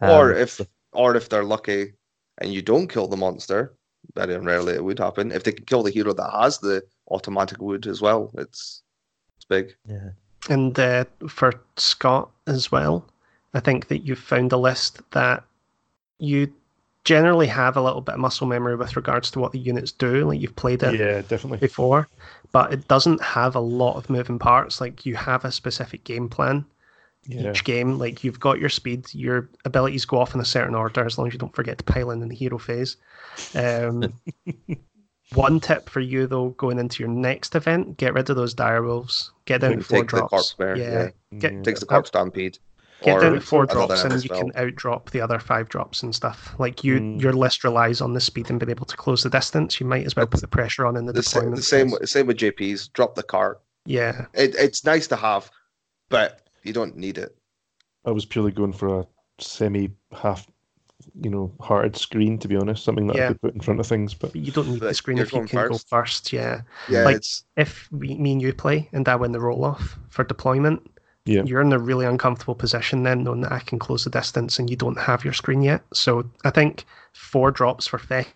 or 0.06 0.32
Um, 0.32 0.34
if 0.34 0.60
so- 0.60 0.68
or 0.94 1.16
if 1.16 1.30
they're 1.30 1.44
lucky 1.44 1.94
and 2.40 2.54
you 2.54 2.62
don't 2.62 2.88
kill 2.88 3.08
the 3.08 3.18
monster, 3.18 3.76
very 4.16 4.38
rarely 4.38 4.74
it 4.74 4.84
would 4.84 5.00
happen. 5.00 5.32
If 5.32 5.44
they 5.44 5.52
can 5.54 5.66
kill 5.66 5.84
the 5.84 5.92
hero 5.92 6.14
that 6.14 6.32
has 6.32 6.60
the 6.60 6.84
automatic 7.12 7.60
wood 7.62 7.88
as 7.88 8.02
well, 8.02 8.32
it's 8.38 8.84
it's 9.38 9.46
big. 9.46 9.76
yeah. 9.88 10.12
And 10.50 10.78
uh, 10.80 11.06
for 11.28 11.54
Scott 11.78 12.30
as 12.48 12.72
well, 12.72 13.06
I 13.54 13.60
think 13.60 13.88
that 13.88 14.00
you've 14.00 14.20
found 14.20 14.52
a 14.52 14.58
list 14.58 15.00
that 15.12 15.44
you 16.18 16.52
generally 17.06 17.48
have 17.48 17.78
a 17.78 17.82
little 17.82 18.02
bit 18.02 18.16
of 18.16 18.20
muscle 18.20 18.46
memory 18.48 18.76
with 18.76 18.96
regards 18.96 19.32
to 19.32 19.40
what 19.40 19.52
the 19.52 19.60
units 19.60 19.92
do. 19.92 20.26
Like 20.26 20.42
you've 20.42 20.56
played 20.56 20.84
it 20.84 21.00
Yeah, 21.00 21.22
definitely. 21.22 21.60
before, 21.60 22.08
but 22.52 22.74
it 22.74 22.88
doesn't 22.88 23.22
have 23.22 23.56
a 23.56 23.60
lot 23.60 23.96
of 23.96 24.10
moving 24.10 24.38
parts. 24.40 24.82
Like 24.82 25.06
you 25.06 25.16
have 25.16 25.46
a 25.46 25.52
specific 25.52 26.04
game 26.04 26.28
plan 26.30 26.66
Yeah. 27.28 27.52
each 27.52 27.64
game. 27.64 27.98
Like 27.98 28.24
you've 28.24 28.40
got 28.40 28.60
your 28.60 28.70
speed, 28.70 29.06
your 29.14 29.50
abilities 29.66 30.06
go 30.06 30.20
off 30.20 30.36
in 30.36 30.42
a 30.42 30.46
certain 30.46 30.76
order 30.76 31.06
as 31.06 31.18
long 31.18 31.28
as 31.28 31.34
you 31.34 31.40
don't 31.40 31.56
forget 31.56 31.78
to 31.78 31.84
pile 31.84 32.12
in 32.12 32.22
in 32.22 32.28
the 32.30 32.36
hero 32.36 32.58
phase. 32.58 32.98
Um, 33.56 34.14
one 35.34 35.60
tip 35.60 35.90
for 35.90 36.00
you 36.00 36.28
though, 36.28 36.50
going 36.50 36.80
into 36.80 37.04
your 37.04 37.10
next 37.12 37.56
event, 37.56 37.98
get 37.98 38.14
rid 38.14 38.30
of 38.30 38.36
those 38.36 38.54
dire 38.54 38.84
wolves. 38.84 39.32
Get 39.46 39.62
down 39.62 39.72
to 39.72 39.78
Take 39.78 39.86
four 39.88 40.00
the 40.02 40.06
drops. 40.06 40.30
corpse 40.30 40.54
bear, 40.54 40.76
yeah, 40.78 41.10
Get- 41.40 41.54
Yeah. 41.54 41.62
Takes 41.62 41.80
the 41.82 41.86
corpse 41.86 42.08
stampede. 42.10 42.58
Get 43.02 43.22
down 43.22 43.34
to 43.34 43.40
four 43.42 43.66
drops 43.66 44.04
and 44.04 44.22
you 44.24 44.30
well. 44.32 44.42
can 44.42 44.52
outdrop 44.56 45.12
the 45.12 45.22
other 45.22 45.40
five 45.40 45.70
drops 45.70 46.04
and 46.04 46.14
stuff. 46.14 46.54
Like 46.60 46.84
you, 46.84 47.00
Mm. 47.00 47.22
your 47.22 47.32
list 47.32 47.64
relies 47.64 48.02
on 48.02 48.14
the 48.14 48.20
speed 48.20 48.50
and 48.50 48.60
being 48.60 48.70
able 48.72 48.86
to 48.88 48.98
close 48.98 49.24
the 49.24 49.30
distance. 49.30 49.80
You 49.80 49.86
might 49.86 50.06
as 50.06 50.16
well 50.18 50.28
put 50.28 50.42
the 50.42 50.48
pressure 50.50 50.86
on 50.86 50.98
in 50.98 51.06
the, 51.06 51.14
The, 51.14 51.24
sa- 51.24 51.40
deployment. 51.40 51.56
the 51.56 51.64
same 51.64 51.90
phase. 51.92 52.12
same 52.12 52.28
with 52.28 52.38
JP's. 52.38 52.90
Drop 52.90 53.16
the 53.16 53.24
cart. 53.24 53.62
Yeah, 53.86 54.26
It, 54.34 54.54
it's 54.56 54.84
nice 54.84 55.08
to 55.08 55.16
have, 55.16 55.50
but 56.10 56.42
you 56.64 56.74
don't 56.74 56.98
need 56.98 57.18
it. 57.18 57.36
I 58.06 58.12
was 58.12 58.26
purely 58.26 58.52
going 58.52 58.74
for 58.74 59.00
a 59.02 59.08
semi 59.40 59.92
half, 60.12 60.46
you 61.22 61.30
know, 61.30 61.52
hard 61.62 61.96
screen 61.96 62.38
to 62.40 62.48
be 62.48 62.56
honest, 62.56 62.84
something 62.84 63.08
that 63.08 63.16
Yeah. 63.16 63.26
I 63.26 63.28
could 63.30 63.42
put 63.42 63.54
in 63.54 63.62
front 63.62 63.80
of 63.80 63.88
things. 63.88 64.14
But 64.14 64.34
but 64.34 64.42
you 64.42 64.52
don't 64.52 64.68
need 64.70 64.80
the 64.82 64.94
screen 64.94 65.18
if 65.18 65.32
you 65.34 65.40
can 65.46 65.48
first. 65.48 65.90
go 65.90 65.98
first. 65.98 66.34
Yeah, 66.34 66.62
Yeah, 66.90 67.04
Like- 67.06 67.18
it's 67.18 67.44
if 67.56 67.88
we, 67.92 68.16
me 68.16 68.34
and 68.34 68.42
you 68.42 68.54
play 68.54 68.90
and 68.92 69.08
I 69.08 69.16
win 69.16 69.32
the 69.32 69.40
roll 69.40 69.64
off 69.64 69.98
for 70.10 70.24
deployment, 70.24 70.82
Yeah. 71.26 71.44
you're 71.44 71.62
in 71.62 71.72
a 71.74 71.80
really 71.80 72.06
uncomfortable 72.06 72.56
position 72.56 73.04
then, 73.04 73.24
knowing 73.24 73.42
that 73.42 73.52
I 73.52 73.60
can 73.60 73.80
close 73.80 74.04
the 74.04 74.10
distance 74.10 74.60
and 74.60 74.70
you 74.70 74.76
don't 74.76 74.98
have 75.00 75.24
your 75.24 75.34
screen 75.34 75.62
yet. 75.62 75.84
So 75.94 76.30
I 76.44 76.50
think 76.50 76.86
four 77.14 77.52
drops 77.52 77.88
for 77.88 77.98
Feck 77.98 78.28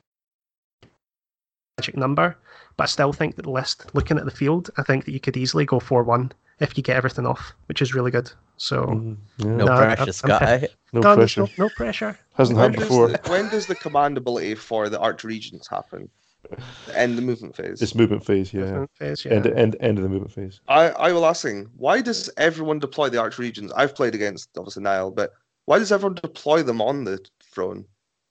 magic 1.79 1.97
number, 1.97 2.37
but 2.77 2.83
I 2.83 2.87
still 2.87 3.13
think 3.13 3.35
that 3.35 3.43
the 3.43 3.51
list, 3.51 3.93
looking 3.93 4.17
at 4.17 4.25
the 4.25 4.31
field, 4.31 4.69
I 4.77 4.83
think 4.83 5.05
that 5.05 5.11
you 5.11 5.19
could 5.19 5.35
easily 5.37 5.65
go 5.65 5.79
four 5.79 6.03
one 6.03 6.31
if 6.63 6.77
you 6.77 6.83
get 6.83 6.95
everything 6.95 7.25
off, 7.25 7.53
which 7.67 7.81
is 7.81 7.93
really 7.93 8.11
good. 8.11 8.31
So 8.57 8.77
mm, 8.87 9.17
yeah, 9.37 9.45
No 9.45 9.65
No, 9.65 9.77
pressure, 9.77 10.01
I'm 10.03 10.11
Scott. 10.11 10.41
happy. 10.41 10.67
no 10.93 11.01
no, 11.01 11.15
pressure. 11.15 11.41
no, 11.41 11.49
no 11.57 11.69
pressure. 11.69 12.17
Hasn't 12.35 12.57
when 12.57 12.71
happened 12.73 12.89
before. 12.89 13.07
the, 13.09 13.19
when 13.29 13.49
does 13.49 13.67
the 13.67 13.75
command 13.75 14.17
ability 14.17 14.55
for 14.55 14.89
the 14.89 14.99
arch 14.99 15.23
regents 15.23 15.67
happen? 15.67 16.09
End 16.93 17.17
the 17.17 17.21
movement 17.21 17.55
phase. 17.55 17.79
This 17.79 17.95
movement 17.95 18.25
phase, 18.25 18.53
yeah. 18.53 18.61
Movement 18.65 18.91
phase, 18.95 19.25
yeah. 19.25 19.31
End, 19.33 19.47
end, 19.47 19.75
end 19.79 19.97
of 19.97 20.03
the 20.03 20.09
movement 20.09 20.31
phase. 20.33 20.59
I, 20.67 20.89
I 20.89 21.11
will 21.13 21.25
asking, 21.25 21.69
why 21.77 22.01
does 22.01 22.29
everyone 22.37 22.79
deploy 22.79 23.09
the 23.09 23.19
arch 23.19 23.37
regents? 23.39 23.71
I've 23.75 23.95
played 23.95 24.13
against 24.15 24.49
obviously 24.57 24.83
Nile, 24.83 25.09
but 25.11 25.31
why 25.65 25.79
does 25.79 25.91
everyone 25.91 26.15
deploy 26.15 26.61
them 26.63 26.81
on 26.81 27.05
the 27.05 27.19
throne? 27.41 27.85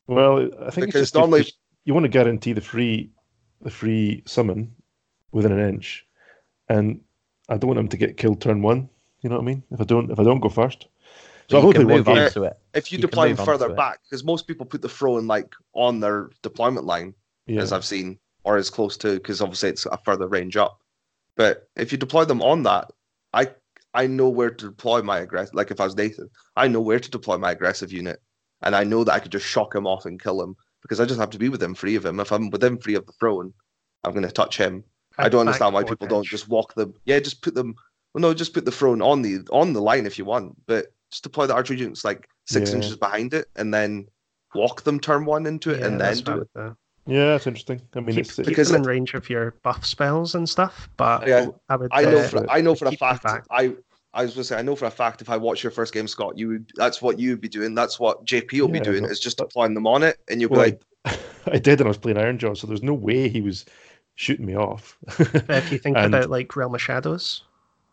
Well, 0.07 0.49
I 0.61 0.71
think 0.71 0.87
Because 0.89 1.03
just 1.03 1.15
normally- 1.15 1.45
you, 1.45 1.53
you 1.87 1.95
want 1.95 2.05
to 2.05 2.09
guarantee 2.11 2.53
the 2.53 2.61
free, 2.61 3.11
the 3.63 3.71
free 3.71 4.23
summon 4.27 4.75
within 5.33 5.53
an 5.53 5.67
inch, 5.69 6.07
and 6.69 7.01
I 7.49 7.57
don't 7.57 7.69
want 7.69 7.81
him 7.81 7.89
to 7.89 7.97
get 7.97 8.17
killed 8.17 8.41
turn 8.41 8.63
one. 8.63 8.89
You 9.21 9.31
know 9.31 9.37
what 9.37 9.43
I 9.43 9.47
mean? 9.47 9.63
If 9.71 9.81
I 9.81 9.85
don't, 9.85 10.11
if 10.11 10.19
I 10.19 10.25
don't 10.25 10.41
go 10.41 10.49
first, 10.49 10.89
so 11.49 11.59
I've 11.59 11.63
you 11.63 11.69
only 11.69 11.75
can 11.75 11.87
played 11.87 11.87
one 11.87 11.97
move 11.99 12.07
game. 12.07 12.19
on 12.19 12.31
to 12.31 12.45
it. 12.45 12.59
If 12.75 12.91
you, 12.93 12.99
You 12.99 13.03
deploy 13.03 13.23
them 13.29 13.31
move 13.31 13.41
on 13.41 13.47
further 13.47 13.69
back, 13.75 14.01
because 14.05 14.25
most 14.25 14.47
people 14.47 14.67
put 14.67 14.83
the 14.83 14.89
throne 14.89 15.27
like 15.27 15.53
on 15.75 16.01
their 16.01 16.31
deployment 16.43 16.87
line, 16.87 17.15
Yeah, 17.47 17.63
as 17.63 17.73
I've 17.73 17.85
seen, 17.85 18.19
or 18.45 18.57
as 18.57 18.71
close 18.71 18.97
to, 18.99 19.15
because 19.15 19.41
obviously 19.41 19.69
it's 19.71 19.87
a 19.87 19.99
further 20.05 20.29
range 20.29 20.57
up. 20.57 20.81
But 21.37 21.69
if 21.77 21.93
you 21.93 21.99
deploy 21.99 22.25
them 22.25 22.43
on 22.43 22.63
that, 22.65 22.91
I 23.33 23.49
I 23.95 24.07
know 24.07 24.29
where 24.29 24.51
to 24.51 24.67
deploy 24.71 25.03
my 25.03 25.19
aggressive. 25.19 25.55
Like 25.55 25.71
if 25.71 25.81
I 25.81 25.85
was 25.85 25.97
Nathan, 25.97 26.31
I 26.57 26.69
know 26.69 26.81
where 26.81 27.01
to 27.01 27.11
deploy 27.11 27.39
my 27.39 27.53
aggressive 27.53 27.93
unit, 27.93 28.21
and 28.63 28.75
I 28.75 28.85
know 28.85 29.05
that 29.05 29.13
I 29.13 29.21
could 29.21 29.33
just 29.33 29.47
shock 29.47 29.75
him 29.75 29.87
off 29.87 30.07
and 30.07 30.23
kill 30.23 30.43
him 30.43 30.57
because 30.83 31.01
I 31.01 31.05
just 31.05 31.21
have 31.21 31.31
to 31.31 31.39
be 31.39 31.49
within 31.49 31.75
three 31.75 31.95
of 31.97 32.05
him. 32.05 32.19
If 32.19 32.33
I'm 32.33 32.51
within 32.51 32.79
three 32.79 32.95
of 32.95 33.07
the 33.07 33.13
throne, 33.13 33.53
I'm 34.05 34.13
going 34.13 34.27
to 34.27 34.33
touch 34.33 34.57
him. 34.57 34.85
I 35.19 35.29
don't 35.29 35.41
understand 35.41 35.75
why 35.75 35.85
people 35.85 36.07
don't 36.07 36.27
just 36.27 36.49
walk 36.49 36.75
them. 36.75 36.95
Yeah, 37.05 37.19
just 37.21 37.43
put 37.43 37.55
them. 37.55 37.75
Well, 38.15 38.23
no, 38.23 38.35
just 38.35 38.53
put 38.55 38.65
the 38.65 38.73
throne 38.73 39.01
on 39.03 39.23
the 39.23 39.41
on 39.51 39.73
the 39.73 39.81
line 39.81 40.07
if 40.07 40.19
you 40.19 40.25
want, 40.25 40.57
but 40.67 40.87
just 41.11 41.23
deploy 41.23 41.47
the 41.47 41.55
arch 41.55 41.71
regents 41.71 42.05
like 42.05 42.29
six 42.47 42.71
Yeah. 42.71 42.77
inches 42.77 42.97
behind 42.97 43.35
it, 43.35 43.47
and 43.57 43.73
then 43.73 44.07
walk 44.55 44.83
them 44.83 45.01
turn 45.01 45.25
one 45.25 45.47
into 45.47 45.71
it, 45.71 45.83
and 45.83 46.01
then 46.01 46.17
do 46.19 46.41
it. 46.41 46.49
yeah, 47.07 47.27
that's 47.27 47.47
interesting. 47.47 47.81
I 47.95 48.01
mean, 48.01 48.17
keep, 48.17 48.27
it's, 48.27 48.37
keep 48.37 48.47
Because 48.47 48.69
them 48.69 48.83
in 48.83 48.89
range 48.89 49.15
of 49.15 49.29
your 49.31 49.55
buff 49.63 49.85
spells 49.87 50.35
and 50.35 50.49
stuff, 50.49 50.89
but 50.97 51.27
Yeah. 51.27 51.47
I 51.69 51.77
would. 51.77 51.89
I 51.93 52.03
know 52.03 52.19
uh, 52.19 52.29
for 52.29 52.51
I 52.51 52.61
know 52.61 52.75
for 52.75 52.87
a 52.87 52.93
fact. 52.97 53.27
I 53.51 53.75
I 54.15 54.25
was 54.25 54.35
going 54.35 54.43
to 54.43 54.45
say 54.45 54.59
I 54.59 54.63
know 54.63 54.77
for 54.77 54.85
a 54.85 54.91
fact 54.91 55.23
if 55.23 55.31
I 55.31 55.39
watch 55.39 55.63
your 55.63 55.71
first 55.73 55.95
game, 55.95 56.07
Scott, 56.07 56.37
you 56.37 56.49
would 56.49 56.71
that's 56.75 57.01
what 57.01 57.19
you 57.19 57.31
would 57.31 57.41
be 57.41 57.49
doing. 57.49 57.75
That's 57.75 57.99
what 57.99 58.27
JP 58.27 58.61
will 58.61 58.69
be 58.69 58.79
doing. 58.81 59.03
but- 59.03 59.11
Is 59.11 59.21
just 59.21 59.39
but- 59.39 59.49
deploying 59.49 59.73
them 59.73 59.87
on 59.87 60.03
it, 60.03 60.19
and 60.29 60.39
you'll 60.41 60.51
be 60.51 60.57
like, 60.57 60.83
I, 61.07 61.19
I 61.47 61.59
did, 61.59 61.81
and 61.81 61.87
I 61.87 61.89
was 61.89 61.97
playing 61.99 62.19
Iron 62.19 62.39
Jaw, 62.39 62.53
so 62.55 62.67
there's 62.67 62.83
no 62.83 62.93
way 62.93 63.29
he 63.31 63.41
was 63.41 63.65
shooting 64.15 64.47
me 64.47 64.57
off. 64.57 64.97
But 65.19 65.51
if 65.51 65.73
you 65.73 65.79
think 65.79 65.97
And- 65.99 66.15
about 66.15 66.31
like 66.31 66.55
Realm 66.57 66.75
of 66.75 66.83
Shadows, 66.83 67.43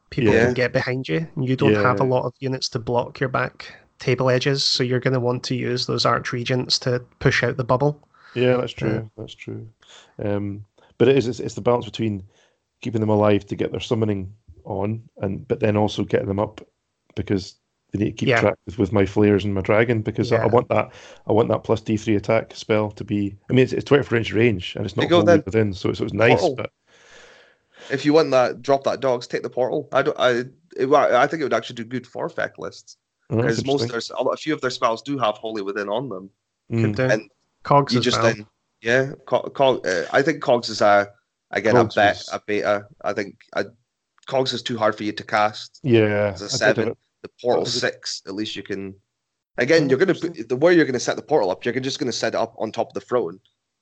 people 0.09 0.33
Yeah. 0.33 0.45
can 0.45 0.53
get 0.53 0.73
behind 0.73 1.07
you, 1.07 1.27
and 1.35 1.45
you 1.47 1.55
don't 1.55 1.75
have 1.75 1.99
a 1.99 2.03
lot 2.05 2.25
of 2.25 2.33
units 2.39 2.69
to 2.69 2.79
block 2.79 3.19
your 3.19 3.29
back 3.29 3.73
table 3.99 4.29
edges, 4.29 4.63
so 4.63 4.81
you're 4.83 4.99
going 4.99 5.13
to 5.13 5.19
want 5.19 5.43
to 5.43 5.55
use 5.55 5.85
those 5.85 6.05
arch 6.05 6.31
regents 6.31 6.79
to 6.79 7.03
push 7.19 7.43
out 7.43 7.57
the 7.57 7.63
bubble. 7.63 7.99
Yeah, 8.33 8.57
that's 8.57 8.71
true. 8.73 9.09
That's 9.17 9.33
true. 9.35 9.67
Um, 10.23 10.63
but 10.97 11.07
it 11.07 11.17
is 11.17 11.27
it's, 11.27 11.39
it's 11.39 11.55
the 11.55 11.61
balance 11.61 11.85
between 11.85 12.23
keeping 12.81 13.01
them 13.01 13.09
alive 13.09 13.45
to 13.47 13.55
get 13.55 13.71
their 13.71 13.79
summoning 13.79 14.33
on, 14.63 15.03
and 15.17 15.47
but 15.47 15.59
then 15.59 15.75
also 15.77 16.03
getting 16.03 16.27
them 16.27 16.39
up 16.39 16.61
because 17.15 17.55
they 17.91 17.99
need 17.99 18.11
to 18.11 18.17
keep 18.17 18.29
Yeah. 18.29 18.39
track 18.41 18.55
with, 18.65 18.77
with 18.77 18.91
my 18.91 19.05
flayers 19.05 19.45
and 19.45 19.53
my 19.53 19.61
dragon 19.61 20.01
because 20.01 20.31
I, 20.31 20.43
I 20.43 20.45
want 20.45 20.69
that 20.69 20.91
I 21.27 21.31
want 21.31 21.49
that 21.49 21.63
plus 21.63 21.81
D 21.81 21.97
three 21.97 22.15
attack 22.15 22.53
spell 22.55 22.91
to 22.91 23.03
be. 23.03 23.35
I 23.49 23.53
mean, 23.53 23.63
it's, 23.63 23.73
it's 23.73 23.83
twenty 23.85 24.03
four 24.03 24.17
inch 24.17 24.31
range 24.33 24.75
and 24.75 24.85
it's 24.85 24.95
not 24.95 25.03
you 25.03 25.09
go 25.09 25.21
then. 25.21 25.41
within, 25.45 25.73
so 25.73 25.89
it's, 25.89 25.99
so 25.99 26.05
it's 26.05 26.13
nice. 26.13 26.39
Portal. 26.39 26.55
But 26.55 26.71
if 27.91 28.05
you 28.05 28.13
want 28.13 28.31
that, 28.31 28.61
drop 28.61 28.83
that 28.83 28.99
dogs, 28.99 29.25
take 29.27 29.41
the 29.43 29.49
portal. 29.49 29.89
I 29.91 30.01
don't. 30.01 30.19
I 30.19 30.43
it, 30.77 30.91
I 30.93 31.25
think 31.27 31.41
it 31.41 31.45
would 31.45 31.53
actually 31.53 31.77
do 31.77 31.83
good 31.85 32.05
for 32.05 32.29
feck 32.29 32.57
lists 32.59 32.97
oh, 33.31 33.37
because 33.37 33.65
most 33.65 33.83
of 33.85 33.89
their, 33.89 34.01
a 34.33 34.37
few 34.37 34.53
of 34.53 34.61
their 34.61 34.69
spells 34.69 35.01
do 35.01 35.17
have 35.17 35.35
holy 35.35 35.61
within 35.63 35.89
on 35.89 36.09
them. 36.09 36.29
Mm, 36.71 36.99
And 37.11 37.31
Cogs 37.63 37.93
You 37.93 37.99
as 37.99 38.05
just 38.05 38.21
well. 38.21 38.33
then, 38.33 38.45
yeah. 38.81 39.11
Co- 39.25 39.49
Cog, 39.49 39.87
uh, 39.87 40.03
I 40.13 40.21
think 40.21 40.41
Cogs 40.43 40.69
is 40.69 40.81
a 40.81 41.09
again 41.49 41.73
Cogs 41.73 41.95
a 41.95 41.99
bet 41.99 42.15
was- 42.17 42.29
a 42.31 42.41
beta. 42.45 42.85
I 43.03 43.13
think 43.13 43.37
a, 43.53 43.65
Cogs 44.27 44.53
is 44.53 44.61
too 44.61 44.77
hard 44.77 44.95
for 44.95 45.03
you 45.03 45.11
to 45.11 45.23
cast. 45.23 45.79
yeah, 45.81 46.29
It's 46.29 46.41
a 46.41 46.45
I 46.45 46.47
did 46.47 46.77
have 46.77 46.85
seven. 46.85 46.95
It. 47.23 47.29
the 47.29 47.29
portal 47.41 47.63
was 47.63 47.79
six, 47.79 48.21
at 48.27 48.33
least 48.35 48.55
you 48.55 48.63
can. 48.63 48.95
Again, 49.57 49.89
you're 49.89 49.99
gonna 49.99 50.13
put 50.15 50.47
the 50.47 50.55
way 50.55 50.73
you're 50.73 50.85
gonna 50.85 50.99
set 50.99 51.15
the 51.17 51.21
portal 51.21 51.51
up. 51.51 51.65
You're 51.65 51.73
just 51.79 51.99
gonna 51.99 52.11
set 52.11 52.33
it 52.33 52.37
up 52.39 52.55
on 52.57 52.71
top 52.71 52.87
of 52.89 52.93
the 52.93 53.01
throne, 53.01 53.39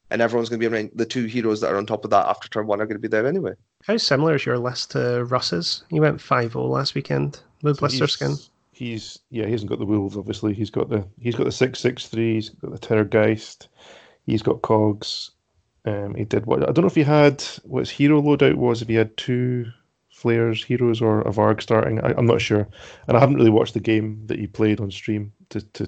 and 0.09 0.22
everyone's 0.22 0.49
gonna 0.49 0.59
be 0.59 0.67
around. 0.67 0.91
The 0.95 1.06
two 1.06 1.25
heroes 1.25 1.61
that 1.61 1.72
are 1.72 1.77
on 1.77 1.85
top 1.85 2.03
of 2.03 2.09
that 2.11 2.25
after 2.27 2.48
turn 2.49 2.66
one 2.67 2.82
are 2.82 2.85
gonna 2.88 2.99
be 2.99 3.07
there 3.07 3.27
anyway. 3.27 3.53
How 3.83 3.98
similar 3.98 4.35
is 4.35 4.45
your 4.45 4.57
list 4.57 4.91
to 4.91 5.24
Russ's? 5.25 5.83
You 5.91 6.01
went 6.01 6.19
5 6.19 6.53
0 6.53 6.66
last 6.66 6.95
weekend 6.95 7.40
with 7.61 7.77
So 7.77 7.80
Blister 7.82 8.06
he's- 8.06 8.11
Skin. 8.14 8.35
He's 8.72 9.19
yeah, 9.32 9.45
he 9.45 9.51
hasn't 9.53 9.69
got 9.72 9.80
the 9.80 9.85
wolves. 9.85 10.16
Obviously, 10.17 10.53
he's 10.53 10.69
got 10.69 10.90
the 10.90 11.03
he's 11.19 11.33
got 11.35 11.45
the 11.45 11.51
six 11.51 11.80
six 11.80 12.07
three. 12.07 12.35
He's 12.35 12.49
got 12.49 12.72
the 12.72 12.77
Terrorgeist. 12.80 13.67
He's 14.25 14.43
got 14.43 14.61
cogs. 14.61 15.32
Um, 15.85 16.14
he 16.16 16.25
did 16.25 16.45
what 16.45 16.61
I 16.61 16.72
don't 16.72 16.82
know 16.83 16.88
if 16.88 16.93
he 16.95 17.01
had 17.03 17.41
what 17.64 17.80
his 17.80 17.90
hero 17.90 18.22
loadout 18.22 18.56
was. 18.56 18.82
If 18.83 18.88
he 18.88 18.93
had 18.95 19.16
two 19.17 19.66
flayers, 20.23 20.63
heroes, 20.63 21.01
or 21.01 21.21
a 21.21 21.31
Varg 21.31 21.61
starting, 21.61 21.99
I, 22.01 22.13
I'm 22.17 22.25
not 22.25 22.41
sure. 22.41 22.67
And 23.07 23.17
I 23.17 23.19
haven't 23.19 23.37
really 23.37 23.51
watched 23.57 23.73
the 23.75 23.89
game 23.91 24.25
that 24.27 24.39
he 24.39 24.47
played 24.47 24.79
on 24.81 24.91
stream 24.91 25.31
to 25.49 25.61
to, 25.77 25.85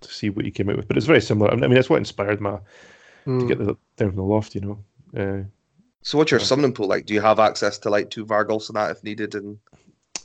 to 0.00 0.08
see 0.18 0.30
what 0.30 0.44
he 0.44 0.50
came 0.50 0.70
out 0.70 0.76
with. 0.76 0.88
But 0.88 0.96
it's 0.96 1.06
very 1.06 1.20
similar. 1.22 1.50
I 1.50 1.56
mean, 1.56 1.74
that's 1.74 1.90
what 1.90 1.98
inspired 2.04 2.40
me 2.40 2.50
to 2.50 2.60
Mm. 3.30 3.48
get 3.48 3.58
the, 3.58 3.76
down 3.96 4.10
from 4.10 4.16
the 4.16 4.22
loft. 4.34 4.54
You 4.54 4.60
know. 4.62 4.78
Uh, 5.16 5.44
So 6.02 6.18
what's 6.18 6.30
your 6.32 6.40
Yeah. 6.40 6.46
summoning 6.46 6.74
pool 6.74 6.88
like? 6.88 7.06
Do 7.06 7.14
you 7.14 7.22
have 7.22 7.38
access 7.40 7.78
to 7.78 7.90
like 7.90 8.10
two 8.10 8.26
Vargals 8.26 8.68
and 8.68 8.76
that 8.76 8.90
if 8.90 9.04
needed? 9.04 9.34
And 9.34 9.58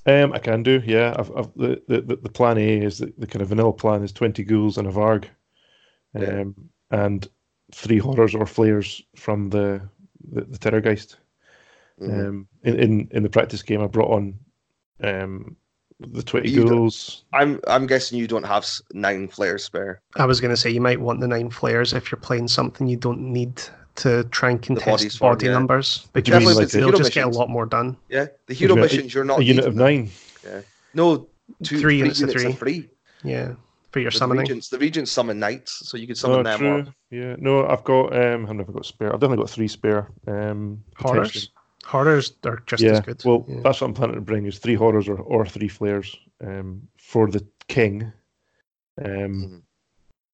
Um, 0.05 0.33
I 0.33 0.39
can 0.39 0.63
do, 0.63 0.81
yeah. 0.85 1.15
I've, 1.19 1.31
I've 1.37 1.53
the, 1.55 1.81
the 1.87 2.01
the 2.01 2.15
the 2.15 2.29
plan 2.29 2.57
A 2.57 2.81
is 2.81 2.97
the, 2.97 3.13
the 3.17 3.27
kind 3.27 3.41
of 3.43 3.49
vanilla 3.49 3.73
plan 3.73 4.03
is 4.03 4.11
twenty 4.13 4.43
ghouls 4.43 4.77
and 4.77 4.87
a 4.87 4.91
varg, 4.91 5.25
um, 6.15 6.21
Yeah. 6.23 6.43
and 6.91 7.27
three 7.73 7.99
horrors 7.99 8.33
or 8.35 8.45
flayers 8.45 9.03
from 9.15 9.49
the 9.49 9.81
the, 10.31 10.41
the 10.45 10.57
Terrorgeist. 10.57 11.17
Mhm. 12.01 12.27
Um, 12.27 12.47
in, 12.67 12.79
in 12.79 13.07
in 13.11 13.23
the 13.23 13.29
practice 13.29 13.61
game, 13.63 13.81
I 13.81 13.87
brought 13.87 14.11
on 14.11 14.35
um 15.03 15.55
the 15.99 16.21
twenty 16.23 16.49
You 16.49 16.61
don't- 16.65 16.69
ghouls. 16.77 17.23
I'm 17.33 17.59
I'm 17.67 17.87
guessing 17.87 18.19
you 18.19 18.27
don't 18.27 18.45
have 18.45 18.67
nine 18.93 19.27
flayers 19.27 19.63
spare. 19.63 20.01
I 20.15 20.25
was 20.25 20.39
going 20.41 20.51
to 20.51 20.57
say 20.57 20.69
you 20.69 20.81
might 20.81 20.99
want 21.01 21.21
the 21.21 21.27
nine 21.27 21.49
flayers 21.49 21.93
if 21.93 22.11
you're 22.11 22.21
playing 22.21 22.47
something 22.49 22.87
you 22.87 22.97
don't 22.97 23.21
need 23.33 23.61
to 23.95 24.23
try 24.25 24.51
and 24.51 24.61
contest 24.61 25.17
for, 25.17 25.31
body 25.33 25.47
yeah. 25.47 25.53
numbers 25.53 26.03
What 26.11 26.13
because 26.13 26.41
you 26.43 26.47
mean, 26.49 26.57
like, 26.57 26.69
they'll 26.69 26.85
hero 26.89 26.97
just 26.99 27.13
get 27.13 27.25
a 27.25 27.29
lot 27.29 27.49
more 27.49 27.65
done. 27.65 27.97
Yeah, 28.09 28.27
the 28.45 28.53
hero 28.53 28.71
you 28.73 28.75
mean, 28.75 28.81
missions 28.83 29.13
you're 29.13 29.23
not 29.23 29.39
a 29.39 29.43
unit 29.43 29.65
of 29.65 29.75
needing 29.75 30.11
them. 30.43 30.53
nine? 30.53 30.63
No, 30.93 31.27
two 31.63 31.79
Three 31.79 31.79
three 31.81 31.97
units 31.97 32.19
units, 32.19 32.43
of 32.43 32.51
of 32.51 32.59
three. 32.59 32.89
Yeah, 33.23 33.53
for 33.91 33.99
your 33.99 34.11
The 34.11 34.17
summoning. 34.17 34.41
regents, 34.41 34.69
the 34.69 34.77
regents 34.77 35.11
summon 35.11 35.39
knights, 35.39 35.89
so 35.89 35.97
you 35.97 36.05
could 36.05 36.17
summon 36.17 36.39
Oh, 36.41 36.43
them. 36.43 36.59
true. 36.59 36.69
Or, 36.77 36.85
Yeah, 37.09 37.35
no, 37.39 37.65
I've 37.67 37.83
got 37.83 38.15
um, 38.15 38.45
how 38.45 38.53
many 38.53 38.59
have 38.59 38.69
I 38.69 38.73
got 38.73 38.85
spare? 38.85 39.11
I've 39.13 39.19
definitely 39.19 39.43
got 39.43 39.49
three 39.49 39.67
spare. 39.67 40.11
Um, 40.27 40.83
Horrors? 40.97 41.49
Potentially. 41.87 42.09
Horrors 42.11 42.33
are 42.45 42.63
just 42.65 42.83
yeah, 42.83 42.91
as 42.91 42.99
good. 43.01 43.21
well, 43.25 43.45
yeah. 43.47 43.61
that's 43.63 43.81
what 43.81 43.87
I'm 43.87 43.93
planning 43.93 44.15
to 44.15 44.21
bring 44.21 44.45
is 44.45 44.59
three 44.59 44.75
horrors 44.75 45.07
or, 45.07 45.19
or 45.19 45.45
three 45.45 45.67
flayers 45.69 46.15
um, 46.45 46.87
for 46.97 47.29
the 47.31 47.45
king. 47.67 48.11
Um, 49.03 49.11
Mhm. 49.11 49.61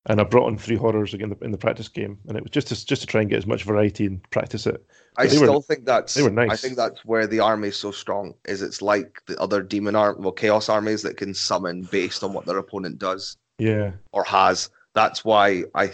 And 0.06 0.20
I 0.20 0.26
brought 0.26 0.48
on 0.48 0.58
three 0.58 0.76
horrors 0.76 1.14
again 1.14 1.32
in 1.32 1.38
the, 1.40 1.46
in 1.46 1.52
the 1.52 1.58
practice 1.58 1.88
game, 1.88 2.20
and 2.28 2.36
it 2.38 2.44
was 2.44 2.52
just 2.52 2.68
to, 2.68 2.86
just 2.86 3.02
to 3.04 3.08
try 3.08 3.22
and 3.22 3.30
get 3.30 3.38
as 3.38 3.48
much 3.48 3.64
variety 3.64 4.06
and 4.06 4.22
practice 4.32 4.68
it. 4.68 4.86
I 5.18 5.28
They 5.28 5.40
were- 5.40 5.46
still 5.46 5.62
think 5.62 5.86
that's. 5.86 6.14
they 6.14 6.22
were 6.24 6.30
nice. 6.30 6.50
I 6.52 6.58
think 6.58 6.76
that's 6.76 7.06
where 7.06 7.26
the 7.26 7.40
army 7.40 7.70
is 7.70 7.78
so 7.78 7.92
strong. 7.92 8.34
Is 8.44 8.62
it's 8.62 8.82
like 8.82 9.22
the 9.28 9.40
other 9.40 9.62
demon 9.64 9.96
arm, 9.96 10.22
well, 10.22 10.34
chaos 10.34 10.68
armies 10.68 11.04
that 11.04 11.16
can 11.16 11.34
summon 11.34 11.84
based 11.84 12.22
on 12.22 12.34
what 12.34 12.46
their 12.46 12.58
opponent 12.58 13.00
does 13.00 13.38
Yeah, 13.60 13.92
or 14.12 14.26
has. 14.26 14.70
That's 14.94 15.24
why 15.24 15.64
I 15.74 15.92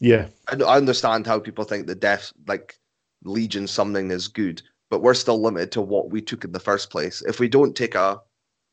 yeah, 0.00 0.26
I 0.48 0.56
I 0.56 0.76
understand 0.76 1.28
how 1.28 1.38
people 1.38 1.64
think 1.64 1.86
the 1.86 1.94
death 1.94 2.32
like 2.48 2.76
legion 3.24 3.66
summoning 3.66 4.10
is 4.10 4.28
good, 4.28 4.62
but 4.90 5.02
we're 5.02 5.14
still 5.14 5.40
limited 5.40 5.72
to 5.72 5.80
what 5.80 6.10
we 6.10 6.20
took 6.20 6.44
in 6.44 6.52
the 6.52 6.60
first 6.60 6.90
place. 6.90 7.22
If 7.22 7.40
we 7.40 7.48
don't 7.48 7.74
take 7.74 7.94
a 7.94 8.20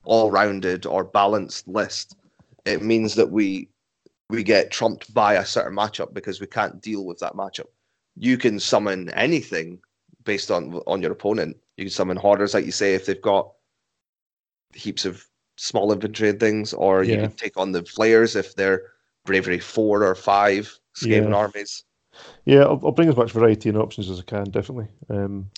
all-rounded 0.03 0.85
or 0.85 1.03
balanced 1.03 1.67
list, 1.67 2.15
it 2.65 2.81
means 2.81 3.15
that 3.15 3.31
we 3.31 3.69
we 4.29 4.43
get 4.43 4.71
trumped 4.71 5.13
by 5.13 5.33
a 5.33 5.45
certain 5.45 5.75
matchup 5.75 6.13
because 6.13 6.39
we 6.39 6.47
can't 6.47 6.81
deal 6.81 7.05
with 7.05 7.19
that 7.19 7.33
matchup. 7.33 7.67
You 8.15 8.37
can 8.37 8.59
summon 8.59 9.09
anything 9.09 9.79
based 10.23 10.51
on 10.51 10.75
on 10.87 11.01
your 11.01 11.11
opponent. 11.11 11.57
You 11.77 11.85
can 11.85 11.91
summon 11.91 12.17
hoarders, 12.17 12.53
like 12.53 12.65
you 12.65 12.71
say, 12.71 12.93
if 12.95 13.05
they've 13.05 13.21
got 13.21 13.51
heaps 14.73 15.05
of 15.05 15.25
small 15.57 15.91
infantry 15.91 16.29
and 16.29 16.39
things, 16.39 16.73
or 16.73 17.03
you 17.03 17.17
can 17.17 17.31
take 17.31 17.57
on 17.57 17.71
the 17.71 17.83
flayers 17.83 18.35
if 18.35 18.55
they're 18.55 18.83
bravery 19.25 19.59
four 19.59 20.03
or 20.03 20.15
five 20.15 20.79
Skaven 20.95 21.29
Yeah. 21.29 21.35
armies. 21.35 21.83
Yeah. 22.45 22.61
I'll, 22.61 22.79
I'll 22.83 22.91
bring 22.91 23.09
as 23.09 23.15
much 23.15 23.31
variety 23.31 23.69
and 23.69 23.77
options 23.77 24.09
as 24.09 24.19
I 24.19 24.23
can, 24.23 24.45
definitely. 24.45 24.87
Um, 25.09 25.49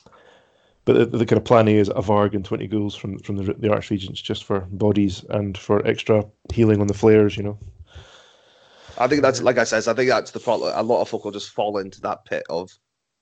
but 0.85 1.11
the, 1.11 1.17
the 1.17 1.25
kind 1.25 1.37
of 1.37 1.45
plan 1.45 1.67
A 1.69 1.75
is 1.75 1.87
a 1.89 1.93
Varg 2.01 2.33
and 2.33 2.43
twenty 2.43 2.67
ghouls 2.67 2.95
from 2.95 3.17
from 3.19 3.37
the 3.37 3.53
the 3.53 3.69
archregents 3.69 4.21
just 4.21 4.43
for 4.43 4.61
bodies 4.71 5.23
and 5.29 5.57
for 5.57 5.85
extra 5.87 6.25
healing 6.51 6.81
on 6.81 6.87
the 6.87 6.93
flayers. 6.93 7.37
You 7.37 7.43
know. 7.43 7.59
I 8.97 9.07
think 9.07 9.21
that's 9.21 9.41
like 9.41 9.57
I 9.57 9.63
says. 9.63 9.87
I 9.87 9.93
think 9.93 10.09
that's 10.09 10.31
the 10.31 10.39
problem. 10.41 10.73
A 10.75 10.83
lot 10.83 11.01
of 11.01 11.09
folk 11.09 11.23
will 11.23 11.31
just 11.31 11.51
fall 11.51 11.77
into 11.77 12.01
that 12.01 12.25
pit 12.25 12.43
of 12.49 12.69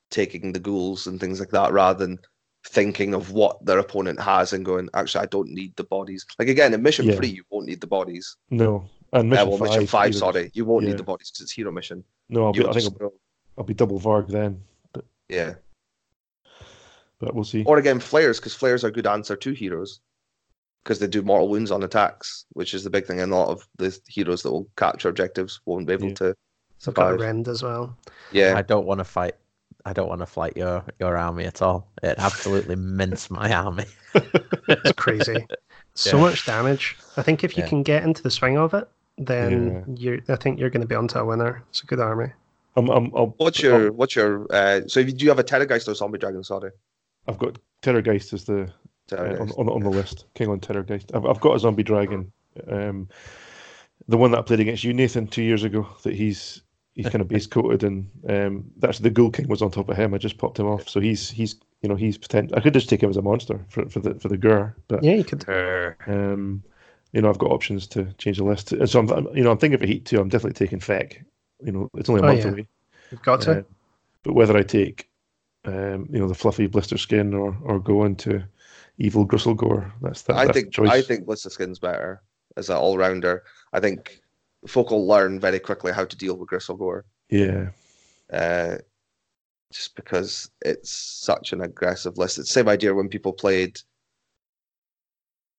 taking 0.10 0.52
the 0.53 0.60
ghouls 0.60 1.08
and 1.08 1.20
things 1.20 1.40
like 1.40 1.52
that, 1.52 1.72
rather 1.72 2.00
than 2.06 2.20
thinking 2.68 3.14
of 3.14 3.32
what 3.32 3.64
their 3.66 3.80
opponent 3.80 4.20
has 4.20 4.53
and 4.53 4.66
going, 4.66 4.88
actually, 4.94 5.24
I 5.24 5.28
don't 5.28 5.50
need 5.50 5.76
the 5.78 5.84
bodies. 5.84 6.26
Like 6.38 6.48
again, 6.50 6.74
in 6.74 6.82
mission 6.84 7.06
Yeah. 7.06 7.16
three, 7.16 7.30
you 7.30 7.44
won't 7.50 7.66
need 7.68 7.82
the 7.82 7.88
bodies. 7.88 8.36
No, 8.50 8.86
and 9.14 9.32
Uh, 9.32 9.36
mission 9.36 9.50
well, 9.50 9.58
five. 9.58 9.68
mission 9.70 9.88
five, 9.88 10.10
either- 10.10 10.18
sorry, 10.18 10.52
you 10.53 10.66
won't 10.66 10.84
yeah. 10.84 10.90
need 10.90 11.00
the 11.00 11.03
bodies 11.03 11.32
because 11.32 11.42
it's 11.44 11.52
hero 11.52 11.72
mission. 11.72 12.03
No, 12.30 12.45
I'll 12.48 12.53
be, 12.53 12.66
I 12.66 12.72
think 12.74 12.94
I'll, 13.02 13.14
I'll 13.62 13.68
be 13.68 13.76
double 13.76 14.00
Varg 14.00 14.28
then, 14.28 14.60
yeah. 15.30 15.54
but 17.20 17.36
we'll 17.36 17.44
see. 17.44 17.64
Or 17.64 17.78
again, 17.78 18.00
flayers 18.00 18.40
because 18.40 18.56
flayers 18.56 18.84
are 18.84 18.88
a 18.88 18.92
good 18.92 19.06
answer 19.06 19.36
to 19.36 19.52
heroes 19.52 20.00
because 20.84 20.98
they 20.98 21.06
do 21.06 21.22
mortal 21.22 21.48
wounds 21.48 21.70
on 21.70 21.84
attacks, 21.84 22.46
which 22.54 22.74
is 22.74 22.84
the 22.84 22.90
big 22.90 23.06
thing. 23.06 23.20
And 23.20 23.32
a 23.32 23.36
lot 23.36 23.50
of 23.50 23.68
the 23.78 23.96
heroes 24.08 24.42
that 24.42 24.52
will 24.52 24.68
capture 24.78 25.10
objectives 25.10 25.62
won't 25.68 25.86
be 25.86 25.94
able 25.94 26.08
Yeah. 26.08 26.14
to 26.16 26.26
I've 26.88 26.94
got 26.96 27.04
a 27.04 27.10
survive. 27.14 27.20
rend 27.20 27.48
as 27.48 27.62
well. 27.62 27.96
Yeah, 28.32 28.56
I 28.58 28.64
don't 28.64 28.88
want 28.88 28.98
to 29.00 29.04
fight. 29.04 29.36
I 29.86 29.94
don't 29.94 30.10
want 30.10 30.22
to 30.22 30.26
fight 30.26 30.58
your 30.58 30.84
your 31.00 31.18
army 31.18 31.46
at 31.46 31.62
all. 31.62 31.88
It 32.02 32.16
absolutely 32.18 32.76
mince 32.98 33.30
my 33.30 33.54
army. 33.54 33.86
It's 34.68 34.94
crazy. 34.94 35.46
so 35.94 36.18
Yeah. 36.18 36.24
much 36.24 36.48
damage. 36.48 36.98
I 37.16 37.22
think 37.22 37.44
if 37.44 37.56
you 37.56 37.62
Yeah. 37.62 37.70
can 37.70 37.84
get 37.84 38.02
into 38.02 38.24
the 38.24 38.32
swing 38.32 38.58
of 38.58 38.74
it, 38.74 38.88
then 39.20 39.84
you're. 40.00 40.18
I 40.30 40.36
think 40.38 40.60
you're 40.60 40.72
going 40.72 40.82
to 40.82 40.88
be 40.88 40.96
onto 40.96 41.20
a 41.20 41.26
winner. 41.26 41.62
It's 41.70 41.84
a 41.84 41.86
good 41.86 42.00
army. 42.00 42.32
I'm, 42.75 42.90
I'm, 42.90 43.11
I'll, 43.16 43.35
What's 43.38 43.61
your 43.61 43.91
what's 43.91 44.16
your 44.16 44.48
uh, 44.50 44.82
so 44.88 45.00
if 45.01 45.08
you 45.08 45.14
do 45.14 45.24
you 45.25 45.30
have 45.30 45.40
a 45.40 45.43
Terrorgeist 45.43 45.88
or 45.88 45.95
Zombie 45.95 46.17
Dragon? 46.19 46.43
Sorry, 46.43 46.72
I've 47.27 47.38
got 47.38 47.58
Terrorgeist 47.82 48.33
as 48.33 48.45
the 48.45 48.61
uh, 49.11 49.16
on, 49.16 49.27
Terrorgeist. 49.27 49.58
on, 49.59 49.69
on 49.69 49.83
the 49.83 49.90
list. 49.90 50.25
King 50.35 50.50
on 50.50 50.59
Terrorgeist. 50.59 51.14
I've, 51.16 51.25
I've 51.25 51.41
got 51.41 51.56
a 51.56 51.59
zombie 51.59 51.83
dragon. 51.83 52.32
Um, 52.67 53.09
the 54.08 54.17
one 54.17 54.32
that 54.32 54.40
I 54.40 54.41
played 54.41 54.59
against 54.61 54.83
you, 54.83 54.93
Nathan, 54.93 55.27
two 55.27 55.43
years 55.43 55.64
ago. 55.64 55.88
That 56.03 56.14
he's 56.14 56.61
he's 56.93 57.09
kind 57.09 57.22
of 57.22 57.27
base 57.27 57.48
coated, 57.48 57.83
and 57.83 58.09
um, 58.30 58.72
that's 58.77 59.00
the 59.00 59.09
Ghoul 59.09 59.32
King 59.32 59.48
was 59.48 59.61
on 59.61 59.72
top 59.72 59.90
of 59.90 59.98
him. 59.98 60.14
I 60.14 60.17
just 60.17 60.38
popped 60.38 60.59
him 60.59 60.67
off, 60.67 60.88
so 60.88 61.00
he's 61.00 61.30
he's 61.30 61.56
you 61.82 61.90
know 61.90 61.95
he's 61.95 62.17
potent. 62.17 62.56
I 62.56 62.61
could 62.61 62.74
just 62.74 62.88
take 62.90 63.03
him 63.03 63.09
as 63.09 63.17
a 63.17 63.22
monster 63.22 63.59
for 63.69 63.88
for 63.90 64.00
the 64.00 64.16
for 64.16 64.27
the 64.30 64.38
Ghur, 64.38 64.74
but 64.88 65.03
Yeah, 65.03 65.16
you 65.16 65.24
could. 65.25 65.45
um, 66.08 66.64
you 67.11 67.22
know 67.22 67.30
I've 67.30 67.38
got 67.38 67.51
options 67.51 67.88
to 67.88 68.06
change 68.17 68.38
the 68.38 68.43
list. 68.45 68.72
And 68.72 68.90
so 68.90 69.00
I'm 69.00 69.11
I'm- 69.11 69.27
you 69.33 69.43
know 69.43 69.51
I'm 69.51 69.58
thinking 69.58 69.80
for 69.80 69.85
Heat 69.88 70.06
too. 70.06 70.19
I'm 70.19 70.30
definitely 70.30 70.53
taking 70.66 70.80
Feck. 70.80 71.24
You 71.64 71.72
know 71.72 71.90
it's 71.96 72.10
only 72.10 72.22
a 72.22 72.24
Oh, 72.24 72.28
month 72.28 72.46
yeah. 72.46 72.52
away. 72.52 72.68
You've 73.12 73.22
got 73.22 73.42
to. 73.42 73.60
Uh, 73.60 73.64
but 74.24 74.34
whether 74.34 74.56
I 74.58 74.64
take, 74.64 75.10
um, 75.66 76.08
you 76.12 76.20
know, 76.20 76.28
the 76.28 76.36
fluffy 76.36 76.68
Blisterskin 76.68 77.34
or 77.38 77.58
or 77.64 77.80
go 77.80 78.06
into 78.06 78.44
evil 78.98 79.26
Gristlegore, 79.28 79.92
that's 80.02 80.22
that, 80.24 80.38
I 80.38 80.46
that's 80.46 80.56
think 80.58 80.66
the 80.68 80.72
choice. 80.72 80.92
I 80.92 81.02
think 81.02 81.26
Blisterskin's 81.26 81.80
better 81.80 82.22
as 82.58 82.70
an 82.70 82.78
all 82.78 82.98
rounder. 82.98 83.44
I 83.74 83.80
think 83.80 84.22
folk 84.68 84.92
will 84.92 85.08
learn 85.08 85.40
very 85.40 85.60
quickly 85.60 85.92
how 85.92 86.06
to 86.06 86.18
deal 86.18 86.38
with 86.38 86.50
Gristlegore. 86.50 87.04
yeah, 87.30 87.70
Uh, 88.32 88.78
just 89.72 89.96
because 89.96 90.52
it's 90.62 90.92
such 90.92 91.54
an 91.54 91.62
aggressive 91.62 92.18
list. 92.18 92.38
It's 92.38 92.50
the 92.50 92.54
same 92.54 92.68
idea 92.70 92.94
when 92.94 93.08
people 93.10 93.34
played 93.34 93.80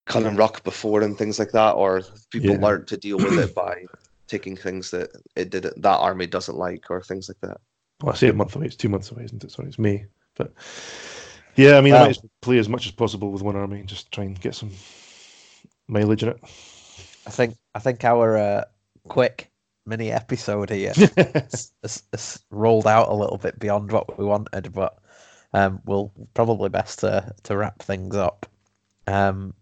Cullen 0.06 0.36
Rock 0.36 0.62
before 0.64 1.02
and 1.02 1.16
things 1.16 1.38
like 1.38 1.52
that, 1.52 1.72
or 1.72 2.02
people 2.30 2.54
Yeah. 2.54 2.60
learned 2.60 2.88
to 2.88 2.96
deal 2.96 3.16
with 3.18 3.38
it 3.38 3.54
by 3.54 3.84
taking 4.32 4.56
things 4.56 4.90
that 4.90 5.10
it 5.36 5.50
did 5.50 5.64
that 5.64 5.98
army 5.98 6.26
doesn't 6.26 6.56
like 6.56 6.90
or 6.90 7.02
things 7.02 7.28
like 7.28 7.40
that. 7.42 7.60
well, 8.02 8.14
I 8.14 8.16
say 8.16 8.28
a 8.28 8.32
month 8.32 8.56
away. 8.56 8.66
It's 8.66 8.76
two 8.76 8.88
months 8.88 9.10
away, 9.10 9.24
isn't 9.24 9.44
it? 9.44 9.50
Sorry, 9.50 9.68
it's 9.68 9.78
May. 9.78 10.06
But 10.34 10.54
yeah, 11.54 11.76
I 11.76 11.82
mean, 11.82 11.92
I 11.92 12.06
might 12.06 12.18
play 12.40 12.58
as 12.58 12.68
much 12.68 12.86
as 12.86 12.92
possible 12.92 13.30
with 13.30 13.42
one 13.42 13.56
army 13.56 13.80
and 13.80 13.88
just 13.88 14.10
try 14.10 14.24
and 14.24 14.40
get 14.40 14.54
some 14.54 14.70
mileage 15.86 16.22
in 16.22 16.30
it. 16.30 16.40
I 17.26 17.30
think 17.30 17.56
I 17.74 17.78
think 17.78 18.04
our 18.04 18.38
uh, 18.38 18.64
quick 19.08 19.50
mini 19.84 20.10
episode 20.10 20.70
here 20.70 20.94
has, 21.16 21.72
has, 21.82 22.02
has 22.12 22.42
rolled 22.50 22.86
out 22.86 23.10
a 23.10 23.14
little 23.14 23.38
bit 23.38 23.58
beyond 23.58 23.92
what 23.92 24.18
we 24.18 24.24
wanted, 24.24 24.72
but 24.72 24.98
um, 25.52 25.82
we'll 25.84 26.10
probably 26.32 26.70
best 26.70 27.00
to 27.00 27.34
to 27.42 27.56
wrap 27.56 27.82
things 27.82 28.16
up. 28.16 28.46
Um, 29.06 29.52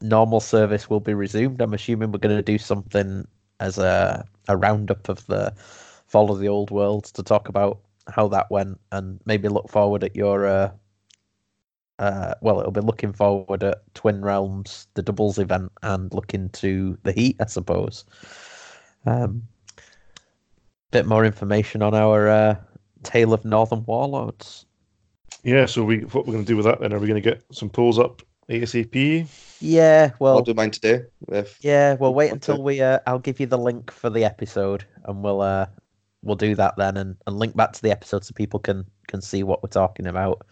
normal 0.00 0.40
service 0.40 0.88
will 0.88 1.00
be 1.00 1.12
resumed. 1.12 1.60
I'm 1.60 1.74
assuming 1.74 2.10
we're 2.10 2.18
going 2.18 2.36
to 2.36 2.42
do 2.42 2.56
something 2.56 3.26
as 3.60 3.78
a 3.78 4.26
a 4.48 4.56
roundup 4.56 5.08
of 5.08 5.24
the 5.26 5.52
fall 6.06 6.30
of 6.30 6.38
the 6.38 6.48
old 6.48 6.70
world 6.70 7.04
to 7.04 7.22
talk 7.22 7.48
about 7.48 7.80
how 8.08 8.28
that 8.28 8.50
went 8.50 8.78
and 8.92 9.18
maybe 9.24 9.48
look 9.48 9.70
forward 9.70 10.04
at 10.04 10.14
your 10.14 10.46
uh, 10.46 10.70
uh, 11.98 12.34
well, 12.40 12.58
it'll 12.58 12.72
be 12.72 12.80
looking 12.80 13.12
forward 13.12 13.62
at 13.62 13.82
Twin 13.94 14.22
Realms, 14.22 14.88
the 14.94 15.02
doubles 15.02 15.38
event, 15.38 15.70
and 15.82 16.12
looking 16.12 16.48
to 16.50 16.98
the 17.04 17.12
Heat, 17.12 17.36
I 17.40 17.46
suppose. 17.46 18.04
Um, 19.06 19.42
bit 20.90 21.06
more 21.06 21.24
information 21.24 21.82
on 21.82 21.94
our 21.94 22.28
uh, 22.28 22.56
Tale 23.02 23.32
of 23.32 23.44
Northern 23.44 23.84
Warlords. 23.84 24.66
yeah. 25.44 25.66
So 25.66 25.84
we 25.84 26.00
what 26.00 26.26
we're 26.26 26.32
going 26.32 26.44
to 26.44 26.48
do 26.52 26.56
with 26.56 26.66
that 26.66 26.80
then? 26.80 26.92
Are 26.92 26.98
we 26.98 27.06
going 27.06 27.22
to 27.22 27.30
get 27.30 27.42
some 27.52 27.70
polls 27.70 27.98
up 27.98 28.22
ASAP? 28.48 29.26
Yeah, 29.60 30.10
well, 30.18 30.36
I'll 30.36 30.42
do 30.42 30.54
mine 30.54 30.70
today. 30.70 31.02
If 31.28 31.58
yeah, 31.64 31.94
we'll 31.94 32.14
wait 32.14 32.26
Okay. 32.26 32.32
until 32.34 32.62
we. 32.62 32.80
Uh, 32.80 32.98
I'll 33.06 33.18
give 33.18 33.40
you 33.40 33.46
the 33.46 33.58
link 33.58 33.90
for 33.90 34.10
the 34.10 34.24
episode, 34.24 34.84
and 35.04 35.22
we'll 35.22 35.40
uh, 35.40 35.66
we'll 36.22 36.36
do 36.36 36.54
that 36.56 36.76
then 36.76 36.96
and, 36.96 37.16
and 37.26 37.38
link 37.38 37.56
back 37.56 37.72
to 37.72 37.82
the 37.82 37.90
episode 37.90 38.24
so 38.24 38.32
people 38.34 38.60
can 38.60 38.84
can 39.08 39.20
see 39.22 39.42
what 39.42 39.62
we're 39.62 39.68
talking 39.68 40.06
about. 40.06 40.46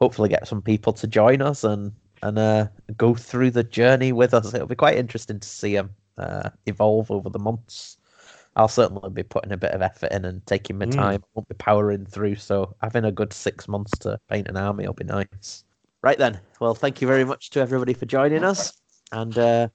Hopefully, 0.00 0.28
get 0.28 0.46
some 0.48 0.62
people 0.62 0.92
to 0.94 1.06
join 1.06 1.42
us 1.42 1.64
and 1.64 1.92
and 2.22 2.38
uh, 2.38 2.68
go 2.96 3.14
through 3.14 3.50
the 3.50 3.64
journey 3.64 4.12
with 4.12 4.32
us. 4.34 4.54
It'll 4.54 4.66
be 4.66 4.74
quite 4.74 4.96
interesting 4.96 5.40
to 5.40 5.48
see 5.48 5.74
them 5.74 5.90
uh, 6.16 6.50
evolve 6.66 7.10
over 7.10 7.28
the 7.28 7.38
months. 7.38 7.98
I'll 8.56 8.68
certainly 8.68 9.10
be 9.10 9.24
putting 9.24 9.50
a 9.52 9.56
bit 9.56 9.72
of 9.72 9.82
effort 9.82 10.12
in 10.12 10.24
and 10.24 10.46
taking 10.46 10.78
my 10.78 10.86
Mm. 10.86 10.94
time. 10.94 11.20
I 11.24 11.26
won't 11.34 11.48
be 11.48 11.56
powering 11.56 12.06
through, 12.06 12.36
so 12.36 12.74
having 12.80 13.04
a 13.04 13.12
good 13.12 13.32
six 13.32 13.66
months 13.66 13.98
to 13.98 14.18
paint 14.30 14.46
an 14.48 14.56
army 14.56 14.86
will 14.86 14.94
be 14.94 15.04
nice. 15.04 15.64
Right 16.04 16.18
then. 16.18 16.38
Well, 16.60 16.74
thank 16.74 17.00
you 17.00 17.08
very 17.08 17.24
much 17.24 17.48
to 17.50 17.60
everybody 17.60 17.94
for 17.94 18.04
joining 18.04 18.44
us, 18.44 18.74
and 19.10 19.38
uh, 19.38 19.68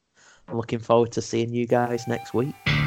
I'm 0.47 0.57
looking 0.57 0.77
forward 0.77 1.11
to 1.13 1.23
seeing 1.23 1.51
you 1.51 1.65
guys 1.65 2.07
next 2.07 2.35
week. 2.35 2.78